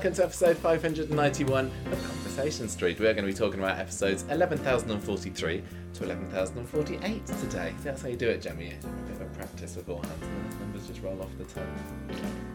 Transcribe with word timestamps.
Welcome 0.00 0.14
to 0.14 0.24
episode 0.24 0.56
591 0.56 1.66
of 1.92 2.04
Conversation 2.06 2.70
Street. 2.70 2.98
We're 2.98 3.12
going 3.12 3.26
to 3.26 3.30
be 3.30 3.34
talking 3.34 3.60
about 3.60 3.78
episodes 3.78 4.24
11,043 4.30 5.62
to 5.92 6.04
11,048 6.04 7.26
today. 7.26 7.74
That's 7.84 8.00
how 8.00 8.08
you 8.08 8.16
do 8.16 8.30
it, 8.30 8.40
Gemma. 8.40 8.62
A 8.62 8.70
bit 8.70 9.16
of 9.16 9.20
a 9.20 9.24
practice 9.36 9.74
beforehand, 9.74 10.10
and 10.22 10.50
those 10.50 10.58
numbers 10.58 10.86
just 10.86 11.02
roll 11.02 11.20
off 11.20 11.28
the 11.36 11.44
tongue. 11.44 12.49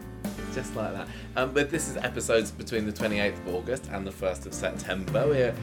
Just 0.56 0.74
like 0.74 0.94
that. 0.94 1.08
Um, 1.36 1.52
but 1.54 1.70
this 1.70 1.90
is 1.90 1.98
episodes 1.98 2.50
between 2.50 2.86
the 2.86 2.94
28th 2.94 3.34
of 3.46 3.56
August 3.56 3.90
and 3.92 4.08
the 4.08 4.12
1st 4.12 4.46
of 4.46 4.54
September. 4.54 5.26
We're 5.28 5.54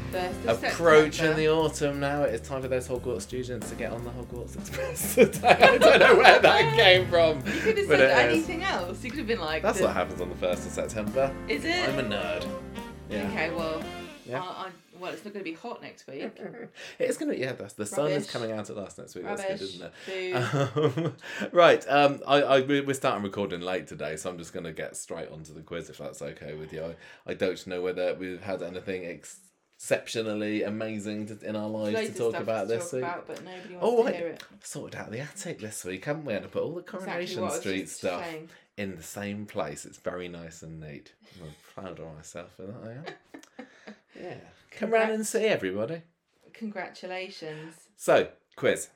of 0.47 0.63
approaching 0.63 1.13
September. 1.13 1.35
the 1.37 1.49
autumn 1.49 1.99
now. 1.99 2.25
It's 2.25 2.47
time 2.47 2.61
for 2.61 2.69
those 2.69 2.87
Hogwarts 2.89 3.23
students 3.23 3.71
to 3.71 3.75
get 3.75 3.91
on 3.91 4.05
the 4.05 4.11
Hogwarts 4.11 4.55
Express 4.59 5.15
today. 5.15 5.49
I 5.49 5.79
don't 5.79 5.99
know 5.99 6.15
where 6.17 6.39
that 6.39 6.77
came 6.77 7.09
from. 7.09 7.39
You 7.39 7.61
could 7.63 7.79
have 7.79 7.87
said 7.87 8.11
anything 8.29 8.63
else. 8.65 9.03
You 9.03 9.09
could 9.11 9.21
have 9.21 9.27
been 9.27 9.41
like. 9.41 9.63
That's 9.63 9.79
the- 9.79 9.85
what 9.87 9.95
happens 9.95 10.21
on 10.21 10.29
the 10.29 10.35
1st 10.35 10.53
of 10.67 10.73
September. 10.73 11.35
Is 11.49 11.65
it? 11.65 11.89
I'm 11.89 11.99
a 11.99 12.03
nerd. 12.03 12.47
Yeah. 13.09 13.27
Okay, 13.31 13.51
well, 13.55 13.83
Yeah. 14.27 14.43
I, 14.43 14.67
I, 14.67 14.69
well, 15.03 15.13
it's 15.13 15.25
not 15.25 15.35
going 15.35 15.45
to 15.45 15.51
be 15.51 15.57
hot 15.57 15.83
next 15.83 16.07
week. 16.07 16.33
It's 16.99 17.19
gonna 17.19 17.35
yeah. 17.35 17.53
That's 17.53 17.75
the 17.75 17.85
sun 17.87 18.11
is 18.13 18.31
coming 18.31 18.53
out 18.53 18.71
at 18.71 18.77
last 18.77 18.97
next 18.99 19.15
week. 19.15 19.25
That's 19.25 19.43
good, 19.45 19.61
isn't 19.61 19.93
it? 20.09 20.33
Um, 20.35 21.15
right. 21.53 21.85
Um, 21.89 22.21
I, 22.27 22.43
I 22.43 22.61
we- 22.61 22.81
we're 22.81 22.95
starting 22.95 23.23
recording 23.25 23.61
late 23.61 23.87
today, 23.89 24.17
so 24.17 24.31
I'm 24.31 24.39
just 24.39 24.53
gonna 24.53 24.73
get 24.73 24.97
straight 24.97 25.29
onto 25.31 25.53
the 25.53 25.61
quiz 25.63 25.91
if 25.91 25.99
that's 25.99 26.23
okay 26.23 26.55
with 26.55 26.73
you. 26.73 26.85
I, 26.85 27.31
I 27.33 27.35
don't 27.35 27.67
know 27.67 27.83
whether 27.83 28.15
we've 28.15 28.41
had 28.43 28.63
anything 28.63 29.05
exceptionally 29.05 30.63
amazing 30.63 31.27
to, 31.27 31.39
in 31.47 31.57
our 31.57 31.69
lives 31.69 32.11
to 32.11 32.15
talk 32.19 32.35
about 32.37 32.63
to 32.69 32.75
this 32.75 32.85
talk 32.85 32.93
week. 32.93 33.03
about, 33.03 33.27
but 33.27 33.45
nobody 33.45 33.75
wants 33.75 33.79
Oh, 33.83 34.07
to 34.07 34.17
hear 34.17 34.27
it. 34.29 34.45
Sorted 34.63 35.01
out 35.01 35.11
the 35.11 35.21
attic 35.21 35.59
this 35.61 35.85
week, 35.85 36.05
haven't 36.05 36.25
we? 36.25 36.35
And 36.35 36.45
I 36.45 36.49
put 36.49 36.63
all 36.63 36.75
the 36.75 36.83
Coronation 36.83 37.43
was 37.43 37.59
Street 37.59 37.89
stuff 37.89 38.25
saying. 38.25 38.49
in 38.77 38.97
the 38.97 39.03
same 39.03 39.47
place. 39.47 39.85
It's 39.85 39.99
very 39.99 40.29
nice 40.29 40.63
and 40.63 40.81
neat. 40.81 41.13
I'm 41.43 41.51
proud 41.75 41.99
of 41.99 42.15
myself 42.15 42.53
for 42.57 42.63
that. 42.63 42.77
I 42.85 42.93
am. 42.93 43.05
Yeah. 44.21 44.35
Come 44.79 44.91
round 44.91 45.13
and 45.13 45.27
see 45.27 45.45
everybody. 45.45 46.03
Congratulations. 46.53 47.75
So, 47.97 48.29
quiz. 48.57 48.89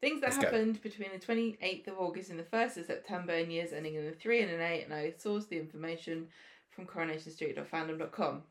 Things 0.00 0.20
that 0.20 0.30
Let's 0.30 0.36
go. 0.36 0.44
happened 0.44 0.80
between 0.82 1.10
the 1.12 1.18
28th 1.18 1.88
of 1.88 1.98
August 1.98 2.30
and 2.30 2.38
the 2.38 2.44
1st 2.44 2.76
of 2.76 2.86
September 2.86 3.32
in 3.32 3.50
years 3.50 3.72
ending 3.72 3.96
in 3.96 4.06
a 4.06 4.12
3 4.12 4.42
and 4.42 4.52
an 4.52 4.60
8, 4.60 4.84
and 4.84 4.94
I 4.94 5.12
sourced 5.18 5.48
the 5.48 5.58
information 5.58 6.28
from 6.70 6.86
coronationstreet.fandom.com. 6.86 8.42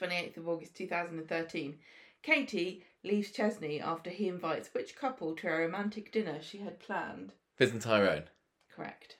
28th 0.00 0.36
of 0.36 0.48
August 0.48 0.74
2013. 0.74 1.78
Katie 2.22 2.84
leaves 3.04 3.30
Chesney 3.30 3.80
after 3.80 4.10
he 4.10 4.26
invites 4.26 4.70
which 4.74 4.96
couple 4.96 5.36
to 5.36 5.46
a 5.48 5.58
romantic 5.60 6.10
dinner 6.10 6.40
she 6.42 6.58
had 6.58 6.80
planned? 6.80 7.32
Fizz 7.54 7.70
and 7.70 7.80
Tyrone. 7.80 8.24
Correct. 8.74 9.17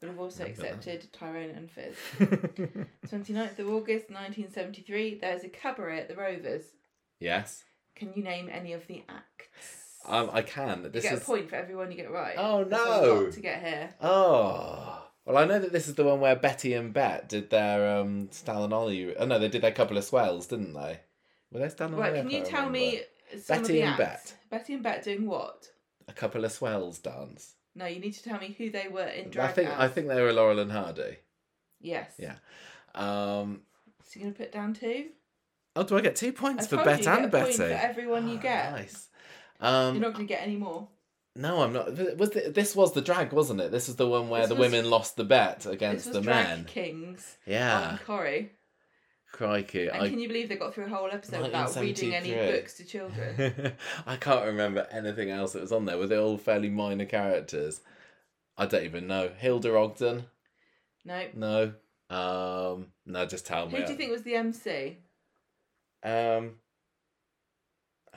But 0.00 0.10
have 0.10 0.18
also 0.18 0.44
Remember 0.44 0.62
that. 0.62 0.74
accepted 0.76 1.12
Tyrone 1.12 1.50
and 1.50 1.70
Fizz. 1.70 1.96
29th 3.08 3.58
of 3.58 3.68
August 3.68 4.10
1973. 4.10 5.18
There's 5.20 5.44
a 5.44 5.48
cabaret 5.48 6.00
at 6.00 6.08
the 6.08 6.16
Rovers. 6.16 6.64
yes. 7.20 7.62
Can 7.94 8.12
you 8.14 8.22
name 8.22 8.50
any 8.52 8.74
of 8.74 8.86
the 8.88 9.02
acts? 9.08 9.48
Um, 10.06 10.28
I 10.32 10.42
can. 10.42 10.82
you 10.84 10.88
This 10.90 11.04
get 11.04 11.14
is. 11.14 11.22
a 11.22 11.24
point 11.24 11.48
for 11.48 11.56
everyone 11.56 11.90
you 11.90 11.96
get 11.96 12.10
right. 12.10 12.34
Oh, 12.36 12.62
no. 12.62 13.30
to 13.30 13.40
get 13.40 13.62
here. 13.64 13.94
Oh. 14.02 15.02
Well, 15.24 15.38
I 15.38 15.46
know 15.46 15.58
that 15.58 15.72
this 15.72 15.88
is 15.88 15.94
the 15.94 16.04
one 16.04 16.20
where 16.20 16.36
Betty 16.36 16.74
and 16.74 16.92
Bet 16.92 17.28
did 17.28 17.48
their 17.48 17.96
um, 17.98 18.28
Stan 18.30 18.56
and 18.62 18.72
Ollie. 18.74 19.16
Oh 19.16 19.24
no, 19.26 19.38
they 19.38 19.48
did 19.48 19.62
their 19.62 19.72
couple 19.72 19.96
of 19.96 20.04
swells, 20.04 20.46
didn't 20.46 20.74
they? 20.74 21.00
Were 21.50 21.58
they 21.60 21.68
Stan 21.70 21.88
and 21.88 21.98
Right, 21.98 22.10
Ollie? 22.12 22.20
Can 22.20 22.30
you 22.30 22.44
tell 22.44 22.68
me 22.68 23.00
remember. 23.30 23.42
some 23.42 23.56
of 23.56 23.62
Betty 23.62 23.72
the 23.80 23.82
and 23.82 24.00
acts? 24.00 24.34
Betty 24.50 24.74
and 24.74 24.82
Bet 24.82 25.02
doing 25.04 25.26
what? 25.26 25.70
A 26.06 26.12
couple 26.12 26.44
of 26.44 26.52
swells 26.52 26.98
dance. 26.98 27.54
No, 27.76 27.84
you 27.86 28.00
need 28.00 28.14
to 28.14 28.22
tell 28.24 28.38
me 28.40 28.54
who 28.56 28.70
they 28.70 28.88
were 28.88 29.06
in 29.06 29.28
drag 29.30 29.50
I 29.50 29.52
think 29.52 29.68
as. 29.68 29.78
I 29.78 29.88
think 29.88 30.08
they 30.08 30.20
were 30.22 30.32
Laurel 30.32 30.58
and 30.60 30.72
Hardy. 30.72 31.18
Yes. 31.80 32.10
Yeah. 32.18 32.36
Um, 32.94 33.60
So 34.02 34.18
you're 34.18 34.30
gonna 34.30 34.34
put 34.44 34.50
down 34.52 34.72
two? 34.74 35.10
oh, 35.76 35.82
do 35.82 35.96
I 35.96 36.00
get 36.00 36.16
two 36.16 36.28
I 36.28 36.30
points 36.30 36.66
for 36.66 36.76
told 36.76 36.86
Bet 36.86 37.04
you, 37.04 37.10
and 37.10 37.30
Betty? 37.30 37.52
for 37.52 37.64
everyone 37.64 38.28
you 38.28 38.38
Ah, 38.38 38.42
get. 38.42 38.72
Nice. 38.72 39.08
Um, 39.60 39.94
You're 39.96 40.02
not 40.04 40.14
gonna 40.14 40.24
get 40.24 40.42
any 40.42 40.56
more. 40.56 40.88
No, 41.34 41.60
I'm 41.62 41.74
not. 41.74 41.92
Was 42.16 42.30
the, 42.30 42.50
this 42.50 42.74
was 42.74 42.94
the 42.94 43.02
drag, 43.02 43.32
wasn't 43.34 43.60
it? 43.60 43.70
This 43.70 43.90
is 43.90 43.96
the 43.96 44.08
one 44.08 44.30
where 44.30 44.40
This 44.40 44.48
the 44.48 44.54
was- 44.54 44.70
women 44.72 44.88
lost 44.88 45.16
the 45.16 45.24
bet 45.24 45.66
against 45.66 46.10
the 46.12 46.22
men. 46.22 46.64
Kings. 46.64 47.36
Yeah, 47.44 47.98
Corrie. 48.06 48.52
Crikey! 49.36 49.88
And 49.88 50.02
I 50.02 50.08
can 50.08 50.18
you 50.18 50.28
believe 50.28 50.48
they 50.48 50.56
got 50.56 50.74
through 50.74 50.86
a 50.86 50.88
whole 50.88 51.08
episode 51.10 51.42
without 51.42 51.76
reading 51.76 52.14
any 52.14 52.32
books 52.34 52.74
to 52.74 52.84
children? 52.84 53.74
I 54.06 54.16
can't 54.16 54.46
remember 54.46 54.86
anything 54.90 55.30
else 55.30 55.52
that 55.52 55.62
was 55.62 55.72
on 55.72 55.84
there. 55.84 55.98
Were 55.98 56.06
they 56.06 56.18
all 56.18 56.38
fairly 56.38 56.70
minor 56.70 57.04
characters? 57.04 57.80
I 58.56 58.66
don't 58.66 58.84
even 58.84 59.06
know. 59.06 59.30
Hilda 59.36 59.76
Ogden? 59.76 60.24
no. 61.04 61.26
No. 61.34 61.72
Um, 62.08 62.86
no, 63.04 63.26
just 63.26 63.46
tell 63.46 63.66
me. 63.66 63.78
Who 63.78 63.84
do 63.84 63.92
you 63.92 63.98
think 63.98 64.12
was 64.12 64.22
the 64.22 64.36
MC? 64.36 64.98
Um, 66.02 66.52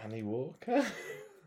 Annie 0.02 0.24
Walker. 0.24 0.86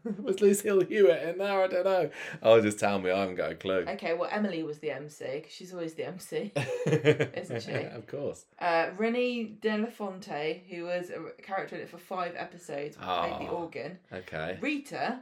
was 0.23 0.41
Lucille 0.41 0.81
Hewitt 0.83 1.23
in 1.23 1.39
there? 1.39 1.63
I 1.63 1.67
don't 1.67 1.85
know. 1.85 2.11
Oh, 2.43 2.61
just 2.61 2.79
tell 2.79 2.99
me. 2.99 3.11
I 3.11 3.21
haven't 3.21 3.37
got 3.37 3.53
a 3.53 3.55
clue. 3.55 3.85
Okay, 3.89 4.15
well 4.15 4.29
Emily 4.33 4.63
was 4.63 4.79
the 4.79 4.91
MC 4.91 5.25
because 5.37 5.53
she's 5.53 5.73
always 5.73 5.95
the 5.95 6.07
MC. 6.07 6.53
Isn't 6.87 7.63
she? 7.63 7.73
Of 7.73 8.07
course. 8.07 8.45
Uh, 8.59 8.91
Renee 8.97 9.45
De 9.61 9.79
La 9.79 9.87
Fonte, 9.87 10.63
who 10.71 10.85
was 10.85 11.11
a 11.11 11.43
character 11.43 11.77
in 11.77 11.83
it 11.83 11.89
for 11.89 11.99
five 11.99 12.35
episodes, 12.37 12.97
played 12.97 13.33
the 13.41 13.49
Oh. 13.51 13.63
organ. 13.63 13.99
Okay. 14.13 14.59
Rita 14.61 15.21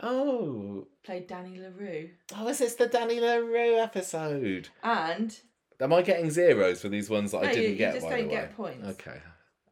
Oh, 0.00 0.86
played 1.04 1.26
Danny 1.26 1.58
LaRue, 1.58 2.10
oh, 2.36 2.48
is 2.48 2.58
this 2.58 2.74
the 2.74 2.86
Danny 2.86 3.18
LaRue 3.20 3.78
episode? 3.78 4.68
and 4.82 5.38
Am 5.80 5.92
I 5.92 6.02
getting 6.02 6.30
zeros 6.30 6.80
for 6.82 6.88
these 6.88 7.08
ones 7.08 7.32
that 7.32 7.42
no, 7.42 7.48
I 7.48 7.52
didn't 7.54 7.70
you 7.72 7.76
get? 7.76 7.94
just 7.94 8.06
by 8.06 8.18
don't 8.20 8.28
get 8.28 8.56
points. 8.56 8.86
Okay, 8.88 9.18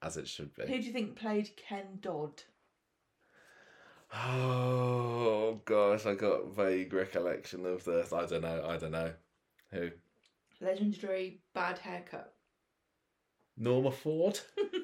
as 0.02 0.16
it 0.16 0.28
should 0.28 0.54
be. 0.54 0.62
Who 0.66 0.78
do 0.78 0.82
you 0.86 0.92
think 0.92 1.16
played 1.16 1.50
Ken 1.56 1.98
Dodd? 2.00 2.42
Oh 4.14 5.60
gosh, 5.64 6.06
I 6.06 6.14
got 6.14 6.54
vague 6.54 6.92
recollection 6.92 7.66
of 7.66 7.84
this. 7.84 8.12
I 8.12 8.26
don't 8.26 8.42
know. 8.42 8.64
I 8.66 8.76
don't 8.76 8.92
know. 8.92 9.12
Who? 9.72 9.90
Legendary 10.60 11.40
bad 11.54 11.78
haircut. 11.78 12.32
Norma 13.56 13.90
Ford. 13.90 14.40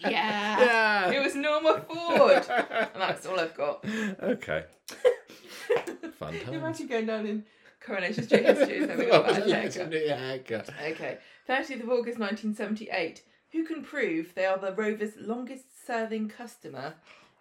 Yeah. 0.00 1.10
It 1.10 1.22
was 1.22 1.34
Norma 1.34 1.82
Ford, 1.86 2.44
and 2.48 3.00
that's 3.00 3.26
all 3.26 3.38
I've 3.38 3.54
got. 3.54 3.84
Okay. 4.22 4.64
Fun 6.18 6.34
You 6.34 6.40
times. 6.40 6.56
Imagine 6.56 6.86
going 6.86 7.06
down 7.06 7.26
in 7.26 7.44
Coronation 7.80 8.24
Street 8.24 8.44
history 8.44 8.78
and 8.78 8.90
having 8.90 9.08
a 9.08 9.12
bad 9.20 9.32
haircut. 9.34 9.48
Legendary 9.48 10.08
haircut. 10.08 10.70
Okay, 10.86 11.18
30th 11.48 11.82
of 11.82 11.88
August 11.88 12.18
1978. 12.18 13.22
Who 13.52 13.64
can 13.64 13.82
prove 13.82 14.34
they 14.34 14.46
are 14.46 14.58
the 14.58 14.72
Rovers' 14.72 15.14
longest 15.18 15.69
serving 15.86 16.28
customer 16.28 16.94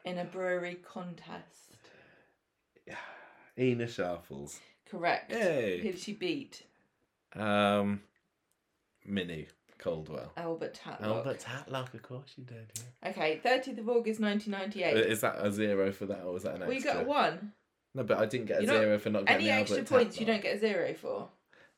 in 0.05 0.17
a 0.17 0.25
brewery 0.25 0.75
contest? 0.75 1.55
Ena 3.57 3.88
Sharples. 3.88 4.59
Correct. 4.89 5.31
Yay. 5.31 5.79
Who 5.81 5.91
did 5.91 6.00
she 6.00 6.13
beat? 6.13 6.63
Um, 7.35 8.01
Minnie 9.05 9.47
Caldwell. 9.78 10.31
Albert 10.38 10.79
Tatlock. 10.81 11.01
Albert 11.03 11.39
Tatlock, 11.45 11.94
of 11.94 12.01
course 12.01 12.31
you 12.38 12.45
did. 12.45 12.72
Yeah. 13.03 13.09
Okay, 13.09 13.41
30th 13.44 13.79
of 13.79 13.89
August 13.89 14.22
1998. 14.22 14.95
Is 15.11 15.22
that 15.22 15.35
a 15.45 15.51
zero 15.51 15.91
for 15.91 16.05
that, 16.05 16.22
or 16.23 16.31
was 16.33 16.44
that 16.44 16.55
an 16.55 16.61
well, 16.61 16.69
you 16.72 16.78
extra? 16.78 16.94
got 16.94 17.05
one. 17.05 17.51
No, 17.94 18.03
but 18.03 18.17
I 18.19 18.25
didn't 18.28 18.45
get 18.47 18.59
a 18.59 18.63
You're 18.63 18.73
not- 18.73 18.79
zero 18.81 18.97
for 18.99 19.09
not 19.09 19.25
getting 19.25 19.47
Any 19.47 19.59
extra 19.59 19.79
Albert 19.79 19.89
points 19.89 20.19
you 20.19 20.25
don't 20.25 20.41
get 20.41 20.55
a 20.55 20.59
zero 20.59 20.94
for. 20.94 21.28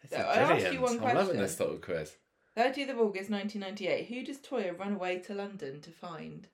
This 0.03 0.11
So 0.11 0.17
I 0.17 0.35
asked 0.35 0.51
you 0.71 0.79
brilliant. 0.79 0.81
one 0.81 0.91
I'm 0.93 1.01
loving 1.15 1.15
question. 1.37 1.37
this 1.41 1.59
little 1.59 1.77
quiz. 1.77 2.15
30th 2.57 2.89
of 2.89 2.99
August 2.99 3.29
1998. 3.29 4.07
Who 4.07 4.23
does 4.23 4.37
Toya 4.39 4.77
run 4.77 4.93
away 4.93 5.19
to 5.19 5.33
London 5.33 5.81
to 5.81 5.89
find? 5.91 6.47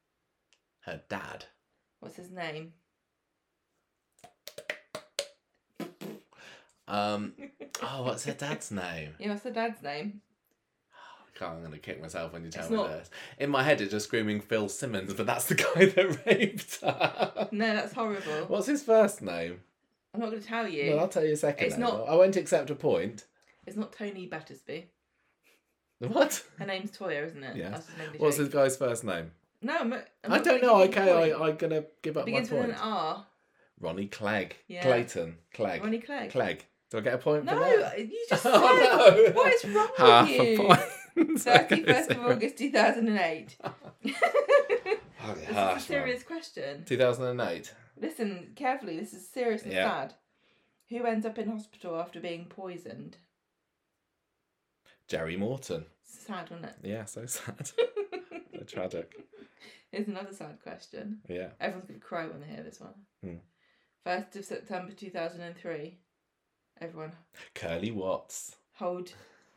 Her 0.82 1.02
dad. 1.10 1.46
What's 2.00 2.16
his 2.18 2.30
name? 2.32 2.74
Um. 6.88 7.34
oh, 7.84 8.04
what's 8.04 8.24
her 8.26 8.34
dad's 8.34 8.72
name? 8.72 9.16
Yeah, 9.20 9.30
what's 9.32 9.44
her 9.44 9.52
dad's 9.52 9.82
name? 9.84 10.22
I 10.94 11.38
can't, 11.38 11.58
I'm 11.58 11.64
gonna 11.64 11.78
kick 11.80 12.02
myself 12.02 12.32
when 12.32 12.46
you 12.46 12.50
tell 12.50 12.64
It's 12.64 12.72
me 12.72 12.78
not- 12.78 12.88
this. 12.90 13.10
In 13.40 13.50
my 13.50 13.64
head, 13.64 13.82
it's 13.82 13.92
just 13.92 14.06
screaming 14.08 14.40
Phil 14.40 14.70
Simmons, 14.70 15.14
but 15.14 15.26
that's 15.26 15.46
the 15.46 15.56
guy 15.56 15.86
that 15.86 16.26
raped 16.26 16.80
her. 16.82 17.50
No, 17.52 17.76
that's 17.76 17.94
horrible. 17.94 18.46
What's 18.48 18.68
his 18.68 18.84
first 18.84 19.22
name? 19.22 19.60
I'm 20.14 20.22
not 20.22 20.30
going 20.30 20.42
to 20.42 20.48
tell 20.48 20.68
you. 20.68 20.92
Well, 20.92 21.02
I'll 21.02 21.08
tell 21.10 21.26
you 21.26 21.34
a 21.34 21.38
second. 21.38 21.66
It's 21.68 21.76
name. 21.76 21.82
not- 21.88 22.08
I 22.08 22.16
won't 22.16 22.38
accept 22.38 22.70
a 22.70 22.76
point. 22.76 23.26
It's 23.68 23.76
not 23.76 23.92
Tony 23.92 24.26
Battersby. 24.26 24.86
What? 26.00 26.44
Her 26.60 26.66
name's 26.66 26.92
Toya, 26.92 27.26
isn't 27.26 27.44
it? 27.44 27.56
Yeah. 27.58 27.70
That's 27.70 27.88
his 27.90 27.98
name 27.98 28.12
to 28.14 28.18
What's 28.20 28.38
Jake. 28.38 28.46
his 28.46 28.54
guy's 28.54 28.78
first 28.78 29.04
name? 29.04 29.32
No, 29.62 29.78
I'm, 29.80 29.94
I'm 29.94 30.02
I 30.34 30.40
don't 30.40 30.62
know. 30.62 30.82
Okay. 30.84 31.34
I, 31.34 31.48
I'm 31.48 31.56
gonna 31.58 31.84
give 32.04 32.18
up 32.18 32.24
my 32.24 32.26
Begins 32.26 32.52
with 32.52 32.60
point. 32.62 32.72
an 32.74 32.78
R. 32.80 33.26
Ronnie 33.80 34.06
Clegg. 34.08 34.56
Yeah. 34.68 34.84
Clayton. 34.84 35.38
Clegg. 35.54 35.84
Ronnie 35.84 36.00
Clegg. 36.00 36.32
Clegg. 36.32 36.66
Do 36.92 37.00
I 37.00 37.02
get 37.02 37.14
a 37.16 37.18
point 37.18 37.46
No, 37.46 37.54
for 37.54 37.60
that? 37.80 38.00
you 38.00 38.26
just 38.30 38.46
Oh, 38.46 38.78
said. 38.78 39.28
no. 39.28 39.32
What 39.34 39.54
is 39.54 39.66
wrong 39.66 39.88
Half 39.98 40.30
with 40.30 40.38
you? 40.38 40.54
a 40.54 40.58
point. 40.68 41.40
Thirty 41.40 41.84
first 41.84 42.12
of 42.12 42.20
August 42.20 42.58
two 42.60 42.72
thousand 42.72 43.08
and 43.08 43.18
eight. 43.20 43.58
this 44.04 44.16
is 44.16 45.50
a 45.50 45.54
Harsh, 45.54 45.84
serious 45.84 46.22
question. 46.24 46.84
2008. 46.86 47.74
Listen 48.00 48.50
carefully. 48.56 49.00
This 49.00 49.14
is 49.14 49.28
serious 49.28 49.64
and 49.64 49.74
Yeah. 49.74 49.90
sad. 49.90 50.14
Who 50.90 51.04
ends 51.06 51.26
up 51.26 51.40
in 51.40 51.50
hospital 51.50 52.00
after 52.00 52.20
being 52.20 52.46
poisoned? 52.46 53.18
Jerry 55.08 55.38
Morton. 55.38 55.86
Sad, 56.04 56.50
wasn't 56.50 56.70
it? 56.70 56.76
Yeah, 56.84 57.06
so 57.06 57.26
sad. 57.26 57.68
so 58.54 58.64
tragic. 58.66 59.14
Here's 59.92 60.08
another 60.08 60.34
sad 60.34 60.60
question. 60.62 61.20
Yeah. 61.30 61.50
Everyone's 61.62 61.88
going 61.88 62.00
to 62.00 62.06
cry 62.06 62.28
when 62.28 62.42
they 62.42 62.48
hear 62.48 62.64
this 62.64 62.82
one. 62.82 62.94
Hmm. 63.24 63.38
1st 64.06 64.36
of 64.36 64.46
September 64.46 64.92
2003. 64.94 65.98
Everyone, 66.80 67.14
Curly 67.56 67.92
Watts. 67.92 68.56
hold 68.76 69.12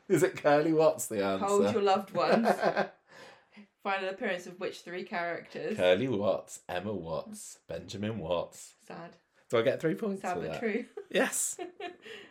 Is 0.09 0.23
it 0.23 0.41
Curly 0.41 0.73
Watts 0.73 1.05
the 1.07 1.23
answer? 1.23 1.45
hold 1.45 1.71
your 1.71 1.83
loved 1.83 2.11
ones. 2.13 2.47
Final 3.83 4.09
appearance 4.09 4.47
of 4.47 4.59
which 4.59 4.81
three 4.81 5.03
characters? 5.03 5.77
Curly 5.77 6.07
Watts, 6.07 6.61
Emma 6.67 6.93
Watts, 6.93 7.59
Benjamin 7.67 8.17
Watts. 8.17 8.73
Sad. 8.87 9.11
Do 9.49 9.57
I 9.57 9.61
get 9.61 9.79
three 9.79 9.95
points 9.95 10.21
Sad 10.23 10.35
but 10.35 10.51
that? 10.51 10.59
true. 10.59 10.85
Yes. 11.11 11.57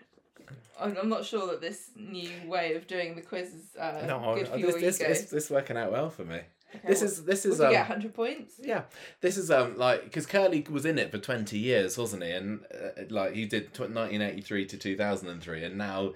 I'm 0.79 0.97
I'm 0.97 1.09
not 1.09 1.25
sure 1.25 1.47
that 1.49 1.61
this 1.61 1.91
new 1.97 2.31
way 2.47 2.75
of 2.75 2.87
doing 2.87 3.15
the 3.17 3.23
quiz 3.23 3.49
is 3.55 3.77
uh, 3.79 4.05
no, 4.07 4.35
good 4.35 4.49
for 4.49 4.57
this, 4.57 4.61
your 4.61 4.81
this, 4.81 5.01
ego. 5.01 5.09
this, 5.09 5.23
this 5.31 5.51
working 5.51 5.77
out 5.77 5.93
well 5.93 6.11
for 6.11 6.25
me. 6.25 6.41
Okay, 6.75 6.87
This 6.87 7.01
what- 7.01 7.11
is 7.11 7.25
this 7.25 7.45
is 7.45 7.61
um, 7.61 7.73
get 7.73 7.89
100 7.89 8.15
points? 8.15 8.55
Yeah, 8.63 8.83
this 9.21 9.37
is 9.37 9.51
um 9.51 9.77
like 9.77 10.05
because 10.05 10.27
Curly 10.27 10.65
was 10.71 10.85
in 10.87 10.99
it 10.99 11.11
for 11.11 11.19
twenty 11.19 11.59
years, 11.59 11.99
wasn't 11.99 12.23
he? 12.23 12.31
And 12.31 12.61
uh, 12.73 13.03
like 13.11 13.35
he 13.35 13.47
did 13.47 13.71
nineteen 13.91 14.23
eighty 14.23 14.41
three 14.41 14.67
to 14.67 14.77
two 14.77 14.97
thousand 14.97 15.29
and 15.29 15.43
three, 15.43 15.65
and 15.65 15.77
now 15.77 16.15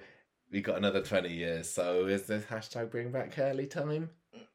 we 0.51 0.61
got 0.61 0.77
another 0.77 1.01
twenty 1.01 1.33
years. 1.33 1.69
So 1.69 2.05
is 2.05 2.23
this 2.23 2.45
hashtag 2.45 2.89
bring 2.91 3.11
back 3.11 3.31
Curly 3.33 3.67
time? 3.67 4.09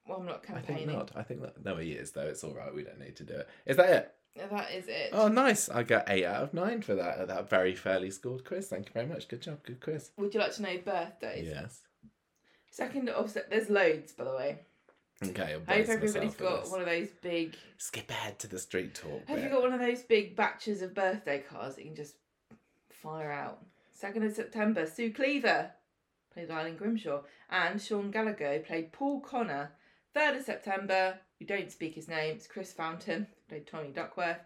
Well, 0.07 0.19
I'm 0.19 0.27
not 0.27 0.43
campaigning. 0.43 0.89
I 0.89 0.93
think 0.93 0.99
not. 0.99 1.13
I 1.17 1.23
think 1.23 1.43
that 1.43 1.65
no, 1.65 1.77
he 1.77 1.93
is 1.93 2.13
though. 2.13 2.27
It's 2.27 2.43
all 2.43 2.55
right. 2.55 2.75
We 2.75 2.83
don't 2.83 2.99
need 2.99 3.17
to 3.17 3.25
do 3.25 3.35
it. 3.35 3.49
Is 3.67 3.77
that 3.77 3.91
it? 3.91 4.15
That 4.37 4.71
is 4.73 4.87
it. 4.89 5.11
Oh, 5.13 5.29
nice. 5.29 5.69
I 5.69 5.83
got 5.83 6.09
eight 6.09 6.25
out 6.25 6.43
of 6.43 6.55
nine 6.55 6.83
for 6.83 6.95
that. 6.95 7.29
That 7.29 7.51
very 7.51 7.75
fairly 7.75 8.11
scored 8.11 8.45
quiz. 8.45 8.69
Thank 8.69 8.87
you 8.87 8.93
very 8.93 9.07
much. 9.07 9.29
Good 9.29 9.43
job. 9.43 9.63
Good 9.65 9.81
quiz. 9.81 10.11
Would 10.17 10.33
you 10.35 10.41
like 10.41 10.55
to 10.55 10.63
know 10.63 10.79
birthdays? 10.85 11.49
Yes. 11.49 11.81
Second 12.71 13.09
of 13.09 13.37
there's 13.51 13.69
loads, 13.69 14.13
by 14.13 14.25
the 14.25 14.35
way. 14.35 14.59
Okay. 15.23 15.55
I'll 15.55 15.75
I 15.75 15.79
hope 15.81 15.89
everybody's 15.89 16.35
got 16.35 16.63
this. 16.63 16.71
one 16.71 16.81
of 16.81 16.87
those 16.87 17.09
big. 17.21 17.57
Skip 17.77 18.11
ahead 18.11 18.39
to 18.39 18.47
the 18.47 18.59
street 18.59 18.95
talk. 18.95 19.27
Have 19.29 19.43
you 19.43 19.49
got 19.51 19.63
one 19.63 19.73
of 19.75 19.81
those 19.81 20.03
big 20.03 20.37
batches 20.37 20.81
of 20.81 20.95
birthday 20.95 21.43
cards 21.47 21.77
that 21.77 21.83
you 21.83 21.89
can 21.89 21.97
just 21.97 22.15
fire 22.89 23.31
out? 23.31 23.59
Second 23.93 24.23
of 24.23 24.33
September, 24.33 24.87
Sue 24.87 25.13
Cleaver 25.13 25.73
played 26.33 26.51
Eileen 26.51 26.77
Grimshaw, 26.77 27.23
and 27.51 27.83
Sean 27.83 28.11
Gallagher 28.11 28.61
played 28.61 28.93
Paul 28.93 29.21
Connor. 29.21 29.73
Third 30.15 30.37
of 30.37 30.45
September, 30.45 31.19
we 31.41 31.47
don't 31.47 31.73
speak 31.73 31.95
his 31.95 32.07
name. 32.09 32.37
It's 32.37 32.47
Chris 32.47 32.73
Fountain 32.73 33.27
played 33.49 33.67
Tommy 33.67 33.89
Duckworth. 33.89 34.39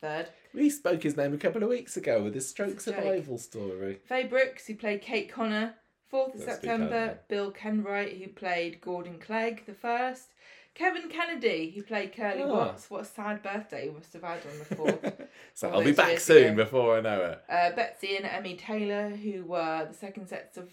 Third, 0.00 0.26
We 0.52 0.68
spoke 0.68 1.04
his 1.04 1.16
name 1.16 1.32
a 1.32 1.38
couple 1.38 1.62
of 1.62 1.68
weeks 1.68 1.96
ago 1.96 2.22
with 2.24 2.34
his 2.34 2.48
stroke 2.48 2.70
It's 2.72 2.86
a 2.88 2.90
joke. 2.90 3.00
survival 3.04 3.38
story. 3.38 4.00
Faye 4.04 4.24
Brooks, 4.26 4.66
who 4.66 4.74
played 4.74 5.00
Kate 5.00 5.30
Connor. 5.32 5.74
4th 6.12 6.34
of 6.34 6.40
Let's 6.40 6.44
September. 6.54 7.18
Bill 7.28 7.52
Kenwright, 7.52 8.18
who 8.20 8.28
played 8.28 8.80
Gordon 8.80 9.18
Clegg 9.20 9.64
the 9.64 9.72
first. 9.74 10.34
Kevin 10.74 11.08
Kennedy, 11.08 11.70
who 11.70 11.82
played 11.84 12.14
Curly 12.16 12.42
Ah. 12.42 12.48
Watts. 12.48 12.90
What 12.90 13.02
a 13.02 13.04
sad 13.04 13.42
birthday 13.44 13.84
he 13.84 13.90
must 13.94 14.12
have 14.14 14.22
had 14.24 14.40
on 14.44 14.58
the 14.58 14.74
4th. 14.74 15.28
so 15.54 15.70
I'll 15.70 15.84
be 15.84 15.92
back 15.92 16.18
soon 16.18 16.54
ago. 16.54 16.64
before 16.64 16.98
I 16.98 17.00
know 17.00 17.22
it. 17.22 17.42
uh, 17.48 17.70
Betsy 17.76 18.16
and 18.16 18.26
Emmy 18.26 18.56
Taylor, 18.56 19.10
who 19.10 19.44
were 19.44 19.86
the 19.88 19.94
second 19.94 20.26
sets 20.26 20.56
of 20.56 20.68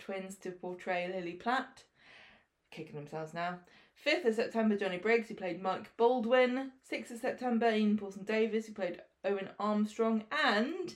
twins 0.00 0.34
to 0.38 0.50
portray 0.50 1.06
Lily 1.14 1.34
Platt. 1.34 1.84
Kicking 2.72 2.96
themselves 2.96 3.32
now. 3.32 3.60
5th 4.04 4.26
of 4.26 4.34
September, 4.34 4.76
Johnny 4.76 4.98
Briggs, 4.98 5.28
who 5.28 5.34
played 5.34 5.62
Mike 5.62 5.96
Baldwin. 5.96 6.72
6th 6.90 7.12
of 7.12 7.18
September, 7.20 7.70
Ian 7.70 7.96
Puleston-Davies, 7.96 8.66
who 8.66 8.74
played 8.74 9.00
Owen 9.24 9.48
Armstrong. 9.58 10.24
And 10.44 10.94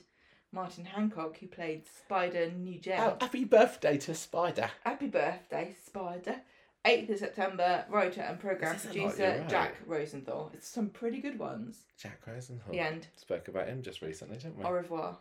Martin 0.51 0.85
Hancock, 0.85 1.37
who 1.37 1.47
played 1.47 1.87
Spider 1.87 2.51
Nugent. 2.51 2.99
Oh, 2.99 3.17
happy 3.19 3.45
birthday 3.45 3.97
to 3.97 4.13
Spider. 4.13 4.69
Happy 4.83 5.07
birthday, 5.07 5.75
Spider. 5.85 6.41
8th 6.85 7.09
of 7.09 7.19
September, 7.19 7.83
writer 7.89 8.21
and 8.21 8.39
programme 8.39 8.73
This 8.73 8.85
is 8.85 8.95
a 8.95 8.99
lot, 9.01 9.15
producer 9.15 9.39
right. 9.41 9.49
Jack 9.49 9.75
Rosenthal. 9.85 10.51
It's 10.53 10.67
some 10.67 10.89
pretty 10.89 11.19
good 11.19 11.37
ones. 11.37 11.79
Jack 11.97 12.21
Rosenthal. 12.25 12.71
The 12.71 12.79
end. 12.79 13.07
Spoke 13.17 13.49
about 13.49 13.67
him 13.67 13.81
just 13.81 14.01
recently, 14.01 14.37
didn't 14.37 14.57
we? 14.57 14.63
Au 14.63 14.71
revoir. 14.71 15.17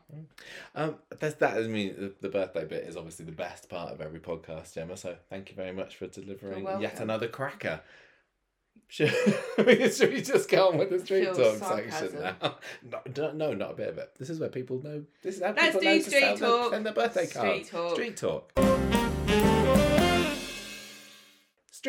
Um, 0.76 0.96
that's 1.18 1.34
that. 1.36 1.56
I 1.56 1.62
mean, 1.62 1.94
the, 1.98 2.14
the 2.20 2.28
birthday 2.28 2.64
bit 2.64 2.84
is 2.84 2.96
obviously 2.96 3.24
the 3.24 3.32
best 3.32 3.68
part 3.68 3.92
of 3.92 4.00
every 4.00 4.20
podcast, 4.20 4.74
Gemma. 4.74 4.96
So 4.96 5.16
thank 5.28 5.50
you 5.50 5.56
very 5.56 5.72
much 5.72 5.96
for 5.96 6.06
delivering 6.06 6.64
yet 6.80 7.00
another 7.00 7.28
cracker. 7.28 7.80
Should, 8.90 9.10
should 9.12 10.12
we 10.14 10.22
just 10.22 10.48
go 10.48 10.68
on 10.68 10.78
with 10.78 10.88
the 10.88 10.98
street 11.00 11.26
talk 11.34 11.56
section 11.58 12.22
now? 12.22 12.56
No, 12.90 13.00
no, 13.14 13.32
no, 13.32 13.52
not 13.52 13.72
a 13.72 13.74
bit 13.74 13.88
of 13.90 13.98
it. 13.98 14.12
This 14.18 14.30
is 14.30 14.40
where 14.40 14.48
people 14.48 14.80
know. 14.82 15.04
This 15.22 15.36
is 15.36 15.42
how 15.42 15.52
Let's 15.52 15.76
people 15.76 15.80
do 15.80 15.86
know 15.86 15.98
to 15.98 16.02
street 16.04 16.38
sell 16.38 16.70
their- 16.70 16.80
their 16.80 16.92
birthday 16.94 17.26
Street 17.26 17.66
talk. 17.68 17.92
Street 17.92 18.16
talk. 18.16 19.57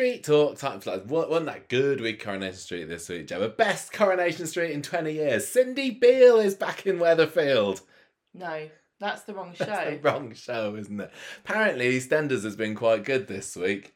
Street 0.00 0.24
talk 0.24 0.56
flies. 0.58 1.02
Wa- 1.06 1.28
Wasn't 1.28 1.44
that 1.46 1.68
good 1.68 2.00
with 2.00 2.18
Coronation 2.20 2.56
Street 2.56 2.84
this 2.84 3.08
week, 3.10 3.26
Gemma? 3.26 3.48
Best 3.50 3.92
Coronation 3.92 4.46
Street 4.46 4.70
in 4.72 4.80
20 4.80 5.12
years. 5.12 5.46
Cindy 5.46 5.90
Beale 5.90 6.38
is 6.38 6.54
back 6.54 6.86
in 6.86 6.96
Weatherfield. 6.98 7.82
No, 8.32 8.68
that's 8.98 9.22
the 9.24 9.34
wrong 9.34 9.52
show. 9.54 9.64
That's 9.66 9.90
the 9.90 9.98
wrong 10.02 10.32
show, 10.34 10.74
isn't 10.76 11.00
it? 11.00 11.10
Apparently, 11.44 11.98
EastEnders 11.98 12.44
has 12.44 12.56
been 12.56 12.74
quite 12.74 13.04
good 13.04 13.28
this 13.28 13.54
week. 13.56 13.94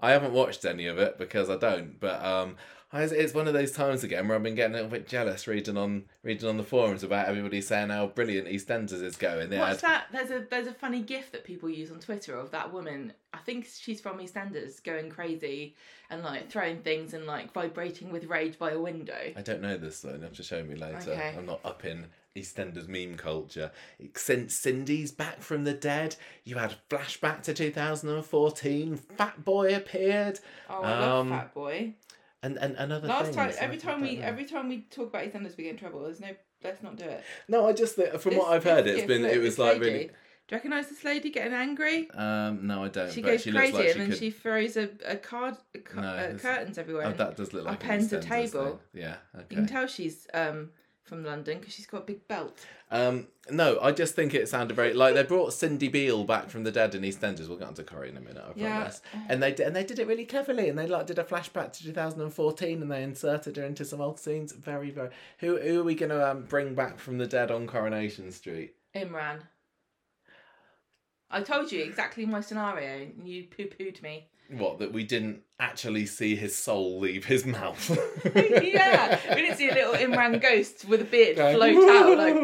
I 0.00 0.10
haven't 0.10 0.32
watched 0.32 0.64
any 0.64 0.86
of 0.88 0.98
it 0.98 1.18
because 1.18 1.48
I 1.48 1.56
don't, 1.56 2.00
but 2.00 2.24
um, 2.24 2.56
it's 2.94 3.34
one 3.34 3.48
of 3.48 3.54
those 3.54 3.72
times 3.72 4.04
again 4.04 4.28
where 4.28 4.36
I've 4.36 4.42
been 4.42 4.54
getting 4.54 4.74
a 4.74 4.76
little 4.76 4.90
bit 4.90 5.08
jealous 5.08 5.46
reading 5.46 5.76
on 5.76 6.04
reading 6.22 6.48
on 6.48 6.56
the 6.56 6.62
forums 6.64 7.02
about 7.02 7.26
everybody 7.28 7.60
saying 7.60 7.88
how 7.90 8.06
brilliant 8.06 8.48
EastEnders 8.48 9.02
is 9.02 9.16
going. 9.16 9.50
They 9.50 9.58
What's 9.58 9.80
had, 9.80 9.90
that? 9.90 10.06
There's 10.12 10.30
a 10.30 10.46
there's 10.48 10.66
a 10.66 10.72
funny 10.74 11.02
gif 11.02 11.32
that 11.32 11.44
people 11.44 11.68
use 11.68 11.90
on 11.90 12.00
Twitter 12.00 12.36
of 12.36 12.50
that 12.52 12.72
woman. 12.72 13.12
I 13.32 13.38
think 13.38 13.66
she's 13.66 14.00
from 14.00 14.18
EastEnders, 14.18 14.82
going 14.82 15.10
crazy 15.10 15.74
and 16.10 16.22
like 16.22 16.50
throwing 16.50 16.82
things 16.82 17.14
and 17.14 17.26
like 17.26 17.52
vibrating 17.52 18.12
with 18.12 18.26
rage 18.26 18.58
by 18.58 18.70
a 18.70 18.80
window. 18.80 19.32
I 19.36 19.42
don't 19.42 19.60
know 19.60 19.76
this 19.76 20.00
though. 20.00 20.14
You 20.14 20.20
have 20.22 20.34
to 20.34 20.42
show 20.42 20.62
me 20.62 20.76
later. 20.76 21.10
Okay. 21.12 21.34
I'm 21.36 21.46
not 21.46 21.60
up 21.64 21.84
in 21.84 22.06
EastEnders 22.36 22.88
meme 22.88 23.16
culture. 23.16 23.70
Since 24.16 24.54
Cindy's 24.54 25.12
back 25.12 25.40
from 25.40 25.64
the 25.64 25.72
dead, 25.72 26.16
you 26.44 26.56
had 26.56 26.74
flashback 26.90 27.42
to 27.44 27.54
2014. 27.54 28.96
Fat 28.96 29.44
Boy 29.44 29.74
appeared, 29.74 30.40
Oh, 30.68 30.82
I 30.82 30.90
love 31.00 31.20
Um, 31.26 31.30
Fat 31.30 31.54
Boy. 31.54 31.94
And 32.44 32.58
and 32.58 32.76
another 32.76 33.08
Last 33.08 33.24
things, 33.24 33.36
time, 33.36 33.50
I- 33.50 33.64
every 33.64 33.76
time 33.78 34.00
we 34.00 34.16
know. 34.16 34.22
every 34.26 34.44
time 34.44 34.68
we 34.68 34.82
talk 34.90 35.08
about 35.08 35.24
EastEnders, 35.24 35.56
we 35.56 35.64
get 35.64 35.70
in 35.72 35.76
trouble. 35.78 36.02
There's 36.04 36.20
no. 36.20 36.28
Let's 36.62 36.82
not 36.82 36.96
do 36.96 37.04
it. 37.04 37.22
No, 37.48 37.66
I 37.68 37.72
just 37.72 37.96
think 37.96 38.18
from 38.20 38.30
This- 38.32 38.38
what 38.40 38.52
I've 38.52 38.64
heard, 38.64 38.84
this 38.84 38.92
it's 38.94 39.00
gif, 39.02 39.08
been 39.08 39.22
look, 39.22 39.32
it 39.32 39.38
was 39.38 39.58
like 39.58 39.78
lady. 39.80 39.92
really. 39.92 40.04
Do 40.46 40.54
you 40.54 40.56
recognise 40.58 40.88
this 40.88 41.04
lady 41.04 41.30
getting 41.30 41.54
angry? 41.54 42.10
Um, 42.10 42.66
no, 42.66 42.84
I 42.84 42.88
don't. 42.88 43.10
She 43.10 43.22
but 43.22 43.28
goes 43.28 43.42
she 43.42 43.50
crazy 43.52 43.72
looks 43.72 43.78
like 43.78 43.84
and 43.86 43.92
she 43.94 43.98
then 43.98 44.08
could. 44.10 44.18
she 44.18 44.30
throws 44.30 44.76
a, 44.76 44.90
a 45.06 45.16
card 45.16 45.56
a 45.74 45.94
No, 45.96 46.02
uh, 46.02 46.38
curtains 46.38 46.76
everywhere. 46.78 47.04
Oh, 47.06 47.10
and 47.10 47.18
that 47.18 47.36
does 47.36 47.52
look 47.54 47.64
like 47.64 47.82
a 47.82 47.86
upends 47.86 48.12
a 48.12 48.20
table. 48.20 48.80
thing. 48.92 49.02
Yeah. 49.02 49.16
You 49.50 49.56
can 49.56 49.66
tell 49.66 49.86
she's 49.86 50.26
um 50.34 50.70
from 51.04 51.22
London 51.22 51.58
because 51.58 51.74
she's 51.74 51.86
got 51.86 51.98
a 52.02 52.04
big 52.04 52.26
belt. 52.26 52.58
Um, 52.90 53.28
no, 53.50 53.78
I 53.80 53.92
just 53.92 54.14
think 54.14 54.34
it 54.34 54.48
sounded 54.48 54.74
very 54.74 54.94
like 54.94 55.14
they 55.14 55.22
brought 55.22 55.52
Cindy 55.52 55.88
Beale 55.88 56.24
back 56.24 56.48
from 56.48 56.64
the 56.64 56.72
dead 56.72 56.94
in 56.94 57.02
EastEnders. 57.02 57.48
We'll 57.48 57.58
get 57.58 57.68
onto 57.68 57.82
Corrie 57.84 58.08
in 58.08 58.16
a 58.16 58.20
minute, 58.20 58.42
I 58.44 58.52
Yeah. 58.56 58.76
promise. 58.78 59.02
And 59.28 59.42
they 59.42 59.52
did, 59.52 59.66
and 59.66 59.76
they 59.76 59.84
did 59.84 59.98
it 59.98 60.06
really 60.06 60.24
cleverly, 60.24 60.68
and 60.68 60.78
they 60.78 60.86
like 60.86 61.06
did 61.06 61.18
a 61.18 61.24
flashback 61.24 61.72
to 61.74 61.84
2014, 61.84 62.80
and 62.82 62.90
they 62.90 63.02
inserted 63.02 63.56
her 63.56 63.64
into 63.64 63.84
some 63.84 64.00
old 64.00 64.18
scenes. 64.18 64.52
Very, 64.52 64.90
very. 64.90 65.10
Who 65.40 65.58
who 65.58 65.80
are 65.80 65.84
we 65.84 65.94
going 65.94 66.10
to 66.10 66.30
um, 66.30 66.44
bring 66.44 66.74
back 66.74 66.98
from 66.98 67.18
the 67.18 67.26
dead 67.26 67.50
on 67.50 67.66
Coronation 67.66 68.32
Street? 68.32 68.74
Imran. 68.94 69.40
I 71.30 71.42
told 71.42 71.72
you 71.72 71.82
exactly 71.82 72.24
my 72.26 72.40
scenario, 72.40 73.02
and 73.04 73.28
you 73.28 73.44
poo 73.44 73.66
pooed 73.66 74.00
me. 74.02 74.28
What 74.50 74.78
that 74.80 74.92
we 74.92 75.04
didn't 75.04 75.42
actually 75.58 76.06
see 76.06 76.36
his 76.36 76.56
soul 76.56 77.00
leave 77.00 77.24
his 77.24 77.46
mouth. 77.46 77.90
yeah, 78.34 79.18
we 79.30 79.36
didn't 79.36 79.56
see 79.56 79.68
a 79.68 79.74
little 79.74 79.94
Imran 79.94 80.40
ghost 80.40 80.84
with 80.86 81.00
a 81.00 81.04
beard 81.04 81.36
Going, 81.36 81.56
float 81.56 81.88
out 81.88 82.18
like. 82.18 82.34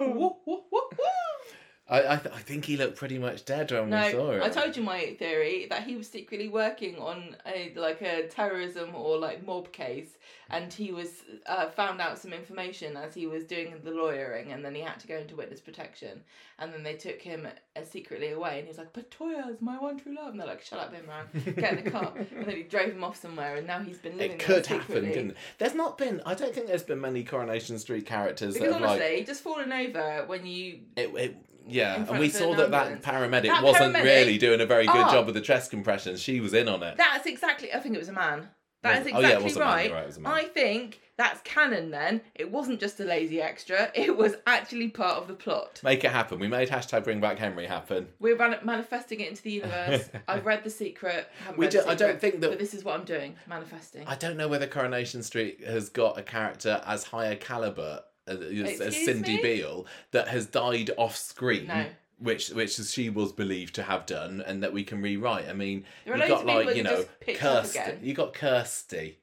I 1.90 2.14
I, 2.14 2.16
th- 2.16 2.34
I 2.34 2.38
think 2.38 2.64
he 2.64 2.76
looked 2.76 2.96
pretty 2.96 3.18
much 3.18 3.44
dead 3.44 3.70
when 3.72 3.86
we 3.90 4.10
saw 4.12 4.26
No, 4.26 4.30
it. 4.32 4.42
I 4.42 4.48
told 4.48 4.76
you 4.76 4.82
my 4.82 5.16
theory 5.18 5.66
that 5.70 5.82
he 5.82 5.96
was 5.96 6.08
secretly 6.08 6.48
working 6.48 6.96
on 6.98 7.36
a 7.46 7.72
like 7.76 8.00
a 8.00 8.28
terrorism 8.28 8.94
or 8.94 9.18
like 9.18 9.44
mob 9.44 9.72
case, 9.72 10.16
and 10.48 10.72
he 10.72 10.92
was 10.92 11.22
uh, 11.46 11.68
found 11.68 12.00
out 12.00 12.18
some 12.18 12.32
information 12.32 12.96
as 12.96 13.14
he 13.14 13.26
was 13.26 13.44
doing 13.44 13.74
the 13.84 13.90
lawyering, 13.90 14.52
and 14.52 14.64
then 14.64 14.74
he 14.74 14.80
had 14.82 15.00
to 15.00 15.08
go 15.08 15.16
into 15.16 15.34
witness 15.36 15.60
protection, 15.60 16.22
and 16.60 16.72
then 16.72 16.82
they 16.84 16.94
took 16.94 17.20
him 17.20 17.46
uh, 17.76 17.80
secretly 17.84 18.30
away, 18.30 18.58
and 18.60 18.68
he's 18.68 18.78
like, 18.78 18.92
"But 18.92 19.10
Toya 19.10 19.50
is 19.50 19.60
my 19.60 19.76
one 19.78 19.98
true 19.98 20.14
love," 20.14 20.30
and 20.30 20.40
they're 20.40 20.46
like, 20.46 20.62
"Shut 20.62 20.78
up, 20.78 20.94
Imran, 20.94 21.56
get 21.56 21.78
in 21.78 21.84
the 21.84 21.90
car," 21.90 22.12
and 22.36 22.46
then 22.46 22.56
he 22.56 22.62
drove 22.62 22.90
him 22.90 23.02
off 23.02 23.16
somewhere, 23.20 23.56
and 23.56 23.66
now 23.66 23.80
he's 23.80 23.98
been 23.98 24.16
living 24.16 24.32
It 24.36 24.38
could 24.38 24.66
happen, 24.66 24.86
couldn't 24.86 25.30
it? 25.30 25.36
There's 25.58 25.74
not 25.74 25.98
been. 25.98 26.22
I 26.24 26.34
don't 26.34 26.54
think 26.54 26.68
there's 26.68 26.84
been 26.84 27.00
many 27.00 27.24
Coronation 27.24 27.78
Street 27.80 28.06
characters 28.06 28.54
Because 28.54 28.68
that 28.68 28.80
have 28.80 28.82
like. 28.90 29.00
honestly, 29.00 29.24
just 29.24 29.42
falling 29.42 29.72
over 29.72 30.24
when 30.26 30.46
you 30.46 30.80
It, 30.96 31.08
it, 31.16 31.36
yeah, 31.70 32.04
and 32.08 32.18
we 32.18 32.28
saw 32.28 32.52
an 32.52 32.56
that 32.58 32.70
that 32.70 33.02
paramedic 33.02 33.48
That 33.48 33.62
wasn't 33.62 33.94
paramedic- 33.96 34.04
really 34.04 34.38
doing 34.38 34.60
a 34.60 34.66
very 34.66 34.86
good 34.86 34.96
Ah. 34.96 35.12
job 35.12 35.26
with 35.26 35.34
the 35.34 35.40
chest 35.40 35.70
compressions. 35.70 36.20
She 36.20 36.40
was 36.40 36.52
in 36.54 36.68
on 36.68 36.82
it. 36.82 36.96
that's 36.96 37.26
exactly. 37.26 37.72
I 37.72 37.78
think 37.80 37.94
it 37.94 37.98
was 37.98 38.08
a 38.08 38.12
man. 38.12 38.48
That 38.82 39.00
is 39.06 39.12
Was? 39.12 39.14
Oh, 39.14 39.20
yeah, 39.20 39.28
it 39.38 39.42
exactly 39.44 39.56
a 39.56 39.58
man, 39.58 39.68
right. 39.68 39.92
right, 39.92 40.02
it 40.04 40.06
was 40.06 40.16
a 40.16 40.20
man. 40.20 40.32
I 40.32 40.44
think 40.44 41.02
that's 41.18 41.42
canon 41.42 41.90
then. 41.90 42.22
It 42.34 42.50
wasn't 42.50 42.80
just 42.80 42.98
a 42.98 43.04
lazy 43.04 43.38
extra, 43.42 43.90
it 43.94 44.16
was 44.16 44.36
actually 44.46 44.88
part 44.88 45.18
of 45.18 45.28
the 45.28 45.34
plot. 45.34 45.80
Make 45.84 46.02
it 46.02 46.10
happen. 46.10 46.38
We 46.38 46.48
made 46.48 46.70
hashtag 46.70 47.04
Bring 47.04 47.20
Back 47.20 47.38
Henry 47.38 47.66
happen. 47.66 48.08
We're 48.20 48.36
man- 48.38 48.56
manifesting 48.64 49.20
it 49.20 49.28
into 49.28 49.42
the 49.42 49.50
universe. 49.50 50.08
I've 50.28 50.46
read 50.46 50.64
The 50.64 50.70
Secret. 50.70 51.28
We 51.58 51.68
do- 51.68 51.82
The 51.82 51.90
I 51.90 51.94
don't 51.94 52.18
think 52.18 52.40
that- 52.40 52.48
But 52.48 52.58
this 52.58 52.72
is 52.72 52.82
what 52.82 52.98
I'm 52.98 53.04
doing 53.04 53.36
manifesting. 53.46 54.06
I 54.06 54.14
don't 54.14 54.38
know 54.38 54.48
whether 54.48 54.66
Coronation 54.66 55.22
Street 55.22 55.62
has 55.66 55.90
got 55.90 56.18
a 56.18 56.22
character 56.22 56.80
as 56.86 57.04
high 57.04 57.26
a 57.26 57.36
caliber 57.36 58.00
as, 58.26 58.80
as 58.80 58.96
Cindy 59.04 59.36
me? 59.36 59.42
Beale 59.42 59.86
that 60.12 60.28
has 60.28 60.46
died 60.46 60.90
off 60.96 61.16
screen. 61.16 61.66
No. 61.66 61.86
Which 62.18 62.50
which 62.50 62.74
she 62.74 63.08
was 63.08 63.32
believed 63.32 63.74
to 63.76 63.82
have 63.82 64.04
done, 64.04 64.42
and 64.46 64.62
that 64.62 64.74
we 64.74 64.84
can 64.84 65.00
rewrite. 65.00 65.48
I 65.48 65.54
mean, 65.54 65.84
you 66.04 66.14
got 66.18 66.44
like 66.44 66.76
you 66.76 66.82
know 66.82 66.96
just 66.96 67.20
pitch 67.20 67.42
up 67.42 67.62
Kirsty. 67.62 67.98
You 68.02 68.12
got 68.12 68.34
Kirsty. 68.34 69.18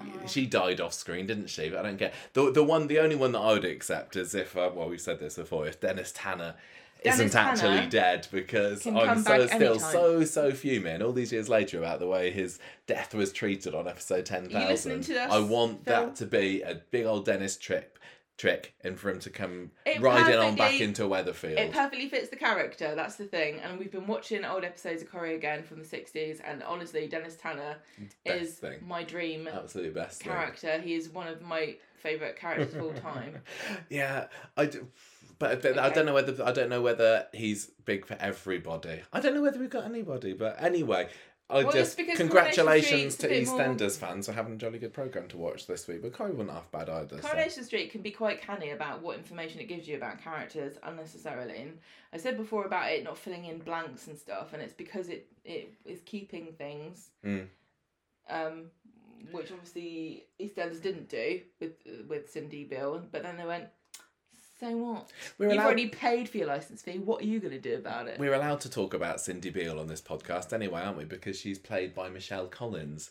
Oh. 0.00 0.04
She 0.26 0.46
died 0.46 0.80
off 0.80 0.94
screen, 0.94 1.26
didn't 1.26 1.48
she? 1.48 1.68
But 1.68 1.80
I 1.80 1.82
don't 1.82 1.98
get 1.98 2.14
the 2.32 2.50
the 2.50 2.64
one. 2.64 2.86
The 2.86 3.00
only 3.00 3.16
one 3.16 3.32
that 3.32 3.40
I 3.40 3.52
would 3.52 3.66
accept 3.66 4.16
is 4.16 4.34
if 4.34 4.56
uh, 4.56 4.70
well, 4.74 4.88
we've 4.88 4.98
said 4.98 5.18
this 5.18 5.36
before. 5.36 5.66
If 5.66 5.80
Dennis 5.80 6.10
Tanner 6.16 6.54
Dennis 7.04 7.20
isn't 7.20 7.34
actually 7.34 7.86
dead 7.88 8.28
because 8.30 8.86
I'm 8.86 9.22
so 9.22 9.46
still 9.46 9.72
anytime. 9.72 9.92
so 9.92 10.24
so 10.24 10.52
fuming 10.52 11.02
all 11.02 11.12
these 11.12 11.32
years 11.32 11.48
later 11.48 11.78
about 11.78 11.98
the 11.98 12.06
way 12.06 12.30
his 12.30 12.58
death 12.86 13.14
was 13.14 13.32
treated 13.32 13.74
on 13.74 13.88
episode 13.88 14.24
ten 14.24 14.46
Are 14.46 14.60
you 14.62 14.68
listening 14.68 15.02
thousand. 15.02 15.30
I 15.30 15.40
want 15.40 15.84
Phil? 15.84 16.06
that 16.06 16.16
to 16.16 16.26
be 16.26 16.62
a 16.62 16.76
big 16.90 17.06
old 17.06 17.24
Dennis 17.24 17.56
trip 17.56 17.98
trick 18.42 18.74
and 18.82 18.98
for 18.98 19.08
him 19.08 19.20
to 19.20 19.30
come 19.30 19.70
It 19.86 20.00
riding 20.00 20.36
on 20.36 20.56
back 20.56 20.80
into 20.80 21.02
Weatherfield. 21.04 21.56
It 21.58 21.72
perfectly 21.72 22.08
fits 22.08 22.28
the 22.28 22.34
character, 22.34 22.96
that's 22.96 23.14
the 23.14 23.24
thing. 23.26 23.60
And 23.60 23.78
we've 23.78 23.92
been 23.92 24.08
watching 24.08 24.44
old 24.44 24.64
episodes 24.64 25.00
of 25.00 25.12
Corrie 25.12 25.36
again 25.36 25.62
from 25.62 25.78
the 25.78 25.84
60s, 25.86 26.40
and 26.44 26.60
honestly, 26.64 27.06
Dennis 27.06 27.36
Tanner 27.36 27.76
Best 28.24 28.42
is 28.42 28.54
thing. 28.54 28.78
my 28.84 29.04
dream 29.04 29.46
Absolutely 29.46 29.92
best 29.92 30.22
thing. 30.24 30.32
character. 30.32 30.80
He 30.80 30.94
is 30.94 31.08
one 31.08 31.28
of 31.28 31.40
my 31.40 31.76
favourite 31.98 32.34
characters 32.36 32.74
of 32.74 32.82
all 32.82 32.92
time. 33.12 33.36
yeah, 33.88 34.26
I 34.56 34.66
do, 34.66 34.88
but, 35.38 35.62
but 35.62 35.78
I 35.78 35.90
don't 35.90 36.04
know 36.06 36.14
whether 36.14 36.44
I 36.44 36.50
don't 36.50 36.68
know 36.68 36.82
whether 36.82 37.26
he's 37.32 37.66
big 37.84 38.04
for 38.06 38.16
everybody. 38.18 39.02
I 39.12 39.20
don't 39.20 39.34
know 39.36 39.42
whether 39.42 39.60
we've 39.60 39.70
got 39.70 39.84
anybody, 39.84 40.32
but 40.32 40.60
anyway. 40.60 41.06
I 41.52 41.64
Well, 41.64 41.72
just 41.72 41.96
because 41.98 42.16
congratulations 42.16 42.88
Coronation 42.88 43.10
Street's 43.10 43.14
a 43.16 43.18
to 43.18 43.28
bit 43.28 43.46
more- 43.46 43.58
EastEnders 43.76 43.98
fans 43.98 44.26
for 44.26 44.32
having 44.32 44.54
a 44.54 44.56
jolly 44.56 44.78
good 44.78 44.92
program 44.94 45.28
to 45.28 45.36
watch 45.36 45.66
this 45.66 45.86
week. 45.86 46.00
But 46.02 46.12
Corrie 46.14 46.32
wasn't 46.32 46.50
half 46.52 46.70
bad 46.72 46.88
either. 46.88 47.20
so- 47.20 47.28
Coronation 47.28 47.64
Street 47.64 47.90
can 47.92 48.00
be 48.02 48.10
quite 48.10 48.40
canny 48.40 48.70
about 48.70 49.02
what 49.02 49.18
information 49.18 49.60
it 49.60 49.64
gives 49.68 49.86
you 49.86 49.96
about 49.96 50.20
characters 50.22 50.78
unnecessarily. 50.82 51.58
And 51.58 51.78
I 52.12 52.16
said 52.16 52.36
before 52.38 52.64
about 52.64 52.90
it 52.90 53.04
not 53.04 53.18
filling 53.18 53.44
in 53.44 53.58
blanks 53.58 54.06
and 54.06 54.18
stuff, 54.18 54.52
and 54.54 54.62
it's 54.62 54.72
because 54.72 55.08
it, 55.10 55.26
it 55.44 55.72
is 55.84 56.00
keeping 56.06 56.52
things, 56.54 57.10
Mm. 57.24 57.46
um, 58.30 58.70
which 59.30 59.52
obviously 59.52 60.24
EastEnders 60.40 60.80
didn't 60.82 61.08
do 61.08 61.42
with 61.60 61.72
with 62.08 62.30
Cindy 62.30 62.64
Beale. 62.64 63.06
But 63.12 63.22
then 63.22 63.36
they 63.36 63.44
went, 63.46 63.66
so 64.62 64.76
what? 64.76 65.10
We're 65.38 65.46
You've 65.46 65.54
allowed- 65.54 65.64
already 65.66 65.88
paid 65.88 66.28
for 66.28 66.38
your 66.38 66.46
license 66.46 66.82
fee. 66.82 66.98
What 66.98 67.22
are 67.22 67.26
you 67.26 67.40
going 67.40 67.52
to 67.52 67.58
do 67.60 67.74
about 67.74 68.06
it? 68.06 68.18
We're 68.20 68.34
allowed 68.34 68.60
to 68.60 68.70
talk 68.70 68.94
about 68.94 69.20
Cindy 69.20 69.50
Beale 69.50 69.80
on 69.80 69.88
this 69.88 70.00
podcast 70.00 70.52
anyway, 70.52 70.82
aren't 70.82 70.98
we? 70.98 71.04
Because 71.04 71.36
she's 71.36 71.58
played 71.58 71.94
by 71.94 72.08
Michelle 72.08 72.46
Collins. 72.46 73.10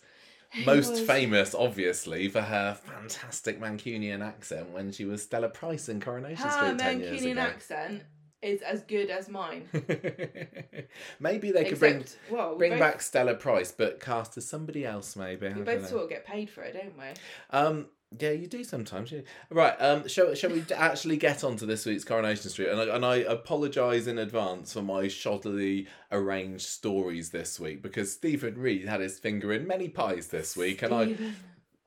Who 0.53 0.63
Most 0.65 0.91
was- 0.91 1.01
famous, 1.01 1.53
obviously, 1.53 2.29
for 2.29 2.41
her 2.41 2.73
fantastic 2.75 3.59
Mancunian 3.59 4.25
accent 4.25 4.69
when 4.69 4.91
she 4.93 5.03
was 5.03 5.21
Stella 5.23 5.49
Price 5.49 5.89
in 5.89 5.99
Coronation 5.99 6.45
Her 6.47 6.51
Street 6.51 6.79
10 6.79 6.99
years 7.01 7.21
Mancunian 7.21 7.31
ago. 7.33 7.41
accent 7.41 8.03
is 8.41 8.61
as 8.61 8.81
good 8.83 9.09
as 9.09 9.27
mine. 9.29 9.67
maybe 11.19 11.51
they 11.51 11.65
could 11.65 11.79
bring 11.79 12.05
well, 12.29 12.51
we 12.53 12.57
bring 12.57 12.71
both, 12.71 12.79
back 12.79 13.01
Stella 13.01 13.35
Price, 13.35 13.71
but 13.71 13.99
cast 13.99 14.37
as 14.37 14.47
somebody 14.47 14.85
else. 14.85 15.15
Maybe 15.15 15.49
We 15.49 15.61
both 15.63 15.87
sort 15.87 16.03
of 16.03 16.09
get 16.09 16.25
paid 16.25 16.49
for 16.49 16.63
it, 16.63 16.73
don't 16.73 16.97
we? 16.97 17.05
Um, 17.51 17.87
yeah, 18.19 18.31
you 18.31 18.47
do 18.47 18.63
sometimes. 18.63 19.11
Yeah. 19.11 19.21
Right. 19.49 19.73
Um, 19.79 20.07
shall 20.07 20.33
shall 20.35 20.51
we 20.51 20.63
actually 20.75 21.17
get 21.17 21.43
on 21.43 21.55
to 21.57 21.65
this 21.65 21.85
week's 21.85 22.03
Coronation 22.03 22.49
Street? 22.49 22.69
And 22.69 22.81
I, 22.81 22.95
and 22.95 23.05
I 23.05 23.15
apologise 23.17 24.07
in 24.07 24.17
advance 24.17 24.73
for 24.73 24.81
my 24.81 25.03
shoddily 25.03 25.87
arranged 26.11 26.65
stories 26.65 27.29
this 27.29 27.59
week 27.59 27.81
because 27.81 28.11
Stephen 28.11 28.57
Reid 28.57 28.87
had 28.87 28.99
his 28.99 29.17
finger 29.17 29.53
in 29.53 29.65
many 29.65 29.87
pies 29.87 30.27
this 30.27 30.57
week, 30.57 30.81
and 30.81 30.93
I 30.93 31.15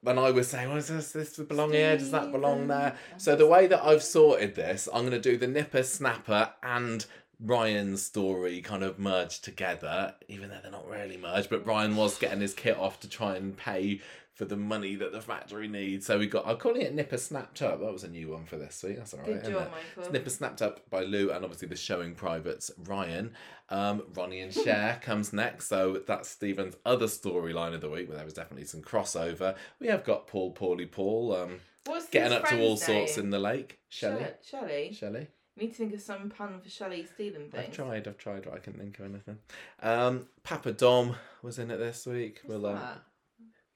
and 0.06 0.18
I 0.20 0.30
was 0.30 0.48
saying, 0.48 0.68
well, 0.68 0.76
does 0.76 0.88
this, 0.88 1.12
this 1.12 1.36
belong 1.38 1.72
here? 1.72 1.96
Does 1.96 2.10
that 2.10 2.32
belong 2.32 2.68
there? 2.68 2.96
So 3.16 3.36
the 3.36 3.46
way 3.46 3.66
that 3.66 3.84
I've 3.84 4.02
sorted 4.02 4.54
this, 4.54 4.88
I'm 4.92 5.02
going 5.02 5.12
to 5.12 5.20
do 5.20 5.36
the 5.36 5.46
Nipper 5.46 5.82
Snapper 5.82 6.52
and 6.62 7.04
Ryan's 7.40 8.02
story 8.02 8.60
kind 8.60 8.82
of 8.82 8.98
merged 8.98 9.44
together, 9.44 10.14
even 10.28 10.50
though 10.50 10.58
they're 10.62 10.70
not 10.70 10.88
really 10.88 11.16
merged. 11.16 11.50
But 11.50 11.66
Ryan 11.66 11.96
was 11.96 12.18
getting 12.18 12.40
his 12.40 12.54
kit 12.54 12.78
off 12.78 13.00
to 13.00 13.08
try 13.08 13.36
and 13.36 13.56
pay 13.56 14.00
for 14.34 14.44
the 14.44 14.56
money 14.56 14.96
that 14.96 15.12
the 15.12 15.20
factory 15.20 15.68
needs. 15.68 16.06
So 16.06 16.18
we 16.18 16.26
got, 16.26 16.46
I'm 16.46 16.56
calling 16.56 16.82
it 16.82 16.92
Nipper 16.92 17.16
Snapped 17.18 17.62
Up. 17.62 17.80
That 17.80 17.92
was 17.92 18.02
a 18.02 18.08
new 18.08 18.32
one 18.32 18.44
for 18.44 18.56
this 18.56 18.82
week. 18.82 18.96
That's 18.96 19.14
all 19.14 19.20
right. 19.20 19.42
Good 19.42 19.52
job, 19.52 19.70
Michael. 19.96 20.12
Nipper 20.12 20.30
Snapped 20.30 20.60
Up 20.60 20.90
by 20.90 21.04
Lou 21.04 21.30
and 21.30 21.44
obviously 21.44 21.68
the 21.68 21.76
showing 21.76 22.14
privates 22.14 22.70
Ryan. 22.84 23.32
Um, 23.70 24.02
Ronnie 24.12 24.40
and 24.40 24.52
Cher 24.52 24.98
comes 25.02 25.32
next, 25.32 25.68
so 25.68 26.02
that's 26.06 26.28
Stephen's 26.28 26.74
other 26.84 27.06
storyline 27.06 27.74
of 27.74 27.80
the 27.80 27.88
week. 27.88 28.08
Where 28.08 28.16
there 28.16 28.24
was 28.24 28.34
definitely 28.34 28.66
some 28.66 28.82
crossover. 28.82 29.54
We 29.78 29.86
have 29.86 30.04
got 30.04 30.26
Paul, 30.26 30.52
Paulie, 30.52 30.90
Paul, 30.90 31.34
um, 31.34 31.60
What's 31.86 32.08
getting 32.08 32.32
up 32.36 32.48
to 32.48 32.60
all 32.60 32.76
friend's 32.76 32.84
sorts 32.84 33.18
in 33.18 33.30
the 33.30 33.38
lake. 33.38 33.78
Shelley, 33.88 34.26
Shelley. 34.42 34.92
Shelley. 34.92 35.28
We 35.56 35.66
need 35.66 35.72
to 35.72 35.76
think 35.76 35.94
of 35.94 36.00
some 36.00 36.30
pun 36.30 36.60
for 36.60 36.68
Shelley 36.68 37.06
stealing 37.06 37.52
I've 37.56 37.70
tried, 37.70 38.08
I've 38.08 38.18
tried, 38.18 38.42
but 38.42 38.54
I 38.54 38.58
couldn't 38.58 38.80
think 38.80 38.98
of 38.98 39.04
anything. 39.04 39.38
Um, 39.80 40.26
Papa 40.42 40.72
Dom 40.72 41.14
was 41.42 41.60
in 41.60 41.70
it 41.70 41.76
this 41.76 42.06
week. 42.06 42.40
What's 42.44 42.60
We'll, 42.60 42.70
uh, 42.70 42.74
that? 42.74 43.02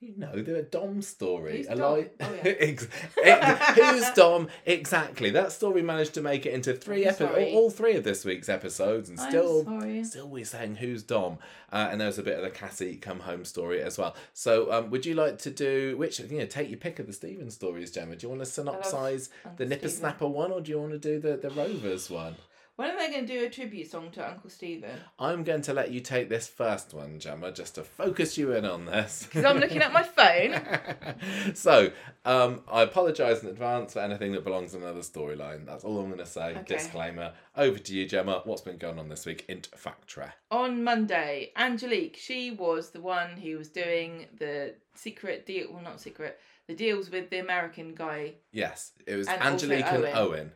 You 0.01 0.13
know, 0.15 0.31
the 0.31 0.61
Dom 0.61 1.01
story. 1.01 1.57
Who's 1.57 1.67
A 1.67 1.75
Dom? 1.75 2.05
Oh, 2.21 2.33
yeah. 2.35 2.41
Ex- 2.43 2.87
ex- 3.21 3.79
Who's 3.79 4.09
Dom? 4.11 4.47
Exactly. 4.65 5.29
That 5.29 5.51
story 5.51 5.81
managed 5.81 6.13
to 6.13 6.21
make 6.21 6.45
it 6.45 6.53
into 6.53 6.73
three 6.73 7.05
episodes, 7.05 7.53
all 7.53 7.69
three 7.69 7.95
of 7.97 8.05
this 8.05 8.23
week's 8.23 8.47
episodes, 8.47 9.09
and 9.09 9.19
I'm 9.19 9.29
still, 9.29 9.65
sorry. 9.65 10.03
still 10.05 10.29
we're 10.29 10.45
saying 10.45 10.77
who's 10.77 11.03
Dom. 11.03 11.37
Uh, 11.69 11.89
and 11.91 11.99
there's 11.99 12.17
a 12.17 12.23
bit 12.23 12.37
of 12.37 12.43
the 12.43 12.49
Cassie 12.49 12.95
come 12.95 13.19
home 13.19 13.43
story 13.43 13.81
as 13.81 13.97
well. 13.97 14.15
So, 14.33 14.71
um, 14.71 14.89
would 14.89 15.05
you 15.05 15.15
like 15.15 15.37
to 15.39 15.49
do 15.51 15.97
which? 15.97 16.19
You 16.21 16.39
know, 16.39 16.45
take 16.45 16.69
your 16.69 16.79
pick 16.79 16.99
of 16.99 17.07
the 17.07 17.13
Stephen 17.13 17.51
stories, 17.51 17.91
Gemma. 17.91 18.15
Do 18.15 18.25
you 18.25 18.29
want 18.33 18.41
to 18.45 18.49
synopsize 18.49 19.27
the 19.57 19.65
Nipper 19.65 19.89
Snapper 19.89 20.27
one, 20.27 20.53
or 20.53 20.61
do 20.61 20.71
you 20.71 20.79
want 20.79 20.93
to 20.93 20.97
do 20.97 21.19
the 21.19 21.35
the 21.35 21.49
Rovers 21.49 22.09
one? 22.09 22.35
When 22.79 22.91
are 22.91 22.97
they 22.97 23.11
going 23.11 23.27
to 23.27 23.39
do 23.39 23.45
a 23.45 23.49
tribute 23.49 23.91
song 23.91 24.09
to 24.11 24.25
Uncle 24.25 24.49
Stephen? 24.49 25.01
I'm 25.19 25.43
going 25.43 25.61
to 25.63 25.73
let 25.73 25.91
you 25.91 25.99
take 25.99 26.29
this 26.29 26.47
first 26.47 26.93
one, 26.93 27.19
Gemma, 27.19 27.51
just 27.51 27.75
to 27.75 27.83
focus 27.83 28.37
you 28.37 28.53
in 28.53 28.63
on 28.63 28.85
this. 28.85 29.23
Because 29.25 29.43
I'm 29.43 29.57
looking 29.57 29.81
at 29.81 29.91
my 29.91 30.01
phone. 30.01 31.53
so, 31.55 31.91
um, 32.23 32.61
I 32.71 32.83
apologise 32.83 33.43
in 33.43 33.49
advance 33.49 33.91
for 33.91 33.99
anything 33.99 34.31
that 34.31 34.45
belongs 34.45 34.75
in 34.75 34.81
another 34.81 35.01
storyline. 35.01 35.65
That's 35.65 35.83
all 35.83 35.99
I'm 35.99 36.05
going 36.05 36.19
to 36.19 36.25
say. 36.25 36.51
Okay. 36.51 36.77
Disclaimer. 36.77 37.33
Over 37.57 37.77
to 37.79 37.93
you, 37.93 38.05
Gemma. 38.05 38.43
What's 38.45 38.61
been 38.61 38.77
going 38.77 38.97
on 38.97 39.09
this 39.09 39.25
week? 39.25 39.43
Int 39.49 39.67
Factory. 39.75 40.27
On 40.49 40.81
Monday, 40.81 41.51
Angelique, 41.57 42.15
she 42.15 42.51
was 42.51 42.91
the 42.91 43.01
one 43.01 43.35
who 43.35 43.57
was 43.57 43.67
doing 43.67 44.27
the 44.37 44.75
secret 44.95 45.45
deal. 45.45 45.67
Well, 45.73 45.83
not 45.83 45.99
secret. 45.99 46.39
The 46.67 46.75
deals 46.75 47.09
with 47.09 47.29
the 47.29 47.39
American 47.39 47.93
guy. 47.93 48.35
Yes, 48.53 48.93
it 49.05 49.17
was 49.17 49.27
And 49.27 49.41
Angelique 49.41 49.83
and 49.83 50.05
Owen. 50.05 50.15
Owen. 50.15 50.51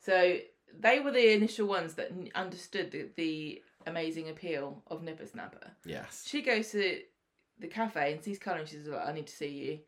So 0.00 0.38
they 0.78 1.00
were 1.00 1.10
the 1.10 1.32
initial 1.32 1.66
ones 1.66 1.94
that 1.94 2.10
n- 2.10 2.30
understood 2.34 2.90
the, 2.90 3.08
the 3.16 3.62
amazing 3.86 4.28
appeal 4.28 4.82
of 4.88 5.02
Nipper 5.02 5.26
Snapper. 5.26 5.72
Yes. 5.84 6.24
She 6.26 6.42
goes 6.42 6.70
to 6.72 7.00
the 7.58 7.68
cafe 7.68 8.12
and 8.12 8.22
sees 8.22 8.38
Colin. 8.38 8.66
She's 8.66 8.86
like, 8.86 9.06
I 9.06 9.12
need 9.12 9.26
to 9.26 9.36
see 9.36 9.48
you 9.48 9.78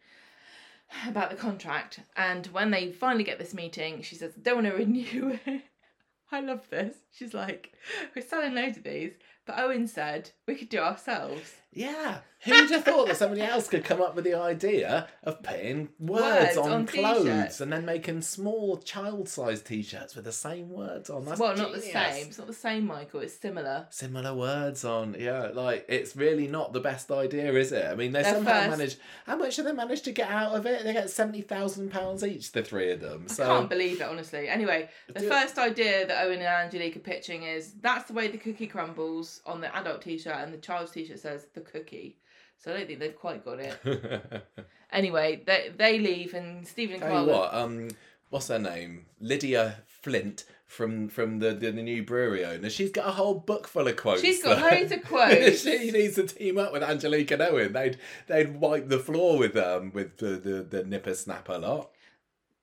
about 1.09 1.31
the 1.31 1.37
contract. 1.37 2.01
And 2.17 2.47
when 2.49 2.71
they 2.71 2.93
finally 2.93 3.25
get 3.25 3.39
this 3.39 3.55
meeting, 3.55 4.03
she 4.03 4.17
says, 4.17 4.33
I 4.37 4.41
don't 4.41 4.65
want 4.65 4.67
to 4.69 4.75
renew 4.75 5.39
it. 5.47 5.63
I 6.33 6.41
love 6.41 6.69
this. 6.71 6.95
She's 7.13 7.35
like, 7.35 7.73
we're 8.15 8.23
selling 8.23 8.55
loads 8.55 8.77
of 8.77 8.85
these. 8.85 9.13
But 9.47 9.59
Owen 9.59 9.89
said 9.89 10.31
we 10.47 10.55
could 10.55 10.69
do 10.69 10.79
ourselves. 10.79 11.55
Yeah. 11.73 12.19
Who'd 12.45 12.71
have 12.71 12.85
thought 12.87 13.07
that 13.09 13.19
somebody 13.19 13.43
else 13.43 13.69
could 13.69 13.85
come 13.85 14.01
up 14.01 14.15
with 14.17 14.25
the 14.25 14.33
idea 14.33 15.09
of 15.25 15.43
putting 15.43 15.91
words, 15.99 16.57
Words 16.57 16.57
on, 16.57 16.73
on 16.73 16.87
clothes 16.87 17.25
t-shirts. 17.25 17.61
and 17.61 17.71
then 17.71 17.85
making 17.85 18.23
small 18.23 18.79
child-sized 18.79 19.67
t-shirts 19.67 20.17
with 20.17 20.25
the 20.25 20.33
same 20.33 20.71
words 20.71 21.11
on? 21.11 21.27
That's 21.27 21.39
well, 21.39 21.55
not 21.55 21.75
the 21.75 21.83
same. 21.83 22.29
It's 22.29 22.39
not 22.39 22.47
the 22.47 22.55
same, 22.55 22.87
Michael. 22.87 23.21
It's 23.21 23.35
similar. 23.35 23.87
similar 23.91 24.35
words 24.35 24.87
on. 24.87 25.17
Yeah, 25.19 25.51
like 25.53 25.85
it's 25.87 26.17
really 26.17 26.47
not 26.49 26.73
the 26.73 26.81
best 26.81 27.11
idea, 27.11 27.53
is 27.53 27.73
it? 27.73 27.85
I 27.85 27.95
mean, 27.95 28.13
they 28.13 28.23
Their 28.23 28.33
somehow 28.37 28.53
first- 28.61 28.71
managed. 28.71 28.99
How 29.27 29.37
much 29.37 29.57
have 29.57 29.67
they 29.67 29.73
managed 29.73 30.05
to 30.07 30.13
get 30.13 30.31
out 30.31 30.55
of 30.55 30.65
it? 30.65 30.83
They 30.85 30.95
get 30.95 31.11
seventy 31.11 31.43
thousand 31.43 31.91
pounds 31.91 32.25
each, 32.25 32.53
the 32.53 32.63
three 32.63 32.91
of 32.93 33.01
them. 33.01 33.27
I 33.33 33.35
can't 33.35 33.69
believe 33.69 34.01
it, 34.01 34.05
honestly. 34.09 34.49
Anyway, 34.49 34.89
the 35.13 35.21
Do- 35.21 35.29
first 35.29 35.59
idea 35.59 36.07
that 36.07 36.25
Owen 36.25 36.39
and 36.39 36.45
Angelique 36.47 36.97
are 36.97 37.01
pitching 37.01 37.43
is 37.43 37.73
that's 37.83 38.07
the 38.07 38.15
way 38.15 38.29
the 38.29 38.39
cookie 38.39 38.67
crumbles 38.67 39.43
on 39.45 39.61
the 39.61 39.77
adult 39.77 40.01
t 40.01 40.17
shirt, 40.17 40.37
and 40.37 40.55
the 40.55 40.59
child's 40.59 40.93
t 40.93 41.05
shirt 41.07 41.19
says 41.19 41.47
the 41.53 41.60
cookie. 41.61 42.19
So 42.59 42.73
I 42.73 42.79
don't 42.79 42.87
think 42.87 42.99
they've 42.99 43.17
quite 43.17 43.45
got 43.45 43.59
it. 43.61 44.45
Anyway, 44.93 45.43
they, 45.47 45.71
they 45.77 45.99
leave, 45.99 46.35
and 46.35 46.67
Stephen 46.67 47.03
and 47.03 47.27
you 47.27 47.33
what, 47.33 47.55
um, 47.55 47.89
what's 48.31 48.49
her 48.49 48.59
name? 48.59 49.07
Lydia 49.21 49.83
Flint 49.87 50.45
from 50.67 51.09
from 51.09 51.39
the, 51.39 51.53
the, 51.53 51.71
the 51.71 51.83
new 51.83 52.03
brewery 52.03 52.45
owner. 52.45 52.69
She's 52.71 52.91
got 52.91 53.07
a 53.07 53.13
whole 53.13 53.35
book 53.35 53.69
full 53.69 53.87
of 53.87 53.97
quotes. 53.97 54.21
She's 54.21 54.43
got 54.43 54.61
loads 54.61 54.91
of 54.93 55.05
quotes. 55.05 55.63
she 55.63 55.91
needs 55.91 56.17
to 56.17 56.25
team 56.25 56.59
up 56.59 56.73
with 56.73 56.83
Angelique 56.83 57.31
and 57.31 57.43
Owen. 57.43 57.73
They'd 57.73 57.99
they'd 58.27 58.57
wipe 58.57 58.89
the 58.89 58.99
floor 58.99 59.39
with 59.39 59.57
um 59.57 59.93
with 59.93 60.19
the 60.19 60.31
the, 60.31 60.63
the 60.63 60.85
nipper 60.85 61.15
snapper 61.15 61.59
lot. 61.59 61.91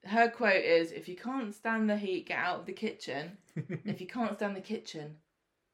Her 0.04 0.30
quote 0.30 0.63
is 0.63 0.92
If 0.92 1.08
you 1.08 1.16
can't 1.16 1.54
stand 1.54 1.89
the 1.89 1.98
heat, 1.98 2.27
get 2.27 2.39
out 2.39 2.60
of 2.62 2.66
the 2.66 2.74
kitchen. 2.74 3.38
if 3.86 4.01
you 4.01 4.08
can't 4.08 4.36
stand 4.36 4.56
the 4.56 4.62
kitchen, 4.62 5.18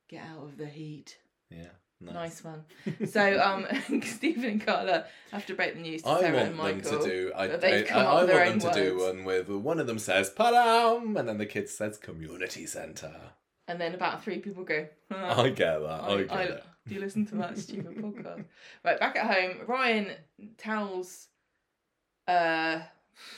get 0.07 0.23
out 0.23 0.43
of 0.43 0.57
the 0.57 0.67
heat. 0.67 1.17
Yeah. 1.49 1.69
Nice, 2.11 2.43
one. 2.43 2.63
So, 3.07 3.39
um, 3.39 3.65
Stephen 4.03 4.45
and 4.45 4.65
Carla 4.65 5.05
have 5.31 5.45
to 5.45 5.53
break 5.53 5.75
the 5.75 5.81
news 5.81 6.01
to 6.01 6.09
I 6.09 6.19
Sarah 6.19 6.51
want 6.51 6.59
and 6.71 6.83
them 6.83 6.99
to 6.99 7.07
do. 7.07 7.31
I, 7.35 7.47
they've 7.47 7.85
I, 7.85 7.87
come 7.87 7.99
I, 7.99 8.03
up 8.05 8.13
I 8.13 8.19
with 8.21 8.27
their 8.29 8.45
want 8.45 8.61
them 8.61 8.67
own 8.69 8.73
to 8.75 8.83
do 8.89 8.97
words. 8.97 9.15
one 9.15 9.23
with 9.25 9.49
one 9.49 9.79
of 9.79 9.87
them 9.87 9.99
says 9.99 10.29
"padam" 10.31 11.17
and 11.19 11.29
then 11.29 11.37
the 11.37 11.45
kid 11.45 11.69
says 11.69 11.97
"community 11.97 12.65
centre." 12.65 13.15
And 13.67 13.79
then 13.79 13.93
about 13.95 14.23
three 14.23 14.39
people 14.39 14.63
go, 14.65 14.87
"Huh." 15.11 15.41
I 15.41 15.49
get 15.49 15.79
that. 15.79 16.03
I, 16.03 16.17
get 16.23 16.31
I- 16.31 16.43
it. 16.43 16.63
Do 16.85 16.95
you 16.95 16.99
listen 16.99 17.25
to 17.27 17.35
that 17.35 17.57
stupid 17.57 17.95
podcast? 17.95 18.43
Right, 18.83 18.99
back 18.99 19.15
at 19.15 19.25
home, 19.33 19.65
Ryan 19.67 20.11
tells 20.57 21.27
uh, 22.27 22.79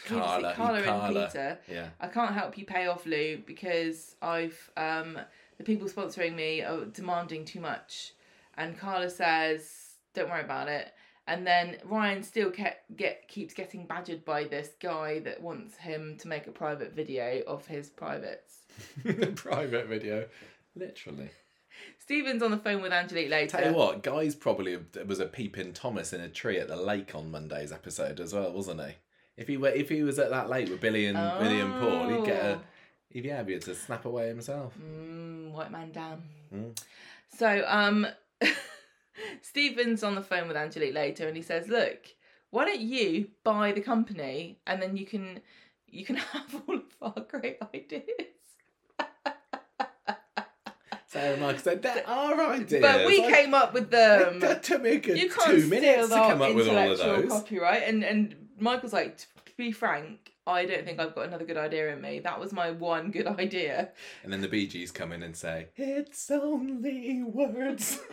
who 0.07 0.15
does 0.15 0.25
Carla. 0.25 0.53
Carla 0.55 0.77
and 0.77 0.85
Carla. 0.85 1.25
Peter, 1.27 1.59
Yeah. 1.71 1.89
I 1.99 2.07
can't 2.07 2.33
help 2.33 2.57
you 2.57 2.65
pay 2.65 2.87
off 2.87 3.05
Lou 3.05 3.37
because 3.45 4.15
I've 4.21 4.71
um 4.77 5.19
the 5.57 5.63
people 5.63 5.87
sponsoring 5.87 6.35
me 6.35 6.61
are 6.61 6.85
demanding 6.85 7.45
too 7.45 7.59
much, 7.59 8.13
and 8.57 8.77
Carla 8.77 9.09
says, 9.09 9.95
"Don't 10.13 10.29
worry 10.29 10.43
about 10.43 10.67
it." 10.67 10.91
And 11.27 11.45
then 11.45 11.77
Ryan 11.85 12.21
still 12.21 12.51
kept, 12.51 12.95
get 12.95 13.27
keeps 13.27 13.53
getting 13.53 13.87
badgered 13.87 14.23
by 14.25 14.43
this 14.43 14.69
guy 14.79 15.19
that 15.19 15.41
wants 15.41 15.75
him 15.75 16.17
to 16.19 16.27
make 16.27 16.45
a 16.45 16.51
private 16.51 16.93
video 16.93 17.41
of 17.47 17.65
his 17.65 17.89
privates. 17.89 18.59
Private 19.35 19.87
video, 19.87 20.27
literally. 20.75 21.31
Stephen's 21.97 22.43
on 22.43 22.51
the 22.51 22.57
phone 22.57 22.81
with 22.81 22.93
Angelique 22.93 23.29
later. 23.29 23.57
Tell 23.57 23.71
you 23.71 23.77
what, 23.77 24.03
guys 24.03 24.35
probably 24.35 24.77
there 24.91 25.05
was 25.05 25.19
a 25.19 25.25
peeping 25.25 25.73
Thomas 25.73 26.13
in 26.13 26.21
a 26.21 26.29
tree 26.29 26.59
at 26.59 26.67
the 26.67 26.75
lake 26.75 27.15
on 27.15 27.31
Monday's 27.31 27.71
episode 27.71 28.19
as 28.19 28.33
well, 28.33 28.51
wasn't 28.51 28.81
he? 28.81 28.93
If 29.37 29.47
he 29.47 29.57
were, 29.57 29.69
if 29.69 29.89
he 29.89 30.03
was 30.03 30.19
at 30.19 30.29
that 30.29 30.49
lake 30.49 30.69
with 30.69 30.79
Billy 30.79 31.07
and 31.07 31.17
Billy 31.39 31.59
and 31.59 31.73
Paul, 31.73 32.09
he'd 32.09 32.25
get 32.25 32.45
a 32.45 32.53
Oh. 32.55 32.61
he'd 33.09 33.25
yeah, 33.25 33.43
be 33.43 33.53
able 33.53 33.65
to 33.65 33.75
snap 33.75 34.05
away 34.05 34.27
himself. 34.27 34.73
Mm, 34.79 35.51
white 35.51 35.71
man 35.71 35.91
down. 35.91 36.21
Mm. 36.53 36.79
So, 37.37 37.65
um, 37.67 38.07
Stephen's 39.41 40.03
on 40.03 40.15
the 40.15 40.21
phone 40.21 40.47
with 40.47 40.57
Angelique 40.57 40.93
later, 40.93 41.27
and 41.27 41.35
he 41.37 41.43
says, 41.43 41.67
"Look, 41.67 42.07
why 42.49 42.65
don't 42.65 42.79
you 42.81 43.29
buy 43.43 43.71
the 43.71 43.81
company, 43.81 44.59
and 44.67 44.81
then 44.81 44.97
you 44.97 45.05
can 45.05 45.41
you 45.87 46.05
can 46.05 46.15
have 46.33 46.61
all 46.67 46.75
of 46.75 46.83
our 47.01 47.23
great 47.27 47.57
ideas." 47.73 48.03
Sarah 51.07 51.37
Michael 51.37 51.59
said, 51.61 51.81
"They're 51.81 52.07
our 52.07 52.51
ideas." 52.51 52.81
but 52.81 53.05
we 53.07 53.23
I- 53.23 53.31
came 53.31 53.53
up 53.53 53.73
with 53.73 53.89
them. 53.89 54.39
that 54.41 54.63
took 54.63 54.81
me 54.81 54.91
a 54.91 54.99
good 54.99 55.17
you 55.17 55.29
can't 55.29 55.61
two 55.61 55.67
minutes 55.67 56.09
to 56.09 56.15
come 56.15 56.41
up 56.41 56.53
with 56.53 56.67
all 56.67 56.77
of 56.77 56.83
intellectual 56.91 57.21
those. 57.21 57.29
copyright. 57.31 57.83
And 57.83 58.03
and 58.03 58.35
Michael's 58.59 58.93
like, 58.93 59.17
to 59.17 59.25
be 59.57 59.71
frank, 59.71 60.33
I 60.47 60.65
don't 60.65 60.85
think 60.85 60.99
I've 60.99 61.15
got 61.15 61.27
another 61.27 61.45
good 61.45 61.57
idea 61.57 61.91
in 61.91 62.01
me. 62.01 62.19
That 62.19 62.39
was 62.39 62.53
my 62.53 62.71
one 62.71 63.11
good 63.11 63.27
idea. 63.39 63.89
And 64.23 64.31
then 64.31 64.41
the 64.41 64.47
Bee 64.47 64.67
Gees 64.67 64.91
come 64.91 65.11
in 65.11 65.23
and 65.23 65.35
say, 65.35 65.67
"It's 65.75 66.29
only 66.31 67.23
words." 67.23 67.99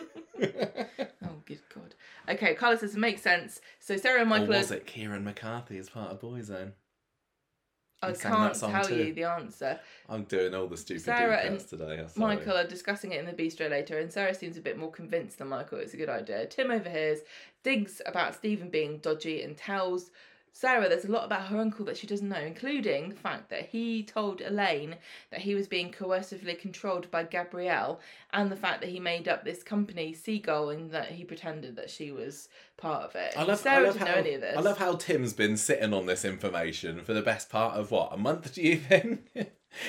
Oh, 1.25 1.41
good 1.45 1.61
God. 1.73 1.95
Okay, 2.27 2.53
Carla 2.55 2.77
says 2.77 2.95
it 2.95 2.99
makes 2.99 3.21
sense. 3.21 3.61
So 3.79 3.95
Sarah 3.97 4.21
and 4.21 4.27
or 4.27 4.39
Michael 4.39 4.47
was 4.47 4.71
are 4.71 4.75
it 4.75 4.87
Kieran 4.87 5.23
McCarthy 5.23 5.77
as 5.77 5.89
part 5.89 6.11
of 6.11 6.19
Boyzone? 6.19 6.73
I 8.03 8.11
can't 8.11 8.53
tell 8.53 8.83
too. 8.83 8.95
you 8.95 9.13
the 9.13 9.23
answer. 9.23 9.79
I'm 10.09 10.23
doing 10.23 10.53
all 10.53 10.67
the 10.67 10.77
stupid 10.77 11.03
Sarah 11.03 11.41
Sarah 11.41 11.53
and 11.53 11.59
today. 11.59 12.05
Michael 12.15 12.57
are 12.57 12.67
discussing 12.67 13.13
it 13.13 13.19
in 13.19 13.25
the 13.25 13.31
bistro 13.31 13.69
later, 13.69 13.99
and 13.99 14.11
Sarah 14.11 14.33
seems 14.33 14.57
a 14.57 14.61
bit 14.61 14.77
more 14.77 14.91
convinced 14.91 15.37
than 15.37 15.47
Michael 15.47 15.79
it's 15.79 15.93
a 15.93 15.97
good 15.97 16.09
idea. 16.09 16.45
Tim 16.45 16.71
overhears, 16.71 17.19
digs 17.63 18.01
about 18.05 18.35
Stephen 18.35 18.69
being 18.69 18.97
dodgy, 18.97 19.43
and 19.43 19.55
tells 19.55 20.11
Sarah 20.55 20.87
there's 20.87 21.03
a 21.05 21.11
lot 21.11 21.25
about 21.25 21.47
her 21.47 21.57
uncle 21.57 21.83
that 21.85 21.97
she 21.97 22.05
doesn't 22.05 22.29
know, 22.29 22.39
including 22.39 23.09
the 23.09 23.15
fact 23.15 23.49
that 23.49 23.65
he 23.69 24.03
told 24.03 24.39
Elaine 24.39 24.95
that 25.31 25.41
he 25.41 25.55
was 25.55 25.67
being 25.67 25.91
coercively 25.91 26.57
controlled 26.57 27.09
by 27.09 27.23
Gabrielle, 27.23 27.99
and 28.31 28.51
the 28.51 28.55
fact 28.55 28.79
that 28.81 28.91
he 28.91 28.99
made 28.99 29.27
up 29.27 29.43
this 29.43 29.63
company, 29.63 30.13
Seagull, 30.13 30.69
and 30.69 30.91
that 30.91 31.11
he 31.11 31.25
pretended 31.25 31.75
that 31.75 31.89
she 31.89 32.11
was 32.11 32.49
part 32.77 33.03
of 33.03 33.15
it. 33.15 33.33
I 33.35 33.43
love, 33.43 33.59
Sarah 33.59 33.77
I 33.77 33.85
love 33.87 33.93
didn't 33.93 34.07
how, 34.07 34.13
know 34.13 34.19
any 34.19 34.33
of 34.35 34.41
this. 34.41 34.57
I 34.57 34.61
love 34.61 34.77
how 34.77 34.95
Tim's 34.95 35.33
been 35.33 35.57
sitting 35.57 35.93
on 35.93 36.05
this 36.05 36.23
information 36.23 37.01
for 37.01 37.13
the 37.13 37.23
best 37.23 37.49
part 37.49 37.75
of 37.75 37.89
what 37.89 38.13
a 38.13 38.17
month. 38.17 38.53
Do 38.53 38.61
you 38.61 38.77
think 38.77 39.31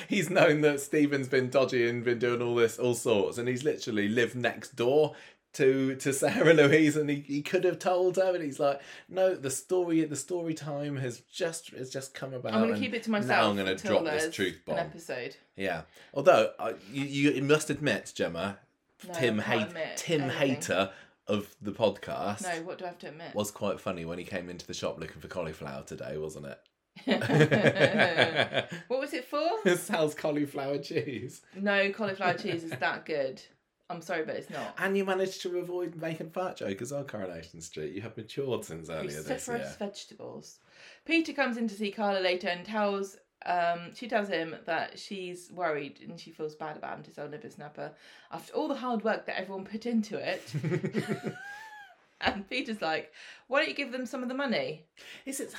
he's 0.08 0.30
known 0.30 0.62
that 0.62 0.80
Stephen's 0.80 1.28
been 1.28 1.50
dodgy 1.50 1.86
and 1.88 2.04
been 2.04 2.18
doing 2.18 2.40
all 2.40 2.54
this, 2.54 2.78
all 2.78 2.94
sorts, 2.94 3.36
and 3.36 3.48
he's 3.48 3.64
literally 3.64 4.08
lived 4.08 4.34
next 4.34 4.76
door 4.76 5.14
to 5.54 5.96
to 5.96 6.12
Sarah 6.12 6.54
Louise, 6.54 6.96
and 6.96 7.08
he, 7.08 7.16
he 7.20 7.42
could 7.42 7.64
have 7.64 7.78
told 7.78 8.16
her, 8.16 8.34
and 8.34 8.42
he's 8.44 8.60
like, 8.60 8.80
no, 9.08 9.34
the 9.34 9.50
story 9.50 10.04
the 10.04 10.16
story 10.16 10.54
time 10.54 10.96
has 10.96 11.20
just 11.32 11.70
has 11.70 11.90
just 11.90 12.14
come 12.14 12.34
about. 12.34 12.54
I'm 12.54 12.62
going 12.62 12.74
to 12.74 12.80
keep 12.80 12.94
it 12.94 13.02
to 13.04 13.10
myself. 13.10 13.28
Now 13.28 13.48
I'm 13.50 13.56
going 13.56 13.76
to 13.76 13.86
drop 13.86 14.04
this 14.04 14.34
truth 14.34 14.60
bomb. 14.66 14.78
An 14.78 14.86
episode. 14.86 15.36
Yeah. 15.56 15.82
Although 16.12 16.52
I, 16.58 16.74
you, 16.92 17.30
you 17.30 17.42
must 17.42 17.70
admit, 17.70 18.12
Gemma, 18.14 18.58
No, 19.06 19.14
Tim 19.14 19.38
hate 19.38 19.68
Tim 19.96 20.22
anything. 20.22 20.38
Hater 20.56 20.90
of 21.26 21.54
the 21.62 21.72
podcast 21.72 22.42
No, 22.42 22.62
what 22.64 22.76
do 22.78 22.84
I 22.84 22.88
have 22.88 22.98
to 22.98 23.08
admit? 23.08 23.34
was 23.34 23.50
quite 23.50 23.80
funny 23.80 24.04
when 24.04 24.18
he 24.18 24.24
came 24.24 24.50
into 24.50 24.66
the 24.66 24.74
shop 24.74 24.98
looking 25.00 25.22
for 25.22 25.28
cauliflower 25.28 25.82
today, 25.84 26.18
wasn't 26.18 26.46
it? 26.46 26.58
what 28.88 29.00
was 29.00 29.12
it 29.12 29.24
for? 29.24 29.50
Sal's 29.76 30.14
cauliflower 30.14 30.78
cheese. 30.78 31.42
No, 31.56 31.90
cauliflower 31.90 32.34
cheese 32.34 32.62
is 32.64 32.70
that 32.72 33.04
good. 33.04 33.42
I'm 33.90 34.00
sorry, 34.00 34.24
but 34.24 34.36
it's 34.36 34.50
not. 34.50 34.74
And 34.78 34.96
you 34.96 35.04
managed 35.04 35.42
to 35.42 35.58
avoid 35.58 35.94
making 35.96 36.30
fat 36.30 36.56
joke 36.56 36.80
as 36.80 36.92
well, 36.92 37.04
Coronation 37.04 37.60
Street. 37.60 37.92
You 37.92 38.00
have 38.02 38.16
matured 38.16 38.64
since 38.64 38.88
earlier 38.88 39.20
this 39.22 39.46
year. 39.46 39.76
vegetables. 39.78 40.58
Peter 41.04 41.32
comes 41.32 41.58
in 41.58 41.68
to 41.68 41.74
see 41.74 41.90
Carla 41.90 42.20
later 42.20 42.48
and 42.48 42.64
tells 42.64 43.18
um 43.46 43.94
she 43.94 44.08
tells 44.08 44.28
him 44.28 44.56
that 44.64 44.98
she's 44.98 45.50
worried 45.52 46.00
and 46.08 46.18
she 46.18 46.30
feels 46.30 46.54
bad 46.54 46.78
about 46.78 46.96
him 46.96 47.02
to 47.02 47.10
sell 47.10 47.28
nipper 47.28 47.50
snapper 47.50 47.92
after 48.32 48.54
all 48.54 48.68
the 48.68 48.74
hard 48.74 49.04
work 49.04 49.26
that 49.26 49.38
everyone 49.38 49.64
put 49.64 49.84
into 49.84 50.16
it. 50.16 50.42
and 52.22 52.48
Peter's 52.48 52.80
like, 52.80 53.12
"Why 53.48 53.60
don't 53.60 53.68
you 53.68 53.74
give 53.74 53.92
them 53.92 54.06
some 54.06 54.22
of 54.22 54.28
the 54.28 54.34
money?" 54.34 54.86
Is 55.26 55.40
it 55.40 55.54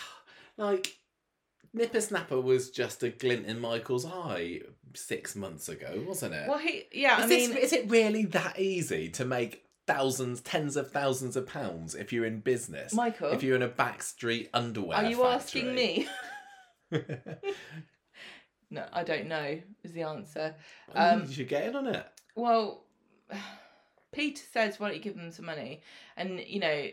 like 0.57 0.97
Nipper 1.75 1.99
Snapper 2.01 2.39
was 2.39 2.71
just 2.71 3.03
a 3.03 3.09
glint 3.09 3.45
in 3.45 3.59
Michael's 3.59 4.05
eye 4.05 4.61
six 4.93 5.35
months 5.35 5.67
ago, 5.69 6.03
wasn't 6.07 6.33
it? 6.33 6.47
Well, 6.47 6.57
he 6.57 6.85
yeah, 6.93 7.17
Is, 7.19 7.23
I 7.23 7.27
this- 7.27 7.49
mean, 7.49 7.57
is 7.57 7.73
it 7.73 7.89
really 7.89 8.25
that 8.25 8.57
easy 8.59 9.09
to 9.09 9.25
make 9.25 9.63
thousands, 9.85 10.39
tens 10.41 10.77
of 10.77 10.89
thousands 10.91 11.35
of 11.35 11.47
pounds 11.47 11.93
if 11.93 12.13
you're 12.13 12.25
in 12.25 12.39
business? 12.39 12.93
Michael, 12.93 13.31
If 13.31 13.43
you're 13.43 13.57
in 13.57 13.61
a 13.61 13.69
backstreet 13.69 14.47
underwear 14.53 14.97
are 14.97 15.03
you 15.09 15.17
factory? 15.17 15.35
asking 15.35 15.75
me? 15.75 16.07
no, 18.71 18.85
I 18.93 19.03
don't 19.03 19.27
know. 19.27 19.59
Is 19.83 19.91
the 19.91 20.03
answer. 20.03 20.55
Um, 20.93 21.25
you 21.27 21.33
should 21.33 21.47
get 21.47 21.67
in 21.67 21.75
on 21.75 21.87
it. 21.87 22.05
Well, 22.35 22.83
Peter 24.13 24.41
says, 24.53 24.79
"Why 24.79 24.87
don't 24.87 24.97
you 24.97 25.03
give 25.03 25.15
them 25.17 25.31
some 25.31 25.45
money?" 25.45 25.81
And 26.17 26.39
you 26.39 26.59
know, 26.59 26.87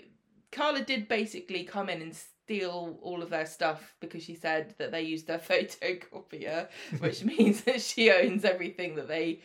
Carla 0.51 0.83
did 0.83 1.09
basically 1.09 1.65
come 1.65 1.89
in 1.89 2.03
and 2.03 2.17
steal 2.53 2.99
all 3.03 3.23
of 3.23 3.31
their 3.31 3.47
stuff 3.47 3.95
because 4.01 4.23
she 4.23 4.35
said 4.35 4.75
that 4.79 4.93
they 4.93 5.03
used 5.03 5.27
their 5.27 5.39
photocopier, 5.51 6.69
which 6.99 7.25
means 7.39 7.63
that 7.63 7.81
she 7.81 8.11
owns 8.11 8.45
everything 8.45 8.95
that 8.97 9.09
they 9.09 9.41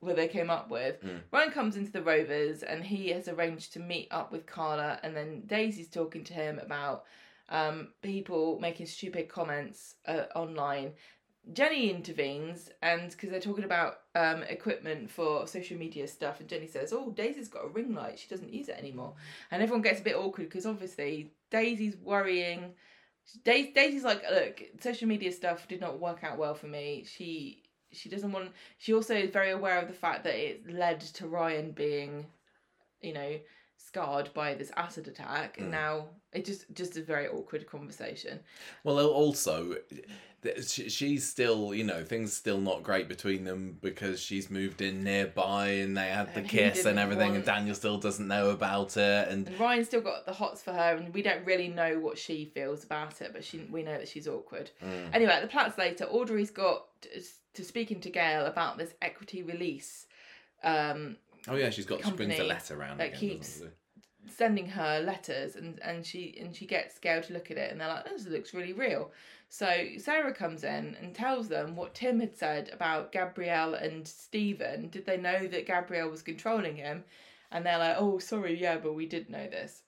where 0.00 0.14
they 0.14 0.28
came 0.28 0.48
up 0.48 0.70
with. 0.70 1.02
Mm. 1.02 1.20
Ryan 1.30 1.50
comes 1.50 1.76
into 1.76 1.92
the 1.92 2.02
Rovers 2.02 2.62
and 2.62 2.82
he 2.82 3.08
has 3.10 3.28
arranged 3.28 3.74
to 3.74 3.80
meet 3.80 4.08
up 4.10 4.32
with 4.32 4.46
Carla, 4.46 4.98
and 5.02 5.14
then 5.14 5.42
Daisy's 5.46 5.90
talking 5.90 6.24
to 6.24 6.32
him 6.32 6.58
about 6.58 7.04
um, 7.50 7.88
people 8.00 8.58
making 8.60 8.86
stupid 8.86 9.28
comments 9.28 9.96
uh, 10.06 10.24
online. 10.34 10.92
Jenny 11.52 11.90
intervenes 11.90 12.70
and 12.82 13.10
because 13.10 13.30
they're 13.30 13.40
talking 13.40 13.64
about 13.64 14.00
um, 14.14 14.42
equipment 14.44 15.10
for 15.10 15.46
social 15.46 15.76
media 15.78 16.06
stuff, 16.06 16.40
and 16.40 16.48
Jenny 16.48 16.66
says, 16.66 16.92
"Oh, 16.92 17.10
Daisy's 17.10 17.48
got 17.48 17.64
a 17.64 17.68
ring 17.68 17.94
light. 17.94 18.18
She 18.18 18.28
doesn't 18.28 18.52
use 18.52 18.68
it 18.68 18.78
anymore." 18.78 19.14
And 19.50 19.62
everyone 19.62 19.82
gets 19.82 20.00
a 20.00 20.04
bit 20.04 20.16
awkward 20.16 20.48
because 20.48 20.66
obviously 20.66 21.32
Daisy's 21.50 21.96
worrying. 21.96 22.74
Dais- 23.44 23.72
Daisy's 23.74 24.04
like, 24.04 24.22
"Look, 24.30 24.62
social 24.80 25.08
media 25.08 25.32
stuff 25.32 25.66
did 25.68 25.80
not 25.80 26.00
work 26.00 26.24
out 26.24 26.38
well 26.38 26.54
for 26.54 26.66
me. 26.66 27.04
She 27.04 27.62
she 27.92 28.08
doesn't 28.08 28.32
want. 28.32 28.52
She 28.78 28.94
also 28.94 29.14
is 29.14 29.30
very 29.30 29.50
aware 29.50 29.78
of 29.80 29.88
the 29.88 29.94
fact 29.94 30.24
that 30.24 30.34
it 30.36 30.68
led 30.70 31.00
to 31.00 31.26
Ryan 31.28 31.72
being, 31.72 32.26
you 33.00 33.12
know, 33.12 33.40
scarred 33.86 34.30
by 34.34 34.54
this 34.54 34.70
acid 34.76 35.08
attack, 35.08 35.58
and 35.58 35.68
Mm. 35.68 35.72
now 35.72 36.08
it 36.32 36.44
just 36.44 36.64
just 36.74 36.96
a 36.96 37.02
very 37.02 37.26
awkward 37.28 37.66
conversation. 37.66 38.40
Well, 38.84 39.04
also, 39.06 39.76
she's 40.66 41.28
still, 41.28 41.74
you 41.74 41.84
know, 41.84 42.02
things 42.04 42.32
still 42.32 42.60
not 42.60 42.82
great 42.82 43.08
between 43.08 43.44
them 43.44 43.78
because 43.82 44.20
she's 44.20 44.50
moved 44.50 44.80
in 44.80 45.04
nearby 45.04 45.68
and 45.68 45.96
they 45.96 46.08
had 46.08 46.32
the 46.34 46.40
And 46.40 46.48
kiss 46.48 46.86
and 46.86 46.98
everything, 46.98 47.34
and 47.36 47.44
Daniel 47.44 47.74
still 47.74 47.98
doesn't 47.98 48.26
know 48.26 48.50
about 48.50 48.96
it. 48.96 49.28
And 49.28 49.46
And 49.48 49.58
Ryan's 49.60 49.88
still 49.88 50.00
got 50.00 50.24
the 50.26 50.32
hots 50.32 50.62
for 50.62 50.72
her, 50.72 50.96
and 50.96 51.12
we 51.12 51.22
don't 51.22 51.44
really 51.44 51.68
know 51.68 51.98
what 51.98 52.16
she 52.16 52.46
feels 52.54 52.84
about 52.84 53.20
it, 53.20 53.32
but 53.32 53.44
she 53.44 53.58
we 53.70 53.82
know 53.82 53.98
that 53.98 54.08
she's 54.08 54.28
awkward. 54.28 54.70
Mm. 54.82 55.14
Anyway, 55.14 55.32
at 55.32 55.42
the 55.42 55.48
Platts 55.48 55.76
later, 55.78 56.04
Audrey's 56.04 56.50
got 56.50 56.86
to, 57.02 57.22
to 57.54 57.64
speaking 57.64 58.00
to 58.00 58.10
Gail 58.10 58.46
about 58.46 58.78
this 58.78 58.94
equity 59.02 59.42
release, 59.42 60.06
um, 60.62 61.16
oh 61.48 61.56
yeah, 61.56 61.70
she's 61.70 61.86
got 61.86 62.04
she 62.04 62.10
brings 62.12 62.38
a 62.38 62.44
letter 62.44 62.78
around 62.78 62.98
that 62.98 63.08
again, 63.08 63.18
keeps- 63.18 63.62
sending 64.28 64.66
her 64.66 65.00
letters, 65.00 65.56
and 65.56 65.80
and 65.82 66.04
she 66.04 66.36
and 66.40 66.54
she 66.54 66.66
gets 66.66 66.98
Gail 66.98 67.22
to 67.22 67.32
look 67.32 67.50
at 67.50 67.56
it, 67.56 67.70
and 67.70 67.80
they're 67.80 67.88
like, 67.88 68.04
"This 68.04 68.26
looks 68.26 68.54
really 68.54 68.72
real." 68.72 69.10
So 69.48 69.88
Sarah 69.98 70.32
comes 70.32 70.62
in 70.62 70.96
and 71.00 71.14
tells 71.14 71.48
them 71.48 71.74
what 71.74 71.94
Tim 71.94 72.20
had 72.20 72.36
said 72.36 72.70
about 72.72 73.10
Gabrielle 73.10 73.74
and 73.74 74.06
Stephen. 74.06 74.88
Did 74.88 75.06
they 75.06 75.16
know 75.16 75.46
that 75.48 75.66
Gabrielle 75.66 76.08
was 76.08 76.22
controlling 76.22 76.76
him? 76.76 77.04
And 77.50 77.66
they're 77.66 77.78
like, 77.78 77.96
"Oh, 77.98 78.18
sorry, 78.18 78.60
yeah, 78.60 78.76
but 78.76 78.94
we 78.94 79.06
did 79.06 79.28
know 79.28 79.48
this." 79.48 79.82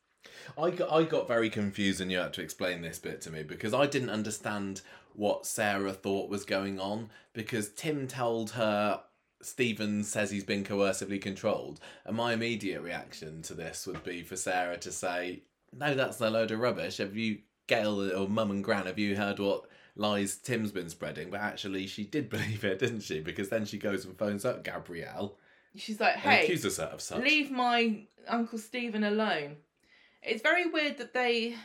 I 0.57 0.71
got, 0.71 0.93
I 0.93 1.05
got 1.05 1.27
very 1.29 1.51
confused 1.51 2.01
and 2.01 2.11
you 2.11 2.19
had 2.19 2.33
to 2.35 2.43
explain 2.43 2.81
this 2.81 2.99
bit 2.99 3.21
to 3.23 3.31
me 3.31 3.43
because 3.43 3.75
I 3.75 3.87
didn't 3.87 4.11
understand 4.11 4.83
what 5.15 5.47
Sarah 5.47 5.93
thought 5.93 6.31
was 6.31 6.45
going 6.45 6.79
on 6.79 7.11
because 7.33 7.71
Tim 7.71 8.07
told 8.07 8.53
her 8.53 9.03
Stephen 9.43 10.05
says 10.05 10.31
he's 10.31 10.45
been 10.45 10.65
coercively 10.65 11.21
controlled 11.21 11.81
and 12.05 12.17
my 12.17 12.33
immediate 12.33 12.83
reaction 12.83 13.43
to 13.43 13.55
this 13.55 13.87
would 13.87 14.03
be 14.05 14.23
for 14.23 14.37
Sarah 14.37 14.79
to 14.79 14.93
say 14.93 15.43
no 15.73 15.95
that's 15.95 16.21
a 16.21 16.31
load 16.31 16.51
of 16.51 16.61
rubbish 16.61 16.99
have 16.99 17.17
you 17.17 17.39
Gail 17.69 18.13
or 18.13 18.29
mum 18.29 18.51
and 18.51 18.65
gran 18.65 18.87
have 18.87 18.99
you 18.99 19.17
heard 19.17 19.39
what 19.39 19.65
lies 19.95 20.37
Tim's 20.37 20.73
been 20.73 20.91
spreading 20.91 21.31
but 21.31 21.41
actually 21.41 21.87
she 21.87 22.05
did 22.05 22.29
believe 22.31 22.65
it 22.65 22.79
didn't 22.79 23.01
she 23.01 23.21
because 23.21 23.49
then 23.49 23.65
she 23.65 23.79
goes 23.79 24.05
and 24.05 24.19
phones 24.19 24.45
up 24.45 24.65
Gabrielle 24.65 25.37
She's 25.77 26.01
like, 26.01 26.17
"Hey, 26.17 26.45
accuses 26.45 26.77
her 26.77 26.85
of 26.85 27.01
such 27.01 27.23
leave 27.23 27.51
my 27.51 28.07
uncle 28.29 28.59
Stephen 28.59 29.05
alone. 29.05 29.57
It's 30.23 30.43
very 30.43 30.67
weird 30.69 30.99
that 30.99 31.15
they. 31.15 31.57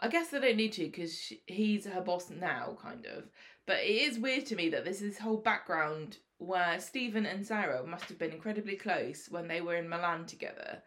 I 0.00 0.08
guess 0.08 0.28
they 0.28 0.40
don't 0.40 0.56
need 0.56 0.72
to 0.74 0.84
because 0.84 1.32
he's 1.46 1.86
her 1.86 2.00
boss 2.00 2.30
now, 2.30 2.76
kind 2.80 3.06
of. 3.06 3.24
But 3.66 3.78
it 3.78 3.90
is 3.90 4.18
weird 4.18 4.46
to 4.46 4.56
me 4.56 4.68
that 4.70 4.84
there's 4.84 5.00
this 5.00 5.18
whole 5.18 5.38
background 5.38 6.18
where 6.38 6.78
Stephen 6.80 7.24
and 7.24 7.46
Sarah 7.46 7.86
must 7.86 8.04
have 8.04 8.18
been 8.18 8.32
incredibly 8.32 8.76
close 8.76 9.28
when 9.30 9.48
they 9.48 9.60
were 9.60 9.76
in 9.76 9.88
Milan 9.88 10.26
together. 10.26 10.82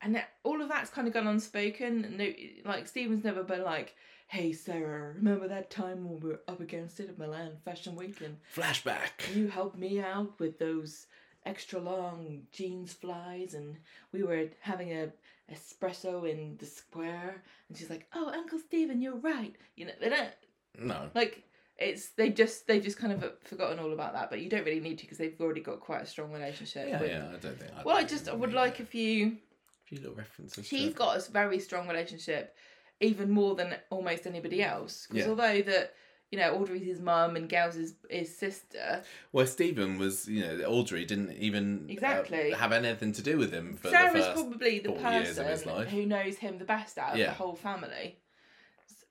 And 0.00 0.14
that- 0.14 0.34
all 0.44 0.60
of 0.62 0.68
that's 0.68 0.90
kind 0.90 1.08
of 1.08 1.14
gone 1.14 1.26
unspoken. 1.26 2.16
No, 2.16 2.32
like 2.64 2.86
Stephen's 2.86 3.24
never 3.24 3.42
been 3.42 3.64
like, 3.64 3.96
"Hey 4.28 4.52
Sarah, 4.52 5.14
remember 5.14 5.48
that 5.48 5.70
time 5.70 6.04
when 6.08 6.20
we 6.20 6.28
were 6.30 6.42
up 6.46 6.60
against 6.60 7.00
it 7.00 7.08
at 7.08 7.18
Milan 7.18 7.56
Fashion 7.64 7.96
Week 7.96 8.20
and 8.20 8.38
flashback 8.54 9.34
you 9.34 9.48
helped 9.48 9.76
me 9.76 9.98
out 10.00 10.38
with 10.38 10.58
those 10.58 11.06
extra 11.44 11.80
long 11.80 12.46
jeans 12.52 12.92
flies 12.92 13.54
and 13.54 13.78
we 14.12 14.22
were 14.22 14.50
having 14.60 14.92
a 14.92 15.10
espresso 15.50 16.28
in 16.30 16.56
the 16.58 16.66
square 16.66 17.42
and 17.68 17.78
she's 17.78 17.88
like 17.88 18.06
oh 18.12 18.28
uncle 18.28 18.58
stephen 18.58 19.00
you're 19.00 19.16
right 19.16 19.56
you 19.76 19.86
know 19.86 19.92
they 19.98 20.10
don't 20.10 20.34
no 20.78 21.10
like 21.14 21.42
it's 21.78 22.08
they 22.10 22.28
just 22.30 22.66
they've 22.66 22.82
just 22.82 22.98
kind 22.98 23.12
of 23.12 23.32
forgotten 23.44 23.78
all 23.78 23.92
about 23.92 24.12
that 24.12 24.30
but 24.30 24.40
you 24.40 24.48
don't 24.50 24.64
really 24.64 24.80
need 24.80 24.98
to 24.98 25.04
because 25.04 25.18
they've 25.18 25.40
already 25.40 25.60
got 25.60 25.80
quite 25.80 26.02
a 26.02 26.06
strong 26.06 26.32
relationship 26.32 26.88
yeah 26.88 27.00
with- 27.00 27.10
yeah 27.10 27.26
I 27.28 27.36
don't 27.38 27.58
think 27.58 27.70
I 27.78 27.82
well 27.84 27.96
i 27.96 28.04
just 28.04 28.24
think 28.26 28.38
would 28.40 28.52
like 28.52 28.78
need 28.78 28.84
a 28.84 28.86
few 28.86 29.26
a 29.26 29.86
few 29.86 29.98
little 29.98 30.14
references 30.14 30.54
to 30.56 30.62
she's 30.62 30.88
it. 30.88 30.96
got 30.96 31.16
a 31.16 31.30
very 31.30 31.58
strong 31.60 31.86
relationship 31.88 32.56
even 33.00 33.30
more 33.30 33.54
than 33.54 33.76
almost 33.90 34.26
anybody 34.26 34.62
else 34.62 35.06
because 35.08 35.24
Yeah. 35.24 35.30
although 35.30 35.62
that 35.62 35.94
you 36.32 36.38
know 36.38 36.56
audrey's 36.56 36.84
his 36.84 37.00
mum 37.00 37.36
and 37.36 37.48
gail's 37.48 37.76
his, 37.76 37.94
his 38.10 38.36
sister 38.36 39.02
Well, 39.32 39.46
Stephen 39.46 39.96
was, 39.98 40.26
you 40.28 40.42
know, 40.44 40.62
Audrey 40.64 41.04
didn't 41.06 41.32
even 41.38 41.86
uh, 41.88 41.92
Exactly. 41.92 42.50
have 42.50 42.72
anything 42.72 43.12
to 43.12 43.22
do 43.22 43.38
with 43.38 43.50
him 43.52 43.76
for 43.76 43.88
Sarah's 43.88 44.26
probably 44.26 44.80
the 44.80 44.88
40 44.90 45.14
years 45.14 45.38
of 45.38 45.46
his 45.46 45.62
person 45.62 45.86
who 45.86 46.04
knows 46.06 46.36
him 46.36 46.58
the 46.58 46.64
best 46.66 46.98
out 46.98 47.12
of 47.12 47.18
Yeah. 47.18 47.26
the 47.28 47.32
whole 47.32 47.54
family, 47.54 48.18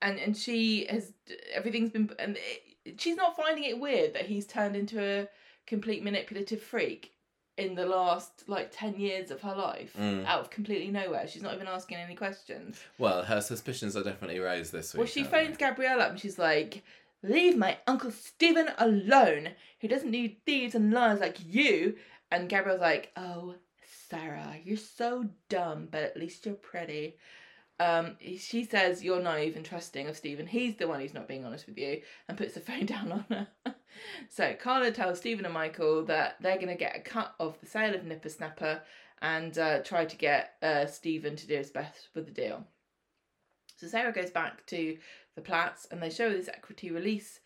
and 0.01 0.19
and 0.19 0.35
she 0.37 0.85
has 0.89 1.13
everything's 1.53 1.89
been 1.91 2.09
and 2.19 2.37
it, 2.85 2.99
she's 2.99 3.15
not 3.17 3.35
finding 3.35 3.63
it 3.65 3.79
weird 3.79 4.13
that 4.13 4.25
he's 4.25 4.45
turned 4.47 4.75
into 4.75 5.01
a 5.01 5.27
complete 5.65 6.03
manipulative 6.03 6.61
freak 6.61 7.11
in 7.57 7.73
the 7.75 7.85
last 7.85 8.43
like 8.47 8.69
ten 8.71 8.95
years 8.99 9.31
of 9.31 9.41
her 9.41 9.55
life 9.55 9.93
Mm. 9.97 10.25
out 10.25 10.39
of 10.41 10.49
completely 10.49 10.91
nowhere. 10.91 11.27
She's 11.27 11.41
not 11.41 11.55
even 11.55 11.67
asking 11.67 11.97
any 11.97 12.15
questions. 12.15 12.79
Well, 12.99 13.23
her 13.23 13.41
suspicions 13.41 13.97
are 13.97 14.03
definitely 14.03 14.39
raised 14.39 14.71
this 14.71 14.93
week. 14.93 14.99
well, 14.99 15.07
she 15.07 15.23
phones 15.23 15.57
they? 15.57 15.65
Gabrielle 15.65 16.01
up 16.01 16.11
and 16.11 16.19
she's 16.19 16.37
like. 16.39 16.83
Leave 17.23 17.57
my 17.57 17.75
Uncle 17.87 18.11
Stephen 18.11 18.69
alone. 18.77 19.49
He 19.79 19.87
doesn't 19.87 20.11
need 20.11 20.37
thieves 20.45 20.75
and 20.75 20.93
liars 20.93 21.19
like 21.19 21.37
you. 21.43 21.95
And 22.31 22.47
Gabrielle's 22.47 22.79
like, 22.79 23.11
Oh, 23.17 23.55
Sarah, 24.07 24.55
you're 24.63 24.77
so 24.77 25.25
dumb, 25.49 25.87
but 25.89 26.03
at 26.03 26.15
least 26.15 26.45
you're 26.45 26.53
pretty. 26.53 27.15
Um, 27.79 28.17
she 28.37 28.63
says 28.63 29.03
you're 29.03 29.21
naive 29.21 29.55
and 29.55 29.65
trusting 29.65 30.07
of 30.07 30.17
Stephen. 30.17 30.47
He's 30.47 30.75
the 30.75 30.87
one 30.87 30.99
who's 30.99 31.13
not 31.13 31.27
being 31.27 31.45
honest 31.45 31.67
with 31.67 31.77
you, 31.77 32.01
and 32.27 32.37
puts 32.37 32.53
the 32.53 32.59
phone 32.61 32.85
down 32.85 33.11
on 33.11 33.25
her. 33.29 33.75
so 34.29 34.53
Carla 34.55 34.91
tells 34.91 35.19
Stephen 35.19 35.45
and 35.45 35.53
Michael 35.53 36.05
that 36.05 36.37
they're 36.41 36.55
going 36.55 36.67
to 36.67 36.75
get 36.75 36.95
a 36.95 37.01
cut 37.01 37.35
of 37.39 37.59
the 37.59 37.67
sale 37.67 37.93
of 37.93 38.03
Nipper 38.03 38.29
Snapper 38.29 38.81
and 39.21 39.57
uh, 39.57 39.79
try 39.83 40.05
to 40.05 40.17
get 40.17 40.53
uh, 40.61 40.85
Stephen 40.85 41.35
to 41.35 41.47
do 41.47 41.55
his 41.55 41.71
best 41.71 42.09
with 42.13 42.25
the 42.25 42.31
deal. 42.31 42.65
So 43.77 43.87
Sarah 43.87 44.11
goes 44.11 44.31
back 44.31 44.65
to 44.67 44.97
the 45.35 45.41
Platts 45.41 45.87
and 45.91 46.01
they 46.01 46.09
show 46.09 46.29
this 46.29 46.47
equity 46.47 46.91
release 46.91 47.39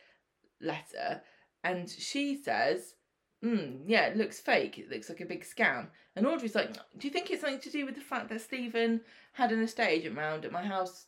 letter, 0.62 1.22
and 1.64 1.90
she 1.90 2.38
says, 2.42 2.96
mm, 3.44 3.82
"Yeah, 3.86 4.06
it 4.06 4.18
looks 4.18 4.40
fake. 4.40 4.78
It 4.78 4.90
looks 4.90 5.10
like 5.10 5.22
a 5.22 5.26
big 5.26 5.44
scam." 5.44 5.88
And 6.16 6.28
Audrey's 6.28 6.56
like, 6.56 6.74
"Do 6.98 7.08
you 7.08 7.10
think 7.10 7.32
it's 7.32 7.42
something 7.42 7.62
to 7.62 7.70
do 7.70 7.86
with 7.86 7.96
the 7.96 8.02
fact 8.02 8.30
that 8.30 8.42
Stephen 8.42 9.02
had 9.34 9.52
an 9.52 9.62
estate 9.62 9.90
agent 9.90 10.18
round 10.18 10.46
at 10.46 10.52
my 10.52 10.64
house 10.64 11.06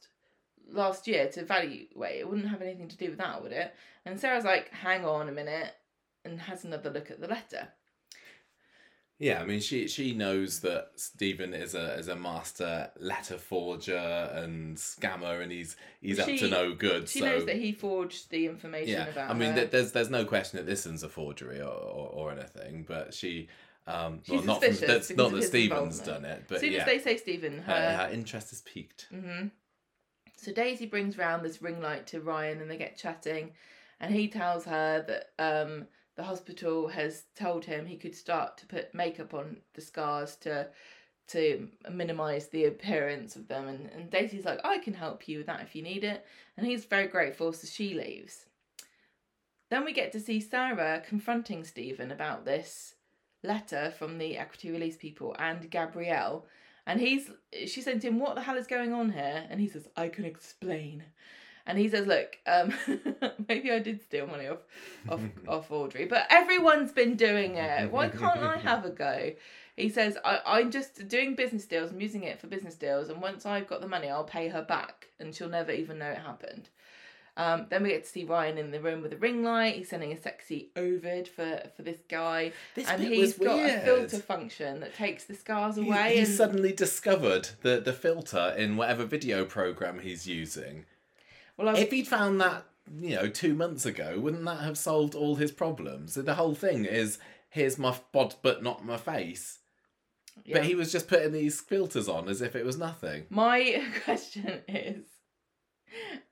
last 0.70 1.08
year 1.08 1.30
to 1.30 1.42
evaluate? 1.42 1.90
It 2.20 2.30
wouldn't 2.30 2.50
have 2.50 2.62
anything 2.62 2.88
to 2.88 2.98
do 2.98 3.10
with 3.10 3.20
that, 3.20 3.42
would 3.42 3.52
it?" 3.52 3.76
And 4.06 4.20
Sarah's 4.20 4.46
like, 4.46 4.70
"Hang 4.70 5.06
on 5.06 5.30
a 5.30 5.34
minute," 5.34 5.74
and 6.24 6.42
has 6.42 6.64
another 6.64 6.90
look 6.90 7.12
at 7.12 7.20
the 7.20 7.28
letter. 7.28 7.70
Yeah, 9.20 9.42
I 9.42 9.46
mean, 9.46 9.60
she 9.60 9.88
she 9.88 10.14
knows 10.14 10.60
that 10.62 10.92
Stephen 10.96 11.54
is 11.54 11.76
a 11.76 11.94
is 11.94 12.08
a 12.08 12.16
master 12.16 12.90
letter 13.00 13.38
forger 13.38 14.30
and 14.34 14.76
scammer, 14.76 15.42
and 15.42 15.52
he's 15.52 15.78
he's 16.02 16.20
up 16.20 16.28
to 16.28 16.50
no 16.50 16.74
good. 16.74 17.08
She 17.08 17.20
so 17.20 17.26
knows 17.28 17.46
that 17.46 17.56
he 17.56 17.72
forged 17.72 18.32
the 18.32 18.48
information 18.48 18.94
yeah, 18.94 19.08
about 19.08 19.30
I 19.30 19.34
mean, 19.34 19.52
her. 19.52 19.60
th- 19.60 19.72
there's 19.72 19.92
there's 19.92 20.10
no 20.10 20.26
question 20.26 20.58
that 20.58 20.66
this 20.66 20.86
one's 20.86 21.04
a 21.04 21.10
forgery 21.10 21.62
or, 21.62 21.68
or, 21.68 22.10
or 22.10 22.32
anything, 22.32 22.84
but 22.88 23.14
she. 23.14 23.48
Um, 23.86 24.22
well, 24.30 24.42
not 24.44 24.64
from, 24.64 24.76
that's 24.76 25.10
not 25.10 25.32
that 25.34 25.44
Stephen's 25.44 26.00
done 26.00 26.24
it, 26.24 26.44
as 26.44 26.48
but 26.48 26.60
soon 26.62 26.72
yeah, 26.72 26.80
as 26.80 26.86
they 26.86 27.00
say 27.00 27.18
Stephen, 27.18 27.60
her, 27.60 27.74
her 27.74 27.98
her 27.98 28.14
interest 28.14 28.54
is 28.54 28.62
piqued. 28.62 29.08
hmm 29.12 29.48
So 30.38 30.54
Daisy 30.54 30.86
brings 30.86 31.18
round 31.18 31.44
this 31.44 31.62
ring 31.62 31.82
light 31.82 32.08
to 32.08 32.22
Ryan 32.22 32.62
and 32.62 32.72
they 32.72 32.78
get 32.78 32.98
chatting 32.98 33.52
and 34.00 34.14
he 34.14 34.28
tells 34.30 34.64
her 34.66 35.04
that 35.08 35.32
um, 35.38 35.88
the 36.16 36.24
hospital 36.24 36.88
has 36.88 37.26
told 37.36 37.66
him 37.66 37.86
he 37.86 37.98
could 37.98 38.16
start 38.16 38.58
to 38.60 38.66
put 38.68 38.94
makeup 38.94 39.34
on 39.34 39.58
the 39.74 39.82
scars 39.82 40.36
to 40.38 40.68
to 41.26 41.70
minimise 41.90 42.48
the 42.50 42.66
appearance 42.66 43.38
of 43.38 43.48
them 43.48 43.68
and, 43.68 43.90
and 43.92 44.10
Daisy's 44.10 44.44
like, 44.44 44.60
I 44.66 44.78
can 44.78 44.94
help 44.94 45.28
you 45.28 45.38
with 45.40 45.48
that 45.48 45.62
if 45.62 45.74
you 45.76 45.82
need 45.82 46.04
it 46.04 46.26
and 46.56 46.66
he's 46.66 46.86
very 46.86 47.08
grateful 47.08 47.52
so 47.52 47.68
she 47.68 47.94
leaves. 47.94 48.46
Then 49.70 49.86
we 49.86 49.94
get 49.94 50.12
to 50.14 50.20
see 50.20 50.40
Sarah 50.40 51.02
confronting 51.06 51.64
Stephen 51.64 52.12
about 52.12 52.46
this 52.46 52.96
letter 53.44 53.94
from 53.98 54.18
the 54.18 54.38
equity 54.38 54.72
release 54.72 54.98
people 54.98 55.36
and 55.38 55.70
Gabrielle 55.70 56.46
and 56.86 57.00
he's 57.00 57.30
she 57.66 57.82
said 57.82 58.02
to 58.02 58.08
him, 58.08 58.20
What 58.20 58.36
the 58.36 58.42
hell 58.42 58.58
is 58.58 58.68
going 58.68 58.94
on 58.94 59.12
here? 59.12 59.46
And 59.50 59.60
he 59.60 59.68
says, 59.68 59.88
I 59.96 60.10
can 60.10 60.26
explain. 60.26 61.04
And 61.66 61.78
he 61.78 61.88
says, 61.88 62.08
Look, 62.08 62.38
um, 62.46 62.74
maybe 63.48 63.72
I 63.72 63.80
did 63.80 64.02
steal 64.02 64.28
money 64.28 64.48
off 64.48 64.60
off 65.08 65.22
off 65.48 65.72
Audrey, 65.72 66.06
but 66.06 66.28
everyone's 66.30 66.92
been 66.92 67.16
doing 67.16 67.56
it. 67.56 67.92
Why 67.92 68.10
can't 68.10 68.40
I 68.40 68.58
have 68.64 68.86
a 68.86 68.90
go? 68.90 69.32
He 69.78 69.90
says, 69.90 70.18
I, 70.24 70.40
I'm 70.46 70.72
just 70.72 71.08
doing 71.08 71.36
business 71.36 71.66
deals, 71.66 71.92
I'm 71.92 72.02
using 72.02 72.24
it 72.24 72.40
for 72.40 72.46
business 72.46 72.76
deals, 72.76 73.10
and 73.10 73.20
once 73.22 73.44
I've 73.46 73.68
got 73.68 73.82
the 73.82 73.88
money, 73.88 74.08
I'll 74.08 74.24
pay 74.24 74.50
her 74.50 74.62
back, 74.62 75.08
and 75.20 75.34
she'll 75.34 75.50
never 75.50 75.72
even 75.72 75.98
know 75.98 76.12
it 76.12 76.20
happened. 76.20 76.70
Um, 77.36 77.66
then 77.70 77.82
we 77.82 77.90
get 77.90 78.04
to 78.04 78.10
see 78.10 78.26
Ryan 78.26 78.60
in 78.60 78.72
the 78.72 78.80
room 78.80 79.02
with 79.02 79.12
a 79.14 79.18
ring 79.18 79.44
light. 79.44 79.76
He's 79.76 79.90
sending 79.90 80.12
a 80.12 80.22
sexy 80.22 80.70
Ovid 80.76 81.28
for, 81.28 81.64
for 81.76 81.82
this 81.82 81.98
guy. 82.08 82.52
This 82.76 82.88
and 82.88 83.02
he's 83.02 83.34
got 83.34 83.56
weird. 83.56 83.82
a 83.82 83.82
filter 83.82 84.20
function 84.20 84.80
that 84.82 84.96
takes 84.96 85.24
the 85.24 85.34
scars 85.34 85.78
away. 85.78 86.14
He, 86.14 86.20
and... 86.20 86.28
suddenly 86.28 86.74
discovered 86.74 87.50
the, 87.62 87.82
the 87.84 87.94
filter 87.94 88.54
in 88.56 88.78
whatever 88.78 89.06
video 89.06 89.46
program 89.46 90.00
he's 90.00 90.28
using. 90.28 90.86
well, 91.58 91.72
was 91.72 91.80
If 91.80 91.92
he'd 91.92 92.08
found 92.08 92.40
that, 92.42 92.66
you 93.00 93.16
know, 93.16 93.28
two 93.28 93.56
months 93.56 93.86
ago, 93.88 94.20
wouldn't 94.20 94.46
that 94.46 94.62
have 94.62 94.78
solved 94.78 95.16
all 95.16 95.36
his 95.36 95.52
problems? 95.52 96.14
The 96.14 96.36
whole 96.36 96.54
thing 96.54 96.86
is 96.86 97.18
here's 97.50 97.80
my 97.80 97.96
bod, 98.12 98.36
but 98.44 98.62
not 98.62 98.86
my 98.86 98.98
face. 98.98 99.58
Yeah. 100.46 100.58
But 100.58 100.66
he 100.66 100.76
was 100.76 100.92
just 100.92 101.08
putting 101.08 101.32
these 101.32 101.62
filters 101.62 102.08
on 102.08 102.28
as 102.28 102.42
if 102.42 102.56
it 102.56 102.66
was 102.66 102.78
nothing. 102.78 103.26
My 103.30 103.84
question 104.04 104.62
is 104.68 105.06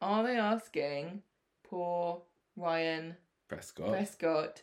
Are 0.02 0.24
they 0.24 0.38
asking 0.38 1.22
poor 1.64 2.22
Ryan 2.56 3.16
Prescott. 3.48 3.90
Prescott 3.90 4.62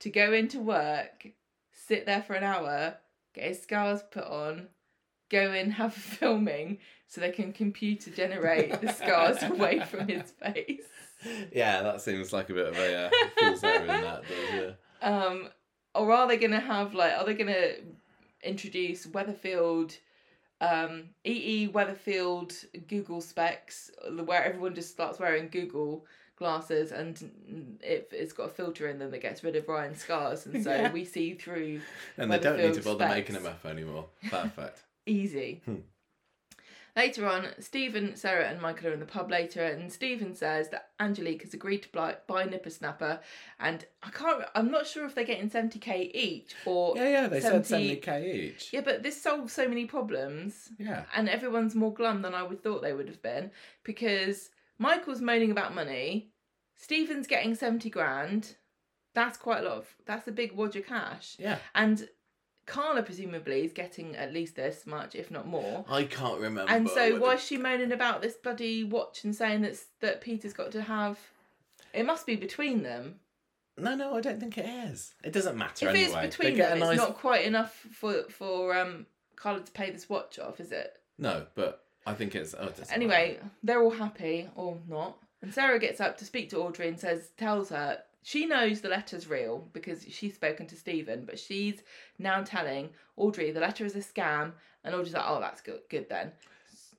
to 0.00 0.10
go 0.10 0.32
into 0.32 0.60
work, 0.60 1.26
sit 1.72 2.06
there 2.06 2.22
for 2.22 2.34
an 2.34 2.44
hour, 2.44 2.96
get 3.34 3.44
his 3.44 3.62
scars 3.62 4.02
put 4.10 4.24
on, 4.24 4.68
go 5.30 5.52
in, 5.52 5.70
have 5.70 5.96
a 5.96 6.00
filming 6.00 6.78
so 7.06 7.20
they 7.20 7.30
can 7.30 7.52
computer 7.52 8.10
generate 8.10 8.80
the 8.80 8.92
scars 8.92 9.42
away 9.42 9.80
from 9.80 10.08
his 10.08 10.32
face? 10.32 10.82
Yeah, 11.52 11.82
that 11.82 12.00
seems 12.00 12.32
like 12.32 12.50
a 12.50 12.54
bit 12.54 12.66
of 12.66 12.76
a 12.76 13.06
uh, 13.06 13.10
fool's. 13.38 13.60
That 13.62 14.22
does, 14.22 14.76
yeah. 15.02 15.08
Um, 15.08 15.48
or 15.94 16.12
are 16.12 16.28
they 16.28 16.36
gonna 16.36 16.60
have 16.60 16.94
like 16.94 17.14
are 17.14 17.24
they 17.24 17.34
gonna 17.34 17.72
introduce 18.42 19.06
Weatherfield 19.06 19.96
um 20.60 21.04
EE 21.24 21.68
Weatherfield 21.68 22.64
Google 22.88 23.20
specs 23.20 23.90
where 24.24 24.42
everyone 24.44 24.74
just 24.74 24.90
starts 24.90 25.18
wearing 25.18 25.48
Google 25.48 26.06
glasses 26.36 26.92
and 26.92 27.78
it, 27.82 28.08
it's 28.12 28.32
got 28.32 28.44
a 28.44 28.48
filter 28.48 28.88
in 28.88 28.98
them 28.98 29.10
that 29.10 29.20
gets 29.22 29.42
rid 29.44 29.56
of 29.56 29.66
Ryan's 29.68 30.00
scars 30.02 30.46
and 30.46 30.62
so 30.62 30.70
Yeah. 30.74 30.92
we 30.92 31.04
see 31.04 31.34
through 31.34 31.80
And 32.18 32.30
they 32.30 32.38
don't 32.38 32.56
need 32.58 32.74
to 32.74 32.80
Weatherfield 32.80 32.84
bother 32.98 33.08
making 33.08 33.34
specs. 33.36 33.44
them 33.44 33.52
up 33.52 33.66
anymore. 33.66 34.06
Perfect. 34.30 34.82
easy. 35.06 35.62
Hmm. 35.64 35.76
Later 36.96 37.26
on, 37.28 37.48
Stephen, 37.58 38.16
Sarah, 38.16 38.48
and 38.48 38.58
Michael 38.58 38.88
are 38.88 38.92
in 38.94 39.00
the 39.00 39.06
pub 39.06 39.30
later, 39.30 39.62
and 39.62 39.92
Stephen 39.92 40.34
says 40.34 40.70
that 40.70 40.88
Angelique 40.98 41.42
has 41.42 41.52
agreed 41.52 41.82
to 41.82 41.90
buy, 41.90 42.16
buy 42.26 42.44
Nipper 42.44 42.70
Snapper, 42.70 43.20
and 43.60 43.84
I 44.02 44.08
can't. 44.08 44.42
I'm 44.54 44.70
not 44.70 44.86
sure 44.86 45.04
if 45.04 45.14
they're 45.14 45.24
getting 45.24 45.50
seventy 45.50 45.78
k 45.78 46.10
each 46.14 46.54
or 46.64 46.96
Yeah, 46.96 47.08
yeah, 47.08 47.28
they 47.28 47.40
70 47.40 47.64
said 47.64 47.80
70k 48.02 48.34
each. 48.34 48.72
Yeah, 48.72 48.80
but 48.80 49.02
this 49.02 49.20
solves 49.20 49.52
so 49.52 49.68
many 49.68 49.84
problems, 49.84 50.70
Yeah. 50.78 51.04
and 51.14 51.28
everyone's 51.28 51.74
more 51.74 51.92
glum 51.92 52.22
than 52.22 52.34
I 52.34 52.42
would 52.42 52.62
thought 52.62 52.80
they 52.80 52.94
would 52.94 53.08
have 53.08 53.20
been 53.22 53.50
because 53.84 54.48
Michael's 54.78 55.20
moaning 55.20 55.50
about 55.50 55.74
money, 55.74 56.30
Stephen's 56.76 57.26
getting 57.26 57.54
seventy 57.54 57.90
grand. 57.90 58.56
That's 59.12 59.36
quite 59.36 59.60
a 59.60 59.68
lot 59.68 59.76
of. 59.78 59.96
That's 60.06 60.28
a 60.28 60.32
big 60.32 60.52
wad 60.52 60.76
of 60.76 60.86
cash, 60.86 61.36
Yeah. 61.38 61.58
and 61.74 62.08
Carla 62.66 63.02
presumably 63.02 63.64
is 63.64 63.72
getting 63.72 64.16
at 64.16 64.32
least 64.32 64.56
this 64.56 64.86
much, 64.86 65.14
if 65.14 65.30
not 65.30 65.46
more. 65.46 65.84
I 65.88 66.04
can't 66.04 66.40
remember. 66.40 66.70
And 66.70 66.88
so 66.88 67.18
why 67.18 67.34
is 67.34 67.42
she 67.42 67.56
moaning 67.56 67.92
about 67.92 68.22
this 68.22 68.34
bloody 68.34 68.82
watch 68.82 69.24
and 69.24 69.34
saying 69.34 69.62
that's 69.62 69.86
that 70.00 70.20
Peter's 70.20 70.52
got 70.52 70.72
to 70.72 70.82
have? 70.82 71.18
It 71.94 72.04
must 72.04 72.26
be 72.26 72.36
between 72.36 72.82
them. 72.82 73.20
No, 73.78 73.94
no, 73.94 74.16
I 74.16 74.20
don't 74.20 74.40
think 74.40 74.58
it 74.58 74.66
is. 74.66 75.14
It 75.22 75.32
doesn't 75.32 75.56
matter 75.56 75.88
if 75.88 75.94
anyway. 75.94 76.26
it's 76.26 76.36
between 76.36 76.58
them, 76.58 76.78
nice. 76.80 76.92
it's 76.92 76.98
not 76.98 77.16
quite 77.16 77.44
enough 77.44 77.74
for 77.92 78.24
for 78.24 78.76
um 78.76 79.06
Carla 79.36 79.60
to 79.60 79.72
pay 79.72 79.90
this 79.90 80.08
watch 80.08 80.38
off, 80.38 80.60
is 80.60 80.72
it? 80.72 80.98
No, 81.18 81.46
but 81.54 81.84
I 82.06 82.14
think 82.14 82.34
it's. 82.34 82.54
Oh, 82.58 82.66
it 82.66 82.80
Anyway, 82.90 83.38
they're 83.62 83.82
all 83.82 83.90
happy 83.90 84.48
or 84.56 84.78
not, 84.88 85.18
and 85.42 85.52
Sarah 85.52 85.78
gets 85.78 86.00
up 86.00 86.18
to 86.18 86.24
speak 86.24 86.50
to 86.50 86.58
Audrey 86.58 86.88
and 86.88 86.98
says, 86.98 87.30
tells 87.36 87.68
her 87.68 87.98
she 88.26 88.44
knows 88.44 88.80
the 88.80 88.88
letter's 88.88 89.28
real 89.28 89.68
because 89.72 90.04
she's 90.10 90.34
spoken 90.34 90.66
to 90.66 90.74
Stephen, 90.74 91.24
but 91.24 91.38
she's 91.38 91.84
now 92.18 92.42
telling 92.42 92.88
Audrey 93.16 93.52
the 93.52 93.60
letter 93.60 93.84
is 93.84 93.94
a 93.94 94.00
scam, 94.00 94.50
and 94.82 94.96
Audrey's 94.96 95.14
like, 95.14 95.22
oh, 95.28 95.38
that's 95.38 95.60
good, 95.60 95.82
good 95.88 96.08
then. 96.08 96.32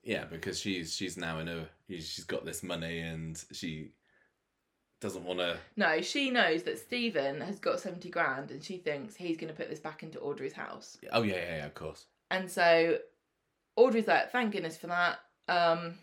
Yeah, 0.02 0.24
because 0.24 0.58
she's 0.58 0.96
she's 0.96 1.18
now 1.18 1.38
in 1.40 1.48
a 1.48 1.68
she's 1.90 2.24
got 2.24 2.46
this 2.46 2.62
money 2.62 3.00
and 3.00 3.44
she 3.52 3.90
doesn't 5.02 5.22
want 5.22 5.40
to. 5.40 5.58
No, 5.76 6.00
she 6.00 6.30
knows 6.30 6.62
that 6.62 6.78
Stephen 6.78 7.42
has 7.42 7.58
got 7.58 7.78
70 7.78 8.08
grand 8.08 8.50
and 8.50 8.64
she 8.64 8.78
thinks 8.78 9.14
he's 9.14 9.36
going 9.36 9.52
to 9.52 9.54
put 9.54 9.68
this 9.68 9.80
back 9.80 10.02
into 10.02 10.18
Audrey's 10.20 10.54
house. 10.54 10.96
Oh 11.12 11.20
yeah, 11.20 11.34
yeah, 11.34 11.56
yeah, 11.58 11.66
of 11.66 11.74
course. 11.74 12.06
And 12.30 12.50
so 12.50 12.96
Audrey's 13.76 14.08
like, 14.08 14.32
thank 14.32 14.52
goodness 14.52 14.78
for 14.78 14.86
that. 14.86 15.18
Um, 15.46 15.98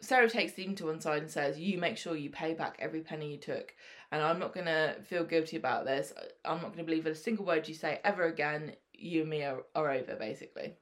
Sarah 0.00 0.28
takes 0.28 0.52
Stephen 0.52 0.74
to 0.76 0.86
one 0.86 1.00
side 1.00 1.22
and 1.22 1.30
says, 1.30 1.58
You 1.58 1.78
make 1.78 1.96
sure 1.96 2.16
you 2.16 2.30
pay 2.30 2.54
back 2.54 2.76
every 2.78 3.00
penny 3.00 3.32
you 3.32 3.38
took. 3.38 3.74
And 4.12 4.22
I'm 4.22 4.38
not 4.38 4.54
to 4.54 4.96
feel 5.04 5.24
guilty 5.24 5.56
about 5.56 5.84
this. 5.84 6.12
I'm 6.44 6.62
not 6.62 6.76
to 6.76 6.84
believe 6.84 7.06
a 7.06 7.14
single 7.14 7.44
word 7.44 7.68
you 7.68 7.74
say 7.74 8.00
ever 8.04 8.24
again. 8.24 8.72
You 8.94 9.22
and 9.22 9.30
me 9.30 9.42
are, 9.42 9.64
are 9.74 9.90
over, 9.90 10.16
basically. 10.16 10.74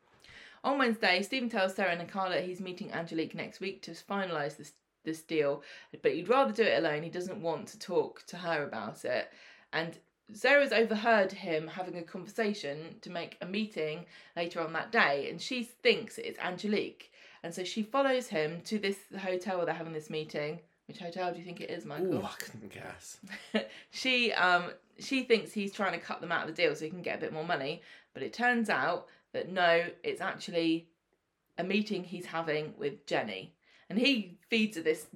On 0.62 0.78
Wednesday, 0.78 1.20
Stephen 1.22 1.48
tells 1.48 1.74
Sarah 1.74 1.92
and 1.92 2.08
Carla 2.08 2.40
he's 2.40 2.60
meeting 2.60 2.92
Angelique 2.92 3.34
next 3.34 3.60
week 3.60 3.82
to 3.82 3.90
finalise 3.90 4.56
this, 4.56 4.72
this 5.04 5.20
deal, 5.22 5.62
but 6.02 6.12
he'd 6.12 6.28
rather 6.28 6.52
do 6.52 6.62
it 6.62 6.78
alone. 6.78 7.02
He 7.02 7.10
doesn't 7.10 7.42
want 7.42 7.68
to 7.68 7.78
talk 7.78 8.24
to 8.28 8.36
her 8.38 8.64
about 8.64 9.04
it. 9.04 9.30
And 9.72 9.98
Sarah's 10.32 10.72
overheard 10.72 11.32
him 11.32 11.68
having 11.68 11.98
a 11.98 12.02
conversation 12.02 12.96
to 13.02 13.10
make 13.10 13.36
a 13.42 13.46
meeting 13.46 14.06
later 14.36 14.60
on 14.60 14.72
that 14.72 14.90
day, 14.90 15.28
and 15.28 15.40
she 15.40 15.64
thinks 15.64 16.16
it's 16.16 16.38
Angelique. 16.38 17.12
And 17.42 17.54
so 17.54 17.62
she 17.62 17.82
follows 17.82 18.28
him 18.28 18.62
to 18.62 18.78
this 18.78 18.96
hotel 19.20 19.58
where 19.58 19.66
they're 19.66 19.74
having 19.74 19.92
this 19.92 20.08
meeting. 20.08 20.60
Which 20.86 20.98
hotel 20.98 21.32
do 21.32 21.38
you 21.38 21.44
think 21.44 21.60
it 21.60 21.70
is, 21.70 21.84
Michael? 21.84 22.14
Ooh, 22.14 22.22
I 22.22 22.34
couldn't 22.38 22.72
guess. 22.72 23.18
she 23.90 24.32
um 24.32 24.64
she 24.98 25.22
thinks 25.22 25.52
he's 25.52 25.72
trying 25.72 25.92
to 25.92 25.98
cut 25.98 26.20
them 26.20 26.30
out 26.30 26.48
of 26.48 26.54
the 26.54 26.62
deal 26.62 26.74
so 26.74 26.84
he 26.84 26.90
can 26.90 27.02
get 27.02 27.18
a 27.18 27.20
bit 27.20 27.32
more 27.32 27.44
money, 27.44 27.82
but 28.12 28.22
it 28.22 28.32
turns 28.32 28.68
out 28.68 29.06
that 29.32 29.50
no, 29.50 29.86
it's 30.02 30.20
actually 30.20 30.88
a 31.58 31.64
meeting 31.64 32.04
he's 32.04 32.26
having 32.26 32.74
with 32.78 33.06
Jenny, 33.06 33.54
and 33.88 33.98
he 33.98 34.36
feeds 34.50 34.76
her 34.76 34.82
this 34.82 35.06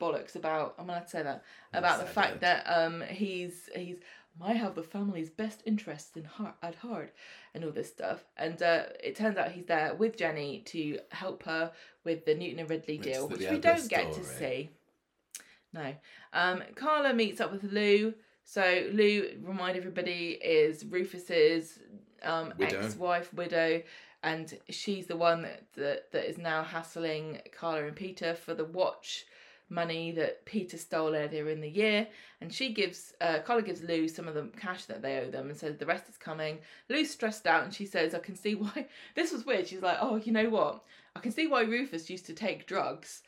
bollocks 0.00 0.36
about. 0.36 0.74
I'm 0.78 0.86
gonna 0.86 1.06
say 1.08 1.22
that 1.22 1.42
about 1.72 1.98
the 1.98 2.04
I 2.04 2.08
fact 2.08 2.32
did. 2.34 2.40
that 2.42 2.64
um 2.66 3.02
he's 3.08 3.68
he's 3.74 3.96
I 4.40 4.52
have 4.52 4.74
the 4.74 4.82
family's 4.82 5.30
best 5.30 5.62
interests 5.64 6.16
in 6.16 6.24
heart 6.24 6.54
at 6.62 6.74
heart 6.76 7.14
and 7.54 7.64
all 7.64 7.70
this 7.70 7.88
stuff. 7.88 8.24
And 8.36 8.62
uh, 8.62 8.84
it 9.02 9.16
turns 9.16 9.38
out 9.38 9.52
he's 9.52 9.64
there 9.64 9.94
with 9.94 10.16
Jenny 10.16 10.62
to 10.66 10.98
help 11.10 11.42
her 11.44 11.72
with 12.04 12.26
the 12.26 12.34
Newton 12.34 12.58
and 12.58 12.68
Ridley 12.68 12.98
deal, 12.98 13.28
the 13.28 13.34
which 13.34 13.46
other 13.46 13.54
we 13.54 13.60
don't 13.60 13.88
get 13.88 14.12
to 14.12 14.22
see. 14.24 14.70
No. 15.76 15.94
Um, 16.32 16.62
Carla 16.74 17.12
meets 17.12 17.40
up 17.40 17.52
with 17.52 17.64
Lou. 17.64 18.14
So 18.44 18.88
Lou, 18.92 19.28
remind 19.42 19.76
everybody, 19.76 20.38
is 20.42 20.84
Rufus's 20.84 21.78
um, 22.22 22.54
Widow. 22.56 22.80
ex-wife, 22.80 23.32
widow, 23.34 23.82
and 24.22 24.56
she's 24.70 25.06
the 25.06 25.16
one 25.16 25.42
that, 25.42 25.62
that 25.76 26.12
that 26.12 26.28
is 26.28 26.38
now 26.38 26.62
hassling 26.62 27.40
Carla 27.56 27.86
and 27.86 27.96
Peter 27.96 28.34
for 28.34 28.54
the 28.54 28.64
watch 28.64 29.26
money 29.68 30.12
that 30.12 30.44
Peter 30.44 30.78
stole 30.78 31.14
earlier 31.14 31.48
in 31.48 31.60
the 31.60 31.68
year. 31.68 32.06
And 32.40 32.52
she 32.52 32.72
gives 32.72 33.14
uh, 33.20 33.40
Carla 33.40 33.62
gives 33.62 33.82
Lou 33.82 34.08
some 34.08 34.28
of 34.28 34.34
the 34.34 34.48
cash 34.58 34.84
that 34.86 35.02
they 35.02 35.18
owe 35.18 35.30
them 35.30 35.50
and 35.50 35.58
says 35.58 35.76
the 35.76 35.86
rest 35.86 36.08
is 36.08 36.16
coming. 36.16 36.58
Lou's 36.88 37.10
stressed 37.10 37.46
out 37.46 37.64
and 37.64 37.74
she 37.74 37.84
says, 37.86 38.14
I 38.14 38.20
can 38.20 38.36
see 38.36 38.54
why 38.54 38.86
this 39.14 39.32
was 39.32 39.44
weird. 39.44 39.66
She's 39.66 39.82
like, 39.82 39.98
Oh, 40.00 40.16
you 40.16 40.32
know 40.32 40.48
what? 40.48 40.82
I 41.14 41.20
can 41.20 41.32
see 41.32 41.46
why 41.46 41.62
Rufus 41.62 42.10
used 42.10 42.26
to 42.26 42.34
take 42.34 42.66
drugs. 42.66 43.22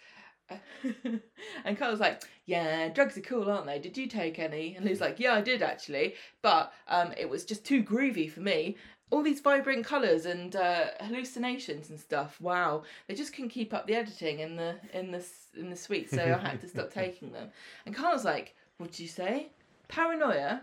and 1.65 1.79
Carla's 1.79 2.01
like, 2.01 2.23
Yeah, 2.47 2.89
drugs 2.89 3.17
are 3.17 3.23
cool, 3.23 3.51
aren't 3.51 3.67
they? 3.67 3.79
Did 3.79 3.97
you 3.97 4.07
take 4.07 4.39
any? 4.39 4.75
And 4.77 4.85
Lou's 4.85 5.01
like, 5.01 5.19
Yeah, 5.19 5.35
I 5.35 5.41
did 5.41 5.63
actually, 5.63 6.15
but 6.43 6.73
um, 6.89 7.13
it 7.17 7.29
was 7.29 7.45
just 7.45 7.65
too 7.65 7.83
groovy 7.83 8.31
for 8.31 8.41
me. 8.41 8.77
All 9.11 9.23
these 9.23 9.41
vibrant 9.41 9.87
colours 9.87 10.27
and 10.27 10.55
uh, 10.55 10.87
hallucinations 11.01 11.89
and 11.89 11.99
stuff. 11.99 12.39
Wow, 12.41 12.83
they 13.07 13.15
just 13.15 13.33
couldn't 13.33 13.51
keep 13.51 13.73
up 13.73 13.87
the 13.87 13.95
editing 13.95 14.41
in 14.41 14.57
the 14.57 14.77
in 14.93 15.11
the 15.11 15.25
in 15.57 15.71
the 15.71 15.77
suite, 15.77 16.11
so 16.11 16.23
I 16.23 16.49
had 16.49 16.61
to 16.61 16.69
stop 16.69 16.91
taking 16.93 17.33
them. 17.33 17.49
And 17.87 17.95
Carla's 17.95 18.25
like, 18.27 18.55
"What'd 18.77 18.99
you 18.99 19.09
say? 19.09 19.49
Paranoia, 19.89 20.61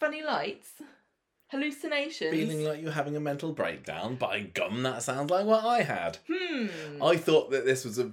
funny 0.00 0.22
lights, 0.22 0.70
hallucinations." 1.48 2.30
Feeling 2.30 2.64
like 2.64 2.80
you're 2.80 2.92
having 2.92 3.14
a 3.14 3.20
mental 3.20 3.52
breakdown. 3.52 4.16
By 4.16 4.40
gum, 4.40 4.82
that 4.84 5.02
sounds 5.02 5.30
like 5.30 5.44
what 5.44 5.62
I 5.62 5.82
had. 5.82 6.16
hmm. 6.32 7.02
I 7.02 7.18
thought 7.18 7.50
that 7.50 7.66
this 7.66 7.84
was 7.84 7.98
a 7.98 8.10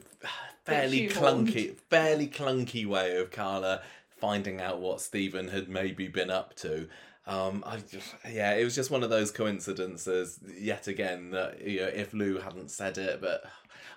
fairly 0.65 1.07
clunky, 1.07 1.75
fairly 1.89 2.27
clunky 2.27 2.85
way 2.85 3.17
of 3.17 3.31
Carla 3.31 3.81
finding 4.17 4.61
out 4.61 4.79
what 4.79 5.01
Stephen 5.01 5.49
had 5.49 5.67
maybe 5.67 6.07
been 6.07 6.29
up 6.29 6.55
to. 6.55 6.87
Um, 7.25 7.63
I 7.65 7.77
just, 7.77 8.13
yeah, 8.29 8.53
it 8.53 8.63
was 8.63 8.75
just 8.75 8.91
one 8.91 9.03
of 9.03 9.09
those 9.09 9.31
coincidences 9.31 10.39
yet 10.57 10.87
again 10.87 11.31
that 11.31 11.61
you 11.65 11.81
know, 11.81 11.87
if 11.87 12.13
Lou 12.13 12.39
hadn't 12.39 12.69
said 12.71 12.97
it, 12.97 13.21
but 13.21 13.43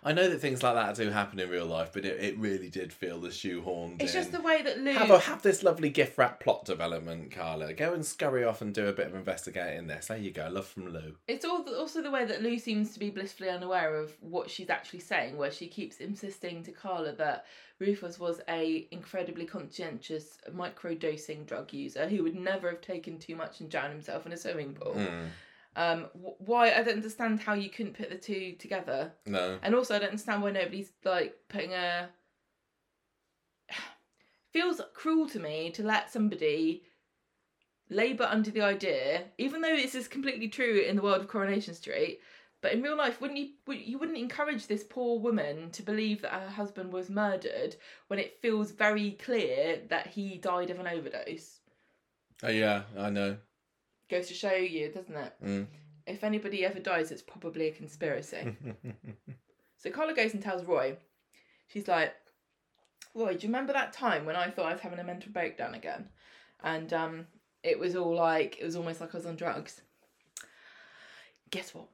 I 0.02 0.12
know 0.12 0.28
that 0.28 0.40
things 0.40 0.62
like 0.62 0.74
that 0.74 0.94
do 0.94 1.10
happen 1.10 1.38
in 1.40 1.48
real 1.48 1.66
life, 1.66 1.90
but 1.92 2.04
it, 2.04 2.22
it 2.22 2.38
really 2.38 2.68
did 2.68 2.92
feel 2.92 3.20
the 3.20 3.28
shoehorned. 3.28 4.02
It's 4.02 4.12
just 4.12 4.32
the 4.32 4.40
way 4.40 4.62
that 4.62 4.78
Lou. 4.78 4.92
Have, 4.92 5.10
a, 5.10 5.18
have 5.18 5.42
this 5.42 5.62
lovely 5.62 5.90
gift 5.90 6.18
wrap 6.18 6.40
plot 6.40 6.64
development, 6.64 7.32
Carla. 7.32 7.72
Go 7.72 7.92
and 7.92 8.04
scurry 8.04 8.44
off 8.44 8.62
and 8.62 8.74
do 8.74 8.86
a 8.86 8.92
bit 8.92 9.06
of 9.06 9.14
investigating 9.14 9.86
this. 9.86 10.06
There 10.06 10.16
you 10.16 10.30
go. 10.30 10.48
Love 10.50 10.66
from 10.66 10.92
Lou. 10.92 11.14
It's 11.28 11.44
all 11.44 11.64
also 11.76 12.02
the 12.02 12.10
way 12.10 12.24
that 12.24 12.42
Lou 12.42 12.58
seems 12.58 12.92
to 12.92 12.98
be 12.98 13.10
blissfully 13.10 13.50
unaware 13.50 13.96
of 13.96 14.14
what 14.20 14.50
she's 14.50 14.70
actually 14.70 15.00
saying, 15.00 15.36
where 15.36 15.50
she 15.50 15.66
keeps 15.66 15.98
insisting 15.98 16.62
to 16.64 16.72
Carla 16.72 17.12
that 17.12 17.46
Rufus 17.78 18.18
was 18.18 18.40
a 18.48 18.86
incredibly 18.90 19.44
conscientious 19.44 20.38
microdosing 20.54 21.46
drug 21.46 21.72
user 21.72 22.08
who 22.08 22.22
would 22.22 22.34
never 22.34 22.70
have 22.70 22.80
taken 22.80 23.18
too 23.18 23.36
much 23.36 23.60
and 23.60 23.70
drowned 23.70 23.92
himself 23.92 24.24
in 24.24 24.32
a 24.32 24.36
swimming 24.36 24.74
pool. 24.74 24.94
Mm, 24.94 25.26
Um, 25.76 26.06
why 26.14 26.72
I 26.72 26.82
don't 26.82 26.96
understand 26.96 27.40
how 27.40 27.52
you 27.52 27.68
couldn't 27.68 27.98
put 27.98 28.08
the 28.08 28.16
two 28.16 28.54
together, 28.58 29.12
no. 29.26 29.58
and 29.62 29.74
also 29.74 29.94
I 29.94 29.98
don't 29.98 30.08
understand 30.08 30.42
why 30.42 30.50
nobody's 30.50 30.90
like 31.04 31.36
putting 31.48 31.72
a. 31.72 32.08
Feels 34.52 34.80
cruel 34.94 35.28
to 35.28 35.38
me 35.38 35.70
to 35.72 35.82
let 35.82 36.10
somebody 36.10 36.84
labour 37.90 38.24
under 38.24 38.50
the 38.50 38.62
idea, 38.62 39.24
even 39.36 39.60
though 39.60 39.76
this 39.76 39.94
is 39.94 40.08
completely 40.08 40.48
true 40.48 40.78
in 40.78 40.96
the 40.96 41.02
world 41.02 41.20
of 41.20 41.28
Coronation 41.28 41.74
Street, 41.74 42.20
but 42.62 42.72
in 42.72 42.82
real 42.82 42.96
life, 42.96 43.20
wouldn't 43.20 43.38
you 43.38 43.50
you 43.72 43.98
wouldn't 43.98 44.18
encourage 44.18 44.66
this 44.66 44.82
poor 44.82 45.20
woman 45.20 45.70
to 45.72 45.82
believe 45.82 46.22
that 46.22 46.32
her 46.32 46.48
husband 46.48 46.92
was 46.92 47.10
murdered 47.10 47.76
when 48.08 48.18
it 48.18 48.40
feels 48.40 48.70
very 48.70 49.12
clear 49.12 49.82
that 49.88 50.06
he 50.06 50.38
died 50.38 50.70
of 50.70 50.80
an 50.80 50.88
overdose? 50.88 51.60
Oh 52.42 52.48
yeah, 52.48 52.82
I 52.98 53.10
know. 53.10 53.36
Goes 54.08 54.28
to 54.28 54.34
show 54.34 54.54
you, 54.54 54.90
doesn't 54.92 55.16
it? 55.16 55.32
Mm. 55.44 55.66
If 56.06 56.22
anybody 56.22 56.64
ever 56.64 56.78
dies, 56.78 57.10
it's 57.10 57.22
probably 57.22 57.68
a 57.68 57.72
conspiracy. 57.72 58.56
So 59.86 59.90
Carla 59.90 60.14
goes 60.14 60.32
and 60.32 60.42
tells 60.42 60.64
Roy. 60.64 60.96
She's 61.68 61.86
like, 61.86 62.14
Roy, 63.14 63.34
do 63.34 63.46
you 63.46 63.52
remember 63.52 63.72
that 63.72 63.92
time 63.92 64.24
when 64.24 64.36
I 64.36 64.50
thought 64.50 64.66
I 64.66 64.72
was 64.72 64.80
having 64.80 64.98
a 64.98 65.04
mental 65.04 65.32
breakdown 65.32 65.74
again? 65.74 66.08
And 66.62 66.92
um, 66.92 67.26
it 67.62 67.78
was 67.78 67.94
all 67.94 68.14
like, 68.14 68.58
it 68.58 68.64
was 68.64 68.76
almost 68.76 69.00
like 69.00 69.14
I 69.14 69.18
was 69.18 69.26
on 69.26 69.36
drugs. 69.36 69.82
Guess 71.50 71.74
what? 71.74 71.86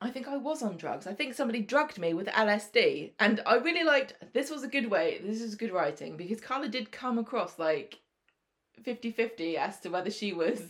I 0.00 0.10
think 0.10 0.28
I 0.28 0.36
was 0.36 0.62
on 0.62 0.76
drugs. 0.76 1.06
I 1.06 1.14
think 1.14 1.34
somebody 1.34 1.62
drugged 1.62 1.98
me 1.98 2.12
with 2.14 2.26
LSD. 2.28 3.12
And 3.18 3.40
I 3.46 3.56
really 3.56 3.84
liked, 3.84 4.14
this 4.32 4.50
was 4.50 4.62
a 4.62 4.68
good 4.68 4.90
way, 4.90 5.20
this 5.24 5.40
is 5.40 5.54
good 5.54 5.72
writing, 5.72 6.16
because 6.16 6.40
Carla 6.40 6.68
did 6.68 6.92
come 6.92 7.18
across 7.18 7.58
like 7.58 7.98
50 8.82 9.12
50 9.12 9.56
as 9.56 9.80
to 9.80 9.88
whether 9.90 10.10
she 10.10 10.32
was 10.32 10.60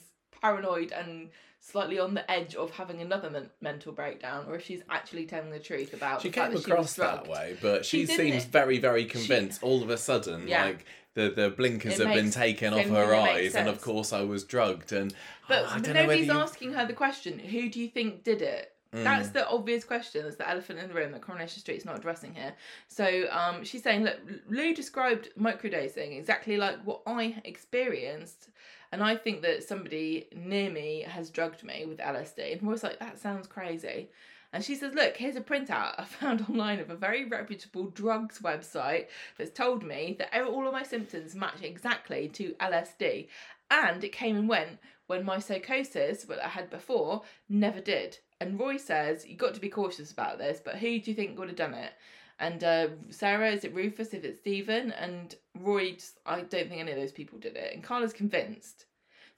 paranoid 0.42 0.92
and 0.92 1.30
slightly 1.60 1.98
on 1.98 2.14
the 2.14 2.28
edge 2.30 2.56
of 2.56 2.72
having 2.72 3.00
another 3.00 3.30
men- 3.30 3.48
mental 3.60 3.92
breakdown 3.92 4.44
or 4.48 4.56
if 4.56 4.64
she's 4.64 4.82
actually 4.90 5.24
telling 5.24 5.50
the 5.50 5.60
truth 5.60 5.94
about 5.94 6.20
she 6.20 6.28
came 6.30 6.52
that 6.52 6.64
she 6.64 6.70
across 6.70 6.94
that 6.94 7.28
way, 7.28 7.56
but 7.62 7.86
she, 7.86 8.04
She 8.04 8.14
seems 8.16 8.44
it? 8.44 8.50
very, 8.50 8.78
very 8.78 9.04
convinced. 9.04 9.62
all 9.62 9.82
of 9.82 9.88
a 9.88 9.96
sudden, 9.96 10.48
Yeah. 10.48 10.64
like 10.64 10.84
the 11.14 11.30
the 11.30 11.50
blinkers 11.50 12.00
It 12.00 12.06
have 12.06 12.14
been 12.14 12.30
taken 12.30 12.74
off 12.74 12.86
her 12.86 13.14
eyes, 13.14 13.42
makes 13.42 13.54
and 13.54 13.68
of 13.68 13.80
course 13.80 14.12
I 14.12 14.22
was 14.22 14.42
drugged. 14.44 14.92
And 14.92 15.14
But 15.46 15.64
oh, 15.66 15.68
I 15.70 15.78
don't 15.78 15.82
know 15.94 16.00
whether 16.00 16.02
nobody's 16.02 16.26
you... 16.26 16.32
asking 16.32 16.72
her 16.72 16.86
the 16.86 16.94
question, 16.94 17.38
who 17.38 17.68
do 17.68 17.80
you 17.80 17.88
think 17.88 18.24
did 18.24 18.42
it? 18.42 18.72
Mm. 18.94 19.04
That's 19.04 19.30
the 19.30 19.48
obvious 19.48 19.84
question. 19.84 20.24
That's 20.24 20.36
the 20.36 20.48
elephant 20.48 20.78
in 20.78 20.88
the 20.88 20.94
room 20.94 21.12
that 21.12 21.22
Coronation 21.22 21.60
Street's 21.60 21.84
not 21.84 21.96
addressing 21.96 22.34
here. 22.34 22.54
So 22.88 23.26
um, 23.30 23.64
she's 23.64 23.82
saying, 23.82 24.04
look, 24.04 24.18
Lou 24.48 24.74
described 24.74 25.30
microdosing 25.38 26.18
exactly 26.18 26.56
like 26.58 26.82
what 26.84 27.00
I 27.06 27.40
experienced. 27.44 28.48
And 28.92 29.02
I 29.02 29.16
think 29.16 29.40
that 29.42 29.62
somebody 29.62 30.28
near 30.36 30.70
me 30.70 31.06
has 31.08 31.30
drugged 31.30 31.64
me 31.64 31.86
with 31.86 31.98
LSD. 31.98 32.58
And 32.58 32.68
was 32.68 32.82
like, 32.82 32.98
that 32.98 33.18
sounds 33.18 33.46
crazy. 33.46 34.10
And 34.52 34.62
she 34.62 34.74
says, 34.74 34.92
look, 34.92 35.16
here's 35.16 35.36
a 35.36 35.40
printout 35.40 35.94
I 35.96 36.04
found 36.04 36.42
online 36.50 36.78
of 36.78 36.90
a 36.90 36.96
very 36.96 37.24
reputable 37.24 37.86
drugs 37.86 38.40
website 38.40 39.06
that's 39.38 39.50
told 39.50 39.82
me 39.82 40.16
that 40.18 40.34
all 40.44 40.66
of 40.66 40.72
my 40.74 40.82
symptoms 40.82 41.34
match 41.34 41.62
exactly 41.62 42.28
to 42.28 42.54
LSD. 42.60 43.28
And 43.70 44.04
it 44.04 44.12
came 44.12 44.36
and 44.36 44.48
went 44.48 44.78
when 45.06 45.24
my 45.24 45.38
psychosis, 45.38 46.28
what 46.28 46.42
I 46.42 46.48
had 46.48 46.68
before, 46.68 47.22
never 47.48 47.80
did. 47.80 48.18
And 48.42 48.58
Roy 48.58 48.76
says, 48.76 49.24
You've 49.24 49.38
got 49.38 49.54
to 49.54 49.60
be 49.60 49.68
cautious 49.68 50.10
about 50.10 50.38
this, 50.38 50.60
but 50.62 50.74
who 50.74 50.98
do 50.98 51.10
you 51.10 51.14
think 51.14 51.38
would 51.38 51.46
have 51.46 51.56
done 51.56 51.74
it? 51.74 51.92
And 52.40 52.64
uh, 52.64 52.88
Sarah, 53.10 53.52
is 53.52 53.62
it 53.62 53.72
Rufus? 53.72 54.12
If 54.12 54.24
it's 54.24 54.40
Stephen? 54.40 54.90
And 54.92 55.36
Roy, 55.60 55.92
just, 55.92 56.18
I 56.26 56.40
don't 56.40 56.50
think 56.50 56.72
any 56.80 56.90
of 56.90 56.98
those 56.98 57.12
people 57.12 57.38
did 57.38 57.54
it. 57.54 57.72
And 57.72 57.84
Carla's 57.84 58.12
convinced. 58.12 58.86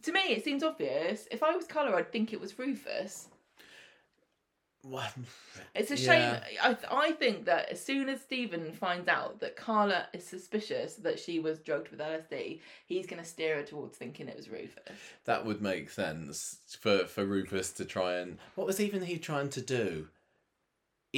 To 0.05 0.13
me, 0.13 0.21
it 0.21 0.43
seems 0.43 0.63
obvious. 0.63 1.29
If 1.31 1.43
I 1.43 1.55
was 1.55 1.67
Carla, 1.67 1.95
I'd 1.97 2.13
think 2.13 2.33
it 2.33 2.41
was 2.41 2.59
Rufus. 2.59 3.29
It's 5.75 5.91
a 5.91 5.97
shame. 5.97 6.21
Yeah. 6.21 6.45
I, 6.63 6.77
I 6.91 7.13
think 7.13 7.47
that 7.47 7.71
as 7.71 7.83
soon 7.83 8.09
as 8.09 8.21
Stephen 8.21 8.73
finds 8.73 9.09
out 9.09 9.41
that 9.41 9.57
Carla 9.57 10.07
is 10.13 10.25
suspicious 10.25 10.95
that 10.97 11.19
she 11.19 11.39
was 11.41 11.59
drugged 11.59 11.89
with 11.89 12.01
LSD, 12.01 12.61
he's 12.87 13.07
going 13.07 13.23
to 13.23 13.29
steer 13.29 13.57
her 13.57 13.63
towards 13.63 13.97
thinking 13.97 14.29
it 14.29 14.37
was 14.37 14.49
Rufus. 14.49 14.99
That 15.25 15.45
would 15.45 15.63
make 15.63 15.91
sense 15.91 16.59
for 16.79 17.07
for 17.07 17.25
Rufus 17.25 17.73
to 17.73 17.85
try 17.85 18.15
and 18.15 18.39
what 18.55 18.67
was 18.67 18.81
even 18.81 19.03
he 19.03 19.19
trying 19.19 19.49
to 19.51 19.61
do? 19.61 20.09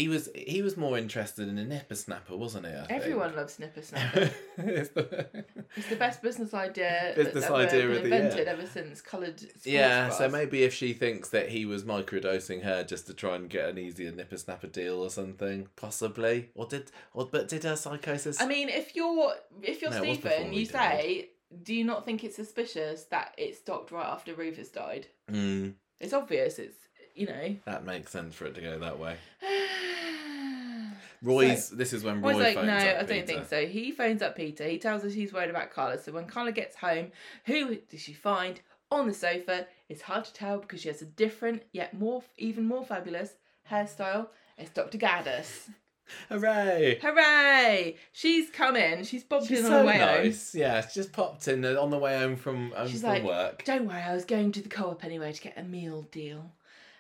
He 0.01 0.09
was 0.09 0.29
he 0.35 0.61
was 0.61 0.77
more 0.77 0.99
interested 0.99 1.49
in 1.49 1.57
a 1.57 1.65
nipper 1.65 1.95
snapper, 1.95 2.37
wasn't 2.37 2.67
he? 2.67 2.73
I 2.73 2.85
think? 2.87 3.01
Everyone 3.01 3.35
loves 3.35 3.59
Nipper 3.59 3.81
Snapper. 3.81 4.31
It's 4.59 4.91
the- 4.91 5.27
It's 5.75 5.89
the 5.89 5.97
best 5.97 6.21
business 6.23 6.53
idea 6.53 7.13
Business 7.17 7.33
that's 7.35 7.47
ever 7.47 7.55
idea 7.57 7.81
been 7.87 7.91
of 7.97 8.03
the 8.03 8.15
invented 8.17 8.47
ever 8.49 8.67
since 8.67 9.01
coloured. 9.01 9.41
yeah, 9.65 10.11
so 10.11 10.29
maybe 10.29 10.65
if 10.65 10.75
she 10.75 10.93
thinks 10.93 11.31
that 11.31 11.49
he 11.49 11.65
was 11.65 11.85
microdosing 11.85 12.63
her 12.63 12.85
just 12.85 13.07
to 13.07 13.15
try 13.15 13.37
and 13.37 13.49
get 13.49 13.71
an 13.71 13.79
easier 13.79 14.13
nipper 14.13 14.37
snapper 14.37 14.67
deal 14.67 14.97
or 15.03 15.09
something, 15.09 15.69
possibly, 15.77 16.51
or 16.55 16.67
did, 16.67 16.91
or 17.15 17.27
but 17.33 17.49
did 17.49 17.65
her 17.65 17.77
psychosis? 17.77 18.39
I 18.41 18.47
mean, 18.47 18.69
if 18.69 18.95
you're 18.97 19.33
if 19.63 19.81
you're 19.81 19.91
No, 19.93 20.03
Stephen, 20.03 20.53
you 20.53 20.67
did. 20.67 20.73
say, 20.73 21.31
do 21.63 21.73
you 21.75 21.85
not 21.85 22.05
think 22.05 22.23
it's 22.23 22.37
suspicious 22.37 23.05
that 23.05 23.35
it 23.39 23.57
stopped 23.57 23.91
right 23.93 24.07
after 24.07 24.35
Rufus 24.35 24.69
died? 24.69 25.07
Mm, 25.31 25.73
It's 26.01 26.13
obvious. 26.13 26.59
It's 26.59 26.77
you 27.17 27.27
know. 27.27 27.57
that 27.65 27.85
makes 27.85 28.11
sense 28.13 28.35
for 28.35 28.47
it 28.47 28.55
to 28.55 28.61
go 28.61 28.79
that 28.79 28.99
way. 28.99 29.17
Roy's. 31.23 31.71
this 31.71 31.93
is 31.93 32.05
when 32.05 32.21
Roy 32.21 32.33
Roy's 32.33 32.43
like, 32.43 32.55
phones 32.57 32.67
no, 32.69 32.75
up 32.75 32.83
I 32.83 32.93
don't 32.99 33.09
Peter. 33.09 33.27
think 33.27 33.47
so. 33.49 33.67
He 33.67 33.91
phones 33.91 34.23
up 34.23 34.37
Peter. 34.37 34.65
He 34.65 34.79
tells 34.79 35.05
us 35.05 35.13
he's 35.15 35.33
worried 35.33 35.51
about 35.51 35.71
Carla. 35.71 35.99
So 35.99 36.13
when 36.13 36.27
Carla 36.27 36.53
gets 36.53 36.77
home, 36.77 37.11
who 37.47 37.77
does 37.91 38.01
she 38.01 38.13
find 38.13 38.61
on 38.91 39.07
the 39.09 39.15
sofa? 39.15 39.67
It's 39.89 40.03
hard 40.03 40.25
to 40.27 40.33
tell 40.33 40.59
because 40.59 40.83
she 40.83 40.89
has 40.89 41.03
a 41.03 41.07
different, 41.07 41.63
yet 41.73 41.99
more, 41.99 42.23
even 42.39 42.65
more 42.67 42.85
fabulous 42.85 43.33
hairstyle. 43.71 44.29
It's 44.59 44.71
Dr. 44.71 44.99
Gaddas. 44.99 45.69
Hooray! 46.29 47.01
Hooray! 47.03 47.97
She's 48.13 48.49
come 48.51 48.77
in. 48.77 49.03
She's 49.03 49.25
bobbed 49.25 49.49
She's 49.49 49.61
in 49.61 49.65
on 49.67 49.71
so 49.73 49.79
the 49.81 49.87
way 49.87 49.99
home. 49.99 50.25
nice. 50.25 50.55
Yeah, 50.55 50.87
she 50.87 50.95
just 51.01 51.13
popped 51.13 51.49
in 51.49 51.65
on 51.65 51.91
the 51.91 51.99
way 51.99 52.17
home 52.17 52.37
from 52.37 52.71
home 52.71 52.87
She's 52.89 53.01
from 53.01 53.11
like, 53.11 53.25
work. 53.25 53.65
Don't 53.65 53.87
worry, 53.87 54.01
I 54.03 54.15
was 54.15 54.25
going 54.25 54.53
to 54.53 54.61
the 54.63 54.69
co-op 54.69 55.05
anyway 55.05 55.33
to 55.33 55.41
get 55.43 55.59
a 55.59 55.65
meal 55.65 56.03
deal. 56.13 56.53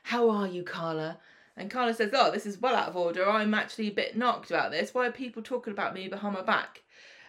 How 0.06 0.30
are 0.30 0.46
you, 0.46 0.62
Carla? 0.62 1.18
And 1.56 1.68
Carla 1.68 1.92
says, 1.92 2.12
Oh, 2.14 2.30
this 2.30 2.46
is 2.46 2.60
well 2.60 2.76
out 2.76 2.88
of 2.88 2.96
order. 2.96 3.28
I'm 3.28 3.52
actually 3.54 3.88
a 3.88 3.92
bit 3.92 4.16
knocked 4.16 4.50
about 4.52 4.70
this. 4.70 4.94
Why 4.94 5.08
are 5.08 5.10
people 5.10 5.42
talking 5.42 5.72
about 5.72 5.94
me 5.94 6.06
behind 6.06 6.34
my 6.34 6.42
back? 6.42 6.82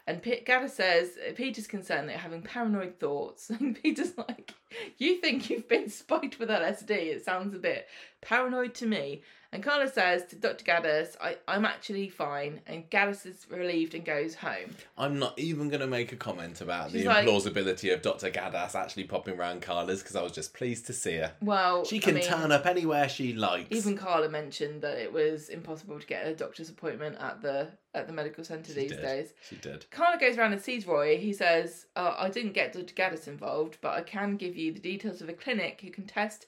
And 0.05 0.21
P- 0.21 0.43
Gaddas 0.45 0.69
says 0.69 1.17
Peter's 1.35 1.65
concerned 1.65 2.07
that 2.07 2.13
you're 2.13 2.21
having 2.21 2.43
paranoid 2.43 2.99
thoughts. 2.99 3.49
And 3.59 3.81
Peter's 3.81 4.15
like, 4.15 4.53
You 4.99 5.19
think 5.19 5.49
you've 5.49 5.67
been 5.67 5.89
spiked 5.89 6.37
with 6.37 6.49
LSD? 6.49 6.91
It 6.91 7.25
sounds 7.25 7.55
a 7.55 7.57
bit 7.57 7.87
paranoid 8.21 8.75
to 8.75 8.85
me. 8.85 9.23
And 9.53 9.63
Carla 9.63 9.89
says 9.89 10.25
to 10.25 10.35
Dr. 10.35 10.65
Gaddas, 10.65 11.15
I, 11.21 11.37
I'm 11.47 11.63
actually 11.63 12.09
fine. 12.09 12.59
And 12.67 12.89
Gaddas 12.89 13.25
is 13.25 13.45
relieved 13.49 13.93
and 13.95 14.03
goes 14.03 14.35
home. 14.35 14.75
I'm 14.97 15.19
not 15.19 15.39
even 15.39 15.69
going 15.69 15.79
to 15.79 15.87
make 15.87 16.11
a 16.11 16.17
comment 16.17 16.59
about 16.59 16.91
She's 16.91 17.03
the 17.03 17.07
like- 17.09 17.25
implausibility 17.25 17.93
of 17.93 18.01
Dr. 18.01 18.29
Gaddas 18.29 18.75
actually 18.75 19.05
popping 19.05 19.35
around 19.39 19.61
Carla's 19.61 20.01
because 20.03 20.17
I 20.17 20.21
was 20.21 20.33
just 20.33 20.53
pleased 20.53 20.85
to 20.87 20.93
see 20.93 21.15
her. 21.15 21.31
Well, 21.41 21.85
She 21.85 21.97
I 21.97 21.99
can 21.99 22.15
mean, 22.15 22.23
turn 22.25 22.51
up 22.51 22.65
anywhere 22.65 23.07
she 23.07 23.33
likes. 23.33 23.67
Even 23.71 23.97
Carla 23.97 24.27
mentioned 24.29 24.81
that 24.81 24.97
it 24.97 25.13
was 25.13 25.47
impossible 25.49 25.99
to 25.99 26.05
get 26.05 26.27
a 26.27 26.35
doctor's 26.35 26.69
appointment 26.69 27.17
at 27.19 27.41
the 27.41 27.69
at 27.93 28.05
the 28.05 28.13
medical 28.13 28.43
centre 28.43 28.71
She 28.73 28.81
these 28.81 28.91
did. 28.91 29.01
days. 29.01 29.33
She 29.49 29.55
did. 29.55 29.89
Carla 29.89 30.19
goes 30.19 30.37
around 30.37 30.53
and 30.53 30.61
sees 30.61 30.85
Roy. 30.85 31.17
He 31.17 31.33
says, 31.33 31.87
uh, 31.95 32.13
"I 32.19 32.29
didn't 32.29 32.51
get 32.53 32.73
Dr. 32.73 32.93
Gaddas 32.93 33.27
involved, 33.27 33.77
but 33.81 33.93
I 33.93 34.01
can 34.01 34.35
give 34.37 34.55
you 34.55 34.71
the 34.71 34.79
details 34.79 35.21
of 35.21 35.29
a 35.29 35.33
clinic 35.33 35.79
who 35.81 35.89
can 35.89 36.05
test 36.05 36.45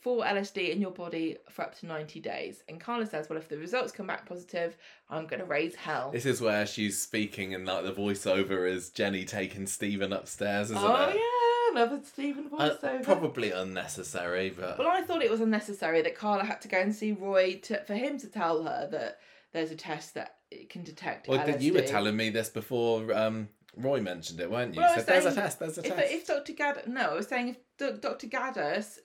for 0.00 0.22
LSD 0.24 0.70
in 0.70 0.80
your 0.80 0.90
body 0.92 1.36
for 1.50 1.62
up 1.62 1.78
to 1.80 1.86
ninety 1.86 2.20
days." 2.20 2.62
And 2.68 2.80
Carla 2.80 3.06
says, 3.06 3.28
"Well, 3.28 3.38
if 3.38 3.48
the 3.48 3.58
results 3.58 3.92
come 3.92 4.06
back 4.06 4.26
positive, 4.26 4.76
I'm 5.10 5.26
going 5.26 5.40
to 5.40 5.46
raise 5.46 5.74
hell." 5.74 6.10
This 6.12 6.26
is 6.26 6.40
where 6.40 6.66
she's 6.66 7.00
speaking 7.00 7.54
and 7.54 7.66
like 7.66 7.84
the 7.84 7.92
voiceover 7.92 8.70
is 8.70 8.90
Jenny 8.90 9.24
taking 9.24 9.66
Stephen 9.66 10.12
upstairs, 10.12 10.70
isn't 10.70 10.82
oh 10.82 11.08
it? 11.10 11.16
yeah, 11.16 11.80
another 11.82 12.00
Stephen 12.04 12.48
Uh, 12.56 12.70
voiceover. 12.70 13.02
probably 13.02 13.50
unnecessary, 13.52 14.50
but 14.50 14.78
Well, 14.78 14.88
I 14.88 15.02
thought 15.02 15.22
it 15.22 15.30
was 15.30 15.40
unnecessary 15.40 16.02
that 16.02 16.14
Carla 16.14 16.44
had 16.44 16.60
to 16.62 16.68
go 16.68 16.78
and 16.78 16.94
see 16.94 17.12
Roy 17.12 17.58
to, 17.64 17.82
for 17.84 17.94
him 17.94 18.18
to 18.18 18.26
tell 18.28 18.62
her 18.64 18.88
that 18.90 19.18
there's 19.52 19.70
a 19.70 19.76
test 19.76 20.14
that 20.14 20.36
it 20.50 20.70
can 20.70 20.82
detect 20.82 21.28
well, 21.28 21.38
LSD. 21.38 21.60
you 21.62 21.74
were 21.74 21.82
telling 21.82 22.16
me 22.16 22.30
this 22.30 22.48
before 22.48 23.12
um, 23.14 23.48
Roy 23.76 24.00
mentioned 24.00 24.40
it, 24.40 24.50
weren't 24.50 24.74
you? 24.74 24.80
Well, 24.80 24.90
I 24.90 24.92
You 24.92 24.96
was 24.98 25.04
said, 25.06 25.22
there's 25.22 25.32
a 25.32 25.40
test, 25.40 25.58
there's 25.58 25.78
a 25.78 25.86
if, 25.86 25.94
test. 25.94 26.12
if 26.12 26.26
Dr. 26.26 26.52
Gaddas, 26.52 26.86
no, 26.86 27.10
I 27.10 27.14
was 27.14 27.26
saying 27.28 27.48
if 27.48 27.56
D- 27.78 27.98
Dr. 28.00 28.26
Gaddas, 28.26 28.98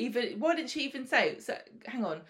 even 0.00 0.40
why 0.40 0.54
didn't 0.56 0.70
she 0.70 0.80
even 0.84 1.06
say? 1.06 1.38
So, 1.40 1.56
hang 1.86 2.04
on, 2.04 2.22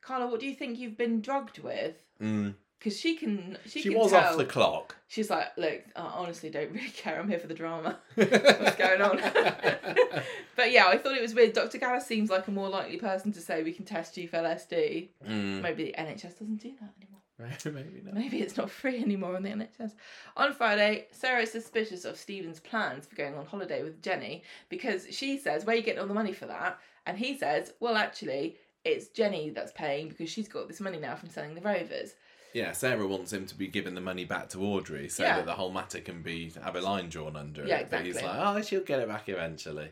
Carla, 0.00 0.26
what 0.26 0.40
do 0.40 0.46
you 0.46 0.54
think 0.54 0.78
you've 0.78 0.96
been 0.96 1.20
drugged 1.20 1.58
with? 1.58 1.96
Mm. 2.22 2.54
Because 2.78 2.98
she 2.98 3.16
can, 3.16 3.58
she, 3.66 3.80
She, 3.82 3.88
can 3.88 3.98
was 3.98 4.12
tell. 4.12 4.20
off 4.22 4.36
the 4.36 4.44
clock. 4.44 4.94
She's 5.08 5.30
like, 5.30 5.48
look, 5.56 5.80
I 5.96 6.00
honestly 6.00 6.48
don't 6.48 6.70
really 6.72 6.90
care. 6.90 7.18
I'm 7.18 7.28
here 7.28 7.40
for 7.40 7.48
the 7.48 7.54
drama. 7.54 7.98
What's 8.14 8.76
going 8.76 9.02
on? 9.02 9.16
but 10.56 10.70
yeah, 10.70 10.86
I 10.86 10.96
thought 10.96 11.16
it 11.16 11.22
was 11.22 11.34
weird. 11.34 11.54
Dr. 11.54 11.78
Gaddas 11.78 12.02
seems 12.02 12.30
like 12.30 12.46
a 12.46 12.52
more 12.52 12.68
likely 12.68 12.96
person 12.96 13.32
to 13.32 13.40
say 13.40 13.64
we 13.64 13.72
can 13.72 13.84
test 13.84 14.16
you 14.16 14.28
for 14.28 14.36
LSD. 14.36 15.08
Mm. 15.28 15.60
Maybe 15.60 15.84
the 15.86 15.94
NHS 15.98 16.38
doesn't 16.38 16.58
do 16.62 16.70
that 16.80 16.92
anymore. 17.00 17.17
Maybe 17.64 18.02
not. 18.04 18.14
Maybe 18.14 18.40
it's 18.40 18.56
not 18.56 18.70
free 18.70 18.98
anymore 19.00 19.36
on 19.36 19.42
the 19.42 19.50
NHS. 19.50 19.92
On 20.36 20.52
Friday, 20.52 21.06
Sarah 21.12 21.42
is 21.42 21.52
suspicious 21.52 22.04
of 22.04 22.16
Stephen's 22.16 22.60
plans 22.60 23.06
for 23.06 23.14
going 23.14 23.34
on 23.34 23.46
holiday 23.46 23.82
with 23.82 24.02
Jenny 24.02 24.42
because 24.68 25.06
she 25.10 25.38
says, 25.38 25.64
Where 25.64 25.74
are 25.74 25.78
you 25.78 25.84
getting 25.84 26.00
all 26.00 26.08
the 26.08 26.14
money 26.14 26.32
for 26.32 26.46
that? 26.46 26.78
And 27.06 27.16
he 27.16 27.38
says, 27.38 27.72
Well, 27.80 27.96
actually, 27.96 28.56
it's 28.84 29.08
Jenny 29.08 29.50
that's 29.50 29.72
paying 29.72 30.08
because 30.08 30.30
she's 30.30 30.48
got 30.48 30.66
this 30.68 30.80
money 30.80 30.98
now 30.98 31.14
from 31.14 31.28
selling 31.28 31.54
the 31.54 31.60
Rovers. 31.60 32.14
Yeah, 32.54 32.72
Sarah 32.72 33.06
wants 33.06 33.32
him 33.32 33.46
to 33.46 33.54
be 33.54 33.66
giving 33.68 33.94
the 33.94 34.00
money 34.00 34.24
back 34.24 34.48
to 34.50 34.62
Audrey 34.64 35.08
so 35.08 35.22
Yeah. 35.22 35.36
that 35.36 35.46
the 35.46 35.52
whole 35.52 35.70
matter 35.70 36.00
can 36.00 36.22
be 36.22 36.50
have 36.62 36.76
a 36.76 36.80
line 36.80 37.08
drawn 37.08 37.36
under 37.36 37.64
Yeah, 37.64 37.78
it. 37.78 37.90
But 37.90 38.04
he's 38.04 38.16
like, 38.16 38.24
oh, 38.26 38.60
she'll 38.62 38.82
get 38.82 39.00
it 39.00 39.08
back 39.08 39.28
eventually. 39.28 39.90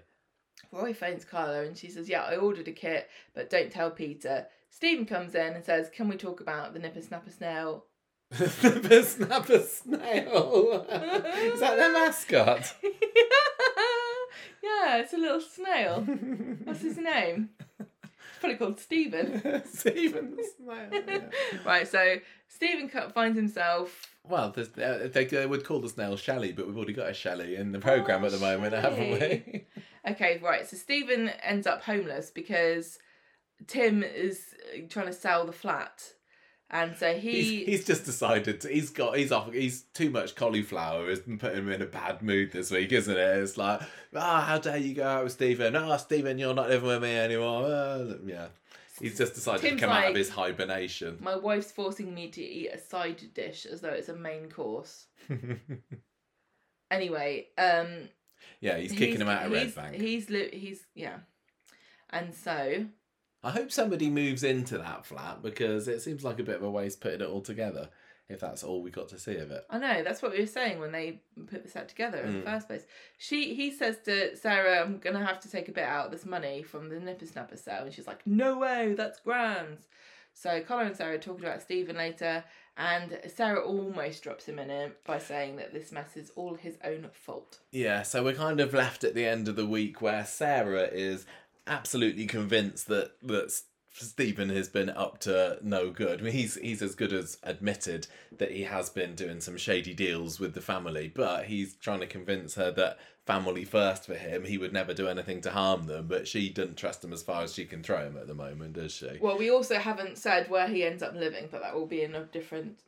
Roy 0.73 0.95
phones 0.95 1.25
Carla 1.25 1.63
and 1.63 1.77
she 1.77 1.89
says, 1.91 2.09
Yeah, 2.09 2.23
I 2.23 2.37
ordered 2.37 2.67
a 2.69 2.73
kit, 2.73 3.09
but 3.35 3.51
don't 3.51 3.71
tell 3.71 3.91
Peter. 3.91 4.47
Stephen 4.71 5.07
comes 5.07 5.35
in 5.35 5.55
and 5.55 5.65
says, 5.65 5.91
Can 5.95 6.09
we 6.09 6.17
talk 6.17 6.41
about 6.41 6.73
the 6.75 6.79
nipper 6.79 7.03
snapper 7.03 7.31
snail? 7.31 7.85
the 8.31 9.05
snapper 9.07 9.61
snail. 9.61 10.87
Is 11.37 11.61
that 11.61 11.77
their 11.77 11.93
mascot? 11.93 12.75
yeah, 14.63 14.99
it's 14.99 15.13
a 15.13 15.19
little 15.19 15.41
snail. 15.41 16.01
What's 16.65 16.83
his 16.83 16.99
name? 16.99 17.51
It's 17.79 18.41
probably 18.41 18.59
called 18.59 18.81
Stephen. 18.81 19.63
Stephen 19.65 20.37
the 20.37 20.45
snail. 20.57 21.03
yeah. 21.09 21.21
right, 21.65 21.87
so 21.87 22.17
Stephen 22.49 22.91
finds 23.15 23.39
himself. 23.39 24.09
Well, 24.25 24.53
uh, 24.57 25.09
they, 25.13 25.25
they 25.25 25.47
would 25.47 25.65
call 25.65 25.81
the 25.81 25.89
snail 25.89 26.17
Shelley, 26.17 26.53
but 26.53 26.67
we've 26.67 26.77
already 26.77 26.93
got 26.93 27.09
a 27.09 27.15
Shelley 27.15 27.55
in 27.57 27.71
the 27.73 27.79
program 27.79 28.25
Oh, 28.25 28.27
at 28.27 28.33
the 28.33 28.39
moment, 28.39 28.75
haven't 28.75 29.11
we? 29.13 29.67
Okay, 30.09 30.41
right, 30.43 30.67
so 30.69 30.77
Stephen 30.77 31.31
ends 31.43 31.67
up 31.67 31.83
homeless 31.83 32.31
because 32.31 32.99
Tim 33.67 34.03
is 34.03 34.55
uh, 34.75 34.81
trying 34.89 35.07
to 35.07 35.13
sell 35.13 35.45
the 35.45 35.53
flat. 35.53 36.03
And 36.69 36.97
so 36.97 37.15
he. 37.15 37.43
He's, 37.43 37.67
he's 37.67 37.85
just 37.85 38.05
decided 38.05 38.61
to, 38.63 38.69
he's 38.69 38.91
got 38.91 39.17
he's 39.17 39.31
off 39.31 39.53
he's 39.53 39.83
too 39.95 40.11
much 40.11 40.35
cauliflower 40.35 41.09
has 41.09 41.21
put 41.21 41.55
him 41.55 41.71
in 41.71 41.81
a 41.81 41.87
bad 41.87 42.23
mood 42.23 42.51
this 42.51 42.73
week, 42.73 42.91
isn't 42.91 43.17
it? 43.17 43.39
It's 43.39 43.57
like 43.57 43.81
ah, 44.15 44.43
how 44.43 44.59
dare 44.59 44.77
you 44.77 44.95
go 44.95 45.07
out 45.07 45.25
with 45.25 45.33
Stephen? 45.33 45.77
Ah, 45.77 45.97
Stephen, 45.97 46.39
you're 46.39 46.55
not 46.55 46.69
living 46.69 46.89
with 46.89 47.03
me 47.03 47.17
anymore. 47.17 47.67
Uh, 47.67 48.15
yeah, 48.25 48.49
he's 48.99 49.17
just 49.17 49.35
decided 49.35 49.61
Tim's 49.61 49.81
to 49.81 49.87
come 49.87 49.97
out 49.97 50.11
of 50.11 50.17
his 50.17 50.31
hibernation. 50.31 51.19
My 51.21 51.37
wife's 51.37 51.71
forcing 51.71 52.13
me 52.13 52.31
to 52.31 52.43
eat 52.43 52.71
a 52.71 52.79
side 52.79 53.23
dish 53.33 53.65
as 53.65 53.81
though 53.81 53.91
it's 53.91 54.09
a 54.09 54.17
main 54.17 54.51
course. 54.51 55.07
Anyway, 56.91 57.49
um, 57.59 58.09
yeah, 58.61 58.77
he's 58.77 58.93
kicking 58.93 59.21
him 59.21 59.29
out 59.29 59.47
of 59.47 59.53
Red 59.53 59.75
Bank. 59.75 59.97
He's 59.97 60.29
he's 60.29 60.87
yeah, 60.95 61.19
and 62.11 62.33
so 62.33 62.87
I 63.47 63.51
hope 63.53 63.71
somebody 63.71 64.11
moves 64.11 64.43
into 64.43 64.77
that 64.79 65.07
flat 65.07 65.43
because 65.43 65.87
it 65.89 66.03
seems 66.03 66.25
like 66.25 66.39
a 66.41 66.43
bit 66.43 66.57
of 66.57 66.63
a 66.65 66.71
waste 66.71 67.01
putting 67.01 67.21
it 67.21 67.29
all 67.29 67.41
together. 67.41 67.89
If 68.29 68.41
that's 68.41 68.65
all 68.65 68.83
we 68.83 68.91
got 68.91 69.09
to 69.11 69.21
see 69.21 69.37
of 69.37 69.53
it. 69.53 69.65
I 69.71 69.79
know 69.79 70.03
that's 70.03 70.21
what 70.21 70.33
we 70.33 70.41
were 70.41 70.47
saying 70.47 70.81
when 70.81 70.91
they 70.91 71.21
put 71.49 71.63
the 71.63 71.69
set 71.71 71.89
together 71.89 72.19
in 72.19 72.33
the 72.33 72.39
Mm. 72.41 72.53
first 72.53 72.67
place. 72.67 72.85
She 73.19 73.55
he 73.55 73.71
says 73.71 73.99
to 74.07 74.35
Sarah, 74.37 74.81
"I'm 74.83 74.99
gonna 74.99 75.25
have 75.25 75.39
to 75.41 75.49
take 75.51 75.69
a 75.69 75.73
bit 75.73 75.85
out 75.85 76.07
of 76.07 76.11
this 76.13 76.27
money 76.27 76.65
from 76.65 76.89
the 76.89 76.99
nipper 76.99 77.25
snapper 77.27 77.57
sale," 77.57 77.85
and 77.85 77.95
she's 77.95 78.09
like, 78.09 78.27
"No 78.27 78.59
way, 78.59 78.95
that's 78.95 79.21
grand." 79.21 79.79
So 80.35 80.61
Connor 80.61 80.87
and 80.89 80.97
Sarah 80.97 81.15
are 81.15 81.19
talking 81.19 81.45
about 81.45 81.63
Stephen 81.63 81.97
later, 81.97 82.43
and 82.77 83.19
Sarah 83.29 83.61
almost 83.65 84.23
drops 84.25 84.47
him 84.47 84.59
in 84.59 84.71
it 84.71 85.05
by 85.05 85.19
saying 85.19 85.57
that 85.59 85.73
this 85.73 85.93
mess 85.93 86.17
is 86.17 86.31
all 86.35 86.57
his 86.57 86.77
own 86.85 87.09
fault. 87.13 87.61
Yeah, 87.71 88.03
so 88.03 88.25
we're 88.25 88.35
kind 88.35 88.59
of 88.61 88.75
left 88.75 89.05
at 89.05 89.15
the 89.15 89.25
end 89.25 89.47
of 89.49 89.55
the 89.57 89.67
week 89.67 90.03
where 90.03 90.27
Sarah 90.27 90.89
is 90.89 91.25
absolutely 91.67 92.27
convinced 92.27 92.89
that 92.89 93.13
that 93.23 93.53
Stephen 93.93 94.51
has 94.51 94.69
been 94.69 94.91
up 94.91 95.19
to 95.21 95.59
no 95.63 95.91
good. 95.91 96.21
I 96.21 96.25
mean, 96.25 96.33
he's 96.33 96.57
he's 96.57 96.83
as 96.83 96.95
good 96.95 97.13
as 97.13 97.39
admitted 97.43 98.07
that 98.37 98.51
he 98.51 98.65
has 98.65 98.91
been 98.91 99.15
doing 99.15 99.41
some 99.41 99.57
shady 99.57 99.95
deals 99.95 100.39
with 100.39 100.55
the 100.55 100.61
family, 100.61 101.11
but 101.15 101.47
he's 101.47 101.75
trying 101.77 102.01
to 102.01 102.07
convince 102.07 102.57
her 102.57 102.71
that 102.73 102.99
family 103.25 103.65
first 103.65 104.05
for 104.05 104.15
him. 104.15 104.45
He 104.45 104.59
would 104.59 104.73
never 104.73 104.93
do 104.93 105.09
anything 105.09 105.41
to 105.43 105.51
harm 105.51 105.87
them, 105.87 106.07
but 106.09 106.29
she 106.29 106.51
doesn't 106.51 106.77
trust 106.77 107.03
him 107.03 107.13
as 107.13 107.23
far 107.23 107.43
as 107.43 107.55
she 107.55 107.65
can 107.65 107.83
throw 107.83 108.07
him 108.07 108.17
at 108.19 108.27
the 108.27 108.35
moment, 108.35 108.75
does 108.75 108.93
she? 108.93 109.19
Well, 109.21 109.39
we 109.39 109.51
also 109.51 109.79
haven't 109.79 110.19
said 110.19 110.51
where 110.51 110.69
he 110.69 110.85
ends 110.85 111.03
up 111.03 111.15
living, 111.15 111.49
but 111.51 111.63
that 111.63 111.75
will 111.75 111.87
be 111.87 112.03
in 112.03 112.15
a 112.15 112.25
different. 112.25 112.79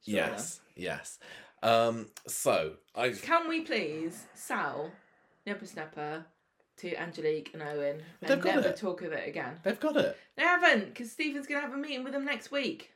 story. 0.00 0.16
Yes, 0.16 0.60
yes. 0.74 1.18
Um, 1.62 2.06
so 2.26 2.74
I 2.94 3.10
Can 3.10 3.48
we 3.48 3.60
please 3.60 4.24
sell 4.34 4.92
Nipper 5.44 5.66
Snapper 5.66 6.24
to 6.78 6.94
Angelique 6.96 7.50
and 7.54 7.62
Owen 7.62 8.02
They've 8.20 8.30
and 8.30 8.42
got 8.42 8.54
never 8.56 8.68
it. 8.68 8.76
talk 8.76 9.02
of 9.02 9.12
it 9.12 9.28
again? 9.28 9.54
they've 9.62 9.78
got 9.80 9.96
it. 9.96 10.16
They 10.36 10.42
haven't, 10.42 10.86
because 10.88 11.10
Stephen's 11.12 11.46
going 11.46 11.60
to 11.60 11.66
have 11.66 11.76
a 11.76 11.80
meeting 11.80 12.04
with 12.04 12.12
them 12.12 12.24
next 12.24 12.50
week. 12.50 12.92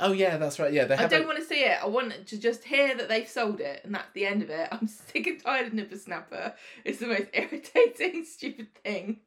Oh 0.00 0.12
yeah, 0.12 0.38
that's 0.38 0.58
right. 0.58 0.72
Yeah, 0.72 0.86
they 0.86 0.94
I 0.96 1.06
don't 1.06 1.26
want 1.26 1.38
to 1.38 1.44
see 1.44 1.64
it. 1.64 1.76
I 1.82 1.86
want 1.86 2.26
to 2.28 2.38
just 2.38 2.64
hear 2.64 2.94
that 2.96 3.10
they've 3.10 3.28
sold 3.28 3.60
it, 3.60 3.82
and 3.84 3.94
that's 3.94 4.10
the 4.14 4.24
end 4.24 4.42
of 4.42 4.48
it. 4.48 4.68
I'm 4.72 4.86
sick 4.88 5.26
and 5.26 5.38
tired 5.42 5.66
of 5.66 5.74
Nipper 5.74 5.98
Snapper. 5.98 6.54
It's 6.84 6.98
the 6.98 7.08
most 7.08 7.28
irritating, 7.34 8.24
stupid 8.24 8.74
thing. 8.82 9.20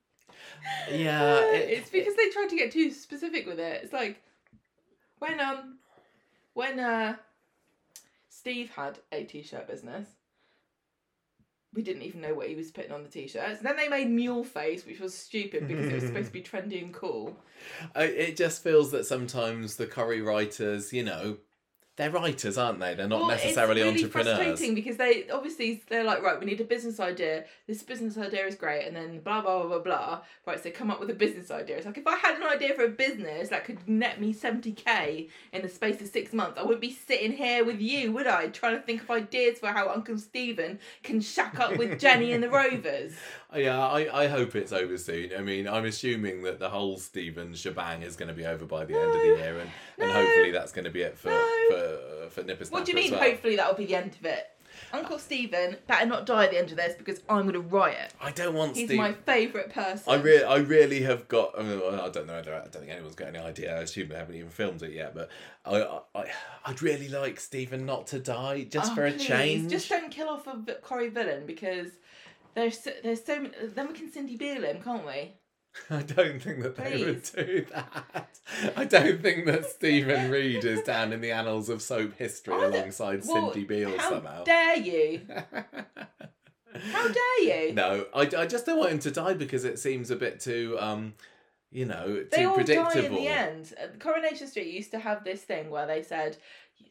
Yeah, 0.92 1.40
it- 1.54 1.70
it's 1.70 1.90
because 1.92 2.16
they 2.16 2.30
tried 2.30 2.50
to 2.50 2.56
get 2.58 2.72
too 2.72 2.90
specific 2.92 3.46
with 3.46 3.60
it. 3.60 3.82
It's 3.84 3.94
like 3.94 4.22
when 5.20 5.40
um 5.40 5.78
when 6.56 6.80
uh 6.80 7.16
Steve 8.30 8.72
had 8.72 8.98
a 9.12 9.24
t-shirt 9.24 9.68
business. 9.68 10.08
We 11.76 11.84
didn't 11.84 12.04
even 12.04 12.22
know 12.22 12.34
what 12.34 12.48
he 12.48 12.56
was 12.56 12.72
putting 12.72 12.92
on 12.92 13.04
the 13.04 13.10
t-shirts. 13.10 13.60
And 13.60 13.68
Then 13.68 13.76
they 13.76 13.90
made 13.90 14.10
Mule 14.10 14.44
Face, 14.44 14.86
which 14.86 15.00
was 15.00 15.14
stupid 15.14 15.68
because 15.68 15.88
it 15.88 15.94
was 15.94 16.06
supposed 16.06 16.28
to 16.28 16.32
be 16.34 16.42
trendy 16.44 16.82
and 16.82 16.94
cool. 16.94 17.38
It 17.96 18.38
just 18.38 18.64
feels 18.64 18.92
that 18.92 19.06
sometimes 19.06 19.76
the 19.76 19.86
Corrie 19.86 20.22
writers, 20.22 20.94
you 20.94 21.04
know, 21.04 21.38
they're 21.98 22.12
writers, 22.12 22.58
aren't 22.58 22.80
they? 22.80 22.94
They're 22.94 23.08
not 23.08 23.22
Well, 23.22 23.30
necessarily 23.30 23.82
it's 23.82 23.92
really 23.92 24.04
entrepreneurs. 24.04 24.38
frustrating 24.38 24.76
because 24.76 24.98
they 24.98 25.30
obviously 25.30 25.82
they're 25.88 26.04
like 26.04 26.22
right, 26.22 26.38
we 26.40 26.46
need 26.46 26.60
a 26.60 26.66
business 26.66 27.00
idea. 27.00 27.46
This 27.68 27.84
business 27.84 28.18
idea 28.18 28.46
is 28.46 28.56
great, 28.56 28.86
and 28.86 28.96
then 28.96 29.20
blah 29.20 29.42
blah 29.42 29.60
blah 29.60 29.70
blah 29.70 29.80
blah. 29.80 30.20
Right, 30.46 30.62
so 30.62 30.72
come 30.72 30.92
up 30.92 31.00
with 31.00 31.10
a 31.10 31.14
business 31.14 31.52
idea. 31.52 31.78
It's 31.78 31.86
like 31.86 31.98
if 31.98 32.06
I 32.08 32.18
had 32.18 32.36
an 32.36 32.44
idea 32.44 32.74
for 32.74 32.84
a 32.84 32.90
business 32.90 33.50
that 33.50 33.64
could 33.66 33.88
net 33.88 34.20
me 34.20 34.34
seventy 34.34 34.74
k 34.74 35.30
in 35.54 35.62
the 35.62 35.70
space 35.70 36.02
of 36.02 36.08
six 36.08 36.34
months, 36.34 36.58
I 36.60 36.64
wouldn't 36.64 36.82
be 36.82 36.92
sitting 36.92 37.32
here 37.32 37.64
with 37.64 37.80
you, 37.80 38.12
would 38.12 38.28
I? 38.28 38.48
Trying 38.48 38.76
to 38.76 38.82
think 38.82 39.04
of 39.04 39.12
ideas 39.12 39.60
for 39.60 39.68
how 39.68 39.90
Uncle 39.90 40.18
Stephen 40.18 40.80
can 41.04 41.22
shack 41.22 41.60
up 41.60 41.78
with 41.78 42.00
Jenny 42.00 42.34
and 42.34 42.44
the 42.44 42.50
Rovers. 42.50 43.14
Yeah, 43.56 43.80
I, 43.80 44.24
I 44.24 44.28
hope 44.28 44.56
it's 44.56 44.72
over 44.74 44.98
soon. 44.98 45.32
I 45.38 45.42
mean, 45.42 45.68
I'm 45.68 45.86
assuming 45.86 46.44
that 46.44 46.60
the 46.60 46.70
whole 46.70 46.98
Stephen 46.98 47.54
shebang 47.54 48.02
is 48.02 48.16
going 48.16 48.28
to 48.30 48.34
be 48.34 48.46
over 48.46 48.66
by 48.66 48.86
the 48.86 48.96
end 48.96 49.08
of 49.10 49.14
the 49.22 49.28
year, 49.44 49.60
and, 49.60 49.70
and 50.00 50.12
hopefully 50.12 50.52
that's 50.52 50.72
going 50.72 50.86
to 50.86 50.92
be 50.92 51.02
it 51.02 51.18
for 51.18 51.30
No. 51.30 51.66
for 51.70 52.26
uh, 52.26 52.30
for 52.30 52.44
Nipper 52.44 52.66
What 52.70 52.86
do 52.86 52.92
you 52.92 52.96
mean? 52.98 53.12
well. 53.12 53.22
Hopefully 53.22 53.56
that'll 53.56 53.76
be 53.76 53.86
the 53.86 53.96
end 53.96 54.16
of 54.20 54.26
it. 54.26 54.50
Uncle 54.92 55.18
Stephen 55.18 55.78
better 55.88 56.06
not 56.06 56.26
die 56.26 56.46
at 56.46 56.52
the 56.52 56.58
end 56.58 56.70
of 56.70 56.76
this 56.78 56.96
because 56.98 57.22
I'm 57.30 57.46
gonna 57.46 57.60
riot. 57.62 58.14
I 58.20 58.32
don't 58.32 58.54
want 58.54 58.76
He's 58.76 58.88
Steve. 58.90 58.98
my 58.98 59.14
favourite 59.14 59.70
person. 59.74 60.04
I 60.06 60.16
really, 60.16 60.44
I 60.44 60.58
really 60.58 61.02
have 61.04 61.30
got. 61.30 61.58
I, 61.58 61.64
mean, 61.64 61.80
I 61.82 62.10
don't 62.10 62.28
know. 62.28 62.38
I 62.38 62.42
don't 62.42 62.72
think 62.74 62.92
anyone's 62.92 63.16
got 63.16 63.30
any 63.30 63.40
idea. 63.40 63.74
I 63.78 63.82
assume 63.82 64.10
they 64.10 64.16
haven't 64.16 64.36
even 64.36 64.50
filmed 64.50 64.84
it 64.84 64.92
yet. 64.92 65.16
But 65.16 65.30
I, 65.66 66.00
I, 66.14 66.26
I'd 66.66 66.82
really 66.82 67.08
like 67.08 67.40
Stephen 67.40 67.86
not 67.86 68.08
to 68.08 68.20
die, 68.20 68.64
just 68.70 68.92
Oh, 68.92 68.96
for 68.96 69.06
a 69.06 69.12
please, 69.12 69.26
change. 69.26 69.72
Just 69.72 69.88
don't 69.90 70.12
kill 70.12 70.28
off 70.28 70.46
a 70.48 70.58
Corrie 70.82 71.08
villain 71.10 71.46
because 71.46 71.88
there's 72.56 72.80
so, 72.84 72.92
there's 73.04 73.24
so 73.24 73.40
many. 73.42 73.54
Then 73.74 73.88
we 73.90 73.94
can 73.94 74.12
Cindy 74.12 74.38
Beale 74.38 74.64
him, 74.64 74.82
can't 74.82 75.06
we? 75.06 75.34
I 75.90 76.04
don't 76.04 76.42
think 76.42 76.64
that 76.64 76.78
they 76.78 77.04
would 77.04 77.24
do 77.36 77.66
that. 77.74 78.30
I 78.78 78.86
don't 78.86 79.22
think 79.22 79.46
that 79.46 79.66
Stephen 79.66 80.32
Reid 80.32 80.64
is 80.64 80.82
down 80.84 81.12
in 81.12 81.20
the 81.20 81.32
annals 81.32 81.68
of 81.68 81.82
soap 81.82 82.14
history 82.18 82.54
I 82.54 82.60
don't- 82.62 82.74
alongside 82.76 83.24
Well, 83.28 83.52
Cindy 83.52 83.66
Beale 83.68 83.90
somehow. 84.00 84.00
How 84.00 84.10
somehow. 84.10 84.44
dare 84.46 84.78
you? 84.78 85.22
How 86.92 87.08
dare 87.08 87.42
you? 87.68 87.74
no, 87.74 88.06
I, 88.14 88.22
I 88.38 88.46
just 88.46 88.66
don't 88.66 88.78
want 88.80 88.92
him 88.92 89.00
to 89.00 89.12
die 89.12 89.34
because 89.34 89.64
it 89.64 89.80
seems 89.80 90.12
a 90.12 90.16
bit 90.16 90.40
too, 90.42 90.76
um, 90.80 91.14
you 91.72 91.86
know, 91.86 92.24
They 92.30 92.38
too 92.44 92.50
all 92.50 92.56
predictable. 92.56 92.92
die 93.02 93.08
in 93.08 93.14
the 93.14 93.28
end. 93.28 93.74
Uh, 93.82 93.88
Coronation 94.00 94.48
Street 94.48 94.74
used 94.74 94.92
to 94.92 95.00
have 95.00 95.24
this 95.24 95.42
thing 95.42 95.70
where 95.70 95.88
they 95.88 96.02
said 96.04 96.38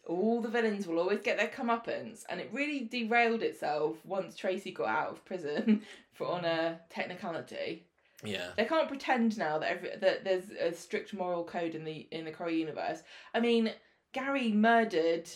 all 0.07 0.41
the 0.41 0.49
villains 0.49 0.87
will 0.87 0.99
always 0.99 1.21
get 1.21 1.39
their 1.39 1.49
comeuppance, 1.49 2.25
and 2.29 2.41
it 2.41 2.51
really 2.53 2.89
derailed 2.91 3.43
itself 3.43 3.97
once 4.05 4.37
Tracy 4.37 4.71
got 4.71 4.89
out 4.89 5.11
of 5.11 5.25
prison 5.25 5.83
for 6.13 6.27
on 6.27 6.45
a 6.45 6.81
technicality. 6.91 7.87
Yeah. 8.23 8.51
They 8.57 8.65
can't 8.65 8.89
pretend 8.89 9.37
now 9.37 9.59
that 9.59 9.71
every 9.71 9.91
that 10.01 10.25
there's 10.25 10.51
a 10.51 10.73
strict 10.73 11.13
moral 11.15 11.45
code 11.45 11.75
in 11.75 11.85
the 11.85 12.07
in 12.11 12.25
the 12.25 12.33
Corrie 12.33 12.59
universe. 12.59 13.03
I 13.35 13.41
mean, 13.41 13.73
Gary 14.13 14.53
murdered 14.53 15.29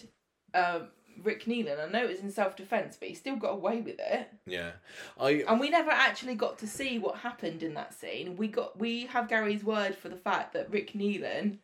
um, 0.55 0.89
Rick 1.23 1.45
Neelan. 1.45 1.81
I 1.81 1.91
know 1.91 2.05
it 2.05 2.11
was 2.11 2.21
in 2.21 2.31
self 2.31 2.57
defense, 2.57 2.97
but 2.99 3.09
he 3.09 3.15
still 3.15 3.37
got 3.37 3.53
away 3.53 3.81
with 3.81 3.99
it. 3.99 4.31
Yeah. 4.47 4.73
I 5.19 5.45
And 5.49 5.61
we 5.61 5.71
never 5.71 5.91
actually 5.91 6.35
got 6.35 6.59
to 6.59 6.67
see 6.67 6.99
what 6.99 7.17
happened 7.17 7.63
in 7.63 7.75
that 7.75 7.95
scene. 7.95 8.37
We 8.37 8.49
got 8.49 8.79
we 8.79 9.07
have 9.07 9.29
Gary's 9.29 9.65
word 9.65 9.95
for 9.95 10.09
the 10.09 10.17
fact 10.17 10.53
that 10.55 10.71
Rick 10.71 10.93
Neelan 10.93 11.59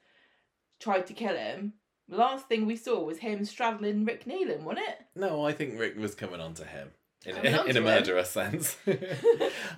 tried 0.80 1.06
to 1.06 1.14
kill 1.14 1.36
him. 1.36 1.74
The 2.08 2.16
last 2.16 2.46
thing 2.48 2.66
we 2.66 2.76
saw 2.76 3.02
was 3.02 3.18
him 3.18 3.44
straddling 3.44 4.04
Rick 4.04 4.26
Neelan, 4.26 4.62
wasn't 4.62 4.86
it? 4.88 4.98
no, 5.16 5.44
I 5.46 5.52
think 5.52 5.78
Rick 5.78 5.96
was 5.96 6.14
coming 6.14 6.40
on 6.40 6.54
to 6.54 6.64
him. 6.64 6.90
In, 7.26 7.34
Coming 7.36 7.54
in 7.54 7.76
a 7.76 7.78
him? 7.78 7.84
murderous 7.84 8.30
sense. 8.30 8.76
But 8.84 8.98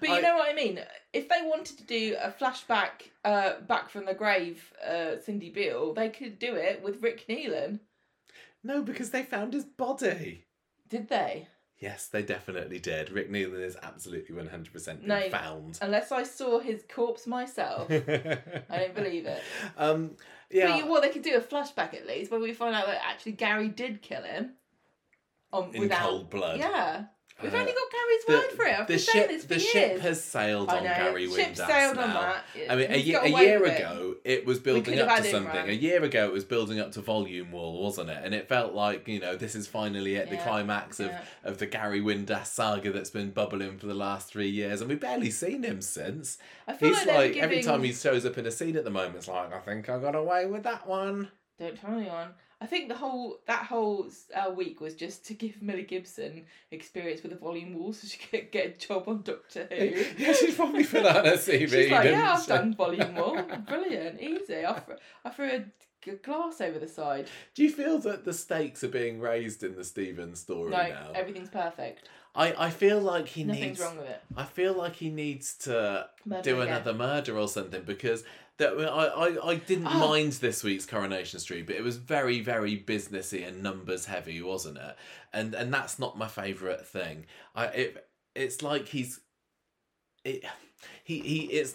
you 0.09 0.15
I- 0.17 0.21
know 0.21 0.37
what 0.37 0.51
I 0.51 0.55
mean. 0.55 0.81
If 1.13 1.29
they 1.29 1.43
wanted 1.43 1.79
to 1.79 1.85
do 1.85 2.17
a 2.21 2.31
flashback, 2.33 3.11
uh, 3.25 3.61
back 3.61 3.89
from 3.89 4.05
the 4.07 4.15
grave, 4.15 4.73
uh, 4.85 5.19
Cindy 5.25 5.51
Beale, 5.51 5.95
they 5.95 6.09
could 6.09 6.39
do 6.41 6.57
it 6.57 6.83
with 6.83 7.03
Rick 7.03 7.27
Neelan. 7.29 7.79
No, 8.65 8.83
because 8.83 9.11
they 9.11 9.23
found 9.23 9.53
his 9.55 9.65
body. 9.65 10.47
Did 10.89 11.09
they? 11.09 11.47
Yes, 11.79 12.09
they 12.09 12.23
definitely 12.23 12.79
did. 12.79 13.11
Rick 13.11 13.31
Neelan 13.31 13.63
is 13.63 13.77
absolutely 13.83 14.35
100% 14.35 14.73
been 15.01 15.07
No. 15.07 15.29
found. 15.29 15.79
Unless 15.83 16.11
I 16.11 16.23
saw 16.23 16.59
his 16.59 16.83
corpse 16.89 17.27
myself, 17.27 17.91
I 17.91 17.99
don't 18.71 18.95
believe 18.95 19.27
it. 19.27 19.43
Um, 19.77 20.13
yeah. 20.51 20.69
But 20.69 20.79
you, 20.79 20.91
well, 20.91 21.03
they 21.03 21.11
could 21.11 21.23
do 21.23 21.37
a 21.37 21.41
flashback 21.41 21.93
at 21.93 22.07
least, 22.07 22.31
where 22.31 22.41
we 22.41 22.55
find 22.55 22.75
out 22.75 22.87
that 22.87 23.05
actually 23.05 23.33
Gary 23.33 23.69
did 23.69 24.01
kill 24.01 24.23
him. 24.23 24.53
On 25.53 25.71
in 25.75 25.83
without, 25.83 26.01
cold 26.01 26.31
blood. 26.31 26.59
Yeah. 26.59 27.05
We've 27.43 27.53
Uh, 27.53 27.59
only 27.59 27.73
got 27.73 27.83
Gary's 27.93 28.25
the, 28.27 28.33
word 28.33 28.51
for 28.57 28.65
it. 28.65 28.81
I've 28.81 28.87
the 28.87 28.93
been 28.95 28.99
ship, 28.99 29.13
saying 29.13 29.29
this 29.29 29.43
for 29.43 29.49
the 29.49 29.55
years. 29.57 29.67
ship 29.71 30.01
has 30.01 30.25
sailed 30.25 30.71
on. 30.71 30.83
Gary 30.85 31.29
Windass 31.29 31.37
ship 31.37 31.57
sailed 31.57 31.97
now. 31.97 32.03
on 32.03 32.09
that. 32.15 32.45
I 32.71 32.77
mean, 32.77 32.91
a, 32.91 32.97
ye- 32.97 33.15
a 33.15 33.27
year 33.27 33.61
with 33.61 33.73
it. 33.73 33.77
ago, 33.81 34.15
it 34.25 34.47
was 34.47 34.59
building 34.59 34.99
up 34.99 35.17
to 35.19 35.25
something. 35.31 35.53
right? 35.55 35.69
A 35.69 35.75
year 35.75 36.03
ago, 36.03 36.25
it 36.27 36.33
was 36.33 36.45
building 36.45 36.81
up 36.81 36.93
to 36.93 37.03
volume 37.03 37.53
wall, 37.53 37.83
wasn't 37.83 38.09
it? 38.09 38.19
And 38.25 38.35
it 38.35 38.49
felt 38.49 38.73
like, 38.73 39.07
you 39.07 39.21
know, 39.21 39.37
this 39.37 39.55
is 39.55 39.67
finally 39.67 40.17
at 40.17 40.31
the 40.31 40.39
climax 40.39 40.99
of, 40.99 41.09
yeah. 41.09 41.21
of 41.45 41.59
the 41.59 41.67
Gary 41.67 42.01
Windass 42.01 42.47
saga 42.47 42.91
that's 42.91 43.11
been 43.11 43.33
bubbling 43.33 43.77
for 43.77 43.87
the 43.87 43.93
last 43.95 44.29
three 44.29 44.49
years. 44.49 44.81
And 44.81 44.89
we've 44.89 44.99
barely 44.99 45.31
seen 45.31 45.63
him 45.63 45.83
since. 45.83 46.39
I 46.67 46.73
feel 46.73 46.89
He's 46.89 47.05
like, 47.07 47.17
like, 47.17 47.37
every 47.37 47.63
time 47.63 47.83
he 47.83 47.93
shows 47.93 48.25
up 48.25 48.39
in 48.39 48.47
a 48.47 48.51
scene 48.51 48.77
at 48.79 48.85
the 48.85 48.91
moment, 48.91 49.17
it's 49.17 49.29
like, 49.29 49.53
I 49.53 49.59
think 49.59 49.91
I 49.91 49.99
got 49.99 50.15
away 50.15 50.47
with 50.47 50.63
that 50.63 50.87
one. 50.89 51.29
Don't 51.59 51.79
tell 51.79 51.91
anyone. 51.93 52.29
I 52.61 52.65
think 52.67 52.89
the 52.89 52.95
whole 52.97 53.39
that 53.47 53.67
whole 53.67 54.07
uh, 54.35 54.51
week 54.51 54.81
was 54.81 54.95
just 54.95 55.27
to 55.27 55.35
give 55.35 55.61
Millie 55.61 55.83
Gibson 55.83 56.47
experience 56.71 57.23
with 57.23 57.33
the 57.33 57.39
volume 57.39 57.75
wall, 57.75 57.93
so 57.93 58.07
she 58.07 58.17
could 58.19 58.51
get 58.51 58.67
a 58.67 58.87
job 58.87 59.05
on 59.09 59.23
Doctor 59.23 59.67
Who. 59.71 59.75
yeah, 60.19 60.33
she's 60.33 60.55
probably 60.55 60.85
put 60.85 61.03
that 61.03 61.17
on 61.19 61.25
her 61.27 61.33
CV. 61.37 61.69
She's 61.69 61.91
like, 61.91 62.05
yeah, 62.11 62.33
I've 62.35 62.43
she? 62.43 62.49
done 62.49 62.75
volume 62.75 63.15
wall, 63.15 63.43
brilliant, 63.69 64.21
easy. 64.23 64.65
I 64.65 64.81
threw, 64.81 64.95
I 65.25 65.31
threw 65.31 65.51
a 66.09 66.11
glass 66.23 66.61
over 66.61 66.79
the 66.79 66.89
side. 66.89 67.29
Do 67.55 67.63
you 67.63 67.71
feel 67.71 67.99
that 67.99 68.25
the 68.25 68.33
stakes 68.33 68.83
are 68.85 68.89
being 68.89 69.21
raised 69.21 69.63
in 69.63 69.75
the 69.75 69.85
Stevens 69.85 70.41
story 70.41 70.71
No, 70.71 70.79
now? 70.79 71.11
everything's 71.15 71.51
perfect. 71.51 72.09
I, 72.35 72.67
I 72.67 72.71
feel 72.71 73.01
like 73.01 73.29
he 73.29 73.45
Nothing's 73.45 73.65
needs. 73.67 73.81
wrong 73.81 73.97
with 73.97 74.09
it. 74.09 74.21
I 74.37 74.45
feel 74.45 74.75
like 74.75 74.95
he 74.97 75.09
needs 75.11 75.55
to 75.61 76.07
Murder 76.25 76.43
do 76.43 76.61
again. 76.61 76.75
another 76.75 76.95
murder 76.95 77.39
or 77.39 77.49
something 77.49 77.83
because 77.83 78.25
that 78.59 78.73
I, 78.79 79.07
I, 79.07 79.49
I 79.51 79.55
didn't 79.57 79.87
Oh. 79.87 79.99
mind 79.99 80.33
this 80.35 80.65
week's 80.65 80.87
Coronation 80.87 81.39
Street, 81.41 81.67
but 81.67 81.77
it 81.77 81.83
was 81.85 81.97
very 81.97 82.41
very 82.41 82.79
businessy 82.79 83.47
and 83.47 83.63
numbers 83.63 84.07
heavy, 84.07 84.41
wasn't 84.43 84.79
it? 84.79 84.97
And 85.33 85.55
and 85.55 85.73
that's 85.73 85.99
not 85.99 86.17
my 86.19 86.29
favourite 86.29 86.87
thing. 86.87 87.27
I 87.55 87.67
it 87.67 88.09
it's 88.35 88.63
like 88.63 88.89
he's 88.89 89.21
it 90.25 90.45
he 91.05 91.21
he 91.21 91.39
it's 91.47 91.75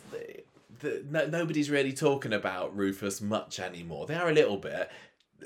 the, 0.80 1.04
no, 1.10 1.28
nobody's 1.28 1.70
really 1.70 1.94
talking 1.94 2.34
about 2.34 2.76
Rufus 2.76 3.22
much 3.22 3.60
anymore. 3.60 4.08
They 4.08 4.16
are 4.16 4.30
a 4.30 4.34
little 4.34 4.58
bit. 4.58 4.90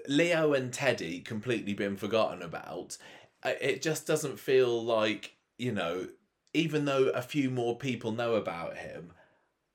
Leo 0.07 0.53
and 0.53 0.71
Teddy 0.73 1.19
completely 1.21 1.73
been 1.73 1.95
forgotten 1.97 2.41
about. 2.41 2.97
It 3.43 3.81
just 3.81 4.07
doesn't 4.07 4.39
feel 4.39 4.83
like 4.83 5.35
you 5.57 5.71
know 5.71 6.07
even 6.53 6.85
though 6.85 7.09
a 7.09 7.21
few 7.21 7.49
more 7.49 7.77
people 7.77 8.11
know 8.13 8.35
about 8.35 8.77
him, 8.77 9.11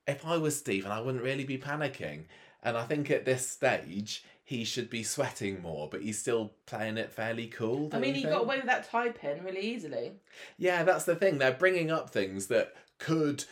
if 0.06 0.26
I 0.26 0.36
was 0.36 0.56
Stephen, 0.56 0.90
I 0.90 1.00
wouldn't 1.00 1.24
really 1.24 1.44
be 1.44 1.58
panicking. 1.58 2.24
And 2.62 2.76
I 2.76 2.84
think 2.84 3.10
at 3.10 3.24
this 3.24 3.48
stage, 3.48 4.24
he 4.50 4.64
should 4.64 4.90
be 4.90 5.02
sweating 5.02 5.62
more, 5.62 5.88
but 5.88 6.02
he's 6.02 6.18
still 6.18 6.52
playing 6.66 6.98
it 6.98 7.12
fairly 7.12 7.46
cool. 7.46 7.88
I 7.92 8.00
mean, 8.00 8.14
he 8.14 8.22
think? 8.22 8.32
got 8.32 8.42
away 8.42 8.56
with 8.56 8.66
that 8.66 8.90
tie 8.90 9.10
pin 9.10 9.44
really 9.44 9.60
easily. 9.60 10.12
Yeah, 10.58 10.82
that's 10.82 11.04
the 11.04 11.14
thing. 11.14 11.38
They're 11.38 11.52
bringing 11.52 11.90
up 11.90 12.10
things 12.10 12.48
that 12.48 12.74
could 12.98 13.44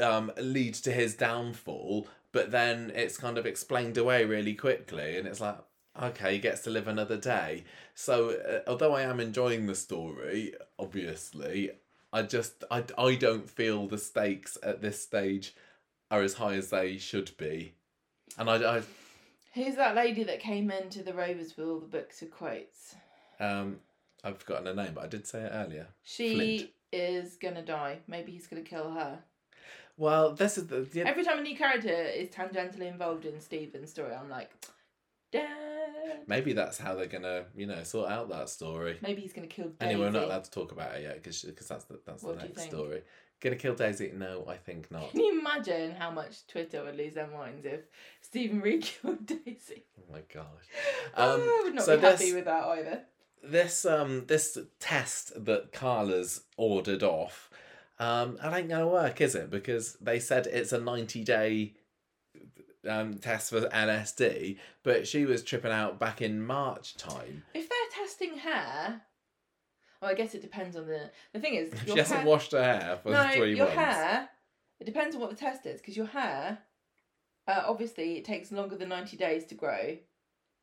um, 0.00 0.30
lead 0.38 0.74
to 0.74 0.92
his 0.92 1.14
downfall, 1.14 2.08
but 2.30 2.50
then 2.50 2.92
it's 2.94 3.16
kind 3.16 3.38
of 3.38 3.46
explained 3.46 3.96
away 3.96 4.24
really 4.24 4.54
quickly, 4.54 5.16
and 5.16 5.26
it's 5.26 5.40
like, 5.40 5.56
okay, 6.00 6.34
he 6.34 6.38
gets 6.38 6.62
to 6.64 6.70
live 6.70 6.88
another 6.88 7.16
day. 7.16 7.64
So, 7.94 8.30
uh, 8.30 8.68
although 8.68 8.94
I 8.94 9.02
am 9.02 9.20
enjoying 9.20 9.66
the 9.66 9.74
story, 9.74 10.52
obviously, 10.78 11.70
I 12.12 12.22
just 12.22 12.64
I, 12.70 12.84
I 12.98 13.14
don't 13.14 13.48
feel 13.48 13.88
the 13.88 13.98
stakes 13.98 14.58
at 14.62 14.82
this 14.82 15.00
stage 15.00 15.54
are 16.14 16.22
as 16.22 16.34
high 16.34 16.54
as 16.54 16.70
they 16.70 16.96
should 16.98 17.36
be, 17.36 17.74
and 18.38 18.48
I, 18.48 18.78
I 18.78 18.82
Who's 19.54 19.76
that 19.76 19.94
lady 19.94 20.24
that 20.24 20.40
came 20.40 20.70
into 20.70 21.02
the 21.02 21.14
Rovers 21.14 21.56
with 21.56 21.66
all 21.68 21.78
the 21.80 21.86
books 21.86 22.22
of 22.22 22.30
quotes? 22.30 22.94
Um 23.40 23.78
I've 24.22 24.38
forgotten 24.38 24.66
her 24.66 24.74
name, 24.74 24.92
but 24.94 25.04
I 25.04 25.06
did 25.08 25.26
say 25.26 25.42
it 25.42 25.50
earlier. 25.52 25.88
She 26.02 26.34
Flint. 26.58 26.70
is 26.92 27.36
gonna 27.36 27.64
die. 27.64 27.98
Maybe 28.06 28.32
he's 28.32 28.46
gonna 28.46 28.62
kill 28.62 28.90
her. 28.92 29.18
Well, 29.96 30.32
this 30.32 30.56
is 30.58 30.66
the, 30.66 30.80
the 30.80 31.02
Every 31.06 31.24
time 31.24 31.38
a 31.38 31.42
new 31.42 31.56
character 31.56 31.88
is 31.92 32.28
tangentially 32.30 32.88
involved 32.90 33.26
in 33.26 33.40
Stephen's 33.40 33.90
story, 33.90 34.12
I'm 34.12 34.28
like, 34.28 34.50
Dad. 35.30 36.22
maybe 36.26 36.52
that's 36.52 36.78
how 36.78 36.94
they're 36.94 37.06
gonna 37.06 37.44
you 37.56 37.66
know 37.66 37.82
sort 37.82 38.10
out 38.10 38.28
that 38.30 38.48
story. 38.48 38.98
Maybe 39.02 39.20
he's 39.22 39.32
gonna 39.32 39.46
kill 39.46 39.68
Daisy. 39.68 39.90
Anyway, 39.92 40.06
we're 40.06 40.10
not 40.10 40.24
allowed 40.24 40.44
to 40.44 40.50
talk 40.50 40.72
about 40.72 40.94
it 40.96 41.02
yet 41.02 41.22
because 41.22 41.42
that's 41.68 41.84
the 41.84 42.00
that's 42.06 42.22
What 42.22 42.36
the 42.36 42.42
you 42.42 42.48
next 42.48 42.60
think? 42.62 42.72
story. 42.72 43.02
Gonna 43.44 43.56
kill 43.56 43.74
Daisy? 43.74 44.10
No, 44.14 44.44
I 44.48 44.56
think 44.56 44.90
not. 44.90 45.10
Can 45.12 45.20
you 45.20 45.38
imagine 45.38 45.92
how 45.94 46.10
much 46.10 46.46
Twitter 46.48 46.82
would 46.82 46.96
lose 46.96 47.14
their 47.14 47.26
minds 47.28 47.64
if 47.66 47.80
Stephen 48.22 48.60
Reid 48.60 48.82
killed 49.02 49.26
Daisy? 49.26 49.84
Oh 49.98 50.12
my 50.12 50.20
gosh. 50.32 50.44
I 51.16 51.22
Um, 51.28 51.40
would 51.64 51.74
not 51.74 51.84
so 51.84 51.96
be 51.96 52.02
happy 52.02 52.32
with 52.32 52.46
that 52.46 52.64
either. 52.64 53.02
This 53.42 53.84
um 53.84 54.24
this 54.26 54.56
test 54.80 55.44
that 55.44 55.72
Carla's 55.72 56.40
ordered 56.56 57.02
off, 57.02 57.50
um, 57.98 58.38
it 58.42 58.52
ain't 58.54 58.70
gonna 58.70 58.88
work, 58.88 59.20
is 59.20 59.34
it? 59.34 59.50
Because 59.50 59.94
they 60.00 60.18
said 60.18 60.46
it's 60.46 60.72
a 60.72 60.80
ninety 60.80 61.22
day 61.22 61.74
um 62.88 63.18
test 63.18 63.50
for 63.50 63.60
LSD, 63.60 64.56
but 64.82 65.06
she 65.06 65.26
was 65.26 65.42
tripping 65.42 65.72
out 65.72 65.98
back 65.98 66.22
in 66.22 66.42
March 66.44 66.96
time. 66.96 67.42
If 67.52 67.68
they're 67.68 68.02
testing 68.06 68.38
hair, 68.38 69.02
well, 70.04 70.12
I 70.12 70.14
guess 70.14 70.34
it 70.34 70.42
depends 70.42 70.76
on 70.76 70.86
the. 70.86 71.10
The 71.32 71.40
thing 71.40 71.54
is, 71.54 71.72
She 71.86 71.96
hasn't 71.98 72.20
hair, 72.20 72.26
washed 72.26 72.52
her 72.52 72.62
hair 72.62 72.98
for 73.02 73.10
no, 73.12 73.28
three 73.34 73.56
your 73.56 73.66
months. 73.66 73.80
hair. 73.80 74.28
It 74.80 74.84
depends 74.84 75.14
on 75.14 75.20
what 75.20 75.30
the 75.30 75.36
test 75.36 75.64
is, 75.66 75.80
because 75.80 75.96
your 75.96 76.06
hair, 76.06 76.58
uh, 77.48 77.62
obviously, 77.66 78.18
it 78.18 78.24
takes 78.24 78.52
longer 78.52 78.76
than 78.76 78.88
ninety 78.90 79.16
days 79.16 79.44
to 79.46 79.54
grow. 79.54 79.96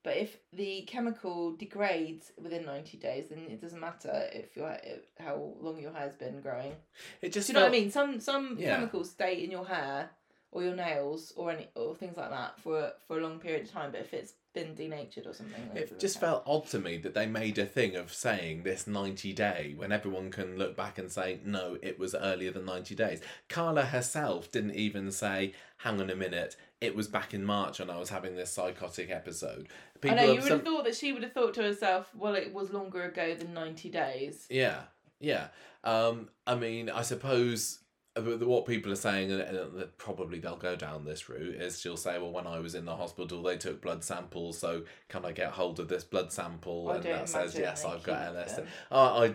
But 0.04 0.18
if 0.18 0.38
the 0.52 0.82
chemical 0.84 1.56
degrades 1.56 2.32
within 2.42 2.66
ninety 2.66 2.98
days, 2.98 3.30
then 3.30 3.39
it 3.50 3.62
doesn't 3.62 3.80
matter 3.80 4.30
if 4.34 4.56
your 4.56 4.76
how 5.20 5.54
long 5.60 5.80
your 5.80 5.94
hair's 5.94 6.16
been 6.16 6.42
growing. 6.42 6.74
It 7.22 7.34
just 7.34 7.48
Do 7.48 7.54
you 7.54 7.60
know 7.60 7.66
what 7.66 7.70
I 7.76 7.80
mean? 7.80 7.92
Some 7.92 8.20
some 8.20 8.58
Yeah. 8.60 8.76
chemicals 8.76 9.12
stay 9.12 9.44
in 9.44 9.52
your 9.52 9.66
hair 9.66 10.10
or 10.52 10.64
your 10.64 10.76
nails 10.76 11.34
or 11.36 11.52
any 11.52 11.68
or 11.76 11.96
things 11.96 12.18
like 12.18 12.32
that 12.32 12.60
for 12.60 12.92
for 13.08 13.20
a 13.20 13.22
long 13.24 13.39
period 13.39 13.64
of 13.66 13.72
time. 13.72 13.92
But 13.92 14.02
if 14.02 14.14
it's 14.14 14.34
been 14.54 14.76
denatured 14.76 15.26
or 15.28 15.34
something, 15.34 15.70
It 15.76 15.99
just 15.99 16.20
felt 16.20 16.43
odd 16.45 16.68
to 16.68 16.80
me 16.80 16.97
that 16.97 17.14
they 17.14 17.26
made 17.26 17.58
a 17.58 17.66
thing 17.66 17.95
of 17.95 18.14
saying 18.14 18.64
this 18.64 18.88
90 18.88 19.34
day 19.34 19.74
when 19.76 19.91
everyone 19.91 20.30
can 20.30 20.58
look 20.58 20.76
back 20.76 20.97
and 20.97 21.12
say, 21.12 21.39
no, 21.45 21.78
it 21.82 21.97
was 21.97 22.14
earlier 22.16 22.52
than 22.52 22.66
90 22.66 22.95
days. 22.95 23.22
Carla 23.49 23.84
herself 23.84 24.52
didn't 24.52 24.76
even 24.76 25.12
say, 25.12 25.54
hang 25.78 26.02
on 26.02 26.10
a 26.10 26.16
minute, 26.16 26.56
it 26.82 26.95
was 26.95 27.08
back 27.08 27.34
in 27.34 27.45
March 27.45 27.80
when 27.80 27.89
I 27.89 27.97
was 27.97 28.10
having 28.10 28.36
this 28.36 28.52
psychotic 28.52 29.10
episode. 29.10 29.68
I 30.04 30.16
know 30.16 30.34
you 30.34 30.41
would 30.41 30.52
have 30.52 30.64
thought 30.64 30.86
that 30.86 30.95
she 30.95 31.14
would 31.14 31.24
have 31.24 31.34
thought 31.34 31.54
to 31.56 31.62
herself, 31.62 32.10
well, 32.16 32.34
it 32.34 32.54
was 32.54 32.72
longer 32.72 33.04
ago 33.04 33.36
than 33.36 33.54
ninety 33.54 33.89
days. 33.89 34.47
Yeah, 34.49 34.82
yeah. 35.20 35.47
Um, 35.84 36.30
I 36.47 36.56
mean, 36.56 36.89
I 36.89 37.04
suppose 37.04 37.80
what 38.16 38.66
people 38.66 38.91
are 38.91 38.95
saying, 38.97 39.32
and 39.32 39.97
probably 39.97 40.39
they'll 40.39 40.57
go 40.57 40.76
down 40.76 41.05
this 41.05 41.30
route, 41.30 41.55
is 41.55 41.80
she'll 41.80 41.95
say, 41.97 42.18
well, 42.20 42.32
when 42.32 42.45
I 42.45 42.59
was 42.59 42.76
in 42.76 42.86
the 42.86 42.95
hospital, 42.95 43.41
they 43.41 43.57
took 43.57 43.82
blood 43.82 44.03
samples, 44.03 44.57
so 44.57 44.84
can 45.07 45.26
I 45.26 45.32
get 45.32 45.51
hold 45.51 45.80
of 45.80 45.88
this 45.88 46.03
blood 46.03 46.32
sample? 46.32 46.89
I 46.89 46.95
and 46.95 47.03
that 47.03 47.30
says, 47.30 47.55
yes, 47.55 47.86
I've 47.86 48.03
got 48.03 48.34
keep 48.34 48.36
LSD. 48.36 48.55
them. 48.57 48.68
Uh, 48.91 49.30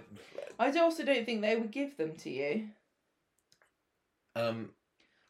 I, 0.58 0.66
I 0.66 0.78
also 0.78 1.04
don't 1.04 1.24
think 1.24 1.40
they 1.40 1.56
would 1.56 1.70
give 1.70 1.96
them 1.96 2.16
to 2.16 2.30
you. 2.30 2.68
um, 4.34 4.70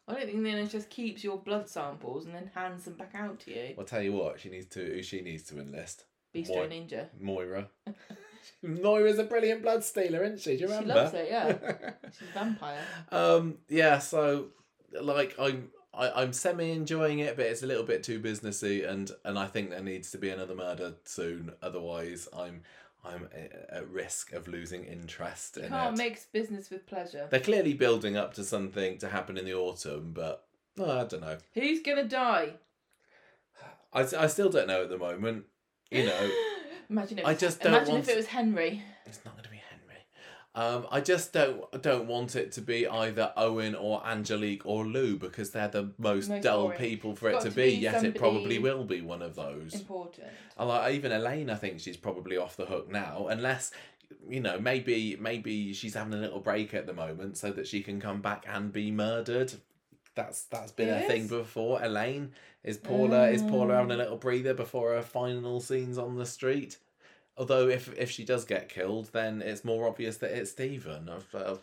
I 0.09 0.13
don't 0.13 0.25
think 0.25 0.43
the 0.43 0.49
NHS 0.49 0.89
keeps 0.89 1.23
your 1.23 1.37
blood 1.37 1.69
samples 1.69 2.25
and 2.25 2.35
then 2.35 2.49
hands 2.53 2.85
them 2.85 2.93
back 2.93 3.11
out 3.13 3.39
to 3.41 3.51
you. 3.51 3.75
I'll 3.77 3.83
tell 3.85 4.01
you 4.01 4.13
what, 4.13 4.39
she 4.39 4.49
needs 4.49 4.67
to, 4.67 4.79
who 4.79 5.03
she 5.03 5.21
needs 5.21 5.43
to 5.43 5.59
enlist. 5.59 6.05
Bistro 6.35 6.55
Moi- 6.55 6.67
Ninja. 6.67 7.07
Moira. 7.19 7.69
Moira's 8.63 9.19
a 9.19 9.23
brilliant 9.23 9.61
blood 9.61 9.83
stealer, 9.83 10.23
isn't 10.23 10.39
she? 10.39 10.55
Do 10.57 10.63
you 10.63 10.67
remember? 10.67 10.93
She 10.93 10.97
loves 10.99 11.13
it, 11.13 11.27
yeah. 11.29 11.91
She's 12.17 12.29
a 12.29 12.33
vampire. 12.33 12.79
um 13.11 13.57
yeah 13.69 13.99
so 13.99 14.47
like 15.01 15.35
i'm 15.39 15.69
I, 15.93 16.09
i'm 16.21 16.31
semi 16.33 16.71
enjoying 16.71 17.19
it 17.19 17.35
but 17.35 17.45
it's 17.45 17.63
a 17.63 17.67
little 17.67 17.83
bit 17.83 18.03
too 18.03 18.19
businessy 18.19 18.87
and 18.87 19.11
and 19.25 19.37
i 19.37 19.45
think 19.47 19.69
there 19.69 19.81
needs 19.83 20.11
to 20.11 20.17
be 20.17 20.29
another 20.29 20.55
murder 20.55 20.93
soon 21.03 21.51
otherwise 21.61 22.27
i'm 22.35 22.61
i'm 23.03 23.27
at 23.69 23.87
risk 23.89 24.31
of 24.33 24.47
losing 24.47 24.85
interest 24.85 25.57
in 25.57 25.69
Can't 25.69 25.99
it 25.99 26.03
mix 26.03 26.25
business 26.25 26.69
with 26.69 26.87
pleasure. 26.87 27.27
they're 27.29 27.39
clearly 27.39 27.73
building 27.73 28.15
up 28.15 28.33
to 28.35 28.43
something 28.43 28.97
to 28.99 29.09
happen 29.09 29.37
in 29.37 29.45
the 29.45 29.53
autumn 29.53 30.11
but 30.13 30.45
oh, 30.79 30.99
i 31.01 31.03
don't 31.03 31.21
know 31.21 31.37
Who's 31.53 31.81
gonna 31.81 32.05
die? 32.05 32.53
I, 33.93 34.01
I 34.17 34.27
still 34.27 34.49
don't 34.49 34.67
know 34.67 34.83
at 34.83 34.89
the 34.89 34.97
moment 34.97 35.45
you 35.91 36.05
know 36.05 36.31
imagine 36.89 37.19
if 37.19 37.25
I 37.25 37.33
just 37.33 37.61
don't 37.61 37.73
imagine 37.73 37.93
want 37.93 38.03
if 38.07 38.13
it 38.13 38.17
was 38.17 38.25
Henry. 38.27 38.83
It's 39.05 39.19
not 39.25 39.33
going 39.35 39.43
to 39.45 39.49
be 39.49 39.57
Henry. 39.57 39.63
Um, 40.55 40.87
I 40.91 41.01
just 41.01 41.33
don't 41.33 41.81
don't 41.83 42.07
want 42.07 42.35
it 42.35 42.51
to 42.53 42.61
be 42.61 42.87
either 42.87 43.31
Owen 43.37 43.75
or 43.75 44.05
Angelique 44.05 44.65
or 44.65 44.85
Lou 44.85 45.15
because 45.17 45.51
they're 45.51 45.67
the 45.67 45.91
most, 45.99 46.29
Most 46.29 46.43
dull 46.43 46.63
boring. 46.63 46.79
people 46.79 47.15
for 47.15 47.29
it 47.29 47.33
got 47.33 47.41
to 47.43 47.49
to 47.49 47.55
be. 47.55 47.75
be 47.75 47.77
Yet 47.77 48.03
it 48.03 48.15
probably 48.15 48.55
somebody 48.55 48.59
will 48.59 48.83
be 48.85 49.01
one 49.01 49.21
of 49.21 49.35
those. 49.35 49.75
Important. 49.75 50.27
I 50.57 50.63
like 50.63 50.93
even 50.95 51.11
Elaine. 51.11 51.49
I 51.49 51.55
think 51.55 51.79
she's 51.79 51.97
probably 51.97 52.37
off 52.37 52.55
the 52.57 52.65
hook 52.65 52.89
now, 52.91 53.27
unless 53.29 53.71
you 54.27 54.39
know 54.39 54.59
maybe 54.59 55.15
maybe 55.19 55.73
she's 55.73 55.93
having 55.93 56.13
a 56.13 56.17
little 56.17 56.39
break 56.39 56.73
at 56.73 56.87
the 56.87 56.93
moment 56.93 57.37
so 57.37 57.51
that 57.51 57.67
she 57.67 57.81
can 57.81 57.99
come 58.01 58.21
back 58.21 58.45
and 58.47 58.73
be 58.73 58.89
murdered. 58.89 59.53
That's 60.17 60.43
that's 60.45 60.71
been 60.73 60.89
a 60.89 61.01
thing 61.07 61.27
before. 61.27 61.79
Elaine 61.81 62.33
is 62.63 62.77
Paula 62.77 63.29
is 63.29 63.41
Paula 63.43 63.75
having 63.75 63.91
a 63.91 63.93
Mm. 63.95 63.97
little 63.99 64.17
breather 64.17 64.53
before 64.53 64.93
her 64.95 65.01
final 65.01 65.61
scenes 65.61 65.97
on 65.97 66.17
the 66.17 66.25
street. 66.25 66.77
Although 67.37 67.69
if 67.69 67.95
if 67.97 68.09
she 68.11 68.25
does 68.25 68.43
get 68.43 68.67
killed, 68.67 69.09
then 69.13 69.41
it's 69.41 69.63
more 69.63 69.87
obvious 69.87 70.17
that 70.17 70.31
it's 70.31 70.51
Stephen. 70.51 71.07
Uh, 71.07 71.55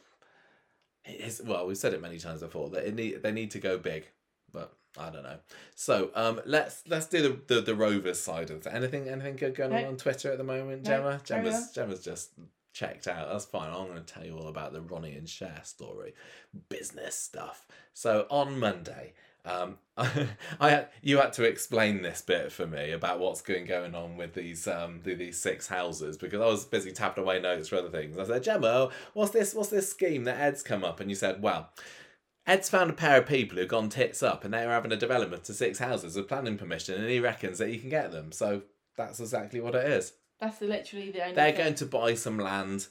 it 1.04 1.20
is 1.20 1.42
well, 1.44 1.66
we've 1.66 1.76
said 1.76 1.92
it 1.94 2.00
many 2.00 2.18
times 2.18 2.40
before 2.40 2.70
that 2.70 2.86
it 2.86 2.94
need, 2.94 3.22
they 3.22 3.32
need 3.32 3.50
to 3.50 3.58
go 3.58 3.76
big, 3.76 4.06
but 4.52 4.72
I 4.96 5.10
don't 5.10 5.24
know. 5.24 5.38
So 5.74 6.10
um, 6.14 6.40
let's 6.46 6.82
let's 6.88 7.06
do 7.06 7.20
the, 7.22 7.54
the 7.56 7.60
the 7.60 7.74
Rovers 7.74 8.20
side 8.20 8.50
of 8.50 8.66
it. 8.66 8.72
Anything 8.72 9.08
anything 9.08 9.36
good 9.36 9.54
going 9.56 9.72
on 9.72 9.82
No. 9.82 9.88
on 9.88 9.96
Twitter 9.96 10.30
at 10.32 10.38
the 10.38 10.44
moment, 10.44 10.84
No, 10.84 10.88
Gemma? 10.90 11.20
carry 11.24 11.44
Gemma's. 11.44 11.72
Gemma's 11.72 12.04
just 12.04 12.30
checked 12.74 13.08
out. 13.08 13.30
That's 13.30 13.46
fine. 13.46 13.70
I'm 13.70 13.86
going 13.86 14.04
to 14.04 14.14
tell 14.14 14.24
you 14.24 14.36
all 14.36 14.48
about 14.48 14.74
the 14.74 14.82
Ronnie 14.82 15.14
and 15.14 15.28
Cher 15.28 15.60
story, 15.62 16.12
business 16.68 17.16
stuff. 17.16 17.66
So 17.94 18.26
on 18.30 18.58
Monday. 18.58 19.14
Um, 19.46 19.76
I 19.98 20.70
had, 20.70 20.88
you 21.02 21.18
had 21.18 21.34
to 21.34 21.44
explain 21.44 22.00
this 22.00 22.22
bit 22.22 22.50
for 22.50 22.66
me 22.66 22.92
about 22.92 23.20
what's 23.20 23.42
going 23.42 23.66
going 23.66 23.94
on 23.94 24.16
with 24.16 24.32
these 24.32 24.66
um 24.66 25.00
the, 25.04 25.14
these 25.14 25.38
six 25.38 25.68
houses 25.68 26.16
because 26.16 26.40
I 26.40 26.46
was 26.46 26.64
busy 26.64 26.92
tapping 26.92 27.22
away 27.22 27.42
notes 27.42 27.68
for 27.68 27.76
other 27.76 27.90
things. 27.90 28.18
I 28.18 28.24
said, 28.24 28.42
Gemma, 28.42 28.88
what's 29.12 29.32
this? 29.32 29.54
What's 29.54 29.68
this 29.68 29.90
scheme 29.90 30.24
that 30.24 30.40
Ed's 30.40 30.62
come 30.62 30.82
up? 30.82 30.98
And 30.98 31.10
you 31.10 31.14
said, 31.14 31.42
well, 31.42 31.68
Ed's 32.46 32.70
found 32.70 32.88
a 32.88 32.94
pair 32.94 33.20
of 33.20 33.26
people 33.26 33.58
who've 33.58 33.68
gone 33.68 33.90
tits 33.90 34.22
up 34.22 34.44
and 34.44 34.54
they 34.54 34.64
were 34.64 34.72
having 34.72 34.92
a 34.92 34.96
development 34.96 35.44
to 35.44 35.52
six 35.52 35.78
houses 35.78 36.16
with 36.16 36.28
planning 36.28 36.56
permission, 36.56 37.00
and 37.00 37.10
he 37.10 37.20
reckons 37.20 37.58
that 37.58 37.68
he 37.68 37.78
can 37.78 37.90
get 37.90 38.12
them. 38.12 38.32
So 38.32 38.62
that's 38.96 39.20
exactly 39.20 39.60
what 39.60 39.74
it 39.74 39.86
is. 39.86 40.14
That's 40.44 40.60
literally 40.60 41.10
the 41.10 41.22
only. 41.22 41.34
They're 41.34 41.52
thing. 41.52 41.64
going 41.64 41.74
to 41.76 41.86
buy 41.86 42.14
some 42.14 42.38
land 42.38 42.88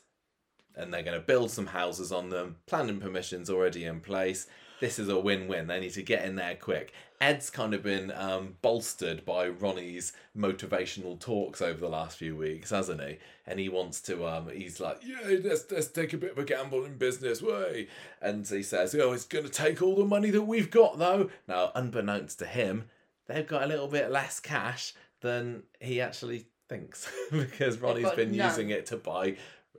and 0.75 0.91
they're 0.91 1.03
going 1.03 1.19
to 1.19 1.25
build 1.25 1.51
some 1.51 1.67
houses 1.67 2.11
on 2.11 2.29
them. 2.29 2.55
Planning 2.65 2.99
permission's 2.99 3.47
already 3.47 3.85
in 3.85 3.99
place. 3.99 4.47
This 4.79 4.97
is 4.97 5.07
a 5.07 5.19
win 5.19 5.47
win. 5.47 5.67
They 5.67 5.79
need 5.79 5.93
to 5.93 6.01
get 6.01 6.25
in 6.25 6.35
there 6.35 6.55
quick. 6.55 6.93
Ed's 7.21 7.51
kind 7.51 7.75
of 7.75 7.83
been 7.83 8.11
um, 8.11 8.55
bolstered 8.63 9.23
by 9.23 9.49
Ronnie's 9.49 10.13
motivational 10.35 11.19
talks 11.19 11.61
over 11.61 11.79
the 11.79 11.87
last 11.87 12.17
few 12.17 12.35
weeks, 12.35 12.71
hasn't 12.71 13.01
he? 13.01 13.19
And 13.45 13.59
he 13.59 13.69
wants 13.69 14.01
to, 14.01 14.27
um, 14.27 14.49
he's 14.49 14.79
like, 14.79 15.01
yeah, 15.05 15.37
let's, 15.43 15.71
let's 15.71 15.87
take 15.87 16.11
a 16.13 16.17
bit 16.17 16.31
of 16.31 16.39
a 16.39 16.43
gamble 16.43 16.83
in 16.85 16.97
business, 16.97 17.39
way. 17.41 17.87
And 18.19 18.47
he 18.47 18.63
says, 18.63 18.95
oh, 18.95 19.13
it's 19.13 19.25
going 19.25 19.45
to 19.45 19.51
take 19.51 19.81
all 19.81 19.95
the 19.95 20.05
money 20.05 20.31
that 20.31 20.41
we've 20.41 20.71
got, 20.71 20.97
though. 20.97 21.29
Now, 21.47 21.71
unbeknownst 21.75 22.39
to 22.39 22.47
him, 22.47 22.85
they've 23.27 23.47
got 23.47 23.63
a 23.63 23.67
little 23.67 23.87
bit 23.87 24.11
less 24.11 24.39
cash 24.39 24.95
than 25.21 25.63
he 25.79 26.01
actually 26.01 26.47
thinks 26.69 27.11
because 27.31 27.79
Ronnie's 27.79 28.11
been 28.11 28.35
none. 28.35 28.49
using 28.49 28.69
it 28.69 28.85
to 28.87 28.97
buy 28.97 29.37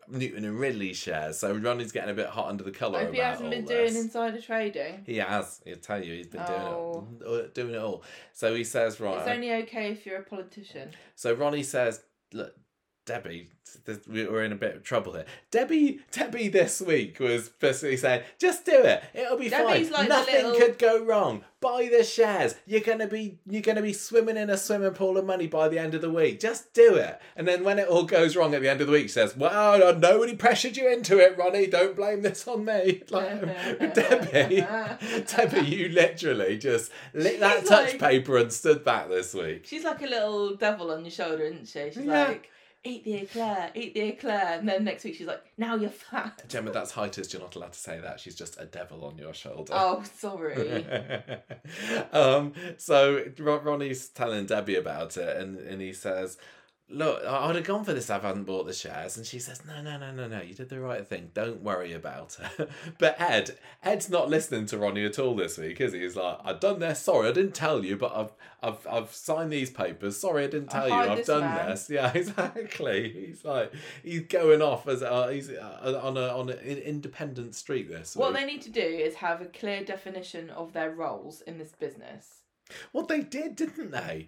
Newton 0.09 0.45
and 0.45 0.59
Ridley 0.61 0.93
shares. 0.93 1.39
So 1.39 1.55
Ronnie's 1.57 1.93
getting 1.93 2.11
a 2.11 2.15
bit 2.15 2.27
hot 2.27 2.49
under 2.49 2.63
the 2.63 2.71
collar 2.71 3.01
Hope 3.05 3.15
he 3.15 3.21
hasn't 3.21 3.51
been 3.51 3.65
this. 3.65 3.93
doing 3.93 4.05
insider 4.05 4.41
trading. 4.41 5.03
He 5.07 5.17
has. 5.17 5.63
He'll 5.65 5.77
tell 5.77 6.05
you. 6.05 6.15
He's 6.15 6.27
been 6.27 6.43
Oh. 6.47 6.47
doing 6.47 6.61
it, 7.21 7.27
oh. 7.27 7.35
Uh, 7.35 7.47
doing 7.55 7.75
it 7.75 7.79
all. 7.79 8.03
So 8.35 8.55
he 8.55 8.65
says, 8.65 9.01
right. 9.01 9.19
It's 9.19 9.29
only 9.29 9.53
okay 9.63 9.91
if 9.93 10.05
you're 10.05 10.19
a 10.21 10.25
politician. 10.25 10.91
So 11.15 11.33
Ronnie 11.35 11.63
says, 11.63 12.03
"Look, 12.33 12.55
Debbie, 13.07 13.51
th- 13.87 13.99
we're 14.09 14.45
in 14.45 14.53
a 14.53 14.57
bit 14.57 14.77
of 14.77 14.83
trouble 14.83 15.13
here." 15.13 15.27
Debbie, 15.51 16.01
Debbie, 16.11 16.49
this 16.49 16.81
week 16.81 17.21
was 17.21 17.49
basically 17.51 17.97
saying, 17.99 18.23
"Just 18.39 18.65
do 18.65 18.83
it. 18.83 19.03
It'll 19.13 19.37
be 19.37 19.49
Debbie's 19.51 19.91
fine. 19.91 20.01
like 20.01 20.09
Nothing 20.09 20.35
little- 20.47 20.59
could 20.59 20.79
go 20.79 21.05
wrong. 21.05 21.45
Buy 21.61 21.89
the 21.91 22.05
shares. 22.05 22.55
You're 22.67 22.81
gonna 22.83 23.07
be, 23.07 23.39
you're 23.49 23.63
gonna 23.63 23.81
be 23.83 23.95
swimming 23.95 24.37
in 24.37 24.51
a 24.51 24.57
swimming 24.59 24.91
pool 24.93 25.17
of 25.17 25.25
money 25.25 25.47
by 25.47 25.69
the 25.69 25.79
end 25.79 25.95
of 25.95 26.03
the 26.03 26.11
week. 26.11 26.39
Just 26.41 26.73
do 26.75 26.95
it." 26.97 27.19
And 27.37 27.47
then 27.49 27.65
when 27.65 27.79
it 27.79 27.89
all 27.89 28.05
goes 28.05 28.37
wrong 28.37 28.55
at 28.55 28.61
the 28.63 28.69
end 28.71 28.81
of 28.83 28.87
the 28.87 28.93
week, 28.93 29.05
she 29.05 29.09
says, 29.09 29.37
"Well, 29.37 29.83
uh, 29.83 29.93
nobody 29.93 30.35
pressured 30.37 30.77
you 30.77 30.91
into 30.93 31.19
it, 31.19 31.37
Ronnie. 31.39 31.67
Don't 31.67 31.97
blame 31.97 32.23
this 32.23 32.47
on 32.49 32.65
me." 32.65 33.03
Like, 33.11 33.41
Debbie, 33.95 34.61
Debbie, 35.27 35.67
you 35.67 35.89
literally 35.91 36.59
just 36.59 36.91
lit 37.13 37.41
that 37.41 37.65
touch 37.67 37.93
like- 37.93 38.01
paper 38.01 38.37
and 38.39 38.53
stood 38.53 38.85
back 38.85 39.09
this 39.09 39.33
week. 39.35 39.65
She's 39.67 39.85
like 39.85 40.03
a 40.03 40.07
little 40.07 40.57
devil 40.57 40.91
on 40.91 41.03
your 41.05 41.11
shoulder, 41.11 41.45
isn't 41.45 41.67
she? 41.69 41.91
She's 41.93 42.05
Yeah. 42.05 42.25
like, 42.29 42.51
eat 42.85 43.05
the 43.05 43.15
eclair, 43.15 43.71
eat 43.75 43.95
the 43.95 44.01
eclair. 44.01 44.59
And 44.59 44.69
then 44.69 44.85
next 44.85 45.05
week 45.05 45.17
she's 45.17 45.27
like, 45.27 45.43
now 45.57 45.75
you're 45.75 45.91
fat. 45.91 46.45
Gemma, 46.49 46.71
that's 46.71 46.93
Hightus. 46.93 47.33
You're 47.33 47.43
not 47.43 47.57
allowed 47.57 47.73
to 47.73 47.79
say 47.79 47.99
that. 48.01 48.21
She's 48.21 48.35
just 48.35 48.61
a 48.61 48.67
devil 48.67 49.05
on 49.05 49.19
your 49.19 49.33
shoulder. 49.35 49.73
Oh, 49.75 50.03
sorry. 50.17 50.87
um, 52.13 52.53
so 52.77 53.25
Ronnie's 53.39 54.09
telling 54.09 54.47
Debbie 54.47 54.77
about 54.77 55.17
it, 55.17 55.37
and, 55.37 55.59
and 55.59 55.81
he 55.81 55.93
says, 55.93 56.37
"Look, 56.89 57.25
I- 57.25 57.47
I'd 57.49 57.57
have 57.57 57.65
gone 57.65 57.85
for 57.85 57.93
this 57.95 58.11
if 58.11 58.25
I 58.25 58.29
hadn't 58.29 58.45
bought 58.45 58.67
the 58.67 58.73
shares." 58.73 59.17
And 59.17 59.27
she 59.27 59.39
says, 59.39 59.65
"No, 59.65 59.81
no, 59.83 59.99
no, 59.99 60.13
no, 60.13 60.29
no. 60.29 60.41
You 60.43 60.55
did 60.55 60.69
the 60.69 60.81
right 60.81 61.07
thing. 61.07 61.31
Don't 61.35 61.63
worry 61.63 61.93
about 61.93 62.37
it." 62.59 62.69
but 62.99 63.21
Ed, 63.21 63.59
Ed's 63.83 64.11
not 64.11 64.29
listening 64.29 64.67
to 64.67 64.79
Ronnie 64.79 65.05
at 65.05 65.19
all 65.19 65.35
this 65.35 65.57
week, 65.59 65.81
is 65.81 65.93
he? 65.93 66.01
He's 66.01 66.17
like, 66.17 66.39
"I've 66.45 66.61
done 66.61 66.81
this. 66.81 67.01
Sorry, 67.01 67.29
I 67.29 67.33
didn't 67.33 67.55
tell 67.55 67.85
you, 67.85 67.97
but 67.97 68.15
I've, 68.15 68.33
I've, 68.63 68.87
I've 68.87 69.13
signed 69.15 69.53
these 69.53 69.71
papers. 69.71 70.17
Sorry, 70.17 70.45
I 70.45 70.49
didn't 70.49 70.71
tell 70.71 70.89
you. 70.89 70.95
I've 70.95 71.25
done 71.27 71.41
man." 71.41 71.71
this." 71.71 71.89
Yeah, 71.91 72.13
exactly. 72.15 73.11
He's 73.29 73.45
like, 73.45 73.73
he's 74.03 74.23
going 74.23 74.63
off 74.63 74.87
as 74.89 75.03
uh, 75.03 75.29
he's 75.29 75.51
uh, 75.51 76.01
on 76.03 76.17
a 76.17 76.29
on 76.29 76.51
an 76.51 76.59
independent 76.59 77.55
street 77.55 77.89
this 77.89 78.15
what 78.17 78.33
week. 78.33 78.41
they 78.41 78.47
need 78.47 78.63
to 78.63 78.71
do 78.71 78.81
is 78.81 79.15
have 79.17 79.41
a 79.41 79.47
clear 79.47 79.85
definition 79.85 80.51
of 80.51 80.73
their 80.73 80.91
roles 80.91 81.41
in 81.43 81.59
this 81.59 81.73
business. 81.73 82.41
Well, 82.95 83.05
they 83.05 83.21
did, 83.21 83.57
didn't 83.57 83.91
they? 83.91 84.27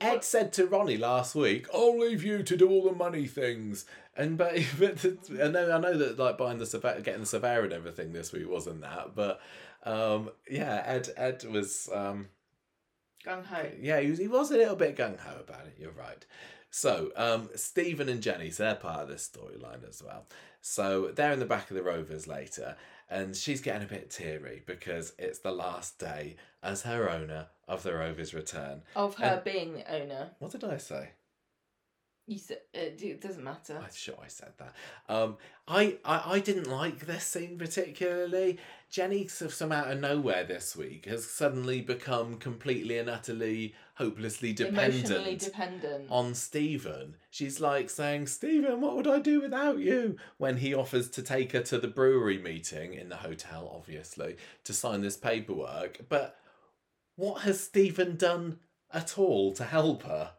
Ed 0.00 0.24
said 0.24 0.52
to 0.54 0.66
Ronnie 0.66 0.96
last 0.96 1.34
week, 1.34 1.66
"I'll 1.72 1.98
leave 1.98 2.22
you 2.22 2.42
to 2.42 2.56
do 2.56 2.68
all 2.68 2.84
the 2.84 2.92
money 2.92 3.26
things." 3.26 3.86
And 4.16 4.36
but, 4.36 4.54
but 4.78 5.06
I 5.42 5.48
know 5.48 5.72
I 5.72 5.78
know 5.78 5.96
that 5.96 6.18
like 6.18 6.38
buying 6.38 6.58
the 6.58 6.66
surveyor, 6.66 7.00
getting 7.00 7.20
the 7.20 7.26
surveyor 7.26 7.64
and 7.64 7.72
everything 7.72 8.12
this 8.12 8.32
week 8.32 8.48
wasn't 8.48 8.82
that, 8.82 9.14
but 9.14 9.40
um, 9.84 10.30
yeah, 10.50 10.82
Ed 10.84 11.08
Ed 11.16 11.44
was 11.44 11.88
um, 11.94 12.28
Gung 13.24 13.44
ho. 13.46 13.66
yeah 13.80 14.00
he 14.00 14.10
was 14.10 14.18
he 14.18 14.28
was 14.28 14.50
a 14.50 14.56
little 14.56 14.76
bit 14.76 14.96
gung 14.96 15.18
ho 15.18 15.36
about 15.40 15.66
it. 15.66 15.76
You're 15.78 15.92
right. 15.92 16.24
So 16.70 17.10
um, 17.16 17.48
Stephen 17.54 18.08
and 18.08 18.22
Jenny, 18.22 18.50
so 18.50 18.64
they're 18.64 18.74
part 18.74 19.00
of 19.00 19.08
this 19.08 19.28
storyline 19.28 19.88
as 19.88 20.02
well. 20.02 20.26
So 20.60 21.12
they're 21.14 21.32
in 21.32 21.38
the 21.38 21.46
back 21.46 21.70
of 21.70 21.76
the 21.76 21.82
Rovers 21.82 22.26
later, 22.26 22.76
and 23.08 23.36
she's 23.36 23.60
getting 23.60 23.82
a 23.82 23.90
bit 23.90 24.10
teary 24.10 24.62
because 24.66 25.12
it's 25.18 25.38
the 25.38 25.52
last 25.52 25.98
day 25.98 26.36
as 26.62 26.82
her 26.82 27.10
owner 27.10 27.46
of 27.68 27.82
the 27.82 27.94
Rovers 27.94 28.34
return. 28.34 28.82
Of 28.94 29.16
her 29.16 29.40
being 29.44 29.74
the 29.74 29.94
owner. 29.94 30.30
What 30.38 30.52
did 30.52 30.64
I 30.64 30.78
say? 30.78 31.10
You 32.28 32.38
said 32.38 32.58
it, 32.74 33.00
it 33.00 33.20
doesn't 33.20 33.44
matter. 33.44 33.78
I'm 33.80 33.94
sure 33.94 34.16
I 34.20 34.26
said 34.26 34.52
that. 34.58 34.74
Um, 35.08 35.36
I, 35.68 35.98
I 36.04 36.32
I 36.34 36.40
didn't 36.40 36.68
like 36.68 37.06
this 37.06 37.22
scene 37.22 37.56
particularly. 37.56 38.58
Jenny, 38.90 39.28
sort 39.28 39.52
of 39.52 39.56
some 39.56 39.70
out 39.70 39.92
of 39.92 40.00
nowhere 40.00 40.42
this 40.42 40.74
week, 40.74 41.06
has 41.06 41.24
suddenly 41.24 41.82
become 41.82 42.36
completely 42.38 42.98
and 42.98 43.08
utterly, 43.08 43.74
hopelessly 43.96 44.52
dependent 44.52 45.40
dependent. 45.40 46.06
on 46.10 46.34
Stephen. 46.34 47.16
She's 47.30 47.60
like 47.60 47.90
saying, 47.90 48.26
Stephen, 48.26 48.80
what 48.80 48.94
would 48.96 49.06
I 49.06 49.18
do 49.18 49.40
without 49.40 49.78
you? 49.78 50.16
When 50.36 50.58
he 50.58 50.74
offers 50.74 51.08
to 51.10 51.22
take 51.22 51.52
her 51.52 51.62
to 51.62 51.78
the 51.78 51.88
brewery 51.88 52.38
meeting 52.38 52.94
in 52.94 53.08
the 53.08 53.16
hotel, 53.16 53.70
obviously, 53.74 54.36
to 54.64 54.72
sign 54.72 55.00
this 55.00 55.16
paperwork. 55.16 56.00
But 56.08 56.36
what 57.16 57.42
has 57.42 57.60
Stephen 57.62 58.16
done 58.16 58.58
at 58.92 59.18
all 59.18 59.52
to 59.54 59.64
help 59.64 60.02
her? 60.02 60.32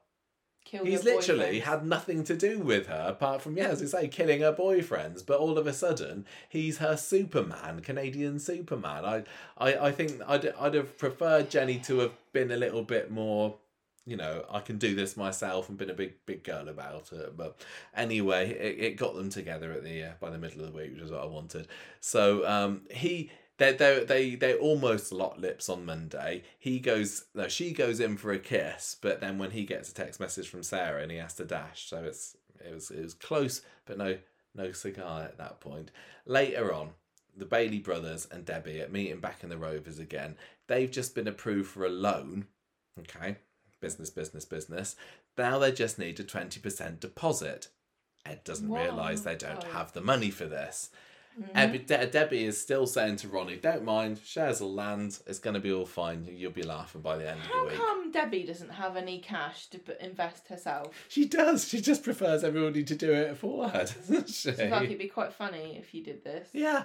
Kill 0.68 0.84
He's 0.84 1.06
literally 1.06 1.62
had 1.62 1.86
nothing 1.86 2.26
to 2.26 2.36
do 2.36 2.60
with 2.60 2.88
her 2.88 3.06
apart 3.08 3.42
from, 3.42 3.56
yeah, 3.56 3.68
as 3.68 3.80
you 3.80 3.88
say, 3.88 4.10
killing 4.10 4.42
her 4.42 4.52
boyfriends. 4.52 5.26
But 5.26 5.40
all 5.40 5.58
of 5.58 5.66
a 5.66 5.72
sudden, 5.72 6.26
he's 6.50 6.80
her 6.80 6.98
Superman, 6.98 7.80
Canadian 7.80 8.38
Superman. 8.38 9.06
I, 9.06 9.24
I, 9.58 9.88
I 9.88 9.92
think 9.94 10.22
I'd, 10.28 10.46
I'd 10.60 10.74
have 10.74 10.98
preferred 10.98 11.50
Jenny 11.50 11.80
to 11.86 12.00
have 12.00 12.12
been 12.34 12.52
a 12.52 12.58
little 12.58 12.84
bit 12.84 13.10
more, 13.10 13.56
you 14.06 14.18
know, 14.18 14.44
I 14.52 14.60
can 14.60 14.78
do 14.78 14.94
this 14.94 15.16
myself 15.16 15.70
and 15.70 15.78
been 15.78 15.90
a 15.90 15.94
big, 15.94 16.16
big 16.26 16.44
girl 16.44 16.68
about 16.68 17.14
it. 17.14 17.38
But 17.38 17.62
anyway, 17.96 18.50
it, 18.50 18.84
it 18.84 18.98
got 18.98 19.16
them 19.16 19.30
together 19.30 19.72
at 19.72 19.86
the 19.86 20.04
uh, 20.04 20.12
by 20.20 20.32
the 20.32 20.38
middle 20.38 20.60
of 20.60 20.74
the 20.74 20.78
week, 20.78 20.92
which 20.92 21.02
is 21.02 21.12
what 21.12 21.22
I 21.24 21.28
wanted. 21.28 21.70
So 22.02 22.46
um, 22.46 22.82
he 22.92 23.32
they 23.58 23.74
they 23.74 24.04
they 24.04 24.36
they 24.36 24.54
almost 24.56 25.12
lock 25.12 25.38
lips 25.38 25.70
on 25.70 25.86
Monday. 25.86 26.44
He 26.60 26.80
goes 26.80 27.26
no, 27.34 27.48
she 27.48 27.72
goes 27.74 28.00
in 28.00 28.18
for 28.18 28.32
a 28.32 28.40
kiss, 28.40 28.96
but 29.02 29.20
then 29.22 29.38
when 29.38 29.52
he 29.52 29.64
gets 29.66 29.90
a 29.90 29.94
text 29.94 30.20
message 30.20 30.48
from 30.50 30.64
Sarah 30.64 31.02
and 31.02 31.12
he 31.12 31.18
has 31.18 31.34
to 31.36 31.46
dash, 31.46 31.90
so 31.90 32.04
it's 32.04 32.36
it 32.64 32.74
was 32.74 32.92
it 32.92 33.02
was 33.02 33.14
close, 33.14 33.62
but 33.86 33.98
no 33.98 34.18
no 34.56 34.72
cigar 34.72 35.24
at 35.24 35.38
that 35.38 35.60
point. 35.60 35.92
Later 36.26 36.74
on, 36.74 36.90
the 37.36 37.46
Bailey 37.46 37.80
brothers 37.80 38.28
and 38.32 38.46
Debbie 38.46 38.82
are 38.82 38.90
meeting 38.90 39.20
back 39.20 39.44
in 39.44 39.50
the 39.50 39.58
Rovers 39.58 40.00
again. 40.00 40.36
They've 40.68 40.90
just 40.90 41.14
been 41.16 41.28
approved 41.28 41.70
for 41.70 41.86
a 41.86 41.90
loan. 41.90 42.48
Okay, 43.00 43.38
business, 43.80 44.10
business, 44.10 44.46
business. 44.46 44.96
Now 45.38 45.60
they 45.60 45.72
just 45.72 46.00
need 46.00 46.20
a 46.20 46.24
twenty 46.24 46.60
percent 46.60 47.00
deposit. 47.00 47.68
Ed 48.26 48.44
doesn't 48.44 48.72
realise 48.72 49.22
they 49.22 49.36
don't 49.36 49.64
Oh. 49.66 49.72
have 49.72 49.94
the 49.94 50.02
money 50.02 50.32
for 50.32 50.46
this. 50.46 50.90
Debbie, 51.54 51.80
De- 51.80 52.08
Debbie 52.08 52.46
is 52.46 52.60
still 52.60 52.88
saying 52.88 53.18
to 53.18 53.28
Ronnie, 53.28 53.58
"Don't 53.58 53.84
mind, 53.84 54.20
shares 54.24 54.60
will 54.62 54.74
land. 54.74 55.20
It's 55.28 55.40
going 55.40 55.54
to 55.54 55.60
be 55.60 55.72
all 55.72 55.86
fine. 55.86 56.26
You'll 56.32 56.52
be 56.52 56.64
laughing 56.64 57.02
by 57.02 57.18
the 57.18 57.30
end 57.30 57.40
of 57.42 57.46
How 57.48 57.64
the 57.64 57.70
week." 57.70 57.78
come 57.78 58.12
Debbie 58.12 58.44
doesn't 58.44 58.70
have 58.72 58.96
any 58.96 59.20
cash 59.20 59.68
to 59.68 59.80
invest 60.04 60.48
herself? 60.48 60.94
She 61.08 61.26
does. 61.26 61.68
She 61.68 61.82
just 61.82 62.04
prefers 62.04 62.44
everybody 62.44 62.84
to 62.84 62.96
do 62.96 63.12
it 63.14 63.38
for 63.38 63.70
her, 63.70 63.80
doesn't 63.86 64.30
she? 64.30 64.50
I 64.50 64.54
feel 64.54 64.70
like 64.70 64.84
it'd 64.84 64.98
be 64.98 65.08
quite 65.08 65.34
funny 65.34 65.78
if 65.78 65.94
you 65.94 66.04
did 66.04 66.24
this. 66.24 66.50
Yeah. 66.54 66.84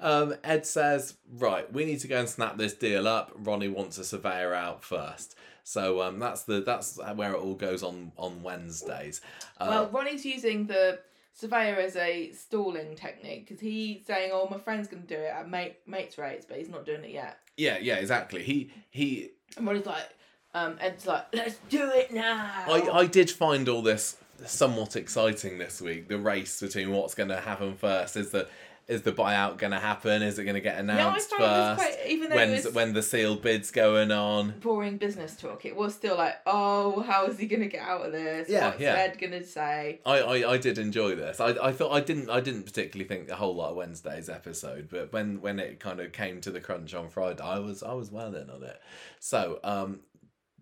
Um, 0.00 0.34
Ed 0.44 0.64
says, 0.66 1.16
right, 1.38 1.70
we 1.72 1.84
need 1.84 2.00
to 2.00 2.08
go 2.08 2.18
and 2.20 2.28
snap 2.28 2.56
this 2.56 2.74
deal 2.74 3.06
up. 3.08 3.32
Ronnie 3.34 3.68
wants 3.68 3.98
a 3.98 4.04
surveyor 4.04 4.54
out 4.54 4.84
first. 4.84 5.34
So 5.62 6.00
um, 6.02 6.18
that's 6.18 6.42
the 6.44 6.62
that's 6.62 6.98
where 7.14 7.32
it 7.32 7.38
all 7.38 7.54
goes 7.54 7.82
on 7.82 8.12
on 8.16 8.42
Wednesdays. 8.42 9.20
Uh, 9.58 9.66
Well, 9.68 9.90
Ronnie's 9.90 10.24
using 10.24 10.66
the 10.66 10.98
surveyor 11.32 11.76
as 11.76 11.96
a 11.96 12.32
stalling 12.32 12.94
technique 12.96 13.46
because 13.48 13.60
he's 13.60 14.04
saying, 14.06 14.30
"Oh, 14.32 14.48
my 14.50 14.58
friend's 14.58 14.88
going 14.88 15.02
to 15.02 15.08
do 15.08 15.20
it 15.20 15.32
at 15.34 15.48
mate 15.48 15.76
mates 15.86 16.18
rates," 16.18 16.46
but 16.48 16.58
he's 16.58 16.68
not 16.68 16.84
doing 16.86 17.04
it 17.04 17.10
yet. 17.10 17.38
yeah, 17.56 17.78
yeah, 17.80 17.96
exactly. 17.96 18.42
He 18.42 18.70
he. 18.90 19.30
And 19.56 19.66
Ronnie's 19.66 19.86
like, 19.86 20.08
um, 20.54 20.76
Ed's 20.80 21.06
like, 21.06 21.26
"Let's 21.32 21.58
do 21.68 21.90
it 21.90 22.12
now." 22.12 22.64
I 22.66 22.88
I 22.92 23.06
did 23.06 23.30
find 23.30 23.68
all 23.68 23.82
this 23.82 24.16
somewhat 24.46 24.96
exciting 24.96 25.58
this 25.58 25.80
week. 25.80 26.08
The 26.08 26.18
race 26.18 26.60
between 26.60 26.90
what's 26.92 27.14
going 27.14 27.28
to 27.28 27.40
happen 27.40 27.76
first 27.76 28.16
is 28.16 28.30
the 28.30 28.48
is 28.90 29.02
the 29.02 29.12
buyout 29.12 29.56
going 29.56 29.70
to 29.70 29.78
happen? 29.78 30.20
Is 30.20 30.38
it 30.38 30.44
going 30.44 30.54
to 30.54 30.60
get 30.60 30.84
no, 30.84 30.92
I 30.92 30.96
announced 30.96 31.30
found 31.30 31.78
this 31.78 31.84
first? 31.84 31.98
quite, 31.98 32.10
even 32.10 32.28
though 32.28 32.36
When's, 32.36 32.68
when 32.72 32.92
the 32.92 33.02
sealed 33.02 33.40
bid's 33.40 33.70
going 33.70 34.10
on? 34.10 34.58
boring 34.60 34.98
business 34.98 35.36
talk, 35.36 35.64
it 35.64 35.76
was 35.76 35.94
still 35.94 36.16
like, 36.16 36.34
"Oh, 36.44 37.00
how 37.02 37.26
is 37.26 37.38
he 37.38 37.46
going 37.46 37.62
to 37.62 37.68
get 37.68 37.82
out 37.82 38.04
of 38.04 38.12
this? 38.12 38.48
Yeah, 38.48 38.66
What's 38.66 38.80
yeah. 38.80 38.94
Ed 38.94 39.18
going 39.18 39.32
to 39.32 39.44
say?" 39.44 40.00
I, 40.04 40.18
I, 40.18 40.52
I 40.52 40.58
did 40.58 40.76
enjoy 40.78 41.14
this. 41.14 41.40
I, 41.40 41.50
I 41.62 41.72
thought 41.72 41.92
I 41.92 42.00
didn't 42.00 42.28
I 42.28 42.40
didn't 42.40 42.64
particularly 42.64 43.06
think 43.08 43.30
a 43.30 43.36
whole 43.36 43.54
lot 43.54 43.70
of 43.70 43.76
Wednesday's 43.76 44.28
episode, 44.28 44.88
but 44.90 45.12
when 45.12 45.40
when 45.40 45.60
it 45.60 45.78
kind 45.78 46.00
of 46.00 46.10
came 46.12 46.40
to 46.40 46.50
the 46.50 46.60
crunch 46.60 46.92
on 46.92 47.08
Friday, 47.08 47.42
I 47.42 47.60
was 47.60 47.84
I 47.84 47.92
was 47.92 48.10
well 48.10 48.34
in 48.34 48.50
on 48.50 48.64
it. 48.64 48.80
So 49.20 49.60
um, 49.62 50.00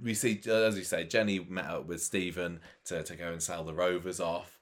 we 0.00 0.12
see 0.12 0.40
as 0.46 0.76
you 0.76 0.84
say, 0.84 1.04
Jenny 1.04 1.40
met 1.40 1.64
up 1.64 1.86
with 1.86 2.02
Stephen 2.02 2.60
to 2.84 3.02
to 3.02 3.16
go 3.16 3.32
and 3.32 3.42
sell 3.42 3.64
the 3.64 3.74
Rovers 3.74 4.20
off. 4.20 4.57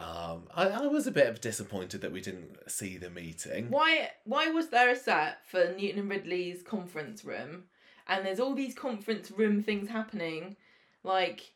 Um, 0.00 0.44
I, 0.54 0.68
I 0.68 0.86
was 0.86 1.06
a 1.06 1.10
bit 1.10 1.42
disappointed 1.42 2.00
that 2.00 2.12
we 2.12 2.20
didn't 2.20 2.70
see 2.70 2.96
the 2.96 3.10
meeting. 3.10 3.70
Why 3.70 4.10
why 4.24 4.48
was 4.48 4.68
there 4.68 4.90
a 4.90 4.96
set 4.96 5.46
for 5.46 5.74
Newton 5.78 6.00
and 6.00 6.10
Ridley's 6.10 6.62
conference 6.62 7.24
room 7.24 7.64
and 8.08 8.24
there's 8.24 8.40
all 8.40 8.54
these 8.54 8.74
conference 8.74 9.30
room 9.30 9.62
things 9.62 9.88
happening 9.88 10.56
like 11.04 11.52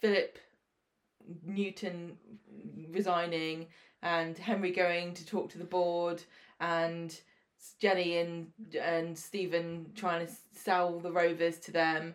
Philip 0.00 0.38
Newton 1.44 2.16
resigning 2.90 3.66
and 4.02 4.38
Henry 4.38 4.70
going 4.70 5.14
to 5.14 5.26
talk 5.26 5.50
to 5.50 5.58
the 5.58 5.64
board 5.64 6.22
and 6.60 7.20
Jenny 7.80 8.18
and 8.18 8.52
and 8.80 9.18
Stephen 9.18 9.90
trying 9.94 10.26
to 10.26 10.32
sell 10.54 11.00
the 11.00 11.12
rovers 11.12 11.58
to 11.60 11.72
them. 11.72 12.14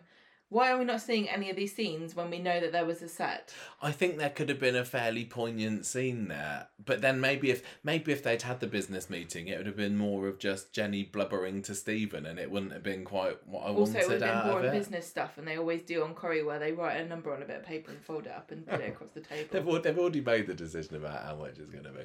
Why 0.52 0.70
are 0.70 0.78
we 0.78 0.84
not 0.84 1.00
seeing 1.00 1.30
any 1.30 1.48
of 1.48 1.56
these 1.56 1.74
scenes 1.74 2.14
when 2.14 2.28
we 2.28 2.38
know 2.38 2.60
that 2.60 2.72
there 2.72 2.84
was 2.84 3.00
a 3.00 3.08
set? 3.08 3.54
I 3.80 3.90
think 3.90 4.18
there 4.18 4.28
could 4.28 4.50
have 4.50 4.60
been 4.60 4.76
a 4.76 4.84
fairly 4.84 5.24
poignant 5.24 5.86
scene 5.86 6.28
there, 6.28 6.66
but 6.84 7.00
then 7.00 7.22
maybe 7.22 7.50
if 7.50 7.62
maybe 7.82 8.12
if 8.12 8.22
they'd 8.22 8.42
had 8.42 8.60
the 8.60 8.66
business 8.66 9.08
meeting, 9.08 9.48
it 9.48 9.56
would 9.56 9.66
have 9.66 9.78
been 9.78 9.96
more 9.96 10.28
of 10.28 10.38
just 10.38 10.74
Jenny 10.74 11.04
blubbering 11.04 11.62
to 11.62 11.74
Stephen, 11.74 12.26
and 12.26 12.38
it 12.38 12.50
wouldn't 12.50 12.72
have 12.72 12.82
been 12.82 13.02
quite 13.02 13.38
what 13.46 13.62
I 13.62 13.70
Also, 13.70 13.98
it 13.98 14.08
would 14.08 14.20
wanted 14.20 14.26
have 14.26 14.44
been 14.44 14.52
boring 14.52 14.72
business 14.72 15.08
stuff, 15.08 15.38
and 15.38 15.48
they 15.48 15.56
always 15.56 15.80
do 15.80 16.04
on 16.04 16.12
Corrie, 16.12 16.42
where 16.42 16.58
they 16.58 16.72
write 16.72 17.00
a 17.00 17.08
number 17.08 17.32
on 17.32 17.40
a 17.40 17.46
bit 17.46 17.56
of 17.56 17.64
paper 17.64 17.90
and 17.90 18.00
fold 18.02 18.26
it 18.26 18.32
up 18.32 18.50
and 18.50 18.66
put 18.66 18.82
it 18.82 18.90
across 18.90 19.08
the 19.14 19.20
They've, 19.30 19.48
table. 19.50 19.80
they've 19.80 19.98
already 19.98 20.20
made 20.20 20.48
the 20.48 20.54
decision 20.54 20.96
about 20.96 21.24
how 21.24 21.36
much 21.36 21.58
it's 21.58 21.70
going 21.70 21.84
to 21.84 21.92
be. 21.92 22.04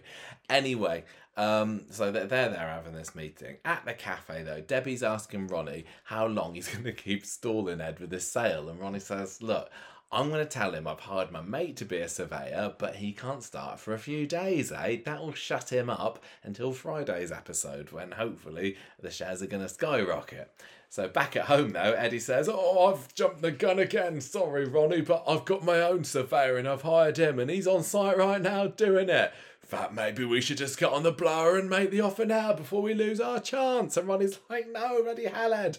Anyway, 0.50 1.04
um, 1.36 1.84
so 1.92 2.12
they're, 2.12 2.26
they're 2.26 2.50
there 2.50 2.68
having 2.68 2.94
this 2.94 3.14
meeting. 3.14 3.58
At 3.64 3.86
the 3.86 3.94
cafe, 3.94 4.44
though, 4.44 4.62
Debbie's 4.62 5.04
asking 5.04 5.48
Ronnie 5.48 5.86
how 6.06 6.26
long 6.26 6.56
he's 6.56 6.68
going 6.68 6.86
to 6.86 6.92
keep 6.94 7.26
stalling 7.26 7.80
Ed 7.82 8.00
with 8.00 8.10
this 8.10 8.32
sale. 8.38 8.70
And 8.70 8.80
Ronnie 8.80 9.00
says, 9.00 9.42
Look, 9.42 9.72
I'm 10.12 10.30
going 10.30 10.44
to 10.44 10.50
tell 10.50 10.74
him 10.74 10.88
I've 10.88 11.02
hired 11.02 11.32
my 11.32 11.42
mate 11.42 11.76
to 11.78 11.86
be 11.86 11.98
a 11.98 12.08
surveyor, 12.08 12.76
but 12.78 12.96
he 12.96 13.12
can't 13.12 13.44
start 13.44 13.80
for 13.80 13.94
a 13.94 14.00
few 14.00 14.26
days, 14.26 14.72
eh? 14.72 15.00
That'll 15.04 15.34
shut 15.34 15.72
him 15.72 15.90
up 15.90 16.24
until 16.44 16.72
Friday's 16.72 17.32
episode, 17.32 17.92
when 17.92 18.12
hopefully 18.12 18.78
the 19.02 19.12
shares 19.12 19.42
are 19.42 19.48
going 19.48 19.64
to 19.64 19.70
skyrocket. 19.70 20.54
So 20.90 21.10
back 21.10 21.36
at 21.36 21.46
home 21.46 21.72
though, 21.72 21.94
Eddie 21.94 22.20
says, 22.20 22.48
"Oh, 22.50 22.86
I've 22.88 23.14
jumped 23.14 23.42
the 23.42 23.52
gun 23.52 23.80
again. 23.80 24.22
Sorry, 24.22 24.66
Ronnie, 24.66 25.02
but 25.02 25.24
I've 25.28 25.44
got 25.44 25.66
my 25.66 25.82
own 25.82 26.06
surveyor 26.06 26.56
and 26.58 26.68
I've 26.68 26.84
hired 26.84 27.18
him, 27.18 27.40
and 27.40 27.52
he's 27.52 27.68
on 27.68 27.84
site 27.84 28.18
right 28.18 28.42
now 28.42 28.68
doing 28.68 29.10
it. 29.10 29.34
Fact, 29.60 29.92
maybe 29.92 30.24
we 30.24 30.40
should 30.40 30.58
just 30.58 30.80
get 30.80 30.94
on 30.94 31.04
the 31.04 31.12
blower 31.12 31.58
and 31.58 31.70
make 31.70 31.92
the 31.92 32.00
offer 32.00 32.26
now 32.26 32.54
before 32.54 32.82
we 32.82 32.94
lose 32.94 33.20
our 33.20 33.42
chance." 33.42 33.98
And 33.98 34.08
Ronnie's 34.08 34.40
like, 34.50 34.70
"No, 34.72 35.04
bloody 35.04 35.26
hell, 35.26 35.54
Ed." 35.54 35.78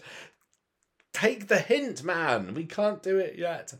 Take 1.11 1.47
the 1.47 1.57
hint, 1.59 2.03
man. 2.03 2.53
We 2.53 2.65
can't 2.65 3.01
do 3.01 3.17
it 3.17 3.37
yet. 3.37 3.73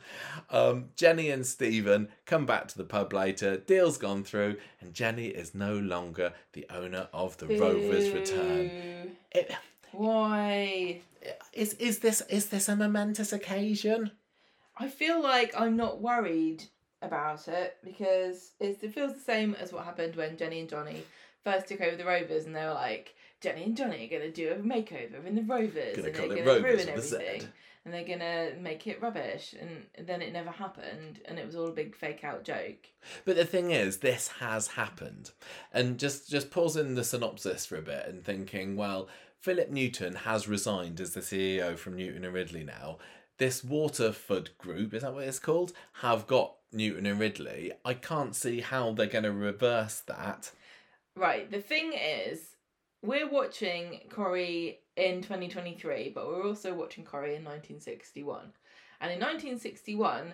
Um, 0.50 0.90
Jenny 0.96 1.30
and 1.30 1.46
Stephen 1.46 2.10
come 2.26 2.46
back 2.46 2.68
to 2.70 2.78
the 2.78 2.84
pub 2.84 3.14
later. 3.14 3.58
Deal's 3.58 3.98
gone 3.98 4.24
through, 4.24 4.58
and 4.82 4.94
Jenny 4.94 5.28
is 5.28 5.54
no 5.54 5.78
longer 5.78 6.34
the 6.54 6.66
owner 6.70 7.08
of 7.14 7.38
the 7.38 7.48
Rovers 7.48 8.10
Return. 8.12 9.16
It, 9.32 9.56
Why? 9.92 11.02
is 11.54 11.74
is 11.76 12.00
this 12.00 12.22
is 12.30 12.48
this 12.48 12.70
a 12.70 12.76
momentous 12.76 13.34
occasion? 13.34 14.12
I 14.78 14.88
feel 14.88 15.22
like 15.22 15.54
I'm 15.60 15.76
not 15.76 16.02
worried 16.02 16.64
about 17.02 17.48
it 17.48 17.78
because 17.84 18.52
it 18.60 18.80
feels 18.94 19.14
the 19.14 19.20
same 19.20 19.56
as 19.56 19.72
what 19.72 19.86
happened 19.86 20.16
when 20.16 20.38
Jenny 20.38 20.62
and 20.62 20.70
Johnny 20.70 21.04
first 21.44 21.68
took 21.68 21.82
over 21.82 21.96
the 21.96 22.06
Rovers, 22.06 22.46
and 22.46 22.56
they 22.56 22.64
were 22.64 22.74
like, 22.74 23.16
Jenny 23.42 23.64
and 23.64 23.78
Johnny 23.78 24.06
are 24.06 24.20
gonna 24.20 24.32
do 24.32 24.52
a 24.52 24.56
makeover 24.56 25.26
in 25.26 25.36
the 25.36 25.44
Rovers, 25.44 25.96
Gonna 25.96 26.08
and 26.08 26.32
they're 26.32 26.62
ruin 26.62 26.64
with 26.64 26.88
a 26.90 27.02
Z. 27.02 27.16
everything, 27.16 27.48
and 27.86 27.94
they're 27.94 28.04
gonna 28.04 28.52
make 28.60 28.86
it 28.88 29.02
rubbish, 29.02 29.56
and 29.60 30.08
then 30.08 30.22
it 30.22 30.34
never 30.34 30.52
happened, 30.52 31.22
and 31.26 31.40
it 31.40 31.46
was 31.46 31.56
all 31.56 31.68
a 31.68 31.74
big 31.74 31.96
fake 31.96 32.24
out 32.24 32.44
joke. 32.44 32.88
But 33.26 33.36
the 33.36 33.46
thing 33.46 33.72
is, 33.72 33.98
this 33.98 34.28
has 34.40 34.68
happened, 34.68 35.32
and 35.72 35.98
just 35.98 36.30
just 36.30 36.52
pausing 36.52 36.96
the 36.96 37.04
synopsis 37.04 37.66
for 37.66 37.78
a 37.78 37.82
bit 37.82 38.08
and 38.08 38.24
thinking, 38.24 38.76
well, 38.76 39.08
Philip 39.42 39.70
Newton 39.70 40.16
has 40.16 40.48
resigned 40.50 41.00
as 41.00 41.14
the 41.14 41.22
CEO 41.22 41.78
from 41.78 41.96
Newton 41.96 42.26
and 42.26 42.34
Ridley 42.34 42.64
now. 42.64 42.98
This 43.38 43.64
Waterford 43.64 44.58
Group, 44.58 44.94
is 44.94 45.02
that 45.02 45.14
what 45.14 45.24
it's 45.24 45.40
called, 45.40 45.72
have 46.02 46.28
got 46.28 46.56
Newton 46.74 47.06
and 47.06 47.18
Ridley. 47.22 47.72
I 47.86 47.94
can't 47.94 48.36
see 48.36 48.60
how 48.60 48.92
they're 48.92 49.08
going 49.08 49.24
to 49.24 49.32
reverse 49.32 50.02
that. 50.08 50.52
Right. 51.16 51.50
The 51.50 51.62
thing 51.62 51.94
is, 51.94 52.58
we're 53.02 53.30
watching 53.30 54.02
Corrie 54.10 54.80
in 54.96 55.22
2023, 55.22 56.12
but 56.14 56.28
we're 56.28 56.46
also 56.46 56.74
watching 56.74 57.04
Corrie 57.04 57.36
in 57.36 57.44
1961. 57.44 58.54
And 59.02 59.12
in 59.12 59.20
1961, 59.20 60.34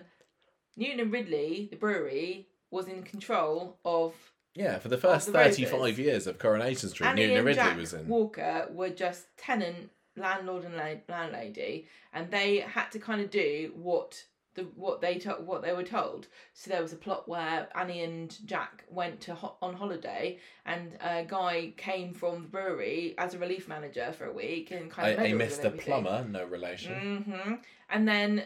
Newton 0.76 1.00
and 1.00 1.12
Ridley, 1.12 1.68
the 1.70 1.76
brewery, 1.76 2.48
was 2.70 2.88
in 2.88 3.02
control 3.02 3.78
of 3.84 4.14
Yeah, 4.54 4.78
for 4.78 4.88
the 4.88 4.98
first 4.98 5.26
the 5.26 5.32
Rovers. 5.32 5.56
35 5.58 5.98
years 5.98 6.26
of 6.26 6.38
Coronation 6.38 6.88
Street, 6.88 7.06
Annie 7.06 7.22
Newton 7.22 7.30
and 7.30 7.38
and 7.38 7.46
Ridley 7.46 7.62
Jack 7.62 7.76
was 7.78 7.92
in. 7.94 8.08
Walker 8.08 8.68
were 8.70 8.90
just 8.90 9.26
tenant 9.36 9.90
landlord 10.16 10.64
and 10.64 10.74
landlady, 11.08 11.86
and 12.12 12.30
they 12.30 12.58
had 12.58 12.90
to 12.90 12.98
kind 12.98 13.20
of 13.20 13.30
do 13.30 13.72
what 13.76 14.24
the 14.56 14.62
what 14.74 15.00
they 15.00 15.18
to- 15.20 15.42
what 15.44 15.62
they 15.62 15.72
were 15.72 15.84
told. 15.84 16.26
So 16.54 16.70
there 16.70 16.82
was 16.82 16.92
a 16.92 16.96
plot 16.96 17.28
where 17.28 17.68
Annie 17.76 18.02
and 18.02 18.36
Jack 18.46 18.84
went 18.90 19.20
to 19.22 19.34
ho- 19.34 19.56
on 19.62 19.74
holiday, 19.74 20.38
and 20.64 20.96
a 21.00 21.24
guy 21.24 21.72
came 21.76 22.12
from 22.12 22.42
the 22.42 22.48
brewery 22.48 23.14
as 23.18 23.34
a 23.34 23.38
relief 23.38 23.68
manager 23.68 24.12
for 24.12 24.24
a 24.26 24.32
week 24.32 24.70
and 24.72 24.90
kind 24.90 25.08
of 25.12 25.18
A, 25.20 25.22
a 25.32 25.38
Mr. 25.46 25.62
Plumber, 25.84 26.26
no 26.28 26.44
relation. 26.44 27.22
hmm 27.22 27.54
And 27.88 28.08
then 28.08 28.44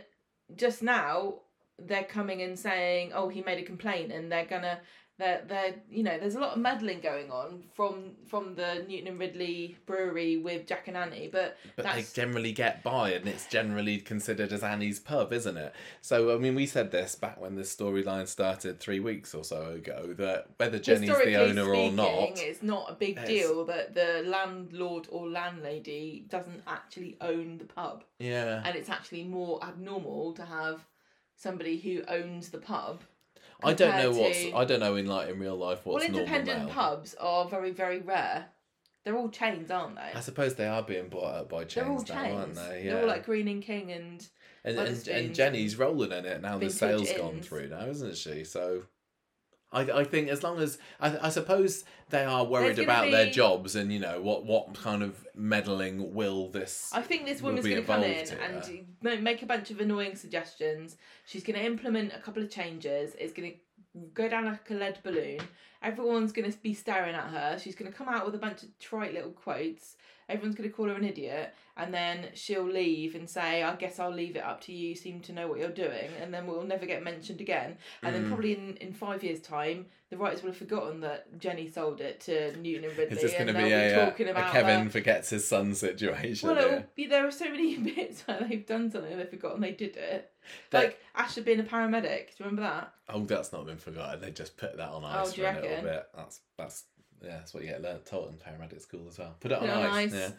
just 0.56 0.82
now 0.82 1.40
they're 1.78 2.04
coming 2.04 2.42
and 2.42 2.58
saying, 2.58 3.12
"Oh, 3.14 3.28
he 3.28 3.40
made 3.42 3.58
a 3.58 3.62
complaint," 3.62 4.12
and 4.12 4.30
they're 4.30 4.44
gonna. 4.44 4.80
They're, 5.20 5.42
they're 5.46 5.74
you 5.90 6.02
know 6.02 6.18
there's 6.18 6.34
a 6.34 6.40
lot 6.40 6.54
of 6.54 6.58
meddling 6.58 7.00
going 7.00 7.30
on 7.30 7.62
from 7.74 8.12
from 8.26 8.54
the 8.54 8.84
Newton 8.88 9.08
and 9.08 9.18
Ridley 9.20 9.76
brewery 9.86 10.38
with 10.38 10.66
Jack 10.66 10.88
and 10.88 10.96
Annie 10.96 11.28
but 11.30 11.58
But 11.76 11.84
that's 11.84 12.12
they 12.12 12.22
generally 12.22 12.52
get 12.52 12.82
by, 12.82 13.12
and 13.12 13.28
it's 13.28 13.46
generally 13.46 13.98
considered 13.98 14.52
as 14.52 14.62
Annie's 14.62 14.98
pub, 14.98 15.32
isn't 15.32 15.56
it? 15.56 15.74
So, 16.00 16.34
I 16.34 16.38
mean, 16.38 16.54
we 16.54 16.66
said 16.66 16.90
this 16.90 17.14
back 17.14 17.40
when 17.40 17.54
this 17.54 17.74
storyline 17.74 18.26
started 18.26 18.80
three 18.80 19.00
weeks 19.00 19.34
or 19.34 19.44
so 19.44 19.72
ago 19.72 20.14
that 20.16 20.46
whether 20.56 20.78
Jenny's 20.78 21.10
the 21.10 21.36
owner 21.36 21.68
or 21.68 21.74
speaking, 21.74 21.96
not, 21.96 22.38
it's 22.38 22.62
not 22.62 22.90
a 22.90 22.94
big 22.94 23.16
Yes. 23.16 23.26
deal 23.26 23.64
that 23.66 23.94
the 23.94 24.24
landlord 24.26 25.06
or 25.10 25.28
landlady 25.28 26.24
doesn't 26.30 26.62
actually 26.66 27.16
own 27.20 27.58
the 27.58 27.64
pub 27.64 28.04
yeah, 28.18 28.62
and 28.64 28.74
it's 28.76 28.88
actually 28.88 29.24
more 29.24 29.62
abnormal 29.62 30.32
to 30.34 30.44
have 30.44 30.86
somebody 31.36 31.78
who 31.78 32.02
owns 32.08 32.50
the 32.50 32.58
pub 32.58 33.02
I 33.62 33.74
don't 33.74 33.96
know 33.96 34.10
what's 34.20 34.38
to- 34.42 34.54
I 34.56 34.64
don't 34.64 34.80
know 34.80 34.96
in 34.96 35.06
like 35.06 35.28
in 35.28 35.38
real 35.38 35.56
life 35.56 35.84
what's 35.84 36.06
well 36.08 36.14
independent 36.18 36.58
normal 36.58 36.74
pubs 36.74 37.14
are 37.20 37.48
very 37.48 37.70
very 37.70 38.00
rare 38.00 38.46
they're 39.04 39.16
all 39.16 39.28
chains 39.30 39.70
aren't 39.70 39.96
they 39.96 40.10
I 40.14 40.20
suppose 40.20 40.54
they 40.54 40.66
are 40.66 40.82
being 40.82 41.08
bought 41.08 41.34
up 41.34 41.48
by 41.48 41.64
they're 41.64 41.86
all 41.88 41.98
chains 41.98 42.08
now, 42.10 42.34
aren't 42.36 42.54
chains 42.56 42.68
they? 42.68 42.82
they're 42.84 43.00
all 43.02 43.06
like 43.06 43.24
Green 43.24 43.48
and 43.48 43.62
King 43.62 43.92
and 43.92 44.26
and, 44.62 44.78
and 44.78 45.08
and 45.08 45.34
Jenny's 45.34 45.76
rolling 45.76 46.12
in 46.12 46.26
it 46.26 46.42
now. 46.42 46.58
The 46.58 46.68
sales 46.68 47.10
gone 47.12 47.40
through 47.40 47.68
now, 47.70 47.86
isn't 47.86 48.14
she? 48.18 48.44
So 48.44 48.82
I, 49.72 49.82
I 49.82 50.04
think 50.04 50.28
as 50.28 50.42
long 50.42 50.58
as 50.58 50.78
I, 51.00 51.16
I 51.26 51.28
suppose 51.30 51.84
they 52.08 52.24
are 52.24 52.44
worried 52.44 52.78
about 52.80 53.10
their 53.10 53.30
jobs 53.30 53.76
and 53.76 53.92
you 53.92 54.00
know 54.00 54.20
what 54.20 54.44
what 54.44 54.74
kind 54.74 55.02
of 55.02 55.24
meddling 55.34 56.12
will 56.12 56.48
this 56.48 56.90
I 56.92 57.02
think 57.02 57.24
this 57.26 57.40
woman's 57.40 57.64
going 57.66 57.76
to 57.76 57.86
come 57.86 58.02
in 58.02 58.26
here. 58.26 58.38
and 58.42 58.86
ma- 59.02 59.16
make 59.16 59.42
a 59.42 59.46
bunch 59.46 59.70
of 59.70 59.80
annoying 59.80 60.16
suggestions. 60.16 60.96
She's 61.24 61.44
going 61.44 61.58
to 61.58 61.64
implement 61.64 62.12
a 62.12 62.18
couple 62.18 62.42
of 62.42 62.50
changes. 62.50 63.14
It's 63.18 63.32
going 63.32 63.52
to 63.52 64.00
go 64.14 64.28
down 64.28 64.46
like 64.46 64.68
a 64.70 64.74
lead 64.74 64.98
balloon. 65.02 65.38
Everyone's 65.82 66.32
going 66.32 66.50
to 66.50 66.58
be 66.58 66.74
staring 66.74 67.14
at 67.14 67.28
her. 67.28 67.58
She's 67.58 67.74
going 67.74 67.90
to 67.90 67.96
come 67.96 68.08
out 68.08 68.26
with 68.26 68.34
a 68.34 68.38
bunch 68.38 68.62
of 68.62 68.78
trite 68.78 69.14
little 69.14 69.30
quotes. 69.30 69.96
Everyone's 70.30 70.54
going 70.54 70.68
to 70.70 70.74
call 70.74 70.86
her 70.88 70.94
an 70.94 71.04
idiot, 71.04 71.52
and 71.76 71.92
then 71.92 72.28
she'll 72.34 72.64
leave 72.66 73.14
and 73.14 73.28
say, 73.28 73.62
"I 73.62 73.74
guess 73.76 73.98
I'll 73.98 74.12
leave 74.14 74.36
it 74.36 74.44
up 74.44 74.60
to 74.62 74.72
you. 74.72 74.90
You 74.90 74.94
seem 74.94 75.20
to 75.22 75.32
know 75.32 75.48
what 75.48 75.58
you're 75.58 75.68
doing," 75.70 76.10
and 76.20 76.32
then 76.32 76.46
we'll 76.46 76.62
never 76.62 76.86
get 76.86 77.02
mentioned 77.02 77.40
again. 77.40 77.76
And 78.02 78.14
then 78.14 78.24
Mm. 78.24 78.28
probably 78.28 78.52
in, 78.52 78.76
in 78.78 78.92
five 78.92 79.22
years' 79.24 79.40
time, 79.40 79.86
the 80.10 80.16
writers 80.16 80.42
will 80.42 80.50
have 80.50 80.56
forgotten 80.56 81.00
that 81.00 81.38
Jenny 81.38 81.68
sold 81.68 82.00
it 82.00 82.20
to 82.22 82.56
Newton 82.56 82.84
and 82.88 82.92
Ridley, 82.98 83.16
Is 83.16 83.22
this 83.22 83.32
going 83.32 83.46
to 83.48 83.52
be 83.52 83.70
a, 83.72 84.02
uh, 84.02 84.04
talking 84.06 84.28
a 84.28 84.30
about 84.32 84.52
Kevin 84.52 84.84
her. 84.84 84.90
forgets 84.90 85.30
his 85.30 85.46
son 85.46 85.74
situation? 85.74 86.48
Well, 86.50 86.84
be, 86.94 87.06
there 87.06 87.26
are 87.26 87.30
so 87.30 87.46
many 87.50 87.76
bits 87.94 88.22
where 88.26 88.40
they've 88.48 88.66
done 88.66 88.90
something 88.90 89.10
and 89.12 89.20
they've 89.20 89.28
forgotten 89.28 89.60
they 89.60 89.72
did 89.72 89.96
it. 89.96 90.32
That- 90.70 90.84
Like 90.84 90.98
Asha 91.16 91.44
being 91.44 91.60
a 91.60 91.64
paramedic. 91.64 92.02
Do 92.28 92.32
you 92.38 92.44
remember 92.46 92.62
that? 92.62 92.92
Oh, 93.08 93.24
that's 93.24 93.52
not 93.52 93.66
been 93.66 93.76
forgotten. 93.78 94.20
They 94.20 94.30
just 94.30 94.56
put 94.56 94.76
that 94.76 94.88
on 94.88 95.02
Oh, 95.04 95.08
ice 95.22 95.32
do 95.32 95.42
for 95.42 95.48
a 95.48 95.54
little 95.54 95.82
bit. 95.82 96.08
That's 96.16 96.40
that's 96.56 96.84
yeah, 97.22 97.36
that's 97.38 97.52
what 97.54 97.62
you 97.62 97.68
get 97.70 97.82
learnt 97.82 98.06
taught 98.06 98.30
in 98.30 98.36
paramedic 98.36 98.80
school 98.80 99.06
as 99.08 99.18
well. 99.18 99.36
Put 99.40 99.52
it 99.52 99.58
on, 99.58 99.60
Put 99.60 99.70
ice. 99.70 100.12
ice. 100.12 100.14
Yeah. 100.14 100.30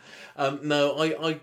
Um, 0.43 0.59
no, 0.63 0.97
I, 0.97 1.29
I, 1.29 1.39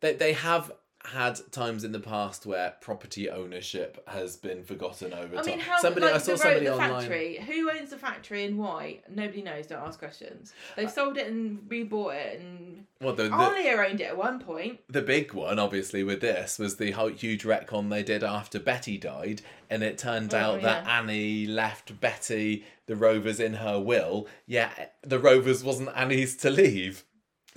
they, 0.00 0.14
they 0.14 0.32
have 0.34 0.72
had 1.04 1.38
times 1.52 1.84
in 1.84 1.92
the 1.92 2.00
past 2.00 2.44
where 2.44 2.74
property 2.80 3.30
ownership 3.30 4.02
has 4.08 4.36
been 4.36 4.62
forgotten 4.64 5.12
over 5.14 5.36
I 5.38 5.42
time. 5.42 5.46
mean, 5.46 5.60
how 5.60 5.78
somebody 5.80 6.06
like 6.06 6.14
I 6.16 6.18
saw 6.18 6.24
the, 6.26 6.32
road, 6.32 6.38
somebody 6.40 6.64
the 6.66 6.72
online. 6.72 6.90
factory? 7.00 7.36
Who 7.46 7.70
owns 7.70 7.90
the 7.90 7.96
factory 7.96 8.44
and 8.44 8.58
why? 8.58 9.00
Nobody 9.08 9.42
knows. 9.42 9.66
Don't 9.68 9.80
ask 9.82 9.98
questions. 9.98 10.52
They've 10.76 10.90
sold 10.90 11.16
it 11.16 11.28
and 11.28 11.60
rebought 11.68 12.14
it, 12.16 12.40
and 12.40 12.84
Well, 13.00 13.14
the, 13.14 13.24
the, 13.24 13.34
owned 13.34 14.00
it 14.00 14.04
at 14.04 14.16
one 14.18 14.40
point. 14.40 14.80
the 14.88 15.00
big 15.02 15.32
one, 15.32 15.58
obviously, 15.58 16.02
with 16.02 16.20
this 16.20 16.58
was 16.58 16.76
the 16.76 16.90
whole 16.90 17.08
huge 17.08 17.44
retcon 17.44 17.88
they 17.90 18.02
did 18.02 18.22
after 18.24 18.58
Betty 18.58 18.98
died, 18.98 19.40
and 19.70 19.82
it 19.82 19.98
turned 19.98 20.34
Oh, 20.34 20.38
out 20.38 20.62
that 20.62 20.84
yeah. 20.84 20.98
Annie 20.98 21.46
left 21.46 22.00
Betty 22.00 22.64
the 22.86 22.96
Rovers 22.96 23.38
in 23.38 23.54
her 23.54 23.78
will. 23.78 24.26
Yeah, 24.46 24.70
the 25.02 25.18
Rovers 25.18 25.62
wasn't 25.62 25.90
Annie's 25.94 26.36
to 26.38 26.50
leave, 26.50 27.04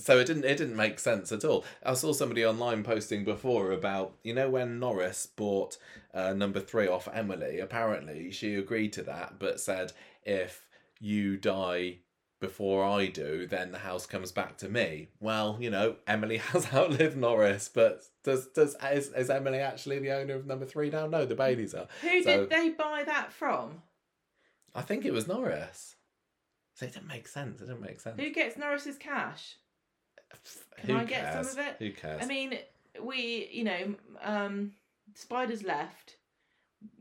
so 0.02 0.20
it 0.20 0.26
didn't 0.26 0.46
it 0.46 0.58
didn't 0.58 0.76
make 0.76 1.00
sense 1.00 1.32
at 1.32 1.46
all. 1.46 1.64
I 1.84 1.94
saw 1.94 2.12
somebody 2.14 2.46
online 2.46 2.84
posting 2.84 3.24
before 3.24 3.72
about 3.72 4.14
you 4.24 4.34
know 4.34 4.50
when 4.50 4.80
Norris 4.80 5.26
bought 5.28 5.78
uh, 6.14 6.34
number 6.34 6.60
three 6.60 6.88
off 6.88 7.08
Emily. 7.14 7.60
Apparently, 7.60 8.32
she 8.32 8.56
agreed 8.56 8.94
to 8.94 9.04
that, 9.04 9.40
but 9.40 9.60
said 9.60 9.94
if 10.24 10.68
you 11.00 11.38
die 11.38 11.98
before 12.40 12.84
I 12.84 13.06
do, 13.06 13.46
then 13.46 13.72
the 13.72 13.78
house 13.78 14.08
comes 14.08 14.32
back 14.32 14.58
to 14.58 14.68
me. 14.70 15.10
Well, 15.20 15.58
you 15.60 15.70
know, 15.70 15.98
Emily 16.08 16.38
has 16.52 16.74
outlived 16.74 17.16
Norris, 17.16 17.70
but 17.74 18.02
does 18.24 18.48
does 18.48 18.76
is, 18.92 19.10
is 19.14 19.30
Emily 19.30 19.60
actually 19.60 20.00
the 20.00 20.12
owner 20.12 20.36
of 20.36 20.46
number 20.48 20.66
three 20.66 20.90
now? 20.90 21.08
No, 21.08 21.26
the 21.26 21.36
Baileys 21.36 21.74
are. 21.76 21.88
Who 22.02 22.24
So- 22.24 22.40
did 22.42 22.50
they 22.50 22.70
buy 22.70 23.04
that 23.06 23.32
from? 23.32 23.84
I 24.74 24.82
think 24.82 25.06
it 25.06 25.12
was 25.14 25.28
Norris. 25.28 25.96
So 26.76 26.86
it 26.86 26.94
didn't 26.94 27.10
make 27.10 27.28
sense. 27.28 27.62
It 27.62 27.66
didn't 27.66 27.82
make 27.82 28.00
sense. 28.00 28.20
Who 28.20 28.32
gets 28.32 28.58
Norris's 28.58 28.98
cash? 28.98 29.58
Can 30.78 30.90
Who 30.96 31.02
I 31.02 31.04
get 31.06 31.34
some 31.34 31.46
of 31.52 31.58
it? 31.66 31.76
Who 31.80 31.92
cares? 31.92 32.22
I 32.24 32.26
mean, 32.26 32.58
we, 33.02 33.50
you 33.52 33.64
know, 33.64 33.96
um, 34.24 34.72
Spider's 35.14 35.64
left. 35.64 36.16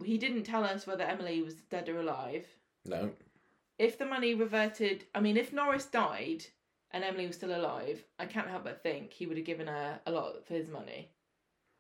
He 0.04 0.18
didn't 0.18 0.42
tell 0.44 0.64
us 0.64 0.86
whether 0.86 1.04
Emily 1.04 1.40
was 1.42 1.54
dead 1.70 1.88
or 1.88 2.00
alive. 2.00 2.46
no. 2.84 3.10
If 3.78 3.96
the 3.96 4.04
money 4.04 4.34
reverted, 4.34 5.04
I 5.14 5.20
mean, 5.20 5.38
if 5.38 5.54
Norris 5.54 5.86
died 5.86 6.44
and 6.90 7.02
Emily 7.02 7.26
was 7.26 7.36
still 7.36 7.56
alive, 7.56 8.04
I 8.18 8.26
can't 8.26 8.46
help 8.48 8.64
but 8.64 8.82
think 8.82 9.10
he 9.10 9.24
would 9.24 9.38
have 9.38 9.46
given 9.46 9.68
her 9.68 9.98
a 10.06 10.10
lot 10.12 10.44
for 10.46 10.52
his 10.52 10.68
money 10.68 11.08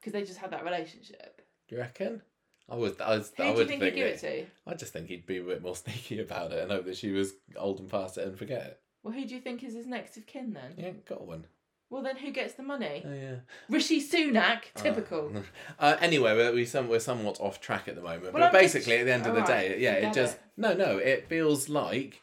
because 0.00 0.14
they 0.14 0.22
just 0.24 0.38
had 0.38 0.50
that 0.52 0.64
relationship. 0.64 1.42
Do 1.68 1.74
you 1.74 1.82
reckon? 1.82 2.22
I 2.70 2.76
was. 2.76 2.98
I 3.02 3.18
was. 3.18 3.30
Who 3.36 3.42
I 3.42 3.46
do 3.48 3.52
you 3.52 3.58
would 3.58 3.68
think 3.68 3.82
think. 3.82 3.94
he'd 3.96 4.00
give 4.00 4.06
it 4.14 4.24
it- 4.24 4.46
to? 4.66 4.70
I 4.70 4.74
just 4.76 4.94
think 4.94 5.08
he'd 5.08 5.26
be 5.26 5.36
a 5.36 5.42
bit 5.42 5.60
more 5.60 5.76
sneaky 5.84 6.20
about 6.20 6.52
it 6.52 6.62
and 6.62 6.70
hope 6.72 6.86
that 6.86 6.96
she 6.96 7.10
was 7.10 7.34
old 7.54 7.80
and 7.80 7.90
past 7.90 8.16
it 8.16 8.26
and 8.26 8.38
forget 8.38 8.62
it. 8.64 8.80
Well, 9.02 9.14
who 9.14 9.24
do 9.24 9.34
you 9.34 9.40
think 9.40 9.62
is 9.62 9.74
his 9.74 9.86
next 9.86 10.16
of 10.16 10.26
kin 10.26 10.52
then? 10.52 10.74
He 10.76 10.84
ain't 10.84 11.06
got 11.06 11.26
one. 11.26 11.46
Well, 11.88 12.02
then 12.02 12.16
who 12.16 12.30
gets 12.30 12.54
the 12.54 12.62
money? 12.62 13.02
Oh 13.04 13.12
yeah. 13.12 13.36
Rishi 13.68 14.00
Sunak, 14.00 14.62
typical. 14.76 15.32
Uh, 15.34 15.40
uh, 15.80 15.96
anyway, 16.00 16.36
we're, 16.36 16.52
we 16.52 16.64
some, 16.64 16.88
we're 16.88 17.00
somewhat 17.00 17.40
off 17.40 17.60
track 17.60 17.88
at 17.88 17.96
the 17.96 18.02
moment, 18.02 18.32
Well, 18.32 18.32
but 18.34 18.42
I'm 18.42 18.52
just- 18.52 18.74
basically, 18.74 18.98
at 18.98 19.06
the 19.06 19.12
end 19.12 19.26
of 19.26 19.34
the 19.34 19.40
Alright, 19.42 19.70
day, 19.70 19.80
yeah, 19.80 19.94
it 19.94 20.14
just 20.14 20.36
it. 20.36 20.42
no, 20.56 20.74
no. 20.74 20.98
It 20.98 21.28
feels 21.28 21.68
like 21.68 22.20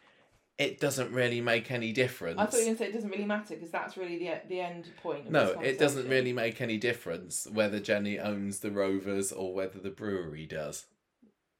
it 0.58 0.80
doesn't 0.80 1.12
really 1.12 1.42
make 1.42 1.70
any 1.70 1.92
difference. 1.92 2.40
I 2.40 2.46
thought 2.46 2.54
you 2.54 2.60
were 2.60 2.66
going 2.66 2.78
to 2.78 2.84
say 2.84 2.90
it 2.90 2.94
doesn't 2.94 3.10
really 3.10 3.26
matter 3.26 3.56
because 3.56 3.70
that's 3.70 3.98
really 3.98 4.18
the 4.18 4.40
the 4.48 4.62
end 4.62 4.90
point. 5.04 5.28
Of 5.28 5.32
no, 5.34 5.50
it 5.62 5.78
doesn't 5.78 6.08
really 6.08 6.34
make 6.34 6.62
any 6.62 6.78
difference 6.78 7.46
whether 7.52 7.80
Jenny 7.80 8.18
owns 8.18 8.60
the 8.60 8.72
Rovers 8.72 9.32
or 9.34 9.54
whether 9.54 9.80
the 9.80 9.90
brewery 9.90 10.46
does. 10.46 10.86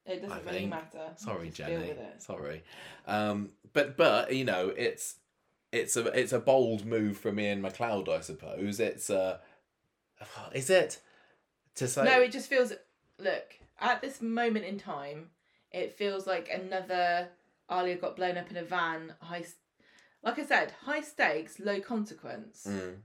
It 0.08 0.22
doesn't 0.22 0.46
really 0.46 0.66
matter. 0.66 1.12
Sorry, 1.18 1.48
Just 1.48 1.58
deal 1.58 1.80
Jenny. 1.80 1.90
with 1.90 1.98
it. 1.98 2.22
Sorry, 2.22 2.64
um, 3.06 3.50
but 3.74 3.98
but 3.98 4.34
you 4.34 4.46
know, 4.46 4.74
it's 4.76 5.16
it's 5.72 5.98
a 5.98 6.06
it's 6.18 6.32
a 6.34 6.40
bold 6.40 6.86
move 6.86 7.18
from 7.18 7.40
Iain 7.40 7.62
MacLeod, 7.62 8.08
I 8.10 8.22
suppose. 8.22 8.80
It's 8.80 9.10
a 9.10 9.40
is 10.54 10.70
it 10.70 11.00
to 11.76 11.88
say 11.88 12.04
No, 12.04 12.22
it 12.22 12.32
just 12.32 12.50
feels. 12.50 12.74
Look, 13.20 13.56
at 13.80 14.02
this 14.02 14.22
moment 14.22 14.66
in 14.66 14.78
time, 14.78 15.32
it 15.72 15.94
feels 15.94 16.28
like 16.28 16.50
another 16.50 17.30
Alya 17.70 18.00
got 18.00 18.16
blown 18.16 18.38
up 18.38 18.50
in 18.50 18.58
a 18.58 18.64
van. 18.64 19.14
High, 19.20 19.46
like 20.24 20.40
I 20.40 20.46
said, 20.46 20.74
high 20.86 21.02
stakes, 21.02 21.60
low 21.60 21.80
consequence. 21.80 22.66
Mm. 22.70 22.98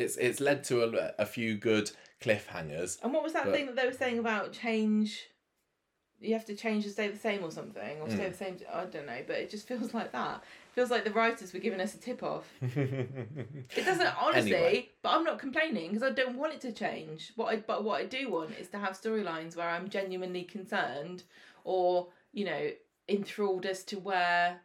It's 0.00 0.16
it's 0.16 0.40
led 0.40 0.64
to 0.64 0.82
a, 0.84 1.12
a 1.18 1.26
few 1.26 1.56
good 1.56 1.90
cliffhangers. 2.20 2.98
And 3.02 3.12
what 3.12 3.22
was 3.22 3.32
that 3.34 3.44
But- 3.46 3.54
thing 3.54 3.66
that 3.66 3.76
they 3.76 3.86
were 3.86 3.92
saying 3.92 4.18
about 4.18 4.52
change? 4.52 5.26
You 6.22 6.34
have 6.34 6.44
to 6.46 6.54
change 6.54 6.84
to 6.84 6.90
stay 6.90 7.08
the 7.08 7.16
same 7.18 7.42
or 7.42 7.50
something, 7.50 7.98
or 8.02 8.10
stay 8.10 8.26
Mm. 8.26 8.30
the 8.32 8.36
same. 8.36 8.56
I 8.70 8.84
don't 8.84 9.06
know, 9.06 9.22
but 9.26 9.36
it 9.36 9.48
just 9.48 9.66
feels 9.66 9.94
like 9.94 10.12
that. 10.12 10.42
feels 10.74 10.90
like 10.90 11.02
the 11.04 11.10
writers 11.10 11.52
were 11.52 11.58
giving 11.60 11.80
us 11.80 11.94
a 11.94 11.98
tip 11.98 12.22
off. 12.22 12.46
It 12.62 13.84
doesn't 13.84 14.22
honestly, 14.22 14.54
Anyway. 14.54 14.88
but 15.02 15.10
I'm 15.10 15.24
not 15.24 15.38
complaining 15.38 15.88
because 15.88 16.02
I 16.02 16.10
don't 16.10 16.36
want 16.36 16.52
it 16.54 16.60
to 16.62 16.72
change. 16.72 17.32
What 17.36 17.48
I 17.52 17.56
but 17.56 17.84
what 17.84 18.00
I 18.00 18.04
do 18.04 18.30
want 18.30 18.50
is 18.58 18.68
to 18.68 18.78
have 18.78 18.92
storylines 19.00 19.56
where 19.56 19.68
I'm 19.68 19.88
genuinely 19.88 20.44
concerned 20.44 21.22
or 21.64 22.08
you 22.32 22.44
know 22.44 22.70
enthralled 23.08 23.64
as 23.66 23.82
to 23.84 23.98
where 23.98 24.60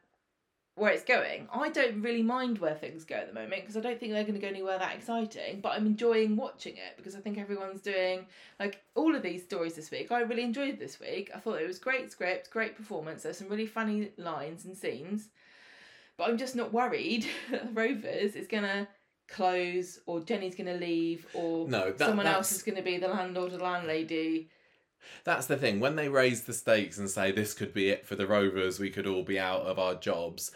where 0.75 0.91
it's 0.91 1.03
going. 1.05 1.47
I 1.53 1.69
don't 1.69 2.01
really 2.01 2.21
mind 2.21 2.57
where 2.59 2.75
things 2.75 3.05
go 3.05 3.15
at 3.15 3.27
the 3.27 3.33
moment 3.33 3.61
because 3.61 3.77
I 3.77 3.79
don't 3.79 3.97
think 3.97 4.11
they're 4.11 4.23
going 4.23 4.35
to 4.35 4.41
go 4.41 4.47
anywhere 4.47 4.77
that 4.77 4.93
exciting. 4.95 5.61
But 5.61 5.69
I'm 5.73 5.85
enjoying 5.85 6.35
watching 6.35 6.73
it 6.73 6.97
because 6.97 7.15
I 7.15 7.19
think 7.19 7.37
everyone's 7.37 7.81
doing 7.81 8.25
like 8.59 8.81
all 8.93 9.15
of 9.15 9.23
these 9.23 9.43
stories 9.43 9.75
this 9.75 9.89
week. 9.89 10.11
I 10.11 10.19
really 10.21 10.43
enjoyed 10.43 10.77
this 10.77 10.99
week. 10.99 11.31
I 11.33 11.39
thought 11.39 11.61
it 11.61 11.67
was 11.67 11.79
great 11.79 12.11
script, 12.11 12.49
great 12.49 12.75
performance. 12.75 13.23
There's 13.23 13.37
some 13.37 13.47
really 13.47 13.65
funny 13.65 14.11
lines 14.17 14.65
and 14.65 14.75
scenes. 14.77 15.29
But 16.17 16.29
I'm 16.29 16.37
just 16.37 16.57
not 16.57 16.73
worried 16.73 17.25
that 17.51 17.69
Rovers 17.73 18.35
is 18.35 18.47
gonna 18.47 18.87
close 19.29 19.99
or 20.05 20.19
Jenny's 20.19 20.55
gonna 20.55 20.75
leave 20.75 21.25
or 21.33 21.67
No, 21.69 21.85
that- 21.91 21.99
someone 21.99 22.27
else 22.27 22.51
is 22.51 22.63
gonna 22.63 22.81
be 22.81 22.97
the 22.97 23.07
landlord 23.07 23.53
or 23.53 23.57
landlady. 23.59 24.49
That's 25.23 25.45
the 25.47 25.57
thing. 25.57 25.79
When 25.79 25.95
they 25.95 26.09
raise 26.09 26.43
the 26.43 26.53
stakes 26.53 26.97
and 26.97 27.09
say 27.09 27.31
this 27.31 27.53
could 27.53 27.73
be 27.73 27.89
it 27.89 28.05
for 28.05 28.15
the 28.15 28.27
Rovers, 28.27 28.79
we 28.79 28.89
could 28.89 29.07
all 29.07 29.23
be 29.23 29.39
out 29.39 29.61
of 29.61 29.79
our 29.79 29.95
jobs. 29.95 30.51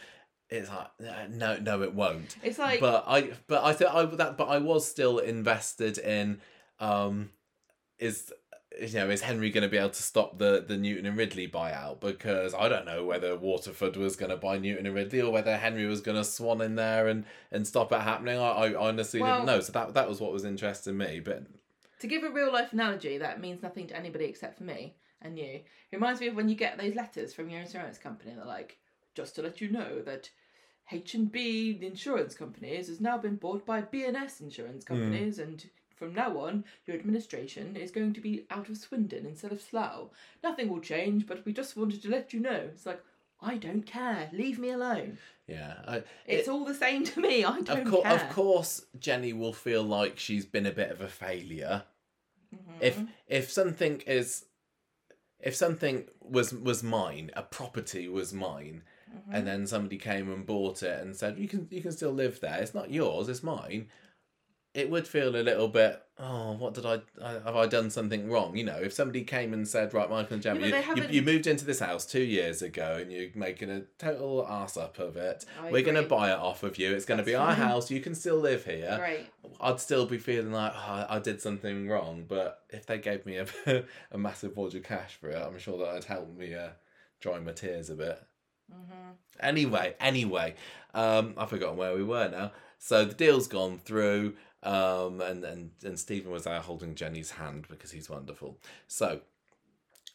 It's 0.50 0.70
like 0.70 0.88
uh, 1.08 1.28
no, 1.30 1.58
no, 1.58 1.82
it 1.84 1.94
won't. 1.94 2.36
It's 2.42 2.58
like 2.58 2.80
but 2.80 3.04
I, 3.08 3.32
but 3.48 3.64
I 3.64 3.74
think 3.74 3.94
I 3.94 4.06
that, 4.06 4.38
but 4.38 4.46
I 4.48 4.58
was 4.58 4.88
still 4.88 5.20
invested 5.20 6.00
in, 6.00 6.42
um, 6.80 7.30
is 8.00 8.34
you 8.82 8.94
know 8.94 9.10
is 9.12 9.22
Henry 9.22 9.52
going 9.52 9.62
to 9.62 9.70
be 9.70 9.78
able 9.78 9.90
to 9.90 10.02
stop 10.02 10.40
the 10.40 10.66
the 10.68 10.76
Newton 10.78 11.06
and 11.06 11.16
Ridley 11.18 11.48
buyout? 11.48 12.00
Because 12.00 12.56
I 12.56 12.68
don't 12.68 12.86
know 12.86 13.06
whether 13.06 13.36
Waterford 13.36 13.96
was 13.96 14.16
going 14.16 14.32
to 14.32 14.38
buy 14.38 14.58
Newton 14.58 14.88
and 14.88 14.96
Ridley 14.96 15.22
or 15.22 15.32
whether 15.32 15.56
Henry 15.56 15.86
was 15.86 16.02
going 16.02 16.18
to 16.18 16.24
swan 16.24 16.62
in 16.62 16.74
there 16.74 17.08
and 17.08 17.26
and 17.52 17.68
stop 17.68 17.92
it 17.92 18.02
happening. 18.02 18.40
I, 18.40 18.50
I 18.50 18.74
honestly 18.76 19.22
Well- 19.22 19.36
didn't 19.36 19.48
know. 19.48 19.60
So 19.62 19.72
that 19.74 19.94
that 19.94 20.10
was 20.10 20.20
what 20.20 20.32
was 20.32 20.46
interesting 20.46 20.98
me. 20.98 21.20
But 21.20 21.44
to 22.00 22.08
give 22.08 22.24
a 22.24 22.30
real 22.30 22.52
life 22.52 22.74
analogy 22.74 23.18
that 23.18 23.42
means 23.42 23.62
nothing 23.62 23.88
to 23.88 23.96
anybody 23.96 24.26
except 24.26 24.58
for 24.58 24.64
me 24.64 24.96
and 25.22 25.38
you. 25.38 25.62
It 25.92 25.96
reminds 25.96 26.22
me 26.22 26.28
of 26.28 26.36
when 26.36 26.50
you 26.50 26.56
get 26.56 26.78
those 26.78 26.96
letters 26.96 27.34
from 27.34 27.50
your 27.50 27.62
insurance 27.62 27.98
company. 27.98 28.34
They're 28.36 28.46
like, 28.46 28.78
just 29.16 29.36
to 29.36 29.42
let 29.42 29.60
you 29.60 29.70
know 29.70 30.02
that 30.02 30.30
H 30.92 31.14
and 31.14 31.32
B 31.32 31.78
Insurance 31.82 32.36
Companies 32.36 32.88
has 32.88 33.00
now 33.00 33.18
been 33.18 33.36
bought 33.36 33.66
by 33.66 33.82
BNS 33.82 34.42
Insurance 34.42 34.86
hmm. 34.86 34.94
Companies, 34.94 35.40
and 35.40 35.70
from 35.96 36.14
now 36.14 36.38
on, 36.40 36.64
your 36.86 36.96
administration 36.96 37.76
is 37.76 37.92
going 37.92 38.14
to 38.14 38.22
be 38.22 38.46
out 38.50 38.70
of 38.70 38.78
Swindon 38.78 39.26
instead 39.26 39.52
of 39.52 39.62
Slough. 39.62 40.10
Nothing 40.44 40.70
will 40.70 40.80
change, 40.80 41.28
but 41.28 41.46
we 41.46 41.54
just 41.54 41.78
wanted 41.78 42.02
to 42.02 42.10
let 42.10 42.34
you 42.34 42.40
know. 42.40 42.70
It's 42.74 42.86
like, 42.86 43.04
I 43.42 43.58
don't 43.58 43.86
care. 43.86 44.30
Leave 44.34 44.60
me 44.60 44.72
alone. 44.72 45.18
Yeah, 45.50 45.74
I, 45.88 46.04
It's 46.26 46.48
all 46.48 46.64
the 46.66 46.74
same 46.76 47.04
to 47.06 47.20
me. 47.20 47.44
I 47.54 47.62
don't 47.62 47.70
of 47.82 47.88
course, 47.92 48.04
care. 48.04 48.14
of 48.16 48.30
course, 48.30 48.86
Jenny 49.00 49.34
will 49.34 49.54
feel 49.54 49.84
like 49.84 50.20
she's 50.20 50.46
been 50.46 50.66
a 50.66 50.72
bit 50.72 50.92
of 50.92 51.02
a 51.02 51.08
failure. 51.08 51.84
Mhm. 52.56 52.78
If 52.82 53.00
if 53.28 53.52
something 53.52 54.02
is 54.08 54.46
if 55.40 55.56
something 55.56 56.06
was 56.22 56.54
was 56.54 56.84
mine, 56.84 57.32
a 57.36 57.44
property 57.44 58.08
was 58.08 58.34
mine, 58.34 58.84
Mm-hmm. 59.10 59.34
and 59.36 59.48
then 59.48 59.66
somebody 59.66 59.98
came 59.98 60.32
and 60.32 60.46
bought 60.46 60.84
it 60.84 61.02
and 61.02 61.16
said 61.16 61.40
you 61.40 61.48
can 61.48 61.68
you 61.72 61.82
can 61.82 61.92
still 61.92 62.12
live 62.12 62.40
there. 62.42 62.60
It's 62.62 62.76
not 62.76 62.92
yours, 62.92 63.28
it's 63.28 63.42
mine. 63.42 63.88
It 64.80 64.90
would 64.90 65.08
feel 65.08 65.36
a 65.36 65.44
little 65.44 65.68
bit. 65.68 66.02
Oh, 66.18 66.54
what 66.54 66.74
did 66.74 66.86
I, 66.86 67.00
I 67.22 67.32
have 67.34 67.56
I 67.56 67.68
done 67.68 67.90
something 67.90 68.30
wrong? 68.30 68.56
You 68.56 68.64
know, 68.64 68.78
if 68.78 68.94
somebody 68.94 69.24
came 69.24 69.54
and 69.54 69.68
said, 69.68 69.94
right, 69.94 70.10
Michael 70.10 70.36
and 70.36 70.42
Gemma, 70.44 70.68
Yeah, 70.68 70.94
you, 70.96 71.04
you, 71.04 71.10
you 71.10 71.22
moved 71.22 71.48
into 71.48 71.66
this 71.66 71.80
house 71.80 72.06
two 72.06 72.22
years 72.22 72.62
ago 72.62 72.98
and 73.02 73.12
you're 73.12 73.30
making 73.36 73.70
a 73.70 73.82
total 73.98 74.48
ass 74.48 74.78
up 74.78 75.00
of 75.00 75.18
it. 75.18 75.46
I 75.62 75.72
We're 75.72 75.82
going 75.82 76.02
to 76.02 76.10
buy 76.10 76.32
it 76.32 76.40
off 76.40 76.64
of 76.64 76.78
you. 76.78 76.94
It's 76.94 77.06
going 77.06 77.18
to 77.18 77.24
be 77.26 77.36
our 77.36 77.54
house. 77.54 77.92
You 77.92 78.00
can 78.00 78.16
still 78.16 78.38
live 78.38 78.66
here. 78.66 78.96
Great. 78.98 79.28
I'd 79.60 79.82
still 79.82 80.06
be 80.06 80.18
feeling 80.18 80.54
like 80.54 80.74
oh, 80.76 81.06
I 81.10 81.20
did 81.20 81.42
something 81.42 81.90
wrong, 81.90 82.26
but 82.28 82.64
if 82.70 82.86
they 82.86 83.00
gave 83.00 83.26
me 83.26 83.38
a, 83.38 83.48
a 84.12 84.18
massive 84.18 84.56
wad 84.56 84.76
of 84.76 84.84
cash 84.84 85.16
for 85.16 85.30
it, 85.30 85.38
I'm 85.38 85.60
sure 85.60 85.78
that 85.80 85.94
would 85.94 86.06
help 86.06 86.38
me 86.38 86.54
uh, 86.54 86.70
dry 87.20 87.40
my 87.40 87.52
tears 87.52 87.90
a 87.90 87.96
bit. 87.96 88.22
Mm-hmm. 88.72 89.12
Anyway, 89.42 89.96
anyway, 90.00 90.56
um, 90.94 91.34
I've 91.38 91.50
forgotten 91.50 91.78
where 91.78 91.96
we 91.96 92.04
were 92.04 92.30
now. 92.30 92.52
So 92.78 93.04
the 93.04 93.14
deal's 93.14 93.48
gone 93.48 93.78
through, 93.78 94.36
um, 94.64 95.22
and 95.22 95.44
and 95.44 95.72
and 95.84 96.00
Stephen 96.00 96.32
was 96.32 96.44
there 96.44 96.60
holding 96.60 96.96
Jenny's 96.96 97.32
hand 97.32 97.66
because 97.70 97.92
he's 97.92 98.10
wonderful. 98.10 98.58
So 98.88 99.22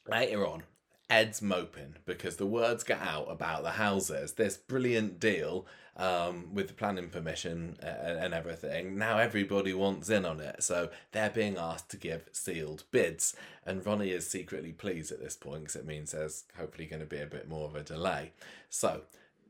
later 0.08 0.46
on, 0.46 0.64
Ed's 1.08 1.42
moping 1.42 1.96
because 2.04 2.36
the 2.36 2.46
words 2.46 2.84
get 2.84 3.00
out 3.00 3.30
about 3.30 3.62
the 3.62 3.72
houses. 3.72 4.32
This 4.32 4.56
brilliant 4.56 5.20
deal 5.20 5.66
um, 5.96 6.54
with 6.54 6.68
the 6.68 6.74
planning 6.74 7.08
permission 7.08 7.76
uh, 7.82 7.86
and 7.86 8.34
everything. 8.34 8.98
Now 8.98 9.18
everybody 9.18 9.72
wants 9.74 10.10
in 10.10 10.24
on 10.24 10.40
it, 10.40 10.62
so 10.62 10.90
they're 11.12 11.30
being 11.30 11.56
asked 11.56 11.90
to 11.90 11.96
give 11.96 12.28
sealed 12.32 12.84
bids. 12.90 13.36
And 13.64 13.84
Ronnie 13.84 14.10
is 14.10 14.28
secretly 14.28 14.72
pleased 14.72 15.12
at 15.12 15.20
this 15.20 15.36
point 15.36 15.60
because 15.60 15.76
it 15.76 15.86
means 15.86 16.12
there's 16.12 16.44
hopefully 16.58 16.86
going 16.86 17.00
to 17.00 17.06
be 17.06 17.20
a 17.20 17.26
bit 17.26 17.48
more 17.48 17.66
of 17.66 17.76
a 17.76 17.82
delay. 17.82 18.32
So 18.68 19.02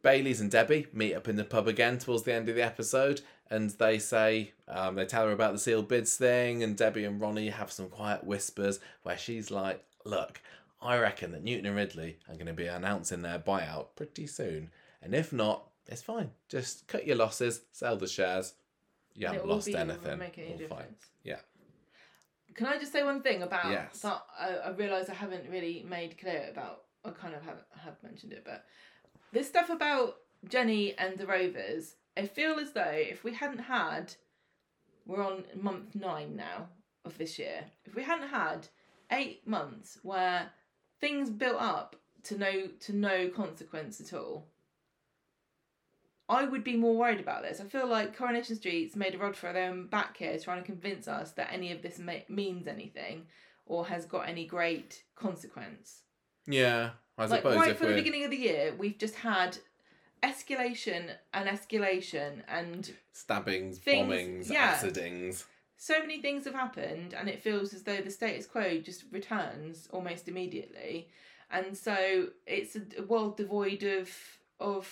Bailey's 0.03 0.41
and 0.41 0.51
Debbie 0.51 0.87
meet 0.93 1.15
up 1.15 1.29
in 1.29 1.37
the 1.37 1.45
pub 1.45 1.67
again 1.67 1.99
towards 1.99 2.25
the 2.25 2.35
end 2.35 2.49
of 2.49 2.57
the 2.57 2.63
episode, 2.63 3.23
and 3.51 3.71
they 3.71 3.99
say 3.99 4.53
um, 4.69 4.95
they 4.97 5.05
tell 5.07 5.27
her 5.27 5.33
about 5.33 5.53
the 5.53 5.59
sealed 5.59 5.89
bids 5.89 6.17
thing, 6.17 6.63
and 6.63 6.77
Debbie 6.77 7.05
and 7.05 7.21
Ronnie 7.21 7.51
have 7.51 7.71
some 7.73 7.89
quiet 7.89 8.25
whispers 8.25 8.81
where 9.03 9.19
she's 9.19 9.51
like, 9.51 9.85
"Look, 10.05 10.41
I 10.83 10.99
reckon 10.99 11.33
that 11.33 11.45
Newton 11.45 11.67
and 11.67 11.77
Ridley 11.77 12.19
are 12.29 12.35
going 12.35 12.47
to 12.47 12.53
be 12.53 12.67
announcing 12.67 13.23
their 13.23 13.39
buyout 13.39 13.89
pretty 13.97 14.27
soon, 14.27 14.71
and 15.03 15.15
if 15.15 15.33
not, 15.33 15.65
it's 15.87 16.03
fine. 16.03 16.31
Just 16.49 16.87
cut 16.89 17.07
your 17.07 17.17
losses, 17.17 17.63
sell 17.73 17.97
the 17.97 18.07
shares. 18.09 18.55
You 19.15 19.27
haven't 19.29 19.47
lost 19.47 19.67
be- 19.67 19.73
it 19.73 19.77
won't 19.77 19.91
anything. 19.91 20.19
make 20.19 20.39
any 20.39 20.47
All 20.49 20.59
fine. 20.59 20.59
difference. 20.69 21.05
Yeah. 21.23 21.39
Can 22.55 22.67
I 22.67 22.79
just 22.79 22.93
say 22.93 23.03
one 23.03 23.23
thing 23.23 23.43
about 23.43 23.71
Yes. 23.71 24.01
that? 24.01 24.23
I, 24.39 24.49
I 24.67 24.71
realise 24.71 25.09
I 25.09 25.15
haven't 25.15 25.49
really 25.51 25.85
made 25.89 26.19
clear 26.19 26.49
about. 26.51 26.83
I 27.05 27.11
kind 27.11 27.35
of 27.35 27.43
have 27.43 27.59
have 27.85 28.03
mentioned 28.03 28.33
it, 28.33 28.43
but 28.45 28.65
this 29.33 29.47
stuff 29.49 29.71
about 29.71 30.17
Jenny 30.49 30.95
and 30.97 31.19
the 31.19 31.27
Rovers. 31.27 31.95
I 32.17 32.27
feel 32.27 32.59
as 32.59 32.73
though 32.73 32.83
if 32.83 33.25
we 33.25 33.35
hadn't 33.35 33.59
had, 33.59 34.15
we're 35.07 35.23
on 35.23 35.45
month 35.61 35.95
nine 35.95 36.37
now 36.37 36.69
of 37.05 37.19
this 37.19 37.39
year. 37.39 37.65
If 37.85 37.95
we 37.95 38.03
hadn't 38.03 38.29
had 38.29 38.69
eight 39.11 39.47
months 39.47 39.99
where 40.03 40.51
things 41.01 41.31
built 41.31 41.61
up 41.61 41.97
to 42.25 42.39
no 42.39 42.69
to 42.81 42.93
no 42.95 43.29
consequence 43.29 44.01
at 44.01 44.13
all, 44.13 44.47
I 46.29 46.45
would 46.45 46.65
be 46.65 46.77
more 46.77 46.97
worried 46.97 47.21
about 47.21 47.43
this. 47.43 47.61
I 47.61 47.65
feel 47.65 47.87
like 47.87 48.17
Coronation 48.17 48.57
Street's 48.57 48.97
made 48.97 49.15
a 49.15 49.19
rod 49.19 49.37
for 49.37 49.53
their 49.53 49.71
own 49.71 49.89
back 49.89 50.17
here, 50.17 50.39
trying 50.39 50.63
to 50.63 50.67
convince 50.67 51.07
us 51.07 51.33
that 51.33 51.53
any 51.53 51.73
of 51.73 51.83
this 51.83 51.99
ma- 51.99 52.25
means 52.29 52.67
anything 52.67 53.27
or 53.67 53.87
has 53.87 54.07
got 54.07 54.29
any 54.29 54.47
great 54.47 55.03
consequence. 55.17 56.03
Yeah, 56.47 56.91
I 57.19 57.27
like 57.27 57.41
suppose 57.41 57.57
right 57.57 57.71
if 57.71 57.79
from 57.79 57.89
the 57.89 57.95
beginning 57.95 58.25
of 58.25 58.31
the 58.31 58.37
year, 58.39 58.75
we've 58.77 58.99
just 58.99 59.17
had 59.17 59.59
escalation 60.25 61.11
and 61.33 61.49
escalation, 61.49 62.43
and 62.49 62.93
stabbings, 63.13 63.79
Things- 63.79 64.09
bombings, 64.13 64.51
yeah. 64.51 64.75
acidings. 64.75 65.45
so 65.77 65.99
many 66.01 66.21
things 66.21 66.45
have 66.47 66.55
happened, 66.55 67.15
and 67.15 67.29
it 67.29 67.43
feels 67.43 67.75
as 67.75 67.83
though 67.83 68.01
the 68.01 68.11
status 68.11 68.47
quo 68.47 68.79
just 68.81 69.05
returns 69.13 69.89
almost 69.93 70.29
immediately, 70.29 71.09
and 71.51 71.77
so 71.77 72.29
it's 72.47 72.75
a, 72.77 73.03
world 73.03 73.37
devoid 73.37 73.83
of 73.83 74.11
of 74.61 74.89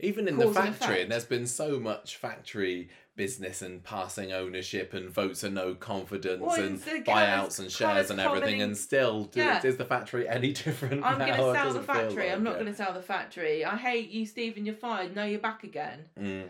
Even 0.00 0.26
in 0.28 0.36
the 0.38 0.52
factory, 0.52 1.02
and 1.02 1.10
there's 1.12 1.24
been 1.24 1.46
so 1.46 1.78
much 1.78 2.16
factory 2.16 2.88
business 3.16 3.60
and 3.60 3.82
passing 3.82 4.32
ownership 4.32 4.94
and 4.94 5.10
votes 5.10 5.42
of 5.42 5.52
no 5.52 5.74
confidence 5.74 6.40
Well, 6.40 6.60
and 6.60 6.80
buyouts 7.04 7.58
and 7.58 7.70
shares 7.70 8.10
and 8.10 8.20
everything, 8.20 8.62
and 8.62 8.76
still, 8.76 9.24
do- 9.24 9.40
Yeah. 9.40 9.60
is 9.64 9.76
the 9.76 9.84
factory 9.84 10.28
any 10.28 10.52
different 10.64 11.04
I'm 11.04 11.18
going 11.18 11.34
to 11.34 11.52
sell 11.52 11.72
the 11.72 11.82
factory. 11.82 12.30
I'm 12.30 12.42
not 12.42 12.54
going 12.54 12.66
to 12.66 12.74
sell 12.74 12.92
the 12.92 13.02
factory. 13.02 13.64
I 13.64 13.76
hate 13.76 14.10
you, 14.10 14.24
Stephen. 14.26 14.64
You're 14.64 14.74
fired. 14.74 15.14
No, 15.14 15.24
you're 15.24 15.40
back 15.40 15.64
again. 15.64 16.06
Mm. 16.18 16.48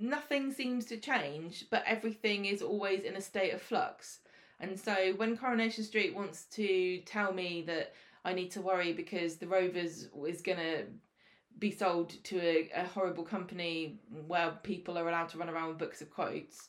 Nothing 0.00 0.52
seems 0.52 0.86
to 0.86 0.96
change, 0.96 1.66
but 1.70 1.84
everything 1.86 2.46
is 2.46 2.62
always 2.62 3.02
in 3.02 3.16
a 3.16 3.20
state 3.20 3.52
of 3.52 3.60
flux. 3.60 4.20
And 4.58 4.78
so 4.78 5.12
when 5.16 5.36
Coronation 5.36 5.84
Street 5.84 6.14
wants 6.14 6.44
to 6.52 6.98
tell 7.06 7.32
me 7.32 7.62
that 7.66 7.92
I 8.24 8.32
need 8.32 8.50
to 8.52 8.60
worry 8.60 8.92
because 8.92 9.36
the 9.36 9.46
Rovers 9.46 10.08
is 10.26 10.42
going 10.42 10.58
to 10.58 10.84
be 11.60 11.70
sold 11.70 12.22
to 12.24 12.40
a, 12.40 12.70
a 12.74 12.84
horrible 12.84 13.22
company 13.22 14.00
where 14.26 14.52
people 14.62 14.98
are 14.98 15.08
allowed 15.08 15.28
to 15.30 15.38
run 15.38 15.48
around 15.48 15.68
with 15.68 15.78
books 15.78 16.00
of 16.00 16.10
quotes, 16.10 16.68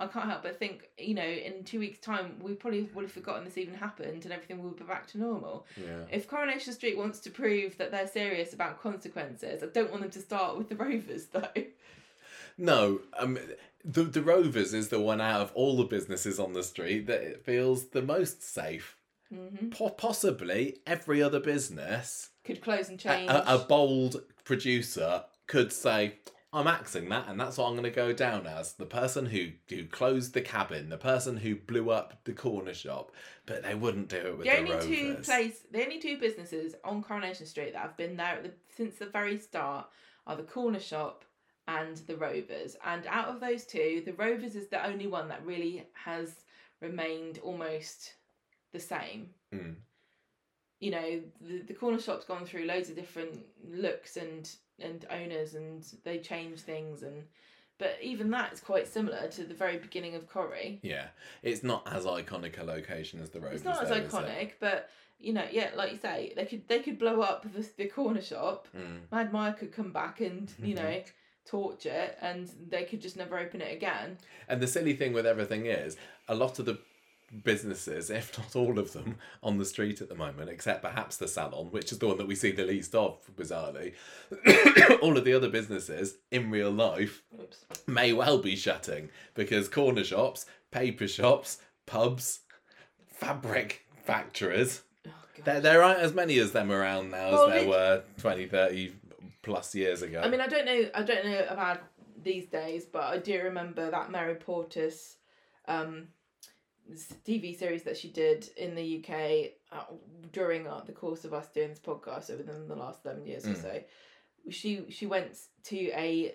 I 0.00 0.06
can't 0.06 0.26
help 0.26 0.44
but 0.44 0.58
think, 0.58 0.88
you 0.96 1.14
know, 1.14 1.26
in 1.26 1.64
two 1.64 1.80
weeks' 1.80 1.98
time, 1.98 2.36
we 2.40 2.54
probably 2.54 2.82
would 2.94 3.02
have 3.02 3.12
forgotten 3.12 3.44
this 3.44 3.58
even 3.58 3.74
happened 3.74 4.24
and 4.24 4.32
everything 4.32 4.62
will 4.62 4.70
be 4.70 4.84
back 4.84 5.08
to 5.08 5.18
normal. 5.18 5.66
Yeah. 5.76 6.04
If 6.10 6.28
Coronation 6.28 6.72
Street 6.72 6.96
wants 6.96 7.18
to 7.20 7.30
prove 7.30 7.76
that 7.78 7.90
they're 7.90 8.06
serious 8.06 8.52
about 8.52 8.80
consequences, 8.80 9.62
I 9.62 9.66
don't 9.66 9.90
want 9.90 10.02
them 10.02 10.10
to 10.12 10.20
start 10.20 10.56
with 10.56 10.68
the 10.68 10.76
Rovers 10.76 11.26
though. 11.32 11.48
No, 12.56 13.00
um, 13.18 13.38
the 13.84 14.02
the 14.04 14.22
Rovers 14.22 14.74
is 14.74 14.88
the 14.88 15.00
one 15.00 15.20
out 15.20 15.40
of 15.40 15.52
all 15.54 15.76
the 15.76 15.84
businesses 15.84 16.38
on 16.38 16.52
the 16.52 16.62
street 16.62 17.06
that 17.06 17.22
it 17.22 17.44
feels 17.44 17.88
the 17.88 18.02
most 18.02 18.42
safe. 18.42 18.96
hmm 19.32 19.70
Po- 19.70 19.90
possibly 19.90 20.78
every 20.86 21.22
other 21.22 21.40
business, 21.40 22.30
Could 22.48 22.62
close 22.62 22.88
and 22.88 22.98
a, 22.98 23.02
change. 23.02 23.30
a, 23.30 23.56
a 23.56 23.58
bold 23.58 24.22
producer 24.44 25.24
could 25.46 25.70
say, 25.70 26.14
"I'm 26.50 26.66
axing 26.66 27.10
that, 27.10 27.28
and 27.28 27.38
that's 27.38 27.58
what 27.58 27.66
I'm 27.66 27.74
going 27.74 27.84
to 27.84 27.90
go 27.90 28.14
down 28.14 28.46
as 28.46 28.72
the 28.72 28.86
person 28.86 29.26
who 29.26 29.50
who 29.68 29.84
closed 29.84 30.32
the 30.32 30.40
Kabin, 30.40 30.88
the 30.88 30.96
person 30.96 31.36
who 31.36 31.56
blew 31.56 31.90
up 31.90 32.24
the 32.24 32.32
corner 32.32 32.72
shop." 32.72 33.12
But 33.44 33.64
they 33.64 33.74
wouldn't 33.74 34.08
do 34.08 34.16
it 34.16 34.38
with 34.38 34.46
the 34.46 34.52
the, 34.52 34.58
only 34.58 34.70
Rovers. 34.72 34.86
two 34.86 35.14
place, 35.22 35.60
the 35.70 35.84
only 35.84 35.98
two 35.98 36.16
businesses 36.16 36.74
on 36.84 37.02
Coronation 37.02 37.44
Street 37.44 37.74
that 37.74 37.82
have 37.82 37.98
been 37.98 38.16
there 38.16 38.36
at 38.36 38.42
the, 38.44 38.52
since 38.74 38.96
the 38.96 39.06
very 39.06 39.38
start 39.38 39.86
are 40.26 40.36
the 40.36 40.42
corner 40.42 40.80
shop 40.80 41.26
and 41.66 41.98
the 42.06 42.16
Rovers. 42.16 42.76
And 42.86 43.06
out 43.06 43.28
of 43.28 43.40
those 43.40 43.66
two, 43.66 44.02
the 44.06 44.14
Rovers 44.14 44.56
is 44.56 44.68
the 44.68 44.86
only 44.86 45.06
one 45.06 45.28
that 45.28 45.44
really 45.44 45.86
has 45.92 46.34
remained 46.80 47.40
almost 47.42 48.14
the 48.72 48.80
same. 48.80 49.28
Mm. 49.54 49.74
You 50.80 50.92
know, 50.92 51.20
the, 51.40 51.58
the 51.62 51.74
corner 51.74 52.00
shop's 52.00 52.24
gone 52.24 52.44
through 52.44 52.64
loads 52.64 52.88
of 52.88 52.96
different 52.96 53.44
looks 53.68 54.16
and 54.16 54.48
and 54.80 55.04
owners, 55.10 55.54
and 55.54 55.84
they 56.04 56.18
change 56.18 56.60
things 56.60 57.02
and. 57.02 57.24
But 57.78 57.96
even 58.02 58.28
that's 58.28 58.58
quite 58.58 58.88
similar 58.88 59.28
to 59.28 59.44
the 59.44 59.54
very 59.54 59.78
beginning 59.78 60.16
of 60.16 60.28
Corrie. 60.28 60.80
Yeah, 60.82 61.06
it's 61.44 61.62
not 61.62 61.86
as 61.86 62.06
iconic 62.06 62.58
a 62.58 62.64
location 62.64 63.20
as 63.22 63.30
the 63.30 63.38
Rovers. 63.38 63.58
It's 63.58 63.64
not 63.64 63.84
as 63.84 63.90
though, 63.90 64.00
iconic, 64.00 64.54
but 64.58 64.90
you 65.20 65.32
know, 65.32 65.44
yeah, 65.50 65.70
like 65.74 65.92
you 65.92 65.98
say, 65.98 66.32
they 66.36 66.44
could 66.44 66.66
they 66.68 66.80
could 66.80 66.98
blow 66.98 67.20
up 67.20 67.46
the, 67.52 67.68
the 67.76 67.86
corner 67.86 68.22
shop. 68.22 68.68
Mm. 68.76 69.00
Mad 69.10 69.32
Maya 69.32 69.52
could 69.52 69.72
come 69.72 69.92
back 69.92 70.20
and 70.20 70.52
you 70.62 70.74
know 70.74 71.02
torch 71.46 71.86
it, 71.86 72.16
and 72.20 72.50
they 72.68 72.84
could 72.84 73.00
just 73.00 73.16
never 73.16 73.38
open 73.38 73.60
it 73.60 73.72
again. 73.72 74.18
And 74.48 74.60
the 74.60 74.66
silly 74.66 74.94
thing 74.94 75.12
with 75.12 75.26
everything 75.26 75.66
is, 75.66 75.96
a 76.28 76.34
lot 76.34 76.58
of 76.58 76.66
the 76.66 76.78
businesses, 77.44 78.10
if 78.20 78.36
not 78.38 78.54
all 78.56 78.78
of 78.78 78.92
them, 78.92 79.16
on 79.42 79.58
the 79.58 79.64
street 79.64 80.00
at 80.00 80.08
the 80.08 80.14
moment, 80.14 80.50
except 80.50 80.82
perhaps 80.82 81.16
the 81.16 81.28
salon, 81.28 81.66
which 81.70 81.92
is 81.92 81.98
the 81.98 82.06
one 82.08 82.18
that 82.18 82.26
we 82.26 82.34
see 82.34 82.50
the 82.52 82.64
least 82.64 82.94
of, 82.94 83.18
bizarrely, 83.36 83.94
all 85.02 85.16
of 85.16 85.24
the 85.24 85.34
other 85.34 85.48
businesses 85.48 86.16
in 86.30 86.50
real 86.50 86.70
life 86.70 87.22
Oops. 87.40 87.64
may 87.86 88.12
well 88.12 88.38
be 88.38 88.56
shutting 88.56 89.08
because 89.34 89.68
corner 89.68 90.04
shops, 90.04 90.46
paper 90.70 91.06
shops, 91.08 91.58
pubs, 91.86 92.40
fabric 93.06 93.84
factories, 94.04 94.82
Oh, 95.06 95.10
there, 95.44 95.60
there 95.60 95.82
aren't 95.82 96.00
as 96.00 96.14
many 96.14 96.38
as 96.38 96.52
them 96.52 96.70
around 96.72 97.10
now 97.10 97.30
Well, 97.30 97.46
as 97.46 97.52
there 97.52 97.62
it- 97.62 97.68
were 97.68 98.02
20, 98.18 98.46
30 98.46 98.92
plus 99.42 99.74
years 99.74 100.02
ago. 100.02 100.20
I 100.22 100.28
mean, 100.28 100.40
I 100.40 100.46
don't 100.46 100.66
know. 100.66 100.90
I 100.94 101.02
don't 101.02 101.24
know 101.24 101.46
about 101.48 101.80
these 102.22 102.46
days, 102.46 102.84
but 102.84 103.04
I 103.04 103.18
do 103.18 103.40
remember 103.44 103.90
that 103.90 104.10
Mary 104.10 104.34
Portas 104.34 105.14
um, 105.66 106.08
TV 107.26 107.56
series 107.58 107.82
that 107.84 107.96
she 107.96 108.08
did 108.08 108.48
in 108.56 108.74
the 108.74 108.98
UK 109.04 109.52
uh, 109.72 109.84
during 110.32 110.66
uh, 110.66 110.80
the 110.86 110.92
course 110.92 111.24
of 111.24 111.34
us 111.34 111.48
doing 111.48 111.68
this 111.70 111.78
podcast 111.80 112.30
over 112.30 112.42
the, 112.42 112.52
the 112.52 112.76
last 112.76 113.04
eleven 113.04 113.26
years 113.26 113.44
or 113.46 113.50
Mm. 113.50 113.62
so. 113.62 113.82
She 114.50 114.84
she 114.90 115.06
went 115.06 115.36
to 115.64 115.76
a 115.92 116.34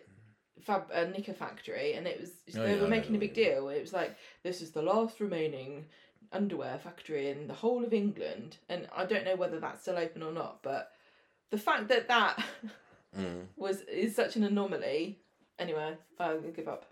fab 0.61 0.89
a 0.93 1.07
knicker 1.07 1.33
factory, 1.33 1.93
and 1.93 2.05
it 2.07 2.19
was 2.21 2.31
Oh, 2.55 2.63
they 2.63 2.75
yeah, 2.75 2.81
were 2.81 2.87
making 2.87 3.15
a 3.15 3.19
big 3.19 3.31
what 3.31 3.37
you 3.37 3.43
mean. 3.45 3.53
deal. 3.53 3.69
It 3.69 3.81
was 3.81 3.93
like 3.93 4.15
this 4.43 4.61
is 4.61 4.71
the 4.71 4.81
last 4.83 5.19
remaining 5.19 5.85
underwear 6.31 6.77
factory 6.79 7.29
in 7.29 7.47
the 7.47 7.53
whole 7.53 7.83
of 7.83 7.93
England, 7.93 8.57
and 8.69 8.87
I 8.95 9.05
don't 9.05 9.25
know 9.25 9.35
whether 9.35 9.59
that's 9.59 9.81
still 9.81 9.97
open 9.97 10.21
or 10.23 10.31
not. 10.31 10.61
But 10.61 10.91
the 11.49 11.57
fact 11.57 11.87
that 11.89 12.07
that 12.07 12.43
Mm. 13.17 13.45
was 13.55 13.81
is 13.81 14.15
such 14.15 14.35
an 14.35 14.43
anomaly. 14.43 15.19
Anyway, 15.59 15.95
I'll 16.19 16.41
give 16.41 16.67
up. 16.67 16.85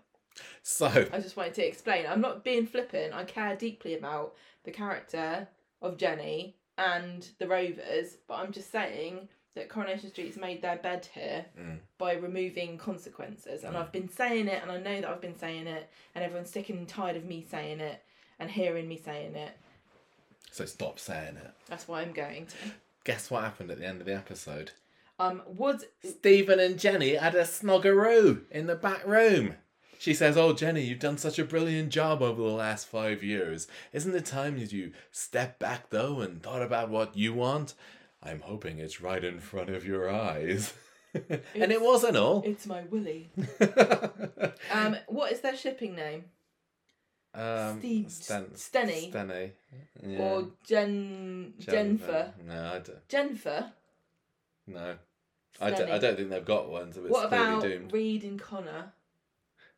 So, 0.62 0.86
I 1.12 1.18
just 1.20 1.36
wanted 1.36 1.54
to 1.54 1.66
explain. 1.66 2.06
I'm 2.08 2.20
not 2.20 2.44
being 2.44 2.66
flippant. 2.66 3.12
I 3.14 3.24
care 3.24 3.56
deeply 3.56 3.94
about 3.94 4.34
the 4.64 4.70
character 4.70 5.48
of 5.80 5.96
Jenny 5.96 6.56
and 6.78 7.28
the 7.38 7.46
Rovers, 7.48 8.16
but 8.28 8.34
I'm 8.34 8.52
just 8.52 8.70
saying 8.70 9.28
that 9.54 9.68
Coronation 9.68 10.08
Street's 10.10 10.36
made 10.38 10.62
their 10.62 10.76
bed 10.76 11.06
here 11.12 11.44
Mm. 11.60 11.78
by 11.98 12.14
removing 12.14 12.78
consequences. 12.78 13.64
And 13.64 13.74
Mm. 13.76 13.80
I've 13.80 13.92
been 13.92 14.08
saying 14.08 14.48
it, 14.48 14.62
and 14.62 14.70
I 14.72 14.78
know 14.78 15.00
that 15.02 15.10
I've 15.10 15.20
been 15.20 15.38
saying 15.38 15.66
it, 15.66 15.88
and 16.14 16.24
everyone's 16.24 16.48
sick 16.50 16.70
and 16.70 16.88
tired 16.88 17.16
of 17.16 17.24
me 17.26 17.44
saying 17.50 17.80
it 17.80 18.02
and 18.38 18.50
hearing 18.50 18.88
me 18.88 18.96
saying 18.96 19.34
it. 19.36 19.52
so 20.50 20.64
stop 20.66 20.98
saying 20.98 21.36
it. 21.36 21.50
That's 21.66 21.88
why 21.88 22.02
I'm 22.02 22.12
going 22.12 22.46
to. 22.46 22.54
Guess 23.04 23.30
what 23.30 23.42
happened 23.42 23.70
at 23.70 23.78
the 23.78 23.86
end 23.86 24.00
of 24.00 24.06
the 24.06 24.14
episode? 24.14 24.70
Um, 25.18 25.42
was 25.46 25.84
Stephen 26.04 26.60
and 26.60 26.78
Jenny 26.78 27.14
had 27.14 27.34
a 27.34 27.42
snoggeroo 27.44 28.42
in 28.50 28.66
the 28.66 28.74
back 28.74 29.06
room. 29.06 29.56
She 30.02 30.14
says, 30.14 30.36
Oh, 30.36 30.52
Jenny, 30.52 30.80
you've 30.82 30.98
done 30.98 31.16
such 31.16 31.38
a 31.38 31.44
brilliant 31.44 31.90
job 31.90 32.22
over 32.22 32.42
the 32.42 32.48
last 32.48 32.88
five 32.88 33.22
years. 33.22 33.68
Isn't 33.92 34.16
it 34.16 34.24
time 34.26 34.58
that 34.58 34.72
you 34.72 34.90
step 35.12 35.60
back, 35.60 35.90
though, 35.90 36.18
and 36.18 36.42
thought 36.42 36.60
about 36.60 36.90
what 36.90 37.16
you 37.16 37.32
want? 37.32 37.74
I'm 38.20 38.40
hoping 38.40 38.80
it's 38.80 39.00
right 39.00 39.22
in 39.22 39.38
front 39.38 39.70
of 39.70 39.86
your 39.86 40.10
eyes. 40.10 40.74
and 41.14 41.70
it 41.70 41.80
wasn't 41.80 42.16
all. 42.16 42.42
it's 42.44 42.66
my 42.66 42.82
Willie. 42.90 43.30
Um, 44.72 44.96
what 45.06 45.30
is 45.30 45.38
their 45.40 45.56
shipping 45.56 45.94
name? 45.94 46.24
um, 47.32 47.78
Steve- 47.78 48.10
Sten- 48.10 48.50
Stenny? 48.56 49.12
Stenny. 49.12 49.50
Yeah. 50.04 50.18
Or 50.18 50.48
Jen 50.66 51.54
Jennifer? 51.60 52.34
No, 52.44 52.54
I 52.60 52.78
don't. 52.80 53.08
Jennifer. 53.08 53.70
No. 54.66 54.96
I 55.60 55.70
don't, 55.70 55.90
I 55.92 55.98
don't 55.98 56.16
think 56.16 56.30
they've 56.30 56.44
got 56.44 56.68
one, 56.68 56.92
so 56.92 57.02
it's 57.02 57.10
What 57.12 57.26
about 57.26 57.62
doomed. 57.62 57.92
Reid 57.92 58.24
and 58.24 58.40
Connor? 58.40 58.92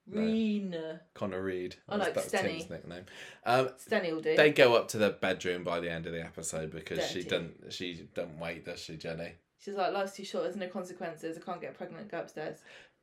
No. 0.07 0.21
Reena. 0.21 1.01
Connor 1.15 1.43
Reid. 1.43 1.77
I 1.89 1.97
like 1.97 2.15
that's 2.15 2.29
Stenny. 2.29 2.59
Tim's 2.59 2.71
nickname. 2.71 3.05
Um, 3.45 3.71
Stenny 3.79 4.13
will 4.13 4.21
do. 4.21 4.37
they 4.37 4.51
go 4.51 4.75
up 4.75 4.89
to 4.89 4.99
the 4.99 5.11
bedroom 5.11 5.65
by 5.65 5.81
the 5.81 5.91
end 5.91 6.07
of 6.07 6.13
the 6.13 6.23
episode 6.23 6.73
because 6.73 7.07
she 7.07 7.23
Dirty. 7.23 7.29
doesn't 7.29 7.73
she 7.73 8.09
doesn't 8.15 8.39
wait, 8.39 8.65
does 8.67 8.81
she, 8.81 8.97
Jenny? 8.97 9.33
She's 9.59 9.75
like, 9.75 9.95
life's 9.95 10.15
too 10.15 10.25
short. 10.25 10.45
There's 10.45 10.57
no 10.57 10.69
consequences. 10.69 11.39
I 11.39 11.41
can't 11.41 11.61
get 11.61 11.75
pregnant. 11.75 12.11
Go 12.11 12.19
upstairs. 12.19 12.59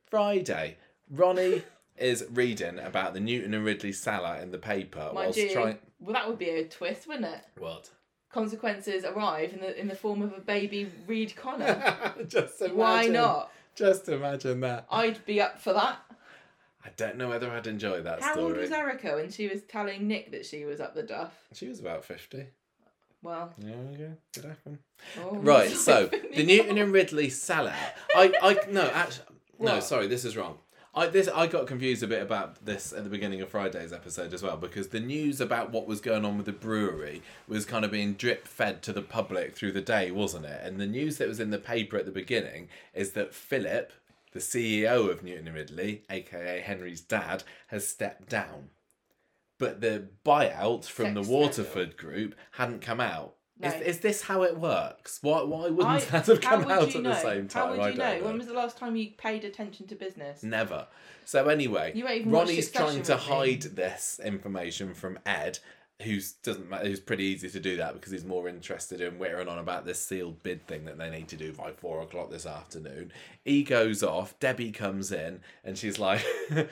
Friday, 0.08 0.76
Ronnie 1.10 1.62
is 1.96 2.24
reading 2.30 2.78
about 2.78 3.14
the 3.14 3.20
Newton 3.20 3.52
and 3.54 3.64
Ridley 3.64 3.92
Salah 3.92 4.40
in 4.40 4.52
the 4.52 4.58
paper 4.58 5.00
Mind 5.06 5.14
whilst 5.14 5.38
you, 5.38 5.50
trying. 5.50 5.78
well, 5.98 6.12
that 6.14 6.28
would 6.28 6.38
be 6.38 6.50
a 6.50 6.64
twist, 6.68 7.08
wouldn't 7.08 7.26
it? 7.26 7.40
What? 7.58 7.90
Consequences 8.32 9.04
arrive 9.04 9.52
in 9.52 9.60
the 9.60 9.78
in 9.78 9.88
the 9.88 9.94
form 9.96 10.22
of 10.22 10.32
a 10.34 10.40
baby 10.40 10.90
Reid 11.06 11.34
Connor. 11.34 12.14
just 12.28 12.60
imagine. 12.60 12.76
Why 12.76 13.06
not? 13.08 13.50
Just 13.74 14.08
imagine 14.08 14.60
that. 14.60 14.86
I'd 14.90 15.24
be 15.26 15.40
up 15.40 15.60
for 15.60 15.72
that. 15.72 15.98
I 16.84 16.88
don't 16.96 17.16
know 17.16 17.28
whether 17.28 17.50
I'd 17.50 17.66
enjoy 17.66 18.02
that 18.02 18.20
story. 18.22 18.34
How 18.34 18.40
old 18.40 18.56
was 18.56 18.70
Erica 18.70 19.14
when 19.16 19.30
she 19.30 19.48
was 19.48 19.62
telling 19.62 20.08
Nick 20.08 20.32
that 20.32 20.44
she 20.44 20.64
was 20.64 20.80
up 20.80 20.94
the 20.94 21.02
duff? 21.02 21.32
She 21.52 21.68
was 21.68 21.80
about 21.80 22.04
fifty. 22.04 22.46
Well, 23.22 23.54
Yeah, 23.58 23.74
yeah, 23.96 24.06
could 24.34 24.44
happen. 24.46 24.78
oh, 25.20 25.36
Right, 25.36 25.70
so 25.76 26.06
the 26.34 26.44
Newton 26.44 26.76
and 26.78 26.92
Ridley 26.92 27.28
sellout. 27.28 27.72
I, 28.16 28.32
I 28.42 28.58
no, 28.68 28.90
actually, 28.92 29.26
no, 29.60 29.74
What? 29.74 29.84
sorry, 29.84 30.08
this 30.08 30.24
is 30.24 30.36
wrong. 30.36 30.58
I 30.94 31.06
this 31.06 31.26
I 31.28 31.46
got 31.46 31.66
confused 31.66 32.02
a 32.02 32.06
bit 32.06 32.20
about 32.20 32.66
this 32.66 32.92
at 32.92 33.04
the 33.04 33.08
beginning 33.08 33.40
of 33.40 33.48
Friday's 33.48 33.94
episode 33.94 34.34
as 34.34 34.42
well 34.42 34.58
because 34.58 34.88
the 34.88 35.00
news 35.00 35.40
about 35.40 35.70
what 35.70 35.86
was 35.86 36.02
going 36.02 36.24
on 36.26 36.36
with 36.36 36.44
the 36.44 36.52
brewery 36.52 37.22
was 37.48 37.64
kind 37.64 37.84
of 37.86 37.90
being 37.90 38.12
drip 38.12 38.46
fed 38.46 38.82
to 38.82 38.92
the 38.92 39.00
public 39.00 39.56
through 39.56 39.72
the 39.72 39.80
day, 39.80 40.10
wasn't 40.10 40.44
it? 40.44 40.60
And 40.62 40.78
the 40.78 40.86
news 40.86 41.16
that 41.16 41.28
was 41.28 41.40
in 41.40 41.48
the 41.48 41.58
paper 41.58 41.96
at 41.96 42.04
the 42.04 42.12
beginning 42.12 42.68
is 42.92 43.12
that 43.12 43.32
Philip, 43.32 43.90
the 44.32 44.40
CEO 44.40 45.10
of 45.10 45.22
Newton 45.22 45.46
and 45.46 45.56
Ridley, 45.56 46.04
aka 46.10 46.60
Henry's 46.60 47.00
dad, 47.00 47.44
has 47.68 47.86
stepped 47.86 48.28
down. 48.28 48.70
But 49.58 49.80
the 49.80 50.08
buyout 50.24 50.86
from 50.86 51.14
the 51.14 51.22
Sex 51.22 51.30
Waterford 51.30 51.96
group 51.96 52.34
hadn't 52.52 52.80
come 52.82 53.00
out. 53.00 53.36
No. 53.58 53.68
Is, 53.68 53.80
is 53.82 53.98
this 54.00 54.22
how 54.22 54.42
it 54.42 54.58
works? 54.58 55.18
Why 55.22 55.42
why 55.42 55.68
wouldn't 55.68 55.86
I- 55.86 56.00
that 56.00 56.26
have 56.26 56.40
come 56.40 56.62
out 56.70 56.90
you 56.92 56.96
at 56.98 57.02
know? 57.02 57.10
the 57.10 57.20
same 57.20 57.46
time? 57.48 57.64
How 57.66 57.70
would 57.70 57.80
I 57.80 57.92
don't 57.92 57.98
know? 58.20 58.26
When 58.26 58.38
was 58.38 58.46
the 58.48 58.54
last 58.54 58.76
time 58.78 58.96
you 58.96 59.10
paid 59.16 59.44
attention 59.44 59.86
to 59.88 59.94
business? 59.94 60.42
Never. 60.42 60.88
So 61.24 61.48
anyway, 61.48 61.92
You 61.94 62.04
won't 62.04 62.16
even 62.16 62.32
watch 62.32 62.48
Ronnie's 62.48 62.70
trying 62.72 63.02
to 63.02 63.16
hide 63.16 63.62
this 63.62 64.20
information 64.24 64.94
from 64.94 65.18
Ed, 65.24 65.60
who's 66.02 66.32
doesn't 66.32 66.72
who's 66.74 67.00
pretty 67.00 67.24
easy 67.24 67.48
to 67.48 67.60
do 67.60 67.76
that 67.76 67.94
because 67.94 68.12
he's 68.12 68.24
more 68.24 68.48
interested 68.48 69.00
in 69.00 69.18
whittering 69.18 69.48
on 69.48 69.58
about 69.58 69.84
this 69.84 70.04
sealed 70.04 70.42
bid 70.42 70.66
thing 70.66 70.84
that 70.84 70.98
they 70.98 71.10
need 71.10 71.28
to 71.28 71.36
do 71.36 71.52
by 71.52 71.72
four 71.72 72.02
o'clock 72.02 72.30
this 72.30 72.46
afternoon. 72.46 73.12
He 73.44 73.62
goes 73.62 74.02
off. 74.02 74.38
Debbie 74.38 74.72
comes 74.72 75.12
in 75.12 75.40
and 75.64 75.78
she's 75.78 75.98
like, 75.98 76.24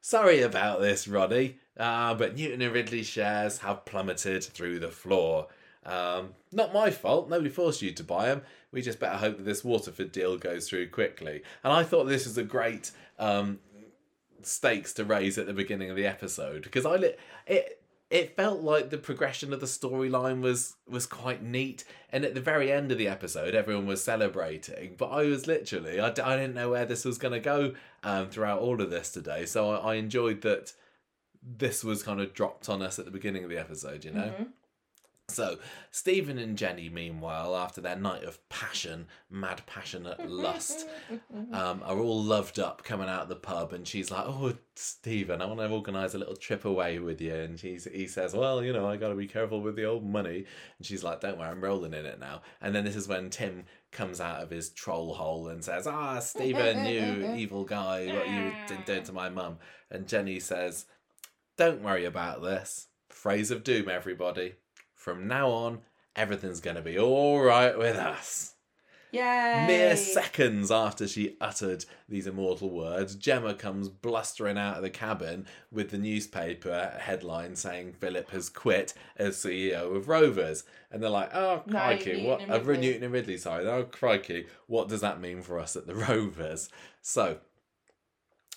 "Sorry 0.00 0.42
about 0.42 0.80
this, 0.80 1.06
Roddy, 1.06 1.58
uh, 1.76 2.14
but 2.14 2.36
Newton 2.36 2.62
and 2.62 2.74
Ridley 2.74 3.02
shares 3.02 3.58
have 3.58 3.84
plummeted 3.84 4.44
through 4.44 4.78
the 4.78 4.90
floor." 4.90 5.48
Um, 5.84 6.34
not 6.52 6.74
my 6.74 6.90
fault. 6.90 7.30
Nobody 7.30 7.48
forced 7.48 7.80
you 7.80 7.92
to 7.92 8.04
buy 8.04 8.26
them. 8.26 8.42
We 8.70 8.82
just 8.82 9.00
better 9.00 9.16
hope 9.16 9.38
that 9.38 9.44
this 9.44 9.64
Waterford 9.64 10.12
deal 10.12 10.36
goes 10.36 10.68
through 10.68 10.90
quickly. 10.90 11.42
And 11.64 11.72
I 11.72 11.84
thought 11.84 12.04
this 12.04 12.26
was 12.26 12.36
a 12.36 12.44
great 12.44 12.90
um, 13.18 13.60
stakes 14.42 14.92
to 14.94 15.04
raise 15.04 15.38
at 15.38 15.46
the 15.46 15.52
beginning 15.52 15.90
of 15.90 15.96
the 15.96 16.06
episode 16.06 16.62
because 16.62 16.86
I 16.86 16.96
li- 16.96 17.14
it 17.46 17.79
it 18.10 18.34
felt 18.36 18.60
like 18.60 18.90
the 18.90 18.98
progression 18.98 19.52
of 19.52 19.60
the 19.60 19.66
storyline 19.66 20.40
was 20.40 20.74
was 20.88 21.06
quite 21.06 21.42
neat. 21.42 21.84
And 22.12 22.24
at 22.24 22.34
the 22.34 22.40
very 22.40 22.72
end 22.72 22.90
of 22.90 22.98
the 22.98 23.06
episode 23.08 23.54
everyone 23.54 23.86
was 23.86 24.02
celebrating 24.02 24.96
but 24.98 25.10
i 25.10 25.22
was 25.24 25.46
literally 25.46 26.00
i, 26.00 26.08
I 26.08 26.10
didn't 26.36 26.54
know 26.54 26.70
where 26.70 26.84
this 26.84 27.04
was 27.04 27.18
going 27.18 27.34
to 27.34 27.40
go 27.40 27.74
um, 28.02 28.28
throughout 28.30 28.60
all 28.60 28.80
of 28.82 28.90
this 28.90 29.10
today. 29.10 29.46
So 29.46 29.70
I, 29.70 29.92
I 29.92 29.94
enjoyed 29.94 30.40
that 30.42 30.72
this 31.42 31.84
was 31.84 32.02
kind 32.02 32.20
of 32.20 32.34
dropped 32.34 32.68
on 32.68 32.82
us 32.82 32.98
at 32.98 33.04
the 33.04 33.10
beginning 33.10 33.44
of 33.44 33.50
the 33.50 33.58
episode 33.58 34.04
you 34.04 34.10
know? 34.10 34.32
Mhm. 34.38 34.48
So, 35.30 35.58
Stephen 35.90 36.38
and 36.38 36.58
Jenny, 36.58 36.88
meanwhile, 36.88 37.56
after 37.56 37.80
their 37.80 37.96
night 37.96 38.24
of 38.24 38.46
passion, 38.48 39.06
mad 39.30 39.62
passionate 39.66 40.28
lust, 40.28 40.88
um, 41.52 41.82
are 41.84 41.98
all 41.98 42.22
loved 42.22 42.58
up 42.58 42.82
coming 42.84 43.08
out 43.08 43.22
of 43.22 43.28
the 43.28 43.36
pub, 43.36 43.72
and 43.72 43.86
she's 43.86 44.10
like, 44.10 44.24
"Oh, 44.26 44.54
Stephen, 44.74 45.40
I 45.40 45.46
want 45.46 45.60
to 45.60 45.68
organise 45.68 46.14
a 46.14 46.18
little 46.18 46.36
trip 46.36 46.64
away 46.64 46.98
with 46.98 47.20
you." 47.20 47.34
And 47.34 47.58
she's 47.58 47.84
he 47.84 48.06
says, 48.06 48.34
"Well, 48.34 48.64
you 48.64 48.72
know, 48.72 48.88
I 48.88 48.96
got 48.96 49.08
to 49.08 49.14
be 49.14 49.26
careful 49.26 49.60
with 49.60 49.76
the 49.76 49.84
old 49.84 50.04
money." 50.04 50.44
And 50.78 50.86
she's 50.86 51.04
like, 51.04 51.20
"Don't 51.20 51.38
worry, 51.38 51.48
I'm 51.48 51.60
rolling 51.60 51.94
in 51.94 52.06
it 52.06 52.20
now." 52.20 52.42
And 52.60 52.74
then 52.74 52.84
this 52.84 52.96
is 52.96 53.08
when 53.08 53.30
Tim 53.30 53.64
comes 53.92 54.20
out 54.20 54.42
of 54.42 54.50
his 54.50 54.70
troll 54.70 55.14
hole 55.14 55.48
and 55.48 55.64
says, 55.64 55.86
"Ah, 55.86 56.18
Stephen, 56.20 56.84
you 56.86 57.34
evil 57.36 57.64
guy, 57.64 58.06
what 58.06 58.28
you 58.28 58.52
did 58.66 58.84
doing 58.84 59.04
to 59.04 59.12
my 59.12 59.28
mum?" 59.28 59.58
And 59.90 60.06
Jenny 60.08 60.40
says, 60.40 60.86
"Don't 61.56 61.82
worry 61.82 62.04
about 62.04 62.42
this. 62.42 62.88
Phrase 63.08 63.50
of 63.50 63.64
doom, 63.64 63.88
everybody. 63.88 64.54
From 65.00 65.26
now 65.26 65.48
on." 65.50 65.78
Everything's 66.16 66.60
going 66.60 66.76
to 66.76 66.82
be 66.82 66.98
all 66.98 67.40
right 67.40 67.78
with 67.78 67.96
us. 67.96 68.54
Yay! 69.12 69.64
Mere 69.66 69.96
seconds 69.96 70.70
after 70.70 71.08
she 71.08 71.36
uttered 71.40 71.84
these 72.08 72.26
immortal 72.26 72.70
words, 72.70 73.14
Gemma 73.14 73.54
comes 73.54 73.88
blustering 73.88 74.58
out 74.58 74.76
of 74.76 74.82
the 74.82 74.90
Kabin 74.90 75.46
with 75.72 75.90
the 75.90 75.98
newspaper 75.98 76.96
headline 77.00 77.56
saying 77.56 77.94
Philip 77.94 78.30
has 78.30 78.48
quit 78.48 78.92
as 79.16 79.36
CEO 79.36 79.96
of 79.96 80.08
Rovers. 80.08 80.64
And 80.90 81.02
they're 81.02 81.10
like, 81.10 81.34
oh, 81.34 81.62
No, 81.66 81.78
crikey, 81.78 82.12
Newton 82.12 82.26
what? 82.26 82.40
and 82.42 82.52
Uh, 82.52 82.58
Newton 82.58 83.04
and 83.04 83.12
Ridley, 83.12 83.36
sorry. 83.38 83.66
Oh, 83.66 83.84
crikey, 83.84 84.46
what 84.66 84.88
does 84.88 85.00
that 85.00 85.20
mean 85.20 85.42
for 85.42 85.58
us 85.58 85.74
at 85.76 85.86
the 85.86 85.94
Rovers? 86.08 86.68
So, 87.02 87.38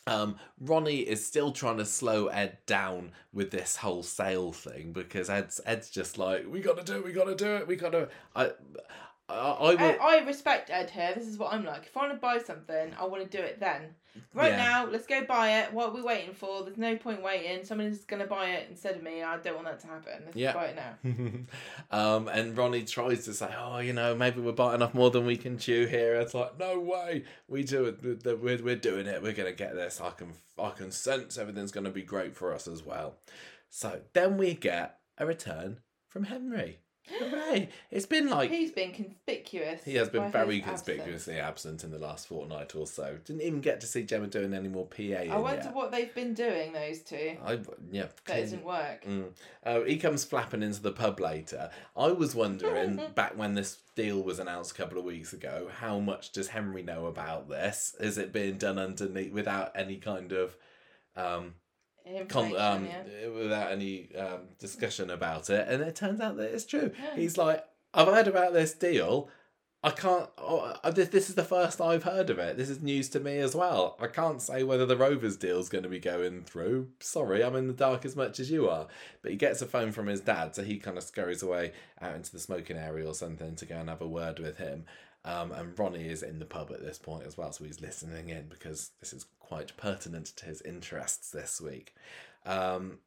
um, 0.08 0.36
Ronnie 0.60 1.00
is 1.00 1.26
still 1.26 1.52
trying 1.52 1.78
to 1.78 1.86
slow 1.86 2.28
Ed 2.28 2.58
down 2.66 3.12
with 3.32 3.52
this 3.52 3.78
whole 3.78 4.04
sale 4.04 4.52
thing 4.52 4.92
because 4.92 5.30
Ed's 5.30 5.62
Ed's 5.66 5.90
just 5.90 6.18
like, 6.18 6.46
we 6.50 6.60
got 6.60 6.78
to 6.78 6.84
do 6.84 7.00
it, 7.00 7.06
we 7.06 7.14
got 7.14 7.26
to 7.26 7.36
do 7.36 7.56
it, 7.56 7.68
we 7.68 7.76
got 7.76 7.92
to. 7.92 8.10
I, 8.36 8.52
I, 9.30 9.34
I 9.36 9.70
will. 9.76 9.80
I, 9.80 9.98
I 10.02 10.26
respect 10.26 10.70
Ed 10.70 10.90
here. 10.90 11.14
This 11.16 11.28
is 11.28 11.38
what 11.38 11.54
I'm 11.54 11.64
like. 11.64 11.84
If 11.86 11.96
I 11.96 12.02
want 12.02 12.14
to 12.14 12.20
buy 12.20 12.40
something, 12.40 12.94
I 13.00 13.06
want 13.06 13.24
to 13.30 13.38
do 13.38 13.42
it 13.42 13.60
then. 13.60 13.96
Right 14.34 14.52
Yeah. 14.52 14.58
now, 14.58 14.86
let's 14.86 15.08
go 15.08 15.24
buy 15.24 15.60
it. 15.62 15.74
What 15.74 15.90
are 15.90 15.94
we 15.96 16.02
waiting 16.02 16.34
for? 16.34 16.64
There's 16.64 16.78
no 16.78 16.96
point 16.98 17.24
waiting. 17.24 17.64
Someone's 17.64 18.06
going 18.06 18.22
to 18.22 18.28
buy 18.28 18.50
it 18.50 18.68
instead 18.70 18.96
of 18.98 19.02
me. 19.02 19.24
I 19.24 19.38
don't 19.38 19.56
want 19.56 19.66
that 19.68 19.80
to 19.80 19.88
happen. 19.88 20.24
Let's 20.26 20.36
Yeah. 20.38 20.54
buy 20.54 20.66
it 20.66 20.76
now. 20.76 21.38
um, 22.16 22.28
and 22.28 22.56
Ronnie 22.56 22.84
tries 22.84 23.26
to 23.26 23.34
say, 23.34 23.50
"Oh, 23.58 23.80
you 23.80 23.94
know, 23.94 24.14
maybe 24.14 24.42
we're 24.42 24.52
biting 24.52 24.82
off 24.82 24.94
more 24.94 25.10
than 25.10 25.26
we 25.26 25.38
can 25.38 25.58
chew 25.58 25.86
here." 25.88 26.16
It's 26.16 26.34
like, 26.34 26.60
no 26.60 26.80
way, 26.80 27.24
we 27.48 27.64
do 27.64 27.86
it. 27.86 28.02
th- 28.04 28.22
th- 28.24 28.38
We're, 28.40 28.62
we're 28.62 28.76
doing 28.76 29.08
it. 29.08 29.24
We're 29.24 29.34
gonna 29.34 29.54
get 29.54 29.74
this. 29.74 30.00
I 30.02 30.12
can 30.12 30.34
I 30.60 30.72
can 30.72 30.92
sense 30.92 31.38
everything's 31.38 31.72
gonna 31.72 31.90
be 31.92 32.04
great 32.04 32.36
for 32.36 32.54
us 32.54 32.68
as 32.68 32.84
well. 32.84 33.16
So 33.70 34.02
then 34.14 34.38
we 34.38 34.54
get 34.54 35.00
a 35.18 35.26
return 35.26 35.80
from 36.10 36.26
Henry. 36.26 36.80
Hooray! 37.10 37.70
It's 37.92 38.06
been 38.06 38.30
like 38.30 38.50
He's 38.50 38.72
been 38.72 38.92
conspicuous. 38.92 39.84
he 39.84 39.96
has 39.96 40.10
been 40.10 40.32
very 40.32 40.60
his 40.60 40.68
absence. 40.68 40.82
conspicuously 40.82 41.40
absent 41.40 41.84
in 41.84 41.92
the 41.92 42.00
last 42.00 42.28
fortnight 42.28 42.76
or 42.76 42.88
so. 42.88 43.18
Didn't 43.26 43.42
even 43.42 43.60
get 43.62 43.82
to 43.82 43.88
see 43.88 44.04
Gemma 44.04 44.28
doing 44.28 44.54
any 44.54 44.70
more 44.70 44.86
PA. 44.86 45.02
I 45.30 45.38
wonder 45.38 45.70
what 45.74 45.92
they've 45.92 46.14
been 46.16 46.34
doing, 46.34 46.72
those 46.72 47.00
two. 47.00 47.38
I 47.46 47.60
yeah. 47.92 48.04
That 48.04 48.26
clearly- 48.26 48.42
doesn't 48.44 48.64
work. 48.64 49.04
Mm. 49.06 49.26
Oh, 49.66 49.84
he 49.84 49.98
comes 49.98 50.24
flapping 50.24 50.64
into 50.64 50.82
the 50.82 50.92
pub 50.94 51.20
later. 51.20 51.70
I 51.96 52.08
was 52.12 52.34
wondering 52.36 53.02
back 53.16 53.38
when 53.38 53.54
this 53.56 53.80
deal 53.96 54.22
was 54.22 54.40
announced 54.40 54.72
a 54.72 54.76
couple 54.76 54.98
of 54.98 55.04
weeks 55.04 55.34
ago, 55.34 55.70
how 55.80 56.00
much 56.00 56.32
does 56.32 56.48
Henry 56.50 56.84
know 56.84 57.06
about 57.08 57.50
this? 57.50 57.96
Is 58.00 58.18
it 58.18 58.32
being 58.34 58.58
done 58.58 58.80
underneath 58.80 59.32
without 59.34 59.72
any 59.76 59.98
kind 59.98 60.32
of 60.32 60.56
um, 61.16 61.56
con- 62.28 62.56
um 62.58 62.86
yeah. 62.86 63.28
without 63.30 63.72
any 63.72 64.16
um 64.16 64.42
discussion 64.60 65.10
about 65.10 65.50
it? 65.50 65.68
And 65.68 65.82
it 65.82 65.96
turns 65.96 66.20
out 66.20 66.38
that 66.38 66.54
it's 66.54 66.66
true. 66.66 66.92
Yeah. 67.02 67.16
He's 67.16 67.38
like, 67.38 67.64
I've 67.94 68.08
heard 68.08 68.28
about 68.28 68.54
this 68.54 68.74
deal. 68.74 69.30
I 69.86 69.90
can't. 69.90 70.30
Oh, 70.38 70.74
this, 70.92 71.10
this 71.10 71.28
is 71.28 71.36
the 71.36 71.44
first 71.44 71.82
I've 71.82 72.04
heard 72.04 72.30
of 72.30 72.40
it. 72.40 72.56
This 72.56 72.70
is 72.70 72.82
news 72.82 73.10
to 73.10 73.20
me 73.20 73.40
as 73.40 73.54
well. 73.54 73.98
I 74.00 74.08
can't 74.08 74.42
say 74.42 74.64
whether 74.64 74.86
the 74.86 74.96
Rovers 74.96 75.36
deal's 75.36 75.68
going 75.68 75.84
to 75.84 75.90
be 75.90 76.00
going 76.00 76.44
through. 76.44 76.88
Sorry, 77.02 77.44
I'm 77.44 77.58
in 77.58 77.68
the 77.68 77.74
dark 77.74 78.06
as 78.06 78.16
much 78.16 78.40
as 78.40 78.50
you 78.50 78.70
are. 78.70 78.88
But 79.22 79.32
he 79.32 79.38
gets 79.38 79.62
a 79.62 79.66
phone 79.66 79.92
from 79.92 80.08
his 80.08 80.22
dad, 80.22 80.56
so 80.56 80.64
he 80.64 80.78
kind 80.78 80.98
of 80.98 81.04
scurries 81.04 81.44
away 81.44 81.74
out 82.02 82.16
into 82.16 82.32
the 82.32 82.40
smoking 82.40 82.78
area 82.78 83.06
or 83.06 83.14
something 83.14 83.58
to 83.58 83.66
go 83.66 83.76
and 83.76 83.90
have 83.90 84.02
a 84.02 84.08
word 84.08 84.40
with 84.40 84.58
him. 84.58 84.86
Um, 85.26 85.52
and 85.52 85.78
Ronnie 85.78 86.08
is 86.08 86.24
in 86.24 86.40
the 86.40 86.46
pub 86.46 86.72
at 86.72 86.82
this 86.82 86.98
point 86.98 87.26
as 87.26 87.38
well, 87.38 87.52
so 87.52 87.66
he's 87.66 87.82
listening 87.82 88.30
in 88.30 88.48
because 88.48 88.92
this 89.02 89.12
is 89.12 89.26
quite 89.54 89.78
pertinent 89.78 90.26
to 90.26 90.46
his 90.46 90.64
interests 90.64 91.30
this 91.30 91.62
week. 91.62 91.94
Um, 92.44 92.98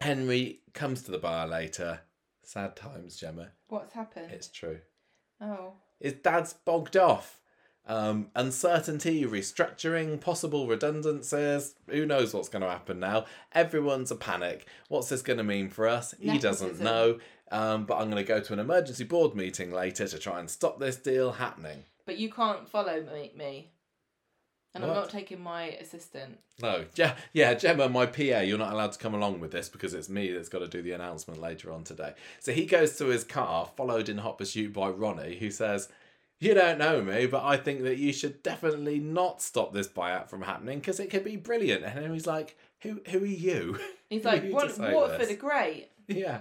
Henry 0.00 0.60
comes 0.72 1.02
to 1.02 1.10
the 1.10 1.18
bar 1.18 1.48
later. 1.48 2.00
Sad 2.44 2.76
times, 2.76 3.16
Gemma. 3.16 3.48
What's 3.66 3.92
happened? 3.92 4.30
It's 4.30 4.46
true. 4.46 4.78
Oh. 5.40 5.72
His 5.98 6.12
dad's 6.14 6.52
bogged 6.52 6.96
off. 6.96 7.40
Um, 7.88 8.28
uncertainty, 8.36 9.24
restructuring, 9.24 10.20
possible 10.20 10.68
redundancies. 10.68 11.74
Who 11.88 12.06
knows 12.06 12.32
what's 12.32 12.48
going 12.48 12.62
to 12.62 12.70
happen 12.70 13.00
now? 13.00 13.24
Everyone's 13.52 14.12
a 14.12 14.16
panic. 14.16 14.68
What's 14.88 15.08
this 15.08 15.22
going 15.22 15.38
to 15.38 15.44
mean 15.44 15.70
for 15.70 15.88
us? 15.88 16.14
He 16.20 16.38
doesn't 16.38 16.80
know. 16.80 17.18
Um, 17.50 17.84
but 17.84 17.96
I'm 17.96 18.08
going 18.08 18.24
to 18.24 18.28
go 18.28 18.38
to 18.38 18.52
an 18.52 18.60
emergency 18.60 19.04
board 19.04 19.34
meeting 19.34 19.72
later 19.72 20.06
to 20.06 20.18
try 20.18 20.38
and 20.38 20.48
stop 20.48 20.78
this 20.78 20.96
deal 20.96 21.32
happening. 21.32 21.82
But 22.06 22.18
you 22.18 22.30
can't 22.30 22.68
follow 22.68 23.02
me. 23.02 23.32
me. 23.36 23.72
And 24.74 24.84
I'm 24.84 24.94
not 24.94 25.10
taking 25.10 25.42
my 25.42 25.64
assistant. 25.64 26.38
No, 26.62 26.86
yeah, 26.94 27.16
yeah, 27.34 27.52
Gemma, 27.52 27.90
my 27.90 28.06
PA, 28.06 28.40
you're 28.40 28.56
not 28.56 28.72
allowed 28.72 28.92
to 28.92 28.98
come 28.98 29.12
along 29.14 29.40
with 29.40 29.52
this 29.52 29.68
because 29.68 29.92
it's 29.92 30.08
me 30.08 30.32
that's 30.32 30.48
got 30.48 30.60
to 30.60 30.68
do 30.68 30.80
the 30.80 30.92
announcement 30.92 31.40
later 31.40 31.70
on 31.70 31.84
today. 31.84 32.14
So 32.40 32.52
he 32.52 32.64
goes 32.64 32.96
to 32.96 33.06
his 33.06 33.22
car, 33.22 33.68
followed 33.76 34.08
in 34.08 34.18
hot 34.18 34.38
pursuit 34.38 34.72
by 34.72 34.88
Ronnie, 34.88 35.36
who 35.36 35.50
says, 35.50 35.90
"You 36.40 36.54
don't 36.54 36.78
know 36.78 37.02
me, 37.02 37.26
but 37.26 37.44
I 37.44 37.58
think 37.58 37.82
that 37.82 37.98
you 37.98 38.14
should 38.14 38.42
definitely 38.42 38.98
not 38.98 39.42
stop 39.42 39.74
this 39.74 39.88
buyout 39.88 40.30
from 40.30 40.40
happening 40.42 40.78
because 40.78 41.00
it 41.00 41.10
could 41.10 41.24
be 41.24 41.36
brilliant." 41.36 41.84
And 41.84 42.02
then 42.02 42.12
he's 42.14 42.26
like, 42.26 42.56
"Who, 42.80 43.02
who 43.10 43.24
are 43.24 43.26
you?" 43.26 43.78
He's 44.08 44.24
are 44.26 44.32
like, 44.32 44.44
you 44.44 44.54
what, 44.54 44.78
Waterford 44.78 45.20
this?" 45.20 45.32
are 45.32 45.36
great. 45.36 45.90
yeah, 46.08 46.40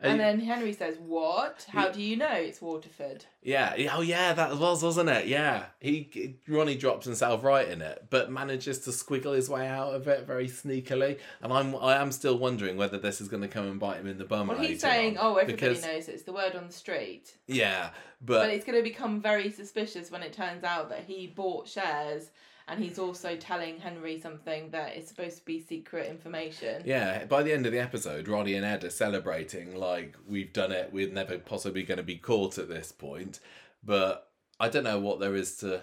And 0.00 0.20
then 0.20 0.40
Henry 0.40 0.72
says, 0.72 0.96
What? 0.98 1.66
How 1.68 1.88
do 1.90 2.02
you 2.02 2.16
know 2.16 2.32
it's 2.32 2.60
Waterford? 2.60 3.24
Yeah, 3.42 3.74
oh 3.94 4.00
yeah, 4.02 4.32
that 4.34 4.58
was, 4.58 4.82
wasn't 4.82 5.08
it? 5.08 5.26
Yeah, 5.26 5.66
he 5.80 6.36
Ronnie 6.46 6.76
drops 6.76 7.06
himself 7.06 7.42
right 7.44 7.68
in 7.68 7.80
it, 7.82 8.06
but 8.10 8.30
manages 8.30 8.80
to 8.80 8.90
squiggle 8.90 9.34
his 9.34 9.48
way 9.48 9.66
out 9.66 9.94
of 9.94 10.06
it 10.08 10.26
very 10.26 10.48
sneakily. 10.48 11.18
And 11.40 11.52
I'm, 11.52 11.74
I 11.76 11.96
am 11.96 12.12
still 12.12 12.38
wondering 12.38 12.76
whether 12.76 12.98
this 12.98 13.20
is 13.20 13.28
going 13.28 13.42
to 13.42 13.48
come 13.48 13.66
and 13.66 13.80
bite 13.80 13.98
him 13.98 14.06
in 14.06 14.18
the 14.18 14.24
bum. 14.24 14.48
Well, 14.48 14.58
he's 14.58 14.80
saying, 14.80 15.16
on, 15.18 15.26
Oh, 15.26 15.36
everybody 15.36 15.52
because- 15.68 15.82
knows 15.84 16.08
it's 16.08 16.24
the 16.24 16.32
word 16.32 16.54
on 16.54 16.66
the 16.66 16.72
street. 16.72 17.36
Yeah, 17.46 17.90
But 18.20 18.42
but, 18.42 18.50
it's 18.50 18.64
going 18.64 18.78
to 18.78 18.82
become 18.82 19.20
very 19.22 19.50
suspicious 19.50 20.10
when 20.10 20.22
it 20.22 20.32
turns 20.32 20.64
out 20.64 20.90
that 20.90 21.04
he 21.06 21.26
bought 21.28 21.68
shares 21.68 22.30
and 22.68 22.82
he's 22.82 22.98
also 22.98 23.34
telling 23.36 23.78
Henry 23.78 24.20
something 24.20 24.70
that 24.70 24.96
is 24.96 25.08
supposed 25.08 25.38
to 25.38 25.44
be 25.44 25.58
secret 25.58 26.08
information. 26.08 26.82
yeah. 26.84 27.24
By 27.24 27.42
the 27.42 27.52
end 27.52 27.66
of 27.66 27.72
the 27.72 27.78
episode, 27.78 28.28
Ronnie 28.28 28.54
and 28.54 28.64
Ed 28.64 28.84
are 28.84 28.90
celebrating 28.90 29.74
like 29.74 30.16
we've 30.26 30.52
done 30.52 30.72
it. 30.72 30.92
We're 30.92 31.10
never 31.10 31.38
possibly 31.38 31.82
going 31.82 31.96
to 31.96 32.04
be 32.04 32.16
caught 32.16 32.58
at 32.58 32.68
this 32.68 32.92
point. 32.92 33.40
But 33.82 34.30
I 34.60 34.68
don't 34.68 34.84
know 34.84 35.00
what 35.00 35.18
there 35.18 35.34
is 35.34 35.56
to. 35.58 35.82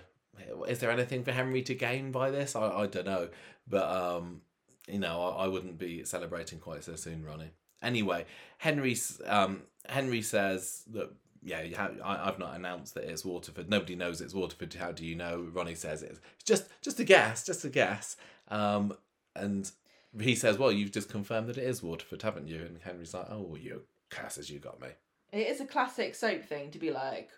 Is 0.68 0.80
there 0.80 0.92
anything 0.92 1.24
for 1.24 1.32
Henry 1.32 1.64
to 1.64 1.74
gain 1.74 2.12
by 2.12 2.30
this? 2.30 2.56
I, 2.56 2.70
I 2.70 2.88
don't 2.88 3.06
know. 3.06 3.30
But 3.68 3.90
um, 3.90 4.42
you 4.88 5.00
know, 5.00 5.22
I, 5.22 5.46
I 5.46 5.48
wouldn't 5.48 5.80
be 5.80 6.04
celebrating 6.04 6.60
quite 6.60 6.84
so 6.84 6.96
soon, 6.96 7.24
Ronnie. 7.24 7.52
Anyway, 7.82 8.26
Henry's 8.60 9.22
um 9.26 9.64
Henry 9.90 10.22
says 10.22 10.84
that 10.92 11.12
yeah, 11.46 11.88
I, 12.04 12.28
I've 12.28 12.40
not 12.40 12.56
announced 12.56 12.96
that 12.96 13.04
it's 13.06 13.24
Waterford. 13.24 13.70
Nobody 13.70 13.96
knows 13.96 14.20
it's 14.20 14.34
Waterford. 14.34 14.74
How 14.74 14.92
do 14.92 15.06
you 15.06 15.16
know? 15.16 15.48
Ronnie 15.54 15.76
says 15.76 16.04
it's 16.04 16.20
just 16.44 16.66
just 16.82 17.00
a 17.00 17.04
guess, 17.04 17.46
just 17.46 17.64
a 17.64 17.70
guess. 17.70 18.18
Um, 18.50 18.98
and 19.36 19.72
he 20.20 20.36
says, 20.36 20.58
"Well, 20.58 20.72
you've 20.72 20.92
just 20.92 21.10
confirmed 21.10 21.48
that 21.48 21.58
it 21.58 21.64
is 21.64 21.84
Waterford, 21.84 22.24
haven't 22.24 22.48
you?" 22.48 22.62
And 22.62 22.80
Henry's 22.82 23.14
like, 23.14 23.28
"Oh, 23.30 23.56
you 23.60 23.84
curses, 24.10 24.50
you 24.50 24.60
got 24.60 24.82
me." 24.82 24.90
It 25.32 25.48
is 25.48 25.62
a 25.62 25.66
classic 25.66 26.16
soap 26.16 26.46
thing 26.46 26.72
to 26.72 26.80
be 26.80 26.92
like, 26.92 27.30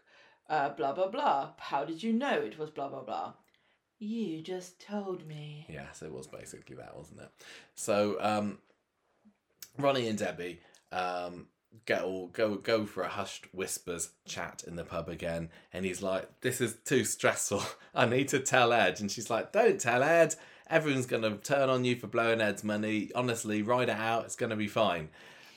uh, 0.50 0.70
blah, 0.70 0.94
blah, 0.94 1.08
blah. 1.08 1.50
How 1.58 1.84
did 1.84 2.04
you 2.04 2.14
know 2.14 2.40
it 2.40 2.58
was 2.58 2.70
blah, 2.70 2.90
blah, 2.90 3.02
blah? 3.02 3.34
You 4.00 4.42
just 4.42 4.80
told 4.80 5.28
me. 5.28 5.66
Yes, 5.68 6.02
it 6.02 6.12
was 6.12 6.28
basically 6.28 6.76
that, 6.76 6.96
wasn't 6.96 7.22
it? 7.22 7.32
So, 7.76 8.18
um, 8.20 8.60
Ronnie 9.78 10.08
and 10.08 10.18
Debbie 10.18 10.60
um, 10.92 11.48
go 11.86 12.30
go 12.34 12.56
go 12.56 12.86
for 12.86 13.04
a 13.04 13.10
hushed 13.10 13.48
whispers 13.54 14.10
chat 14.26 14.64
in 14.66 14.76
the 14.76 14.84
pub 14.84 15.10
again, 15.10 15.50
and 15.74 15.86
he's 15.86 16.02
like, 16.02 16.42
"This 16.42 16.62
is 16.62 16.78
too 16.86 17.04
stressful. 17.04 17.64
I 17.96 18.06
need 18.06 18.28
to 18.30 18.40
tell 18.40 18.74
Ed." 18.74 19.00
And 19.00 19.12
she's 19.12 19.30
like, 19.30 19.52
"Don't 19.52 19.80
tell 19.80 20.04
Ed. 20.04 20.36
Everyone's 20.70 21.06
gonna 21.06 21.38
turn 21.38 21.70
on 21.70 21.86
you 21.86 21.96
for 21.96 22.08
blowing 22.08 22.42
Ed's 22.42 22.64
money. 22.64 23.10
Honestly, 23.16 23.62
ride 23.62 23.90
it 23.90 23.98
out. 23.98 24.26
It's 24.26 24.36
gonna 24.36 24.56
be 24.56 24.68
fine." 24.68 25.10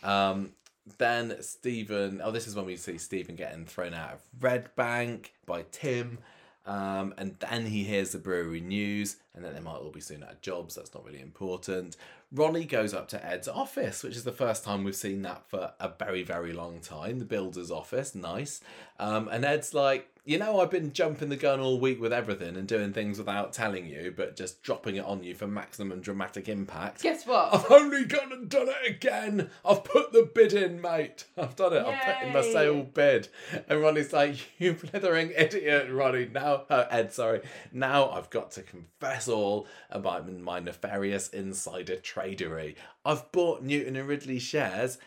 Um, 0.02 0.52
then 0.98 1.36
Stephen, 1.42 2.20
oh, 2.24 2.30
this 2.30 2.46
is 2.46 2.56
when 2.56 2.66
we 2.66 2.76
see 2.76 2.98
Stephen 2.98 3.36
getting 3.36 3.66
thrown 3.66 3.94
out 3.94 4.14
of 4.14 4.20
Red 4.40 4.74
Bank 4.76 5.34
by 5.46 5.64
Tim. 5.70 6.18
Um, 6.66 7.14
and 7.16 7.36
then 7.40 7.66
he 7.66 7.84
hears 7.84 8.12
the 8.12 8.18
brewery 8.18 8.60
news, 8.60 9.16
and 9.34 9.44
then 9.44 9.54
they 9.54 9.60
might 9.60 9.76
all 9.76 9.90
be 9.90 10.00
soon 10.00 10.22
out 10.22 10.32
of 10.32 10.40
jobs. 10.40 10.74
That's 10.74 10.94
not 10.94 11.04
really 11.04 11.20
important. 11.20 11.96
Ronnie 12.32 12.64
goes 12.64 12.94
up 12.94 13.08
to 13.08 13.26
Ed's 13.26 13.48
office, 13.48 14.04
which 14.04 14.14
is 14.14 14.22
the 14.22 14.30
first 14.30 14.62
time 14.62 14.84
we've 14.84 14.94
seen 14.94 15.22
that 15.22 15.48
for 15.48 15.72
a 15.80 15.90
very, 15.98 16.22
very 16.22 16.52
long 16.52 16.80
time. 16.80 17.18
The 17.18 17.24
builder's 17.24 17.72
office, 17.72 18.14
nice. 18.14 18.60
Um, 19.00 19.28
and 19.28 19.46
Ed's 19.46 19.72
like, 19.72 20.06
you 20.26 20.38
know, 20.38 20.60
I've 20.60 20.70
been 20.70 20.92
jumping 20.92 21.30
the 21.30 21.36
gun 21.36 21.58
all 21.58 21.80
week 21.80 22.00
with 22.00 22.12
everything 22.12 22.54
and 22.54 22.68
doing 22.68 22.92
things 22.92 23.16
without 23.16 23.54
telling 23.54 23.86
you, 23.86 24.12
but 24.14 24.36
just 24.36 24.62
dropping 24.62 24.96
it 24.96 25.04
on 25.06 25.24
you 25.24 25.34
for 25.34 25.46
maximum 25.46 26.02
dramatic 26.02 26.50
impact. 26.50 27.02
Guess 27.02 27.26
what? 27.26 27.54
I've 27.54 27.70
only 27.70 28.04
gone 28.04 28.30
and 28.30 28.48
done 28.48 28.68
it 28.68 28.90
again. 28.90 29.48
I've 29.64 29.84
put 29.84 30.12
the 30.12 30.30
bid 30.32 30.52
in, 30.52 30.82
mate. 30.82 31.24
I've 31.38 31.56
done 31.56 31.72
it. 31.72 31.82
I've 31.82 32.04
put 32.04 32.26
in 32.26 32.34
my 32.34 32.42
sale 32.42 32.82
bid. 32.82 33.28
And 33.68 33.80
Ronnie's 33.80 34.12
like, 34.12 34.36
you 34.60 34.74
blithering 34.74 35.32
idiot, 35.34 35.88
Ronnie. 35.90 36.28
Now, 36.30 36.64
uh, 36.68 36.84
Ed, 36.90 37.14
sorry. 37.14 37.40
Now 37.72 38.10
I've 38.10 38.28
got 38.28 38.50
to 38.52 38.62
confess 38.62 39.28
all 39.28 39.66
about 39.88 40.30
my 40.30 40.60
nefarious 40.60 41.28
insider 41.28 41.96
tradery. 41.96 42.74
I've 43.06 43.32
bought 43.32 43.62
Newton 43.62 43.96
and 43.96 44.06
Ridley 44.06 44.38
shares, 44.38 44.98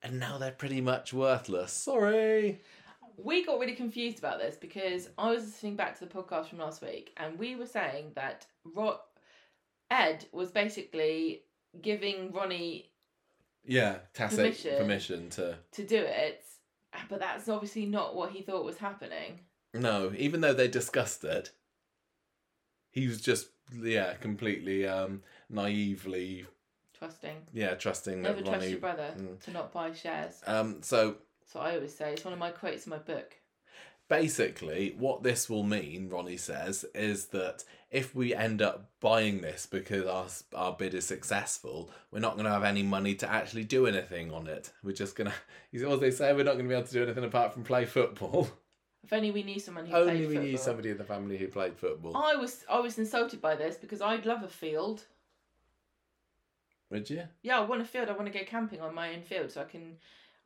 and 0.00 0.20
now 0.20 0.38
they're 0.38 0.52
pretty 0.52 0.80
much 0.80 1.12
worthless. 1.12 1.72
Sorry. 1.72 2.60
We 3.16 3.44
got 3.44 3.58
really 3.58 3.74
confused 3.74 4.18
about 4.18 4.38
this 4.38 4.56
because 4.56 5.08
I 5.18 5.30
was 5.30 5.44
listening 5.44 5.76
back 5.76 5.98
to 5.98 6.04
the 6.06 6.12
podcast 6.12 6.48
from 6.48 6.58
last 6.58 6.82
week 6.82 7.12
and 7.16 7.38
we 7.38 7.56
were 7.56 7.66
saying 7.66 8.12
that 8.14 8.46
Ro- 8.64 9.00
Ed 9.90 10.26
was 10.32 10.50
basically 10.50 11.42
giving 11.80 12.32
Ronnie 12.32 12.90
Yeah, 13.64 13.98
tacit 14.14 14.38
Permission. 14.38 14.78
permission 14.78 15.30
to. 15.30 15.58
to 15.72 15.84
do 15.84 15.96
it, 15.98 16.42
but 17.08 17.20
that's 17.20 17.48
obviously 17.48 17.86
not 17.86 18.14
what 18.14 18.30
he 18.32 18.42
thought 18.42 18.64
was 18.64 18.78
happening. 18.78 19.40
No, 19.74 20.12
even 20.16 20.40
though 20.40 20.54
they 20.54 20.68
discussed 20.68 21.22
it, 21.24 21.50
he 22.90 23.06
was 23.06 23.20
just 23.20 23.48
yeah 23.82 24.14
completely 24.14 24.86
um 24.86 25.22
naively 25.50 26.46
Trusting. 26.96 27.36
yeah 27.52 27.74
trusting 27.74 28.22
Never 28.22 28.36
that 28.36 28.44
trust 28.44 28.58
Ronnie. 28.60 28.70
your 28.70 28.80
brother 28.80 29.14
Mm. 29.18 29.38
to 29.44 29.50
not 29.50 29.72
buy 29.72 29.92
shares. 29.92 30.40
Um, 30.46 30.82
so 30.82 31.16
So 31.46 31.60
I 31.60 31.74
always 31.76 31.94
say 31.94 32.12
it's 32.12 32.24
one 32.24 32.32
of 32.34 32.38
my 32.40 32.50
quotes 32.50 32.86
in 32.86 32.90
my 32.90 32.98
book. 32.98 33.36
basically, 34.08 34.94
what 34.98 35.22
this 35.22 35.48
will 35.50 35.62
mean, 35.62 36.08
Ronnie 36.08 36.36
says, 36.36 36.84
is 36.94 37.26
that 37.26 37.64
if 37.90 38.14
we 38.14 38.34
end 38.34 38.60
up 38.62 38.90
buying 39.00 39.40
this 39.40 39.66
because 39.66 40.06
our 40.06 40.26
our 40.54 40.72
bid 40.76 40.92
is 40.94 41.06
successful, 41.06 41.90
we're 42.10 42.18
not 42.18 42.34
going 42.34 42.46
to 42.46 42.50
have 42.52 42.64
any 42.64 42.82
money 42.82 43.14
to 43.16 43.30
actually 43.30 43.64
do 43.64 43.86
anything 43.86 44.32
on 44.32 44.46
it. 44.48 44.72
We're 44.82 44.92
just 44.92 45.14
gonna. 45.16 45.32
See 45.74 45.84
what 45.84 46.00
they 46.00 46.10
say? 46.10 46.32
We're 46.32 46.44
not 46.44 46.54
going 46.54 46.64
to 46.64 46.68
be 46.68 46.74
able 46.74 46.86
to 46.86 46.92
do 46.92 47.02
anything 47.04 47.24
apart 47.24 47.52
from 47.52 47.62
play 47.64 47.84
football. 47.84 48.48
If 49.04 49.12
only 49.12 49.30
we 49.30 49.44
knew 49.44 49.60
someone 49.60 49.86
who 49.86 49.92
played 49.92 50.02
football. 50.04 50.14
Only 50.14 50.26
played 50.26 50.28
we 50.28 50.34
football. 50.34 50.50
knew 50.50 50.56
somebody 50.58 50.90
in 50.90 50.98
the 50.98 51.04
family 51.04 51.36
who 51.38 51.46
played 51.46 51.76
football. 51.78 52.16
I 52.16 52.34
was 52.34 52.64
I 52.68 52.80
was 52.80 52.98
insulted 52.98 53.40
by 53.40 53.54
this 53.54 53.76
because 53.76 54.02
I'd 54.02 54.26
love 54.26 54.42
a 54.42 54.48
field. 54.48 55.04
Would 56.90 57.08
you? 57.10 57.22
Yeah, 57.42 57.58
I 57.58 57.62
want 57.64 57.82
a 57.82 57.84
field. 57.84 58.08
I 58.08 58.12
want 58.12 58.26
to 58.32 58.36
go 58.36 58.44
camping 58.44 58.80
on 58.80 58.94
my 58.94 59.12
own 59.14 59.22
field 59.22 59.52
so 59.52 59.60
I 59.60 59.64
can 59.64 59.96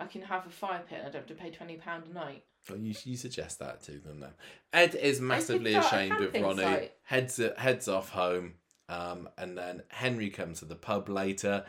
I 0.01 0.07
can 0.07 0.23
have 0.23 0.47
a 0.47 0.51
fire 0.51 0.83
pit 0.89 0.99
and 0.99 1.09
I 1.09 1.11
don't 1.11 1.29
have 1.29 1.37
to 1.37 1.43
pay 1.43 1.51
twenty 1.51 1.77
pound 1.77 2.05
a 2.11 2.15
night. 2.15 2.43
Well, 2.69 2.79
you, 2.79 2.95
you 3.05 3.17
suggest 3.17 3.59
that 3.61 3.83
to 3.85 3.93
them 3.93 4.21
then. 4.21 4.33
Ed 4.73 4.95
is 4.95 5.21
massively 5.21 5.73
start 5.73 5.87
ashamed 5.87 6.21
of 6.21 6.35
Ronnie. 6.35 6.89
Heads 7.05 7.41
heads 7.57 7.87
off 7.89 8.11
home, 8.11 8.55
um, 8.89 9.29
and 9.39 9.57
then 9.57 9.83
Henry 9.89 10.31
comes 10.31 10.59
to 10.61 10.65
the 10.65 10.75
pub 10.75 11.09
later. 11.09 11.65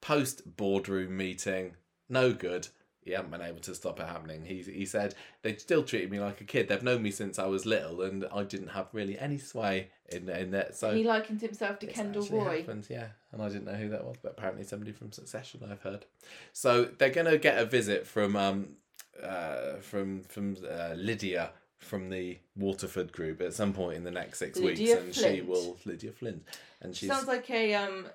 Post 0.00 0.56
boardroom 0.56 1.16
meeting, 1.16 1.74
no 2.08 2.32
good. 2.32 2.68
He 3.08 3.14
hadn't 3.14 3.30
been 3.30 3.42
able 3.42 3.60
to 3.60 3.74
stop 3.74 3.98
it 3.98 4.06
happening. 4.06 4.44
He 4.44 4.62
he 4.62 4.86
said 4.86 5.14
they 5.42 5.56
still 5.56 5.82
treated 5.82 6.10
me 6.10 6.20
like 6.20 6.40
a 6.40 6.44
kid. 6.44 6.68
They've 6.68 6.82
known 6.82 7.02
me 7.02 7.10
since 7.10 7.38
I 7.38 7.46
was 7.46 7.66
little, 7.66 8.02
and 8.02 8.26
I 8.32 8.44
didn't 8.44 8.68
have 8.68 8.88
really 8.92 9.18
any 9.18 9.38
sway 9.38 9.88
in 10.10 10.28
in 10.28 10.50
that. 10.52 10.76
So 10.76 10.94
he 10.94 11.04
likened 11.04 11.40
himself 11.40 11.78
to 11.80 11.86
Kendall 11.86 12.26
Roy. 12.30 12.58
happened, 12.58 12.86
yeah, 12.88 13.08
and 13.32 13.42
I 13.42 13.48
didn't 13.48 13.64
know 13.64 13.74
who 13.74 13.88
that 13.88 14.04
was, 14.04 14.16
but 14.22 14.32
apparently 14.32 14.64
somebody 14.64 14.92
from 14.92 15.10
Succession. 15.10 15.66
I've 15.68 15.82
heard. 15.82 16.04
So 16.52 16.84
they're 16.84 17.10
gonna 17.10 17.38
get 17.38 17.58
a 17.58 17.64
visit 17.64 18.06
from 18.06 18.36
um, 18.36 18.76
uh, 19.22 19.76
from 19.80 20.22
from 20.24 20.56
uh, 20.70 20.94
Lydia 20.94 21.52
from 21.78 22.10
the 22.10 22.38
Waterford 22.56 23.12
group 23.12 23.40
at 23.40 23.54
some 23.54 23.72
point 23.72 23.96
in 23.96 24.04
the 24.04 24.10
next 24.10 24.38
six 24.38 24.58
weeks, 24.58 24.80
Lydia 24.80 25.00
and 25.00 25.14
she 25.14 25.40
will 25.40 25.78
Lydia 25.84 26.12
Flint, 26.12 26.44
and 26.82 26.94
she 26.94 27.06
Sounds 27.06 27.26
like 27.26 27.48
a 27.50 27.74
um 27.74 28.06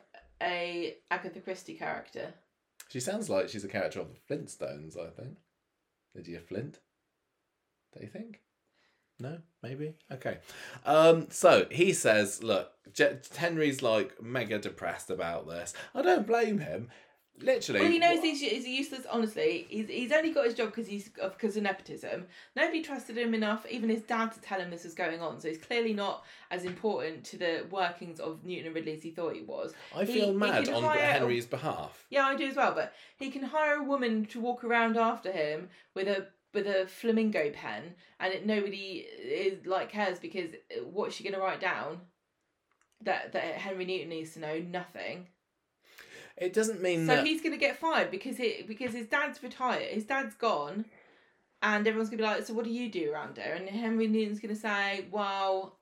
a 0.42 0.98
Agatha 1.10 1.40
Christie 1.40 1.76
character. 1.76 2.34
She 2.94 3.00
sounds 3.00 3.28
like 3.28 3.50
she's 3.50 3.64
a 3.64 3.68
character 3.68 4.00
of 4.00 4.10
the 4.10 4.36
Flintstones. 4.36 4.96
I 4.96 5.10
think 5.10 5.38
Lydia 6.14 6.40
Flint. 6.40 6.78
Do 7.92 8.04
you 8.04 8.08
think? 8.08 8.42
No, 9.20 9.40
maybe. 9.64 9.96
Okay. 10.12 10.38
Um, 10.86 11.26
so 11.32 11.66
he 11.72 11.92
says, 11.92 12.44
look, 12.44 12.70
Je- 12.94 13.18
Henry's 13.36 13.82
like 13.82 14.22
mega 14.22 14.60
depressed 14.60 15.10
about 15.10 15.48
this. 15.48 15.74
I 15.96 16.04
don't 16.04 16.28
blame 16.28 16.60
him. 16.60 16.92
Literally. 17.40 17.82
Well, 17.82 17.92
he 17.92 18.00
knows 18.00 18.22
he's, 18.22 18.42
he's 18.42 18.68
useless. 18.68 19.06
Honestly, 19.10 19.66
he's 19.68 19.88
he's 19.90 20.12
only 20.12 20.32
got 20.32 20.46
his 20.46 20.54
job 20.54 20.68
because 20.68 20.88
he's 20.88 21.10
because 21.10 21.58
of 21.58 21.64
nepotism. 21.64 22.28
Nobody 22.56 22.82
trusted 22.82 23.18
him 23.18 23.34
enough, 23.34 23.66
even 23.70 23.90
his 23.90 24.04
dad, 24.04 24.32
to 24.34 24.42
tell 24.42 24.60
him 24.60 24.70
this 24.70 24.84
was 24.84 24.94
going 24.94 25.20
on. 25.22 25.40
So 25.40 25.48
he's 25.48 25.58
clearly 25.58 25.94
not 25.94 26.24
as 26.52 26.64
important 26.64 27.24
to 27.26 27.38
the 27.38 27.66
workings 27.72 28.20
of 28.20 28.46
Newton 28.46 28.68
and 28.68 28.76
Ridley 28.76 28.94
as 28.94 29.04
he 29.04 29.10
thought 29.10 29.34
he 29.34 29.42
was. 29.42 29.74
I 29.96 30.06
he- 30.06 30.14
feel 30.14 30.34
mad 30.34 30.70
on 30.70 30.84
a- 30.84 30.90
Henry's 30.98 31.48
behalf. 31.48 32.06
Yeah, 32.10 32.26
I 32.26 32.36
do 32.36 32.48
as 32.48 32.56
well. 32.56 32.74
But 32.76 32.94
he 33.18 33.32
can 33.32 33.44
hire 33.44 33.78
a 33.78 33.84
woman 33.84 34.26
to 34.28 34.40
walk 34.40 34.64
around 34.64 34.96
after 34.96 35.32
him 35.32 35.70
with 35.96 36.08
a 36.08 36.28
with 36.54 36.68
a 36.68 36.86
flamingo 36.86 37.50
pen, 37.50 37.96
and 38.20 38.32
it, 38.32 38.46
nobody 38.46 39.06
is 39.20 39.66
like 39.66 39.90
cares 39.90 40.20
because 40.20 40.52
what's 40.84 41.16
she 41.16 41.24
going 41.24 41.34
to 41.34 41.40
write 41.40 41.60
down? 41.60 42.02
That 43.02 43.34
that 43.34 43.56
Henry 43.56 43.86
Newton 43.86 44.10
needs 44.10 44.34
to 44.36 44.40
know 44.40 44.60
nothing. 44.60 45.28
It 46.38 46.54
doesn't 46.54 46.82
mean 46.82 47.06
So 47.06 47.16
that. 47.16 47.26
he's 47.26 47.42
gonna 47.42 47.58
get 47.58 47.78
fired 47.78 48.10
because 48.12 48.40
it 48.40 48.68
because 48.68 48.94
his 48.94 49.08
dad's 49.08 49.42
retired, 49.44 49.84
his 49.90 50.06
dad's 50.06 50.36
gone, 50.36 50.86
and 51.62 51.88
everyone's 51.88 52.10
gonna 52.10 52.22
be 52.24 52.28
like, 52.28 52.46
"So 52.46 52.54
what 52.54 52.66
do 52.66 52.72
you 52.72 52.90
do 52.90 53.12
around 53.12 53.38
here?" 53.38 53.54
And 53.54 53.70
Henry 53.70 54.08
Newton's 54.08 54.40
gonna 54.40 54.56
say, 54.56 55.06
"Well, 55.12 55.78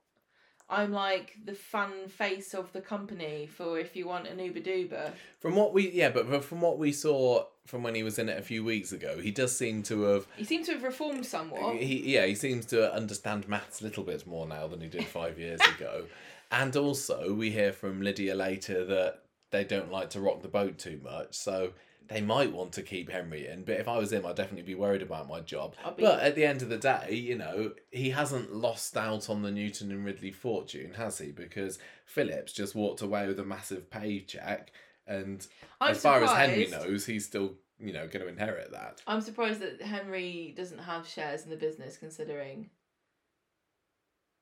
I'm 0.70 0.92
like 0.92 1.38
the 1.44 1.54
fun 1.54 2.08
face 2.08 2.54
of 2.54 2.72
the 2.74 2.82
company 2.82 3.48
for 3.48 3.80
if 3.80 3.96
you 3.96 4.08
want 4.08 4.28
an 4.28 4.40
Uber 4.40 4.60
Duber." 4.60 5.14
From 5.40 5.56
what 5.56 5.74
we, 5.74 5.90
yeah, 5.90 6.10
but 6.10 6.44
from 6.44 6.62
what 6.62 6.78
we 6.78 6.92
saw 6.92 7.46
from 7.66 7.84
when 7.84 7.96
he 7.96 8.04
was 8.04 8.20
in 8.20 8.28
it 8.28 8.38
a 8.38 8.42
few 8.44 8.64
weeks 8.64 8.92
ago, 8.92 9.20
he 9.20 9.32
does 9.32 9.56
seem 9.56 9.84
to 9.84 10.02
have. 10.04 10.28
He 10.36 10.44
seems 10.44 10.66
to 10.68 10.74
have 10.74 10.84
reformed 10.84 11.26
somewhat. 11.26 11.78
He, 11.78 12.14
yeah, 12.14 12.26
he 12.26 12.36
seems 12.36 12.66
to 12.68 12.94
understand 12.94 13.48
maths 13.48 13.82
a 13.82 13.84
little 13.86 14.04
bit 14.04 14.26
more 14.28 14.48
now 14.48 14.68
than 14.68 14.82
he 14.82 14.88
did 14.88 15.06
five 15.06 15.40
years 15.40 15.62
ago. 15.78 16.08
And 16.52 16.76
also, 16.76 17.34
we 17.34 17.52
hear 17.52 17.72
from 17.72 18.02
Lydia 18.02 18.36
later 18.36 18.84
that 18.86 19.22
they 19.52 19.64
don't 19.64 19.92
like 19.92 20.10
to 20.12 20.22
rock 20.22 20.42
the 20.42 20.48
boat 20.48 20.78
too 20.80 21.00
much, 21.04 21.36
so 21.36 21.74
they 22.08 22.22
might 22.22 22.52
want 22.52 22.74
to 22.74 22.82
keep 22.82 23.10
Henry 23.10 23.48
in. 23.48 23.64
But 23.64 23.80
if 23.80 23.88
I 23.88 23.98
was 23.98 24.12
him, 24.12 24.26
I'd 24.26 24.36
definitely 24.36 24.64
be 24.64 24.76
worried 24.76 25.02
about 25.02 25.30
my 25.30 25.40
job. 25.40 25.76
Be- 25.96 26.04
But 26.04 26.20
at 26.22 26.36
the 26.36 26.46
end 26.46 26.62
of 26.62 26.70
the 26.70 26.78
day, 26.78 27.14
you 27.14 27.38
know, 27.38 27.74
he 27.92 28.10
hasn't 28.10 28.54
lost 28.54 28.98
out 28.98 29.30
on 29.30 29.42
the 29.44 29.52
Newton 29.52 29.92
and 29.92 30.04
Ridley 30.04 30.32
fortune, 30.32 30.96
has 30.96 31.20
he? 31.20 31.32
Because 31.32 31.80
Philip's 32.06 32.54
just 32.54 32.76
walked 32.76 33.02
away 33.02 33.28
with 33.28 33.40
a 33.40 33.46
massive 33.46 33.90
paycheck, 33.90 34.72
and 35.08 35.46
I'm 35.80 35.92
as 35.92 36.02
far 36.02 36.24
as 36.24 36.32
Henry 36.32 36.68
knows, 36.68 37.06
he's 37.06 37.26
still, 37.26 37.54
you 37.80 37.94
know, 37.94 38.08
going 38.08 38.24
to 38.26 38.28
inherit 38.28 38.72
that. 38.72 39.02
I'm 39.08 39.22
surprised 39.22 39.60
that 39.62 39.82
Henry 39.82 40.54
doesn't 40.56 40.80
have 40.80 41.08
shares 41.08 41.44
in 41.44 41.50
the 41.50 41.56
business, 41.58 41.98
considering 41.98 42.70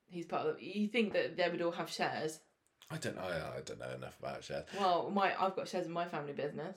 he's 0.08 0.26
part 0.26 0.46
of. 0.46 0.56
The, 0.56 0.64
you 0.64 0.88
think 0.88 1.12
that 1.12 1.36
they 1.36 1.48
would 1.48 1.62
all 1.62 1.72
have 1.72 1.90
shares? 1.90 2.40
I 2.90 2.96
don't 2.96 3.16
know. 3.16 3.22
I 3.22 3.60
don't 3.64 3.78
know 3.78 3.94
enough 3.94 4.18
about 4.18 4.42
shares. 4.42 4.64
Well, 4.78 5.10
my 5.14 5.32
I've 5.38 5.54
got 5.54 5.68
shares 5.68 5.86
in 5.86 5.92
my 5.92 6.06
family 6.06 6.32
business. 6.32 6.76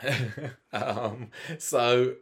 um, 0.72 1.30
so 1.58 2.14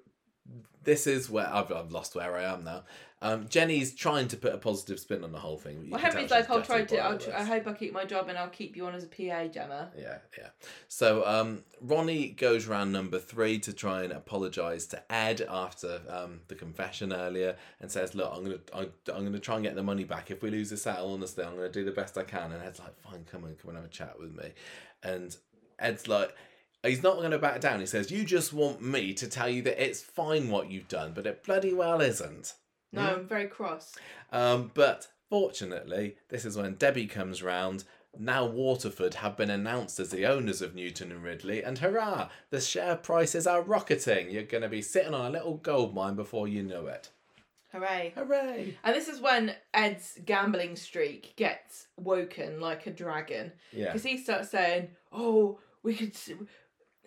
this 0.84 1.06
is 1.06 1.28
where 1.28 1.52
I've, 1.52 1.70
I've 1.70 1.90
lost 1.90 2.14
where 2.14 2.36
I 2.36 2.44
am 2.44 2.64
now. 2.64 2.84
Um, 3.22 3.48
Jenny's 3.48 3.94
trying 3.94 4.28
to 4.28 4.36
put 4.36 4.54
a 4.54 4.58
positive 4.58 5.00
spin 5.00 5.24
on 5.24 5.32
the 5.32 5.38
whole 5.38 5.56
thing. 5.56 5.88
Well, 5.90 5.98
Henry's 5.98 6.30
like, 6.30 6.50
I'll 6.50 6.62
try 6.62 6.84
to. 6.84 6.98
I'll 6.98 7.18
tr- 7.18 7.32
I 7.34 7.44
hope 7.44 7.66
I 7.66 7.72
keep 7.72 7.92
my 7.92 8.04
job 8.04 8.28
and 8.28 8.36
I'll 8.36 8.50
keep 8.50 8.76
you 8.76 8.86
on 8.86 8.94
as 8.94 9.04
a 9.04 9.06
PA, 9.06 9.46
Gemma. 9.46 9.90
Yeah, 9.98 10.18
yeah. 10.36 10.48
So 10.88 11.26
um, 11.26 11.64
Ronnie 11.80 12.28
goes 12.28 12.66
round 12.66 12.92
number 12.92 13.18
three 13.18 13.58
to 13.60 13.72
try 13.72 14.02
and 14.02 14.12
apologise 14.12 14.86
to 14.88 15.02
Ed 15.12 15.40
after 15.48 16.02
um, 16.10 16.40
the 16.48 16.54
confession 16.54 17.12
earlier, 17.12 17.56
and 17.80 17.90
says, 17.90 18.14
"Look, 18.14 18.30
I'm 18.32 18.44
gonna, 18.44 18.58
I, 18.74 18.80
I'm 19.12 19.24
gonna 19.24 19.38
try 19.38 19.54
and 19.54 19.64
get 19.64 19.76
the 19.76 19.82
money 19.82 20.04
back. 20.04 20.30
If 20.30 20.42
we 20.42 20.50
lose 20.50 20.68
this 20.68 20.86
out, 20.86 20.98
honestly, 21.00 21.42
I'm 21.42 21.56
gonna 21.56 21.70
do 21.70 21.86
the 21.86 21.92
best 21.92 22.18
I 22.18 22.22
can." 22.22 22.52
And 22.52 22.62
Ed's 22.62 22.78
like, 22.80 23.00
"Fine, 23.00 23.24
come 23.30 23.44
on, 23.44 23.56
come 23.56 23.70
and 23.70 23.78
have 23.78 23.86
a 23.86 23.88
chat 23.88 24.20
with 24.20 24.36
me." 24.36 24.52
And 25.02 25.34
Ed's 25.78 26.06
like. 26.06 26.34
He's 26.86 27.02
not 27.02 27.16
going 27.16 27.30
to 27.32 27.38
back 27.38 27.60
down. 27.60 27.80
He 27.80 27.86
says, 27.86 28.10
You 28.10 28.24
just 28.24 28.52
want 28.52 28.82
me 28.82 29.12
to 29.14 29.28
tell 29.28 29.48
you 29.48 29.62
that 29.62 29.82
it's 29.82 30.02
fine 30.02 30.50
what 30.50 30.70
you've 30.70 30.88
done, 30.88 31.12
but 31.14 31.26
it 31.26 31.44
bloody 31.44 31.72
well 31.72 32.00
isn't. 32.00 32.54
No? 32.92 33.02
I'm 33.02 33.26
very 33.26 33.46
cross. 33.46 33.94
Um, 34.32 34.70
but 34.74 35.08
fortunately, 35.28 36.16
this 36.28 36.44
is 36.44 36.56
when 36.56 36.74
Debbie 36.74 37.06
comes 37.06 37.42
round. 37.42 37.84
Now 38.18 38.46
Waterford 38.46 39.14
have 39.14 39.36
been 39.36 39.50
announced 39.50 40.00
as 40.00 40.10
the 40.10 40.24
owners 40.24 40.62
of 40.62 40.74
Newton 40.74 41.12
and 41.12 41.22
Ridley, 41.22 41.62
and 41.62 41.78
hurrah, 41.78 42.30
the 42.50 42.60
share 42.60 42.96
prices 42.96 43.46
are 43.46 43.60
rocketing. 43.60 44.30
You're 44.30 44.44
going 44.44 44.62
to 44.62 44.68
be 44.68 44.80
sitting 44.80 45.12
on 45.12 45.26
a 45.26 45.30
little 45.30 45.58
gold 45.58 45.94
mine 45.94 46.14
before 46.14 46.48
you 46.48 46.62
know 46.62 46.86
it. 46.86 47.10
Hooray. 47.72 48.12
Hooray! 48.16 48.78
And 48.84 48.94
this 48.94 49.08
is 49.08 49.20
when 49.20 49.54
Ed's 49.74 50.18
gambling 50.24 50.76
streak 50.76 51.34
gets 51.36 51.88
woken 51.98 52.60
like 52.60 52.86
a 52.86 52.90
dragon. 52.90 53.52
Yeah. 53.72 53.86
Because 53.86 54.04
he 54.04 54.16
starts 54.16 54.50
saying, 54.50 54.90
Oh, 55.12 55.58
we 55.82 55.94
could. 55.94 56.16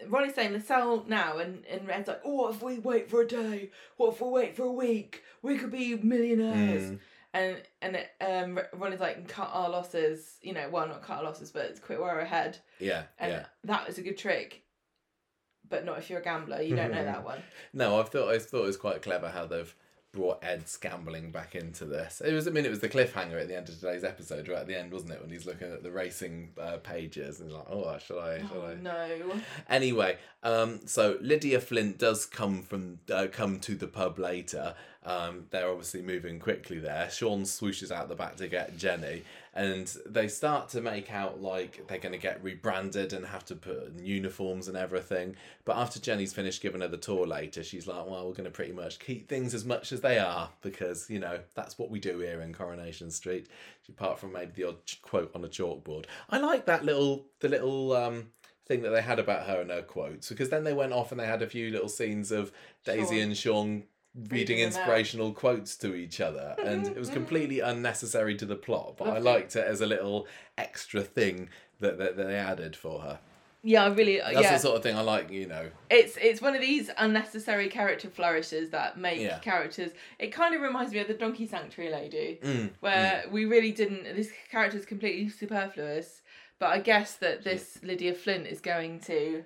Ronnie's 0.08 0.36
saying, 0.36 0.54
Let's 0.54 0.68
sell 0.68 1.04
now. 1.08 1.38
And, 1.38 1.66
and 1.66 1.88
Red's 1.88 2.08
like, 2.08 2.22
Oh, 2.26 2.34
what 2.36 2.56
if 2.56 2.62
we 2.62 2.80
wait 2.80 3.10
for 3.10 3.22
a 3.22 3.28
day? 3.28 3.72
What 3.98 4.14
if 4.14 4.22
we 4.22 4.30
wait 4.30 4.56
for 4.56 4.64
a 4.64 4.72
week? 4.72 5.24
We 5.42 5.58
could 5.58 5.72
be 5.72 5.96
millionaires. 5.96 6.92
Mm. 6.92 7.00
And 7.34 7.62
and 7.82 7.96
it, 7.96 8.10
um, 8.22 8.60
Ronnie's 8.74 9.00
like, 9.00 9.28
Cut 9.28 9.50
our 9.54 9.70
losses. 9.70 10.38
You 10.42 10.54
know, 10.54 10.70
well, 10.72 10.88
not 10.88 11.04
cut 11.04 11.18
our 11.20 11.24
losses, 11.24 11.52
but 11.52 11.66
it's 11.66 11.80
quit 11.80 12.00
we're 12.00 12.20
ahead. 12.20 12.58
Yeah, 12.80 13.04
And 13.18 13.32
yeah. 13.32 13.46
that 13.66 13.88
was 13.88 13.98
a 13.98 14.02
good 14.02 14.18
trick. 14.18 14.64
But 15.70 15.86
not 15.86 16.00
if 16.00 16.10
you're 16.10 16.20
a 16.20 16.24
gambler. 16.24 16.62
You 16.62 16.76
don't 16.76 16.92
know 16.92 17.04
that 17.06 17.24
one. 17.24 17.40
No, 17.74 18.00
I 18.00 18.04
thought 18.04 18.34
I 18.34 18.40
thought 18.40 18.64
it 18.64 18.68
was 18.68 18.78
quite 18.78 19.02
clever 19.02 19.30
how 19.30 19.46
they've 19.46 19.76
brought 20.12 20.44
Ed's 20.44 20.76
gambling 20.78 21.32
back 21.32 21.56
into 21.56 21.86
this. 21.86 22.22
It 22.26 22.34
was, 22.34 22.48
I 22.48 22.52
mean, 22.52 22.66
it 22.66 22.70
was 22.70 22.80
the 22.80 22.90
cliffhanger 22.90 23.40
at 23.40 23.48
the 23.48 23.56
end 23.56 23.70
of 23.70 23.76
today's 23.80 24.04
episode, 24.04 24.48
right 24.48 24.60
at 24.60 24.68
the 24.68 24.78
end, 24.78 24.92
wasn't 24.92 25.12
it? 25.12 25.22
When 25.22 25.30
he's 25.30 25.46
looking 25.46 25.72
at 25.72 25.84
the 25.84 25.92
racing 25.92 26.50
uh, 26.60 26.78
pages 26.78 27.40
and 27.40 27.50
he's 27.50 27.58
like, 27.58 27.68
"Oh, 27.70 27.98
shall 28.00 28.20
I? 28.20 28.40
Should 28.40 28.50
Oh, 28.56 28.66
I?" 28.66 28.74
no. 28.76 29.42
Anyway, 29.70 30.18
um, 30.44 30.80
so 30.88 31.18
Lydia 31.22 31.60
Flint 31.60 31.98
does 32.00 32.26
come 32.26 32.64
from 32.64 33.00
uh, 33.14 33.28
come 33.32 33.60
to 33.62 33.76
the 33.76 33.88
pub 33.88 34.18
later. 34.18 34.74
Um, 35.06 35.46
they're 35.50 35.70
obviously 35.70 36.02
moving 36.02 36.40
quickly 36.40 36.78
there. 36.78 37.10
Sean 37.10 37.44
swooshes 37.44 37.90
out 37.90 38.10
the 38.10 38.16
back 38.16 38.36
to 38.38 38.50
get 38.50 38.78
Jenny, 38.78 39.24
and 39.54 39.88
they 40.06 40.28
start 40.28 40.68
to 40.70 40.82
make 40.82 41.12
out 41.12 41.42
like 41.42 41.88
they're 41.88 42.00
going 42.00 42.12
to 42.12 42.20
get 42.20 42.44
rebranded 42.44 43.14
and 43.14 43.26
have 43.26 43.46
to 43.46 43.56
put 43.56 43.88
in 43.88 44.06
uniforms 44.06 44.68
and 44.68 44.76
everything. 44.76 45.38
But 45.64 45.78
after 45.78 46.00
Jenny's 46.00 46.34
finished 46.34 46.62
giving 46.62 46.82
her 46.82 46.90
the 46.90 46.98
tour 46.98 47.26
later, 47.26 47.64
she's 47.64 47.88
like, 47.88 48.06
"Well, 48.06 48.28
we're 48.28 48.34
going 48.34 48.44
to 48.44 48.52
pretty 48.52 48.74
much 48.74 49.00
keep 49.00 49.30
things 49.30 49.54
as 49.54 49.64
much 49.64 49.94
as 49.94 50.02
they 50.02 50.20
are 50.20 50.50
because 50.62 51.10
you 51.10 51.20
know 51.20 51.40
that's 51.56 51.80
what 51.80 51.90
we 51.90 52.00
do 52.00 52.20
here 52.20 52.42
in 52.42 52.54
Coronation 52.54 53.10
Street." 53.10 53.48
Apart 53.88 54.20
from 54.20 54.34
maybe 54.34 54.52
the 54.54 54.66
odd 54.66 54.78
quote 55.02 55.32
on 55.34 55.46
a 55.46 55.48
chalkboard, 55.48 56.06
I 56.30 56.40
like 56.40 56.66
that 56.66 56.84
little 56.84 57.26
the 57.40 57.50
little. 57.50 57.94
Um, 57.94 58.28
thing 58.66 58.84
that 58.84 58.92
they 58.92 59.02
had 59.02 59.18
about 59.18 59.48
her 59.48 59.62
and 59.62 59.72
her 59.72 59.82
quotes 59.82 60.30
because 60.30 60.50
then 60.50 60.64
they 60.64 60.74
went 60.74 60.94
off 60.94 61.12
and 61.12 61.20
they 61.20 61.26
had 61.26 61.42
a 61.42 61.50
few 61.50 61.72
little 61.72 61.90
scenes 61.90 62.32
of 62.32 62.52
Daisy 62.86 63.20
and 63.20 63.36
Sean 63.36 63.82
reading 64.30 64.58
them 64.58 64.68
out. 64.68 64.76
inspirational 64.76 65.32
quotes 65.34 65.76
to 65.78 65.96
each 65.96 66.20
other 66.20 66.56
and 66.64 66.88
it 66.88 66.98
was 66.98 67.10
completely 67.20 67.60
unnecessary 67.60 68.36
to 68.36 68.46
the 68.46 68.56
plot 68.56 68.96
but 68.98 69.08
I 69.10 69.20
liked 69.20 69.56
it 69.56 69.66
as 69.66 69.82
a 69.82 69.86
little 69.86 70.28
extra 70.58 71.02
thing 71.04 71.50
that, 71.80 71.98
that, 71.98 72.18
that 72.18 72.28
they 72.28 72.36
added 72.36 72.76
for 72.76 73.02
her. 73.02 73.20
Yeah, 73.62 73.84
I 73.84 73.88
really. 73.90 74.20
That's 74.20 74.40
yeah. 74.42 74.54
the 74.54 74.60
sort 74.60 74.78
of 74.78 74.84
thing 74.84 74.96
I 74.96 75.02
like, 75.02 75.30
you 75.32 75.46
know. 75.46 75.70
it's 75.90 76.16
it's 76.22 76.42
one 76.42 76.56
of 76.56 76.62
these 76.62 76.90
unnecessary 76.98 77.68
character 77.68 78.10
flourishes 78.10 78.70
that 78.70 78.98
make 78.98 79.20
Yeah. 79.20 79.40
characters. 79.40 79.92
It 80.18 80.28
kind 80.32 80.56
of 80.56 80.62
reminds 80.62 80.94
me 80.94 81.00
of 81.00 81.08
the 81.10 81.14
Donkey 81.14 81.46
Sanctuary 81.46 81.92
lady, 81.92 82.40
Mm, 82.42 82.70
where 82.80 83.26
we 83.30 83.44
really 83.44 83.74
didn't. 83.74 84.04
This 84.16 84.32
character 84.50 84.78
is 84.78 84.86
completely 84.86 85.28
superfluous, 85.28 86.22
but 86.58 86.68
I 86.70 86.80
guess 86.80 87.16
that 87.18 87.44
this 87.44 87.80
Lydia 87.84 88.14
Flint 88.14 88.48
is 88.48 88.62
going 88.62 89.02
to 89.02 89.44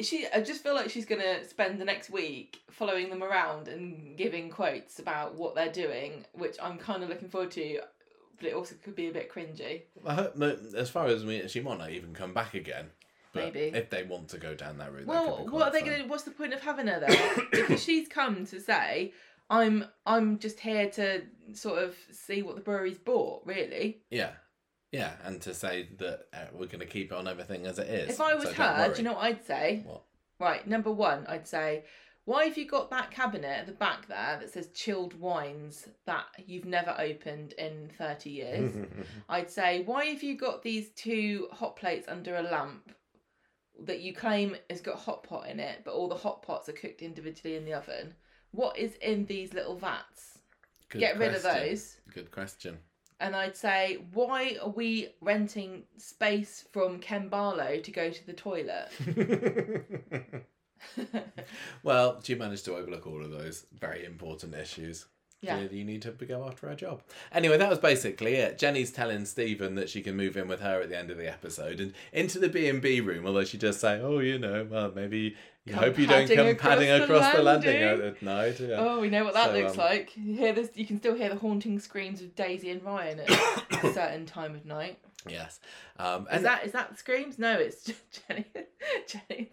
she 0.00 0.26
I 0.34 0.40
just 0.40 0.62
feel 0.62 0.74
like 0.74 0.90
she's 0.90 1.04
gonna 1.06 1.44
spend 1.48 1.80
the 1.80 1.84
next 1.84 2.10
week 2.10 2.60
following 2.70 3.10
them 3.10 3.22
around 3.22 3.68
and 3.68 4.16
giving 4.16 4.50
quotes 4.50 4.98
about 4.98 5.34
what 5.36 5.54
they're 5.54 5.72
doing, 5.72 6.24
which 6.32 6.56
I'm 6.62 6.78
kind 6.78 7.02
of 7.02 7.08
looking 7.08 7.28
forward 7.28 7.50
to. 7.52 7.80
But 8.38 8.48
it 8.48 8.54
also 8.54 8.74
could 8.82 8.96
be 8.96 9.08
a 9.08 9.12
bit 9.12 9.30
cringy. 9.32 9.82
I 10.04 10.14
hope, 10.14 10.34
no, 10.36 10.56
as 10.76 10.90
far 10.90 11.06
as 11.06 11.24
me, 11.24 11.46
she 11.46 11.60
might 11.60 11.78
not 11.78 11.90
even 11.90 12.12
come 12.14 12.34
back 12.34 12.54
again. 12.54 12.86
But 13.32 13.54
Maybe. 13.54 13.76
if 13.76 13.90
they 13.90 14.02
want 14.02 14.28
to 14.30 14.38
go 14.38 14.54
down 14.54 14.78
that 14.78 14.92
route. 14.92 15.06
that 15.06 15.08
Well, 15.08 15.44
be 15.44 15.50
what 15.50 15.68
are 15.68 15.72
they 15.72 15.80
fun. 15.80 15.90
gonna? 15.90 16.06
What's 16.08 16.24
the 16.24 16.30
point 16.32 16.52
of 16.52 16.60
having 16.60 16.86
her 16.88 16.98
there? 17.00 17.46
because 17.52 17.82
she's 17.84 18.08
come 18.08 18.44
to 18.46 18.60
say, 18.60 19.12
"I'm 19.50 19.84
I'm 20.06 20.38
just 20.38 20.58
here 20.60 20.88
to 20.90 21.22
sort 21.52 21.82
of 21.82 21.96
see 22.12 22.42
what 22.42 22.54
the 22.56 22.60
brewery's 22.60 22.98
bought." 22.98 23.42
Really, 23.46 24.02
Yeah, 24.10 24.30
yeah, 24.94 25.12
and 25.24 25.40
to 25.42 25.52
say 25.52 25.88
that 25.98 26.26
uh, 26.32 26.46
we're 26.52 26.66
going 26.66 26.78
to 26.78 26.86
keep 26.86 27.10
it 27.10 27.18
on 27.18 27.26
everything 27.26 27.66
as 27.66 27.80
it 27.80 27.88
is. 27.88 28.10
if 28.10 28.20
I 28.20 28.34
was 28.34 28.44
so 28.44 28.52
her, 28.52 28.92
do 28.92 28.98
you 28.98 29.04
know 29.04 29.14
what 29.14 29.24
I'd 29.24 29.44
say? 29.44 29.82
What? 29.84 30.02
Right, 30.38 30.66
number 30.66 30.92
one, 30.92 31.26
I'd 31.28 31.48
say, 31.48 31.84
why 32.26 32.44
have 32.44 32.56
you 32.56 32.66
got 32.66 32.90
that 32.90 33.10
cabinet 33.10 33.58
at 33.58 33.66
the 33.66 33.72
back 33.72 34.06
there 34.06 34.38
that 34.40 34.52
says 34.52 34.68
chilled 34.68 35.18
wines 35.18 35.88
that 36.06 36.26
you've 36.46 36.64
never 36.64 36.94
opened 36.98 37.54
in 37.54 37.90
30 37.98 38.30
years? 38.30 38.72
I'd 39.28 39.50
say, 39.50 39.82
why 39.82 40.06
have 40.06 40.22
you 40.22 40.36
got 40.36 40.62
these 40.62 40.90
two 40.90 41.48
hot 41.50 41.74
plates 41.74 42.06
under 42.08 42.36
a 42.36 42.42
lamp 42.42 42.92
that 43.82 44.00
you 44.00 44.14
claim 44.14 44.56
has 44.70 44.80
got 44.80 44.96
hot 44.96 45.24
pot 45.24 45.48
in 45.48 45.58
it, 45.58 45.80
but 45.84 45.94
all 45.94 46.08
the 46.08 46.14
hot 46.14 46.42
pots 46.42 46.68
are 46.68 46.72
cooked 46.72 47.02
individually 47.02 47.56
in 47.56 47.64
the 47.64 47.74
oven? 47.74 48.14
What 48.52 48.78
is 48.78 48.94
in 49.02 49.26
these 49.26 49.52
little 49.52 49.76
vats? 49.76 50.38
Good 50.88 51.00
Get 51.00 51.18
rid 51.18 51.34
of 51.34 51.42
those. 51.42 51.96
Good 52.12 52.30
question. 52.30 52.78
And 53.20 53.36
I'd 53.36 53.56
say, 53.56 53.98
why 54.12 54.56
are 54.62 54.70
we 54.70 55.10
renting 55.20 55.84
space 55.96 56.64
from 56.72 56.98
Ken 56.98 57.28
Barlow 57.28 57.78
to 57.78 57.90
go 57.90 58.10
to 58.10 58.26
the 58.26 58.32
toilet? 58.32 58.90
well, 61.82 62.20
she 62.22 62.34
managed 62.34 62.64
to 62.66 62.76
overlook 62.76 63.06
all 63.06 63.24
of 63.24 63.30
those 63.30 63.66
very 63.72 64.04
important 64.04 64.54
issues. 64.54 65.06
Yeah. 65.44 65.56
Clearly 65.56 65.78
you 65.78 65.84
need 65.84 66.02
to 66.02 66.10
go 66.12 66.44
after 66.46 66.68
her 66.68 66.74
job. 66.74 67.02
Anyway, 67.32 67.56
that 67.58 67.68
was 67.68 67.78
basically 67.78 68.34
it. 68.34 68.58
Jenny's 68.58 68.90
telling 68.90 69.24
Stephen 69.24 69.74
that 69.74 69.88
she 69.88 70.00
can 70.00 70.16
move 70.16 70.36
in 70.36 70.48
with 70.48 70.60
her 70.60 70.80
at 70.80 70.88
the 70.88 70.98
end 70.98 71.10
of 71.10 71.18
the 71.18 71.30
episode 71.30 71.80
and 71.80 71.92
into 72.12 72.38
the 72.38 72.48
B 72.48 72.68
and 72.68 72.80
B 72.80 73.00
room. 73.00 73.26
Although 73.26 73.44
she 73.44 73.58
does 73.58 73.78
say, 73.78 74.00
"Oh, 74.00 74.18
you 74.20 74.38
know, 74.38 74.66
well, 74.70 74.92
maybe 74.94 75.36
you 75.64 75.74
hope 75.74 75.98
you 75.98 76.06
don't 76.06 76.28
come 76.28 76.46
across 76.46 76.74
padding 76.74 76.88
the 76.88 77.04
across 77.04 77.34
the 77.34 77.42
landing 77.42 77.80
landing." 77.80 78.06
at 78.08 78.22
night." 78.22 78.60
Yeah. 78.60 78.76
Oh, 78.78 79.00
we 79.00 79.10
know 79.10 79.24
what 79.24 79.34
that 79.34 79.50
So, 79.50 79.58
looks 79.58 79.72
um, 79.72 79.78
like. 79.78 80.16
You 80.16 80.34
hear 80.36 80.52
this? 80.52 80.70
You 80.74 80.86
can 80.86 80.98
still 80.98 81.14
hear 81.14 81.28
the 81.28 81.36
haunting 81.36 81.78
screams 81.78 82.22
of 82.22 82.34
Daisy 82.34 82.70
and 82.70 82.82
Ryan 82.82 83.20
at 83.20 83.30
a 83.84 83.92
certain 83.92 84.26
time 84.26 84.54
of 84.54 84.64
night. 84.64 84.98
Yes. 85.28 85.58
Um, 85.98 86.26
Is 86.32 86.42
that 86.42 86.66
is 86.66 86.72
that 86.72 86.98
screams? 86.98 87.38
No, 87.38 87.54
it's 87.58 87.84
Jenny, 88.28 88.44
Jenny 89.06 89.22
and 89.38 89.46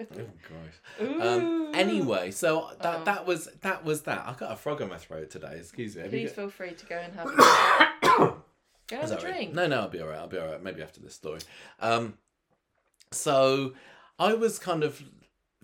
Oh, 0.00 0.06
Stephen. 0.06 0.32
gross. 0.48 1.08
Ooh. 1.08 1.22
Um, 1.22 1.70
anyway, 1.74 2.30
so 2.30 2.70
that 2.80 3.00
Oh. 3.00 3.04
that 3.04 3.26
was 3.26 3.48
that 3.60 3.84
was 3.84 4.02
that. 4.02 4.24
I 4.26 4.32
got 4.34 4.52
a 4.52 4.56
frog 4.56 4.80
in 4.80 4.88
my 4.88 4.96
throat 4.96 5.30
today. 5.30 5.56
Excuse 5.58 5.94
me. 5.96 6.02
Have 6.02 6.10
please 6.10 6.32
feel 6.32 6.48
free 6.48 6.72
to 6.72 6.86
go 6.86 6.96
and 6.96 7.12
have 7.14 7.26
go 8.88 8.96
have 8.96 9.10
a 9.12 9.20
drink. 9.20 9.54
No, 9.54 9.66
no, 9.66 9.80
I'll 9.80 9.88
be 9.88 10.00
all 10.00 10.08
right. 10.08 10.18
I'll 10.18 10.26
be 10.28 10.38
all 10.38 10.46
right. 10.48 10.62
Maybe 10.62 10.82
after 10.82 11.00
this 11.00 11.14
story. 11.14 11.40
Um, 11.80 12.14
so 13.12 13.74
I 14.18 14.34
was 14.34 14.58
kind 14.58 14.82
of 14.84 15.02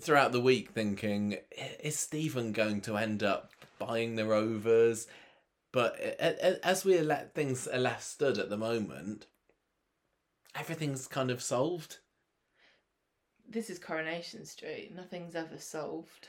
throughout 0.01 0.33
the 0.33 0.41
week 0.41 0.71
thinking, 0.73 1.39
is 1.83 1.99
Stephen 1.99 2.53
going 2.53 2.81
to 2.83 2.97
end 2.97 3.23
up 3.23 3.53
buying 3.79 4.17
the 4.17 4.27
Rovers? 4.27 5.07
But 5.73 5.99
as 6.01 6.85
we 6.85 6.99
let 7.01 7.35
things 7.35 7.67
are 7.67 7.79
left 7.79 8.03
stood 8.05 8.39
at 8.39 8.49
the 8.49 8.57
moment, 8.57 9.27
everything's 10.59 11.07
kind 11.07 11.31
of 11.31 11.43
solved. 11.43 11.99
This 13.49 13.71
is 13.71 13.79
Coronation 13.79 14.45
Street. 14.45 14.93
Nothing's 14.95 15.35
ever 15.35 15.59
solved. 15.59 16.29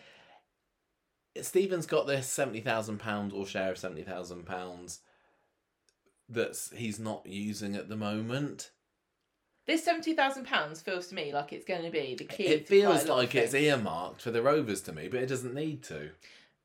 Stephen's 1.41 1.85
got 1.85 2.07
this 2.07 2.27
seventy 2.27 2.61
thousand 2.61 2.99
pound 2.99 3.31
or 3.33 3.45
share 3.45 3.71
of 3.71 3.77
seventy 3.77 4.03
thousand 4.03 4.45
pounds 4.45 4.99
that 6.29 6.57
he's 6.75 6.99
not 6.99 7.25
using 7.25 7.75
at 7.75 7.89
the 7.89 7.95
moment. 7.95 8.71
This 9.65 9.83
seventy 9.83 10.13
thousand 10.13 10.45
pounds 10.45 10.81
feels 10.81 11.07
to 11.07 11.15
me 11.15 11.33
like 11.33 11.53
it's 11.53 11.65
going 11.65 11.83
to 11.83 11.91
be 11.91 12.15
the 12.15 12.25
key. 12.25 12.45
It 12.45 12.67
to 12.67 12.81
quite 12.81 12.95
a 12.95 12.97
feels 12.99 13.07
like 13.07 13.35
it's 13.35 13.53
earmarked 13.53 14.21
for 14.21 14.31
the 14.31 14.41
Rovers 14.41 14.81
to 14.83 14.93
me, 14.93 15.07
but 15.07 15.21
it 15.21 15.27
doesn't 15.27 15.53
need 15.53 15.83
to. 15.83 16.11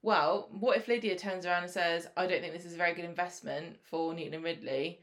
Well, 0.03 0.49
what 0.51 0.77
if 0.77 0.89
Lydia 0.89 1.17
turns 1.17 1.47
around 1.47 1.65
and 1.65 1.73
says, 1.73 2.09
"I 2.17 2.27
don't 2.27 2.41
think 2.41 2.53
this 2.53 2.65
is 2.65 2.75
a 2.75 2.79
very 2.79 2.95
good 2.95 3.05
investment 3.05 3.77
for 3.83 4.15
Newton 4.15 4.35
and 4.35 4.45
Ridley 4.45 5.01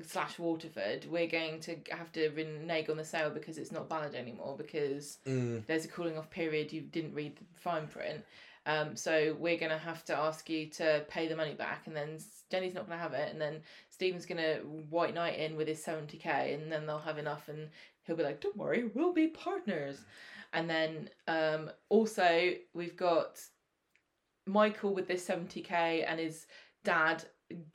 slash 0.00 0.38
Waterford. 0.38 1.04
We're 1.10 1.26
going 1.26 1.60
to 1.60 1.76
have 1.90 2.10
to 2.12 2.30
renege 2.30 2.88
on 2.88 2.96
the 2.96 3.04
sale 3.04 3.30
because 3.30 3.58
it's 3.58 3.72
not 3.72 3.88
valid 3.88 4.14
anymore 4.14 4.56
because 4.56 5.18
Mm. 5.26 5.66
there's 5.66 5.84
a 5.84 5.88
cooling 5.88 6.16
off 6.16 6.30
period. 6.30 6.72
You 6.72 6.80
didn't 6.80 7.14
read 7.14 7.36
the 7.36 7.44
fine 7.60 7.86
print." 7.88 8.24
Um, 8.64 8.94
so 8.96 9.36
we're 9.40 9.58
going 9.58 9.72
to 9.72 9.78
have 9.78 10.04
to 10.04 10.16
ask 10.16 10.48
you 10.48 10.66
to 10.70 11.04
pay 11.08 11.26
the 11.26 11.34
money 11.34 11.54
back, 11.54 11.86
and 11.88 11.96
then 11.96 12.18
Jenny's 12.48 12.74
not 12.74 12.86
going 12.86 12.96
to 12.96 13.02
have 13.02 13.12
it, 13.12 13.32
and 13.32 13.40
then 13.40 13.60
Stephen's 13.90 14.24
going 14.24 14.38
to 14.40 14.60
white 14.88 15.14
knight 15.14 15.36
in 15.38 15.56
with 15.56 15.66
his 15.68 15.82
seventy 15.82 16.16
k, 16.16 16.54
and 16.54 16.70
then 16.70 16.86
they'll 16.86 16.98
have 17.00 17.18
enough, 17.18 17.48
and 17.48 17.68
he'll 18.04 18.16
be 18.16 18.22
like, 18.22 18.40
"Don't 18.40 18.56
worry, 18.56 18.84
we'll 18.94 19.12
be 19.12 19.26
partners." 19.28 20.04
And 20.54 20.70
then 20.70 21.10
um, 21.28 21.70
also 21.88 22.52
we've 22.72 22.96
got 22.96 23.40
Michael 24.46 24.94
with 24.94 25.06
this 25.08 25.26
70k 25.26 26.04
and 26.06 26.18
his 26.20 26.46
dad 26.84 27.24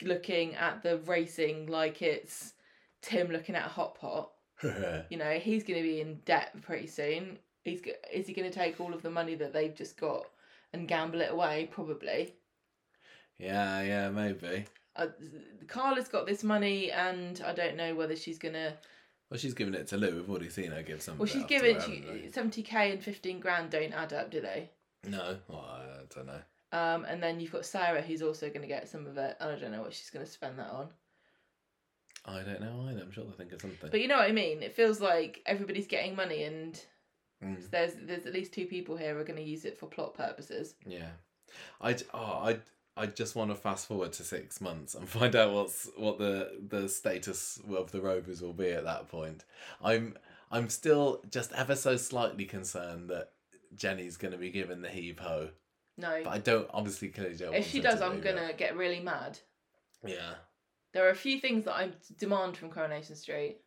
looking 0.02 0.54
at 0.54 0.82
the 0.82 0.98
racing 0.98 1.66
like 1.66 2.02
it's 2.02 2.54
Tim 3.02 3.28
looking 3.30 3.54
at 3.54 3.66
a 3.66 3.70
hot 3.70 3.94
pot. 3.94 4.30
You 5.10 5.18
know, 5.18 5.32
he's 5.38 5.62
going 5.62 5.78
to 5.78 5.88
be 5.88 6.00
in 6.00 6.20
debt 6.24 6.60
pretty 6.62 6.88
soon. 6.88 7.38
He's 7.62 7.80
go- 7.80 7.92
is 8.12 8.26
he 8.26 8.32
going 8.34 8.50
to 8.50 8.54
take 8.56 8.80
all 8.80 8.92
of 8.92 9.02
the 9.02 9.10
money 9.10 9.36
that 9.36 9.52
they've 9.52 9.74
just 9.74 9.96
got 9.96 10.24
and 10.72 10.88
gamble 10.88 11.20
it 11.20 11.30
away? 11.30 11.68
Probably. 11.70 12.34
yeah, 13.38 13.82
yeah, 13.82 14.10
maybe. 14.10 14.64
Uh, 14.96 15.06
Carla's 15.68 16.08
got 16.08 16.26
this 16.26 16.42
money, 16.42 16.90
and 16.90 17.40
I 17.46 17.52
don't 17.52 17.76
know 17.76 17.94
whether 17.94 18.16
she's 18.16 18.38
gonna. 18.38 18.74
Well, 19.30 19.38
she's 19.38 19.54
giving 19.54 19.74
it 19.74 19.86
to 19.88 19.96
Lou. 19.96 20.16
We've 20.16 20.28
already 20.28 20.48
seen 20.50 20.72
her 20.72 20.82
give 20.82 21.02
some. 21.02 21.18
Well, 21.18 21.26
she's 21.26 21.44
given 21.44 21.76
her, 21.76 21.80
she, 21.80 21.96
haven't 22.00 22.34
seventy 22.34 22.62
k 22.62 22.90
and 22.90 23.02
fifteen 23.02 23.38
grand 23.38 23.70
don't 23.70 23.92
add 23.92 24.12
up, 24.12 24.30
do 24.30 24.40
they? 24.40 24.70
No, 25.04 25.36
well, 25.46 25.60
I 25.60 26.02
don't 26.12 26.26
know. 26.26 26.40
Um, 26.72 27.04
and 27.06 27.22
then 27.22 27.40
you've 27.40 27.52
got 27.52 27.64
Sarah, 27.64 28.02
who's 28.02 28.22
also 28.22 28.48
going 28.48 28.60
to 28.62 28.66
get 28.68 28.88
some 28.88 29.06
of 29.06 29.16
it. 29.16 29.36
and 29.40 29.50
I 29.50 29.58
don't 29.58 29.72
know 29.72 29.80
what 29.82 29.94
she's 29.94 30.10
going 30.10 30.24
to 30.24 30.30
spend 30.30 30.58
that 30.58 30.70
on. 30.70 30.88
I 32.26 32.42
don't 32.42 32.60
know 32.60 32.86
either. 32.88 33.00
I'm 33.00 33.10
sure 33.10 33.24
they'll 33.24 33.32
think 33.32 33.52
of 33.52 33.60
something. 33.62 33.88
But 33.90 34.00
you 34.00 34.08
know 34.08 34.16
what 34.18 34.28
I 34.28 34.32
mean. 34.32 34.62
It 34.62 34.74
feels 34.74 35.00
like 35.00 35.40
everybody's 35.46 35.86
getting 35.86 36.14
money, 36.14 36.44
and 36.44 36.78
Mm, 37.42 37.70
there's 37.70 37.92
there's 38.02 38.26
at 38.26 38.32
least 38.34 38.52
two 38.52 38.66
people 38.66 38.96
here 38.96 39.14
who 39.14 39.20
are 39.20 39.24
going 39.24 39.38
to 39.38 39.48
use 39.48 39.64
it 39.64 39.78
for 39.78 39.86
plot 39.86 40.12
purposes. 40.14 40.74
yeah, 40.84 41.10
I 41.80 41.96
oh, 42.12 42.18
I 42.18 42.58
I 42.96 43.06
just 43.06 43.36
want 43.36 43.52
to 43.52 43.54
fast 43.54 43.86
forward 43.86 44.12
to 44.14 44.24
six 44.24 44.60
months 44.60 44.96
and 44.96 45.08
find 45.18 45.36
out 45.36 45.52
what's 45.52 45.88
what 45.96 46.18
the 46.18 46.58
the 46.68 46.88
status 46.88 47.60
of 47.72 47.92
the 47.92 48.00
Rovers 48.00 48.42
will 48.42 48.52
be 48.54 48.70
at 48.70 48.82
that 48.82 49.08
point. 49.08 49.44
I'm 49.80 50.18
I'm 50.50 50.68
still 50.68 51.22
just 51.30 51.52
ever 51.52 51.76
so 51.76 51.96
slightly 51.96 52.44
concerned 52.44 53.08
that 53.10 53.30
Jenny's 53.76 54.16
going 54.16 54.32
to 54.32 54.38
be 54.38 54.50
given 54.50 54.82
the 54.82 54.88
heave 54.88 55.20
ho, 55.20 55.50
No, 55.98 56.20
but 56.24 56.30
I 56.30 56.38
don't 56.38 56.68
obviously 56.72 57.08
clearly 57.08 57.36
don't. 57.36 57.54
if 57.54 57.68
she 57.68 57.80
does, 57.80 58.00
I'm 58.00 58.20
gonna 58.20 58.52
get 58.56 58.76
really 58.76 59.00
mad. 59.00 59.38
Yeah. 60.06 60.34
There 60.94 61.04
are 61.06 61.10
a 61.10 61.14
few 61.14 61.38
things 61.40 61.64
that 61.64 61.74
I 61.74 61.90
demand 62.18 62.56
from 62.56 62.70
Coronation 62.70 63.16
Street. 63.16 63.58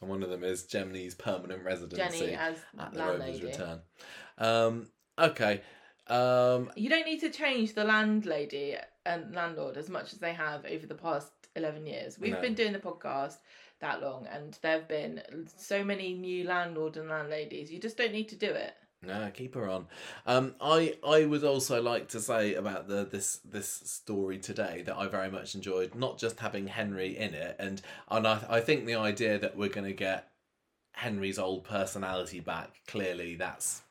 And 0.00 0.08
one 0.08 0.22
of 0.22 0.30
them 0.30 0.44
is 0.44 0.64
Jenny's 0.66 1.14
permanent 1.16 1.64
residency 1.64 2.18
Jenny 2.20 2.34
as 2.34 2.56
at 2.78 2.92
the 2.92 3.00
Rovers 3.00 3.18
landlady. 3.20 3.46
return. 3.46 3.80
Um, 4.38 4.86
okay. 5.18 5.62
Um, 6.06 6.70
You 6.76 6.88
don't 6.88 7.04
need 7.06 7.20
to 7.20 7.30
change 7.30 7.74
the 7.74 7.84
landlady 7.84 8.76
and 9.04 9.34
landlord 9.34 9.76
as 9.76 9.88
much 9.88 10.12
as 10.12 10.18
they 10.20 10.32
have 10.34 10.64
over 10.66 10.86
the 10.86 10.94
past 10.94 11.32
11 11.56 11.86
years. 11.86 12.18
We've 12.18 12.32
No. 12.34 12.40
been 12.40 12.54
doing 12.54 12.72
the 12.72 12.78
podcast 12.78 13.38
that 13.80 14.00
long 14.00 14.26
and 14.26 14.56
there 14.62 14.78
have 14.78 14.88
been 14.88 15.22
so 15.56 15.82
many 15.84 16.14
new 16.14 16.44
landlord 16.44 16.96
and 16.96 17.08
landladies. 17.08 17.70
You 17.72 17.80
just 17.80 17.96
don't 17.96 18.12
need 18.12 18.28
to 18.28 18.36
do 18.36 18.50
it. 18.50 18.74
No, 19.02 19.30
keep 19.32 19.54
her 19.54 19.68
on. 19.68 19.86
Um, 20.26 20.54
I 20.60 20.96
I 21.06 21.24
would 21.24 21.44
also 21.44 21.80
like 21.80 22.08
to 22.08 22.20
say 22.20 22.54
about 22.54 22.88
the 22.88 23.04
this 23.04 23.40
this 23.44 23.68
story 23.68 24.38
today 24.38 24.82
that 24.86 24.96
I 24.96 25.06
very 25.06 25.30
much 25.30 25.54
enjoyed. 25.54 25.94
Not 25.94 26.18
just 26.18 26.40
having 26.40 26.66
Henry 26.66 27.16
in 27.16 27.34
it, 27.34 27.56
and 27.58 27.80
and 28.10 28.26
I 28.26 28.44
I 28.48 28.60
think 28.60 28.86
the 28.86 28.96
idea 28.96 29.38
that 29.38 29.56
we're 29.56 29.68
going 29.68 29.86
to 29.86 29.92
get 29.92 30.28
Henry's 30.92 31.38
old 31.38 31.64
personality 31.64 32.40
back. 32.40 32.80
Clearly, 32.88 33.36
that's 33.36 33.82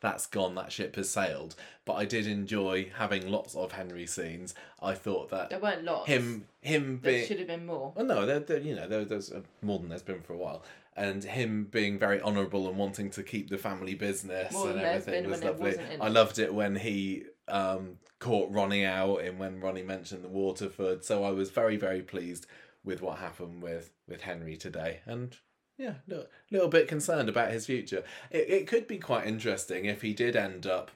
that's 0.00 0.26
gone. 0.26 0.54
That 0.54 0.72
ship 0.72 0.96
has 0.96 1.10
sailed. 1.10 1.54
But 1.84 1.94
I 1.94 2.04
did 2.04 2.26
enjoy 2.26 2.90
having 2.96 3.30
lots 3.30 3.54
of 3.54 3.72
Henry 3.72 4.06
scenes. 4.06 4.54
I 4.82 4.94
thought 4.94 5.30
that 5.30 5.50
There 5.50 5.58
weren't 5.60 5.84
lots. 5.84 6.08
him 6.08 6.46
him 6.60 7.00
there 7.02 7.12
being 7.12 7.26
should 7.26 7.38
have 7.38 7.48
been 7.48 7.66
more. 7.66 7.92
Well, 7.94 8.06
no, 8.06 8.26
there, 8.26 8.40
there, 8.40 8.58
you 8.58 8.74
know, 8.74 8.88
there, 8.88 9.04
there's 9.04 9.30
uh, 9.30 9.42
more 9.62 9.78
than 9.78 9.90
there's 9.90 10.02
been 10.02 10.22
for 10.22 10.32
a 10.32 10.38
while, 10.38 10.62
and 10.96 11.22
him 11.24 11.64
being 11.70 11.98
very 11.98 12.20
honourable 12.20 12.68
and 12.68 12.76
wanting 12.76 13.10
to 13.10 13.22
keep 13.22 13.48
the 13.48 13.58
family 13.58 13.94
business 13.94 14.52
More 14.52 14.70
and 14.70 14.80
everything 14.80 15.30
was 15.30 15.42
lovely. 15.42 15.78
I 16.00 16.08
loved 16.08 16.38
it 16.38 16.52
when 16.52 16.76
he 16.76 17.24
um, 17.48 17.98
caught 18.18 18.50
Ronnie 18.52 18.84
out 18.84 19.18
and 19.18 19.38
when 19.38 19.60
Ronnie 19.60 19.82
mentioned 19.82 20.24
the 20.24 20.28
Waterford. 20.28 21.04
So 21.04 21.24
I 21.24 21.30
was 21.30 21.50
very 21.50 21.76
very 21.76 22.02
pleased 22.02 22.46
with 22.84 23.02
what 23.02 23.18
happened 23.18 23.62
with 23.62 23.92
with 24.08 24.22
Henry 24.22 24.56
today, 24.56 25.00
and 25.06 25.36
Yeah, 25.78 25.94
a 26.06 26.10
little, 26.10 26.26
little 26.50 26.68
bit 26.68 26.88
concerned 26.88 27.28
about 27.28 27.52
his 27.52 27.66
future. 27.66 28.04
It, 28.30 28.50
it 28.50 28.66
could 28.66 28.86
be 28.86 28.98
quite 28.98 29.26
interesting 29.26 29.84
if 29.86 30.02
he 30.02 30.12
did 30.12 30.36
end 30.36 30.66
up, 30.66 30.90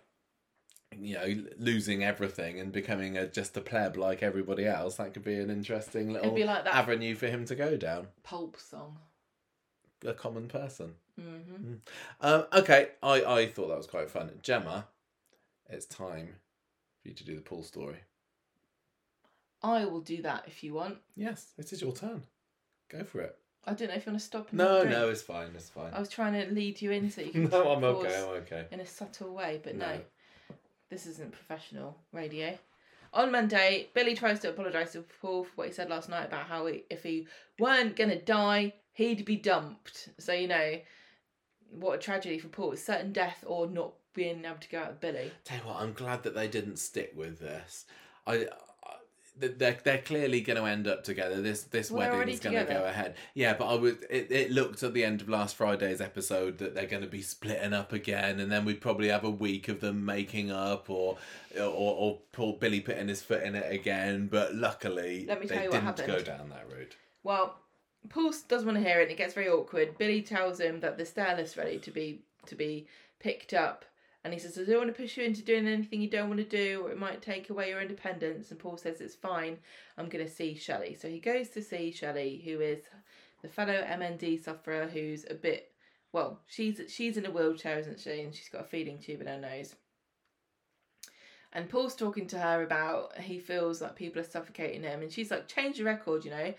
you 0.95 1.15
know, 1.15 1.45
losing 1.59 2.05
everything 2.05 2.61
and 2.61 2.73
becoming 2.73 3.17
a, 3.17 3.27
just 3.27 3.57
a 3.57 3.61
pleb 3.61 3.97
like 3.97 4.23
everybody 4.23 4.67
else. 4.67 4.97
That 4.97 5.15
could 5.15 5.25
be 5.25 5.37
an 5.37 5.51
interesting 5.51 6.13
little 6.13 6.39
like 6.47 6.67
avenue 6.67 7.15
for 7.15 7.29
him 7.29 7.45
to 7.47 7.55
go 7.55 7.77
down. 7.77 8.09
pulp 8.23 8.59
song. 8.59 8.99
A 10.05 10.13
common 10.13 10.49
person. 10.49 10.95
hmm 11.19 11.75
Um, 12.21 12.45
okay, 12.53 12.89
I, 13.03 13.25
I 13.25 13.47
thought 13.47 13.69
that 13.69 13.79
was 13.79 13.87
quite 13.87 14.11
fun. 14.11 14.31
Gemma, 14.43 14.87
it's 15.69 15.87
time 15.87 16.29
for 17.03 17.09
you 17.09 17.15
to 17.15 17.25
do 17.25 17.35
the 17.35 17.41
pool 17.41 17.63
story. 17.63 17.99
I 19.63 19.87
will 19.87 20.01
do 20.01 20.21
that 20.23 20.45
if 20.47 20.63
you 20.63 20.75
want. 20.75 20.99
Yes, 21.17 21.53
it 21.57 21.73
is 21.73 21.81
your 21.81 21.93
turn. 21.93 22.23
Go 22.91 23.03
for 23.05 23.23
it. 23.23 23.37
I 23.67 23.73
don't 23.73 23.89
know 23.89 23.95
if 23.95 24.05
you 24.05 24.13
want 24.13 24.21
to 24.21 24.27
stop 24.27 24.53
No, 24.53 24.85
no, 24.85 25.09
it's 25.09 25.23
fine. 25.23 25.53
It's 25.55 25.71
fine. 25.71 25.93
I 25.95 26.01
was 26.01 26.11
trying 26.11 26.35
to 26.35 26.53
lead 26.53 26.83
you 26.83 26.91
in 26.91 27.11
so 27.11 27.23
you 27.23 27.31
can 27.33 27.49
no, 27.49 27.73
I'm 27.73 27.83
okay. 27.83 28.15
I'm 28.15 28.29
okay. 28.43 28.67
in 28.71 28.81
a 28.81 28.87
subtle 28.87 29.35
way, 29.35 29.61
but 29.65 29.75
no. 29.75 29.95
No. 29.95 30.01
this 30.91 31.07
isn't 31.07 31.33
professional 31.33 31.97
radio. 32.13 32.59
On 33.15 33.31
Monday, 33.31 33.89
Billy 33.95 34.15
tries 34.15 34.41
to 34.41 34.51
apologise 34.51 34.93
to 34.93 35.05
Paul 35.23 35.45
for 35.45 35.51
what 35.55 35.69
he 35.69 35.73
said 35.73 35.89
last 35.89 36.09
night 36.11 36.27
about 36.27 36.47
how 36.47 36.67
he, 36.67 36.85
if 36.91 37.03
he 37.05 37.27
weren't 37.59 37.97
gonna 37.97 38.21
die, 38.21 38.75
he'd 38.95 39.25
be 39.25 39.37
dumped. 39.37 40.09
So 40.19 40.33
you 40.33 40.49
know, 40.49 40.81
what 41.71 41.95
a 41.95 41.99
tragedy 41.99 42.39
for 42.39 42.49
Paul. 42.49 42.73
It's 42.73 42.85
certain 42.85 43.13
death 43.13 43.45
or 43.47 43.67
not 43.67 43.93
being 44.15 44.45
able 44.45 44.57
to 44.57 44.69
go 44.69 44.79
out 44.79 44.89
with 44.89 45.01
Billy. 45.01 45.33
Tell 45.45 45.59
you 45.59 45.65
what, 45.65 45.77
I'm 45.77 45.93
glad 45.93 46.23
that 46.23 46.35
they 46.35 46.49
didn't 46.49 46.79
stick 46.79 47.13
with 47.15 47.41
this. 47.41 47.85
I, 48.27 48.35
I 48.35 48.47
they're 49.37 49.77
they're 49.83 49.99
clearly 49.99 50.41
going 50.41 50.57
to 50.57 50.65
end 50.65 50.87
up 50.87 51.03
together. 51.03 51.43
This 51.43 51.65
this 51.65 51.89
they're 51.89 51.99
wedding's 51.99 52.15
already 52.15 52.37
going 52.39 52.67
to 52.67 52.73
go 52.73 52.85
ahead. 52.85 53.17
Yeah, 53.35 53.55
but 53.55 53.67
I 53.67 53.75
would. 53.75 53.99
It, 54.09 54.31
it 54.31 54.51
looked 54.53 54.83
at 54.85 54.95
the 54.95 55.05
end 55.05 55.21
of 55.21 55.29
last 55.29 55.57
Friday's 55.57 56.01
episode 56.01 56.59
that 56.59 56.75
they're 56.75 56.87
going 56.87 57.03
to 57.03 57.09
be 57.09 57.23
splitting 57.23 57.73
up 57.73 57.93
again, 57.93 58.39
and 58.39 58.51
then 58.51 58.65
we'd 58.65 58.81
probably 58.81 59.09
have 59.09 59.25
a 59.25 59.31
week 59.31 59.69
of 59.69 59.81
them 59.81 60.05
making 60.05 60.53
up, 60.53 60.89
or 60.89 61.19
or 61.59 61.69
or 61.69 62.21
poor 62.33 62.55
Billy 62.55 62.81
putting 62.81 63.09
his 63.09 63.23
foot 63.23 63.43
in 63.43 63.57
it 63.57 63.73
again. 63.73 64.29
But 64.29 64.55
luckily, 64.55 65.27
Let 65.27 65.41
me 65.41 65.47
they 65.47 65.57
tell 65.57 65.65
you 65.65 65.71
what 65.71 65.97
didn't 65.97 66.17
go 66.17 66.23
down 66.23 66.51
that 66.51 66.71
route. 66.71 66.97
Well, 67.25 67.57
Paul 68.09 68.33
doesn't 68.49 68.67
want 68.67 68.79
to 68.79 68.85
hear 68.85 69.01
it. 69.01 69.05
and 69.05 69.13
It 69.13 69.19
gets 69.19 69.35
very 69.35 69.49
awkward. 69.49 69.99
Billy 69.99 70.23
tells 70.23 70.61
him 70.61 70.81
that 70.81 70.99
the 70.99 71.07
stair 71.07 71.37
ready 71.57 71.79
to 71.79 71.91
be 71.91 72.23
to 72.47 72.55
be 72.55 72.87
picked 73.19 73.55
up, 73.55 73.85
and 74.23 74.33
he 74.33 74.39
says, 74.39 74.59
"I 74.59 74.65
don't 74.65 74.79
want 74.79 74.95
to 74.95 75.03
push 75.03 75.17
you 75.17 75.25
into 75.25 75.43
doing 75.43 75.67
anything 75.67 76.01
you 76.01 76.11
don't 76.11 76.29
want 76.29 76.41
to 76.41 76.45
do, 76.45 76.83
or 76.83 76.91
it 76.91 76.99
might 76.99 77.23
take 77.23 77.51
away 77.51 77.71
your 77.71 77.81
independence." 77.81 78.51
And 78.51 78.61
Paul 78.61 78.77
says, 78.77 79.01
"It's 79.01 79.15
fine. 79.15 79.59
I'm 79.97 80.09
going 80.09 80.25
to 80.25 80.31
see 80.31 80.55
Shelley." 80.55 80.95
So 80.95 81.09
he 81.09 81.21
goes 81.21 81.49
to 81.51 81.63
see 81.63 81.91
Shelley, 81.91 82.43
who 82.45 82.61
is 82.61 82.85
the 83.43 83.49
fellow 83.49 83.75
MND 83.75 84.39
sufferer 84.39 84.87
who's 84.87 85.25
a 85.29 85.35
bit 85.35 85.73
well. 86.13 86.41
She's 86.47 86.81
she's 86.89 87.17
in 87.17 87.27
a 87.27 87.31
wheelchair, 87.31 87.79
isn't 87.79 88.01
she? 88.01 88.21
And 88.21 88.35
she's 88.35 88.49
got 88.49 88.63
a 88.63 88.69
feeding 88.69 88.99
tube 88.99 89.21
in 89.23 89.27
her 89.27 89.39
nose. 89.39 89.75
And 91.53 91.69
Paul's 91.69 91.95
talking 91.95 92.27
to 92.29 92.39
her 92.39 92.63
about 92.63 93.19
he 93.19 93.39
feels 93.39 93.81
like 93.81 93.95
people 93.95 94.21
are 94.21 94.25
suffocating 94.25 94.83
him, 94.83 95.03
and 95.03 95.13
she's 95.13 95.31
like, 95.31 95.49
"Change 95.49 95.79
the 95.79 95.85
record, 95.85 96.25
you 96.25 96.31
know." 96.31 96.55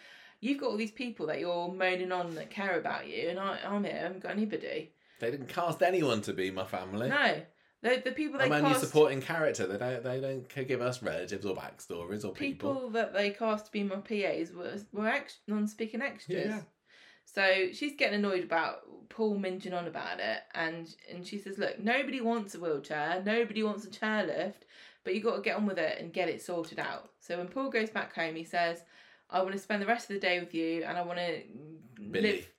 You've 0.45 0.59
got 0.59 0.69
all 0.69 0.77
these 0.77 0.91
people 0.91 1.27
that 1.27 1.39
you're 1.39 1.71
moaning 1.71 2.11
on 2.11 2.35
that 2.35 2.49
care 2.49 2.79
about 2.79 3.07
you, 3.07 3.29
and 3.29 3.39
I, 3.39 3.59
I'm 3.65 3.83
here. 3.83 3.95
I 3.95 4.03
haven't 4.03 4.23
got 4.23 4.31
anybody. 4.31 4.91
They 5.19 5.31
didn't 5.31 5.49
cast 5.49 5.81
anyone 5.81 6.21
to 6.21 6.33
be 6.33 6.51
my 6.51 6.65
family. 6.65 7.09
No, 7.09 7.41
the 7.81 8.01
the 8.03 8.11
people 8.11 8.39
they 8.39 8.45
I'm 8.45 8.51
only 8.51 8.71
cast, 8.71 8.81
supporting 8.85 9.21
character. 9.21 9.65
They 9.65 9.77
don't. 9.77 10.03
They 10.03 10.19
don't 10.19 10.67
give 10.67 10.81
us 10.81 11.01
relatives 11.01 11.45
or 11.45 11.55
backstories 11.55 12.23
or 12.23 12.31
people. 12.31 12.73
people 12.73 12.89
that 12.91 13.13
they 13.13 13.31
cast 13.31 13.67
to 13.67 13.71
be 13.71 13.83
my 13.83 13.97
PAs 13.97 14.51
were 14.53 14.77
were 14.93 15.07
ex- 15.07 15.39
non-speaking 15.47 16.01
extras. 16.01 16.47
Yeah. 16.47 16.61
So 17.25 17.67
she's 17.73 17.95
getting 17.95 18.19
annoyed 18.19 18.43
about 18.43 18.81
Paul 19.09 19.37
minging 19.37 19.73
on 19.73 19.87
about 19.87 20.19
it, 20.19 20.39
and 20.53 20.93
and 21.11 21.25
she 21.25 21.39
says, 21.39 21.57
"Look, 21.57 21.79
nobody 21.79 22.21
wants 22.21 22.55
a 22.55 22.59
wheelchair, 22.59 23.21
nobody 23.25 23.63
wants 23.63 23.85
a 23.85 23.89
chairlift, 23.89 24.63
but 25.03 25.15
you 25.15 25.21
got 25.21 25.37
to 25.37 25.41
get 25.41 25.55
on 25.55 25.65
with 25.65 25.79
it 25.79 25.99
and 25.99 26.13
get 26.13 26.29
it 26.29 26.41
sorted 26.41 26.79
out." 26.79 27.09
So 27.19 27.37
when 27.37 27.47
Paul 27.47 27.69
goes 27.69 27.89
back 27.89 28.13
home, 28.13 28.35
he 28.35 28.43
says, 28.43 28.83
"I 29.29 29.41
want 29.41 29.53
to 29.53 29.59
spend 29.59 29.81
the 29.81 29.87
rest 29.87 30.09
of 30.09 30.15
the 30.15 30.19
day 30.19 30.39
with 30.39 30.53
you, 30.53 30.83
and 30.83 30.97
I 30.97 31.01
want 31.01 31.19
to 31.19 31.41
Billy. 32.11 32.31
live." 32.31 32.51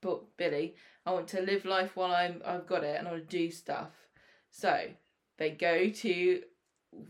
But 0.00 0.36
Billy, 0.36 0.74
I 1.06 1.12
want 1.12 1.28
to 1.28 1.40
live 1.40 1.64
life 1.64 1.96
while 1.96 2.12
I'm 2.12 2.42
I've 2.44 2.66
got 2.66 2.84
it, 2.84 2.98
and 2.98 3.06
I 3.06 3.12
want 3.12 3.28
to 3.28 3.36
do 3.36 3.50
stuff. 3.50 3.90
So 4.50 4.88
they 5.38 5.50
go 5.50 5.88
to 5.88 6.42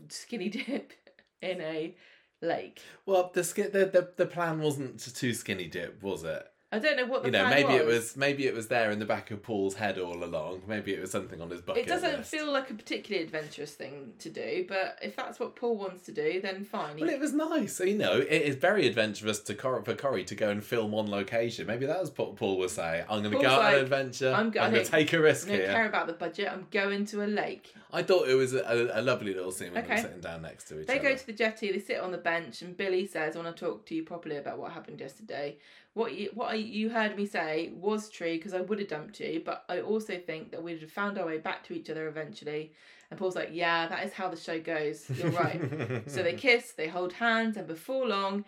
Skinny 0.09 0.49
Dip 0.49 0.93
in 1.41 1.61
a 1.61 1.95
lake. 2.41 2.81
Well, 3.05 3.31
the, 3.33 3.41
the 3.41 3.85
the 3.85 4.13
the 4.15 4.25
plan 4.25 4.59
wasn't 4.61 4.99
to 5.01 5.13
too 5.13 5.33
skinny 5.33 5.67
dip, 5.67 6.01
was 6.03 6.23
it? 6.23 6.45
I 6.73 6.79
don't 6.79 6.97
know 6.97 7.05
what 7.05 7.23
the 7.23 7.29
you 7.29 7.31
know, 7.33 7.47
maybe 7.49 7.73
it 7.73 7.85
was. 7.85 7.95
was 7.95 8.17
maybe 8.17 8.47
it 8.47 8.53
was 8.53 8.67
there 8.67 8.91
in 8.91 8.99
the 8.99 9.05
back 9.05 9.31
of 9.31 9.43
Paul's 9.43 9.75
head 9.75 9.97
all 9.99 10.23
along. 10.23 10.63
Maybe 10.67 10.93
it 10.93 10.99
was 11.01 11.11
something 11.11 11.39
on 11.39 11.49
his 11.49 11.61
bucket 11.61 11.83
It 11.83 11.87
doesn't 11.87 12.17
list. 12.17 12.31
feel 12.31 12.51
like 12.51 12.69
a 12.69 12.73
particularly 12.73 13.23
adventurous 13.25 13.73
thing 13.73 14.13
to 14.19 14.29
do, 14.29 14.65
but 14.67 14.97
if 15.01 15.15
that's 15.15 15.39
what 15.39 15.55
Paul 15.55 15.77
wants 15.77 16.03
to 16.07 16.11
do, 16.11 16.41
then 16.41 16.65
fine. 16.65 16.97
Well, 16.99 17.09
it 17.09 17.19
was 17.19 17.33
nice. 17.33 17.79
You 17.79 17.97
know, 17.97 18.17
it 18.17 18.41
is 18.41 18.55
very 18.55 18.87
adventurous 18.87 19.39
to 19.41 19.55
Cor- 19.55 19.83
for 19.83 19.93
Corrie 19.95 20.23
to 20.25 20.35
go 20.35 20.49
and 20.49 20.63
film 20.63 20.93
on 20.95 21.09
location. 21.09 21.67
Maybe 21.67 21.85
that 21.85 21.99
was 21.99 22.11
what 22.17 22.35
Paul 22.35 22.57
was 22.57 22.71
saying. 22.73 23.05
I'm 23.09 23.21
going 23.21 23.35
to 23.35 23.41
go 23.41 23.47
out 23.47 23.59
on 23.59 23.65
like, 23.65 23.75
an 23.75 23.81
adventure. 23.83 24.33
I'm 24.33 24.45
I'm, 24.47 24.51
going 24.51 24.73
to 24.73 24.83
take 24.83 25.13
a 25.13 25.19
risk 25.19 25.49
I 25.49 25.57
don't 25.57 25.65
care 25.67 25.87
about 25.87 26.07
the 26.07 26.13
budget. 26.13 26.49
I'm 26.51 26.67
going 26.71 27.05
to 27.07 27.23
a 27.23 27.27
lake. 27.27 27.73
I 27.91 28.01
thought 28.01 28.27
it 28.27 28.33
was 28.33 28.53
a, 28.55 28.61
a, 28.63 29.01
a 29.01 29.03
lovely 29.03 29.35
little 29.35 29.51
scene 29.51 29.73
when 29.73 29.83
Okay. 29.83 29.95
were 29.95 30.01
sitting 30.01 30.21
down 30.21 30.41
next 30.41 30.63
to 30.69 30.81
each 30.81 30.87
They 30.87 30.93
other. 30.93 31.03
They 31.03 31.09
go 31.11 31.17
to 31.17 31.25
the 31.27 31.33
jetty. 31.33 31.71
They 31.71 31.79
sit 31.79 31.99
on 31.99 32.11
the 32.11 32.17
bench, 32.17 32.63
and 32.63 32.75
Billy 32.75 33.05
says, 33.05 33.35
"I 33.35 33.39
want 33.39 33.55
to 33.55 33.65
talk 33.65 33.85
to 33.85 33.93
you 33.95 34.03
properly 34.03 34.37
about 34.37 34.57
what 34.57 34.71
happened 34.71 34.99
yesterday. 34.99 35.57
What 35.93 36.15
you 36.15 36.29
what 36.33 36.51
I, 36.51 36.55
you 36.55 36.89
heard 36.89 37.15
me 37.15 37.25
say 37.25 37.71
was 37.75 38.09
true 38.09 38.33
because 38.33 38.53
I 38.53 38.61
would 38.61 38.79
have 38.79 38.87
dumped 38.87 39.19
you, 39.19 39.41
but 39.45 39.63
I 39.69 39.81
also 39.81 40.17
think 40.17 40.51
that 40.51 40.63
we'd 40.63 40.81
have 40.81 40.91
found 40.91 41.19
our 41.19 41.25
way 41.25 41.37
back 41.37 41.63
to 41.65 41.73
each 41.73 41.89
other 41.89 42.07
eventually." 42.07 42.71
And 43.11 43.19
Paul's 43.19 43.35
like, 43.35 43.49
"Yeah, 43.51 43.87
that 43.87 44.03
is 44.03 44.13
how 44.13 44.27
the 44.29 44.37
show 44.37 44.59
goes. 44.59 45.07
You're 45.09 45.29
right." 45.31 46.03
So 46.07 46.23
they 46.23 46.33
kiss, 46.47 46.71
they 46.71 46.87
hold 46.87 47.13
hands, 47.13 47.57
and 47.57 47.67
before 47.67 48.07
long, 48.07 48.43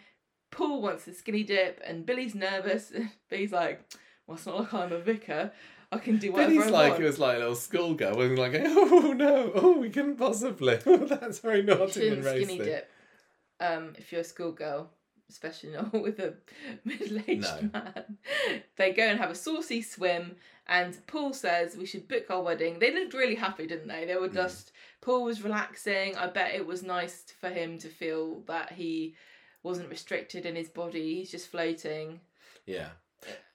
Paul 0.50 0.82
wants 0.82 1.06
the 1.06 1.14
skinny 1.14 1.44
dip, 1.44 1.82
and 1.86 2.06
Billy's 2.06 2.34
nervous. 2.34 2.92
but 3.30 3.38
he's 3.38 3.52
like, 3.52 3.82
"Well, 4.26 4.38
it's 4.38 4.46
not 4.48 4.60
like 4.60 4.74
I'm 4.74 4.92
a 4.92 5.00
vicar. 5.00 5.52
I 5.92 6.00
can 6.00 6.18
do 6.18 6.32
whatever 6.32 6.52
Billy's 6.52 6.68
I 6.68 6.72
like 6.72 6.92
want." 6.94 7.04
it 7.04 7.06
was 7.06 7.20
like 7.20 7.36
a 7.36 7.40
little 7.40 7.56
schoolgirl, 7.56 8.16
wasn't 8.16 8.40
like, 8.40 8.54
oh 8.66 9.14
no, 9.16 9.52
oh 9.54 9.78
we 9.78 9.92
couldn't 9.92 10.16
possibly. 10.16 10.78
That's 10.78 11.40
very 11.40 11.62
naughty 11.62 12.08
and 12.08 12.24
shouldn't 12.24 12.26
skinny 12.26 12.58
dip. 12.58 12.92
Um, 13.60 13.94
if 13.98 14.12
you're 14.12 14.22
a 14.22 14.24
schoolgirl, 14.24 14.90
especially 15.30 15.72
not 15.72 15.92
with 16.02 16.20
a 16.20 16.34
middle-aged 16.84 17.42
No. 17.42 17.70
man, 17.74 18.18
they 18.78 18.92
go 18.94 19.04
and 19.04 19.20
have 19.20 19.32
a 19.32 19.36
saucy 19.36 19.82
swim. 19.82 20.36
And 20.68 20.98
Paul 21.08 21.34
says 21.34 21.78
we 21.78 21.86
should 21.86 22.08
book 22.08 22.26
our 22.30 22.42
wedding. 22.42 22.80
They 22.80 22.92
looked 22.94 23.14
really 23.14 23.36
happy, 23.36 23.68
didn't 23.68 23.88
they? 23.88 24.06
They 24.06 24.16
were 24.16 24.30
Mm. 24.30 24.34
just 24.34 24.72
Paul 25.02 25.24
was 25.24 25.44
relaxing. 25.44 26.16
I 26.16 26.28
bet 26.28 26.56
it 26.56 26.66
was 26.66 26.82
nice 26.82 27.24
for 27.40 27.50
him 27.50 27.78
to 27.80 27.88
feel 27.88 28.42
that 28.48 28.72
he 28.72 29.16
wasn't 29.62 29.90
restricted 29.90 30.46
in 30.46 30.56
his 30.56 30.70
body. 30.70 31.16
He's 31.16 31.30
just 31.32 31.50
floating. 31.50 32.20
Yeah, 32.66 32.90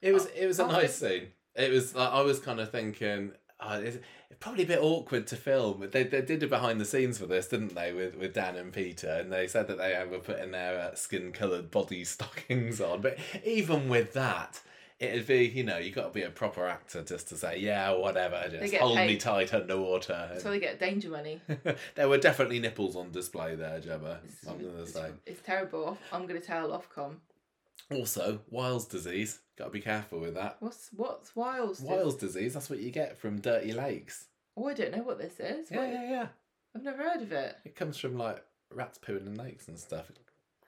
it 0.01 0.13
was 0.13 0.27
it 0.27 0.45
was 0.47 0.59
a 0.59 0.67
nice 0.67 0.95
scene. 0.95 1.27
It 1.53 1.69
was 1.71 1.93
like 1.93 2.09
I 2.11 2.21
was 2.21 2.39
kind 2.39 2.61
of 2.61 2.71
thinking. 2.71 3.33
Oh, 3.61 3.79
it's, 3.79 3.97
probably 4.41 4.63
a 4.63 4.67
bit 4.67 4.81
awkward 4.81 5.27
to 5.27 5.35
film. 5.37 5.87
They, 5.91 6.03
they 6.03 6.21
did 6.21 6.43
a 6.43 6.47
behind 6.47 6.81
the 6.81 6.85
scenes 6.85 7.17
for 7.19 7.27
this, 7.27 7.47
didn't 7.47 7.75
they, 7.75 7.93
with, 7.93 8.15
with 8.15 8.33
Dan 8.33 8.55
and 8.55 8.73
Peter? 8.73 9.07
And 9.07 9.31
they 9.31 9.47
said 9.47 9.67
that 9.67 9.77
they 9.77 10.03
were 10.09 10.19
putting 10.19 10.51
their 10.51 10.79
uh, 10.79 10.95
skin 10.95 11.31
coloured 11.31 11.71
body 11.71 12.03
stockings 12.05 12.81
on. 12.81 13.01
But 13.01 13.17
even 13.45 13.87
with 13.87 14.13
that, 14.13 14.59
it'd 14.99 15.27
be, 15.27 15.45
you 15.45 15.63
know, 15.63 15.77
you've 15.77 15.95
got 15.95 16.07
to 16.07 16.13
be 16.13 16.23
a 16.23 16.29
proper 16.29 16.67
actor 16.67 17.03
just 17.03 17.29
to 17.29 17.35
say, 17.35 17.59
yeah, 17.59 17.91
whatever, 17.91 18.43
just 18.49 18.75
hold 18.75 18.97
me 18.97 19.07
paid. 19.07 19.19
tight 19.19 19.53
underwater. 19.53 20.29
So 20.39 20.49
they 20.49 20.59
get 20.59 20.79
danger 20.79 21.09
money. 21.09 21.39
there 21.95 22.09
were 22.09 22.17
definitely 22.17 22.59
nipples 22.59 22.95
on 22.95 23.11
display 23.11 23.55
there, 23.55 23.79
Gemma. 23.79 24.19
It's, 24.25 24.47
I'm 24.47 24.59
going 24.59 24.75
to 24.75 24.81
it's, 24.81 24.93
say. 24.93 25.11
it's 25.25 25.41
terrible. 25.41 25.97
I'm 26.11 26.25
going 26.25 26.39
to 26.39 26.45
tell 26.45 26.69
Ofcom. 26.69 27.15
Also, 27.91 28.39
Weil's 28.49 28.85
disease. 28.85 29.39
Got 29.61 29.67
to 29.67 29.73
be 29.73 29.81
careful 29.81 30.17
with 30.19 30.33
that. 30.33 30.57
What's 30.59 30.89
what's 30.95 31.35
Weil's? 31.35 31.81
Weil's 31.81 32.15
disease, 32.15 32.55
that's 32.55 32.67
what 32.67 32.79
you 32.79 32.89
get 32.89 33.15
from 33.19 33.39
dirty 33.39 33.73
lakes. 33.73 34.25
Oh, 34.57 34.67
I 34.67 34.73
don't 34.73 34.91
know 34.91 35.03
what 35.03 35.19
this 35.19 35.39
is. 35.39 35.69
Yeah, 35.69 35.77
What- 35.77 35.89
yeah, 35.89 36.09
yeah. 36.09 36.27
I've 36.75 36.81
never 36.83 37.03
heard 37.03 37.21
of 37.21 37.31
it. 37.31 37.57
It 37.63 37.75
comes 37.75 37.95
from 37.99 38.17
like 38.17 38.43
rats 38.73 38.97
pooing 38.97 39.27
in 39.27 39.35
lakes 39.35 39.67
and 39.67 39.77
stuff. 39.77 40.11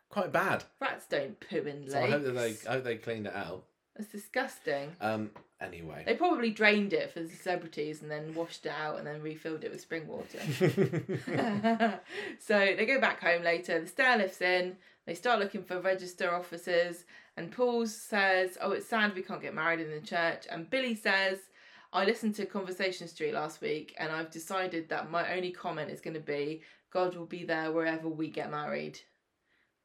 Quite 0.10 0.32
bad. 0.32 0.66
Rats 0.80 1.08
don't 1.10 1.40
poo 1.40 1.58
in 1.66 1.82
lakes. 1.82 1.94
So 1.94 2.02
I 2.02 2.10
hope 2.12 2.24
that 2.24 2.34
they 2.34 2.56
I 2.70 2.74
hope 2.74 2.84
they 2.84 2.98
cleaned 2.98 3.26
it 3.26 3.36
out. 3.36 3.64
That's 3.96 4.12
disgusting. 4.12 4.92
Um. 5.02 5.32
Anyway. 5.64 6.04
They 6.06 6.16
probably 6.16 6.52
drained 6.52 6.94
it 6.94 7.12
for 7.12 7.22
the 7.22 7.30
celebrities 7.30 8.02
and 8.02 8.12
then 8.12 8.34
washed 8.36 8.66
it 8.66 8.74
out 8.78 8.98
and 8.98 9.08
then 9.08 9.22
refilled 9.22 9.64
it 9.64 9.72
with 9.72 9.82
spring 9.82 10.08
water. 10.08 10.40
so 12.40 12.74
they 12.78 12.86
go 12.86 13.00
back 13.00 13.22
home 13.22 13.44
later. 13.44 13.80
The 13.80 13.88
stair 13.88 14.18
lifts 14.18 14.42
in. 14.42 14.76
They 15.06 15.14
start 15.14 15.40
looking 15.40 15.64
for 15.64 15.80
register 15.80 16.34
officers. 16.34 17.06
And 17.38 17.52
Paul 17.52 17.88
says, 17.88 18.58
"Oh, 18.62 18.72
it's 18.72 18.88
sad 18.88 19.16
we 19.16 19.22
can't 19.22 19.42
get 19.42 19.56
married 19.56 19.80
in 19.80 19.90
the 19.90 20.06
church." 20.06 20.46
And 20.52 20.70
Billy 20.70 20.96
says, 20.96 21.40
"I 21.92 22.06
listened 22.06 22.36
to 22.36 22.46
Conversation 22.46 23.08
Street 23.08 23.34
last 23.34 23.60
week, 23.62 23.96
and 23.98 24.12
I've 24.12 24.32
decided 24.32 24.90
that 24.90 25.10
my 25.10 25.34
only 25.36 25.52
comment 25.52 25.90
is 25.92 26.02
going 26.02 26.14
to 26.14 26.20
be 26.20 26.62
God 26.92 27.16
will 27.16 27.26
be 27.26 27.44
there 27.44 27.72
wherever 27.72 28.08
we 28.08 28.30
get 28.30 28.52
married." 28.52 29.00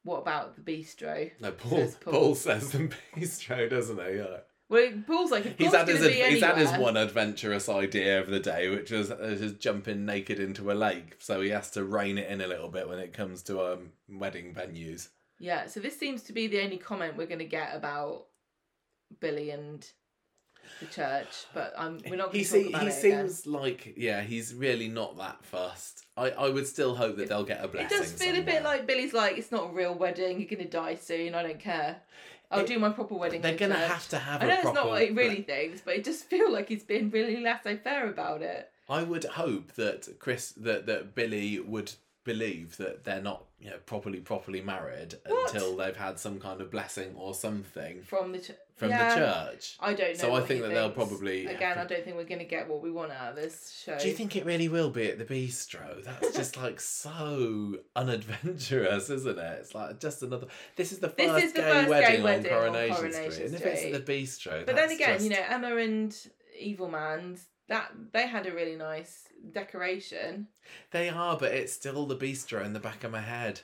What 0.03 0.19
about 0.19 0.55
the 0.55 0.61
bistro? 0.61 1.29
no, 1.41 1.51
Paul, 1.51 1.79
Says 1.79 1.95
Paul. 1.95 2.13
Paul. 2.13 2.35
says 2.35 2.71
the 2.71 2.89
bistro, 3.15 3.69
doesn't 3.69 3.97
he? 3.99 4.17
Yeah. 4.17 4.37
Well, 4.69 4.91
Paul's 5.07 5.31
like, 5.31 5.57
He's 5.57 5.73
had 5.73 5.87
his 5.87 6.03
ad- 6.03 6.11
he's 6.11 6.43
had 6.43 6.57
his 6.57 6.71
one 6.73 6.95
adventurous 6.95 7.67
idea 7.67 8.19
of 8.21 8.27
the 8.29 8.39
day, 8.39 8.69
which 8.69 8.91
was 8.91 9.09
uh, 9.09 9.35
just 9.39 9.59
jumping 9.59 10.05
naked 10.05 10.39
into 10.39 10.71
a 10.71 10.73
lake. 10.73 11.15
So 11.19 11.41
he 11.41 11.49
has 11.49 11.71
to 11.71 11.83
rein 11.83 12.19
it 12.19 12.29
in 12.29 12.39
a 12.41 12.47
little 12.47 12.69
bit 12.69 12.87
when 12.87 12.99
it 12.99 13.11
comes 13.11 13.41
to 13.43 13.61
um, 13.73 13.89
wedding 14.07 14.53
venues. 14.53 15.09
Yeah, 15.39 15.65
so 15.65 15.79
this 15.79 15.97
seems 15.97 16.21
to 16.23 16.33
be 16.33 16.45
the 16.47 16.61
only 16.61 16.77
comment 16.77 17.17
we're 17.17 17.25
going 17.25 17.39
to 17.39 17.45
get 17.45 17.75
about 17.75 18.25
Billy 19.19 19.49
and 19.49 19.85
the 20.79 20.85
church, 20.85 21.45
but 21.53 21.73
um, 21.75 21.97
we're 22.07 22.15
not 22.15 22.27
going 22.31 22.39
He 22.39 22.45
to 22.45 22.51
talk 22.51 22.61
se- 22.63 22.69
about 22.69 22.81
he 22.83 22.87
it 22.89 22.99
again. 23.03 23.29
seems 23.29 23.47
like 23.47 23.93
yeah, 23.97 24.21
he's 24.21 24.53
really 24.53 24.87
not 24.87 25.17
that 25.17 25.43
fussed. 25.43 26.05
I, 26.15 26.29
I 26.31 26.49
would 26.49 26.67
still 26.67 26.93
hope 26.93 27.17
that 27.17 27.29
they'll 27.29 27.43
get 27.43 27.63
a 27.63 27.67
blessing. 27.67 27.97
It 27.97 28.01
does 28.01 28.11
feel 28.11 28.35
a 28.37 28.43
bit 28.43 28.61
like 28.63 28.85
Billy's 28.85 29.13
like, 29.13 29.37
it's 29.37 29.51
not 29.51 29.71
a 29.71 29.73
real 29.73 29.95
wedding. 29.95 30.39
You're 30.39 30.49
going 30.49 30.63
to 30.63 30.69
die 30.69 30.93
soon. 30.95 31.33
I 31.33 31.41
don't 31.41 31.59
care. 31.59 32.01
I'll 32.51 32.61
It- 32.61 32.67
do 32.67 32.79
my 32.79 32.89
proper 32.89 33.15
wedding. 33.15 33.41
they're 33.41 33.55
gonna 33.55 33.75
have 33.75 34.07
to 34.09 34.17
have 34.19 34.41
I 34.41 34.47
know 34.47 34.53
it's 34.53 34.61
proper. 34.63 34.75
not 34.75 34.87
what 34.89 35.01
he 35.03 35.11
really 35.11 35.43
thinks, 35.43 35.81
but 35.81 35.95
it 35.95 36.03
just 36.03 36.25
feel 36.25 36.51
like 36.51 36.67
he's 36.67 36.83
been 36.83 37.09
really 37.11 37.37
laissez-faire 37.37 38.07
about 38.09 38.41
it. 38.41 38.71
I 38.89 39.03
would 39.03 39.23
hope 39.25 39.73
that 39.73 40.07
Chris 40.19 40.51
that 40.53 40.87
that 40.87 41.13
Billy 41.13 41.59
would 41.59 41.93
believe 42.33 42.77
that 42.77 43.03
they're 43.05 43.21
not 43.21 43.45
you 43.59 43.69
know 43.69 43.77
properly 43.85 44.19
properly 44.19 44.61
married 44.61 45.15
What? 45.25 45.53
until 45.53 45.75
they've 45.75 45.95
had 46.07 46.19
some 46.19 46.39
kind 46.39 46.61
of 46.61 46.69
blessing 46.71 47.11
or 47.17 47.33
something 47.33 48.03
From 48.03 48.31
the 48.33 48.39
ch- 48.39 48.51
from 48.77 48.89
Yeah. 48.91 49.09
the 49.09 49.15
church. 49.19 49.75
I 49.81 49.93
don't 49.93 50.13
know. 50.15 50.21
So 50.23 50.33
I 50.35 50.41
think 50.41 50.61
that 50.61 50.69
they'll 50.69 50.91
probably 50.91 51.45
Again, 51.47 51.75
to- 51.75 51.81
I 51.81 51.85
don't 51.85 52.03
think 52.05 52.15
we're 52.15 52.23
going 52.33 52.39
to 52.39 52.45
get 52.57 52.69
what 52.69 52.81
we 52.81 52.91
want 52.91 53.11
out 53.11 53.31
of 53.31 53.35
this 53.35 53.55
show. 53.83 53.97
Do 53.99 54.07
you 54.07 54.13
think 54.13 54.37
it 54.37 54.45
really 54.45 54.69
will 54.69 54.89
be 54.89 55.05
at 55.11 55.17
the 55.17 55.25
bistro? 55.25 56.01
That's 56.05 56.33
just 56.33 56.55
like 56.55 56.79
so 56.79 57.75
unadventurous, 57.97 59.09
isn't 59.09 59.37
it? 59.37 59.57
It's 59.61 59.75
like 59.75 59.99
just 59.99 60.23
another. 60.23 60.47
This 60.77 60.91
is 60.93 60.99
the 60.99 61.09
first 61.09 61.17
This 61.35 61.43
is 61.45 61.53
the 61.53 61.61
gay, 61.61 61.71
first 61.71 61.89
wedding, 61.89 62.17
gay 62.17 62.23
wedding 62.23 62.53
on 62.53 62.57
on 62.59 62.65
Coronation, 62.73 62.95
Coronation 62.95 63.31
Street, 63.31 63.45
and 63.47 63.55
if 63.55 63.65
it's 63.65 63.83
at 63.95 64.05
the 64.05 64.13
bistro, 64.13 64.65
But 64.65 64.75
then 64.75 64.91
again, 64.91 65.23
you 65.23 65.29
know, 65.31 65.43
Emma 65.49 65.75
and 65.75 66.15
Evil 66.57 66.89
Man, 66.89 67.37
that 67.69 67.91
they 68.11 68.27
had 68.27 68.45
a 68.45 68.51
really 68.51 68.75
nice 68.75 69.29
decoration. 69.51 70.47
they 70.91 71.07
are, 71.09 71.37
but 71.37 71.53
it's 71.53 71.71
still 71.71 72.05
the 72.05 72.15
bistro 72.15 72.65
in 72.65 72.73
the 72.73 72.79
back 72.79 73.03
of 73.03 73.11
my 73.11 73.21
head. 73.21 73.61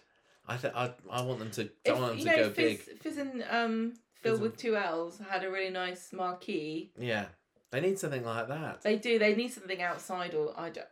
I 0.47 0.57
th- 0.57 0.73
I 0.75 0.93
I 1.09 1.21
want 1.23 1.39
them 1.39 1.51
to. 1.51 1.69
I 1.87 1.91
want 1.93 2.07
them 2.09 2.17
you 2.19 2.25
to 2.25 2.31
know, 2.31 2.37
go 2.37 2.49
Fizz, 2.51 2.77
big. 2.85 2.99
Fiz 2.99 3.17
and 3.17 3.43
um, 3.49 3.93
Phill 4.21 4.33
Fiz 4.33 4.39
with 4.41 4.57
two 4.57 4.77
L's 4.77 5.19
had 5.29 5.43
a 5.43 5.49
really 5.51 5.71
nice 5.71 6.13
marquee. 6.13 6.91
Yeah, 6.99 7.25
they 7.71 7.81
need 7.81 7.97
something 7.99 8.23
like 8.23 8.47
that. 8.47 8.81
They 8.83 8.97
do. 8.97 9.17
They 9.19 9.35
need 9.35 9.51
something 9.51 9.81
outside, 9.81 10.33
or 10.35 10.53
I 10.55 10.69
don't. 10.69 10.87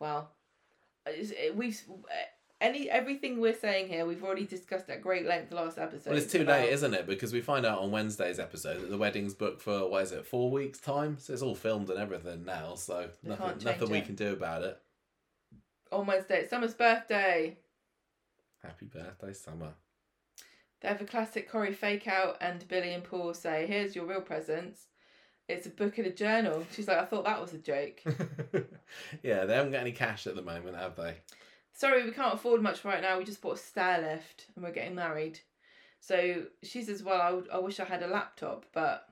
Well, 0.00 0.30
we've 1.54 1.80
any 2.60 2.90
everything 2.90 3.40
we're 3.40 3.54
saying 3.54 3.88
here. 3.88 4.04
We've 4.06 4.22
already 4.24 4.46
discussed 4.46 4.88
at 4.90 5.02
great 5.02 5.26
length 5.26 5.52
last 5.52 5.78
episode. 5.78 6.10
Well, 6.10 6.18
it's 6.18 6.32
too 6.32 6.42
about- 6.42 6.60
late, 6.62 6.72
isn't 6.72 6.94
it? 6.94 7.06
Because 7.06 7.32
we 7.32 7.40
find 7.40 7.64
out 7.64 7.78
on 7.80 7.90
Wednesday's 7.90 8.38
episode 8.38 8.80
that 8.82 8.90
the 8.90 8.98
wedding's 8.98 9.34
booked 9.34 9.62
for 9.62 9.88
what 9.88 10.02
is 10.02 10.12
it, 10.12 10.26
four 10.26 10.50
weeks' 10.50 10.78
time. 10.80 11.18
So 11.18 11.32
it's 11.32 11.42
all 11.42 11.54
filmed 11.54 11.88
and 11.90 11.98
everything 11.98 12.44
now. 12.44 12.74
So 12.74 13.10
nothing, 13.22 13.64
nothing 13.64 13.90
we 13.90 13.98
it. 13.98 14.06
can 14.06 14.14
do 14.14 14.32
about 14.32 14.62
it. 14.62 14.78
on 15.92 16.06
Wednesday. 16.06 16.40
It's 16.40 16.50
Summer's 16.50 16.74
birthday. 16.74 17.56
Happy 18.62 18.86
birthday, 18.86 19.32
summer. 19.32 19.74
They 20.80 20.88
have 20.88 21.00
a 21.00 21.04
classic 21.06 21.50
Corrie 21.50 21.72
fake 21.72 22.06
out, 22.06 22.36
and 22.40 22.66
Billy 22.68 22.92
and 22.92 23.02
Paul 23.02 23.34
say, 23.34 23.66
"Here's 23.66 23.96
your 23.96 24.04
real 24.04 24.20
presents." 24.20 24.86
It's 25.48 25.66
a 25.66 25.70
book 25.70 25.96
and 25.98 26.06
a 26.06 26.12
journal. 26.12 26.66
She's 26.72 26.86
like, 26.86 26.98
"I 26.98 27.04
thought 27.04 27.24
that 27.24 27.40
was 27.40 27.52
a 27.54 27.58
joke." 27.58 28.00
yeah, 29.22 29.44
they 29.44 29.54
haven't 29.54 29.72
got 29.72 29.80
any 29.80 29.92
cash 29.92 30.26
at 30.26 30.36
the 30.36 30.42
moment, 30.42 30.76
have 30.76 30.94
they? 30.96 31.14
Sorry, 31.78 32.04
we 32.04 32.10
can't 32.10 32.34
afford 32.34 32.60
much 32.60 32.84
right 32.84 33.00
now. 33.00 33.18
We 33.18 33.24
just 33.24 33.40
bought 33.40 33.54
a 33.54 33.60
stair 33.60 34.00
lift, 34.00 34.46
and 34.56 34.64
we're 34.64 34.72
getting 34.72 34.96
married. 34.96 35.38
So 36.00 36.46
she 36.64 36.82
says, 36.82 37.04
"Well, 37.04 37.20
I, 37.20 37.30
would, 37.30 37.48
I 37.50 37.58
wish 37.58 37.78
I 37.78 37.84
had 37.84 38.02
a 38.02 38.08
laptop, 38.08 38.66
but 38.72 39.08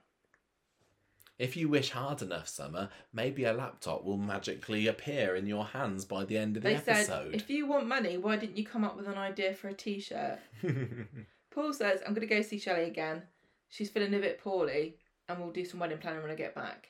If 1.38 1.56
you 1.56 1.68
wish 1.68 1.90
hard 1.90 2.22
enough, 2.22 2.48
Summer, 2.48 2.88
maybe 3.12 3.44
a 3.44 3.52
laptop 3.52 4.04
will 4.04 4.16
magically 4.16 4.88
appear 4.88 5.36
in 5.36 5.46
your 5.46 5.64
hands 5.64 6.04
by 6.04 6.24
the 6.24 6.36
end 6.36 6.56
of 6.56 6.64
the 6.64 6.70
they 6.70 6.76
said 6.78 6.96
episode. 6.96 7.36
if 7.36 7.48
you 7.48 7.68
want 7.68 7.86
money, 7.86 8.16
why 8.18 8.34
didn't 8.34 8.58
you 8.58 8.64
come 8.66 8.82
up 8.82 8.96
with 8.96 9.06
an 9.06 9.16
idea 9.16 9.54
for 9.54 9.68
a 9.68 9.72
T-shirt?" 9.72 10.40
Paul 11.52 11.72
says, 11.72 12.00
"I'm 12.04 12.14
going 12.14 12.26
to 12.26 12.34
go 12.34 12.42
see 12.42 12.58
Shelley 12.58 12.88
again. 12.88 13.22
She's 13.68 13.90
feeling 13.90 14.12
a 14.12 14.18
bit 14.18 14.40
poorly, 14.42 14.96
and 15.28 15.38
we'll 15.38 15.52
do 15.52 15.64
some 15.64 15.78
wedding 15.78 15.98
planning 15.98 16.22
when 16.22 16.32
I 16.32 16.34
get 16.34 16.56
back." 16.56 16.88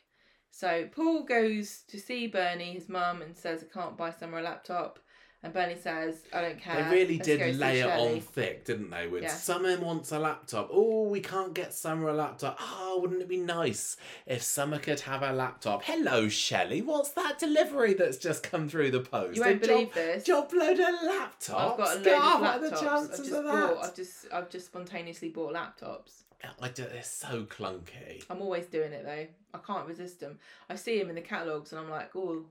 So 0.50 0.88
Paul 0.90 1.24
goes 1.24 1.82
to 1.88 2.00
see 2.00 2.28
Bernie, 2.28 2.72
his 2.72 2.88
mum, 2.88 3.20
and 3.20 3.36
says, 3.36 3.62
"I 3.62 3.66
can't 3.78 3.98
buy 3.98 4.10
Summer 4.10 4.38
a 4.38 4.42
laptop." 4.42 5.00
And 5.46 5.54
Bernie 5.54 5.76
says, 5.80 6.24
"I 6.32 6.40
don't 6.40 6.60
care." 6.60 6.82
They 6.82 6.90
really 6.90 7.18
Let's 7.18 7.28
did 7.28 7.56
lay 7.56 7.78
it 7.78 7.86
on 7.86 8.20
thick, 8.20 8.64
didn't 8.64 8.90
they? 8.90 9.06
With 9.06 9.22
Yeah. 9.22 9.32
Summer 9.32 9.78
wants 9.78 10.10
a 10.10 10.18
laptop. 10.18 10.70
Oh, 10.72 11.04
we 11.04 11.20
can't 11.20 11.54
get 11.54 11.72
Summer 11.72 12.08
a 12.08 12.12
laptop. 12.12 12.58
Oh, 12.60 12.98
wouldn't 13.00 13.22
it 13.22 13.28
be 13.28 13.36
nice 13.36 13.96
if 14.26 14.42
Summer 14.42 14.80
could 14.80 14.98
have 15.02 15.22
a 15.22 15.32
laptop? 15.32 15.84
Hello, 15.84 16.28
Shelley. 16.28 16.82
What's 16.82 17.10
that 17.10 17.38
delivery 17.38 17.94
that's 17.94 18.16
just 18.16 18.42
come 18.42 18.68
through 18.68 18.90
the 18.90 18.98
post? 18.98 19.36
You 19.36 19.42
won't 19.42 19.62
a 19.62 19.68
believe 19.68 19.86
job, 19.86 19.94
this. 19.94 20.24
job 20.24 20.52
load 20.52 20.80
of 20.80 20.94
laptops. 20.96 21.54
I've 21.54 21.76
got 21.76 21.92
a 21.92 21.94
load 21.94 22.04
God, 22.04 22.34
of 22.34 22.40
what 22.40 22.50
are 22.50 22.58
the 22.58 22.68
laptops. 22.70 22.72
I've 22.72 22.80
chances 22.80 23.18
just 23.18 23.32
of 23.32 23.44
bought. 23.44 23.84
I've 23.84 23.94
just 23.94 24.26
I've 24.32 24.50
just 24.50 24.66
spontaneously 24.66 25.28
bought 25.28 25.54
laptops. 25.54 26.22
I 26.60 26.68
do, 26.68 26.84
they're 26.84 27.02
so 27.02 27.44
clunky. 27.44 28.24
I'm 28.28 28.42
always 28.42 28.66
doing 28.66 28.92
it 28.92 29.04
though. 29.04 29.26
I 29.54 29.58
can't 29.64 29.86
resist 29.86 30.18
them. 30.18 30.40
I 30.68 30.74
see 30.74 30.98
them 30.98 31.08
in 31.08 31.14
the 31.14 31.20
catalogues 31.20 31.72
and 31.72 31.80
I'm 31.80 31.90
like, 31.90 32.10
oh, 32.16 32.44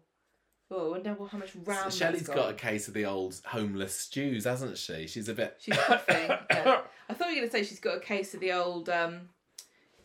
oh, 0.72 0.88
I 0.88 0.92
wonder 0.92 1.16
how 1.30 1.38
much 1.38 1.52
RAM. 1.64 1.90
So 1.90 1.98
Shelley's 1.98 2.24
that's 2.24 2.38
got 2.38 2.52
a 2.52 2.54
case 2.54 2.88
of 2.88 2.94
the 2.94 3.06
old 3.06 3.40
homeless 3.46 3.96
stews, 3.96 4.46
hasn't 4.46 4.78
she? 4.78 5.08
She's 5.08 5.30
a 5.30 5.34
bit. 5.34 5.58
She's 5.60 5.78
coughing. 5.78 6.30
yeah. 6.50 6.82
I 7.10 7.14
thought 7.14 7.30
you 7.30 7.36
were 7.36 7.48
gonna 7.48 7.52
say 7.52 7.64
she's 7.64 7.80
got 7.80 7.98
a 7.98 8.00
case 8.02 8.34
of 8.34 8.40
the 8.40 8.54
old 8.54 8.90
um, 8.90 9.30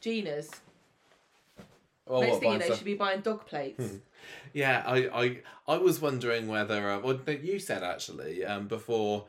Gina's. 0.00 0.50
Oh, 2.06 2.20
Next 2.20 2.38
thing 2.38 2.52
you 2.52 2.58
know, 2.58 2.66
she'll 2.66 2.84
be 2.84 2.94
buying 2.94 3.20
dog 3.20 3.46
plates. 3.46 3.84
Yeah, 4.52 4.82
I, 4.84 5.08
I, 5.08 5.38
I 5.68 5.78
was 5.78 6.00
wondering 6.00 6.48
whether. 6.48 6.90
Uh, 6.90 6.98
well, 6.98 7.18
you 7.26 7.58
said 7.58 7.82
actually 7.82 8.44
um, 8.44 8.66
before 8.66 9.26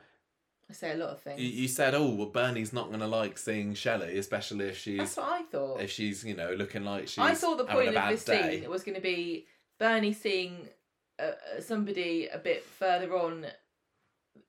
I 0.72 0.74
say 0.74 0.91
a 0.94 0.95
lot 0.95 1.10
of 1.10 1.22
things. 1.22 1.40
you, 1.40 1.48
you 1.48 1.68
said, 1.68 1.94
"Oh, 1.94 2.10
well, 2.16 2.28
Bernie's 2.28 2.72
not 2.72 2.88
going 2.88 3.02
to 3.02 3.08
like 3.08 3.38
seeing 3.38 3.74
Shelley, 3.74 4.18
especially 4.18 4.66
if 4.66 4.78
she's 4.78 4.99
That's 4.99 5.18
what 5.18 5.28
I 5.28 5.41
thought. 5.44 5.82
if 5.82 5.91
she's 5.91 6.24
you 6.24 6.34
know 6.34 6.53
looking 6.53 6.86
like 6.86 7.08
she's 7.08 7.20
I 7.20 7.34
saw 7.34 7.56
the 7.56 7.66
point 7.66 7.95
of 7.95 8.10
this 8.10 8.24
day." 8.24 8.62
scene 8.62 8.70
was 8.70 8.84
going 8.84 8.95
to 8.95 9.02
be 9.02 9.48
Bernie 9.78 10.14
seeing 10.14 10.70
uh, 11.22 11.57
uh, 11.57 11.61
somebody 11.61 12.27
a 12.27 12.38
bit 12.38 12.64
further 12.64 13.15
on 13.15 13.45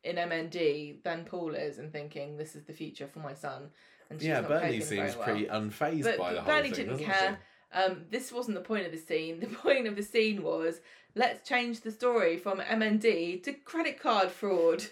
in 0.04 0.16
MND 0.16 1.02
than 1.02 1.24
Paul 1.24 1.54
is 1.54 1.78
and 1.78 1.92
thinking 1.92 2.36
this 2.36 2.54
is 2.56 2.64
the 2.64 2.72
future 2.72 3.06
for 3.06 3.20
my 3.20 3.34
son. 3.34 3.70
And 4.10 4.20
she's 4.20 4.28
yeah, 4.28 4.40
not 4.40 4.48
Bernie 4.48 4.80
seems 4.80 5.16
well. 5.16 5.24
pretty 5.24 5.46
unfazed 5.46 6.04
But- 6.04 6.18
by 6.18 6.32
the 6.32 6.40
but 6.40 6.44
whole 6.44 6.54
Bernie 6.54 6.70
thing. 6.70 6.86
didn't 6.86 7.04
care. 7.04 7.38
Um, 7.74 8.04
this 8.10 8.30
wasn't 8.30 8.56
the 8.56 8.62
point 8.64 8.84
of 8.86 8.92
the 8.92 8.98
scene. 8.98 9.40
The 9.40 9.46
point 9.46 9.86
of 9.86 9.96
the 9.96 10.02
scene 10.02 10.42
was 10.42 10.80
let's 11.14 11.46
change 11.48 11.80
the 11.80 11.90
story 11.90 12.36
from 12.36 12.58
MND 12.60 13.42
to 13.44 13.52
credit 13.52 13.98
card 14.00 14.30
fraud. 14.30 14.84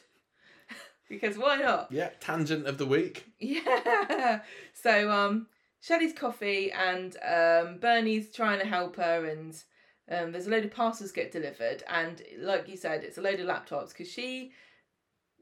because 1.09 1.36
why 1.36 1.57
not? 1.57 1.90
Yeah, 1.93 2.11
tangent 2.20 2.66
of 2.66 2.78
the 2.78 2.86
week. 2.86 3.27
Yeah. 3.39 4.40
So 4.73 5.11
um 5.11 5.47
Shelley's 5.82 6.12
coffee 6.15 6.70
and 6.73 7.16
um 7.23 7.78
Bernie's 7.78 8.31
trying 8.32 8.61
to 8.61 8.66
help 8.66 8.97
her 8.97 9.24
and 9.27 9.55
um 10.11 10.32
there's 10.32 10.47
a 10.47 10.51
load 10.51 10.65
of 10.65 10.70
parcels 10.70 11.12
get 11.12 11.32
delivered 11.32 11.82
and 11.89 12.23
like 12.39 12.69
you 12.69 12.77
said 12.77 13.03
it's 13.03 13.19
a 13.19 13.23
load 13.23 13.41
of 13.41 13.47
laptops 13.47 13.89
because 13.89 14.11
she 14.11 14.53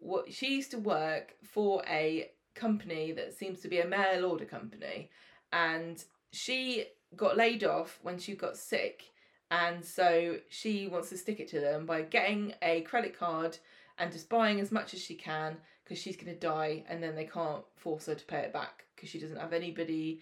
what 0.00 0.32
she 0.32 0.54
used 0.54 0.70
to 0.70 0.78
work 0.78 1.34
for 1.42 1.82
a 1.88 2.30
company 2.54 3.12
that 3.12 3.32
seems 3.36 3.60
to 3.60 3.68
be 3.68 3.80
a 3.80 3.86
mail 3.86 4.24
order 4.24 4.44
company 4.44 5.10
and 5.52 6.04
she 6.32 6.84
got 7.16 7.36
laid 7.36 7.64
off 7.64 7.98
when 8.02 8.18
she 8.18 8.34
got 8.34 8.56
sick 8.56 9.04
and 9.50 9.84
so 9.84 10.36
she 10.48 10.88
wants 10.88 11.08
to 11.08 11.16
stick 11.16 11.40
it 11.40 11.48
to 11.48 11.60
them 11.60 11.86
by 11.86 12.02
getting 12.02 12.52
a 12.62 12.82
credit 12.82 13.18
card 13.18 13.56
and 13.98 14.12
just 14.12 14.28
buying 14.28 14.60
as 14.60 14.70
much 14.70 14.92
as 14.92 15.00
she 15.00 15.14
can 15.14 15.56
because 15.84 15.98
she's 15.98 16.16
going 16.16 16.32
to 16.32 16.38
die 16.38 16.84
and 16.88 17.02
then 17.02 17.14
they 17.14 17.24
can't 17.24 17.62
force 17.76 18.06
her 18.06 18.14
to 18.14 18.26
pay 18.26 18.40
it 18.40 18.52
back 18.52 18.84
because 18.94 19.08
she 19.08 19.18
doesn't 19.18 19.38
have 19.38 19.52
anybody 19.52 20.20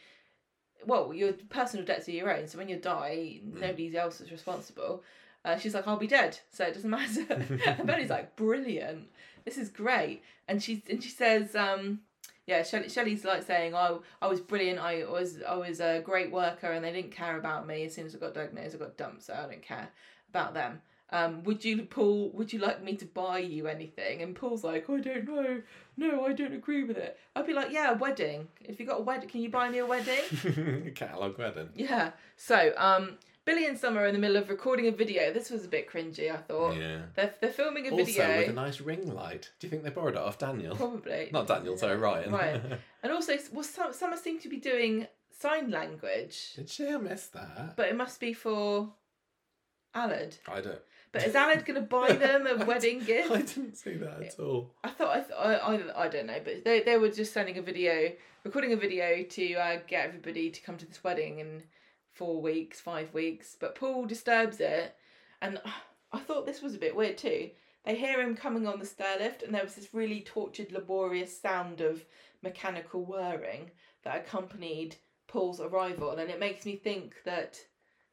well 0.87 1.13
your 1.15 1.33
personal 1.49 1.85
debts 1.85 2.09
are 2.09 2.13
your 2.13 2.35
own 2.35 2.47
so 2.47 2.59
when 2.59 2.69
you 2.69 2.77
die 2.77 3.41
nobody 3.45 3.97
else 3.97 4.21
is 4.21 4.31
responsible. 4.31 5.03
Uh, 5.45 5.57
she's 5.57 5.75
like 5.75 5.87
i'll 5.87 5.97
be 5.97 6.09
dead 6.09 6.39
so 6.51 6.65
it 6.65 6.75
doesn't 6.75 6.91
matter. 6.99 7.25
And 7.67 7.87
Benny's 7.87 8.11
like 8.17 8.37
brilliant. 8.37 9.09
This 9.45 9.59
is 9.59 9.69
great. 9.69 10.23
And 10.49 10.63
she 10.63 10.83
and 10.91 11.03
she 11.03 11.11
says 11.11 11.55
um 11.55 12.01
yeah 12.47 12.63
Shelley, 12.63 12.89
Shelley's 12.89 13.25
like 13.25 13.45
saying 13.45 13.75
oh 13.75 14.03
I 14.21 14.27
was 14.27 14.41
brilliant. 14.41 14.81
I 14.81 15.05
was 15.05 15.39
I 15.49 15.55
was 15.55 15.81
a 15.81 16.01
great 16.01 16.33
worker 16.33 16.73
and 16.73 16.85
they 16.85 16.93
didn't 16.93 17.13
care 17.13 17.39
about 17.39 17.67
me. 17.67 17.85
As 17.85 17.95
soon 17.95 18.07
as 18.07 18.15
I 18.15 18.19
got 18.19 18.35
diagnosed 18.35 18.75
I 18.75 18.79
got 18.79 18.97
dumped 18.97 19.23
so 19.23 19.35
I 19.35 19.51
don't 19.51 19.63
care 19.63 19.89
about 20.31 20.55
them. 20.55 20.83
Um, 21.11 21.45
would 21.45 21.65
you, 21.65 21.85
Paul? 21.85 22.31
Would 22.35 22.53
you 22.53 22.59
like 22.59 22.83
me 22.83 22.97
to 22.97 23.05
buy 23.05 23.39
you 23.39 23.69
anything? 23.69 24.23
And 24.23 24.35
Paul's 24.35 24.65
like, 24.65 24.91
I 24.91 24.99
don't 24.99 25.25
know. 25.27 25.63
No, 25.97 26.27
I 26.27 26.33
don't 26.33 26.53
agree 26.53 26.85
with 26.85 26.97
it. 26.99 27.19
I'd 27.35 27.47
be 27.47 27.55
like, 27.55 27.73
yeah, 27.73 27.93
a 27.93 27.97
wedding. 27.97 28.49
If 28.61 28.79
you 28.79 28.87
got 28.87 29.01
a 29.01 29.03
wedding, 29.03 29.29
can 29.29 29.41
you 29.41 29.49
buy 29.51 29.69
me 29.71 29.79
a 29.79 29.87
wedding? 29.87 30.93
Catalog 30.95 31.39
wedding. 31.39 31.71
yeah. 31.75 32.11
So, 32.37 32.73
um, 32.77 33.17
Billy 33.47 33.65
and 33.67 33.79
Summer 33.79 34.01
are 34.03 34.07
in 34.07 34.13
the 34.13 34.19
middle 34.21 34.37
of 34.37 34.51
recording 34.51 34.89
a 34.89 34.91
video. 34.91 35.33
This 35.33 35.51
was 35.51 35.65
a 35.65 35.69
bit 35.69 35.89
cringy, 35.91 36.31
I 36.33 36.37
thought. 36.37 36.77
Yeah. 36.77 37.03
They're, 37.15 37.33
they're 37.41 37.51
filming 37.51 37.87
a 37.87 37.91
Also 37.91 38.05
video. 38.05 38.39
with 38.39 38.49
a 38.49 38.53
nice 38.53 38.81
ring 38.81 39.15
light. 39.15 39.51
Do 39.61 39.67
you 39.67 39.71
think 39.71 39.85
they 39.85 39.91
borrowed 39.91 40.15
it 40.17 40.21
off 40.21 40.37
Daniel? 40.39 40.75
Probably. 40.77 41.31
Not 41.33 41.47
Daniel, 41.47 41.77
sorry, 41.79 41.97
Ryan. 41.97 42.33
Right. 42.33 42.61
And 43.03 43.13
also, 43.13 43.35
well, 43.53 43.63
Summer 43.63 44.17
seemed 44.17 44.41
to 44.41 44.49
be 44.49 44.57
doing 44.57 45.07
sign 45.31 45.71
language, 45.71 46.55
Did 46.57 46.69
she? 46.69 46.89
I 46.89 46.97
missed 46.97 47.33
that. 47.35 47.77
but 47.77 47.87
it 47.89 47.97
must 47.97 48.19
be 48.19 48.33
for 48.33 48.89
Alad. 49.95 50.37
I 50.49 50.61
don't. 50.61 50.81
But 51.17 51.27
is 51.27 51.35
Alad 51.35 51.65
going 51.65 51.81
to 51.81 51.87
buy 51.87 52.13
them 52.13 52.47
a 52.47 52.65
wedding 52.65 53.01
gift? 53.01 53.31
I 53.31 53.43
didn't 53.43 53.77
see 53.77 53.97
that 53.97 54.23
at 54.23 54.39
all. 54.39 54.75
I 54.85 54.91
thought 54.91 55.17
I, 55.17 55.21
th- 55.21 55.39
I, 55.39 55.55
I 55.55 56.05
I 56.05 56.09
don't 56.09 56.27
know, 56.27 56.41
but 56.45 56.65
they 56.65 56.81
they 56.83 56.99
were 56.99 57.09
just 57.09 57.33
sending 57.33 57.57
a 57.57 57.63
video, 57.63 58.13
recording 58.45 58.73
a 58.73 58.77
video 58.77 59.23
to 59.23 59.55
uh, 59.55 59.79
get 59.87 60.05
everybody 60.05 60.51
to 60.51 60.61
come 60.61 60.77
to 60.77 60.87
this 60.87 61.03
wedding 61.03 61.39
in 61.39 61.63
four 62.13 62.43
weeks, 62.43 62.81
five 62.81 63.13
weeks. 63.15 63.57
But 63.59 63.75
Paul 63.77 64.05
disturbs 64.05 64.61
it, 64.61 64.95
and 65.41 65.59
I 66.13 66.19
thought 66.21 66.45
this 66.45 66.63
was 66.63 66.75
a 66.75 66.79
bit 66.79 66.95
weird 66.95 67.17
too. 67.17 67.51
They 67.85 67.95
hear 67.95 68.21
him 68.21 68.37
coming 68.37 68.67
on 68.67 68.79
the 68.79 68.87
stair 68.87 69.19
lift, 69.19 69.43
and 69.43 69.55
there 69.55 69.65
was 69.65 69.77
this 69.77 69.95
really 69.95 70.21
tortured, 70.21 70.73
laborious 70.73 71.41
sound 71.41 71.81
of 71.81 72.05
mechanical 72.43 73.05
whirring 73.05 73.71
that 74.05 74.17
accompanied 74.17 74.97
Paul's 75.29 75.61
arrival, 75.61 76.11
and 76.11 76.31
it 76.31 76.41
makes 76.41 76.67
me 76.67 76.77
think 76.77 77.15
that 77.25 77.59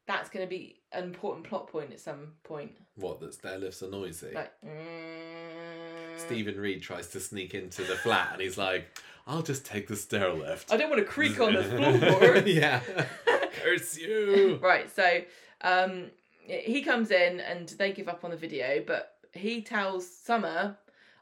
that's 0.07 0.29
going 0.29 0.45
to 0.45 0.49
be 0.49 0.81
an 0.91 1.03
important 1.03 1.47
plot 1.47 1.67
point 1.67 1.91
at 1.91 1.99
some 1.99 2.33
point. 2.43 2.71
What? 2.95 3.19
That 3.19 3.33
stair 3.33 3.57
lifts 3.57 3.81
are 3.83 3.89
noisy. 3.89 4.31
Like, 4.33 4.51
mm, 4.63 6.17
Stephen 6.17 6.59
Reid 6.59 6.81
tries 6.81 7.07
to 7.09 7.19
sneak 7.19 7.53
into 7.53 7.83
the 7.83 7.95
flat, 7.95 8.29
and 8.33 8.41
he's 8.41 8.57
like, 8.57 8.87
"I'll 9.25 9.41
just 9.41 9.65
take 9.65 9.87
the 9.87 9.95
stair 9.95 10.33
lift." 10.33 10.71
I 10.71 10.77
don't 10.77 10.89
want 10.89 11.01
to 11.01 11.07
creak 11.07 11.39
on 11.39 11.53
the 11.53 11.61
floorboard. 11.63 12.43
yeah. 12.53 12.81
Curse 13.63 13.97
you. 13.97 14.59
right, 14.61 14.93
so 14.93 15.21
um, 15.61 16.11
he 16.45 16.81
comes 16.81 17.11
in 17.11 17.39
and 17.39 17.69
they 17.69 17.93
give 17.93 18.09
up 18.09 18.23
on 18.23 18.31
the 18.31 18.37
video, 18.37 18.83
but 18.85 19.15
he 19.31 19.61
tells 19.61 20.09
Summer, 20.09 20.77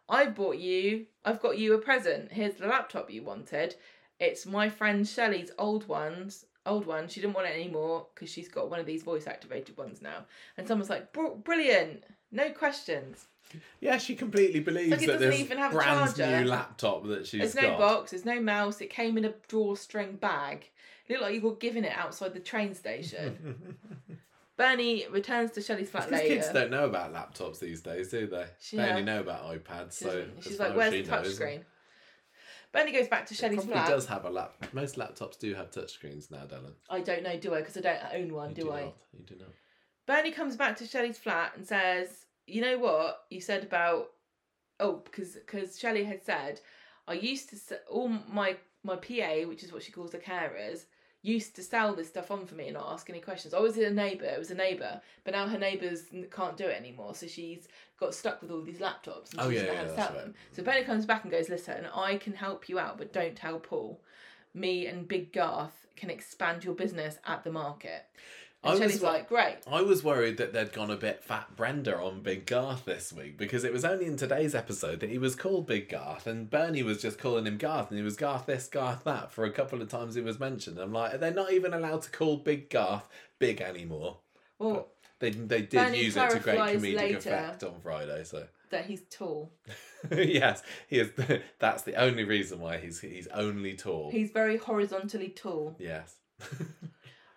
I've 0.09 0.35
bought 0.35 0.57
you, 0.57 1.05
I've 1.23 1.41
got 1.41 1.57
you 1.57 1.73
a 1.73 1.77
present. 1.77 2.31
Here's 2.31 2.55
the 2.55 2.67
laptop 2.67 3.11
you 3.11 3.23
wanted. 3.23 3.75
It's 4.19 4.45
my 4.45 4.69
friend 4.69 5.07
Shelley's 5.07 5.51
old 5.57 5.87
ones. 5.87 6.45
Old 6.65 6.85
one. 6.85 7.07
She 7.07 7.21
didn't 7.21 7.33
want 7.33 7.47
it 7.47 7.55
anymore 7.55 8.07
because 8.13 8.29
she's 8.29 8.47
got 8.47 8.69
one 8.69 8.79
of 8.79 8.85
these 8.85 9.03
voice 9.03 9.25
activated 9.27 9.77
ones 9.77 10.01
now. 10.01 10.25
And 10.57 10.67
someone's 10.67 10.89
like, 10.89 11.11
"Br- 11.11 11.29
brilliant, 11.43 12.03
no 12.31 12.51
questions. 12.51 13.25
Yeah, 13.81 13.97
she 13.97 14.15
completely 14.15 14.59
believes 14.61 14.91
Like 14.91 15.01
it 15.01 15.07
that 15.07 15.13
doesn't 15.13 15.29
this 15.31 15.39
even 15.39 15.57
have 15.57 15.71
a 15.73 15.75
brand 15.77 16.15
charger. 16.15 16.39
new 16.43 16.45
laptop 16.49 17.05
that 17.07 17.27
she's 17.27 17.41
There's 17.53 17.55
got. 17.55 17.63
no 17.73 17.77
box, 17.77 18.11
there's 18.11 18.23
no 18.25 18.39
mouse. 18.39 18.79
It 18.79 18.89
came 18.89 19.17
in 19.17 19.25
a 19.25 19.33
drawstring 19.49 20.15
bag. 20.17 20.69
It 21.07 21.13
looked 21.13 21.23
like 21.23 21.33
you 21.35 21.41
were 21.41 21.55
giving 21.55 21.83
it 21.83 21.91
outside 21.97 22.33
the 22.33 22.39
train 22.39 22.73
station. 22.75 23.77
Bernie 24.57 25.05
returns 25.09 25.51
to 25.51 25.61
Shelley's 25.61 25.89
flat 25.89 26.11
later. 26.11 26.27
kids 26.35 26.49
don't 26.49 26.69
know 26.69 26.85
about 26.85 27.13
laptops 27.13 27.59
these 27.59 27.81
days, 27.81 28.09
do 28.09 28.27
they? 28.27 28.45
She- 28.59 28.77
they 28.77 28.89
only 28.89 29.03
know 29.03 29.19
about 29.19 29.43
iPads. 29.45 29.97
She 29.97 30.05
So 30.05 30.25
she's 30.41 30.59
like, 30.59 30.75
"Where's 30.75 30.91
the 30.91 31.03
knows, 31.03 31.39
touchscreen?" 32.73 32.85
Bernie 32.85 32.91
goes 32.97 33.07
back 33.07 33.25
to 33.27 33.33
Shelley's 33.35 33.57
probably 33.57 33.73
flat. 33.73 33.89
does 33.89 34.05
have 34.07 34.25
a 34.25 34.29
lap. 34.29 34.55
Most 34.73 34.95
laptops 34.95 35.37
do 35.37 35.53
have 35.55 35.71
touchscreens 35.71 36.31
now, 36.31 36.45
Dylan. 36.45 36.73
I 36.89 37.01
don't 37.01 37.23
know, 37.23 37.37
do 37.37 37.53
I? 37.53 37.59
Because 37.59 37.77
I 37.77 37.81
don't 37.81 37.99
own 38.13 38.33
one, 38.33 38.49
You 38.49 38.55
do, 38.63 38.71
I? 38.71 38.81
Not. 38.85 38.95
You 39.17 39.25
do 39.25 39.35
not. 39.39 39.49
Bernie 40.07 40.31
comes 40.31 40.55
back 40.55 40.77
to 40.77 40.87
Shelley's 40.87 41.17
flat 41.17 41.53
and 41.55 41.67
says, 41.67 42.25
"You 42.47 42.61
know 42.61 42.77
what 42.77 43.21
you 43.29 43.39
said 43.41 43.63
about 43.63 44.07
oh, 44.79 45.01
because 45.05 45.33
because 45.35 45.77
Shelley 45.79 46.03
had 46.03 46.23
said 46.23 46.59
I 47.07 47.13
used 47.13 47.49
to 47.49 47.55
s- 47.55 47.73
all 47.89 48.07
my 48.07 48.57
my 48.83 48.95
PA, 48.95 49.45
which 49.47 49.63
is 49.63 49.71
what 49.71 49.83
she 49.83 49.91
calls 49.91 50.11
the 50.11 50.17
carers." 50.17 50.85
Used 51.23 51.55
to 51.57 51.61
sell 51.63 51.93
this 51.93 52.07
stuff 52.07 52.31
on 52.31 52.45
for 52.47 52.55
me 52.55 52.65
and 52.65 52.73
not 52.73 52.91
ask 52.91 53.09
any 53.09 53.19
questions. 53.19 53.53
I 53.53 53.59
was 53.59 53.77
a 53.77 53.91
neighbour, 53.91 54.25
it 54.25 54.39
was 54.39 54.49
a 54.49 54.55
neighbour, 54.55 54.99
but 55.23 55.33
now 55.33 55.47
her 55.47 55.59
neighbours 55.59 56.05
can't 56.31 56.57
do 56.57 56.65
it 56.65 56.75
anymore, 56.77 57.13
so 57.13 57.27
she's 57.27 57.67
got 57.99 58.15
stuck 58.15 58.41
with 58.41 58.49
all 58.49 58.61
these 58.61 58.79
laptops 58.79 59.31
and 59.31 59.39
Oh, 59.41 59.49
she 59.49 59.57
yeah, 59.57 59.61
doesn't 59.63 59.75
know 59.75 59.81
yeah, 59.83 59.87
to 59.87 59.95
sell 59.95 60.09
right. 60.09 60.17
them. 60.17 60.33
So 60.51 60.63
Bernie 60.63 60.83
comes 60.83 61.05
back 61.05 61.23
and 61.23 61.31
goes, 61.31 61.47
Listen, 61.49 61.85
I 61.95 62.17
can 62.17 62.33
help 62.33 62.67
you 62.69 62.79
out, 62.79 62.97
but 62.97 63.13
don't 63.13 63.35
tell 63.35 63.59
Paul. 63.59 64.01
Me 64.53 64.87
and 64.87 65.07
Big 65.07 65.31
Garth 65.31 65.85
can 65.95 66.09
expand 66.09 66.63
your 66.63 66.73
business 66.73 67.19
at 67.27 67.43
the 67.43 67.51
market. 67.51 68.05
And 68.63 68.73
I 68.73 68.77
Shelley's 68.77 68.93
was- 68.93 69.01
like, 69.03 69.27
Great. 69.27 69.57
I 69.65 69.81
was 69.81 70.03
worried 70.03 70.37
that 70.37 70.53
they'd 70.53 70.71
gone 70.71 70.91
a 70.91 70.95
bit 70.95 71.23
fat 71.23 71.55
Brenda 71.55 71.97
on 71.97 72.21
Big 72.21 72.45
Garth 72.45 72.85
this 72.85 73.11
week 73.11 73.35
because 73.37 73.63
it 73.63 73.73
was 73.73 73.83
only 73.83 74.05
in 74.05 74.17
today's 74.17 74.53
episode 74.53 74.99
that 74.99 75.09
he 75.09 75.17
was 75.17 75.35
called 75.35 75.65
Big 75.65 75.89
Garth 75.89 76.27
and 76.27 76.47
Bernie 76.49 76.83
was 76.83 77.01
just 77.01 77.17
calling 77.17 77.47
him 77.47 77.57
Garth 77.57 77.89
and 77.89 77.97
he 77.97 78.03
was 78.03 78.15
Garth 78.15 78.45
this, 78.45 78.67
Garth 78.67 79.03
that 79.05 79.31
for 79.31 79.45
a 79.45 79.51
couple 79.51 79.81
of 79.81 79.89
times 79.89 80.13
he 80.13 80.21
was 80.21 80.39
mentioned. 80.39 80.77
I'm 80.77 80.93
like, 80.93 81.19
they're 81.19 81.33
not 81.33 81.51
even 81.51 81.73
allowed 81.73 82.03
to 82.03 82.11
call 82.11 82.37
Big 82.37 82.69
Garth 82.69 83.07
big 83.39 83.61
anymore. 83.61 84.17
Well, 84.59 84.89
They 85.17 85.31
they 85.31 85.61
did 85.61 85.71
Bernie 85.71 86.03
use 86.03 86.15
it 86.15 86.29
to 86.29 86.39
great 86.39 86.59
comedic 86.59 86.95
later. 86.95 87.17
effect 87.17 87.63
on 87.63 87.79
Friday, 87.81 88.23
so 88.25 88.45
that 88.69 88.85
he's 88.85 89.01
tall. 89.09 89.51
yes, 90.11 90.61
he 90.87 90.99
is. 90.99 91.09
That's 91.59 91.81
the 91.81 91.95
only 91.95 92.25
reason 92.25 92.59
why 92.59 92.77
he's 92.77 92.99
he's 92.99 93.25
only 93.33 93.73
tall. 93.75 94.11
He's 94.11 94.29
very 94.29 94.57
horizontally 94.57 95.29
tall. 95.29 95.75
Yes. 95.79 96.15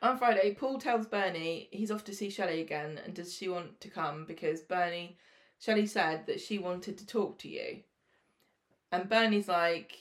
On 0.05 0.19
Friday, 0.19 0.55
Paul 0.55 0.79
tells 0.79 1.07
Bernie 1.07 1.69
he's 1.73 1.91
off 1.91 2.05
to 2.05 2.15
see 2.15 2.29
Shelley 2.29 2.61
again 2.61 3.01
and 3.05 3.15
does 3.15 3.35
she 3.35 3.49
want 3.49 3.81
to 3.81 3.89
come 3.89 4.27
because 4.27 4.61
Bernie, 4.61 5.17
Shelley 5.59 5.87
said 5.87 6.27
that 6.27 6.41
she 6.41 6.59
wanted 6.59 6.99
to 6.99 7.07
talk 7.07 7.39
to 7.39 7.49
you. 7.49 7.79
And 8.93 9.09
Bernie's 9.09 9.49
like, 9.49 9.97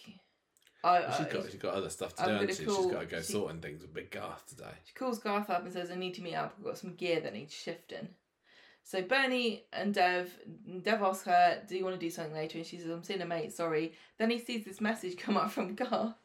I, 0.84 1.00
Well, 1.00 1.18
she's 1.18 1.34
got 1.34 1.44
she's 1.46 1.56
got 1.56 1.74
other 1.76 1.90
stuff 1.90 2.16
to 2.16 2.24
I'm 2.24 2.46
do, 2.46 2.54
she? 2.54 2.66
call- 2.66 2.84
She's 2.84 2.92
got 2.92 3.00
to 3.00 3.06
go 3.06 3.22
she- 3.22 3.32
sorting 3.32 3.62
things 3.62 3.82
with 3.82 3.94
Big 3.94 4.12
Garth 4.12 4.46
today. 4.46 4.74
She 4.84 4.94
calls 4.94 5.20
Garth 5.20 5.50
up 5.50 5.64
and 5.64 5.72
says, 5.72 5.90
I 5.90 5.96
need 5.96 6.16
to 6.16 6.22
meet 6.22 6.36
up. 6.36 6.54
I've 6.58 6.66
got 6.66 6.78
some 6.78 6.96
gear 6.96 7.22
that 7.22 7.34
needs 7.34 7.54
shifting. 7.54 8.10
So 8.84 9.02
Bernie 9.02 9.64
and 9.72 9.94
Dev, 9.94 10.30
Dev 10.82 11.02
asks 11.02 11.26
her, 11.26 11.62
Do 11.66 11.78
you 11.78 11.86
want 11.86 11.98
to 11.98 12.06
do 12.06 12.10
something 12.12 12.34
later? 12.34 12.58
And 12.58 12.68
she 12.68 12.78
says, 12.78 12.90
I'm 12.90 13.04
seeing 13.04 13.22
a 13.22 13.26
mate, 13.26 13.54
sorry. 13.54 13.94
Then 14.20 14.30
he 14.30 14.38
sees 14.40 14.66
this 14.66 14.82
message 14.82 15.16
come 15.18 15.38
up 15.38 15.52
from 15.52 15.76
Garth, 15.76 16.16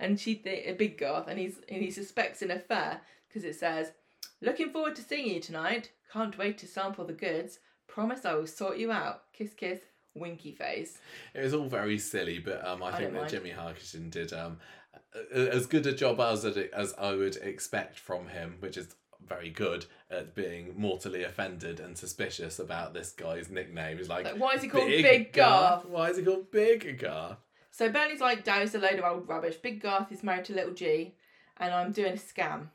and 0.00 0.18
she 0.18 0.34
th- 0.34 0.66
a 0.66 0.72
big 0.72 0.98
Garth, 0.98 1.28
and 1.28 1.38
he's 1.38 1.60
and 1.68 1.80
he 1.80 1.92
suspects 1.92 2.42
an 2.42 2.50
affair 2.50 3.00
because 3.28 3.44
it 3.44 3.54
says, 3.54 3.92
Looking 4.40 4.70
forward 4.70 4.94
to 4.96 5.02
seeing 5.02 5.34
you 5.34 5.40
tonight. 5.40 5.90
Can't 6.12 6.38
wait 6.38 6.58
to 6.58 6.66
sample 6.66 7.04
the 7.04 7.12
goods. 7.12 7.58
Promise 7.86 8.24
I 8.24 8.34
will 8.34 8.46
sort 8.46 8.78
you 8.78 8.92
out. 8.92 9.32
Kiss, 9.32 9.52
kiss, 9.52 9.80
winky 10.14 10.52
face. 10.52 10.98
It 11.34 11.42
was 11.42 11.54
all 11.54 11.68
very 11.68 11.98
silly, 11.98 12.38
but 12.38 12.64
um, 12.66 12.82
I, 12.82 12.88
I 12.88 12.98
think 12.98 13.12
that 13.12 13.20
mind. 13.20 13.32
Jimmi 13.32 13.56
Harkishin 13.56 14.10
did 14.10 14.32
um, 14.32 14.58
as 15.32 15.66
good 15.66 15.86
a 15.86 15.92
job 15.92 16.20
as 16.20 16.44
as 16.44 16.94
I 16.98 17.12
would 17.12 17.36
expect 17.36 17.98
from 17.98 18.28
him, 18.28 18.56
which 18.60 18.76
is 18.76 18.94
very 19.26 19.50
good 19.50 19.86
at 20.10 20.34
being 20.34 20.74
mortally 20.76 21.24
offended 21.24 21.80
and 21.80 21.98
suspicious 21.98 22.58
about 22.58 22.94
this 22.94 23.10
guy's 23.10 23.50
nickname. 23.50 23.98
He's 23.98 24.08
like, 24.08 24.24
Like, 24.24 24.38
why 24.38 24.54
is 24.54 24.62
he 24.62 24.68
called 24.68 24.86
Big 24.86 25.32
Garth? 25.32 25.84
Why 25.86 26.10
is 26.10 26.16
he 26.16 26.22
called 26.22 26.50
Big 26.50 26.98
Garth? 26.98 27.38
So 27.70 27.90
Bernie's 27.90 28.20
like, 28.20 28.44
Dow's 28.44 28.74
a 28.74 28.78
load 28.78 28.98
of 28.98 29.04
old 29.04 29.28
rubbish. 29.28 29.56
Big 29.56 29.82
Garth 29.82 30.10
is 30.12 30.22
married 30.22 30.44
to 30.46 30.54
Little 30.54 30.74
G, 30.74 31.14
and 31.58 31.72
I'm 31.72 31.92
doing 31.92 32.14
a 32.14 32.16
scam. 32.16 32.68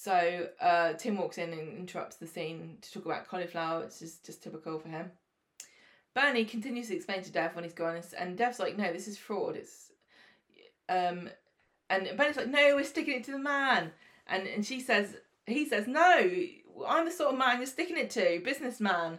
So 0.00 0.46
uh, 0.60 0.92
Tim 0.92 1.16
walks 1.16 1.38
in 1.38 1.52
and 1.52 1.76
interrupts 1.76 2.18
the 2.18 2.26
scene 2.28 2.78
to 2.82 2.92
talk 2.92 3.04
about 3.04 3.26
cauliflower, 3.26 3.80
which 3.80 4.00
is 4.00 4.18
just 4.24 4.44
typical 4.44 4.78
for 4.78 4.88
him. 4.88 5.10
Bernie 6.14 6.44
continues 6.44 6.86
to 6.86 6.94
explain 6.94 7.20
to 7.24 7.32
Dev 7.32 7.56
when 7.56 7.64
he's 7.64 7.74
gone, 7.74 8.00
and 8.16 8.38
Dev's 8.38 8.60
like, 8.60 8.78
"No, 8.78 8.92
this 8.92 9.08
is 9.08 9.18
fraud. 9.18 9.56
It's," 9.56 9.90
um, 10.88 11.28
and 11.90 12.16
Bernie's 12.16 12.36
like, 12.36 12.46
"No, 12.46 12.76
we're 12.76 12.84
sticking 12.84 13.14
it 13.14 13.24
to 13.24 13.32
the 13.32 13.40
man," 13.40 13.90
and 14.28 14.46
and 14.46 14.64
she 14.64 14.78
says, 14.78 15.16
he 15.46 15.66
says, 15.66 15.88
"No, 15.88 16.30
I'm 16.86 17.04
the 17.04 17.10
sort 17.10 17.32
of 17.32 17.38
man 17.38 17.56
you're 17.56 17.66
sticking 17.66 17.98
it 17.98 18.10
to, 18.10 18.40
businessman." 18.44 19.18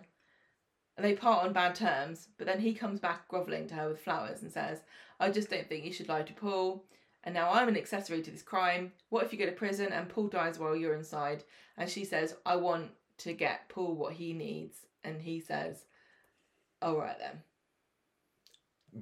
And 0.95 1.05
they 1.05 1.13
part 1.13 1.43
on 1.43 1.51
bad 1.51 1.75
terms, 1.75 2.29
but 2.37 2.47
then 2.47 2.61
he 2.61 2.73
comes 2.73 3.01
back 3.01 3.27
grovelling 3.27 3.67
to 3.67 3.75
her 3.75 3.89
with 3.89 4.01
flowers 4.01 4.41
and 4.41 4.51
says, 4.51 4.81
I 5.19 5.29
just 5.29 5.49
don't 5.49 5.67
think 5.67 5.85
you 5.85 5.93
should 5.93 6.09
lie 6.09 6.23
to 6.23 6.33
Paul. 6.33 6.83
And 7.23 7.35
now 7.35 7.51
I'm 7.51 7.67
an 7.67 7.77
accessory 7.77 8.21
to 8.21 8.31
this 8.31 8.41
crime. 8.41 8.93
What 9.09 9.25
if 9.25 9.33
you 9.33 9.39
go 9.39 9.45
to 9.45 9.51
prison 9.51 9.91
and 9.91 10.07
Paul 10.07 10.27
dies 10.27 10.57
while 10.57 10.75
you're 10.75 10.95
inside? 10.95 11.43
And 11.77 11.89
she 11.89 12.05
says, 12.05 12.35
I 12.45 12.55
want 12.55 12.91
to 13.19 13.33
get 13.33 13.69
Paul 13.69 13.95
what 13.95 14.13
he 14.13 14.33
needs. 14.33 14.77
And 15.03 15.21
he 15.21 15.39
says, 15.39 15.83
All 16.81 16.97
right 16.97 17.17
then. 17.19 17.41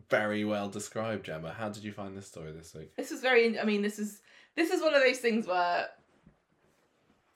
Very 0.10 0.44
well 0.44 0.68
described, 0.68 1.26
Gemma. 1.26 1.54
How 1.54 1.70
did 1.70 1.84
you 1.84 1.94
find 1.94 2.18
this 2.18 2.28
story 2.28 2.52
this 2.52 2.74
week? 2.74 2.96
This 2.98 3.12
was 3.12 3.22
very, 3.22 3.58
I 3.58 3.64
mean, 3.64 3.82
this 3.82 4.00
is 4.00 4.22
this 4.56 4.72
is 4.72 4.82
one 4.82 4.94
of 4.94 5.02
those 5.02 5.20
things 5.20 5.48
where 5.48 5.88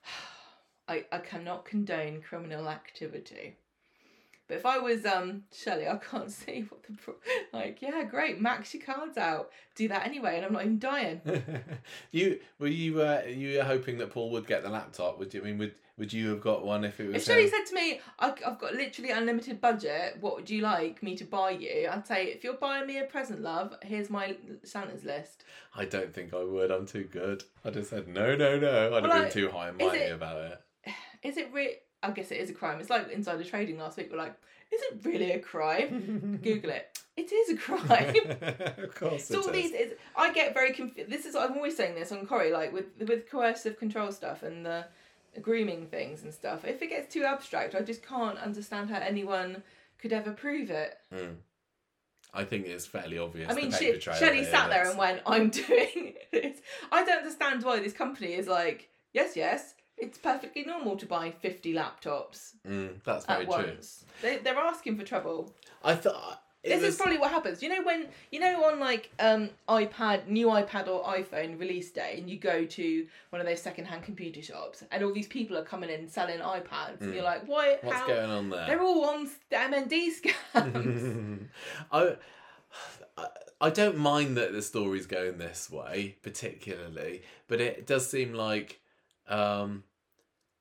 I, 0.88 1.06
I 1.12 1.20
cannot 1.20 1.66
condone 1.66 2.22
criminal 2.22 2.68
activity. 2.68 3.58
But 4.52 4.58
if 4.58 4.66
I 4.66 4.80
was 4.80 5.06
um 5.06 5.44
Shelley, 5.54 5.88
I 5.88 5.96
can't 5.96 6.30
see 6.42 6.66
what 6.68 6.84
the 6.84 6.92
pro- 6.92 7.16
like. 7.54 7.82
Yeah, 7.82 8.04
great, 8.04 8.42
max 8.42 8.74
your 8.74 8.84
cards 8.84 9.18
out. 9.18 9.50
Do 9.76 9.88
that 9.88 10.06
anyway, 10.06 10.36
and 10.36 10.46
I'm 10.46 10.52
not 10.52 10.64
even 10.64 10.78
dying. 10.78 11.22
you 12.12 12.38
were 12.60 12.68
you 12.68 13.02
uh, 13.02 13.22
you 13.26 13.58
were 13.58 13.64
hoping 13.64 13.98
that 14.00 14.10
Paul 14.12 14.30
would 14.32 14.46
get 14.46 14.62
the 14.64 14.70
laptop? 14.70 15.18
Would 15.20 15.34
you 15.34 15.40
I 15.40 15.46
mean 15.46 15.58
would 15.58 15.76
would 15.98 16.12
you 16.12 16.28
have 16.32 16.42
got 16.42 16.66
one 16.66 16.84
if 16.84 17.00
it 17.00 17.08
was? 17.08 17.16
If 17.16 17.24
Shelley 17.24 17.48
said 17.48 17.64
to 17.68 17.76
me, 17.76 18.02
I, 18.20 18.34
"I've 18.46 18.60
got 18.60 18.74
literally 18.74 19.12
unlimited 19.12 19.62
budget. 19.62 20.18
What 20.20 20.36
would 20.36 20.50
you 20.50 20.62
like 20.64 21.02
me 21.02 21.16
to 21.16 21.24
buy 21.24 21.52
you?" 21.52 21.88
I'd 21.90 22.06
say, 22.06 22.26
"If 22.26 22.44
you're 22.44 22.56
buying 22.56 22.88
me 22.88 22.98
a 22.98 23.06
present, 23.06 23.42
love, 23.42 23.74
here's 23.84 24.10
my 24.10 24.36
Santa's 24.66 25.06
list." 25.06 25.46
I 25.78 25.86
don't 25.86 26.14
think 26.14 26.34
I 26.34 26.44
would. 26.44 26.72
I'm 26.72 26.86
too 26.86 27.06
good. 27.10 27.46
I'd 27.64 27.76
have 27.76 27.86
said 27.88 28.10
no, 28.10 28.36
no, 28.36 28.60
no. 28.60 28.88
I'd 28.88 28.92
Well, 28.92 29.02
have 29.04 29.12
been 29.12 29.22
like, 29.24 29.32
too 29.32 29.50
high 29.50 29.70
and 29.70 29.78
mighty 29.78 29.98
it- 30.00 30.12
about 30.12 30.42
it. 30.42 30.62
is 31.24 31.38
it 31.38 31.54
re 31.54 31.78
I 32.04 32.12
guess 32.12 32.32
it 32.32 32.40
is 32.40 32.50
a 32.50 32.54
crime. 32.54 32.80
It's 32.80 32.90
like 32.90 33.10
insider 33.12 33.44
trading 33.44 33.78
last 33.78 33.98
week. 33.98 34.10
We're 34.12 34.18
like, 34.18 34.36
is 34.72 34.82
it 34.82 35.00
really 35.04 35.32
a 35.32 35.40
crime? 35.40 36.40
Google 36.44 36.72
it. 36.72 36.98
It 37.18 37.32
is 37.32 37.50
a 37.50 37.56
crime. 37.58 38.16
of 38.84 38.96
course 38.96 39.26
So 39.26 39.40
it 39.40 39.46
all 39.46 39.50
is. 39.50 39.52
these 39.52 39.72
is 39.72 39.94
I 40.16 40.32
get 40.34 40.54
very 40.54 40.74
confused. 40.74 41.10
This 41.12 41.26
is 41.26 41.36
I'm 41.36 41.54
always 41.54 41.76
saying 41.76 41.96
this 41.96 42.12
on 42.12 42.26
Corrie, 42.26 42.52
like 42.52 42.72
with 42.74 42.86
with 43.08 43.30
coercive 43.30 43.78
control 43.78 44.12
stuff 44.12 44.44
and 44.44 44.66
the 44.66 44.86
grooming 45.42 45.88
things 45.88 46.24
and 46.24 46.34
stuff. 46.34 46.66
If 46.66 46.82
it 46.82 46.90
gets 46.90 47.14
too 47.14 47.24
abstract, 47.24 47.76
I 47.76 47.82
just 47.82 48.06
can't 48.06 48.38
understand 48.40 48.90
how 48.90 48.98
anyone 49.00 49.62
could 50.00 50.14
ever 50.14 50.32
prove 50.32 50.70
it. 50.72 50.98
Mm. 51.14 51.36
I 52.34 52.46
think 52.46 52.66
it's 52.66 52.86
fairly 52.86 53.18
obvious. 53.18 53.52
I 53.52 53.54
mean, 53.56 53.72
the 53.72 53.78
she, 53.78 53.86
paper 53.88 54.00
trail 54.00 54.16
Shelley 54.16 54.46
sat 54.46 54.70
there 54.70 54.90
and 54.90 54.98
went, 54.98 55.22
"I'm 55.26 55.50
doing 55.68 56.14
this." 56.32 56.60
I 56.92 57.04
don't 57.04 57.18
understand 57.20 57.62
why 57.64 57.80
this 57.82 57.94
company 57.94 58.34
is 58.34 58.48
like, 58.48 58.90
"Yes, 59.14 59.36
yes, 59.36 59.74
it's 60.02 60.18
perfectly 60.18 60.64
normal 60.66 60.98
to 60.98 61.06
buy 61.06 61.32
fifty 61.32 61.74
laptops 61.74 62.54
Mm, 62.68 63.02
that's 63.04 63.26
at 63.30 63.36
very 63.38 63.46
true. 63.46 63.72
once." 63.74 64.06
They, 64.22 64.38
they're 64.38 64.58
asking 64.58 64.98
for 64.98 65.04
trouble. 65.04 65.54
I 65.84 65.96
thought 65.96 66.44
this 66.64 66.82
was. 66.82 66.90
is 66.94 66.96
probably 66.98 67.18
what 67.18 67.32
happens. 67.32 67.64
You 67.64 67.70
know 67.70 67.82
when 67.84 68.08
you 68.32 68.40
know 68.40 68.64
on 68.66 68.80
like 68.80 69.10
um 69.20 69.50
iPad, 69.68 70.28
new 70.28 70.48
iPad 70.48 70.88
or 70.88 71.04
iPhone 71.06 71.60
release 71.60 71.90
day, 71.92 72.16
and 72.18 72.30
you 72.30 72.38
go 72.38 72.66
to 72.66 73.08
one 73.32 73.40
of 73.42 73.48
those 73.48 73.62
secondhand 73.62 74.04
computer 74.04 74.42
shops, 74.42 74.84
and 74.92 75.04
all 75.04 75.14
these 75.14 75.28
people 75.28 75.58
are 75.58 75.64
coming 75.64 75.90
in 75.90 76.08
selling 76.08 76.40
iPads, 76.40 77.02
and 77.02 77.12
Mm. 77.12 77.16
you're 77.16 77.24
like, 77.24 77.48
"Why? 77.48 77.78
What's 77.82 77.98
how?" 78.00 78.08
going 78.08 78.30
on 78.30 78.50
there? 78.52 78.68
They're 78.68 78.82
all 78.84 79.06
on 79.06 79.30
the 79.50 79.56
MND 79.56 80.10
scams. 80.12 81.48
I, 81.92 82.16
I 83.18 83.28
I 83.60 83.70
don't 83.70 83.98
mind 83.98 84.38
that 84.38 84.54
the 84.54 84.62
story's 84.62 85.06
going 85.06 85.38
this 85.40 85.70
way 85.70 86.16
particularly, 86.22 87.24
but 87.48 87.60
it 87.62 87.86
does 87.88 88.08
seem 88.10 88.34
like 88.34 88.80
um, 89.28 89.84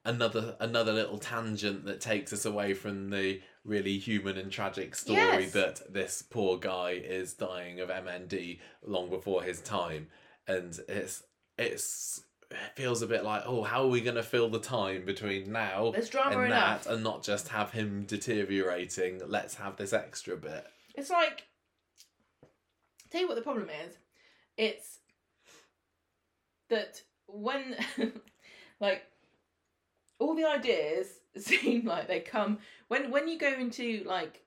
another 0.04 0.56
another 0.60 0.92
little 0.92 1.18
tangent 1.18 1.84
that 1.84 2.00
takes 2.00 2.32
us 2.32 2.44
away 2.44 2.74
from 2.74 3.10
the 3.10 3.40
really 3.64 3.98
human 3.98 4.38
and 4.38 4.50
tragic 4.50 4.94
story 4.94 5.18
Yes. 5.18 5.52
that 5.52 5.92
this 5.92 6.22
poor 6.22 6.58
guy 6.58 6.92
is 6.92 7.34
dying 7.34 7.80
of 7.80 7.88
MND 7.90 8.58
long 8.82 9.10
before 9.10 9.42
his 9.42 9.60
time, 9.60 10.08
and 10.46 10.78
it's 10.88 11.22
it's. 11.58 12.22
It 12.52 12.56
feels 12.74 13.00
a 13.00 13.06
bit 13.06 13.22
like, 13.22 13.44
oh, 13.46 13.62
how 13.62 13.84
are 13.84 13.88
we 13.88 14.00
going 14.00 14.16
to 14.16 14.24
fill 14.24 14.48
the 14.50 14.58
time 14.58 15.04
between 15.04 15.52
now 15.52 15.92
There's 15.92 16.08
drama 16.08 16.36
and 16.38 16.46
enough. 16.46 16.82
that, 16.82 16.92
and 16.92 17.04
not 17.04 17.22
just 17.22 17.46
have 17.46 17.70
him 17.70 18.02
deteriorating? 18.06 19.20
Let's 19.24 19.54
have 19.54 19.76
this 19.76 19.92
extra 19.92 20.36
bit. 20.36 20.66
It's 20.96 21.10
like, 21.10 21.44
tell 23.08 23.20
you 23.20 23.28
what 23.28 23.36
the 23.36 23.42
problem 23.42 23.68
is. 23.86 23.94
It's 24.56 24.98
that 26.70 27.02
when, 27.28 27.76
like, 28.80 29.02
all 30.20 30.34
the 30.36 30.44
ideas 30.44 31.08
seem 31.36 31.86
like 31.86 32.06
they 32.06 32.20
come 32.20 32.58
when 32.88 33.10
when 33.10 33.26
you 33.26 33.38
go 33.38 33.52
into 33.52 34.04
like 34.06 34.42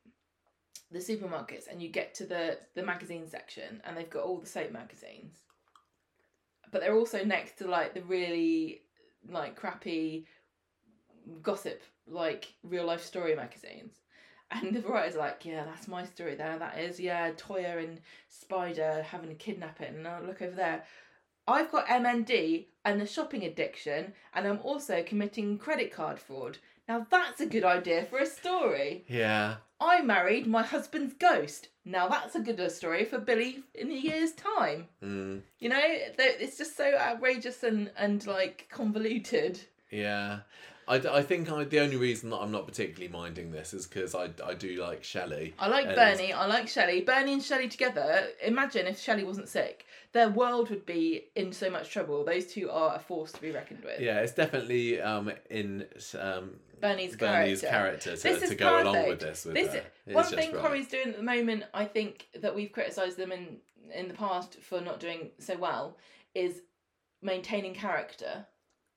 the 0.92 1.00
supermarkets 1.00 1.68
and 1.70 1.82
you 1.82 1.90
get 1.90 2.14
to 2.14 2.26
the 2.26 2.58
the 2.76 2.84
magazine 2.84 3.28
section 3.28 3.82
and 3.84 3.98
they've 3.98 4.10
got 4.10 4.24
all 4.24 4.38
the 4.38 4.48
soap 4.48 4.72
magazines, 4.72 5.40
but 6.72 6.80
they're 6.80 6.96
also 6.96 7.26
next 7.26 7.58
to 7.58 7.68
like 7.68 7.94
the 7.94 8.04
really 8.04 8.82
like 9.30 9.56
crappy 9.56 10.28
gossip 11.42 11.82
like 12.08 12.54
real 12.64 12.86
life 12.86 13.04
story 13.04 13.36
magazines. 13.36 13.96
And 14.52 14.76
the 14.76 14.82
writer's 14.82 15.16
like, 15.16 15.46
yeah, 15.46 15.64
that's 15.64 15.88
my 15.88 16.06
story 16.06 16.36
there. 16.36 16.60
That 16.60 16.78
is, 16.78 17.00
yeah, 17.00 17.32
Toya 17.32 17.84
and 17.84 18.00
Spider 18.30 19.04
having 19.08 19.32
a 19.32 19.36
kidnapping. 19.36 19.96
And 19.96 20.08
I 20.08 20.20
look 20.20 20.44
over 20.44 20.56
there. 20.56 20.84
I've 21.48 21.72
got 21.72 21.88
MND 21.88 22.66
and 22.86 23.02
a 23.02 23.08
shopping 23.08 23.44
addiction, 23.44 24.14
and 24.34 24.48
I'm 24.48 24.60
also 24.64 25.04
committing 25.04 25.58
credit 25.58 25.92
card 25.92 26.20
fraud. 26.20 26.58
Now 26.88 27.06
that's 27.10 27.40
a 27.42 27.46
good 27.46 27.64
idea 27.64 28.04
for 28.06 28.20
a 28.20 28.26
story. 28.26 29.06
Yeah. 29.08 29.56
I 29.80 30.02
married 30.02 30.48
my 30.48 30.64
husband's 30.64 31.14
ghost. 31.14 31.70
Now 31.86 32.08
that's 32.08 32.36
a 32.36 32.40
good 32.40 32.72
story 32.72 33.04
for 33.06 33.20
Billy 33.20 33.64
in 33.76 33.92
a 33.92 33.96
year's 33.96 34.32
time. 34.34 34.88
Mm, 35.04 35.42
You 35.60 35.70
know, 35.70 35.82
it's 35.82 36.58
just 36.58 36.78
so 36.78 36.94
outrageous 36.98 37.64
and, 37.64 37.92
and 37.98 38.26
like 38.28 38.68
convoluted. 38.70 39.60
yeah. 39.92 40.40
I, 40.88 40.98
d- 40.98 41.08
I 41.12 41.22
think 41.22 41.52
I, 41.52 41.64
the 41.64 41.80
only 41.80 41.96
reason 41.96 42.30
that 42.32 42.38
I'm 42.38 42.52
not 42.52 42.68
particularly 42.68 43.08
minding 43.12 43.52
this 43.52 43.74
is 43.74 43.88
because 43.88 44.14
I, 44.16 44.30
I 44.46 44.54
do 44.54 44.76
like 44.82 45.04
Shelley. 45.04 45.54
I 45.60 45.68
like 45.68 45.86
And- 45.88 45.96
Bernie. 45.96 46.34
I 46.34 46.46
like 46.46 46.68
Shelley. 46.68 47.02
Bernie 47.02 47.34
and 47.34 47.44
Shelley 47.44 47.68
together. 47.70 48.28
Imagine 48.44 48.88
if 48.88 49.00
Shelley 49.00 49.24
wasn't 49.24 49.48
sick, 49.50 49.86
their 50.12 50.30
world 50.30 50.70
would 50.70 50.86
be 50.86 51.26
in 51.36 51.52
so 51.54 51.70
much 51.70 51.90
trouble. 51.90 52.24
Those 52.26 52.48
two 52.48 52.70
are 52.70 52.96
a 52.96 53.00
force 53.00 53.32
to 53.34 53.42
be 53.42 53.52
reckoned 53.52 53.84
with. 53.84 54.00
Yeah, 54.00 54.20
it's 54.20 54.34
definitely 54.34 55.02
um, 55.02 55.32
in 55.50 55.86
um, 56.20 56.52
Bernie's, 56.82 57.16
Bernie's 57.16 57.62
character. 57.62 58.16
character, 58.18 58.40
to, 58.40 58.48
to 58.48 58.56
go 58.56 58.82
along 58.84 59.08
with 59.08 59.20
this. 59.22 59.46
With 59.46 59.54
This 59.56 59.78
one 60.06 60.26
thing 60.26 60.52
right. 60.54 60.62
Corrie's 60.62 60.88
doing 60.88 61.10
at 61.10 61.18
the 61.18 61.24
moment, 61.24 61.64
I 61.74 61.86
think 61.86 62.28
that 62.42 62.54
we've 62.54 62.72
criticised 62.72 63.18
them 63.18 63.32
in 63.32 63.58
in 63.94 64.08
the 64.08 64.14
past 64.14 64.58
for 64.62 64.82
not 64.82 65.00
doing 65.00 65.30
so 65.40 65.58
well, 65.58 65.98
is 66.34 66.62
maintaining 67.22 67.74
character. 67.74 68.46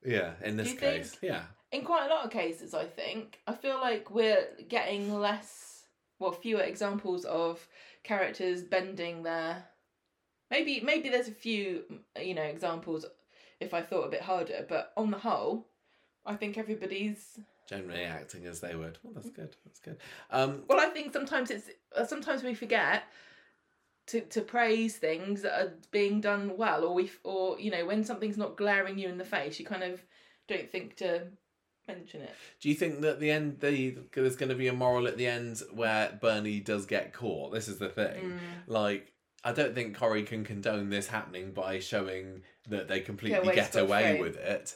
Yeah, 0.05 0.31
in 0.43 0.57
this 0.57 0.71
you 0.71 0.75
think- 0.77 0.95
case. 1.03 1.17
Yeah. 1.21 1.43
In 1.71 1.83
quite 1.83 2.05
a 2.05 2.13
lot 2.13 2.25
of 2.25 2.31
cases, 2.31 2.73
I 2.73 2.85
think 2.85 3.39
I 3.45 3.53
feel 3.53 3.75
like 3.75 4.09
we're 4.09 4.47
getting 4.69 5.13
less, 5.13 5.83
well, 6.19 6.31
fewer 6.31 6.61
examples 6.61 7.25
of 7.25 7.67
characters 8.03 8.63
bending 8.63 9.23
their. 9.23 9.65
Maybe 10.49 10.79
maybe 10.79 11.09
there's 11.09 11.27
a 11.27 11.33
few 11.33 11.83
you 12.21 12.33
know 12.33 12.43
examples 12.43 13.05
if 13.59 13.73
I 13.73 13.81
thought 13.81 14.05
a 14.05 14.11
bit 14.11 14.21
harder, 14.21 14.65
but 14.67 14.93
on 14.95 15.11
the 15.11 15.17
whole, 15.17 15.67
I 16.25 16.35
think 16.35 16.57
everybody's 16.57 17.39
Generally 17.67 18.05
acting 18.05 18.45
as 18.45 18.61
they 18.61 18.75
would. 18.75 18.97
Well, 19.03 19.13
that's 19.13 19.29
good. 19.29 19.57
That's 19.65 19.79
good. 19.79 19.97
Um, 20.31 20.63
Well, 20.69 20.79
I 20.79 20.85
think 20.85 21.11
sometimes 21.11 21.51
it's 21.51 21.69
uh, 21.93 22.05
sometimes 22.05 22.41
we 22.41 22.53
forget 22.53 23.03
to 24.07 24.21
to 24.21 24.41
praise 24.41 24.95
things 24.95 25.41
that 25.41 25.61
are 25.61 25.73
being 25.91 26.21
done 26.21 26.55
well, 26.55 26.85
or 26.85 26.93
we 26.93 27.11
or 27.25 27.59
you 27.59 27.71
know 27.71 27.85
when 27.85 28.05
something's 28.05 28.37
not 28.37 28.55
glaring 28.55 28.97
you 28.97 29.09
in 29.09 29.17
the 29.17 29.25
face, 29.25 29.59
you 29.59 29.65
kind 29.65 29.83
of 29.83 30.01
don't 30.47 30.71
think 30.71 30.95
to 30.97 31.27
mention 31.87 32.21
it. 32.21 32.33
do 32.59 32.69
you 32.69 32.75
think 32.75 33.01
that 33.01 33.19
the 33.19 33.31
end, 33.31 33.59
the 33.59 33.97
there's 34.13 34.35
going 34.35 34.49
to 34.49 34.55
be 34.55 34.67
a 34.67 34.73
moral 34.73 35.07
at 35.07 35.17
the 35.17 35.27
end 35.27 35.61
where 35.73 36.17
Bernie 36.21 36.59
does 36.59 36.85
get 36.85 37.13
caught? 37.13 37.53
This 37.53 37.67
is 37.67 37.77
the 37.77 37.89
thing. 37.89 38.23
Mm. 38.23 38.39
Like, 38.67 39.13
I 39.43 39.53
don't 39.53 39.73
think 39.73 39.95
Corrie 39.97 40.23
can 40.23 40.43
condone 40.43 40.89
this 40.89 41.07
happening 41.07 41.51
by 41.51 41.79
showing 41.79 42.43
that 42.69 42.87
they 42.87 42.99
completely 42.99 43.39
away 43.39 43.55
get 43.55 43.75
away 43.75 44.19
with 44.19 44.37
it. 44.37 44.75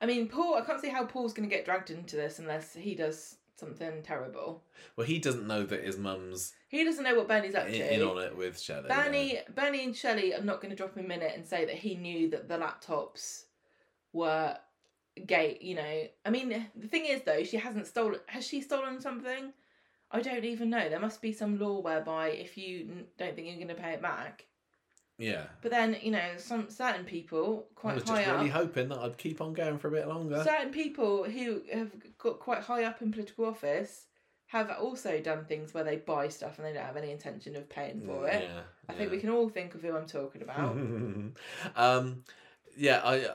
I 0.00 0.06
mean, 0.06 0.28
Paul. 0.28 0.54
I 0.54 0.60
can't 0.60 0.80
see 0.80 0.88
how 0.88 1.04
Paul's 1.04 1.32
going 1.32 1.48
to 1.48 1.54
get 1.54 1.64
dragged 1.64 1.90
into 1.90 2.16
this 2.16 2.38
unless 2.38 2.74
he 2.74 2.94
does 2.94 3.36
something 3.58 4.02
terrible. 4.02 4.62
Well, 4.96 5.06
he 5.06 5.18
doesn't 5.18 5.46
know 5.46 5.64
that 5.64 5.84
his 5.84 5.98
mum's 5.98 6.54
He 6.68 6.84
doesn't 6.84 7.02
know 7.02 7.16
what 7.16 7.28
Bernie's 7.28 7.54
up 7.54 7.66
in, 7.66 7.72
to. 7.72 7.94
in 7.94 8.02
on 8.02 8.22
it 8.22 8.36
with 8.36 8.60
Shelley. 8.60 8.88
Bernie, 8.88 9.40
Bernie 9.54 9.84
and 9.84 9.96
Shelley 9.96 10.34
are 10.34 10.42
not 10.42 10.60
going 10.60 10.70
to 10.70 10.76
drop 10.76 10.96
a 10.96 11.02
minute 11.02 11.32
and 11.34 11.44
say 11.44 11.64
that 11.64 11.74
he 11.74 11.96
knew 11.96 12.30
that 12.30 12.48
the 12.48 12.58
laptops 12.58 13.44
were 14.12 14.56
gay. 15.26 15.58
You 15.60 15.74
know, 15.76 16.02
I 16.24 16.30
mean, 16.30 16.66
the 16.76 16.88
thing 16.88 17.06
is 17.06 17.22
though, 17.22 17.42
she 17.44 17.56
hasn't 17.56 17.86
stolen. 17.86 18.20
Has 18.26 18.46
she 18.46 18.60
stolen 18.60 19.00
something? 19.00 19.52
I 20.10 20.20
don't 20.22 20.44
even 20.44 20.70
know. 20.70 20.88
There 20.88 21.00
must 21.00 21.20
be 21.20 21.32
some 21.32 21.58
law 21.58 21.80
whereby 21.80 22.28
if 22.28 22.56
you 22.56 23.04
don't 23.18 23.34
think 23.34 23.46
you're 23.46 23.56
going 23.56 23.68
to 23.68 23.74
pay 23.74 23.90
it 23.92 24.00
back. 24.02 24.46
Yeah. 25.18 25.42
But 25.62 25.70
then 25.72 25.96
you 26.00 26.10
know, 26.12 26.30
some 26.38 26.70
certain 26.70 27.04
people 27.04 27.66
I 27.76 27.80
quite 27.80 27.94
was 27.96 28.04
high 28.04 28.22
just 28.24 28.30
really 28.36 28.50
up. 28.50 28.56
hoping 28.56 28.88
that 28.88 28.98
I'd 29.00 29.18
keep 29.18 29.40
on 29.40 29.52
going 29.52 29.78
for 29.78 29.88
a 29.88 29.90
bit 29.90 30.08
longer. 30.08 30.42
Certain 30.44 30.70
people 30.72 31.24
who 31.24 31.62
have 31.72 31.90
got 32.18 32.38
quite 32.38 32.60
high 32.62 32.84
up 32.84 33.02
in 33.02 33.10
political 33.12 33.44
office 33.44 34.06
have 34.46 34.70
also 34.70 35.20
done 35.20 35.44
things 35.44 35.74
where 35.74 35.84
they 35.84 35.96
buy 35.96 36.28
stuff 36.28 36.56
and 36.56 36.66
they 36.66 36.72
don't 36.72 36.86
have 36.86 36.96
any 36.96 37.10
intention 37.10 37.54
of 37.54 37.68
paying 37.68 38.00
for 38.00 38.22
Mm, 38.22 38.32
it. 38.34 38.44
Yeah. 38.44 38.60
I 38.88 38.92
think 38.94 39.10
we 39.10 39.18
can 39.18 39.28
all 39.28 39.50
think 39.50 39.74
of 39.74 39.82
who 39.82 39.94
I'm 39.94 40.06
talking 40.06 40.40
about. 40.40 40.70
um, 41.76 42.24
yeah, 42.74 43.02
I, 43.04 43.26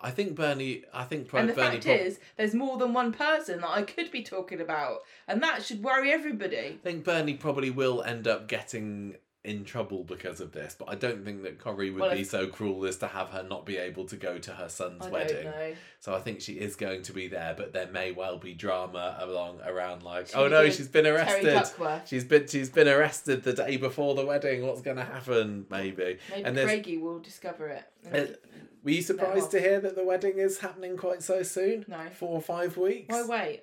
I 0.00 0.10
think 0.10 0.34
Bernie. 0.34 0.84
I 0.92 1.04
think 1.04 1.28
pro- 1.28 1.40
and 1.40 1.48
the 1.48 1.54
Bernie. 1.54 1.70
fact 1.76 1.84
prob- 1.86 2.00
is, 2.00 2.20
there's 2.36 2.54
more 2.54 2.78
than 2.78 2.92
one 2.92 3.12
person 3.12 3.60
that 3.60 3.70
I 3.70 3.82
could 3.82 4.10
be 4.10 4.22
talking 4.22 4.60
about, 4.60 4.98
and 5.26 5.42
that 5.42 5.64
should 5.64 5.82
worry 5.82 6.12
everybody. 6.12 6.56
I 6.56 6.78
think 6.82 7.04
Bernie 7.04 7.34
probably 7.34 7.70
will 7.70 8.02
end 8.02 8.26
up 8.28 8.48
getting 8.48 9.16
in 9.44 9.64
trouble 9.64 10.02
because 10.04 10.40
of 10.40 10.52
this, 10.52 10.74
but 10.78 10.88
I 10.88 10.96
don't 10.96 11.24
think 11.24 11.42
that 11.44 11.58
Corrie 11.58 11.90
would 11.90 12.00
Well, 12.00 12.14
be 12.14 12.24
so 12.24 12.48
cruel 12.48 12.84
as 12.84 12.96
to 12.98 13.06
have 13.06 13.30
her 13.30 13.42
not 13.42 13.64
be 13.64 13.76
able 13.76 14.04
to 14.06 14.16
go 14.16 14.38
to 14.38 14.52
her 14.52 14.68
son's 14.68 15.06
I 15.06 15.10
wedding. 15.10 15.48
So 16.00 16.14
I 16.14 16.20
think 16.20 16.40
she 16.40 16.54
is 16.54 16.74
going 16.76 17.02
to 17.02 17.12
be 17.12 17.28
there, 17.28 17.54
but 17.56 17.72
there 17.72 17.86
may 17.86 18.10
well 18.10 18.38
be 18.38 18.52
drama 18.52 19.16
along 19.20 19.60
around 19.64 20.02
like, 20.02 20.28
Should 20.28 20.36
oh 20.36 20.48
no, 20.48 20.68
she's 20.70 20.88
been 20.88 21.06
arrested. 21.06 21.62
She's 22.06 22.24
been 22.24 22.46
she's 22.48 22.68
been 22.68 22.88
arrested 22.88 23.44
the 23.44 23.52
day 23.52 23.76
before 23.76 24.14
the 24.14 24.26
wedding. 24.26 24.66
What's 24.66 24.82
going 24.82 24.96
to 24.96 25.04
happen? 25.04 25.66
Maybe. 25.70 26.18
Maybe 26.30 26.44
and 26.44 26.56
Craigie 26.56 26.98
will 26.98 27.20
discover 27.20 27.68
it. 27.68 27.84
Uh, 28.12 28.34
Were 28.82 28.90
you 28.90 29.02
surprised 29.02 29.52
to 29.52 29.60
hear 29.60 29.80
that 29.80 29.94
the 29.94 30.04
wedding 30.04 30.38
is 30.38 30.58
happening 30.58 30.96
quite 30.96 31.22
so 31.22 31.42
soon? 31.42 31.84
no. 31.88 32.08
Four 32.12 32.30
or 32.30 32.42
five 32.42 32.76
weeks. 32.76 33.14
Why 33.14 33.22
wait? 33.22 33.62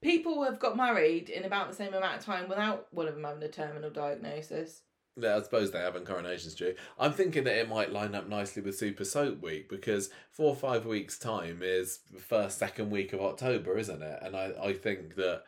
People 0.00 0.42
have 0.44 0.58
got 0.58 0.76
married 0.76 1.30
in 1.30 1.44
about 1.44 1.70
the 1.70 1.76
same 1.76 1.94
amount 1.94 2.18
of 2.18 2.24
time 2.24 2.48
without 2.48 2.88
one 2.90 3.08
of 3.08 3.14
them 3.14 3.24
having 3.24 3.42
a 3.42 3.48
terminal 3.48 3.90
diagnosis. 3.90 4.82
Yeah, 5.16 5.36
I 5.36 5.42
suppose 5.42 5.70
they 5.70 5.78
have 5.78 5.94
in 5.94 6.04
Coronation 6.04 6.50
Street. 6.50 6.76
I'm 6.98 7.12
thinking 7.12 7.44
that 7.44 7.56
it 7.56 7.68
might 7.68 7.92
line 7.92 8.14
up 8.14 8.28
nicely 8.28 8.62
with 8.62 8.76
Super 8.76 9.04
Soap 9.04 9.42
Week 9.42 9.68
because 9.68 10.10
four 10.30 10.48
or 10.50 10.56
five 10.56 10.86
weeks' 10.86 11.18
time 11.18 11.60
is 11.62 12.00
the 12.12 12.20
first, 12.20 12.58
second 12.58 12.90
week 12.90 13.12
of 13.12 13.20
October, 13.20 13.78
isn't 13.78 14.02
it? 14.02 14.18
And 14.22 14.36
I, 14.36 14.52
I 14.60 14.72
think 14.72 15.14
that 15.14 15.44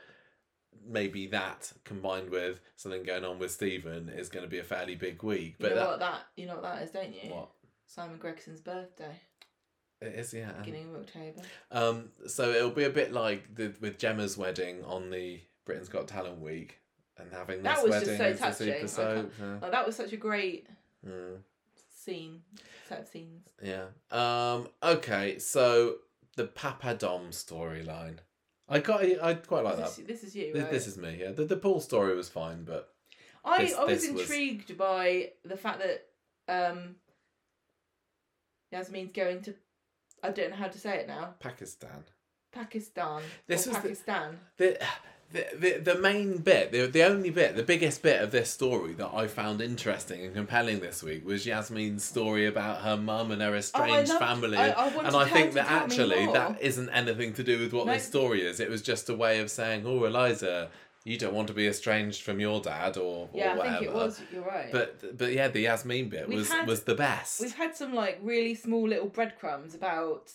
maybe 0.89 1.27
that 1.29 1.73
combined 1.85 2.31
with 2.31 2.61
something 2.77 3.03
going 3.03 3.25
on 3.25 3.39
with 3.39 3.51
Stephen 3.51 4.09
is 4.09 4.29
going 4.29 4.45
to 4.45 4.51
be 4.51 4.59
a 4.59 4.65
fairly 4.65 4.95
big 4.95 5.23
week. 5.23 5.57
But 5.59 5.71
you 5.71 5.75
know 5.75 5.81
that, 5.81 5.89
what 5.89 6.01
that 6.01 6.21
you 6.37 6.47
know 6.47 6.55
what 6.55 6.63
that 6.63 6.83
is, 6.83 6.91
don't 6.91 7.15
you? 7.15 7.31
what 7.31 7.51
Simon 7.87 8.19
Gregson's 8.19 8.61
birthday, 8.61 9.21
it 10.01 10.15
is, 10.15 10.35
yeah. 10.35 10.53
beginning 10.53 10.95
of 10.95 11.03
October. 11.03 11.43
Um, 11.71 12.11
so 12.27 12.51
it'll 12.51 12.71
be 12.71 12.85
a 12.85 12.91
bit 12.91 13.13
like 13.13 13.55
the 13.55 13.75
with 13.81 13.99
Gemma's 13.99 14.37
wedding 14.37 14.85
on 14.85 15.11
the 15.11 15.41
Britain's 15.65 15.89
Got 15.89 16.09
Talent 16.09 16.41
week, 16.41 16.81
and 17.19 17.33
having 17.33 17.63
That 17.63 17.83
was 17.83 17.93
just 18.05 18.17
so 18.19 18.33
touching. 18.35 18.89
Soap. 18.89 19.33
yeah. 19.41 19.59
Like, 19.63 19.71
that 19.73 19.87
was 19.87 19.97
such 19.97 20.13
a 20.13 20.17
great 20.17 20.67
Mm. 21.07 21.39
scene, 21.95 22.43
set 22.89 23.01
of 23.01 23.09
scenes. 23.09 23.47
Yeah. 23.63 23.87
Um. 24.11 24.69
Okay. 24.83 25.39
So 25.39 25.97
the 26.37 26.47
Papadom 26.47 27.29
storyline. 27.31 28.19
I 28.69 28.81
got. 28.81 29.03
I 29.05 29.35
quite 29.35 29.65
like 29.65 29.77
this, 29.77 29.97
that. 29.97 30.03
is, 30.03 30.07
this 30.09 30.25
is 30.25 30.35
you, 30.37 30.53
This, 30.53 30.63
right? 30.63 30.71
this 30.73 30.87
is 30.89 30.99
me. 30.99 31.19
Yeah. 31.21 31.31
The 31.33 31.45
the 31.45 31.57
Paul 31.57 31.81
story 31.81 32.15
was 32.17 32.29
fine, 32.29 32.65
but 32.65 32.93
I, 33.45 33.63
this- 33.65 33.75
I 33.75 33.85
was 33.85 34.03
this 34.03 34.11
was- 34.13 34.21
intrigued 34.23 34.77
by 34.77 35.31
the 35.45 35.57
fact 35.57 35.81
that 35.81 36.07
um, 36.49 36.97
Yasmin's 38.73 39.13
going 39.13 39.43
to. 39.43 39.55
I 40.23 40.31
don't 40.31 40.51
know 40.51 40.57
how 40.57 40.69
to 40.69 40.79
say 40.79 40.97
it 40.99 41.07
now. 41.07 41.35
Pakistan. 41.39 42.05
Pakistan. 42.53 43.23
This 43.47 43.67
was 43.67 43.77
Pakistan. 43.77 44.39
The, 44.57 44.65
the, 44.81 44.87
the, 45.33 45.81
the 45.83 45.99
main 45.99 46.39
bit, 46.39 46.73
the, 46.73 46.87
the 46.87 47.03
only 47.03 47.31
bit, 47.31 47.57
the 47.57 47.63
biggest 47.63 48.03
bit 48.03 48.23
of 48.23 48.31
this 48.31 48.49
story 48.51 48.93
that 48.95 49.11
I 49.13 49.27
found 49.27 49.61
interesting 49.61 50.25
and 50.25 50.35
compelling 50.35 50.81
this 50.81 51.03
week 51.03 51.27
was 51.27 51.45
Yasmin's 51.45 52.05
story 52.05 52.47
about 52.47 52.83
her 52.83 52.97
mum 52.97 53.31
and 53.33 53.43
her 53.43 53.55
estranged 53.57 54.11
oh, 54.11 54.15
loved- 54.15 54.25
family. 54.25 54.57
I- 54.57 54.71
I 54.71 54.89
and 55.05 55.17
I 55.17 55.27
think 55.29 55.53
that 55.55 55.71
actually 55.71 56.27
that 56.27 56.61
isn't 56.63 56.89
anything 56.91 57.33
to 57.35 57.43
do 57.43 57.59
with 57.61 57.73
what 57.73 57.87
No. 57.87 57.93
this 57.95 58.07
story 58.07 58.47
is. 58.47 58.61
It 58.61 58.71
was 58.71 58.83
just 58.83 59.09
a 59.09 59.15
way 59.15 59.41
of 59.41 59.51
saying, 59.51 59.83
oh, 59.85 60.05
Eliza, 60.05 60.69
you 61.05 61.19
don't 61.19 61.35
want 61.35 61.49
to 61.49 61.55
be 61.55 61.67
estranged 61.69 62.23
from 62.23 62.41
your 62.41 62.61
dad 62.61 62.97
or, 62.97 63.29
or 63.33 63.39
Yeah, 63.39 63.53
I 63.53 63.57
whatever. 63.57 63.77
think 63.79 63.91
it 63.91 63.95
was. 63.95 64.21
You're 64.33 64.43
right. 64.43 64.73
But 64.73 65.19
but 65.19 65.33
yeah, 65.33 65.49
the 65.49 65.61
Yasmin 65.61 66.09
bit 66.09 66.29
We've 66.29 66.39
was 66.39 66.51
had- 66.51 66.67
was 66.67 66.83
the 66.85 66.95
best. 66.95 67.41
We've 67.41 67.55
had 67.55 67.77
some 67.77 67.95
like 67.95 68.19
really 68.23 68.55
small 68.55 68.89
little 68.89 69.09
breadcrumbs 69.09 69.75
about 69.75 70.31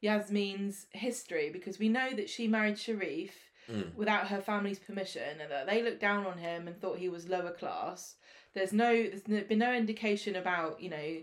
Yasmin's 0.00 0.86
history 0.92 1.50
because 1.52 1.78
we 1.78 1.88
know 1.88 2.10
that 2.14 2.28
she 2.28 2.48
married 2.48 2.78
Sharif 2.78 3.30
Mm. 3.70 3.94
without 3.94 4.26
her 4.26 4.40
family's 4.40 4.78
permission 4.78 5.40
and 5.40 5.50
that 5.50 5.66
they 5.66 5.82
looked 5.82 6.00
down 6.00 6.26
on 6.26 6.38
him 6.38 6.66
and 6.66 6.80
thought 6.80 6.98
he 6.98 7.08
was 7.08 7.28
lower 7.28 7.52
class. 7.52 8.16
There's 8.54 8.72
no 8.72 9.08
there's 9.26 9.44
been 9.46 9.58
no 9.58 9.72
indication 9.72 10.36
about, 10.36 10.80
you 10.80 10.90
know, 10.90 11.18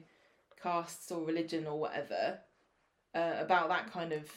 castes 0.61 1.11
or 1.11 1.25
religion 1.25 1.67
or 1.67 1.79
whatever 1.79 2.39
uh, 3.13 3.33
about 3.39 3.69
that 3.69 3.91
kind 3.91 4.13
of 4.13 4.29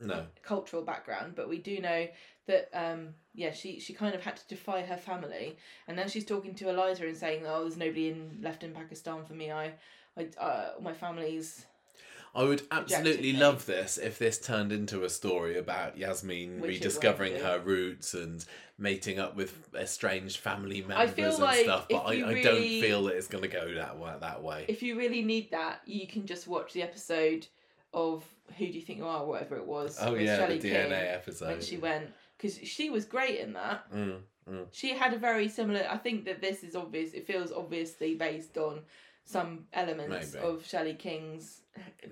No. 0.00 0.26
cultural 0.42 0.82
background, 0.82 1.34
but 1.34 1.48
we 1.48 1.58
do 1.58 1.80
know 1.80 2.06
that 2.46 2.68
um 2.72 3.14
yeah, 3.34 3.52
she 3.52 3.80
she 3.80 3.92
kind 3.94 4.14
of 4.14 4.22
had 4.22 4.36
to 4.36 4.48
defy 4.48 4.82
her 4.82 4.96
family, 4.96 5.56
and 5.88 5.98
then 5.98 6.08
she's 6.08 6.24
talking 6.24 6.54
to 6.56 6.68
Eliza 6.68 7.06
and 7.06 7.16
saying, 7.16 7.44
"Oh, 7.46 7.62
there's 7.62 7.76
nobody 7.76 8.10
in 8.10 8.38
left 8.42 8.62
in 8.62 8.72
Pakistan 8.72 9.24
for 9.24 9.32
me. 9.34 9.50
I, 9.50 9.74
I, 10.16 10.28
uh, 10.38 10.74
my 10.80 10.92
family's 10.92 11.64
I 12.34 12.44
would 12.44 12.62
absolutely 12.70 13.34
love 13.34 13.66
this 13.66 13.98
if 13.98 14.18
this 14.18 14.38
turned 14.38 14.72
into 14.72 15.04
a 15.04 15.10
story 15.10 15.58
about 15.58 15.98
Yasmin 15.98 16.60
Which 16.60 16.68
rediscovering 16.70 17.36
her 17.40 17.58
roots 17.58 18.14
and 18.14 18.42
mating 18.78 19.18
up 19.18 19.36
with 19.36 19.68
estranged 19.74 20.38
family 20.38 20.82
members 20.82 21.18
and 21.18 21.38
like 21.38 21.64
stuff. 21.64 21.86
But 21.90 22.06
I, 22.06 22.12
you 22.12 22.26
I 22.26 22.42
don't 22.42 22.62
feel 22.62 23.04
that 23.04 23.16
it's 23.16 23.28
going 23.28 23.42
to 23.42 23.48
go 23.48 23.74
that 23.74 23.98
way. 23.98 24.14
That 24.20 24.42
way. 24.42 24.64
If 24.68 24.82
you 24.82 24.96
really 24.96 25.22
need 25.22 25.50
that, 25.50 25.82
you 25.84 26.06
can 26.06 26.26
just 26.26 26.48
watch 26.48 26.72
the 26.72 26.82
episode 26.82 27.46
of 27.92 28.24
Who 28.56 28.66
Do 28.66 28.72
You 28.72 28.80
Think 28.80 29.00
You 29.00 29.06
Are, 29.06 29.26
whatever 29.26 29.56
it 29.56 29.66
was. 29.66 29.98
oh 30.00 30.12
with 30.12 30.22
yeah, 30.22 30.38
Shelley 30.38 30.58
the 30.58 30.70
King, 30.70 30.90
DNA 30.90 31.12
episode. 31.14 31.48
when 31.48 31.60
she 31.60 31.76
went 31.76 32.06
because 32.38 32.56
she 32.58 32.88
was 32.88 33.04
great 33.04 33.40
in 33.40 33.52
that. 33.52 33.92
Mm, 33.94 34.18
mm. 34.50 34.66
She 34.72 34.94
had 34.94 35.12
a 35.12 35.18
very 35.18 35.48
similar. 35.48 35.86
I 35.88 35.98
think 35.98 36.24
that 36.24 36.40
this 36.40 36.64
is 36.64 36.74
obvious. 36.74 37.12
It 37.12 37.26
feels 37.26 37.52
obviously 37.52 38.14
based 38.14 38.56
on 38.56 38.80
some 39.24 39.66
elements 39.72 40.34
Maybe. 40.34 40.44
of 40.46 40.66
Shelley 40.66 40.94
King's 40.94 41.60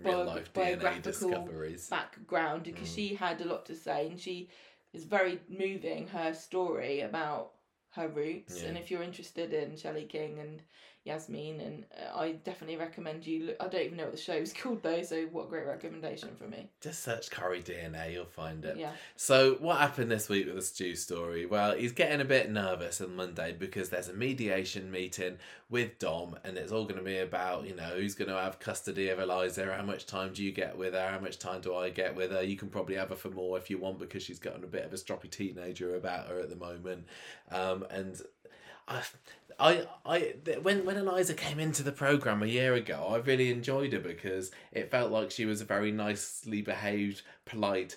Real 0.02 0.24
biographical 0.54 1.48
background 1.90 2.62
because 2.62 2.88
Mm. 2.88 2.94
she 2.94 3.14
had 3.14 3.40
a 3.40 3.44
lot 3.44 3.66
to 3.66 3.74
say 3.76 4.06
and 4.08 4.18
she 4.18 4.48
is 4.92 5.04
very 5.04 5.40
moving 5.48 6.06
her 6.08 6.32
story 6.32 7.00
about 7.00 7.52
her 7.90 8.08
roots 8.08 8.62
Yeah. 8.62 8.68
and 8.68 8.78
if 8.78 8.90
you're 8.90 9.02
interested 9.02 9.52
in 9.52 9.76
Shelley 9.76 10.04
King 10.06 10.38
and 10.38 10.62
Yasmin 11.04 11.60
and 11.60 11.84
uh, 11.94 12.18
I 12.18 12.32
definitely 12.32 12.76
recommend 12.76 13.26
you 13.26 13.46
look, 13.46 13.56
I 13.58 13.68
don't 13.68 13.82
even 13.82 13.96
know 13.96 14.04
what 14.04 14.12
the 14.12 14.18
show's 14.18 14.52
called 14.60 14.82
though 14.82 15.02
so 15.02 15.22
what 15.32 15.46
a 15.46 15.48
great 15.48 15.66
recommendation 15.66 16.28
for 16.36 16.44
me 16.44 16.68
Just 16.80 17.02
search 17.02 17.30
Corrie 17.30 17.62
DNA, 17.62 18.12
you'll 18.12 18.26
find 18.26 18.64
it. 18.64 18.76
yeah 18.76 18.92
So 19.16 19.54
what 19.60 19.78
happened 19.78 20.10
this 20.10 20.28
week 20.28 20.46
with 20.46 20.56
the 20.56 20.62
Stu 20.62 20.94
story? 20.94 21.46
Well, 21.46 21.74
he's 21.74 21.92
getting 21.92 22.20
a 22.20 22.24
bit 22.24 22.50
nervous 22.50 23.00
on 23.00 23.16
Monday 23.16 23.54
because 23.58 23.88
there's 23.88 24.08
a 24.08 24.12
mediation 24.14 24.90
meeting 24.90 25.38
with 25.70 25.98
Dom, 25.98 26.36
and 26.44 26.58
it's 26.58 26.72
all 26.72 26.82
going 26.84 26.98
to 26.98 27.04
be 27.04 27.18
about 27.18 27.66
you 27.66 27.74
know 27.74 27.90
who's 27.94 28.14
going 28.14 28.28
to 28.28 28.36
have 28.36 28.58
custody 28.58 29.08
of 29.08 29.20
Eliza, 29.20 29.72
how 29.74 29.84
much 29.84 30.04
time 30.04 30.32
do 30.32 30.42
you 30.42 30.52
get 30.52 30.76
with 30.76 30.94
her, 30.94 31.08
how 31.08 31.18
much 31.20 31.38
time 31.38 31.60
do 31.60 31.74
I 31.74 31.90
get 31.90 32.14
with 32.14 32.32
her? 32.32 32.42
You 32.42 32.56
can 32.56 32.68
probably 32.68 32.96
have 32.96 33.10
her 33.10 33.16
for 33.16 33.30
more 33.30 33.56
if 33.56 33.70
you 33.70 33.78
want 33.78 33.98
because 34.00 34.22
she's 34.22 34.38
gotten 34.38 34.64
a 34.64 34.66
bit 34.66 34.84
of 34.84 34.92
a 34.92 34.96
stroppy 34.96 35.30
teenager 35.30 35.94
about 35.94 36.26
her 36.28 36.38
at 36.40 36.50
the 36.50 36.56
moment, 36.56 37.06
um, 37.50 37.86
and. 37.90 38.20
I, 38.88 39.02
I, 39.60 39.86
I, 40.06 40.34
th- 40.44 40.60
when 40.60 40.84
when 40.84 40.96
Eliza 40.96 41.34
came 41.34 41.60
into 41.60 41.82
the 41.82 41.92
program 41.92 42.42
a 42.42 42.46
year 42.46 42.74
ago, 42.74 43.08
I 43.10 43.16
really 43.18 43.50
enjoyed 43.50 43.92
her 43.92 44.00
because 44.00 44.50
it 44.72 44.90
felt 44.90 45.12
like 45.12 45.30
she 45.30 45.44
was 45.44 45.60
a 45.60 45.64
very 45.64 45.92
nicely 45.92 46.62
behaved, 46.62 47.22
polite, 47.44 47.96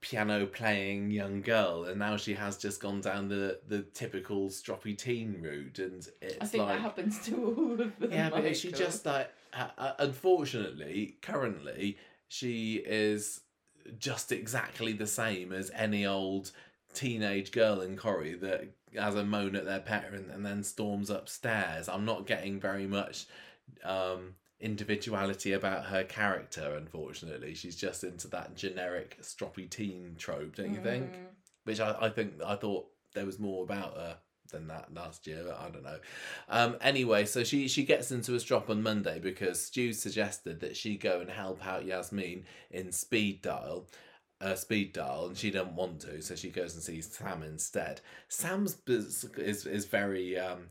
piano 0.00 0.46
playing 0.46 1.10
young 1.10 1.40
girl 1.40 1.84
and 1.84 1.98
now 1.98 2.16
she 2.16 2.34
has 2.34 2.56
just 2.56 2.80
gone 2.80 3.00
down 3.00 3.28
the 3.28 3.58
the 3.66 3.82
typical 3.82 4.48
stroppy 4.48 4.96
teen 4.96 5.40
route 5.40 5.78
and 5.78 6.06
it's 6.20 6.36
I 6.40 6.44
think 6.46 6.64
like 6.64 6.76
that 6.76 6.80
happens 6.80 7.18
to 7.26 7.44
all 7.44 7.80
of 7.80 7.98
them 7.98 8.12
yeah 8.12 8.30
but 8.30 8.56
she 8.56 8.70
just 8.70 9.04
like 9.04 9.32
uh, 9.52 9.68
uh, 9.76 9.92
unfortunately 9.98 11.16
currently 11.22 11.96
she 12.28 12.74
is 12.86 13.40
just 13.98 14.32
exactly 14.32 14.92
the 14.92 15.06
same 15.06 15.52
as 15.52 15.70
any 15.74 16.06
old 16.06 16.52
teenage 16.94 17.50
girl 17.50 17.80
in 17.80 17.96
Corrie 17.96 18.34
that 18.34 18.68
has 18.96 19.14
a 19.14 19.24
moan 19.24 19.54
at 19.56 19.64
their 19.64 19.80
parent 19.80 20.30
and 20.30 20.44
then 20.44 20.62
storms 20.62 21.10
upstairs 21.10 21.88
i'm 21.88 22.04
not 22.04 22.26
getting 22.26 22.58
very 22.60 22.86
much 22.86 23.26
um 23.84 24.34
individuality 24.60 25.52
about 25.52 25.84
her 25.86 26.02
character 26.04 26.74
unfortunately 26.76 27.54
she's 27.54 27.76
just 27.76 28.04
into 28.04 28.26
that 28.28 28.54
generic 28.56 29.18
stroppy 29.22 29.68
teen 29.68 30.14
trope 30.18 30.56
don't 30.56 30.72
you 30.74 30.80
think 30.80 31.04
Mm. 31.12 31.26
which 31.64 31.80
I, 31.80 31.94
I 32.00 32.08
think 32.08 32.34
I 32.44 32.56
thought 32.56 32.86
there 33.14 33.26
was 33.26 33.38
more 33.38 33.64
about 33.64 33.94
her 33.94 34.16
than 34.52 34.68
that 34.68 34.94
last 34.94 35.26
year. 35.26 35.42
But 35.44 35.58
I 35.58 35.70
don't 35.70 35.82
know. 35.82 35.98
Um, 36.48 36.76
anyway, 36.80 37.24
so 37.24 37.42
she 37.42 37.66
she 37.66 37.84
gets 37.84 38.12
into 38.12 38.34
a 38.36 38.40
strop 38.40 38.70
on 38.70 38.80
Monday 38.82 39.18
because 39.18 39.60
Stu 39.60 39.92
suggested 39.92 40.60
that 40.60 40.76
she 40.76 40.96
go 40.96 41.20
and 41.20 41.28
help 41.28 41.66
out 41.66 41.84
Yasmin 41.84 42.44
in 42.70 42.92
Speed 42.92 43.42
Daal. 43.42 43.86
Uh, 44.38 44.54
Speed 44.54 44.92
Daal 44.92 45.28
and 45.28 45.36
she 45.36 45.50
doesn't 45.50 45.74
want 45.74 46.00
to 46.00 46.20
so 46.20 46.34
she 46.34 46.50
goes 46.50 46.74
and 46.74 46.82
sees 46.82 47.10
sam 47.10 47.42
instead 47.42 48.02
sam's 48.28 48.76
is 48.86 49.64
is 49.66 49.86
very 49.86 50.38
um 50.38 50.68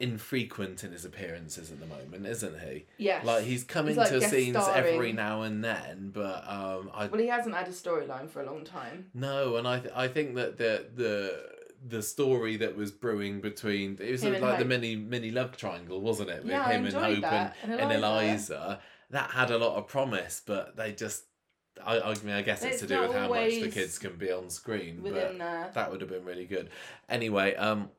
infrequent 0.00 0.84
in 0.84 0.92
his 0.92 1.04
appearances 1.04 1.72
at 1.72 1.80
the 1.80 1.86
moment 1.86 2.26
isn't 2.26 2.58
he 2.60 2.86
yes 2.98 3.24
like 3.24 3.44
he's 3.44 3.64
coming 3.64 3.96
like 3.96 4.08
to 4.08 4.20
scenes 4.20 4.56
every 4.74 5.12
now 5.12 5.42
and 5.42 5.64
then 5.64 6.10
but 6.12 6.42
um 6.48 6.90
i 6.94 7.06
well 7.06 7.20
he 7.20 7.26
hasn't 7.28 7.54
had 7.54 7.66
a 7.66 7.72
storyline 7.72 8.28
for 8.28 8.42
a 8.42 8.46
long 8.46 8.64
time 8.64 9.06
no, 9.14 9.56
and 9.56 9.66
I 9.66 9.80
th- 9.80 9.92
I 9.94 10.08
think 10.08 10.34
that 10.36 10.58
the 10.58 10.86
the 10.94 11.58
the 11.86 12.02
story 12.02 12.56
that 12.56 12.76
was 12.76 12.90
brewing 12.90 13.40
between 13.40 13.98
it 14.00 14.10
was 14.10 14.24
like 14.24 14.42
and 14.42 14.60
the 14.60 14.64
mini 14.64 14.96
mini 14.96 15.30
love 15.30 15.56
triangle, 15.56 16.00
wasn't 16.00 16.30
it? 16.30 16.42
With 16.42 16.50
Yeah, 16.52 16.68
him 16.68 16.86
and 16.86 16.94
Hope 16.94 17.24
and, 17.24 17.52
And 17.62 17.72
and 17.80 17.92
Eliza. 17.92 18.54
Eliza. 18.54 18.80
That 19.10 19.30
had 19.30 19.50
a 19.50 19.58
lot 19.58 19.76
of 19.76 19.86
promise, 19.86 20.42
but 20.44 20.76
they 20.76 20.92
just 20.92 21.24
I, 21.84 22.00
I 22.00 22.14
mean 22.22 22.34
I 22.34 22.42
guess 22.42 22.62
it's, 22.62 22.74
It's 22.74 22.80
to 22.82 22.86
do 22.88 23.00
with 23.02 23.12
how 23.14 23.28
much 23.28 23.50
the 23.50 23.70
kids 23.70 23.98
can 23.98 24.16
be 24.16 24.30
on 24.32 24.50
screen. 24.50 24.96
but 25.02 25.12
within 25.12 25.38
that 25.38 25.90
would 25.90 26.00
have 26.00 26.10
been 26.10 26.24
really 26.24 26.46
good. 26.46 26.70
Anyway, 27.08 27.54
um, 27.56 27.90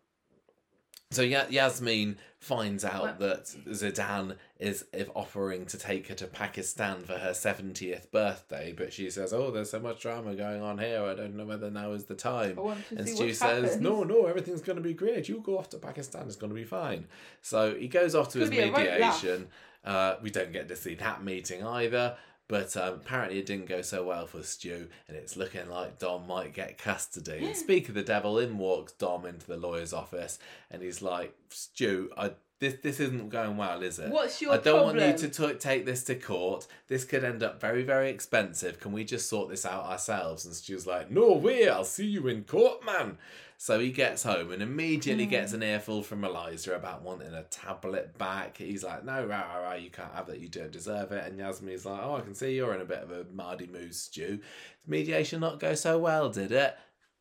so 1.11 1.23
ya- 1.23 1.45
Yasmin 1.49 2.18
finds 2.38 2.85
out 2.85 3.19
that 3.19 3.45
Zeedan 3.68 4.35
is 4.60 4.85
if 4.93 5.10
offering 5.15 5.65
to 5.65 5.77
take 5.77 6.07
her 6.07 6.14
to 6.15 6.27
Pakistan 6.27 7.01
for 7.01 7.18
her 7.18 7.34
seventieth 7.34 8.11
birthday, 8.11 8.73
but 8.77 8.93
she 8.93 9.10
says, 9.10 9.34
"Oh, 9.34 9.49
there's 9.49 9.72
so 9.72 9.80
much 9.80 10.01
drama 10.01 10.35
going 10.35 10.61
on 10.61 10.77
here. 10.77 11.03
I 11.03 11.15
don't 11.15 11.35
know 11.35 11.45
whether 11.45 11.72
now 11.72 11.93
is 11.93 12.06
the 12.06 12.14
time." 12.15 12.60
I 12.60 12.61
want 12.61 12.88
to 12.89 12.97
And 12.97 13.10
Stu 13.10 13.34
says, 13.34 13.64
happens. 13.64 13.81
"No, 13.81 14.03
no, 14.03 14.27
everything's 14.27 14.61
going 14.61 14.76
to 14.77 14.84
be 14.84 14.93
great. 14.93 15.27
You 15.27 15.41
go 15.41 15.57
off 15.57 15.69
to 15.69 15.77
Pakistan. 15.77 16.27
It's 16.27 16.35
going 16.35 16.51
to 16.51 16.56
be 16.56 16.64
fine." 16.64 17.07
So 17.41 17.73
he 17.73 17.88
goes 17.88 18.14
off 18.14 18.30
to 18.34 18.39
his 18.39 18.49
Could 18.49 18.60
right 18.72 18.77
mediation. 18.77 19.47
Uh, 19.84 20.15
we 20.22 20.30
don't 20.30 20.51
get 20.51 20.68
to 20.68 20.76
see 20.76 20.93
that 20.95 21.23
meeting 21.23 21.64
either. 21.65 22.18
But 22.50 22.76
um, 22.76 22.96
apparently 22.96 23.38
it 23.38 23.46
didn't 23.46 23.68
go 23.68 23.84
so 23.84 24.04
well 24.04 24.26
for 24.26 24.42
Stu, 24.42 24.88
and 25.08 25.16
it's 25.16 25.38
looking 25.38 25.70
like 25.70 26.00
Dom 26.00 26.28
might 26.28 26.52
get 26.52 26.80
custody. 26.80 27.46
And 27.46 27.56
speak 27.56 27.88
of 27.88 27.96
the 27.96 28.02
devil, 28.02 28.40
in 28.40 28.58
walks 28.58 28.92
Dom 28.94 29.28
into 29.28 29.46
the 29.46 29.56
lawyer's 29.56 29.94
office, 29.94 30.40
and 30.72 30.82
he's 30.82 31.02
like, 31.04 31.36
Stu, 31.50 32.10
I 32.18 32.32
this 32.60 32.76
this 32.82 33.00
isn't 33.00 33.30
going 33.30 33.56
well, 33.56 33.84
is 33.84 34.00
it? 34.00 34.10
What's 34.10 34.42
your 34.42 34.54
I 34.54 34.58
don't 34.58 34.84
want 34.84 35.00
you 35.00 35.30
to 35.30 35.30
t- 35.30 35.60
take 35.60 35.86
this 35.86 36.04
to 36.06 36.16
court. 36.16 36.68
This 36.88 37.06
could 37.06 37.24
end 37.24 37.42
up 37.44 37.62
very, 37.62 37.84
very 37.84 38.10
expensive. 38.10 38.80
Can 38.80 38.92
we 38.92 39.06
just 39.06 39.30
sort 39.30 39.50
this 39.50 39.66
out 39.66 39.86
ourselves? 39.86 40.44
And 40.44 40.54
Stu's 40.54 40.88
like, 40.88 41.10
No 41.10 41.34
way, 41.34 41.70
I'll 41.70 41.86
see 41.86 42.08
you 42.08 42.28
in 42.28 42.44
court, 42.44 42.84
man. 42.84 43.18
So 43.61 43.77
he 43.77 43.91
gets 43.91 44.23
home 44.23 44.52
and 44.53 44.61
immediately 44.64 45.26
Hmm. 45.26 45.31
gets 45.31 45.52
an 45.52 45.64
earful 45.64 46.02
from 46.02 46.23
Eliza 46.23 46.76
about 46.76 47.02
wanting 47.02 47.34
a 47.34 47.44
tablet 47.44 48.18
back. 48.18 48.56
He's 48.56 48.86
like, 48.86 49.03
No, 49.03 49.26
rah, 49.26 49.41
rah, 49.41 49.57
rah, 49.57 49.73
you 49.73 49.90
can't 49.90 50.14
have 50.14 50.27
that. 50.27 50.40
You 50.40 50.48
don't 50.48 50.72
deserve 50.72 51.11
it. 51.11 51.26
And 51.26 51.38
Yasmin's 51.38 51.86
like, 51.86 52.02
Oh, 52.02 52.15
I 52.15 52.22
can 52.22 52.34
see 52.34 52.56
you're 52.56 52.73
in 52.73 52.80
a 52.80 52.86
bit 52.86 53.03
of 53.03 53.11
a 53.11 53.26
mardy 53.26 53.68
mood, 53.68 53.94
Stu. 53.94 54.40
Mediation 54.88 55.41
not 55.41 55.60
go 55.60 55.76
so 55.76 55.99
well, 55.99 56.30
did 56.30 56.53
it? 56.53 56.77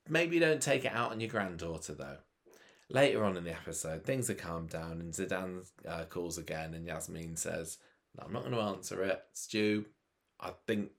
Maybe 0.09 0.39
don't 0.39 0.63
take 0.63 0.85
it 0.85 0.93
out 0.93 1.11
on 1.11 1.19
your 1.19 1.29
granddaughter, 1.29 1.95
though. 1.95 2.19
Later 2.89 3.25
on 3.25 3.37
in 3.37 3.43
the 3.43 3.51
episode, 3.51 4.05
things 4.05 4.31
are 4.31 4.35
calmed 4.35 4.71
down, 4.71 5.01
and 5.01 5.13
Zeedan 5.13 5.69
uh, 5.87 6.05
calls 6.05 6.39
again, 6.39 6.73
and 6.73 6.87
Yasmin 6.87 7.35
says, 7.37 7.79
"No, 8.17 8.25
"I'm 8.27 8.33
not 8.33 8.45
going 8.45 8.55
to 8.55 8.61
answer 8.61 9.03
it, 9.03 9.23
Stu. 9.33 9.87
I 10.41 10.53
think 10.69 10.93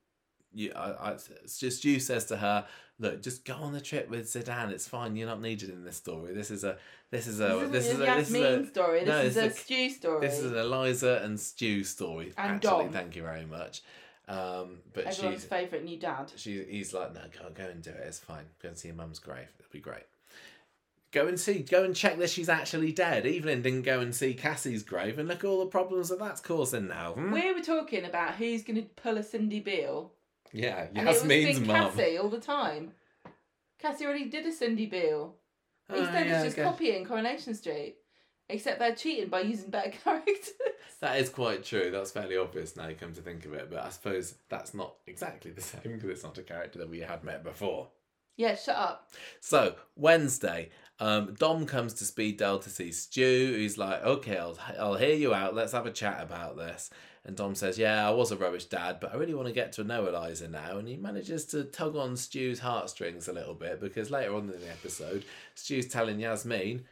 you." 0.54 0.72
I, 0.76 1.12
I, 1.12 1.18
Stu 1.46 2.00
says 2.00 2.26
to 2.26 2.38
her, 2.38 2.66
"Look, 3.00 3.22
just 3.22 3.46
go 3.46 3.56
on 3.56 3.74
the 3.74 3.82
trip 3.82 4.10
with 4.10 4.26
Zeedan. 4.26 4.72
It's 4.72 4.88
fine. 4.88 5.16
You're 5.16 5.28
not 5.28 5.42
needed 5.42 5.70
in 5.70 5.84
this 5.84 5.98
story. 5.98 6.34
This 6.34 6.52
is 6.52 6.64
a. 6.64 6.78
This 7.12 7.28
is 7.28 7.40
a. 7.40 7.68
This, 7.70 7.88
is 7.88 8.00
a. 8.00 8.06
This 8.06 8.30
is 8.30 8.36
a. 8.36 8.66
story. 8.68 9.00
This 9.00 9.10
no, 9.10 9.22
is 9.22 9.38
it's 9.38 9.58
a 9.58 9.62
Stu 9.62 9.90
story. 9.90 10.22
This 10.22 10.40
is 10.40 10.52
an 10.52 10.58
Eliza 10.58 11.22
and 11.24 11.40
Stu 11.40 11.84
story. 11.84 12.34
And 12.38 12.56
actually, 12.56 12.86
Dom. 12.86 12.90
thank 12.92 13.16
you 13.16 13.24
very 13.24 13.46
much. 13.46 13.82
Um, 14.30 14.78
but 14.94 15.08
Everyone's 15.08 15.42
she's 15.42 15.50
favourite 15.50 15.84
new 15.84 15.98
dad. 15.98 16.32
she 16.36 16.64
he's 16.64 16.94
like, 16.94 17.16
no, 17.16 17.22
go 17.34 17.50
go 17.50 17.68
and 17.68 17.82
do 17.82 17.90
it. 17.90 18.04
It's 18.06 18.20
fine. 18.20 18.46
Go 18.62 18.70
and 18.70 18.78
see 18.78 18.90
your 18.90 18.96
mum's 18.96 19.18
grave. 19.18 19.52
It'll 19.60 19.72
be 19.72 19.80
great. 19.80 20.04
Go 21.12 21.28
and 21.28 21.40
see. 21.40 21.64
Go 21.64 21.84
and 21.84 21.96
check 21.96 22.20
that 22.20 22.30
she's 22.30 22.48
actually 22.48 22.92
dead. 22.92 23.26
Evelyn 23.26 23.64
didn't 23.64 23.82
go 23.82 24.00
and 24.00 24.14
see 24.14 24.36
Cassie's 24.36 24.84
grave, 24.84 25.18
and 25.18 25.28
look 25.28 25.40
at 25.40 25.46
all 25.46 25.62
the 25.62 25.66
problems 25.66 26.10
that 26.10 26.20
that's 26.20 26.42
causing 26.42 26.88
now. 26.88 27.14
hmm? 27.14 27.32
We 27.32 27.52
were 27.52 27.62
talking 27.62 28.06
about 28.06 28.36
who's 28.36 28.62
going 28.62 28.76
to 28.76 28.88
pull 29.02 29.18
a 29.18 29.24
Cindy 29.24 29.60
Beale. 29.60 30.12
Yeah, 30.52 30.88
And 30.94 30.98
it 30.98 31.06
was 31.06 31.18
Yasmin's 31.18 31.60
mum. 31.60 31.92
Cassie 31.92 32.18
all 32.18 32.30
the 32.30 32.40
time. 32.40 32.92
Cassie 33.80 34.06
already 34.06 34.26
did 34.26 34.46
a 34.46 34.52
Cindy 34.52 34.86
Beale. 34.88 35.36
Oh, 35.90 35.96
Instead 36.00 36.28
yeah, 36.28 36.40
of 36.40 36.46
just 36.46 36.58
okay. 36.60 36.68
copying 36.70 37.06
Coronation 37.06 37.54
Street. 37.56 37.96
Except 38.52 38.80
they're 38.80 38.96
cheating 38.96 39.30
by 39.30 39.42
using 39.42 39.70
better 39.70 39.92
characters. 40.04 40.50
That 41.02 41.20
is 41.20 41.30
quite 41.30 41.64
true. 41.64 41.92
That's 41.92 42.12
fairly 42.12 42.36
obvious 42.36 42.76
now. 42.76 42.88
You 42.88 42.96
come 42.96 43.14
to 43.14 43.22
think 43.22 43.46
of 43.46 43.54
it, 43.54 43.70
but 43.70 43.86
I 43.86 43.90
suppose 43.90 44.36
that's 44.50 44.74
not 44.74 44.96
exactly 45.08 45.52
the 45.52 45.62
same 45.62 45.82
because 45.84 46.10
it's 46.10 46.24
not 46.24 46.38
a 46.40 46.44
character 46.44 46.80
that 46.80 46.90
we 46.90 47.00
had 47.00 47.24
met 47.24 47.44
before. 47.44 47.90
yeah, 48.38 48.56
shut 48.56 48.76
up. 48.76 49.10
So 49.40 49.76
Wednesday, 49.96 50.70
um, 51.00 51.36
Dom 51.38 51.66
comes 51.68 51.94
to 51.96 52.06
Speed 52.06 52.38
Daal 52.38 52.58
to 52.60 52.70
see 52.72 52.92
Stu. 52.92 53.54
He's 53.56 53.78
like, 53.78 54.04
"Okay, 54.04 54.38
I'll 54.38 54.58
I'll 54.80 54.96
hear 54.96 55.16
you 55.16 55.34
out. 55.34 55.54
Let's 55.56 55.74
have 55.74 55.86
a 55.86 55.92
chat 55.92 56.20
about 56.22 56.58
this." 56.58 56.90
And 57.26 57.36
Dom 57.36 57.54
says, 57.56 57.78
"Yeah, 57.78 58.08
I 58.08 58.12
was 58.12 58.32
a 58.32 58.38
rubbish 58.38 58.66
dad, 58.66 59.00
but 59.02 59.14
I 59.14 59.18
really 59.18 59.34
want 59.34 59.48
to 59.48 59.54
get 59.54 59.74
to 59.74 59.84
know 59.84 60.08
Eliza 60.08 60.48
now." 60.48 60.78
And 60.78 60.88
he 60.88 60.96
manages 60.96 61.46
to 61.48 61.64
tug 61.66 61.96
on 61.96 62.16
Stu's 62.18 62.60
heartstrings 62.60 63.28
a 63.28 63.34
little 63.34 63.54
bit 63.54 63.80
because 63.82 64.10
later 64.10 64.34
on 64.36 64.44
in 64.50 64.60
the 64.62 64.70
episode, 64.72 65.26
Stu's 65.56 65.88
telling 65.88 66.20
Yasmin, 66.20 66.86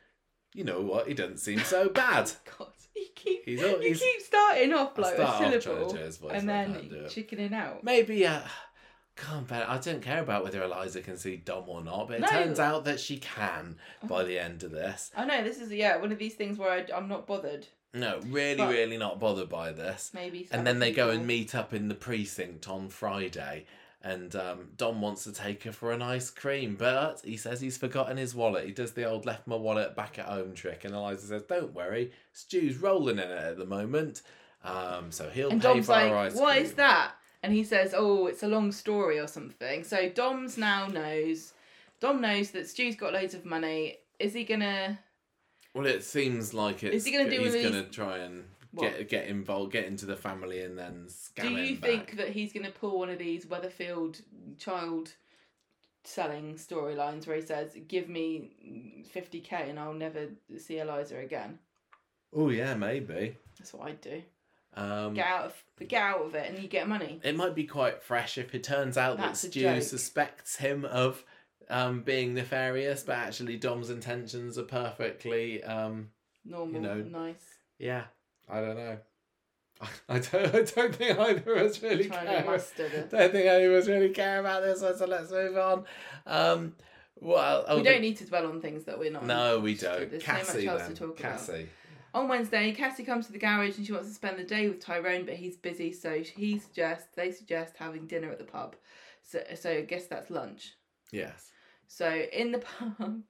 "You 0.53 0.63
know 0.65 0.81
what? 0.81 1.07
He 1.07 1.13
doesn't 1.13 1.37
seem 1.37 1.59
so 1.59 1.89
bad." 2.03 2.31
God, 2.57 2.67
you 2.95 3.05
keep 3.15 3.45
He's 3.45 3.63
all- 3.63 3.79
he's- 3.79 3.99
keep 4.01 4.21
starting 4.21 4.73
off 4.73 4.97
like 4.97 5.15
start 5.15 5.19
a 5.29 5.31
off 5.31 5.39
trying 5.39 5.51
to 5.53 5.61
syllable 5.61 5.93
do 5.93 5.97
his 5.99 6.17
voice, 6.17 6.31
and 6.33 6.49
then 6.49 6.73
can't 6.73 6.89
do 6.89 6.95
it. 7.05 7.09
chickening 7.09 7.53
out. 7.53 7.83
Maybe. 7.83 8.25
Uh, 8.27 8.41
can't. 9.15 9.51
I 9.51 9.79
don't 9.79 10.01
care 10.03 10.21
about 10.21 10.43
whether 10.43 10.61
Eliza 10.61 11.01
can 11.01 11.17
see 11.17 11.37
Dom 11.37 11.67
or 11.67 11.83
not, 11.83 12.07
but 12.07 12.17
it 12.17 12.21
No. 12.21 12.27
turns 12.27 12.59
out 12.59 12.85
that 12.85 12.99
she 12.99 13.17
can 13.17 13.77
by 14.03 14.23
the 14.23 14.37
end 14.37 14.61
of 14.61 14.69
this. 14.71 15.09
I 15.15 15.25
know 15.25 15.43
this 15.43 15.59
is 15.59 15.71
yeah 15.71 15.97
one 15.97 16.11
of 16.11 16.19
these 16.19 16.35
things 16.35 16.59
where 16.59 16.69
I, 16.69 16.85
I'm 16.95 17.07
not 17.07 17.25
bothered. 17.25 17.67
No, 17.97 18.19
really, 18.27 18.55
But- 18.57 18.69
really 18.69 18.97
not 18.97 19.19
bothered 19.19 19.49
by 19.49 19.71
this. 19.71 20.11
Maybe. 20.13 20.47
And 20.51 20.65
then 20.65 20.79
they 20.79 20.91
go 20.91 21.09
and 21.09 21.25
meet 21.27 21.55
up 21.55 21.73
in 21.73 21.87
the 21.87 21.95
precinct 21.95 22.67
on 22.67 22.89
Friday. 22.89 23.65
And 24.03 24.33
um, 24.35 24.69
Dom 24.77 25.01
wants 25.01 25.23
to 25.25 25.33
take 25.33 25.63
her 25.63 25.71
for 25.71 25.91
an 25.91 26.01
ice 26.01 26.29
cream, 26.29 26.75
but 26.77 27.19
he 27.25 27.35
says 27.35 27.59
he's 27.59 27.77
forgotten 27.77 28.15
his 28.15 28.33
wallet. 28.35 28.65
He 28.65 28.71
does 28.71 28.93
the 28.93 29.03
old 29.05 29.25
left 29.25 29.47
my 29.47 29.55
wallet 29.55 29.95
back 29.95 30.17
at 30.19 30.25
home 30.27 30.53
trick. 30.53 30.85
And 30.85 30.93
Eliza 30.93 31.27
says, 31.27 31.43
Don't 31.43 31.73
worry, 31.73 32.11
Stu's 32.31 32.77
rolling 32.77 33.17
in 33.17 33.29
it 33.29 33.31
at 33.37 33.57
the 33.57 33.65
moment. 33.65 34.21
Um, 34.63 35.11
so 35.11 35.29
he'll 35.29 35.49
And 35.49 35.61
pay 35.61 35.69
Dom's 35.73 35.87
for 35.87 35.93
our 35.93 36.15
ice 36.17 36.35
"What 36.35 36.53
cream. 36.53 36.65
is 36.65 36.73
that?" 36.73 37.11
And 37.43 37.53
he 37.53 37.63
says, 37.63 37.93
"Oh, 37.95 38.27
it's 38.27 38.43
a 38.43 38.47
long 38.47 38.71
story 38.71 39.19
or 39.19 39.27
something." 39.27 39.83
So 39.83 40.09
Dom's 40.09 40.57
now 40.57 40.87
knows. 40.87 41.53
Dom 41.99 42.21
knows 42.21 42.51
that 42.51 42.67
Stu's 42.67 42.95
got 42.95 43.13
loads 43.13 43.33
of 43.33 43.45
money. 43.45 43.97
Is 44.19 44.33
he 44.33 44.43
gonna? 44.43 44.99
Well, 45.77 45.85
it 45.85 46.03
seems 46.03 46.53
like 46.53 46.83
it's, 46.83 46.95
Is 46.97 47.05
he 47.05 47.11
gonna 47.11 47.29
do 47.29 47.39
he's 47.41 47.53
going 47.53 47.73
to 47.73 47.83
try 47.89 48.17
and 48.19 48.45
What? 48.71 48.97
get 48.97 49.09
get 49.09 49.27
involved, 49.27 49.71
get 49.71 49.85
into 49.85 50.05
the 50.05 50.15
family, 50.15 50.61
and 50.61 50.77
then 50.77 51.05
scam 51.07 51.43
Do 51.43 51.49
you 51.49 51.75
think 51.75 52.17
that 52.17 52.29
he's 52.29 52.51
gonna 52.53 52.71
pull 52.71 52.99
one 52.99 53.09
of 53.09 53.17
these 53.19 53.45
Weatherfield 53.45 54.21
child 54.57 55.13
selling 56.03 56.55
storylines 56.55 57.27
where 57.27 57.35
he 57.35 57.41
says, 57.41 57.77
"Give 57.87 58.07
me 58.09 59.03
fifty 59.11 59.39
k 59.41 59.69
and 59.69 59.79
I'll 59.79 59.93
never 59.93 60.27
see 60.57 60.79
Eliza 60.79 61.17
again"? 61.19 61.59
Oh 62.33 62.49
yeah, 62.49 62.75
maybe. 62.75 63.35
That's 63.57 63.73
what 63.73 63.87
I'd 63.87 64.01
do. 64.01 64.21
Um, 64.73 65.15
Get 65.15 65.25
out 65.25 65.45
of 65.45 65.63
get 65.87 66.01
out 66.03 66.21
of 66.21 66.35
it, 66.35 66.49
and 66.51 66.59
you 66.61 66.67
get 66.67 66.87
money. 66.87 67.19
it 67.23 67.35
might 67.35 67.55
be 67.55 67.63
quite 67.65 68.03
fresh 68.03 68.37
if 68.37 68.53
it 68.53 68.63
turns 68.63 68.95
out 68.97 69.17
That's 69.17 69.41
that 69.41 69.49
Stu 69.51 69.61
joke. 69.61 69.81
suspects 69.83 70.57
him 70.57 70.85
of 70.85 71.23
um, 71.69 72.01
being 72.01 72.33
nefarious, 72.33 73.03
but 73.03 73.15
actually 73.15 73.57
Dom's 73.57 73.89
intentions 73.89 74.57
are 74.57 74.63
perfectly, 74.63 75.63
um, 75.63 76.09
Normal, 76.45 76.81
know, 76.81 76.95
nice. 76.95 77.43
yeah, 77.77 78.05
I 78.49 78.61
don't 78.61 78.77
know. 78.77 78.97
I 80.09 80.19
don't, 80.19 80.55
I 80.55 80.61
don't 80.63 80.95
think 80.95 81.19
either 81.19 81.53
of 81.53 81.67
us 81.67 81.81
really 81.83 82.09
care. 82.09 82.43
don't 82.43 83.31
think 83.31 83.45
any 83.45 83.65
of 83.65 83.73
us 83.73 83.87
really 83.87 84.09
care 84.09 84.39
about 84.39 84.63
this 84.63 84.81
one, 84.81 84.97
so 84.97 85.05
let's 85.05 85.31
move 85.31 85.57
on. 85.57 85.85
Um, 86.25 86.75
well, 87.19 87.65
oh, 87.67 87.77
we 87.77 87.83
don't 87.83 88.01
need 88.01 88.17
to 88.17 88.25
dwell 88.25 88.47
on 88.47 88.61
things 88.61 88.85
that 88.85 88.97
we're 88.97 89.11
not. 89.11 89.25
No, 89.25 89.59
we 89.59 89.75
don't. 89.75 90.09
There's 90.09 90.23
Cassie, 90.23 90.45
so 90.45 90.57
much 90.57 90.67
else 90.67 90.81
then. 90.83 90.93
to 90.93 90.95
talk 90.95 91.19
about. 91.19 91.31
Cassie. 91.31 91.69
On 92.13 92.27
Wednesday, 92.27 92.71
Cassie 92.71 93.03
comes 93.03 93.27
to 93.27 93.31
the 93.31 93.37
garage 93.37 93.77
and 93.77 93.85
she 93.85 93.91
wants 93.91 94.07
to 94.07 94.13
spend 94.13 94.39
the 94.39 94.43
day 94.43 94.69
with 94.69 94.79
Tyrone, 94.79 95.25
but 95.25 95.35
he's 95.35 95.57
busy, 95.57 95.91
so 95.91 96.19
he 96.19 96.57
suggests 96.57 97.09
they 97.15 97.31
suggest 97.31 97.75
having 97.77 98.07
dinner 98.07 98.31
at 98.31 98.39
the 98.39 98.45
pub. 98.45 98.75
So, 99.21 99.41
so 99.55 99.69
I 99.69 99.81
guess 99.81 100.07
that's 100.07 100.29
lunch. 100.29 100.73
Yes. 101.11 101.51
So 101.87 102.09
in 102.09 102.51
the 102.51 102.59
pub, 102.97 103.21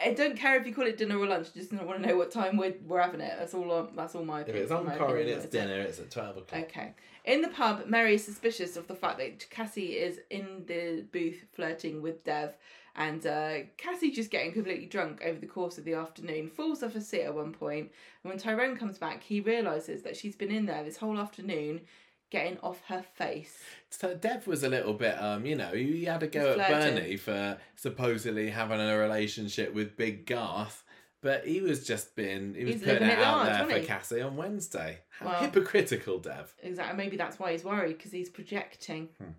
I 0.00 0.14
don't 0.14 0.36
care 0.36 0.58
if 0.58 0.66
you 0.66 0.74
call 0.74 0.86
it 0.86 0.96
dinner 0.96 1.18
or 1.18 1.26
lunch. 1.26 1.52
Just 1.52 1.70
don't 1.70 1.86
want 1.86 2.02
to 2.02 2.08
know 2.08 2.16
what 2.16 2.30
time 2.30 2.56
we're, 2.56 2.74
we're 2.86 3.00
having 3.00 3.20
it. 3.20 3.34
That's 3.38 3.54
all. 3.54 3.88
That's 3.94 4.14
all 4.14 4.24
my 4.24 4.40
If 4.40 4.48
it's 4.48 4.72
on 4.72 4.86
and 4.88 5.28
it's 5.28 5.46
dinner, 5.46 5.80
it's 5.80 5.98
at 5.98 6.10
12 6.10 6.36
o'clock. 6.38 6.62
Okay. 6.62 6.94
In 7.24 7.42
the 7.42 7.48
pub, 7.48 7.86
Mary 7.86 8.14
is 8.14 8.24
suspicious 8.24 8.76
of 8.76 8.86
the 8.86 8.94
fact 8.94 9.18
that 9.18 9.48
Cassie 9.50 9.98
is 9.98 10.20
in 10.30 10.64
the 10.66 11.04
booth 11.12 11.44
flirting 11.52 12.00
with 12.00 12.24
Dev, 12.24 12.56
and 12.96 13.26
uh, 13.26 13.58
Cassie 13.76 14.10
just 14.10 14.30
getting 14.30 14.52
completely 14.52 14.86
drunk 14.86 15.20
over 15.24 15.38
the 15.38 15.46
course 15.46 15.76
of 15.76 15.84
the 15.84 15.94
afternoon, 15.94 16.48
falls 16.48 16.82
off 16.82 16.94
a 16.94 17.00
seat 17.00 17.22
at 17.22 17.34
one 17.34 17.52
point. 17.52 17.90
and 18.22 18.30
when 18.30 18.38
Tyrone 18.38 18.76
comes 18.76 18.98
back, 18.98 19.22
he 19.22 19.40
realises 19.40 20.02
that 20.02 20.16
she's 20.16 20.34
been 20.34 20.50
in 20.50 20.64
there 20.64 20.82
this 20.82 20.96
whole 20.96 21.18
afternoon 21.18 21.82
getting 22.30 22.58
off 22.60 22.80
her 22.86 23.04
face. 23.14 23.58
So 23.90 24.14
Dev 24.14 24.46
was 24.46 24.62
a 24.62 24.68
little 24.68 24.94
bit, 24.94 25.20
um, 25.20 25.44
you 25.44 25.56
know, 25.56 25.72
he 25.72 26.04
had 26.04 26.22
a 26.22 26.26
go 26.28 26.40
He's 26.52 26.58
at 26.60 26.66
flirting. 26.68 26.94
Bernie 26.96 27.16
for 27.16 27.58
supposedly 27.74 28.50
having 28.50 28.80
a 28.80 28.96
relationship 28.98 29.74
with 29.74 29.96
Big 29.96 30.26
Garth, 30.26 30.84
but 31.22 31.46
he 31.46 31.60
was 31.60 31.84
just 31.86 32.14
being, 32.14 32.54
he 32.54 32.64
was 32.64 32.74
He's 32.74 32.82
putting 32.82 33.00
living 33.00 33.08
it 33.10 33.18
it 33.18 33.24
out 33.24 33.36
large, 33.38 33.46
there 33.48 33.54
wasn't 33.64 33.72
for 33.72 33.78
he? 33.80 33.86
Cassie 33.86 34.20
on 34.22 34.36
Wednesday. 34.36 34.98
How 35.18 35.26
Well- 35.26 35.40
hypocritical, 35.40 36.18
Dev. 36.18 36.54
Exactly. 36.62 36.96
Maybe 36.96 37.16
that's 37.16 37.38
why 37.38 37.52
he's 37.52 37.64
worried 37.64 37.96
because 37.98 38.12
he's 38.12 38.30
projecting. 38.30 39.08
Hmm. 39.18 39.30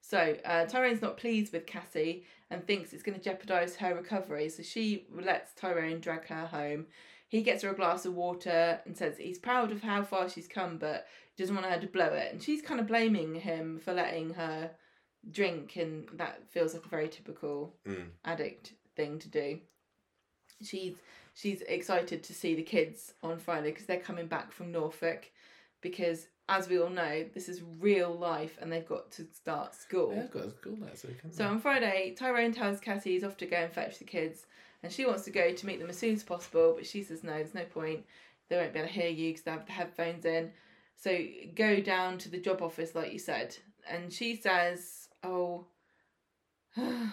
So 0.00 0.36
uh, 0.44 0.66
Tyrone's 0.66 1.00
not 1.00 1.16
pleased 1.16 1.52
with 1.52 1.66
Cassie 1.66 2.24
and 2.50 2.66
thinks 2.66 2.92
it's 2.92 3.02
going 3.02 3.16
to 3.18 3.24
jeopardise 3.24 3.76
her 3.76 3.94
recovery. 3.94 4.50
So 4.50 4.62
she 4.62 5.06
lets 5.10 5.54
Tyrone 5.54 6.00
drag 6.00 6.26
her 6.26 6.44
home. 6.46 6.86
He 7.28 7.42
gets 7.42 7.62
her 7.62 7.70
a 7.70 7.74
glass 7.74 8.04
of 8.04 8.14
water 8.14 8.80
and 8.84 8.94
says 8.96 9.16
he's 9.16 9.38
proud 9.38 9.72
of 9.72 9.82
how 9.82 10.02
far 10.02 10.28
she's 10.28 10.46
come, 10.46 10.76
but 10.76 11.06
doesn't 11.36 11.54
want 11.54 11.66
her 11.66 11.80
to 11.80 11.86
blow 11.86 12.06
it. 12.12 12.32
And 12.32 12.42
she's 12.42 12.62
kind 12.62 12.80
of 12.80 12.86
blaming 12.86 13.34
him 13.34 13.78
for 13.84 13.92
letting 13.92 14.34
her 14.34 14.70
drink, 15.30 15.76
and 15.76 16.06
that 16.14 16.42
feels 16.50 16.74
like 16.74 16.84
a 16.84 16.88
very 16.88 17.08
typical 17.08 17.74
Mm. 17.86 18.10
addict 18.24 18.72
thing 18.96 19.18
to 19.20 19.28
do. 19.28 19.60
She's 20.62 20.94
she's 21.34 21.62
excited 21.62 22.22
to 22.22 22.32
see 22.34 22.54
the 22.54 22.62
kids 22.62 23.12
on 23.22 23.38
Friday 23.38 23.70
because 23.70 23.86
they're 23.86 23.98
coming 23.98 24.26
back 24.28 24.52
from 24.52 24.70
Norfolk 24.70 25.30
because 25.80 26.28
as 26.48 26.68
we 26.68 26.78
all 26.78 26.90
know 26.90 27.24
this 27.34 27.48
is 27.48 27.60
real 27.80 28.12
life 28.14 28.56
and 28.60 28.70
they've 28.70 28.86
got 28.86 29.10
to 29.12 29.26
start 29.32 29.74
school. 29.74 30.14
I've 30.16 30.30
got 30.30 30.44
a 30.44 30.50
school 30.50 30.76
next 30.78 31.04
week. 31.04 31.16
So 31.30 31.46
on 31.46 31.58
Friday, 31.58 32.14
Tyrone 32.16 32.52
tells 32.52 32.78
Cassie 32.80 33.12
he's 33.14 33.24
off 33.24 33.36
to 33.38 33.46
go 33.46 33.56
and 33.56 33.72
fetch 33.72 33.98
the 33.98 34.04
kids, 34.04 34.46
and 34.82 34.92
she 34.92 35.04
wants 35.06 35.24
to 35.24 35.30
go 35.30 35.52
to 35.52 35.66
meet 35.66 35.80
them 35.80 35.90
as 35.90 35.98
soon 35.98 36.14
as 36.14 36.22
possible, 36.22 36.74
but 36.76 36.86
she 36.86 37.02
says 37.02 37.24
no, 37.24 37.32
there's 37.32 37.54
no 37.54 37.64
point. 37.64 38.04
They 38.48 38.56
won't 38.56 38.72
be 38.72 38.78
able 38.78 38.88
to 38.88 38.94
hear 38.94 39.08
you 39.08 39.30
because 39.30 39.42
they 39.42 39.50
have 39.50 39.66
the 39.66 39.72
headphones 39.72 40.24
in. 40.24 40.52
So 40.96 41.18
go 41.54 41.80
down 41.80 42.18
to 42.18 42.28
the 42.30 42.38
job 42.38 42.62
office, 42.62 42.94
like 42.94 43.12
you 43.12 43.18
said, 43.18 43.56
and 43.88 44.12
she 44.12 44.36
says, 44.36 45.08
"Oh, 45.22 45.66
I 46.76 47.12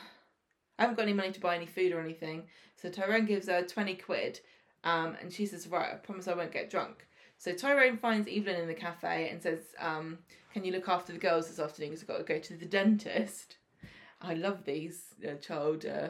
haven't 0.80 0.96
got 0.96 1.04
any 1.04 1.14
money 1.14 1.32
to 1.32 1.40
buy 1.40 1.56
any 1.56 1.66
food 1.66 1.92
or 1.92 2.00
anything." 2.00 2.48
So 2.78 2.90
Tyrone 2.90 3.26
gives 3.26 3.48
her 3.48 3.64
twenty 3.64 3.96
quid, 3.96 4.40
um, 4.84 5.18
and 5.22 5.32
she 5.32 5.46
says, 5.46 5.68
"Right, 5.68 5.94
I 5.94 5.96
promise 5.96 6.28
I 6.28 6.34
won't 6.34 6.54
get 6.54 6.70
drunk." 6.70 7.08
So 7.38 7.54
Tyrone 7.54 7.98
finds 7.98 8.28
Evelyn 8.28 8.62
in 8.62 8.68
the 8.68 8.74
cafe 8.74 9.30
and 9.30 9.42
says, 9.42 9.60
um, 9.80 10.20
"Can 10.54 10.64
you 10.64 10.72
look 10.72 10.88
after 10.88 11.12
the 11.12 11.20
girls 11.20 11.50
this 11.50 11.60
afternoon? 11.60 11.90
Because 11.90 12.04
I've 12.04 12.08
got 12.08 12.18
to 12.20 12.34
go 12.34 12.40
to 12.40 12.54
the 12.56 12.66
dentist." 12.78 13.58
I 14.22 14.36
love 14.36 14.64
these 14.64 15.16
uh, 15.28 15.36
child 15.36 15.86
uh, 15.86 16.10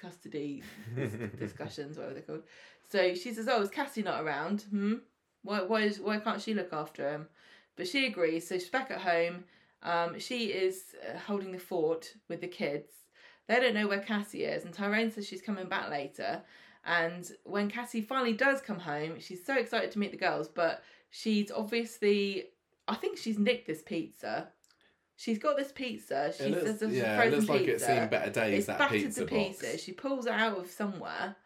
custody 0.00 0.62
discussions, 1.38 1.96
whatever 1.96 2.14
they're 2.14 2.22
called. 2.22 2.44
So 2.88 3.14
she 3.14 3.34
says, 3.34 3.48
"Oh, 3.48 3.60
is 3.62 3.70
Cassie 3.70 4.02
not 4.02 4.22
around? 4.22 4.62
Hmm. 4.70 4.94
Why? 5.42 5.62
Why 5.62 5.82
is? 5.82 6.00
Why 6.00 6.18
can't 6.18 6.40
she 6.42 6.54
look 6.54 6.72
after 6.72 7.08
him?" 7.10 7.28
But 7.76 7.88
she 7.88 8.06
agrees. 8.06 8.48
So 8.48 8.58
she's 8.58 8.68
back 8.68 8.90
at 8.90 9.00
home. 9.00 9.44
Um, 9.82 10.18
she 10.18 10.46
is 10.46 10.94
uh, 11.08 11.18
holding 11.18 11.52
the 11.52 11.58
fort 11.58 12.14
with 12.28 12.40
the 12.40 12.48
kids. 12.48 12.90
They 13.48 13.58
don't 13.58 13.74
know 13.74 13.88
where 13.88 14.00
Cassie 14.00 14.44
is, 14.44 14.64
and 14.64 14.72
Tyrone 14.72 15.10
says 15.10 15.26
she's 15.26 15.42
coming 15.42 15.68
back 15.68 15.90
later. 15.90 16.42
And 16.84 17.28
when 17.44 17.68
Cassie 17.68 18.00
finally 18.00 18.32
does 18.32 18.60
come 18.60 18.78
home, 18.78 19.18
she's 19.20 19.44
so 19.44 19.56
excited 19.56 19.90
to 19.92 19.98
meet 19.98 20.10
the 20.12 20.16
girls, 20.16 20.48
but 20.48 20.82
she's 21.10 21.50
obviously, 21.50 22.46
I 22.88 22.94
think 22.94 23.18
she's 23.18 23.38
nicked 23.38 23.66
this 23.66 23.82
pizza. 23.82 24.48
She's 25.16 25.38
got 25.38 25.56
this 25.56 25.70
pizza. 25.72 26.32
She 26.36 26.44
It 26.44 26.64
says 26.64 26.82
looks, 26.82 26.94
a 26.94 26.96
yeah, 26.96 27.14
it 27.14 27.16
frozen 27.16 27.38
looks 27.38 27.48
like 27.48 27.58
pizza. 27.60 27.72
it's 27.74 27.86
seen 27.86 28.08
better 28.08 28.30
days. 28.30 28.58
It's 28.58 28.66
that 28.68 28.78
battered 28.78 29.02
pizza 29.02 29.20
to 29.24 29.26
box. 29.26 29.58
pieces. 29.58 29.82
She 29.82 29.92
pulls 29.92 30.26
it 30.26 30.32
out 30.32 30.58
of 30.58 30.70
somewhere, 30.70 31.36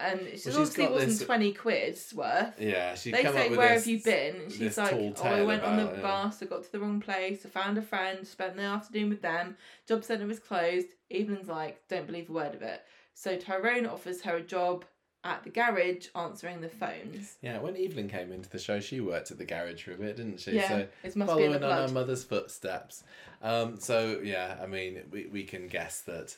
and 0.00 0.20
she's 0.30 0.42
she's 0.44 0.56
obviously 0.56 0.84
got 0.84 0.92
wasn't 0.92 1.10
this- 1.18 1.24
twenty 1.26 1.52
quid's 1.52 2.14
worth. 2.14 2.60
Yeah, 2.60 2.94
she 2.94 3.10
They 3.10 3.24
say, 3.24 3.50
"Where 3.56 3.74
this, 3.74 3.84
have 3.84 3.86
you 3.86 4.02
been?" 4.02 4.36
And 4.42 4.52
she's 4.52 4.78
like, 4.78 4.92
"Oh, 4.92 5.14
I 5.24 5.42
went 5.42 5.62
on 5.64 5.76
the 5.76 5.84
yeah. 5.92 6.00
bus. 6.00 6.42
I 6.42 6.46
got 6.46 6.62
to 6.64 6.72
the 6.72 6.80
wrong 6.80 7.00
place. 7.00 7.44
I 7.44 7.48
found 7.48 7.78
a 7.78 7.82
friend. 7.82 8.26
Spent 8.26 8.56
the 8.56 8.62
afternoon 8.62 9.08
with 9.10 9.22
them. 9.22 9.56
Job 9.86 10.04
centre 10.04 10.26
was 10.26 10.38
closed." 10.38 10.88
Evelyn's 11.10 11.48
like, 11.48 11.86
"Don't 11.88 12.06
believe 12.06 12.30
a 12.30 12.32
word 12.32 12.54
of 12.54 12.62
it." 12.62 12.82
So 13.14 13.36
Tyrone 13.36 13.86
offers 13.86 14.22
her 14.22 14.36
a 14.36 14.42
job 14.42 14.84
at 15.24 15.42
the 15.42 15.50
garage 15.50 16.06
answering 16.14 16.60
the 16.60 16.68
phones. 16.68 17.36
Yeah, 17.42 17.58
when 17.58 17.76
Evelyn 17.76 18.08
came 18.08 18.30
into 18.30 18.48
the 18.48 18.58
show, 18.60 18.78
she 18.78 19.00
worked 19.00 19.32
at 19.32 19.38
the 19.38 19.44
garage 19.44 19.82
for 19.82 19.92
a 19.92 19.96
bit, 19.96 20.16
didn't 20.16 20.38
she? 20.38 20.52
Yeah, 20.52 20.68
So 20.68 20.76
it 21.02 21.16
must 21.16 21.16
be 21.16 21.20
in 21.20 21.26
following 21.26 21.60
the 21.60 21.70
on 21.72 21.88
her 21.88 21.92
mother's 21.92 22.22
footsteps. 22.22 23.02
Um, 23.42 23.80
so 23.80 24.20
yeah, 24.22 24.56
I 24.62 24.66
mean, 24.66 25.02
we, 25.10 25.26
we 25.26 25.42
can 25.42 25.66
guess 25.66 26.02
that 26.02 26.36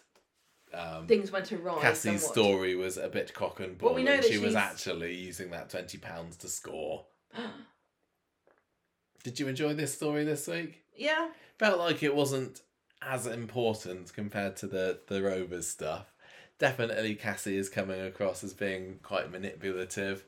um, 0.72 1.06
Things 1.06 1.30
went 1.32 1.50
awry. 1.52 1.80
Cassie's 1.80 2.22
somewhat. 2.22 2.32
story 2.34 2.74
was 2.76 2.96
a 2.96 3.08
bit 3.08 3.34
cock 3.34 3.60
and 3.60 3.76
bull, 3.76 3.88
Well, 3.90 3.96
we 3.96 4.02
know 4.02 4.16
that 4.16 4.24
she 4.24 4.38
was 4.38 4.54
actually 4.54 5.14
using 5.14 5.50
that 5.50 5.70
twenty 5.70 5.98
pounds 5.98 6.36
to 6.38 6.48
score. 6.48 7.06
Did 9.22 9.38
you 9.38 9.48
enjoy 9.48 9.74
this 9.74 9.94
story 9.94 10.24
this 10.24 10.46
week? 10.46 10.82
Yeah, 10.96 11.28
Felt 11.58 11.78
like 11.78 12.02
it 12.02 12.14
wasn't 12.14 12.62
as 13.02 13.26
important 13.26 14.12
compared 14.14 14.56
to 14.56 14.66
the 14.66 15.00
the 15.08 15.22
Rovers 15.22 15.68
stuff. 15.68 16.12
Definitely, 16.58 17.14
Cassie 17.14 17.56
is 17.56 17.68
coming 17.68 18.00
across 18.00 18.44
as 18.44 18.52
being 18.54 18.98
quite 19.02 19.30
manipulative, 19.30 20.24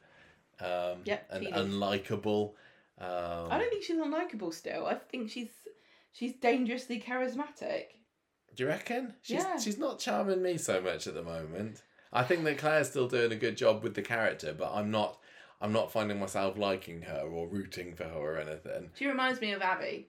um, 0.60 1.00
Yep, 1.04 1.26
and 1.30 1.46
unlikable. 1.48 2.52
Um, 2.98 3.50
I 3.50 3.58
don't 3.58 3.70
think 3.70 3.84
she's 3.84 3.96
unlikable. 3.98 4.52
Still, 4.52 4.86
I 4.86 4.94
think 4.94 5.30
she's 5.30 5.48
she's 6.12 6.34
dangerously 6.34 7.00
charismatic. 7.00 7.84
Do 8.54 8.64
you 8.64 8.68
reckon? 8.68 9.14
She's 9.22 9.42
Yeah. 9.42 9.58
she's 9.58 9.78
not 9.78 9.98
charming 9.98 10.42
me 10.42 10.58
so 10.58 10.80
much 10.80 11.06
at 11.06 11.14
the 11.14 11.22
moment. 11.22 11.82
I 12.12 12.22
think 12.24 12.44
that 12.44 12.58
Claire's 12.58 12.90
still 12.90 13.08
doing 13.08 13.32
a 13.32 13.36
good 13.36 13.56
job 13.56 13.82
with 13.82 13.94
the 13.94 14.02
character, 14.02 14.54
but 14.56 14.72
I'm 14.74 14.90
not 14.90 15.18
I'm 15.60 15.72
not 15.72 15.92
finding 15.92 16.18
myself 16.18 16.58
liking 16.58 17.02
her 17.02 17.20
or 17.20 17.46
rooting 17.46 17.94
for 17.94 18.04
her 18.04 18.18
or 18.18 18.38
anything. 18.38 18.90
She 18.94 19.06
reminds 19.06 19.40
me 19.40 19.52
of 19.52 19.62
Abby. 19.62 20.08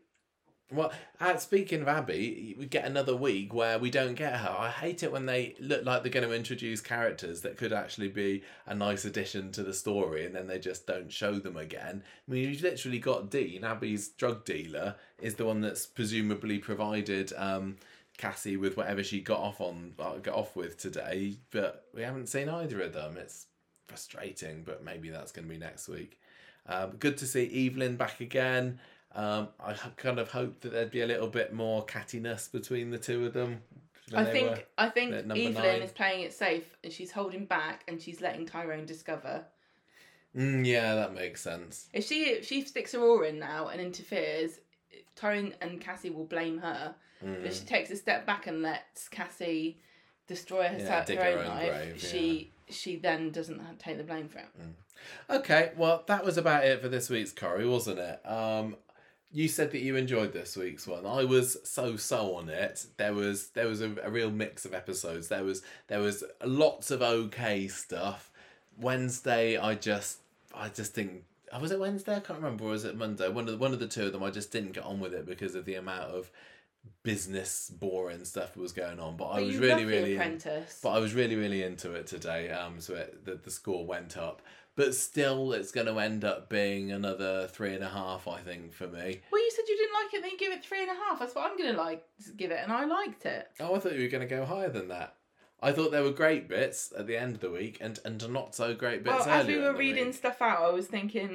Well, 0.72 0.91
uh, 1.20 1.38
speaking 1.38 1.82
of 1.84 1.88
Abby, 1.88 2.56
we 2.57 2.65
get 2.65 2.86
another 2.86 3.15
week 3.15 3.53
where 3.53 3.78
we 3.78 3.91
don't 3.91 4.15
get 4.15 4.38
her. 4.38 4.49
I 4.49 4.70
hate 4.72 5.03
it 5.03 5.11
when 5.11 5.28
they 5.28 5.53
look 5.60 5.86
like 5.86 6.02
they're 6.02 6.11
going 6.11 6.28
to 6.28 6.36
introduce 6.36 6.82
characters 6.82 7.41
that 7.41 7.57
could 7.57 7.72
actually 7.72 8.07
be 8.07 8.41
a 8.65 8.74
nice 8.74 9.06
addition 9.06 9.52
to 9.52 9.61
the 9.61 9.74
story, 9.74 10.26
and 10.26 10.34
then 10.34 10.48
they 10.48 10.57
just 10.57 10.88
don't 10.88 11.11
show 11.11 11.34
them 11.38 11.57
again. 11.57 12.02
I 12.28 12.32
mean, 12.32 12.49
you've 12.49 12.64
literally 12.64 12.98
got 12.98 13.30
Dean, 13.30 13.64
Abby's 13.64 14.07
drug 14.10 14.45
dealer, 14.45 14.95
is 15.22 15.36
the 15.36 15.45
one 15.45 15.61
that's 15.61 15.86
presumably 15.86 16.57
provided 16.57 17.32
um, 17.38 17.76
Cassie 18.18 18.57
with 18.57 18.77
whatever 18.77 19.03
she 19.03 19.22
got 19.22 19.40
off 19.40 19.60
on 19.60 19.94
uh, 19.99 20.18
got 20.18 20.35
off 20.35 20.56
with 20.56 20.77
today, 20.77 21.38
but 21.52 21.88
we 21.94 22.02
haven't 22.03 22.27
seen 22.27 22.49
either 22.49 22.81
of 22.81 22.94
them. 22.94 23.18
It's 23.18 23.48
frustrating, 23.88 24.64
but 24.64 24.84
maybe 24.84 25.10
that's 25.10 25.31
going 25.31 25.48
to 25.48 25.53
be 25.53 25.60
next 25.60 25.88
week. 25.88 26.19
Um, 26.68 26.91
good 26.99 27.18
to 27.18 27.26
see 27.26 27.68
Evelyn 27.68 27.98
back 27.98 28.22
again. 28.22 28.80
Um, 29.15 29.49
I 29.60 29.73
kind 29.98 30.19
of 30.19 30.31
hoped 30.31 30.61
that 30.61 30.72
there'd 30.72 30.91
be 30.91 31.02
a 31.02 31.07
little 31.07 31.27
bit 31.27 31.53
more 31.53 31.85
cattiness 31.85 32.52
between 32.52 32.90
the 32.90 32.98
two 32.98 33.26
of 33.26 33.34
them. 33.34 33.61
I 34.14 34.26
think 34.26 34.65
I 34.77 34.90
think 34.90 35.14
Evelyn 35.14 35.53
nine. 35.53 35.81
is 35.81 35.91
playing 35.91 36.22
it 36.22 36.34
safe 36.34 36.76
and 36.84 36.91
she's 36.91 37.11
holding 37.11 37.45
back 37.45 37.84
and 37.88 38.02
she's 38.02 38.22
letting 38.22 38.45
Tyrone 38.45 38.85
discover. 38.85 39.45
Mm, 40.35 40.65
yeah, 40.65 40.95
that 40.95 41.14
makes 41.14 41.41
sense. 41.41 41.88
If 41.94 42.06
she 42.06 42.23
if 42.26 42.45
she 42.45 42.61
sticks 42.61 42.91
her 42.94 42.99
oar 42.99 43.26
in 43.26 43.40
now 43.40 43.68
and 43.68 43.80
interferes, 43.80 44.60
Tyrone 45.15 45.53
and 45.61 45.80
Cassie 45.80 46.10
will 46.10 46.26
blame 46.26 46.57
her. 46.60 46.95
But 47.24 47.41
Mm. 47.41 47.45
if 47.45 47.54
she 47.60 47.66
takes 47.66 47.90
a 47.90 47.95
step 47.95 48.26
back 48.26 48.48
and 48.48 48.62
lets 48.62 49.08
Cassie 49.08 49.80
destroy 50.28 50.68
her, 50.68 50.78
Yeah, 50.78 51.06
her, 51.06 51.22
own, 51.22 51.38
own 51.40 51.48
life, 51.48 51.70
grave, 51.70 52.02
she 52.02 52.52
she 52.70 52.95
then 52.95 53.30
doesn't 53.32 53.62
take 53.80 53.98
the 53.98 54.04
blame 54.04 54.28
for 54.30 54.40
it. 54.40 54.48
Okay, 55.30 55.72
well, 55.76 56.04
that 56.08 56.24
was 56.24 56.38
about 56.38 56.64
it 56.66 56.82
for 56.82 56.88
this 56.90 57.10
week's 57.10 57.32
Corrie, 57.32 57.68
wasn't 57.68 58.00
it? 58.00 58.22
Um, 58.26 58.78
you 59.32 59.48
said 59.48 59.72
that 59.72 59.80
you 59.80 59.95
enjoyed 59.95 60.32
this 60.32 60.56
week's 60.56 60.86
one. 60.88 61.06
I 61.06 61.24
was 61.26 61.58
so 61.64 61.98
so 61.98 62.36
on 62.36 62.50
it. 62.50 62.86
There 62.98 63.14
was 63.14 63.48
there 63.50 63.68
was 63.68 63.82
a, 63.82 63.95
a 64.04 64.10
real 64.10 64.32
mix 64.32 64.64
of 64.66 64.74
episodes. 64.74 65.28
There 65.28 65.44
was 65.44 65.62
there 65.88 66.00
was 66.00 66.24
lots 66.44 66.91
of 66.91 67.02
okay 67.02 67.68
stuff. 67.68 68.32
Wednesday, 68.80 69.58
I 69.58 69.76
just 69.76 70.20
I 70.54 70.70
just 70.70 70.95
didn't. 70.95 71.24
oh, 71.52 71.60
Was 71.60 71.72
it 71.72 71.80
Wednesday? 71.80 72.16
I 72.16 72.20
can't 72.20 72.40
remember. 72.40 72.66
Or 72.66 72.70
was 72.72 72.86
it 72.86 72.95
Monday? 72.98 73.28
One 73.30 73.45
of 73.45 73.52
the, 73.52 73.58
one 73.58 73.74
of 73.74 73.80
the 73.80 73.88
two 73.88 74.06
of 74.06 74.14
them. 74.14 74.24
I 74.24 74.30
just 74.30 74.52
didn't 74.52 74.72
get 74.74 74.84
on 74.84 75.00
with 75.00 75.14
it 75.14 75.26
because 75.26 75.56
of 75.56 75.66
the 75.66 75.76
amount 75.76 76.12
of 76.12 76.30
business 77.03 77.69
boring 77.69 78.23
stuff 78.26 78.55
was 78.55 78.72
going 78.72 78.99
on. 78.99 79.18
But, 79.18 79.26
I 79.26 79.41
was 79.41 79.57
really 79.57 79.85
really 79.85 80.15
Apprentice. 80.15 80.80
but 80.81 80.89
I 80.91 80.99
was 80.99 81.14
really, 81.14 81.35
really 81.35 81.64
into 81.64 81.93
it 81.93 82.07
today. 82.07 82.49
Um, 82.51 82.80
so 82.80 82.95
it, 82.95 83.26
the 83.26 83.35
the 83.35 83.51
score 83.51 83.85
went 83.85 84.18
up, 84.18 84.41
but 84.76 84.95
still, 84.95 85.53
it's 85.53 85.72
going 85.72 85.88
to 85.88 85.99
end 85.99 86.23
up 86.26 86.49
being 86.49 86.91
another 86.91 87.47
three 87.47 87.73
and 87.76 87.84
a 87.84 87.89
half, 87.89 88.27
I 88.27 88.39
think, 88.39 88.73
for 88.73 88.88
me. 88.88 89.22
well, 89.31 89.41
you 89.43 89.51
said 89.51 89.65
you 89.68 89.77
didn't 89.77 89.93
like 89.93 90.14
it, 90.14 90.22
then 90.23 90.38
give 90.38 90.51
it 90.53 90.64
three 90.64 90.81
and 90.81 90.91
a 90.91 90.95
half. 90.95 91.19
That's 91.19 91.35
what 91.35 91.49
I'm 91.49 91.57
gonna 91.57 91.77
like 91.77 92.03
give 92.38 92.51
it, 92.51 92.60
and 92.64 92.72
I 92.72 92.85
liked 92.85 93.26
it. 93.26 93.49
Oh, 93.60 93.76
I 93.76 93.80
thought 93.80 93.93
you 93.93 94.01
were 94.03 94.07
going 94.10 94.27
to 94.27 94.35
go 94.35 94.45
higher 94.45 94.69
than 94.69 94.88
that. 94.89 95.15
I 95.61 95.72
thought 95.72 95.91
there 95.91 96.03
were 96.03 96.11
great 96.11 96.49
bits 96.49 96.91
at 96.97 97.07
the 97.07 97.15
end 97.15 97.35
of 97.35 97.41
the 97.41 97.49
week, 97.51 97.77
and 97.80 97.99
and 98.03 98.27
not 98.31 98.55
so 98.55 98.73
great 98.73 99.03
bits 99.03 99.26
well, 99.26 99.30
as 99.41 99.47
we 99.47 99.57
were 99.57 99.73
reading 99.73 100.07
week. 100.07 100.15
stuff 100.15 100.41
out, 100.41 100.61
I 100.61 100.69
was 100.72 100.88
thinking, 100.88 101.30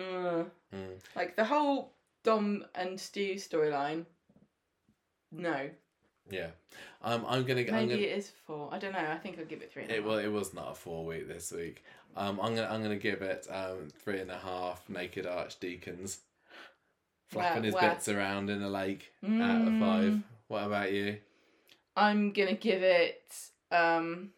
Mm. 0.74 0.98
like 1.16 1.34
the 1.34 1.44
whole 1.46 1.94
Dom 2.24 2.66
and 2.74 3.00
Stu 3.00 3.36
storyline. 3.36 4.04
No, 5.30 5.68
Yeah, 6.30 6.48
um, 7.02 7.24
I'm 7.28 7.44
gonna. 7.44 7.60
I'm 7.60 7.66
maybe 7.72 7.88
gonna 7.88 7.94
it 7.94 8.18
is 8.18 8.30
four. 8.46 8.68
I 8.72 8.78
don't 8.78 8.92
know. 8.92 8.98
I 9.10 9.18
think 9.18 9.38
I'll 9.38 9.44
give 9.44 9.62
it 9.62 9.72
three 9.72 9.82
and 9.82 9.90
a 9.90 9.94
half. 9.94 10.05
It 10.05 10.06
well, 10.09 10.18
it 10.18 10.28
was 10.28 10.55
not 10.55 10.72
a 10.72 10.74
four 10.74 11.05
week 11.05 11.28
this 11.28 11.52
week. 11.52 11.84
Um, 12.16 12.40
I'm 12.40 12.55
gonna 12.55 12.68
I'm 12.70 12.82
gonna 12.82 12.96
give 12.96 13.22
it 13.22 13.46
um 13.50 13.88
three 14.02 14.20
and 14.20 14.30
a 14.30 14.38
half 14.38 14.88
naked 14.88 15.26
archdeacons, 15.26 16.20
flapping 17.28 17.62
Where- 17.62 17.64
his 17.66 17.74
where? 17.74 17.90
bits 17.90 18.09
around 18.09 18.50
in 18.50 18.62
a 18.62 18.68
lake 18.70 19.12
out 19.24 19.68
of 19.68 19.78
five. 19.78 20.12
Mm. 20.12 20.22
What 20.48 20.64
about 20.64 20.92
you? 20.92 21.18
I'm 21.96 22.32
gonna 22.32 22.55
give 22.55 22.82
it 22.82 23.34
um 23.70 24.30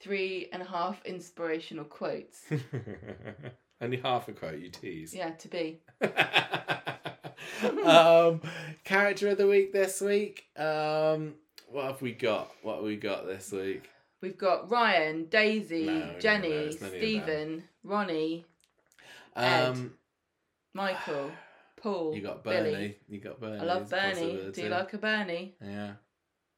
three 0.00 0.48
and 0.52 0.62
a 0.62 0.66
half 0.66 1.04
inspirational 1.04 1.84
quotes. 1.84 2.40
Only 3.80 3.96
half 3.98 4.28
a 4.28 4.32
quote, 4.32 4.58
you 4.60 4.68
tease. 4.70 5.12
yeah, 5.14 5.30
to 5.30 5.48
be. 5.48 5.80
um, 7.64 8.40
character 8.84 9.28
of 9.28 9.38
the 9.38 9.46
week 9.46 9.72
this 9.72 10.00
week. 10.00 10.44
Um, 10.56 11.34
what 11.70 11.84
have 11.86 12.02
we 12.02 12.12
got? 12.12 12.50
What 12.62 12.76
have 12.76 12.84
we 12.84 12.96
got 12.96 13.26
this 13.26 13.50
week? 13.52 13.88
We've 14.20 14.38
got 14.38 14.70
Ryan, 14.70 15.26
Daisy, 15.26 15.86
No, 15.86 16.14
Jenny, 16.20 16.48
it's 16.48 16.80
none 16.80 16.90
of. 16.90 16.96
Stephen, 16.96 17.64
Ronnie, 17.82 18.44
Ed. 19.34 19.68
Um, 19.68 19.94
Michael, 20.74 21.32
Paul, 21.76 22.14
you 22.14 22.22
got 22.22 22.44
Bernie. 22.44 22.70
Billy. 22.70 22.96
You 23.08 23.20
got 23.20 23.40
Bernie. 23.40 23.58
I 23.58 23.64
love 23.64 23.82
as 23.82 23.92
a 23.92 23.96
Bernie. 23.96 24.14
Do 24.14 24.32
possibility. 24.32 24.62
you 24.62 24.68
like 24.68 24.92
a 24.92 24.98
Bernie? 24.98 25.54
Yeah. 25.60 25.92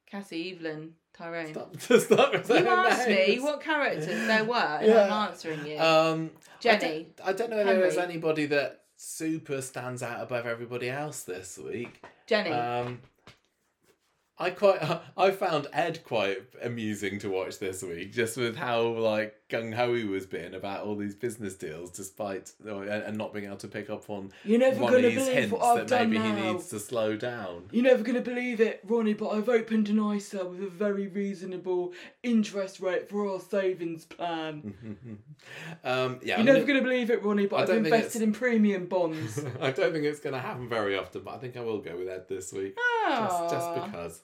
Cassie, 0.06 0.52
Evelyn, 0.52 0.92
Tyrone. 1.16 1.48
Stop. 1.52 1.80
Stop 2.00 2.32
You 2.34 2.44
saying 2.44 2.66
asked 2.66 3.08
me 3.08 3.14
names. 3.14 3.42
what 3.42 3.60
characters 3.62 4.06
there 4.06 4.44
were, 4.44 4.54
and 4.56 4.86
Yeah. 4.86 5.04
I'm 5.06 5.28
answering 5.30 5.66
you. 5.66 5.78
Um, 5.78 6.30
Jenny, 6.60 7.08
I 7.24 7.26
don't, 7.26 7.28
I 7.28 7.32
don't 7.32 7.50
know 7.50 7.58
if 7.60 7.66
there 7.66 7.80
was 7.84 7.94
Henry. 7.96 8.12
anybody 8.12 8.46
that 8.46 8.83
super 9.04 9.60
stands 9.60 10.02
out 10.02 10.22
above 10.22 10.46
everybody 10.46 10.88
else 10.90 11.22
this 11.22 11.58
week. 11.58 12.02
Jenny. 12.26 12.50
Um, 12.50 13.00
I 14.38 14.50
quite 14.50 14.80
I 15.16 15.30
found 15.30 15.68
Ed 15.72 16.02
quite 16.04 16.38
amusing 16.62 17.18
to 17.20 17.28
watch 17.28 17.58
this 17.58 17.82
week, 17.82 18.12
just 18.12 18.36
with 18.36 18.56
how 18.56 18.82
like 18.82 19.34
gung 19.54 19.72
ho 19.74 19.94
he 19.94 20.04
was 20.04 20.26
being 20.26 20.54
about 20.54 20.84
all 20.84 20.96
these 20.96 21.14
business 21.14 21.54
deals, 21.54 21.90
despite 21.90 22.52
and, 22.64 22.88
and 22.88 23.16
not 23.18 23.32
being 23.32 23.46
able 23.46 23.56
to 23.58 23.68
pick 23.68 23.88
up 23.90 24.08
on 24.10 24.32
You're 24.44 24.58
never 24.58 24.80
one 24.80 24.92
gonna 24.92 25.06
of 25.06 25.12
his 25.12 25.24
believe 25.24 25.38
hints 25.38 25.52
what 25.52 25.62
I've 25.62 25.78
that 25.78 25.86
done 25.88 26.10
maybe 26.10 26.18
now. 26.22 26.34
he 26.36 26.52
needs 26.52 26.68
to 26.68 26.80
slow 26.80 27.16
down. 27.16 27.68
You're 27.70 27.84
never 27.84 28.02
going 28.02 28.16
to 28.16 28.20
believe 28.30 28.60
it, 28.60 28.80
Ronnie, 28.86 29.14
but 29.14 29.28
I've 29.30 29.48
opened 29.48 29.88
an 29.88 29.98
ISA 30.12 30.44
with 30.44 30.62
a 30.62 30.68
very 30.68 31.06
reasonable 31.06 31.92
interest 32.22 32.80
rate 32.80 33.08
for 33.08 33.28
our 33.30 33.40
savings 33.40 34.04
plan. 34.04 34.74
Um, 35.84 36.20
yeah, 36.22 36.34
You're 36.34 36.38
I'm 36.40 36.44
never 36.46 36.58
gonna- 36.60 36.66
going 36.66 36.78
to 36.82 36.88
believe 36.88 37.10
it, 37.10 37.22
Ronnie, 37.22 37.46
but 37.46 37.56
I 37.56 37.62
I've 37.62 37.68
don't 37.68 37.82
think 37.84 37.94
invested 37.94 38.22
in 38.22 38.32
premium 38.32 38.86
bonds. 38.86 39.38
I 39.60 39.70
don't 39.70 39.92
think 39.92 40.04
it's 40.04 40.20
going 40.20 40.32
to 40.34 40.40
happen 40.40 40.68
very 40.68 40.96
often, 40.96 41.22
but 41.22 41.34
I 41.34 41.38
think 41.38 41.56
I 41.56 41.60
will 41.60 41.80
go 41.80 41.96
with 41.96 42.08
Ed 42.08 42.28
this 42.28 42.52
week, 42.52 42.76
just 43.08 43.42
just 43.50 43.68
Aw. 43.68 43.86
because. 43.86 44.22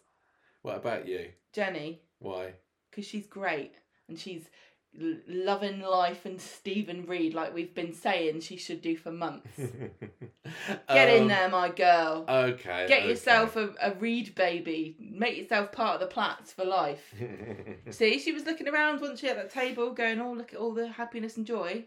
What 0.62 0.76
about 0.76 1.06
you? 1.08 1.30
Jenny, 1.52 2.00
Why? 2.18 2.52
because 2.90 3.06
she's 3.06 3.26
great 3.26 3.74
and 4.08 4.18
she's 4.18 4.42
l- 4.42 4.48
loving 4.96 5.80
life 5.80 6.26
and 6.26 6.40
Stephen 6.40 7.06
Reid, 7.06 7.32
like 7.34 7.54
we've 7.54 7.74
been 7.74 7.94
saying 7.94 8.40
she 8.40 8.56
should 8.56 8.82
do 8.82 8.96
for 8.96 9.10
months. 9.12 9.48
Get 10.88 11.08
in 11.14 11.22
Um, 11.22 11.28
there, 11.28 11.48
my 11.48 11.68
girl. 11.68 12.24
Okay. 12.28 12.86
Get 12.88 13.00
okay. 13.00 13.08
yourself 13.08 13.56
a, 13.56 13.70
a 13.80 13.94
Reid 13.94 14.34
baby. 14.34 14.96
Make 14.98 15.36
yourself 15.38 15.72
part 15.72 15.94
of 15.94 16.00
the 16.00 16.06
Platts 16.06 16.52
for 16.52 16.64
life. 16.64 17.14
See, 17.90 18.18
she 18.18 18.32
was 18.32 18.44
looking 18.46 18.68
around, 18.68 19.00
wasn't 19.00 19.20
she, 19.20 19.28
at 19.28 19.36
that 19.36 19.50
table, 19.50 19.92
going, 19.92 20.20
"Oh, 20.20 20.32
look 20.32 20.52
at 20.52 20.58
all 20.58 20.74
the 20.74 20.88
happiness 20.88 21.36
and 21.36 21.46
joy. 21.46 21.84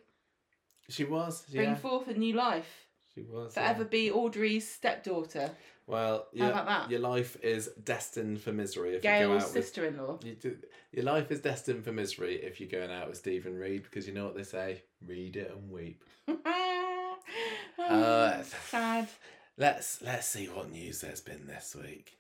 she 0.90 1.04
was. 1.04 1.44
Bring 1.52 1.76
forth 1.76 2.08
a 2.08 2.14
new 2.14 2.34
life. 2.34 2.88
She 3.14 3.22
was. 3.22 3.54
Forever 3.54 3.84
yeah. 3.84 3.90
be 3.90 4.12
Audrey's 4.12 4.70
stepdaughter, 4.70 5.52
Well, 5.86 6.28
How 6.38 6.46
your, 6.46 6.52
about 6.52 6.66
that? 6.68 6.92
your 6.92 7.00
life 7.02 7.36
is 7.44 7.70
destined 7.84 8.40
for 8.42 8.54
misery 8.54 8.90
if 8.96 9.04
you 9.04 9.10
go 9.10 9.18
Gail's 9.20 9.44
out 9.44 9.54
with. 9.54 9.66
sister-in-law." 9.66 10.20
You 10.24 10.34
do, 10.36 10.58
your 10.92 11.06
life 11.06 11.30
is 11.32 11.40
destined 11.42 11.84
for 11.84 11.92
misery 11.92 12.36
if 12.36 12.60
you're 12.62 12.70
going 12.70 12.92
out 12.92 13.08
with 13.10 13.18
Stephen 13.18 13.56
Reid 13.58 13.84
because 13.84 14.08
you 14.08 14.14
know 14.14 14.26
what 14.26 14.36
they 14.36 14.44
say: 14.44 14.84
read 15.06 15.36
it 15.36 15.52
and 15.56 15.70
weep. 15.72 16.04
Uh, 17.80 18.44
Sad. 18.70 19.08
Let's 19.58 20.02
let's 20.02 20.28
see 20.28 20.46
what 20.48 20.72
news 20.72 21.02
there's 21.02 21.22
been 21.22 21.48
this 21.48 21.76
week. 21.76 22.18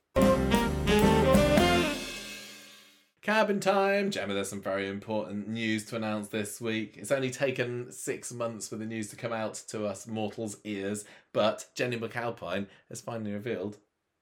Kabin 3.23 3.61
time, 3.61 4.11
Gemma. 4.11 4.33
There's 4.33 4.49
some 4.49 4.61
very 4.61 4.89
important 4.89 5.47
news 5.47 5.85
to 5.85 5.95
announce 5.95 6.27
this 6.27 6.59
week. 6.59 6.97
It's 6.97 7.11
only 7.11 7.31
taken 7.31 7.89
six 7.89 8.33
months 8.33 8.67
for 8.67 8.75
the 8.75 8.85
news 8.85 9.07
to 9.11 9.15
come 9.15 9.31
out 9.31 9.53
to 9.69 9.85
us 9.85 10.05
mortals' 10.07 10.57
ears, 10.65 11.05
but 11.31 11.67
Jennie 11.73 11.95
McAlpine 11.95 12.65
has 12.89 12.99
finally 12.99 13.31
revealed, 13.31 13.77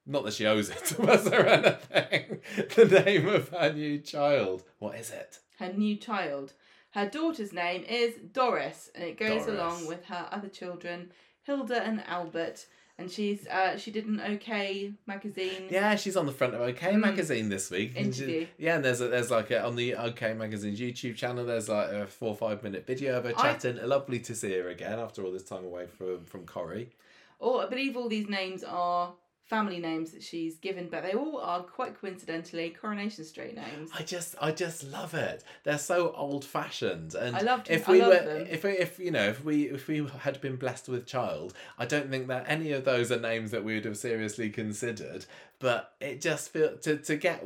not 0.05 0.23
that 0.25 0.35
she 0.35 0.45
owes 0.45 0.69
it 0.69 0.85
to 0.85 1.01
us 1.11 1.25
or 1.25 1.47
anything, 1.47 2.41
the 2.75 3.03
name 3.03 3.27
of 3.27 3.49
her 3.49 3.73
new 3.73 3.97
child. 3.97 4.61
What 4.77 4.95
is 4.95 5.09
it? 5.09 5.39
Her 5.57 5.73
new 5.73 5.95
child. 5.95 6.53
Her 6.91 7.09
daughter's 7.09 7.53
name 7.53 7.83
is 7.85 8.13
Doris, 8.31 8.91
and 8.93 9.03
it 9.03 9.17
goes 9.17 9.45
Doris. 9.45 9.47
along 9.47 9.87
with 9.87 10.05
her 10.05 10.27
other 10.31 10.49
children, 10.49 11.11
Hilda 11.41 11.81
and 11.81 12.03
Albert. 12.05 12.67
And 13.01 13.11
she's 13.11 13.47
uh, 13.47 13.77
she 13.77 13.91
did 13.91 14.05
an 14.05 14.19
OK 14.21 14.93
magazine. 15.07 15.67
Yeah, 15.69 15.95
she's 15.95 16.15
on 16.15 16.25
the 16.25 16.31
front 16.31 16.53
of 16.53 16.61
OK 16.61 16.93
Mm. 16.93 16.99
magazine 16.99 17.49
this 17.49 17.69
week. 17.71 17.93
And 17.95 18.13
she- 18.15 18.23
Interview. 18.23 18.47
yeah, 18.57 18.75
and 18.75 18.85
there's 18.85 19.01
a, 19.01 19.07
there's 19.07 19.31
like 19.31 19.49
a, 19.51 19.63
on 19.65 19.75
the 19.75 19.95
OK 19.95 20.33
magazine's 20.33 20.79
YouTube 20.79 21.15
channel. 21.15 21.45
There's 21.45 21.67
like 21.69 21.89
a 21.91 22.07
four 22.07 22.29
or 22.29 22.35
five 22.35 22.61
minute 22.63 22.85
video 22.85 23.17
of 23.17 23.23
her 23.25 23.33
I- 23.37 23.41
chatting. 23.53 23.77
Lovely 23.87 24.19
to 24.19 24.35
see 24.35 24.53
her 24.53 24.69
again 24.69 24.99
after 24.99 25.23
all 25.23 25.31
this 25.31 25.43
time 25.43 25.65
away 25.65 25.87
from 25.87 26.25
from 26.25 26.45
Corrie. 26.45 26.89
Oh, 27.43 27.59
I 27.59 27.65
believe 27.67 27.97
all 27.97 28.07
these 28.07 28.29
names 28.29 28.63
are 28.63 29.13
family 29.51 29.79
names 29.79 30.11
that 30.11 30.23
she's 30.23 30.55
given, 30.55 30.87
but 30.89 31.03
they 31.03 31.11
all 31.11 31.37
are 31.41 31.61
quite 31.61 31.99
coincidentally 31.99 32.69
Coronation 32.69 33.25
Street 33.25 33.53
names. 33.53 33.91
I 33.93 34.01
just 34.01 34.33
I 34.41 34.51
just 34.51 34.85
love 34.85 35.13
it. 35.13 35.43
They're 35.65 35.77
so 35.77 36.13
old 36.13 36.45
fashioned, 36.45 37.13
and 37.15 37.35
I 37.35 37.41
loved- 37.41 37.69
if 37.69 37.85
we 37.87 37.99
were 37.99 38.09
them. 38.09 38.47
if 38.49 38.63
if 38.63 38.97
you 38.97 39.11
know 39.11 39.27
if 39.27 39.43
we 39.43 39.63
if 39.63 39.87
we 39.89 40.07
had 40.21 40.39
been 40.39 40.55
blessed 40.55 40.87
with 40.87 41.05
child, 41.05 41.53
I 41.77 41.85
don't 41.85 42.09
think 42.09 42.27
that 42.29 42.45
any 42.47 42.71
of 42.71 42.85
those 42.85 43.11
are 43.11 43.19
names 43.19 43.51
that 43.51 43.65
we 43.65 43.73
would 43.75 43.83
have 43.85 43.97
seriously 43.97 44.49
considered. 44.49 45.25
But 45.59 45.93
it 45.99 46.21
just 46.21 46.49
feel 46.53 46.77
to 46.77 46.97
to 46.97 47.15
get. 47.17 47.43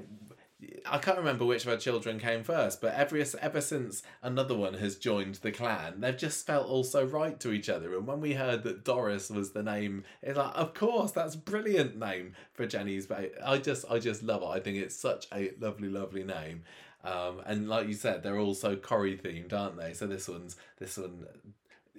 I 0.86 0.98
can't 0.98 1.18
remember 1.18 1.46
which 1.46 1.66
of 1.66 1.72
our 1.72 1.78
children 1.78 2.20
came 2.20 2.44
first, 2.44 2.82
but 2.82 2.94
every 2.94 3.26
ever 3.42 3.62
since 3.62 4.04
another 4.22 4.56
one 4.56 4.76
has 4.76 4.96
joined 4.96 5.36
the 5.36 5.52
clan, 5.52 6.00
they've 6.00 6.18
just 6.18 6.46
felt 6.46 6.68
all 6.68 6.84
so 6.84 7.04
right 7.04 7.40
to 7.40 7.52
each 7.52 7.70
other. 7.70 7.96
And 7.96 8.08
when 8.08 8.22
we 8.22 8.34
heard 8.34 8.64
that 8.64 8.84
Doris 8.84 9.30
was 9.30 9.52
the 9.52 9.64
name, 9.64 10.04
it's 10.22 10.38
like, 10.38 10.52
of 10.56 10.74
course, 10.74 11.12
that's 11.12 11.36
a 11.36 11.40
brilliant 11.40 11.98
name 11.98 12.34
for 12.54 12.66
Jenny's 12.66 13.08
But 13.08 13.32
I 13.44 13.58
just, 13.58 13.86
I 13.90 14.00
just 14.00 14.24
love 14.24 14.42
it. 14.42 14.48
I 14.48 14.60
think 14.60 14.78
it's 14.78 14.96
such 14.96 15.28
a 15.34 15.52
lovely, 15.60 15.90
lovely 15.90 16.24
name. 16.24 16.64
Um, 17.04 17.42
and 17.46 17.70
like 17.70 17.88
you 17.88 17.94
said, 17.94 18.24
they're 18.24 18.40
all 18.40 18.56
so 18.56 18.76
Corrie 18.76 19.18
themed, 19.18 19.54
aren't 19.54 19.78
they? 19.78 19.94
So 19.94 20.08
this 20.08 20.28
one's 20.28 20.56
this 20.80 20.98
one 20.98 21.26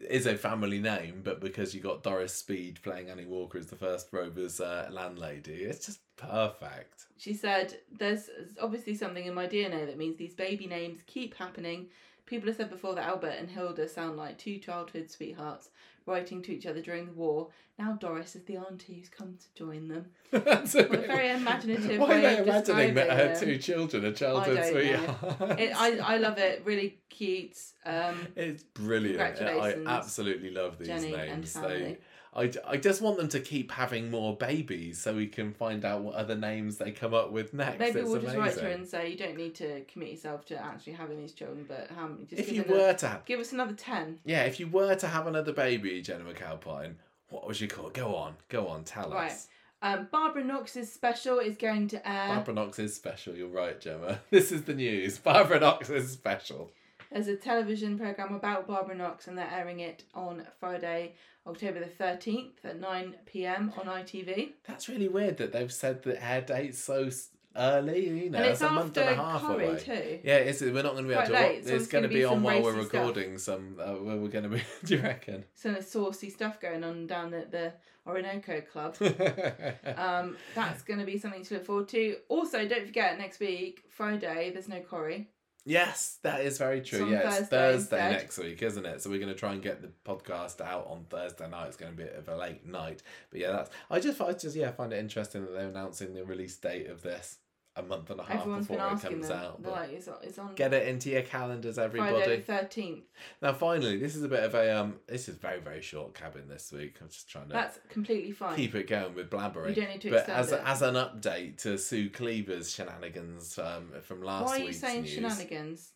is 0.08 0.26
a 0.26 0.36
family 0.36 0.78
name, 0.78 1.22
but 1.24 1.40
because 1.40 1.74
you 1.74 1.80
got 1.80 2.02
Doris 2.02 2.34
Speed 2.34 2.80
playing 2.82 3.08
Annie 3.08 3.24
Walker 3.24 3.58
as 3.58 3.68
the 3.68 3.76
first 3.76 4.08
Rover's 4.12 4.60
uh, 4.60 4.88
landlady, 4.90 5.62
it's 5.62 5.86
just 5.86 6.00
perfect. 6.16 7.04
She 7.18 7.34
said, 7.34 7.76
There's 7.96 8.28
obviously 8.60 8.94
something 8.94 9.26
in 9.26 9.34
my 9.34 9.46
DNA 9.46 9.86
that 9.86 9.98
means 9.98 10.16
these 10.16 10.34
baby 10.34 10.66
names 10.66 11.00
keep 11.06 11.34
happening. 11.34 11.86
People 12.26 12.48
have 12.48 12.56
said 12.56 12.70
before 12.70 12.94
that 12.96 13.06
Albert 13.06 13.36
and 13.38 13.48
Hilda 13.48 13.88
sound 13.88 14.16
like 14.16 14.36
two 14.36 14.58
childhood 14.58 15.10
sweethearts 15.10 15.70
writing 16.06 16.42
to 16.42 16.52
each 16.52 16.66
other 16.66 16.80
during 16.80 17.06
the 17.06 17.12
war. 17.12 17.48
Now 17.78 17.92
Doris 17.92 18.34
is 18.36 18.44
the 18.44 18.56
auntie 18.56 18.94
who's 18.94 19.08
come 19.08 19.36
to 19.38 19.64
join 19.64 19.88
them. 19.88 20.06
That's 20.30 20.74
a 20.74 20.86
a 20.86 20.96
very 20.96 21.30
imaginative 21.30 22.00
Why 22.00 22.08
way 22.08 22.16
are 22.16 22.20
they 22.36 22.42
imagining 22.50 22.94
that 22.94 23.10
her 23.10 23.28
them. 23.34 23.40
two 23.40 23.58
children 23.58 24.04
are 24.06 24.12
childhood 24.12 24.58
I 24.58 24.70
don't 24.70 24.74
know. 24.74 24.80
sweethearts? 24.80 25.60
It, 25.60 25.72
I, 25.76 25.98
I 25.98 26.16
love 26.16 26.38
it. 26.38 26.62
Really 26.64 26.98
cute. 27.10 27.56
Um, 27.84 28.16
It's 28.34 28.62
brilliant. 28.62 29.20
I 29.42 29.76
absolutely 29.86 30.50
love 30.50 30.78
these 30.78 30.88
Jenny 30.88 31.12
and 31.14 31.28
names. 31.30 31.52
They, 31.52 31.98
I, 32.36 32.52
I 32.66 32.76
just 32.76 33.00
want 33.00 33.16
them 33.16 33.28
to 33.30 33.40
keep 33.40 33.72
having 33.72 34.10
more 34.10 34.36
babies 34.36 34.98
so 35.00 35.14
we 35.14 35.26
can 35.26 35.54
find 35.54 35.84
out 35.86 36.02
what 36.02 36.14
other 36.14 36.34
names 36.36 36.76
they 36.76 36.90
come 36.92 37.14
up 37.14 37.32
with 37.32 37.54
next. 37.54 37.78
maybe 37.78 38.00
it's 38.00 38.08
we'll 38.10 38.20
just 38.20 38.36
write 38.36 38.54
to 38.54 38.60
her 38.60 38.68
and 38.68 38.86
say, 38.86 39.08
You 39.10 39.16
don't 39.16 39.36
need 39.36 39.54
to 39.56 39.80
commit 39.84 40.10
yourself 40.10 40.44
to 40.46 40.62
actually 40.62 40.92
having 40.92 41.18
these 41.18 41.32
children, 41.32 41.64
but 41.66 41.88
how 41.96 42.08
many? 42.08 42.26
Just 42.26 42.42
If 42.42 42.52
you 42.52 42.62
were 42.68 42.92
to 42.92 43.08
have, 43.08 43.24
give 43.24 43.40
us 43.40 43.52
another 43.52 43.72
10. 43.72 44.20
yeah, 44.24 44.42
if 44.42 44.60
you 44.60 44.66
were 44.68 44.94
to 44.96 45.06
have 45.08 45.26
another 45.26 45.52
baby, 45.52 46.02
Jennie 46.02 46.24
McAlpine, 46.30 46.96
what 47.30 47.46
would 47.46 47.58
you 47.58 47.68
call? 47.68 47.88
Go 47.90 48.14
on, 48.14 48.34
go 48.50 48.68
on, 48.68 48.84
tell 48.84 49.10
Right. 49.10 49.30
us. 49.32 49.48
Um, 49.82 50.08
Barbara 50.10 50.42
Knox's 50.44 50.92
special 50.92 51.38
is 51.38 51.56
going 51.56 51.88
to 51.88 52.08
air. 52.08 52.28
Barbara 52.28 52.54
Knox's 52.54 52.94
special. 52.94 53.34
You're 53.34 53.48
right, 53.48 53.80
Gemma. 53.80 54.20
This 54.30 54.50
is 54.52 54.62
the 54.64 54.74
news. 54.74 55.18
Barbara 55.18 55.60
Knox's 55.60 56.10
special. 56.12 56.72
There's 57.16 57.28
a 57.28 57.36
television 57.36 57.98
program 57.98 58.34
about 58.34 58.66
Barbara 58.66 58.94
Knox, 58.94 59.26
and 59.26 59.38
they're 59.38 59.50
airing 59.50 59.80
it 59.80 60.04
on 60.14 60.46
Friday, 60.60 61.14
October 61.46 61.80
the 61.80 61.86
13th 61.86 62.62
at 62.62 62.78
9 62.78 63.14
pm 63.24 63.72
on 63.78 63.86
ITV. 63.86 64.50
That's 64.68 64.86
really 64.86 65.08
weird 65.08 65.38
that 65.38 65.50
they've 65.50 65.72
said 65.72 66.02
the 66.02 66.22
air 66.22 66.42
date's 66.42 66.78
so 66.78 67.08
early. 67.56 68.06
You 68.06 68.28
know, 68.28 68.36
and 68.36 68.46
it's 68.48 68.60
it's 68.60 68.70
a 68.70 68.70
month 68.70 68.98
and 68.98 69.08
a 69.08 69.14
half 69.14 69.40
Corrie 69.40 69.66
away. 69.66 69.78
too. 69.78 70.20
Yeah, 70.24 70.36
it's, 70.36 70.60
we're 70.60 70.82
not 70.82 70.92
going 70.92 71.04
to 71.04 71.08
be 71.08 71.14
able 71.14 71.26
to. 71.26 71.32
late, 71.32 71.58
it's 71.60 71.70
it's 71.70 71.86
going 71.86 72.02
to 72.02 72.08
be 72.08 72.16
be 72.16 72.24
on 72.26 72.42
while 72.42 72.62
we're 72.62 72.72
racy 72.72 72.88
stuff. 72.88 72.92
recording. 72.92 73.38
Some 73.38 73.78
uh, 73.80 73.92
where 73.92 74.18
we're 74.18 74.28
going 74.28 74.44
to 74.44 74.50
be. 74.50 74.62
Do 74.84 74.96
you 74.96 75.02
reckon? 75.02 75.44
Some 75.54 75.80
saucy 75.80 76.28
stuff 76.28 76.60
going 76.60 76.84
on 76.84 77.06
down 77.06 77.32
at 77.32 77.50
the 77.50 77.72
Orinoco 78.06 78.60
Club. 78.60 78.94
um, 79.96 80.36
that's 80.54 80.82
going 80.82 81.00
to 81.00 81.06
be 81.06 81.16
something 81.16 81.44
to 81.44 81.54
look 81.54 81.64
forward 81.64 81.88
to. 81.88 82.16
Also, 82.28 82.68
don't 82.68 82.84
forget 82.84 83.16
next 83.16 83.40
week, 83.40 83.84
Friday, 83.88 84.50
there's 84.52 84.68
no 84.68 84.80
Corrie. 84.80 85.30
Yes, 85.66 86.18
that 86.22 86.40
is 86.40 86.56
very 86.56 86.80
true. 86.80 87.10
Yeah, 87.10 87.36
it's 87.36 87.48
Thursday 87.48 88.10
next 88.10 88.38
week, 88.38 88.62
isn't 88.62 88.86
it? 88.86 89.02
So 89.02 89.10
we're 89.10 89.20
going 89.20 89.32
to 89.32 89.38
try 89.38 89.52
and 89.52 89.62
get 89.62 89.82
the 89.82 89.90
podcast 90.04 90.62
out 90.62 90.86
on 90.88 91.04
Thursday 91.10 91.48
night. 91.50 91.66
It's 91.66 91.76
going 91.76 91.92
to 91.92 91.96
be 91.96 92.04
a 92.04 92.06
bit 92.06 92.16
of 92.16 92.28
a 92.28 92.36
late 92.36 92.66
night, 92.66 93.02
but 93.30 93.40
yeah, 93.40 93.52
that's. 93.52 93.70
I 93.90 94.00
just, 94.00 94.20
I 94.20 94.32
just, 94.32 94.56
yeah, 94.56 94.70
find 94.70 94.92
it 94.92 94.98
interesting 94.98 95.42
that 95.42 95.52
they're 95.52 95.68
announcing 95.68 96.14
the 96.14 96.24
release 96.24 96.56
date 96.56 96.86
of 96.86 97.02
this 97.02 97.38
a 97.76 97.82
month 97.82 98.10
and 98.10 98.20
a 98.20 98.22
half 98.24 98.40
Everyone's 98.40 98.66
before 98.66 98.86
it 98.86 99.00
comes 99.00 99.28
them. 99.28 99.38
out. 99.38 99.62
But 99.62 99.72
like, 99.72 99.92
it's, 99.92 100.08
it's 100.22 100.38
on 100.38 100.54
Get 100.54 100.72
it 100.72 100.88
into 100.88 101.10
your 101.10 101.22
calendars, 101.22 101.78
everybody. 101.78 102.40
Friday 102.40 102.40
the 102.40 102.52
13th. 102.52 103.02
Now, 103.42 103.52
finally, 103.52 103.98
this 103.98 104.16
is 104.16 104.22
a 104.22 104.28
bit 104.28 104.44
of 104.44 104.54
a 104.54 104.78
um. 104.78 104.94
This 105.06 105.28
is 105.28 105.36
very 105.36 105.60
very 105.60 105.82
short 105.82 106.14
Kabin 106.14 106.48
this 106.48 106.72
week. 106.72 106.96
I'm 107.00 107.08
just 107.08 107.28
trying 107.28 107.48
to 107.48 107.52
That's 107.52 107.78
completely 107.88 108.32
fine. 108.32 108.56
keep 108.56 108.74
it 108.74 108.88
going 108.88 109.14
with 109.14 109.30
blabbering. 109.30 109.68
You 109.70 109.74
don't 109.82 109.90
need 109.90 110.00
to 110.02 110.10
but 110.10 110.18
extend 110.20 110.38
as 110.38 110.52
it. 110.52 110.62
as 110.64 110.82
an 110.82 110.94
update 110.94 111.58
to 111.62 111.76
Sue 111.76 112.10
Cleaver's 112.10 112.72
shenanigans 112.72 113.58
um, 113.58 113.92
from 114.02 114.22
last 114.22 114.46
Why 114.46 114.60
are 114.60 114.64
you 114.64 114.72
saying 114.72 115.02
news, 115.02 115.12
shenanigans? 115.12 115.92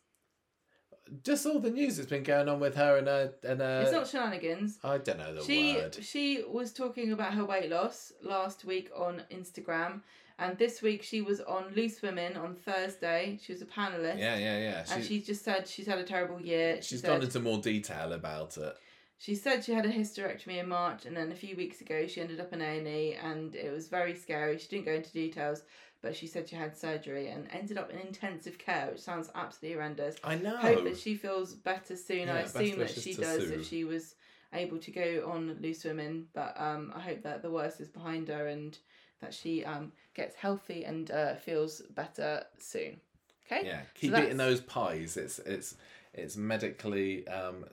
just 1.24 1.46
all 1.46 1.58
the 1.58 1.70
news 1.70 1.96
that's 1.96 2.08
been 2.08 2.22
going 2.22 2.48
on 2.48 2.60
with 2.60 2.74
her 2.76 2.98
and 2.98 3.08
her 3.08 3.32
and 3.42 3.60
it's 3.60 3.92
not 3.92 4.06
shenanigans. 4.06 4.78
I 4.84 4.98
don't 4.98 5.18
know 5.18 5.34
the 5.34 5.42
she 5.42 5.74
word. 5.74 5.96
she 6.00 6.44
was 6.48 6.72
talking 6.72 7.12
about 7.12 7.34
her 7.34 7.44
weight 7.44 7.70
loss 7.70 8.12
last 8.22 8.64
week 8.64 8.90
on 8.94 9.22
Instagram, 9.32 10.02
and 10.40 10.58
this 10.58 10.82
week 10.82 11.02
she 11.02 11.20
was 11.20 11.40
on 11.42 11.72
Loose 11.76 12.00
Women 12.02 12.36
on 12.36 12.54
Thursday. 12.56 13.38
She 13.42 13.52
was 13.52 13.62
a 13.62 13.66
panelist. 13.66 14.18
Yeah, 14.18 14.36
yeah, 14.36 14.58
yeah. 14.58 14.84
And 14.90 15.04
She, 15.04 15.20
she 15.20 15.22
just 15.24 15.44
said 15.44 15.68
she's 15.68 15.86
had 15.86 15.98
a 15.98 16.04
terrible 16.04 16.40
year. 16.40 16.76
She 16.76 16.88
she's 16.88 17.00
said 17.02 17.08
gone 17.08 17.22
into 17.22 17.40
more 17.40 17.58
detail 17.58 18.12
about 18.12 18.56
it. 18.56 18.74
She 19.18 19.34
said 19.34 19.62
she 19.62 19.72
had 19.72 19.84
a 19.84 19.92
hysterectomy 19.92 20.58
in 20.58 20.68
March, 20.68 21.04
and 21.04 21.14
then 21.14 21.30
a 21.30 21.34
few 21.34 21.54
weeks 21.54 21.82
ago 21.82 22.06
she 22.06 22.22
ended 22.22 22.40
up 22.40 22.54
in 22.54 22.62
A 22.62 22.78
and 22.78 22.88
E, 22.88 23.16
and 23.22 23.54
it 23.54 23.70
was 23.70 23.86
very 23.88 24.14
scary. 24.14 24.56
She 24.58 24.68
didn't 24.68 24.86
go 24.86 24.92
into 24.94 25.12
details, 25.12 25.62
but 26.00 26.16
she 26.16 26.26
said 26.26 26.48
she 26.48 26.56
had 26.56 26.74
surgery 26.74 27.28
and 27.28 27.46
ended 27.52 27.76
up 27.76 27.90
in 27.90 27.98
intensive 27.98 28.56
care, 28.56 28.88
which 28.90 29.00
sounds 29.02 29.28
absolutely 29.34 29.74
horrendous. 29.76 30.16
I 30.24 30.36
know. 30.36 30.56
Hope 30.56 30.84
that 30.84 30.96
she 30.96 31.16
feels 31.16 31.52
better 31.52 31.96
soon. 31.96 32.30
I 32.30 32.36
Yeah, 32.36 32.42
best 32.42 32.56
assume 32.56 32.78
that 32.78 32.90
she 32.90 33.12
does 33.12 33.42
Sue. 33.46 33.52
if 33.52 33.66
she 33.68 33.84
was 33.84 34.14
able 34.54 34.78
to 34.78 34.90
go 34.90 35.30
on 35.30 35.54
loose 35.60 35.84
women, 35.84 36.26
but 36.32 36.58
um, 36.58 36.90
I 36.96 37.00
hope 37.00 37.22
that 37.22 37.42
the 37.42 37.50
worst 37.50 37.80
is 37.80 37.88
behind 37.88 38.28
her 38.28 38.46
and 38.48 38.78
that 39.20 39.34
she 39.34 39.64
um, 39.64 39.92
gets 40.14 40.34
healthy 40.36 40.84
and 40.84 41.10
uh, 41.10 41.34
feels 41.36 41.82
better 41.94 42.44
soon. 42.58 43.00
Okay. 43.46 43.66
Yeah, 43.66 43.80
keep 43.94 44.10
that's- 44.12 44.26
eating 44.26 44.36
those 44.38 44.60
pies. 44.60 45.16
It's 45.16 45.38
it's 45.40 45.76
it's 46.14 46.36
medically. 46.36 47.26
Um, 47.28 47.64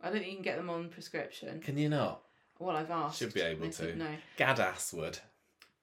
I 0.00 0.10
don't 0.10 0.18
think 0.18 0.26
you 0.28 0.34
can 0.34 0.42
get 0.42 0.56
them 0.56 0.70
on 0.70 0.88
prescription. 0.88 1.60
can 1.60 1.78
you 1.78 1.88
not? 1.88 2.22
Well, 2.58 2.76
I've 2.76 2.90
asked. 2.90 3.18
Should 3.18 3.34
be 3.34 3.40
able 3.42 3.70
to. 3.70 3.96
No. 3.96 4.08
Gaddas 4.38 4.92
would. 4.94 5.18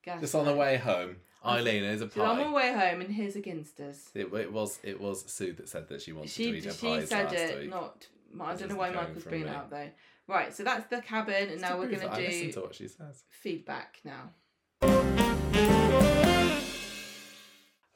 Gas 0.04 0.22
Just 0.22 0.36
on 0.36 0.46
the 0.46 0.54
way 0.54 0.76
home, 0.78 1.18
Eileen 1.46 1.84
is 1.84 2.02
a 2.02 2.10
So 2.12 2.24
I'm 2.24 2.32
on 2.32 2.38
pie. 2.38 2.44
my 2.44 2.54
way 2.54 2.74
home, 2.74 3.02
and 3.02 3.10
here's 3.14 3.36
a 3.38 3.42
Ginsters. 3.42 4.10
It, 4.14 4.34
it 4.34 4.52
was 4.52 4.80
it 4.84 5.00
was 5.00 5.24
Sue 5.32 5.54
that 5.54 5.70
said 5.70 5.88
that 5.90 6.02
she 6.02 6.12
wanted 6.12 6.28
to 6.30 6.34
She 6.34 6.50
eat 6.50 6.66
her 6.66 6.72
she 6.74 6.88
pies 6.88 7.10
said 7.10 7.26
last 7.26 7.36
it, 7.36 7.60
week. 7.62 7.70
not. 7.70 8.08
I 8.42 8.56
don't 8.56 8.70
know 8.70 8.76
why 8.76 8.90
Michael's 8.90 9.24
bringing 9.24 9.48
it 9.48 9.56
up 9.56 9.70
though. 9.70 9.90
Right, 10.28 10.54
so 10.54 10.64
that's 10.64 10.88
the 10.90 10.98
Kabin, 10.98 11.42
and 11.44 11.50
Just 11.52 11.62
now 11.62 11.78
we're 11.78 11.88
going 11.88 12.00
to 12.02 12.08
listen 12.10 12.48
do 12.48 12.52
to 12.54 12.62
what 12.62 12.76
she 12.76 12.88
says. 12.88 13.24
feedback 13.30 14.00
now. 14.06 14.30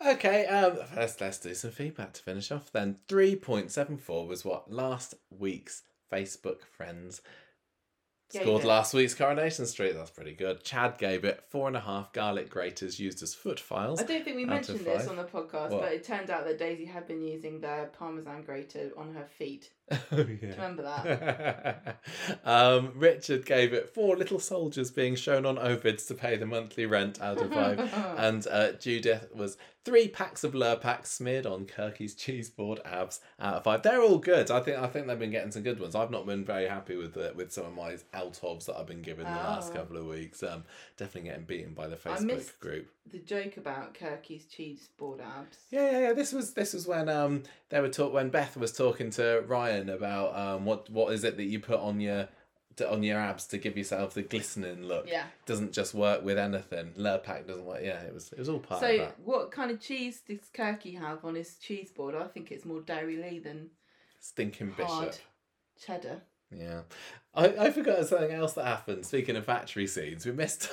Okay, 0.05 0.45
um, 0.47 0.77
let's 0.95 1.19
let's 1.19 1.37
do 1.37 1.53
some 1.53 1.71
feedback 1.71 2.13
to 2.13 2.23
finish 2.23 2.51
off. 2.51 2.71
Then 2.71 2.97
three 3.07 3.35
point 3.35 3.71
seven 3.71 3.97
four 3.97 4.25
was 4.25 4.45
what 4.45 4.71
last 4.71 5.15
week's 5.29 5.83
Facebook 6.11 6.61
friends 6.65 7.21
Gave 8.31 8.41
scored 8.43 8.63
last 8.63 8.93
week's 8.93 9.13
Coronation 9.13 9.65
Street. 9.65 9.93
That's 9.93 10.09
pretty 10.11 10.33
good. 10.33 10.63
Chad 10.63 10.97
gave 10.97 11.23
it 11.23 11.43
four 11.49 11.67
and 11.67 11.77
a 11.77 11.81
half 11.81 12.13
garlic 12.13 12.49
graters 12.49 12.99
used 12.99 13.21
as 13.21 13.33
foot 13.33 13.59
files. 13.59 14.01
I 14.01 14.03
don't 14.05 14.23
think 14.23 14.35
we 14.35 14.45
mentioned 14.45 14.79
this 14.79 15.07
on 15.07 15.15
the 15.15 15.23
podcast, 15.23 15.71
What? 15.71 15.81
but 15.81 15.93
it 15.93 16.03
turned 16.03 16.29
out 16.29 16.45
that 16.45 16.57
Daisy 16.57 16.85
had 16.85 17.07
been 17.07 17.21
using 17.21 17.61
the 17.61 17.89
parmesan 17.97 18.43
grater 18.43 18.91
on 18.97 19.13
her 19.13 19.25
feet. 19.25 19.71
Oh 19.91 19.97
Do 20.11 20.21
you 20.23 20.39
yeah. 20.41 20.49
remember 20.51 20.83
that? 20.83 22.01
um, 22.45 22.91
Richard 22.95 23.45
gave 23.45 23.73
it 23.73 23.89
four 23.93 24.15
little 24.17 24.39
soldiers 24.39 24.91
being 24.91 25.15
shown 25.15 25.45
on 25.45 25.55
Ovids 25.57 26.07
to 26.07 26.13
pay 26.13 26.35
the 26.37 26.45
monthly 26.45 26.85
rent 26.85 27.21
out 27.21 27.37
of 27.41 27.53
five. 27.53 27.79
and 28.17 28.45
uh, 28.47 28.71
Judith 28.73 29.27
was 29.33 29.57
three 29.85 30.07
packs 30.09 30.43
of 30.43 30.51
Lurpak 30.51 31.05
smeared 31.05 31.45
on 31.45 31.65
Kirky's 31.65 32.13
cheese 32.13 32.49
board 32.49 32.81
abs 32.83 33.21
out 33.39 33.55
of 33.55 33.63
five. 33.63 33.83
They're 33.83 34.01
all 34.01 34.17
good. 34.17 34.51
I 34.51 34.59
think 34.59 34.77
I 34.77 34.87
think 34.87 35.07
they've 35.07 35.17
been 35.17 35.31
getting 35.31 35.51
some 35.51 35.63
good 35.63 35.79
ones. 35.79 35.95
I've 35.95 36.11
not 36.11 36.25
been 36.25 36.43
very 36.43 36.67
happy 36.67 36.97
with 36.97 37.13
the, 37.13 37.31
with 37.35 37.53
some 37.53 37.65
of 37.65 37.73
my 37.73 37.93
Altovs 38.13 38.65
that 38.65 38.77
I've 38.77 38.87
been 38.87 39.01
given 39.01 39.23
the 39.25 39.31
last 39.31 39.71
Oh. 39.71 39.75
couple 39.77 39.97
of 39.97 40.05
weeks. 40.05 40.43
Um, 40.43 40.63
definitely 40.97 41.29
getting 41.29 41.45
beaten 41.45 41.73
by 41.73 41.87
the 41.87 41.95
Facebook 41.95 42.59
group. 42.59 42.89
the 43.11 43.19
joke 43.19 43.55
about 43.57 43.93
Kirky's 43.93 44.45
cheese 44.45 44.89
board 44.97 45.21
abs. 45.21 45.57
Yeah, 45.71 45.91
yeah, 45.91 45.99
yeah. 46.07 46.13
This 46.13 46.33
was 46.33 46.53
this 46.53 46.73
was 46.73 46.85
when 46.85 47.07
um 47.07 47.43
they 47.69 47.79
were 47.79 47.87
talk 47.89 48.11
when 48.13 48.29
Beth 48.29 48.57
was 48.57 48.73
talking 48.73 49.09
to 49.11 49.43
Ryan 49.47 49.76
about 49.89 50.35
um 50.35 50.65
what 50.65 50.89
what 50.89 51.13
is 51.13 51.23
it 51.23 51.37
that 51.37 51.45
you 51.45 51.59
put 51.59 51.79
on 51.79 51.99
your 51.99 52.27
to, 52.77 52.91
on 52.91 53.03
your 53.03 53.17
abs 53.17 53.45
to 53.47 53.57
give 53.57 53.77
yourself 53.77 54.13
the 54.13 54.21
glistening 54.21 54.83
look. 54.83 55.07
Yeah. 55.09 55.25
Doesn't 55.45 55.73
just 55.73 55.93
work 55.93 56.23
with 56.23 56.37
anything. 56.37 56.93
Lurpak 56.97 57.47
doesn't 57.47 57.65
work. 57.65 57.81
Yeah, 57.83 58.01
it 58.01 58.13
was 58.13 58.31
it 58.31 58.39
was 58.39 58.49
all 58.49 58.59
part 58.59 58.83
of 58.83 58.87
that. 58.87 58.97
So, 58.97 59.03
that. 59.05 59.19
what 59.19 59.51
kind 59.51 59.71
of 59.71 59.81
cheese 59.81 60.21
does 60.27 60.39
Kirky 60.53 60.97
have 60.99 61.25
on 61.25 61.35
his 61.35 61.55
cheese 61.55 61.91
board? 61.91 62.15
I 62.15 62.27
think 62.27 62.51
it's 62.51 62.65
more 62.65 62.79
Dairylea 62.79 63.43
than 63.43 63.71
Stinking 64.19 64.71
hard 64.71 65.09
bishop. 65.09 65.21
cheddar. 65.79 66.21
Yeah. 66.55 66.81
I, 67.33 67.47
I 67.47 67.71
forgot 67.71 68.07
something 68.07 68.31
else 68.31 68.53
that 68.53 68.65
happened. 68.65 69.05
Speaking 69.05 69.35
of 69.35 69.45
factory 69.45 69.87
scenes, 69.87 70.25
we 70.25 70.31
missed 70.31 70.69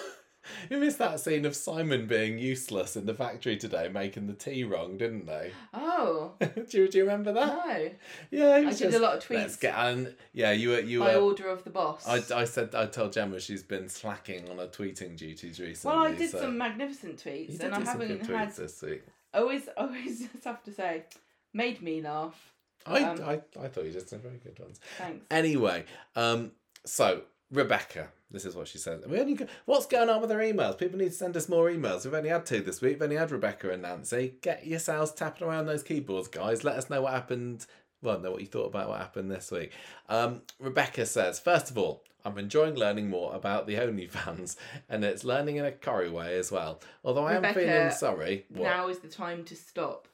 we 0.70 0.76
missed 0.76 0.98
that 0.98 1.20
scene 1.20 1.44
of 1.44 1.54
Simon 1.56 2.06
being 2.06 2.38
useless 2.38 2.96
in 2.96 3.06
the 3.06 3.14
factory 3.14 3.56
today, 3.56 3.88
making 3.88 4.26
the 4.26 4.32
tea 4.34 4.64
wrong, 4.64 4.96
didn't 4.96 5.26
they? 5.26 5.52
Oh 5.96 6.32
do, 6.40 6.78
you, 6.78 6.88
do 6.88 6.98
you 6.98 7.04
remember 7.04 7.32
that? 7.32 7.46
no! 7.46 7.90
Yeah, 8.30 8.58
he 8.58 8.64
I 8.64 8.68
was 8.68 8.78
did 8.78 8.94
a 8.94 8.98
lot 8.98 9.16
of 9.18 9.24
tweets. 9.24 9.34
Let's 9.36 9.56
get 9.56 9.74
and 9.76 10.14
yeah, 10.32 10.52
you 10.52 10.70
were 10.70 10.80
you 10.80 11.00
by 11.00 11.16
were. 11.16 11.22
order 11.22 11.48
of 11.48 11.64
the 11.64 11.70
boss. 11.70 12.06
I, 12.06 12.22
I 12.34 12.44
said 12.44 12.74
I 12.74 12.86
told 12.86 13.12
Gemma 13.12 13.38
she's 13.40 13.62
been 13.62 13.88
slacking 13.88 14.48
on 14.50 14.58
her 14.58 14.66
tweeting 14.66 15.16
duties 15.16 15.60
recently. 15.60 15.96
well, 15.96 16.06
I 16.06 16.14
did 16.14 16.30
so- 16.30 16.40
some 16.40 16.58
magnificent 16.58 17.24
You 17.24 17.32
tweets, 17.32 17.60
and 17.60 17.74
I 17.74 17.80
haven't 17.80 18.26
had 18.26 18.52
this 18.54 18.82
week. 18.82 19.02
always 19.32 19.68
always 19.76 20.20
just 20.28 20.44
have 20.44 20.62
to 20.64 20.72
say 20.72 21.04
made 21.52 21.80
me 21.82 22.00
laugh. 22.02 22.52
I, 22.86 23.02
Um, 23.02 23.20
I 23.22 23.40
I 23.62 23.68
thought 23.68 23.84
you 23.84 23.92
did 23.92 24.08
some 24.08 24.20
very 24.20 24.38
good 24.38 24.58
ones. 24.58 24.78
Thanks. 24.98 25.24
Anyway, 25.30 25.84
um, 26.16 26.52
so 26.84 27.22
Rebecca, 27.54 28.08
this 28.32 28.44
is 28.44 28.56
what 28.56 28.66
she 28.66 28.78
says. 28.78 29.06
We 29.06 29.20
only 29.20 29.34
go, 29.34 29.46
what's 29.64 29.86
going 29.86 30.08
on 30.10 30.20
with 30.20 30.32
our 30.32 30.40
emails? 30.40 30.76
People 30.76 30.98
need 30.98 31.10
to 31.10 31.14
send 31.14 31.36
us 31.36 31.48
more 31.48 31.70
emails. 31.70 32.04
We've 32.04 32.14
only 32.14 32.30
had 32.30 32.44
two 32.44 32.60
this 32.60 32.80
week. 32.80 32.94
We've 32.94 33.02
only 33.02 33.16
had 33.16 33.30
Rebecca 33.30 33.70
and 33.70 33.82
Nancy. 33.82 34.34
Get 34.42 34.66
yourselves 34.66 35.12
tapping 35.12 35.46
around 35.46 35.66
those 35.66 35.84
keyboards, 35.84 36.28
guys. 36.28 36.64
Let 36.64 36.76
us 36.76 36.90
know 36.90 37.02
what 37.02 37.12
happened. 37.12 37.64
Well, 38.02 38.18
know 38.18 38.32
what 38.32 38.40
you 38.40 38.48
thought 38.48 38.66
about 38.66 38.88
what 38.88 38.98
happened 38.98 39.30
this 39.30 39.50
week. 39.52 39.70
Um, 40.08 40.42
Rebecca 40.58 41.06
says, 41.06 41.38
first 41.38 41.70
of 41.70 41.78
all, 41.78 42.02
I'm 42.24 42.36
enjoying 42.38 42.74
learning 42.74 43.08
more 43.08 43.34
about 43.34 43.66
the 43.66 43.74
OnlyFans, 43.76 44.56
and 44.88 45.04
it's 45.04 45.24
learning 45.24 45.56
in 45.56 45.64
a 45.64 45.72
Corrie 45.72 46.10
way 46.10 46.36
as 46.36 46.50
well. 46.50 46.80
Although 47.04 47.26
I 47.26 47.34
am 47.34 47.54
feeling 47.54 47.90
sorry. 47.92 48.46
What? 48.48 48.64
Now 48.64 48.88
is 48.88 48.98
the 48.98 49.08
time 49.08 49.44
to 49.44 49.54
stop. 49.54 50.08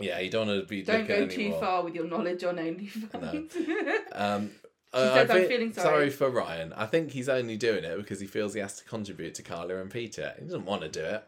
yeah, 0.00 0.18
you 0.18 0.30
don't 0.30 0.48
want 0.48 0.62
to 0.62 0.66
be 0.66 0.82
Don't 0.82 1.06
go 1.06 1.26
too 1.26 1.52
far 1.60 1.84
with 1.84 1.94
your 1.94 2.06
knowledge 2.06 2.42
on 2.42 2.56
OnlyFans. 2.56 3.52
Um, 4.12 4.50
She 4.50 4.61
uh, 4.98 5.14
says, 5.14 5.30
"I'm 5.30 5.46
feeling 5.48 5.72
sorry." 5.72 6.10
for 6.10 6.28
Ryan. 6.30 6.72
I 6.74 6.86
think 6.86 7.10
he's 7.12 7.28
only 7.28 7.56
doing 7.56 7.84
it 7.84 7.96
because 7.96 8.20
he 8.20 8.26
feels 8.26 8.54
he 8.54 8.60
has 8.60 8.76
to 8.78 8.84
contribute 8.84 9.34
to 9.36 9.42
Carla 9.42 9.76
and 9.80 9.90
Peter. 9.90 10.34
He 10.38 10.44
doesn't 10.44 10.64
want 10.64 10.82
to 10.82 10.88
do 10.88 11.00
it. 11.04 11.24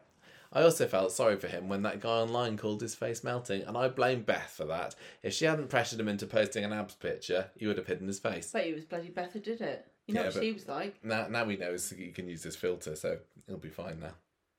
I 0.53 0.63
also 0.63 0.87
felt 0.87 1.11
sorry 1.11 1.37
for 1.37 1.49
him 1.49 1.69
when 1.69 1.83
that 1.83 1.99
guy 2.01 2.11
online 2.11 2.57
called 2.57 2.81
his 2.81 2.95
face 2.95 3.25
melting, 3.25 3.63
and 3.63 3.77
I 3.77 3.89
blame 3.89 4.23
Beth 4.23 4.55
for 4.57 4.65
that. 4.67 4.95
If 5.23 5.33
she 5.35 5.47
hadn't 5.47 5.69
pressured 5.69 5.99
him 5.99 6.07
into 6.09 6.27
posting 6.27 6.63
an 6.65 6.73
abs 6.73 6.95
picture, 6.95 7.51
he 7.57 7.67
would 7.67 7.77
have 7.77 7.89
hidden 7.89 8.07
his 8.07 8.21
face. 8.21 8.51
but 8.53 8.65
it 8.65 8.75
was 8.75 8.85
bloody 8.85 9.09
Beth 9.11 9.33
who 9.33 9.41
did 9.41 9.61
it. 9.61 9.87
You 10.07 10.15
know 10.15 10.21
Yeah, 10.21 10.27
what 10.29 10.43
she 10.43 10.53
was 10.53 10.69
like. 10.69 11.03
Now, 11.03 11.27
now 11.29 11.45
he 11.49 11.57
knows 11.57 11.91
he 11.91 12.11
can 12.13 12.29
use 12.29 12.43
this 12.45 12.55
filter, 12.55 12.95
so 12.95 13.19
he'll 13.49 13.57
be 13.57 13.69
fine 13.69 13.99
now. 13.99 14.15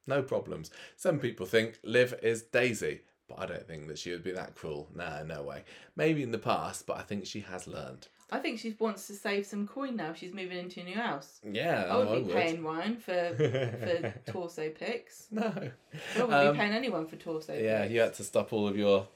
No 0.07 0.21
problems. 0.21 0.69
Some 0.97 1.17
people 1.19 1.45
think 1.45 1.79
Liv 1.83 2.13
is 2.21 2.41
Daisy, 2.41 3.01
but 3.29 3.39
I 3.39 3.45
don't 3.45 3.65
think 3.65 3.87
that 3.87 3.97
she 3.97 4.11
would 4.11 4.23
be 4.23 4.31
that 4.33 4.55
cruel. 4.55 4.89
Nah, 4.93 5.23
no 5.23 5.43
way. 5.43 5.63
Maybe 5.95 6.23
in 6.23 6.31
the 6.31 6.37
past, 6.39 6.85
but 6.87 6.97
I 6.97 7.03
think 7.03 7.25
she 7.25 7.39
has 7.41 7.67
learned. 7.67 8.07
I 8.31 8.39
think 8.39 8.59
she 8.59 8.75
wants 8.79 9.05
to 9.07 9.13
save 9.13 9.45
some 9.45 9.67
coin 9.67 9.95
now. 9.95 10.13
She's 10.13 10.33
moving 10.33 10.57
into 10.57 10.79
a 10.81 10.83
new 10.83 10.95
house. 10.95 11.39
Yeah, 11.43 11.85
I 11.89 11.97
wouldn't 11.97 12.15
I 12.15 12.17
be 12.19 12.23
would. 12.23 12.35
paying 12.35 12.63
Ryan 12.63 12.97
for 12.97 13.13
for 14.25 14.31
torso 14.31 14.69
pics. 14.69 15.27
No. 15.31 15.43
I 15.43 15.71
wouldn't 16.19 16.33
Um, 16.33 16.53
be 16.53 16.57
paying 16.59 16.73
anyone 16.73 17.05
for 17.07 17.15
torso 17.17 17.53
Yeah, 17.53 17.81
pics. 17.83 17.91
you 17.93 17.99
had 18.01 18.13
to 18.15 18.23
stop 18.23 18.51
all 18.51 18.67
of 18.67 18.75
your 18.77 19.07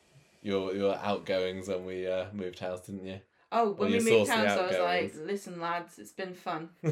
your 0.43 0.75
your 0.75 0.95
outgoings 0.95 1.67
when 1.67 1.85
we 1.85 2.07
uh, 2.07 2.25
moved 2.33 2.59
house, 2.59 2.81
didn't 2.81 3.05
you? 3.05 3.19
Oh, 3.51 3.71
when 3.71 3.91
we 3.91 3.99
moved 3.99 4.29
house, 4.29 4.57
I 4.57 4.67
was 4.67 4.77
like, 4.77 5.13
listen, 5.25 5.59
lads, 5.59 5.97
it's 5.97 6.11
been 6.11 6.35
fun. 6.35 6.69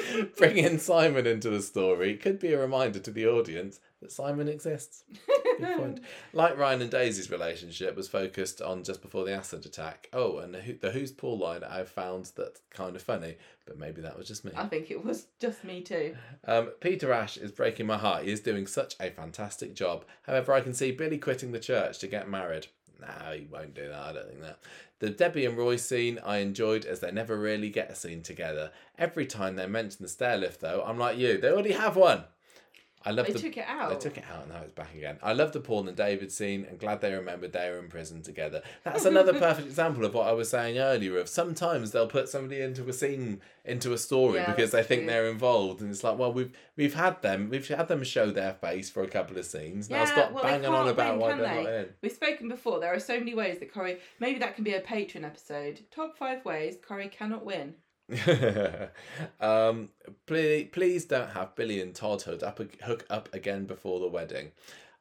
Bringing 0.36 0.78
Simon 0.78 1.26
into 1.26 1.50
the 1.50 1.62
story 1.62 2.16
could 2.16 2.38
be 2.38 2.52
a 2.52 2.60
reminder 2.60 2.98
to 3.00 3.10
the 3.10 3.26
audience 3.26 3.80
that 4.00 4.12
Simon 4.12 4.48
exists. 4.48 5.04
Good 5.58 5.76
point. 5.76 6.00
Like 6.32 6.56
Ryan 6.56 6.82
and 6.82 6.90
Daisy's 6.90 7.30
relationship 7.30 7.94
was 7.94 8.08
focused 8.08 8.62
on 8.62 8.82
just 8.84 9.02
before 9.02 9.24
the 9.24 9.32
acid 9.34 9.66
attack. 9.66 10.08
Oh, 10.12 10.38
and 10.38 10.54
the, 10.54 10.60
Who- 10.60 10.78
the 10.78 10.90
Who's 10.90 11.12
Paul 11.12 11.38
line 11.38 11.62
I 11.62 11.84
found 11.84 12.26
that 12.36 12.58
kind 12.70 12.96
of 12.96 13.02
funny, 13.02 13.36
but 13.66 13.78
maybe 13.78 14.00
that 14.00 14.16
was 14.16 14.26
just 14.26 14.44
me. 14.44 14.52
I 14.56 14.66
think 14.66 14.90
it 14.90 15.04
was 15.04 15.26
just 15.38 15.62
me 15.62 15.82
too. 15.82 16.16
Um, 16.46 16.70
Peter 16.80 17.12
Ash 17.12 17.36
is 17.36 17.52
breaking 17.52 17.86
my 17.86 17.98
heart. 17.98 18.24
He 18.24 18.32
is 18.32 18.40
doing 18.40 18.66
such 18.66 18.94
a 18.98 19.10
fantastic 19.10 19.74
job. 19.74 20.04
However, 20.22 20.52
I 20.52 20.62
can 20.62 20.74
see 20.74 20.90
Billy 20.90 21.18
quitting 21.18 21.52
the 21.52 21.60
church 21.60 21.98
to 22.00 22.06
get 22.08 22.28
married. 22.28 22.66
No, 23.00 23.32
he 23.32 23.46
won't 23.46 23.74
do 23.74 23.88
that. 23.88 23.98
I 23.98 24.12
don't 24.12 24.28
think 24.28 24.40
that. 24.42 24.58
The 25.00 25.10
Debbie 25.10 25.46
and 25.46 25.58
Roy 25.58 25.76
scene 25.76 26.20
I 26.24 26.38
enjoyed 26.38 26.84
as 26.84 27.00
they 27.00 27.10
never 27.10 27.36
really 27.36 27.70
get 27.70 27.90
a 27.90 27.94
scene 27.94 28.22
together. 28.22 28.70
Every 28.98 29.26
time 29.26 29.56
they 29.56 29.66
mention 29.66 30.02
the 30.02 30.08
stair 30.08 30.36
lift, 30.36 30.60
though, 30.60 30.84
I'm 30.86 30.98
like 30.98 31.18
you. 31.18 31.38
They 31.38 31.50
already 31.50 31.72
have 31.72 31.96
one. 31.96 32.24
I 33.04 33.10
love 33.10 33.26
They 33.26 33.32
the. 33.32 33.38
took 33.38 33.56
it 33.56 33.64
out. 33.66 33.90
They 33.90 33.96
took 33.96 34.16
it 34.18 34.24
out 34.32 34.42
and 34.44 34.52
now 34.52 34.60
it's 34.62 34.72
back 34.72 34.94
again. 34.94 35.18
I 35.22 35.32
love 35.32 35.52
the 35.52 35.60
Paul 35.60 35.88
and 35.88 35.96
David 35.96 36.30
scene 36.32 36.64
and 36.68 36.78
glad 36.78 37.00
they 37.00 37.12
remembered 37.12 37.52
they 37.52 37.70
were 37.70 37.78
in 37.78 37.88
prison 37.88 38.22
together. 38.22 38.62
That's 38.84 39.04
another 39.04 39.32
perfect 39.38 39.66
example 39.68 40.04
of 40.04 40.14
what 40.14 40.26
I 40.26 40.32
was 40.32 40.48
saying 40.50 40.78
earlier 40.78 41.18
of 41.18 41.28
sometimes 41.28 41.90
they'll 41.90 42.06
put 42.06 42.28
somebody 42.28 42.60
into 42.60 42.88
a 42.88 42.92
scene 42.92 43.40
into 43.64 43.92
a 43.92 43.98
story 43.98 44.36
Yeah, 44.40 44.50
because 44.50 44.70
they 44.72 44.82
think 44.82 45.02
true. 45.02 45.10
they're 45.10 45.28
involved 45.30 45.80
and 45.80 45.90
it's 45.90 46.02
like 46.02 46.18
well 46.18 46.32
we've 46.32 46.50
we've 46.76 46.94
had 46.94 47.22
them 47.22 47.48
we've 47.48 47.66
had 47.68 47.86
them 47.88 48.02
show 48.02 48.30
their 48.30 48.54
face 48.54 48.90
for 48.90 49.02
a 49.02 49.08
couple 49.08 49.38
of 49.38 49.44
scenes. 49.44 49.88
Now 49.90 49.98
Yeah, 49.98 50.04
stop 50.06 50.32
well, 50.32 50.42
banging 50.42 50.66
on 50.66 50.88
about 50.88 51.12
win, 51.12 51.20
why 51.20 51.28
they're 51.36 51.54
they? 51.56 51.62
not 51.62 51.72
in. 51.72 51.88
We've 52.02 52.12
spoken 52.12 52.48
before. 52.48 52.80
There 52.80 52.92
are 52.94 52.98
so 53.00 53.18
many 53.18 53.34
ways 53.34 53.58
that 53.60 53.72
Corrie. 53.72 53.98
Maybe 54.20 54.38
that 54.40 54.54
can 54.54 54.64
be 54.64 54.74
a 54.74 54.80
Patreon 54.80 55.24
episode. 55.24 55.80
Top 55.90 56.16
five 56.16 56.44
ways 56.44 56.76
Corrie 56.86 57.08
cannot 57.08 57.44
win. 57.44 57.74
um, 59.40 59.88
please, 60.26 60.68
please 60.72 61.04
don't 61.04 61.30
have 61.30 61.54
Billy 61.54 61.80
and 61.80 61.94
Todd 61.94 62.22
hook 62.22 62.42
up, 62.42 62.60
hook 62.82 63.06
up 63.10 63.28
again 63.34 63.64
before 63.64 64.00
the 64.00 64.08
wedding. 64.08 64.52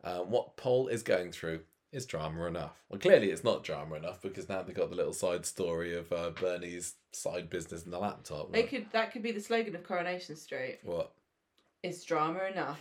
Uh, 0.03 0.19
what 0.19 0.57
Paul 0.57 0.87
is 0.87 1.03
going 1.03 1.31
through 1.31 1.61
is 1.91 2.05
drama 2.05 2.45
enough? 2.45 2.81
Well, 2.89 2.99
clearly 2.99 3.31
it's 3.31 3.43
not 3.43 3.63
drama 3.63 3.95
enough 3.95 4.21
because 4.21 4.47
now 4.49 4.61
they've 4.61 4.75
got 4.75 4.89
the 4.89 4.95
little 4.95 5.13
side 5.13 5.45
story 5.45 5.95
of 5.95 6.11
uh, 6.11 6.31
Bernie's 6.31 6.95
side 7.11 7.49
business 7.49 7.83
in 7.83 7.91
the 7.91 7.99
laptop. 7.99 8.51
They 8.51 8.63
could 8.63 8.87
that 8.93 9.11
could 9.11 9.23
be 9.23 9.31
the 9.31 9.41
slogan 9.41 9.75
of 9.75 9.83
Coronation 9.83 10.35
Street. 10.35 10.79
What? 10.83 11.11
Is 11.83 12.03
drama 12.03 12.41
enough? 12.51 12.79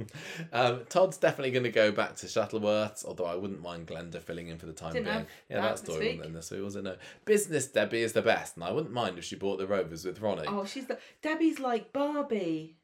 um, 0.54 0.80
Todd's 0.88 1.18
definitely 1.18 1.50
going 1.50 1.64
to 1.64 1.70
go 1.70 1.92
back 1.92 2.16
to 2.16 2.26
Shuttleworths, 2.26 3.04
although 3.04 3.26
I 3.26 3.34
wouldn't 3.36 3.60
mind 3.60 3.86
Glenda 3.86 4.18
filling 4.22 4.48
in 4.48 4.56
for 4.56 4.64
the 4.64 4.72
time 4.72 4.94
Didn't 4.94 5.04
being. 5.04 5.16
have 5.18 5.26
Yeah, 5.50 5.56
that 5.60 5.62
that 5.62 5.70
this 5.72 5.80
story 5.94 5.98
week. 5.98 6.16
wasn't 6.18 6.26
in 6.26 6.32
this 6.34 6.50
week, 6.50 6.62
was 6.62 6.76
it? 6.76 6.84
No. 6.84 6.96
Business 7.26 7.66
Debbie 7.66 8.00
is 8.00 8.14
the 8.14 8.22
best, 8.22 8.56
and 8.56 8.64
I 8.64 8.72
wouldn't 8.72 8.94
mind 8.94 9.18
if 9.18 9.24
she 9.24 9.36
bought 9.36 9.58
the 9.58 9.66
Rovers 9.66 10.06
with 10.06 10.20
Ronnie. 10.22 10.44
oh, 10.48 10.64
she's 10.64 10.86
the 10.86 10.98
Debbie's 11.20 11.60
like 11.60 11.92
Barbie. 11.92 12.78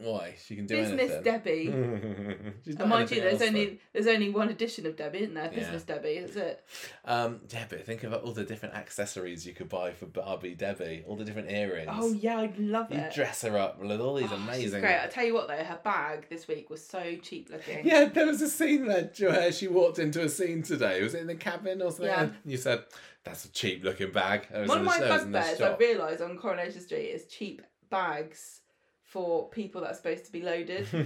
Why? 0.00 0.34
She 0.44 0.56
can 0.56 0.66
do 0.66 0.76
Business 0.76 1.10
anything. 1.10 1.22
Debbie. 1.22 2.52
She's 2.64 2.76
And 2.76 2.88
mind 2.88 3.10
you, 3.10 3.20
there's 3.20 3.34
else, 3.34 3.40
though. 3.42 3.46
only 3.48 3.80
there's 3.92 4.06
only 4.06 4.30
one 4.30 4.48
edition 4.48 4.86
of 4.86 4.96
Debbie, 4.96 5.18
isn't 5.20 5.34
there? 5.34 5.44
Yeah. 5.52 5.58
Business 5.58 5.82
Debbie, 5.82 6.20
that's 6.20 6.36
it. 6.36 6.64
Um, 7.04 7.40
yeah, 7.52 7.64
but 7.68 7.84
think 7.84 8.04
about 8.04 8.22
all 8.22 8.32
the 8.32 8.44
different 8.44 8.74
accessories 8.74 9.46
you 9.46 9.54
could 9.54 9.68
buy 9.68 9.92
for 9.92 10.06
Barbie 10.06 10.54
Debbie, 10.54 11.04
all 11.06 11.16
the 11.16 11.24
different 11.24 11.50
earrings. 11.50 11.90
Oh 11.92 12.12
yeah, 12.12 12.38
I'd 12.38 12.58
love 12.58 12.92
You 12.92 12.98
it. 12.98 13.12
dress 13.14 13.42
her 13.42 13.56
up 13.58 13.80
with 13.80 14.00
all 14.00 14.14
these 14.14 14.30
Oh, 14.30 14.36
amazing. 14.36 14.80
great. 14.80 15.00
I 15.00 15.06
tell 15.08 15.24
you 15.24 15.34
what 15.34 15.48
though, 15.48 15.56
her 15.56 15.80
bag 15.82 16.26
this 16.30 16.46
week 16.48 16.70
was 16.70 16.84
so 16.86 17.16
cheap 17.22 17.48
looking. 17.50 17.86
Yeah, 17.86 18.06
there 18.06 18.26
was 18.26 18.40
a 18.42 18.48
scene 18.48 18.86
there 18.86 19.10
where 19.18 19.52
she 19.52 19.68
walked 19.68 19.98
into 19.98 20.22
a 20.22 20.28
scene 20.28 20.62
today. 20.62 21.02
Was 21.02 21.14
it 21.14 21.20
in 21.22 21.26
the 21.26 21.34
Kabin 21.34 21.78
or 21.82 21.90
something? 21.90 22.06
Yeah. 22.06 22.22
And 22.22 22.34
you 22.44 22.56
said, 22.56 22.84
"That's 23.24 23.44
a 23.44 23.52
cheap 23.52 23.82
looking 23.84 24.12
bag." 24.12 24.46
One 24.50 24.78
of 24.78 24.84
my 24.84 24.98
bugbears 25.00 25.34
I 25.34 25.56
shop. 25.56 25.80
realised 25.80 26.20
on 26.22 26.36
Coronation 26.38 26.80
Street 26.80 27.06
is 27.08 27.26
cheap 27.26 27.62
bags 27.90 28.60
for 29.08 29.48
people 29.48 29.80
that 29.80 29.90
are 29.92 29.94
supposed 29.94 30.26
to 30.26 30.32
be 30.32 30.42
loaded. 30.42 30.86
Do 30.92 31.00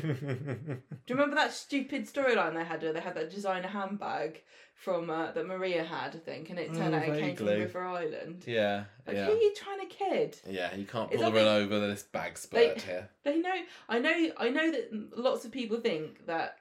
you 1.07 1.15
remember 1.15 1.37
that 1.37 1.53
stupid 1.53 2.07
storyline 2.13 2.55
they 2.55 2.65
had 2.65 2.83
where 2.83 2.93
they 2.93 2.99
had 3.01 3.15
that 3.15 3.31
designer 3.31 3.69
handbag 3.69 4.43
from 4.75 5.09
uh, 5.09 5.31
that 5.31 5.47
Maria 5.47 5.85
had, 5.85 6.17
I 6.17 6.19
think, 6.19 6.51
and 6.51 6.59
it 6.59 6.75
turned 6.75 6.95
Oh, 6.97 6.99
out 6.99 7.05
it 7.09 7.21
came 7.21 7.37
from. 7.37 7.47
River 7.47 7.85
Island. 7.85 8.43
yeah, 8.45 8.85
Like, 9.07 9.15
yeah, 9.17 9.27
who 9.27 9.33
are 9.35 9.37
you 9.41 9.55
trying 9.55 9.79
to 9.81 9.87
kid? 9.87 10.37
yeah. 10.51 10.75
You 10.75 10.85
can't 10.85 11.13
pull 11.13 11.21
the 11.23 11.31
they- 11.31 11.49
over 11.63 11.79
this 11.87 12.03
bag 12.03 12.37
they- 12.51 12.75
here. 12.81 13.09
They 13.23 13.39
know. 13.39 13.55
I 13.89 14.01
know. 14.01 14.31
I 14.37 14.49
know 14.49 14.73
that 14.73 15.17
lots 15.17 15.45
of 15.45 15.53
people 15.53 15.77
think 15.79 16.27
that 16.27 16.59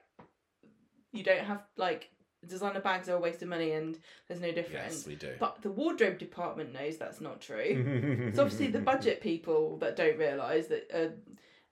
you 1.10 1.24
don't 1.24 1.44
have 1.44 1.62
like 1.76 2.08
designer 2.46 2.80
bags 2.80 3.08
are 3.08 3.16
a 3.16 3.20
waste 3.20 3.42
of 3.42 3.48
money 3.48 3.72
and 3.72 3.98
there's 4.28 4.40
no 4.40 4.52
difference. 4.52 4.94
Yes, 4.94 5.06
we 5.06 5.14
do. 5.14 5.32
But 5.38 5.62
the 5.62 5.70
wardrobe 5.70 6.18
department 6.18 6.72
knows 6.72 6.96
that's 6.96 7.20
not 7.20 7.40
true. 7.40 8.22
It's 8.32 8.38
obviously 8.38 8.68
the 8.68 8.80
budget 8.80 9.20
people 9.20 9.76
that 9.78 9.96
don't 9.96 10.18
realise 10.18 10.66
that 10.68 10.90
uh, 10.92 11.08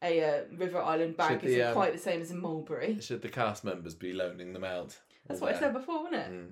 a 0.03 0.23
uh, 0.23 0.41
River 0.57 0.81
Island 0.81 1.17
bag 1.17 1.41
Should 1.41 1.41
the, 1.41 1.55
isn't 1.55 1.69
um, 1.69 1.75
quite 1.75 1.93
the 1.93 1.99
same 1.99 2.21
as 2.21 2.31
a 2.31 2.35
Mulberry. 2.35 3.01
Should 3.01 3.23
the 3.23 3.29
cast 3.29 3.65
members 3.65 3.95
be 3.95 4.13
loaning 4.13 4.53
them 4.53 4.65
out? 4.65 4.99
That's 5.31 5.41
Or 5.43 5.47
what 5.47 5.55
I 5.55 5.59
said 5.61 5.73
before, 5.73 6.03
wasn't 6.05 6.15
it? 6.23 6.31
Mm. 6.33 6.47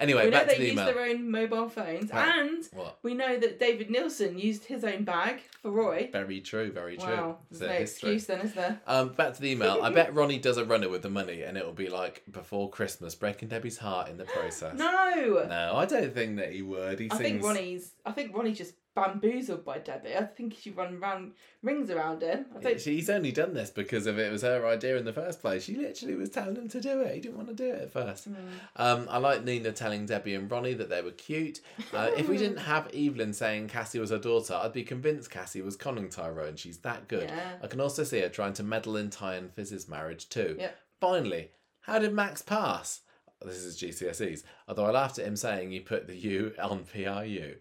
Anyway, 0.00 0.24
we 0.24 0.30
know 0.30 0.38
back 0.38 0.48
to 0.48 0.54
they 0.54 0.58
the 0.58 0.66
use 0.68 0.76
their 0.76 1.00
own 1.00 1.30
mobile 1.30 1.68
phones, 1.68 2.10
Right. 2.10 2.38
and 2.38 2.64
What? 2.72 2.98
we 3.02 3.12
know 3.14 3.38
that 3.38 3.60
David 3.60 3.90
Nielsen 3.90 4.38
used 4.38 4.64
his 4.64 4.84
own 4.84 5.04
bag 5.04 5.40
for 5.60 5.70
Roy. 5.70 6.08
Very 6.12 6.40
true. 6.40 6.72
Very 6.72 6.96
true. 6.96 7.06
Wow, 7.08 7.38
there's 7.50 7.60
no 7.60 7.68
history. 7.68 8.12
excuse 8.14 8.26
then, 8.26 8.40
is 8.46 8.54
there? 8.54 8.80
Um, 8.86 9.10
back 9.10 9.34
to 9.34 9.40
the 9.42 9.50
email. 9.50 9.80
I 9.82 9.90
bet 9.94 10.14
Ronnie 10.14 10.38
does 10.38 10.56
a 10.56 10.64
runner 10.64 10.88
with 10.88 11.02
the 11.02 11.10
money, 11.10 11.42
and 11.42 11.56
it'll 11.58 11.72
be 11.72 11.88
like 11.90 12.22
before 12.30 12.70
Christmas, 12.70 13.14
breaking 13.14 13.48
Debbie's 13.48 13.78
heart 13.78 14.08
in 14.08 14.16
the 14.16 14.24
process. 14.24 14.78
No, 14.78 15.44
No, 15.48 15.72
I 15.76 15.84
don't 15.84 16.12
think 16.14 16.36
that 16.38 16.52
he 16.52 16.62
would. 16.62 16.98
He 16.98 17.10
I 17.10 17.16
seems. 17.16 17.20
think 17.20 17.42
Ronnie's. 17.44 17.92
I 18.06 18.12
think 18.12 18.34
Ronnie's 18.34 18.58
just 18.58 18.74
bamboozled 18.94 19.64
by 19.64 19.78
Debbie. 19.78 20.16
I 20.16 20.24
think 20.24 20.54
she 20.58 20.70
run 20.70 21.00
round 21.00 21.32
rings 21.62 21.90
around 21.90 22.22
him. 22.22 22.46
I 22.56 22.60
don't. 22.60 22.80
She's 22.80 23.08
only 23.08 23.32
done 23.32 23.54
this 23.54 23.70
because 23.70 24.06
of 24.06 24.18
it 24.18 24.30
was 24.30 24.42
her 24.42 24.66
idea 24.66 24.96
in 24.96 25.04
the 25.04 25.12
first 25.12 25.40
place. 25.40 25.64
She 25.64 25.76
literally 25.76 26.14
was 26.14 26.30
telling 26.30 26.56
him 26.56 26.68
to 26.68 26.80
do 26.80 27.00
it. 27.00 27.14
He 27.14 27.20
didn't 27.20 27.36
want 27.36 27.48
to 27.48 27.54
do 27.54 27.70
it 27.70 27.82
at 27.82 27.92
first. 27.92 28.24
Hmm. 28.24 28.34
Um, 28.76 29.06
I 29.10 29.18
like 29.18 29.44
Nina 29.44 29.72
telling 29.72 30.06
Debbie 30.06 30.34
and 30.34 30.50
Ronnie 30.50 30.74
that 30.74 30.90
they 30.90 31.02
were 31.02 31.12
cute. 31.12 31.60
Uh, 31.92 32.10
if 32.16 32.28
we 32.28 32.36
didn't 32.36 32.58
have 32.58 32.88
Evelyn 32.94 33.32
saying 33.32 33.68
Cassie 33.68 33.98
was 33.98 34.10
her 34.10 34.18
daughter, 34.18 34.54
I'd 34.54 34.72
be 34.72 34.82
convinced 34.82 35.30
Cassie 35.30 35.62
was 35.62 35.76
conning 35.76 36.08
Tyrone. 36.08 36.48
And 36.48 36.58
she's 36.58 36.78
that 36.78 37.08
good. 37.08 37.28
Yeah. 37.28 37.52
I 37.62 37.66
can 37.66 37.80
also 37.80 38.04
see 38.04 38.20
her 38.20 38.28
trying 38.28 38.54
to 38.54 38.62
meddle 38.62 38.96
in 38.96 39.10
Ty 39.10 39.34
and 39.34 39.52
Fiz's 39.52 39.88
marriage 39.88 40.28
too. 40.28 40.56
Yep. 40.58 40.76
Finally, 41.00 41.50
how 41.82 41.98
did 41.98 42.12
Max 42.12 42.42
pass? 42.42 43.01
This 43.44 43.64
is 43.64 43.78
GCSEs. 43.78 44.42
Although 44.68 44.86
I 44.86 44.90
laughed 44.90 45.18
at 45.18 45.26
him 45.26 45.36
saying 45.36 45.70
he 45.70 45.80
put 45.80 46.06
the 46.06 46.16
U 46.16 46.52
on 46.62 46.84
PRU. 46.84 47.54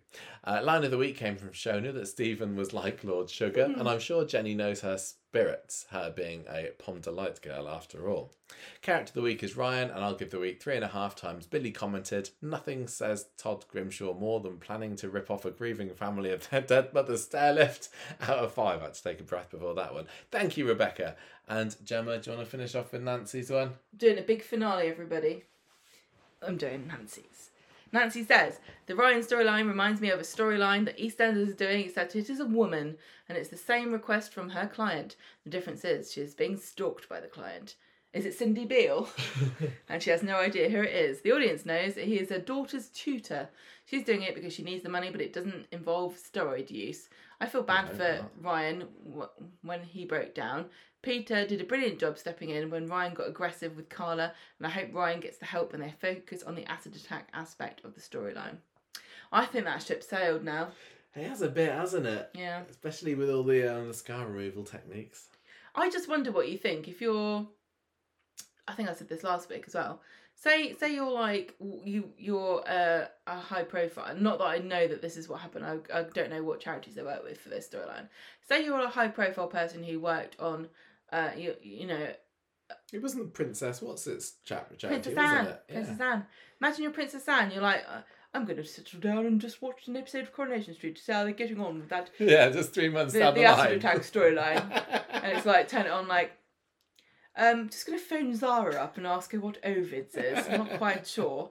Uh, 0.44 0.62
line 0.64 0.84
of 0.84 0.92
the 0.92 0.98
week 0.98 1.18
came 1.18 1.36
from 1.36 1.50
Shona 1.50 1.94
that 1.94 2.08
Stephen 2.08 2.56
was 2.56 2.74
like 2.74 3.04
Lord 3.04 3.30
Sugar, 3.30 3.74
and 3.78 3.88
I'm 3.88 4.00
sure 4.00 4.26
Jenny 4.26 4.56
knows 4.56 4.82
her 4.82 4.98
spirits, 4.98 5.86
her 5.92 6.12
being 6.16 6.46
a 6.50 6.72
Pom 6.80 7.00
Delight 7.00 7.42
girl 7.42 7.70
after 7.70 8.10
all. 8.10 8.34
Character 8.82 9.12
of 9.12 9.16
the 9.16 9.22
week 9.22 9.44
is 9.44 9.56
Ryan, 9.56 9.90
and 9.90 10.04
I'll 10.04 10.16
give 10.16 10.32
the 10.32 10.40
week 10.40 10.62
three 10.62 10.76
and 10.76 10.84
a 10.84 10.90
half 10.90 11.16
times. 11.16 11.46
Billy 11.46 11.72
commented, 11.72 12.32
Nothing 12.42 12.88
says 12.88 13.28
Todd 13.38 13.66
Grimshaw 13.70 14.14
more 14.14 14.40
than 14.40 14.58
planning 14.58 14.96
to 14.98 15.10
rip 15.10 15.30
off 15.30 15.46
a 15.46 15.52
grieving 15.52 15.94
family 15.94 16.32
of 16.32 16.50
their 16.50 16.62
dead 16.62 16.94
mother's 16.94 17.24
stair 17.24 17.54
lift 17.54 17.90
out 18.22 18.40
of 18.40 18.54
five. 18.54 18.82
I 18.82 18.86
had 18.86 18.96
to 18.96 19.04
take 19.04 19.20
a 19.20 19.24
breath 19.24 19.52
before 19.52 19.76
that 19.76 19.94
one. 19.94 20.08
Thank 20.32 20.58
you, 20.58 20.68
Rebecca. 20.68 21.16
And 21.48 21.76
Gemma, 21.86 22.18
do 22.18 22.32
you 22.32 22.38
want 22.38 22.48
to 22.48 22.52
finish 22.52 22.76
off 22.76 22.92
with 22.92 23.04
Nancy's 23.04 23.50
one? 23.52 23.72
doing 23.96 24.18
a 24.18 24.24
big 24.24 24.42
finale, 24.44 24.88
everybody. 24.88 25.44
I'm 26.42 26.58
doing 26.58 26.88
Nancy's. 26.88 27.52
Nancy 27.94 28.24
says, 28.24 28.60
The 28.86 28.96
Ryan 28.96 29.22
storyline 29.22 29.68
reminds 29.68 30.02
me 30.02 30.10
of 30.10 30.20
a 30.20 30.24
storyline 30.24 30.86
that 30.86 30.98
EastEnders 30.98 31.50
is 31.50 31.56
doing, 31.56 31.86
except 31.86 32.16
it 32.16 32.30
is 32.30 32.40
a 32.40 32.46
woman, 32.46 32.98
and 33.28 33.38
it's 33.38 33.50
the 33.50 33.58
same 33.58 33.92
request 33.92 34.34
from 34.34 34.50
her 34.50 34.68
client. 34.68 35.18
The 35.44 35.50
difference 35.50 35.84
is 35.84 36.12
she 36.12 36.22
is 36.22 36.34
being 36.34 36.58
stalked 36.58 37.10
by 37.10 37.20
the 37.20 37.28
client. 37.28 37.76
Is 38.14 38.26
it 38.26 38.34
Cindy 38.34 38.66
Beale? 38.66 39.10
and 39.90 40.02
she 40.02 40.10
has 40.10 40.24
no 40.24 40.38
idea 40.38 40.70
who 40.70 40.82
it 40.82 40.94
is. 40.94 41.22
The 41.22 41.32
audience 41.32 41.66
knows 41.66 41.96
that 41.96 42.06
he 42.06 42.20
is 42.20 42.30
her 42.30 42.40
daughter's 42.40 42.90
tutor. 42.90 43.50
She's 43.92 44.06
doing 44.06 44.22
it 44.22 44.36
because 44.36 44.54
she 44.54 44.64
needs 44.64 44.84
the 44.84 44.90
money, 44.90 45.10
but 45.12 45.20
it 45.20 45.34
doesn't 45.34 45.68
involve 45.74 46.16
steroid 46.16 46.72
use. 46.72 47.10
I 47.42 47.46
feel 47.46 47.62
bad 47.62 47.90
No, 47.90 47.96
for 47.98 48.22
not. 48.22 48.32
Ryan 48.42 48.88
w- 49.06 49.30
when 49.64 49.84
he 49.84 50.06
broke 50.06 50.34
down. 50.34 50.68
Peter 51.02 51.46
did 51.46 51.60
a 51.60 51.66
brilliant 51.66 52.00
job 52.00 52.18
stepping 52.18 52.52
in 52.52 52.70
when 52.70 52.88
Ryan 52.88 53.14
got 53.14 53.28
aggressive 53.28 53.76
with 53.76 53.90
Carla, 53.90 54.32
and 54.60 54.66
I 54.66 54.70
hope 54.70 54.94
Ryan 54.94 55.20
gets 55.20 55.40
the 55.40 55.46
help 55.46 55.74
and 55.74 55.84
they 55.84 55.94
focus 56.00 56.42
on 56.42 56.56
the 56.56 56.66
acid 56.72 56.96
attack 56.96 57.28
aspect 57.34 57.84
of 57.84 57.94
the 57.94 58.00
storyline. 58.00 58.60
I 59.30 59.46
think 59.46 59.66
that 59.66 59.84
ship 59.84 60.04
sailed 60.04 60.46
now. 60.46 60.70
It 61.14 61.28
has 61.28 61.42
a 61.42 61.50
bit, 61.50 61.74
hasn't 61.74 62.06
it? 62.06 62.30
Yeah. 62.34 62.62
Especially 62.70 63.16
with 63.16 63.30
all 63.30 63.44
the, 63.44 63.76
um, 63.78 63.90
the 63.90 63.94
scar 63.94 64.26
removal 64.26 64.64
techniques. 64.64 65.28
I 65.76 65.90
just 65.90 66.08
wonder 66.08 66.32
what 66.32 66.50
you 66.50 66.58
think 66.58 66.88
if 66.88 67.02
you're. 67.02 67.46
I 68.70 68.74
think 68.74 68.88
I 68.88 68.94
said 68.94 69.10
this 69.10 69.24
last 69.24 69.50
week 69.50 69.66
as 69.68 69.74
well. 69.74 70.00
Say, 70.44 70.74
say 70.74 70.96
you're 70.96 71.12
like 71.12 71.56
you, 71.84 72.10
you're 72.18 72.64
uh, 72.68 73.06
a 73.28 73.40
high 73.40 73.62
profile. 73.64 74.16
Not 74.18 74.40
that 74.40 74.46
I 74.46 74.58
know 74.58 74.88
that 74.88 75.00
this 75.02 75.16
is 75.16 75.30
what 75.30 75.40
happened. 75.40 75.66
I, 75.66 75.78
I 76.00 76.04
don't 76.16 76.32
know 76.32 76.42
what 76.42 76.60
charities 76.60 76.96
they 76.96 77.04
work 77.04 77.24
with 77.24 77.40
for 77.40 77.50
this 77.50 77.70
storyline. 77.70 78.08
Say 78.50 78.66
you're 78.66 78.80
a 78.80 78.90
high 78.90 79.10
profile 79.10 79.48
person 79.48 79.84
who 79.84 80.00
worked 80.00 80.40
on, 80.40 80.68
uh, 81.12 81.30
you, 81.38 81.54
you 81.62 81.86
know, 81.86 82.08
It 82.92 83.04
wasn't 83.04 83.34
Princess. 83.36 83.84
What's 83.84 84.08
its 84.08 84.34
chap? 84.44 84.76
charity, 84.80 85.12
Princess 85.12 85.18
Anne. 85.18 85.46
it? 85.46 85.64
Yeah. 85.70 85.74
Princess 85.76 86.00
Anne. 86.02 86.26
Imagine 86.60 86.84
you're 86.84 86.92
Princess 86.92 87.28
Anne. 87.28 87.52
You're 87.52 87.62
like, 87.62 87.84
uh, 87.88 88.02
I'm 88.34 88.46
going 88.46 88.58
to 88.58 88.64
settle 88.66 89.00
down 89.00 89.28
and 89.28 89.40
just 89.40 89.62
watch 89.62 89.88
an 89.88 89.96
episode 89.98 90.24
of 90.24 90.34
Coronation 90.34 90.74
Street 90.74 90.96
to 90.96 91.02
see 91.04 91.12
how 91.12 91.24
they're 91.24 91.34
getting 91.34 91.60
on 91.60 91.80
with 91.82 91.90
that 91.90 92.10
Yeah, 92.18 92.50
just 92.50 92.74
three 92.74 92.90
months 92.90 93.14
the, 93.14 93.20
down 93.20 93.36
the 93.36 93.42
the, 93.42 93.46
acid 93.46 93.66
line. 93.66 93.78
attack 93.78 93.98
storyline. 94.00 95.04
and 95.12 95.38
it's 95.38 95.46
like 95.46 95.68
turn 95.68 95.86
it 95.86 95.92
on 95.92 96.08
like 96.08 96.32
um 97.38 97.70
just 97.70 97.86
gonna 97.86 98.00
phone 98.00 98.36
Zara 98.36 98.76
up 98.76 98.98
and 98.98 99.08
ask 99.08 99.32
her 99.32 99.40
what 99.40 99.58
Ovid's 99.64 100.16
is. 100.16 100.48
I'm 100.48 100.60
not 100.60 100.78
quite 100.78 101.08
sure. 101.08 101.50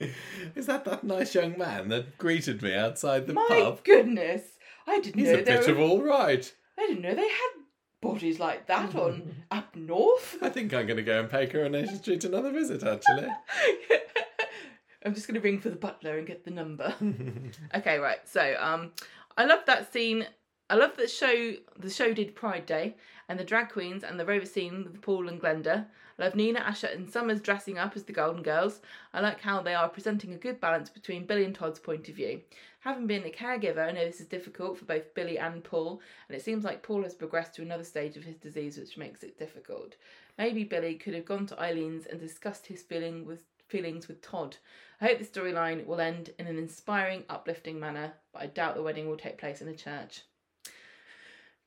Is 0.54 0.66
that 0.66 0.84
that 0.84 1.02
nice 1.02 1.34
young 1.34 1.58
man 1.58 1.88
that 1.88 2.18
greeted 2.18 2.62
me 2.62 2.72
outside 2.74 3.26
the 3.26 3.34
My 3.34 3.46
pub? 3.48 3.82
goodness. 3.84 4.42
I 4.86 5.00
didn't 5.00 5.18
He's 5.20 5.28
know 5.28 5.34
a 5.34 5.42
they 5.42 5.56
bit 5.56 5.66
were, 5.66 5.72
of 5.72 5.80
all 5.80 6.00
right. 6.02 6.54
I 6.78 6.86
didn't 6.86 7.02
know 7.02 7.14
they 7.14 7.28
had 7.28 7.50
bodies 8.00 8.38
like 8.38 8.68
that 8.68 8.94
on 8.94 9.34
up 9.50 9.74
north. 9.74 10.36
I 10.40 10.50
think 10.50 10.72
I'm 10.72 10.86
going 10.86 10.98
to 10.98 11.02
go 11.02 11.18
and 11.18 11.28
pay 11.28 11.48
Coronation 11.48 11.96
Street 11.96 12.22
another 12.24 12.52
visit, 12.52 12.84
actually. 12.84 13.26
I'm 15.04 15.14
just 15.14 15.26
gonna 15.28 15.40
ring 15.40 15.60
for 15.60 15.70
the 15.70 15.76
butler 15.76 16.18
and 16.18 16.26
get 16.26 16.44
the 16.44 16.50
number. 16.50 16.94
okay, 17.74 17.98
right. 17.98 18.18
So 18.28 18.56
um 18.60 18.92
I 19.36 19.44
love 19.44 19.60
that 19.66 19.92
scene. 19.92 20.26
I 20.70 20.74
love 20.74 20.96
that 20.96 21.10
show 21.10 21.54
the 21.78 21.90
show 21.90 22.12
did 22.12 22.34
Pride 22.34 22.66
Day 22.66 22.96
and 23.28 23.38
the 23.38 23.44
drag 23.44 23.68
queens 23.68 24.02
and 24.02 24.18
the 24.18 24.24
rover 24.24 24.46
scene 24.46 24.84
with 24.84 25.02
Paul 25.02 25.28
and 25.28 25.40
Glenda. 25.40 25.86
I 26.18 26.24
love 26.24 26.34
Nina, 26.34 26.60
Asha 26.60 26.92
and 26.94 27.08
Summers 27.08 27.40
dressing 27.40 27.78
up 27.78 27.94
as 27.94 28.04
the 28.04 28.12
Golden 28.12 28.42
Girls. 28.42 28.80
I 29.12 29.20
like 29.20 29.40
how 29.40 29.60
they 29.62 29.74
are 29.74 29.88
presenting 29.88 30.32
a 30.32 30.38
good 30.38 30.60
balance 30.60 30.88
between 30.88 31.26
Billy 31.26 31.44
and 31.44 31.54
Todd's 31.54 31.78
point 31.78 32.08
of 32.08 32.16
view. 32.16 32.40
Having 32.80 33.06
been 33.06 33.24
a 33.24 33.30
caregiver, 33.30 33.86
I 33.86 33.92
know 33.92 34.04
this 34.04 34.20
is 34.20 34.26
difficult 34.26 34.78
for 34.78 34.84
both 34.84 35.14
Billy 35.14 35.38
and 35.38 35.62
Paul, 35.62 36.00
and 36.28 36.36
it 36.36 36.42
seems 36.42 36.64
like 36.64 36.82
Paul 36.82 37.02
has 37.02 37.14
progressed 37.14 37.54
to 37.54 37.62
another 37.62 37.84
stage 37.84 38.16
of 38.16 38.24
his 38.24 38.36
disease 38.36 38.78
which 38.78 38.96
makes 38.96 39.22
it 39.22 39.38
difficult. 39.38 39.96
Maybe 40.38 40.64
Billy 40.64 40.94
could 40.94 41.14
have 41.14 41.24
gone 41.24 41.46
to 41.46 41.60
Eileen's 41.60 42.06
and 42.06 42.18
discussed 42.18 42.66
his 42.66 42.82
feeling 42.82 43.26
with 43.26 43.44
feelings 43.68 44.08
with 44.08 44.22
Todd. 44.22 44.56
I 45.00 45.06
hope 45.06 45.18
the 45.18 45.24
storyline 45.24 45.86
will 45.86 46.00
end 46.00 46.30
in 46.38 46.46
an 46.46 46.58
inspiring, 46.58 47.24
uplifting 47.28 47.78
manner, 47.78 48.14
but 48.32 48.42
I 48.42 48.46
doubt 48.46 48.74
the 48.74 48.82
wedding 48.82 49.08
will 49.08 49.16
take 49.16 49.38
place 49.38 49.60
in 49.60 49.68
a 49.68 49.74
church. 49.74 50.22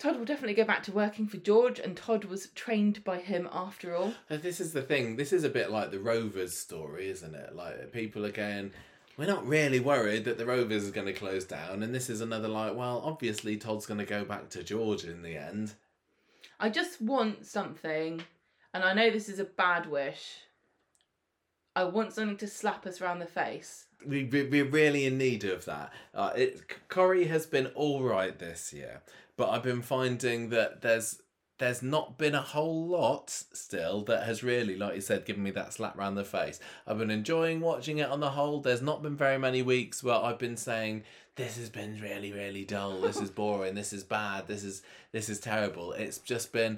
Todd 0.02 0.18
will 0.18 0.26
definitely 0.26 0.56
go 0.56 0.64
back 0.64 0.82
to 0.82 0.92
working 0.92 1.28
for 1.28 1.38
George, 1.38 1.78
and 1.78 1.96
Todd 1.96 2.26
was 2.26 2.48
trained 2.56 3.04
by 3.04 3.20
him 3.20 3.48
after 3.54 3.96
all. 3.96 4.16
Uh, 4.32 4.38
This 4.38 4.60
is 4.60 4.74
the 4.74 4.82
thing. 4.82 5.16
This 5.16 5.32
is 5.32 5.44
a 5.44 5.50
bit 5.50 5.70
like 5.70 5.92
the 5.92 6.00
Rovers 6.00 6.58
story, 6.58 7.08
isn't 7.12 7.36
it? 7.36 7.56
Like 7.56 7.92
people 7.92 8.26
are 8.26 8.32
going, 8.32 8.72
we're 9.16 9.28
not 9.28 9.46
really 9.46 9.80
worried 9.80 10.26
that 10.26 10.40
the 10.40 10.46
Rovers 10.48 10.86
is 10.86 10.90
going 10.90 11.06
to 11.06 11.14
close 11.14 11.46
down, 11.46 11.84
and 11.84 11.94
this 11.94 12.10
is 12.10 12.20
another 12.20 12.48
like, 12.48 12.76
well, 12.76 13.04
obviously 13.06 13.58
Todd's 13.58 13.86
going 13.86 14.00
to 14.00 14.06
go 14.06 14.26
back 14.26 14.50
to 14.50 14.64
George 14.64 15.04
in 15.04 15.22
the 15.22 15.38
end. 15.38 15.76
I 16.60 16.70
just 16.70 17.00
want 17.00 17.46
something, 17.46 18.24
and 18.74 18.84
I 18.84 18.96
know 18.96 19.12
this 19.12 19.30
is 19.30 19.38
a 19.38 19.46
bad 19.46 19.86
wish. 19.86 20.38
I 21.76 21.84
want 21.84 22.14
something 22.14 22.38
to 22.38 22.48
slap 22.48 22.88
us 22.88 23.02
around 23.02 23.20
the 23.20 23.28
face. 23.28 23.86
We, 24.04 24.24
we 24.24 24.46
we're 24.46 24.66
really 24.66 25.06
in 25.06 25.20
need 25.20 25.44
of 25.44 25.66
that. 25.66 25.94
Uh, 26.12 26.32
it 26.36 26.90
Corrie 26.90 27.28
has 27.28 27.46
been 27.46 27.68
all 27.68 28.02
right 28.02 28.38
this 28.40 28.74
year, 28.74 29.04
but 29.42 29.50
I've 29.50 29.64
been 29.64 29.82
finding 29.82 30.50
that 30.50 30.84
there's 30.84 31.20
there's 31.58 31.82
not 31.82 32.20
been 32.20 32.36
a 32.36 32.44
whole 32.44 32.86
lot 32.86 33.32
still 33.32 34.04
that 34.04 34.22
has 34.28 34.44
really, 34.44 34.76
like 34.76 34.94
you 34.94 35.02
said, 35.02 35.26
given 35.26 35.42
me 35.42 35.50
that 35.50 35.74
slap 35.74 35.98
round 35.98 36.16
the 36.16 36.24
face. 36.24 36.60
I've 36.86 37.00
been 37.00 37.10
enjoying 37.10 37.60
watching 37.60 37.98
it 37.98 38.08
on 38.08 38.20
the 38.20 38.30
whole. 38.30 38.62
There's 38.62 38.84
not 38.84 39.02
been 39.02 39.16
very 39.16 39.40
many 39.40 39.64
weeks 39.64 40.04
where 40.04 40.14
I've 40.14 40.38
been 40.38 40.58
saying 40.58 41.06
this 41.38 41.58
has 41.58 41.72
been 41.72 42.00
really 42.00 42.32
really 42.32 42.66
dull. 42.66 43.02
This 43.02 43.20
is 43.20 43.32
boring. 43.32 43.74
This 43.74 43.94
is 43.94 44.04
bad. 44.04 44.46
This 44.46 44.64
is 44.64 44.84
this 45.12 45.28
is 45.28 45.40
terrible. 45.40 45.94
It's 45.94 46.20
just 46.20 46.54
been 46.54 46.78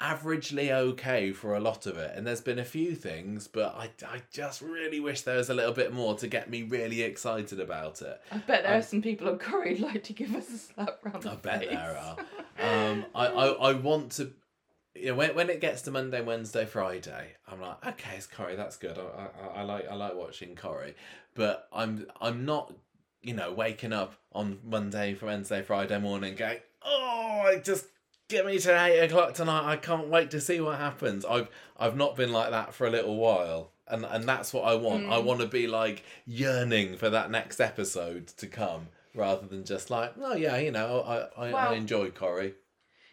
averagely 0.00 0.70
okay 0.70 1.32
for 1.32 1.54
a 1.54 1.60
lot 1.60 1.86
of 1.86 1.96
it 1.96 2.12
and 2.14 2.26
there's 2.26 2.42
been 2.42 2.58
a 2.58 2.64
few 2.64 2.94
things 2.94 3.48
but 3.48 3.74
I, 3.74 3.90
I 4.06 4.20
just 4.30 4.60
really 4.60 5.00
wish 5.00 5.22
there 5.22 5.38
was 5.38 5.48
a 5.48 5.54
little 5.54 5.72
bit 5.72 5.90
more 5.92 6.14
to 6.16 6.28
get 6.28 6.50
me 6.50 6.62
really 6.64 7.00
excited 7.00 7.60
about 7.60 8.02
it 8.02 8.20
I 8.30 8.36
bet 8.38 8.64
there 8.64 8.76
are 8.78 8.82
some 8.82 9.00
people 9.00 9.26
on 9.28 9.38
Corrie 9.38 9.76
who'd 9.76 9.86
like 9.86 10.04
to 10.04 10.12
give 10.12 10.34
us 10.34 10.50
a 10.50 10.58
slap 10.58 10.98
round 11.02 11.22
the 11.22 11.30
I 11.32 11.36
bet 11.36 11.60
face. 11.60 11.70
there 11.70 11.98
are. 11.98 12.16
Um, 12.58 13.06
I, 13.14 13.26
I, 13.26 13.46
I 13.70 13.72
want 13.72 14.12
to, 14.12 14.32
you 14.94 15.06
know, 15.06 15.14
when, 15.14 15.34
when 15.34 15.48
it 15.50 15.60
gets 15.62 15.82
to 15.82 15.90
Monday, 15.90 16.20
Wednesday, 16.22 16.66
Friday, 16.66 17.32
I'm 17.48 17.60
like, 17.60 17.86
okay, 17.86 18.16
it's 18.16 18.26
Corrie, 18.26 18.56
that's 18.56 18.76
good. 18.76 18.98
I, 18.98 19.28
I, 19.58 19.60
I 19.60 19.62
like 19.62 19.88
I 19.88 19.94
like 19.94 20.14
watching 20.14 20.56
Corrie, 20.56 20.94
but 21.34 21.68
I'm 21.72 22.06
I'm 22.20 22.44
not, 22.44 22.72
you 23.22 23.34
know, 23.34 23.52
waking 23.52 23.92
up 23.92 24.14
on 24.32 24.58
Monday, 24.64 25.16
Wednesday, 25.20 25.62
Friday 25.62 25.98
morning, 25.98 26.34
going, 26.34 26.58
oh, 26.82 27.42
I 27.46 27.58
just 27.58 27.86
get 28.28 28.44
me 28.46 28.58
to 28.58 28.84
eight 28.84 29.00
o'clock 29.00 29.34
tonight. 29.34 29.64
I 29.70 29.76
can't 29.76 30.08
wait 30.08 30.30
to 30.32 30.40
see 30.40 30.60
what 30.60 30.78
happens. 30.78 31.24
I've 31.24 31.48
I've 31.78 31.96
not 31.96 32.16
been 32.16 32.32
like 32.32 32.50
that 32.50 32.74
for 32.74 32.86
a 32.86 32.90
little 32.90 33.16
while. 33.16 33.72
And, 33.88 34.04
and 34.04 34.24
that's 34.24 34.52
what 34.52 34.64
I 34.64 34.74
want. 34.74 35.06
I 35.06 35.18
Mm. 35.20 35.24
want 35.24 35.40
to 35.42 35.46
be 35.46 35.68
like 35.68 36.02
yearning 36.26 36.96
for 36.96 37.08
that 37.10 37.30
next 37.30 37.60
episode 37.60 38.26
to 38.38 38.48
come 38.48 38.88
rather 39.14 39.46
than 39.46 39.64
just 39.64 39.90
like, 39.90 40.14
oh 40.20 40.34
yeah, 40.34 40.56
you 40.58 40.72
know, 40.72 41.02
I, 41.02 41.46
I, 41.46 41.52
Well- 41.52 41.68
I 41.72 41.74
enjoy 41.74 42.10
Corrie. 42.10 42.54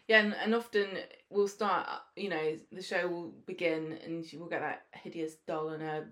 Yeah, 0.08 0.18
and, 0.20 0.34
and 0.34 0.52
often 0.54 0.88
we'll 1.30 1.46
start, 1.48 1.88
you 2.16 2.28
know, 2.28 2.58
the 2.72 2.82
show 2.82 3.06
will 3.06 3.32
begin 3.46 3.98
and 4.04 4.26
she 4.26 4.36
will 4.36 4.48
get 4.48 4.60
that 4.62 4.82
hideous 4.92 5.36
doll 5.46 5.68
and 5.70 5.82
a 5.82 6.04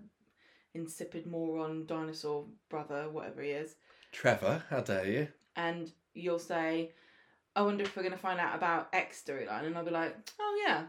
insipid 0.73 1.27
moron 1.27 1.85
dinosaur 1.85 2.45
brother, 2.69 3.09
whatever 3.11 3.41
he 3.43 3.51
is. 3.51 3.75
Trevor, 4.11 4.63
how 4.69 4.79
dare 4.79 5.05
you? 5.05 5.27
And 5.55 5.91
you'll 6.13 6.39
say, 6.39 6.91
I 7.55 7.61
wonder 7.61 7.83
if 7.83 7.95
we're 7.95 8.03
going 8.03 8.13
to 8.13 8.19
find 8.19 8.39
out 8.39 8.55
about 8.55 8.89
X 8.93 9.23
storyline. 9.27 9.65
And 9.65 9.77
I'll 9.77 9.85
be 9.85 9.91
like, 9.91 10.15
oh 10.39 10.63
yeah. 10.65 10.83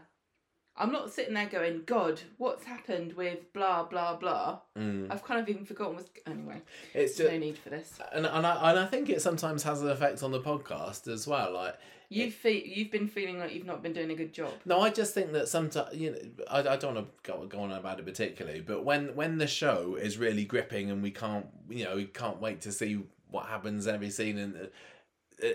I'm 0.77 0.91
not 0.91 1.09
sitting 1.13 1.33
there 1.35 1.45
going, 1.47 1.83
God, 1.85 2.19
what's 2.37 2.65
happened 2.65 3.13
with 3.13 3.53
blah, 3.53 3.83
blah, 3.83 4.17
blah. 4.17 4.59
Mm. 4.77 5.07
I've 5.09 5.23
kind 5.23 5.39
of 5.39 5.47
even 5.47 5.63
forgotten 5.63 5.95
what's. 5.95 6.09
Anyway, 6.27 6.61
It's 6.93 7.17
no 7.17 7.37
need 7.37 7.57
for 7.57 7.69
this. 7.69 7.97
and 8.11 8.25
and 8.25 8.45
I 8.45 8.71
and 8.71 8.79
I 8.79 8.85
think 8.85 9.09
it 9.09 9.21
sometimes 9.21 9.63
has 9.63 9.81
an 9.81 9.89
effect 9.89 10.21
on 10.21 10.31
the 10.31 10.41
podcast 10.41 11.07
as 11.07 11.25
well. 11.27 11.53
Like, 11.53 11.77
You've, 12.09 12.33
fe- 12.35 12.63
you've 12.75 12.91
been 12.91 13.07
feeling 13.07 13.39
like 13.39 13.53
you've 13.55 13.65
not 13.65 13.81
been 13.81 13.93
doing 13.93 14.11
a 14.11 14.15
good 14.15 14.31
job. 14.33 14.51
no, 14.65 14.81
I 14.81 14.89
just 14.91 15.13
think 15.13 15.31
that 15.31 15.47
sometimes 15.47 15.95
you 15.95 16.11
know, 16.11 16.17
I, 16.51 16.59
I 16.59 16.75
don't 16.75 16.93
want 16.93 17.07
to 17.07 17.31
go 17.31 17.45
go 17.47 17.61
on 17.61 17.71
about 17.71 17.99
it 17.99 18.05
particularly, 18.05 18.59
but 18.59 18.83
when 18.83 19.15
when 19.15 19.37
the 19.37 19.47
show 19.47 19.95
is 19.95 20.17
really 20.17 20.43
gripping 20.43 20.91
and 20.91 21.01
we 21.01 21.09
can't, 21.11 21.45
you 21.69 21.85
know, 21.85 21.95
we 21.95 22.05
can't 22.05 22.41
wait 22.41 22.59
to 22.61 22.71
see 22.73 23.01
what 23.31 23.45
happens 23.45 23.87
every 23.87 24.09
scene 24.09 24.37
and 24.37 24.69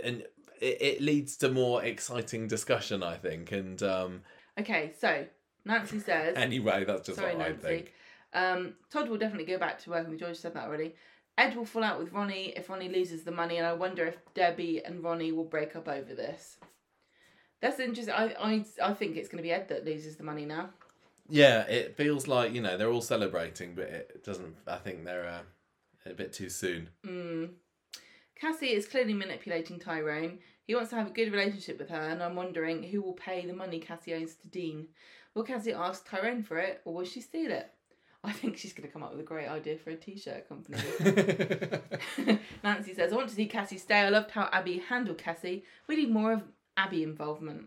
and 0.02 0.24
it, 0.60 0.80
it 0.80 1.00
leads 1.00 1.36
to 1.38 1.50
more 1.50 1.82
exciting 1.82 2.46
discussion, 2.46 3.02
I 3.02 3.16
think. 3.16 3.52
And 3.52 3.82
um, 3.82 4.22
Okay, 4.58 4.92
so 4.98 5.26
Nancy 5.64 5.98
says. 5.98 6.36
anyway, 6.36 6.84
that's 6.84 7.06
just 7.06 7.18
Sorry, 7.18 7.34
what 7.34 7.46
I 7.46 7.52
think. 7.54 7.94
Um, 8.32 8.74
Todd 8.90 9.08
will 9.08 9.18
definitely 9.18 9.46
go 9.52 9.58
back 9.58 9.78
to 9.80 9.90
working 9.90 10.10
with 10.10 10.20
George. 10.20 10.36
Said 10.36 10.54
that 10.54 10.66
already. 10.68 10.94
Ed 11.38 11.56
will 11.56 11.64
fall 11.64 11.82
out 11.82 11.98
with 11.98 12.12
Ronnie 12.12 12.52
if 12.56 12.68
Ronnie 12.68 12.88
loses 12.88 13.24
the 13.24 13.30
money, 13.30 13.56
and 13.56 13.66
I 13.66 13.72
wonder 13.72 14.04
if 14.04 14.18
Debbie 14.34 14.84
and 14.84 15.02
Ronnie 15.02 15.32
will 15.32 15.44
break 15.44 15.74
up 15.74 15.88
over 15.88 16.14
this. 16.14 16.58
That's 17.60 17.80
interesting. 17.80 18.14
I 18.14 18.34
I, 18.38 18.64
I 18.82 18.94
think 18.94 19.16
it's 19.16 19.28
going 19.28 19.38
to 19.38 19.42
be 19.42 19.52
Ed 19.52 19.68
that 19.68 19.84
loses 19.84 20.16
the 20.16 20.24
money 20.24 20.44
now. 20.44 20.70
Yeah, 21.28 21.62
it 21.62 21.96
feels 21.96 22.26
like 22.28 22.52
you 22.52 22.60
know 22.60 22.76
they're 22.76 22.90
all 22.90 23.00
celebrating, 23.00 23.74
but 23.74 23.84
it 23.84 24.24
doesn't. 24.24 24.54
I 24.66 24.76
think 24.76 25.04
they're 25.04 25.28
uh, 25.28 26.10
a 26.10 26.14
bit 26.14 26.32
too 26.32 26.50
soon. 26.50 26.90
Mm. 27.06 27.50
Cassie 28.40 28.72
is 28.72 28.88
clearly 28.88 29.12
manipulating 29.12 29.78
Tyrone. 29.78 30.38
He 30.66 30.74
wants 30.74 30.90
to 30.90 30.96
have 30.96 31.08
a 31.08 31.10
good 31.10 31.30
relationship 31.30 31.78
with 31.78 31.90
her, 31.90 32.08
and 32.08 32.22
I'm 32.22 32.36
wondering 32.36 32.82
who 32.82 33.02
will 33.02 33.12
pay 33.12 33.44
the 33.44 33.52
money 33.52 33.78
Cassie 33.78 34.14
owes 34.14 34.34
to 34.36 34.48
Dean. 34.48 34.88
Will 35.34 35.42
Cassie 35.42 35.74
ask 35.74 36.08
Tyrone 36.08 36.42
for 36.42 36.56
it, 36.56 36.80
or 36.86 36.94
will 36.94 37.04
she 37.04 37.20
steal 37.20 37.52
it? 37.52 37.70
I 38.24 38.32
think 38.32 38.56
she's 38.56 38.72
going 38.72 38.86
to 38.86 38.92
come 38.92 39.02
up 39.02 39.12
with 39.12 39.20
a 39.20 39.24
great 39.24 39.48
idea 39.48 39.76
for 39.76 39.90
a 39.90 39.96
t-shirt 39.96 40.48
company. 40.48 40.78
Nancy 42.64 42.94
says, 42.94 43.12
I 43.12 43.16
want 43.16 43.28
to 43.28 43.34
see 43.34 43.46
Cassie 43.46 43.78
stay. 43.78 44.00
I 44.00 44.08
loved 44.08 44.30
how 44.30 44.48
Abby 44.52 44.78
handled 44.88 45.18
Cassie. 45.18 45.64
We 45.86 45.96
need 45.96 46.10
more 46.10 46.32
of 46.32 46.42
Abby 46.76 47.02
involvement. 47.02 47.66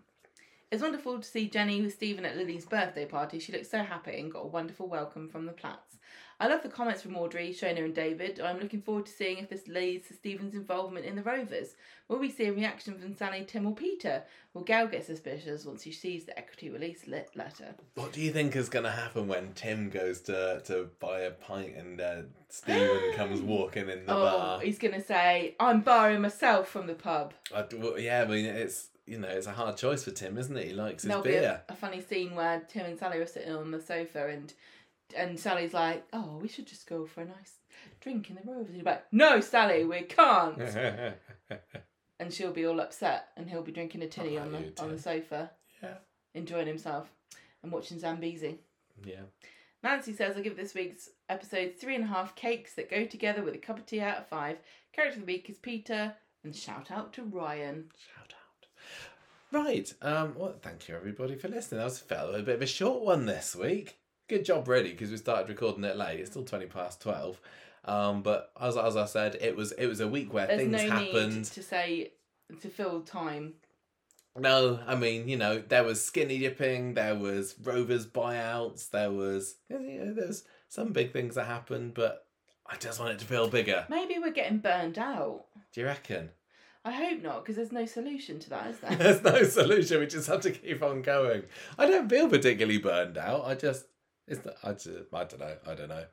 It's 0.71 0.81
wonderful 0.81 1.19
to 1.19 1.27
see 1.27 1.49
Jenny 1.49 1.83
with 1.83 1.93
Stephen 1.93 2.25
at 2.25 2.35
Lily's 2.35 2.65
birthday 2.65 3.05
party. 3.05 3.37
She 3.37 3.51
looked 3.51 3.67
so 3.67 3.83
happy 3.83 4.19
and 4.19 4.31
got 4.31 4.45
a 4.45 4.47
wonderful 4.47 4.87
welcome 4.87 5.29
from 5.29 5.45
the 5.45 5.51
Platts. 5.51 5.97
I 6.43 6.47
love 6.47 6.61
the 6.61 6.67
comments 6.67 7.01
from 7.01 7.15
Audrey, 7.15 7.53
Shona, 7.57 7.85
and 7.85 7.95
David. 7.95 8.41
I'm 8.41 8.59
looking 8.59 8.81
forward 8.81 9.05
to 9.05 9.11
seeing 9.13 9.37
if 9.37 9.49
this 9.49 9.65
leads 9.69 10.09
to 10.09 10.13
Stephen's 10.13 10.55
involvement 10.55 11.05
in 11.05 11.15
the 11.15 11.21
Rovers. 11.23 11.75
Will 12.09 12.19
we 12.19 12.29
see 12.29 12.47
a 12.47 12.51
reaction 12.51 12.99
from 12.99 13.15
Sally, 13.15 13.45
Tim, 13.47 13.65
or 13.65 13.73
Peter? 13.73 14.23
Will 14.53 14.63
Gail 14.63 14.87
get 14.87 15.05
suspicious 15.05 15.63
once 15.63 15.83
she 15.83 15.93
sees 15.93 16.25
the 16.25 16.37
equity 16.37 16.69
release 16.69 17.07
lit 17.07 17.29
letter? 17.33 17.73
What 17.95 18.11
do 18.11 18.19
you 18.19 18.29
think 18.33 18.57
is 18.57 18.67
going 18.67 18.83
to 18.83 18.91
happen 18.91 19.29
when 19.29 19.53
Tim 19.53 19.89
goes 19.89 20.19
to, 20.23 20.61
to 20.65 20.89
buy 20.99 21.21
a 21.21 21.31
pint 21.31 21.77
and 21.77 22.01
uh, 22.01 22.15
Stephen 22.49 22.99
comes 23.15 23.39
walking 23.39 23.87
in 23.87 24.05
the 24.05 24.11
Oh, 24.13 24.19
bar? 24.37 24.59
he's 24.59 24.77
going 24.79 24.95
to 24.95 25.01
say, 25.01 25.55
I'm 25.61 25.79
barring 25.79 26.19
myself 26.21 26.67
from 26.67 26.87
the 26.87 26.93
pub. 26.95 27.33
I, 27.55 27.63
well, 27.73 27.97
yeah, 27.97 28.21
I 28.21 28.25
mean 28.29 28.43
it's 28.45 28.89
you 29.05 29.17
know 29.17 29.29
it's 29.29 29.47
a 29.47 29.51
hard 29.53 29.77
choice 29.77 30.03
for 30.03 30.11
Tim, 30.11 30.37
isn't 30.37 30.57
it? 30.57 30.67
He 30.67 30.73
likes 30.73 31.03
his 31.03 31.07
There'll 31.09 31.23
be 31.23 31.29
beer. 31.31 31.61
a, 31.69 31.71
a 31.71 31.75
funny 31.77 32.01
scene 32.01 32.35
where 32.35 32.59
Tim 32.67 32.85
and 32.85 32.99
Sally 32.99 33.19
are 33.19 33.25
sitting 33.25 33.53
on 33.53 33.71
the 33.71 33.79
sofa 33.81 34.27
and 34.27 34.53
and 35.15 35.39
Sally's 35.39 35.73
like, 35.73 36.03
"Oh, 36.13 36.39
we 36.41 36.47
should 36.47 36.67
just 36.67 36.87
go 36.87 37.05
for 37.05 37.21
a 37.21 37.25
nice 37.25 37.59
drink 38.01 38.29
in 38.29 38.35
the 38.35 38.41
Rovers." 38.45 38.67
And 38.67 38.75
he's 38.77 38.85
like, 38.85 39.03
"No, 39.11 39.39
Sally, 39.39 39.83
we 39.85 40.01
can't." 40.01 40.59
and 42.19 42.33
she'll 42.33 42.51
be 42.53 42.65
all 42.65 42.79
upset, 42.79 43.29
and 43.37 43.49
he'll 43.49 43.61
be 43.63 43.71
drinking 43.71 44.01
a 44.03 44.07
tinny 44.07 44.37
Oh, 44.37 44.41
on 44.43 44.51
the 44.51 44.59
you 44.59 44.73
on 44.79 44.91
the 44.91 44.99
sofa, 44.99 45.51
yeah, 45.81 45.95
enjoying 46.33 46.67
himself 46.67 47.11
and 47.61 47.71
watching 47.71 47.99
Zambezi. 47.99 48.59
yeah. 49.05 49.21
Nancy 49.83 50.13
says, 50.13 50.37
"I'll 50.37 50.43
give 50.43 50.55
this 50.55 50.73
week's 50.73 51.09
episode 51.27 51.73
three 51.77 51.95
and 51.95 52.05
a 52.05 52.07
half 52.07 52.35
cakes 52.35 52.73
that 52.75 52.89
go 52.89 53.05
together 53.05 53.43
with 53.43 53.53
a 53.53 53.57
cup 53.57 53.77
of 53.79 53.85
tea 53.85 53.99
out 53.99 54.17
of 54.17 54.27
five. 54.27 54.57
Character 54.93 55.19
of 55.19 55.25
the 55.25 55.33
week 55.33 55.49
is 55.49 55.57
Peter, 55.57 56.13
and 56.43 56.55
shout 56.55 56.89
out 56.89 57.11
to 57.13 57.23
Ryan. 57.23 57.89
Shout 58.15 58.33
out. 58.33 58.39
Right. 59.51 59.93
Um. 60.01 60.35
Well, 60.37 60.55
thank 60.61 60.87
you 60.87 60.95
everybody 60.95 61.35
for 61.35 61.47
listening. 61.49 61.79
That 61.79 61.85
was 61.85 62.01
a 62.09 62.41
bit 62.43 62.55
of 62.55 62.61
a 62.61 62.65
short 62.65 63.03
one 63.03 63.25
this 63.25 63.55
week. 63.55 63.97
Good 64.29 64.45
job, 64.45 64.67
really, 64.67 64.91
because 64.91 65.11
we 65.11 65.17
started 65.17 65.49
recording 65.49 65.83
it 65.83 65.97
late. 65.97 66.19
It's 66.19 66.31
still 66.31 66.43
twenty 66.43 66.65
past 66.65 67.01
twelve. 67.01 67.39
Um. 67.85 68.23
But 68.23 68.51
as 68.59 68.77
as 68.77 68.95
I 68.95 69.05
said, 69.05 69.37
it 69.41 69.55
was 69.55 69.71
it 69.73 69.87
was 69.87 69.99
a 69.99 70.07
week 70.07 70.33
where 70.33 70.47
There's 70.47 70.59
things 70.61 70.71
no 70.71 70.89
happened. 70.89 71.35
need 71.35 71.45
to 71.45 71.63
say 71.63 72.11
to 72.61 72.69
fill 72.69 73.01
time. 73.01 73.53
No, 74.37 74.79
I 74.87 74.95
mean, 74.95 75.27
you 75.27 75.37
know, 75.37 75.59
there 75.59 75.83
was 75.83 76.03
skinny 76.03 76.39
dipping, 76.39 76.95
there 76.95 77.15
was 77.15 77.53
Rovers 77.61 78.07
buyouts, 78.07 78.89
there 78.89 79.11
was 79.11 79.55
you 79.69 79.77
know, 79.79 80.13
there 80.13 80.25
was 80.27 80.43
some 80.69 80.91
big 80.91 81.13
things 81.13 81.35
that 81.35 81.45
happened, 81.45 81.93
but 81.93 82.25
I 82.65 82.77
just 82.77 82.99
want 82.99 83.11
it 83.11 83.19
to 83.19 83.25
feel 83.25 83.47
bigger. 83.47 83.85
Maybe 83.89 84.17
we're 84.17 84.31
getting 84.31 84.57
burned 84.57 84.97
out. 84.97 85.45
Do 85.71 85.81
you 85.81 85.85
reckon? 85.85 86.29
I 86.83 86.91
hope 86.91 87.21
not, 87.21 87.43
because 87.43 87.57
there's 87.57 87.71
no 87.71 87.85
solution 87.85 88.39
to 88.39 88.49
that, 88.49 88.71
is 88.71 88.79
there? 88.79 88.95
There's 88.97 89.23
no 89.23 89.43
solution. 89.43 89.99
We 89.99 90.07
just 90.07 90.27
have 90.27 90.41
to 90.41 90.51
keep 90.51 90.81
on 90.83 91.01
going. 91.01 91.43
I 91.77 91.85
don't 91.85 92.09
feel 92.09 92.27
particularly 92.27 92.79
burned 92.79 93.17
out. 93.17 93.45
I 93.45 93.55
just, 93.55 93.85
it's 94.27 94.45
not, 94.45 94.55
I 94.63 94.73
just, 94.73 95.13
I 95.13 95.23
don't 95.23 95.39
know. 95.39 95.55
I 95.67 95.73
don't 95.75 95.89
know. 95.89 96.05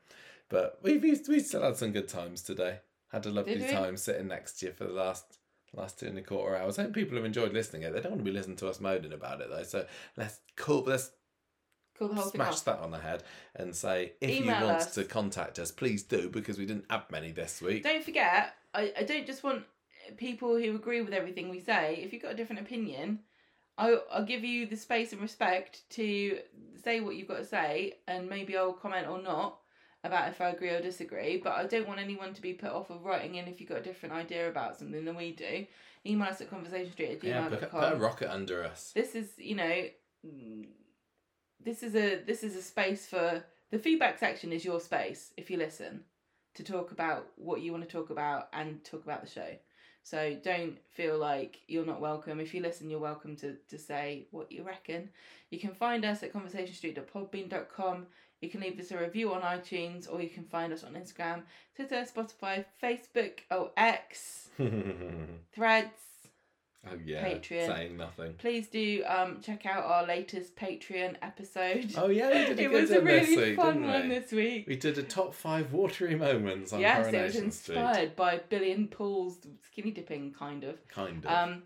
But 0.48 0.78
we've 0.82 1.04
used, 1.04 1.28
we 1.28 1.40
still 1.40 1.62
had 1.62 1.76
some 1.76 1.92
good 1.92 2.08
times 2.08 2.42
today. 2.42 2.80
Had 3.12 3.26
a 3.26 3.30
lovely 3.30 3.60
time 3.60 3.96
sitting 3.96 4.28
next 4.28 4.60
to 4.60 4.66
you 4.66 4.72
for 4.72 4.84
the 4.84 4.92
last 4.92 5.38
last 5.72 5.98
two 5.98 6.06
and 6.06 6.18
a 6.18 6.22
quarter 6.22 6.56
hours. 6.56 6.78
I 6.78 6.82
hope 6.82 6.94
people 6.94 7.16
have 7.16 7.24
enjoyed 7.24 7.52
listening. 7.52 7.82
It. 7.82 7.92
They 7.92 8.00
don't 8.00 8.12
want 8.12 8.24
to 8.24 8.30
be 8.30 8.36
listening 8.36 8.56
to 8.58 8.68
us 8.68 8.80
moaning 8.80 9.12
about 9.12 9.40
it 9.40 9.48
though. 9.50 9.62
So 9.62 9.86
let's 10.16 10.38
cool. 10.56 10.82
Let's 10.82 11.10
smash 12.30 12.60
that 12.60 12.78
on 12.78 12.90
the 12.90 12.98
head 12.98 13.22
and 13.54 13.74
say 13.74 14.12
if 14.20 14.30
Email 14.30 14.60
you 14.60 14.66
want 14.66 14.78
us. 14.78 14.94
to 14.94 15.04
contact 15.04 15.58
us, 15.58 15.70
please 15.70 16.02
do 16.02 16.28
because 16.28 16.58
we 16.58 16.66
didn't 16.66 16.86
have 16.90 17.04
many 17.10 17.30
this 17.30 17.60
week. 17.60 17.82
Don't 17.82 18.02
forget, 18.02 18.54
I, 18.74 18.92
I 18.98 19.02
don't 19.02 19.26
just 19.26 19.44
want 19.44 19.64
people 20.16 20.56
who 20.56 20.74
agree 20.74 21.02
with 21.02 21.12
everything 21.12 21.50
we 21.50 21.60
say. 21.60 22.00
If 22.02 22.12
you've 22.12 22.22
got 22.22 22.32
a 22.32 22.36
different 22.36 22.62
opinion, 22.62 23.20
I'll, 23.80 24.02
I'll 24.12 24.24
give 24.24 24.44
you 24.44 24.66
the 24.66 24.76
space 24.76 25.12
and 25.12 25.22
respect 25.22 25.88
to 25.90 26.38
say 26.84 27.00
what 27.00 27.16
you've 27.16 27.28
got 27.28 27.38
to 27.38 27.44
say, 27.46 27.94
and 28.06 28.28
maybe 28.28 28.56
I'll 28.56 28.74
comment 28.74 29.08
or 29.08 29.20
not 29.22 29.58
about 30.04 30.28
if 30.28 30.40
I 30.40 30.50
agree 30.50 30.68
or 30.68 30.82
disagree. 30.82 31.40
But 31.42 31.54
I 31.54 31.66
don't 31.66 31.88
want 31.88 31.98
anyone 31.98 32.34
to 32.34 32.42
be 32.42 32.52
put 32.52 32.70
off 32.70 32.90
of 32.90 33.04
writing 33.04 33.36
in 33.36 33.48
if 33.48 33.58
you've 33.58 33.70
got 33.70 33.78
a 33.78 33.82
different 33.82 34.14
idea 34.14 34.50
about 34.50 34.76
something 34.76 35.04
than 35.04 35.16
we 35.16 35.32
do. 35.32 35.66
Email 36.06 36.28
us 36.28 36.40
at 36.42 36.50
conversationstreet 36.50 37.16
at 37.16 37.24
Yeah, 37.24 37.48
put, 37.48 37.70
put 37.70 37.92
a 37.92 37.96
rocket 37.96 38.30
under 38.32 38.64
us. 38.64 38.92
this 38.94 39.14
is 39.14 39.28
you 39.38 39.54
know 39.56 39.84
mm, 40.26 40.66
this 41.62 41.82
is 41.82 41.94
a 41.94 42.22
this 42.26 42.42
is 42.42 42.56
a 42.56 42.62
space 42.62 43.06
for 43.06 43.44
the 43.70 43.78
feedback 43.78 44.18
section 44.18 44.52
is 44.52 44.64
your 44.64 44.80
space 44.80 45.32
if 45.36 45.50
you 45.50 45.56
listen 45.58 46.04
to 46.54 46.64
talk 46.64 46.90
about 46.90 47.26
what 47.36 47.60
you 47.60 47.70
want 47.70 47.84
to 47.84 47.90
talk 47.90 48.10
about 48.10 48.48
and 48.52 48.82
talk 48.84 49.04
about 49.04 49.22
the 49.22 49.30
show 49.30 49.50
so 50.02 50.36
don't 50.42 50.78
feel 50.88 51.18
like 51.18 51.60
you're 51.68 51.86
not 51.86 52.00
welcome. 52.00 52.40
If 52.40 52.54
you 52.54 52.62
listen 52.62 52.90
you're 52.90 52.98
welcome 52.98 53.36
to, 53.36 53.56
to 53.68 53.78
say 53.78 54.26
what 54.30 54.50
you 54.50 54.62
reckon. 54.62 55.10
You 55.50 55.58
can 55.58 55.74
find 55.74 56.04
us 56.04 56.22
at 56.22 56.32
conversationstreet.podbean.com 56.32 58.06
you 58.40 58.48
can 58.48 58.60
leave 58.60 58.80
us 58.80 58.90
a 58.90 58.98
review 58.98 59.32
on 59.34 59.42
itunes 59.42 60.10
or 60.10 60.22
you 60.22 60.30
can 60.30 60.44
find 60.44 60.72
us 60.72 60.82
on 60.82 60.94
instagram 60.94 61.42
twitter 61.76 62.04
spotify 62.04 62.64
facebook 62.82 63.40
oh 63.50 63.70
x. 63.76 64.48
Threads 65.54 66.09
oh 66.88 66.96
yeah, 67.04 67.24
Patreon. 67.24 67.66
saying 67.66 67.96
nothing. 67.96 68.34
please 68.38 68.68
do 68.68 69.02
um 69.06 69.40
check 69.42 69.66
out 69.66 69.84
our 69.84 70.06
latest 70.06 70.56
Patreon 70.56 71.16
episode. 71.22 71.92
Oh 71.96 72.08
yeah, 72.08 72.28
we 72.28 72.34
did 72.34 72.58
a 72.58 72.62
it 72.64 72.70
good 72.70 72.80
was 72.82 72.90
a 72.90 72.94
one 72.96 73.04
this 73.04 73.28
really 73.28 73.46
week, 73.50 73.56
fun 73.56 73.86
one 73.86 74.08
we? 74.08 74.14
this 74.18 74.32
week. 74.32 74.64
We 74.66 74.76
did 74.76 74.98
a 74.98 75.02
top 75.02 75.34
five 75.34 75.72
watery 75.72 76.14
moments 76.14 76.72
on 76.72 76.80
yes, 76.80 76.98
it 76.98 77.00
was 77.00 77.10
Coronation 77.12 77.50
Street. 77.50 77.76
inspired 77.76 78.16
by 78.16 78.40
Billy 78.48 78.72
and 78.72 78.90
Paul's 78.90 79.38
skinny 79.66 79.90
dipping, 79.90 80.32
kind 80.32 80.64
of. 80.64 80.76
Kind 80.88 81.24
of. 81.24 81.30
Um, 81.30 81.62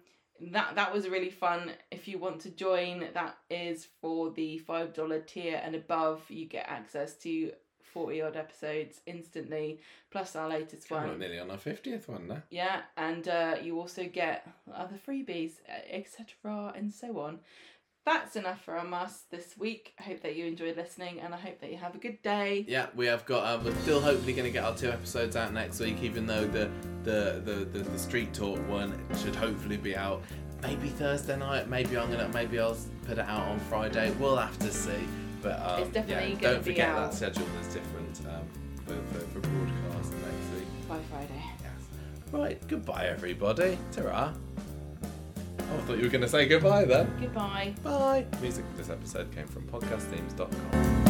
that 0.52 0.74
that 0.74 0.92
was 0.92 1.08
really 1.08 1.30
fun. 1.30 1.70
If 1.92 2.08
you 2.08 2.18
want 2.18 2.40
to 2.40 2.50
join, 2.50 3.06
that 3.14 3.36
is 3.48 3.86
for 4.00 4.30
the 4.32 4.58
five 4.58 4.92
dollar 4.92 5.20
tier 5.20 5.60
and 5.62 5.74
above. 5.76 6.22
You 6.28 6.46
get 6.46 6.66
access 6.68 7.14
to 7.18 7.52
forty 7.94 8.20
odd 8.20 8.36
episodes 8.36 9.00
instantly, 9.06 9.80
plus 10.10 10.36
our 10.36 10.48
latest 10.48 10.90
We're 10.90 11.06
one. 11.06 11.18
nearly 11.18 11.38
on 11.38 11.50
our 11.50 11.56
fiftieth 11.56 12.08
one 12.08 12.28
now. 12.28 12.42
Yeah, 12.50 12.82
and 12.96 13.26
uh, 13.26 13.56
you 13.62 13.78
also 13.80 14.04
get 14.06 14.46
other 14.74 14.96
freebies, 15.08 15.52
etc., 15.90 16.74
and 16.76 16.92
so 16.92 17.20
on. 17.20 17.38
That's 18.04 18.36
enough 18.36 18.62
from 18.62 18.92
us 18.92 19.22
this 19.30 19.56
week. 19.56 19.94
I 19.98 20.02
hope 20.02 20.20
that 20.20 20.36
you 20.36 20.44
enjoyed 20.44 20.76
listening, 20.76 21.20
and 21.20 21.34
I 21.34 21.38
hope 21.38 21.60
that 21.62 21.70
you 21.70 21.78
have 21.78 21.94
a 21.94 21.98
good 21.98 22.20
day. 22.20 22.66
Yeah, 22.68 22.88
we 22.94 23.06
have 23.06 23.24
got. 23.24 23.46
Um, 23.46 23.64
we're 23.64 23.74
still 23.76 24.00
hopefully 24.02 24.34
going 24.34 24.44
to 24.44 24.50
get 24.50 24.62
our 24.62 24.76
two 24.76 24.90
episodes 24.90 25.36
out 25.36 25.54
next 25.54 25.80
week, 25.80 26.02
even 26.02 26.26
though 26.26 26.44
the 26.46 26.68
the, 27.04 27.40
the 27.42 27.64
the 27.64 27.78
the 27.78 27.98
street 27.98 28.34
talk 28.34 28.58
one 28.68 28.92
should 29.22 29.34
hopefully 29.34 29.78
be 29.78 29.96
out 29.96 30.20
maybe 30.60 30.88
Thursday 30.88 31.36
night. 31.38 31.68
Maybe 31.70 31.96
I'm 31.96 32.10
gonna. 32.10 32.28
Maybe 32.34 32.58
I'll 32.58 32.76
put 33.06 33.16
it 33.16 33.26
out 33.26 33.48
on 33.48 33.58
Friday. 33.60 34.12
We'll 34.20 34.36
have 34.36 34.58
to 34.58 34.70
see. 34.70 34.92
But 35.44 35.60
um, 35.62 35.82
It's 35.82 35.90
definitely 35.92 36.32
yeah, 36.40 36.52
don't 36.52 36.64
forget 36.64 36.88
out. 36.88 37.10
that 37.10 37.14
schedule 37.14 37.46
is 37.60 37.66
different 37.74 38.20
um, 38.26 38.48
for, 38.86 38.94
for, 39.12 39.26
for 39.26 39.40
broadcast 39.40 40.12
next 40.12 40.58
week. 40.58 40.88
By 40.88 40.98
Friday. 41.10 41.42
Yes. 41.60 41.70
Right. 42.32 42.66
Goodbye, 42.66 43.06
everybody. 43.08 43.78
Ta-ra. 43.92 44.32
Oh, 45.60 45.76
I 45.76 45.80
thought 45.82 45.98
you 45.98 46.04
were 46.04 46.08
going 46.08 46.22
to 46.22 46.28
say 46.28 46.46
goodbye 46.48 46.86
then. 46.86 47.14
Goodbye. 47.20 47.74
Bye. 47.82 48.26
Music 48.40 48.64
for 48.70 48.78
this 48.78 48.88
episode 48.88 49.30
came 49.34 49.46
from 49.46 49.64
podcastthemes.com. 49.64 51.03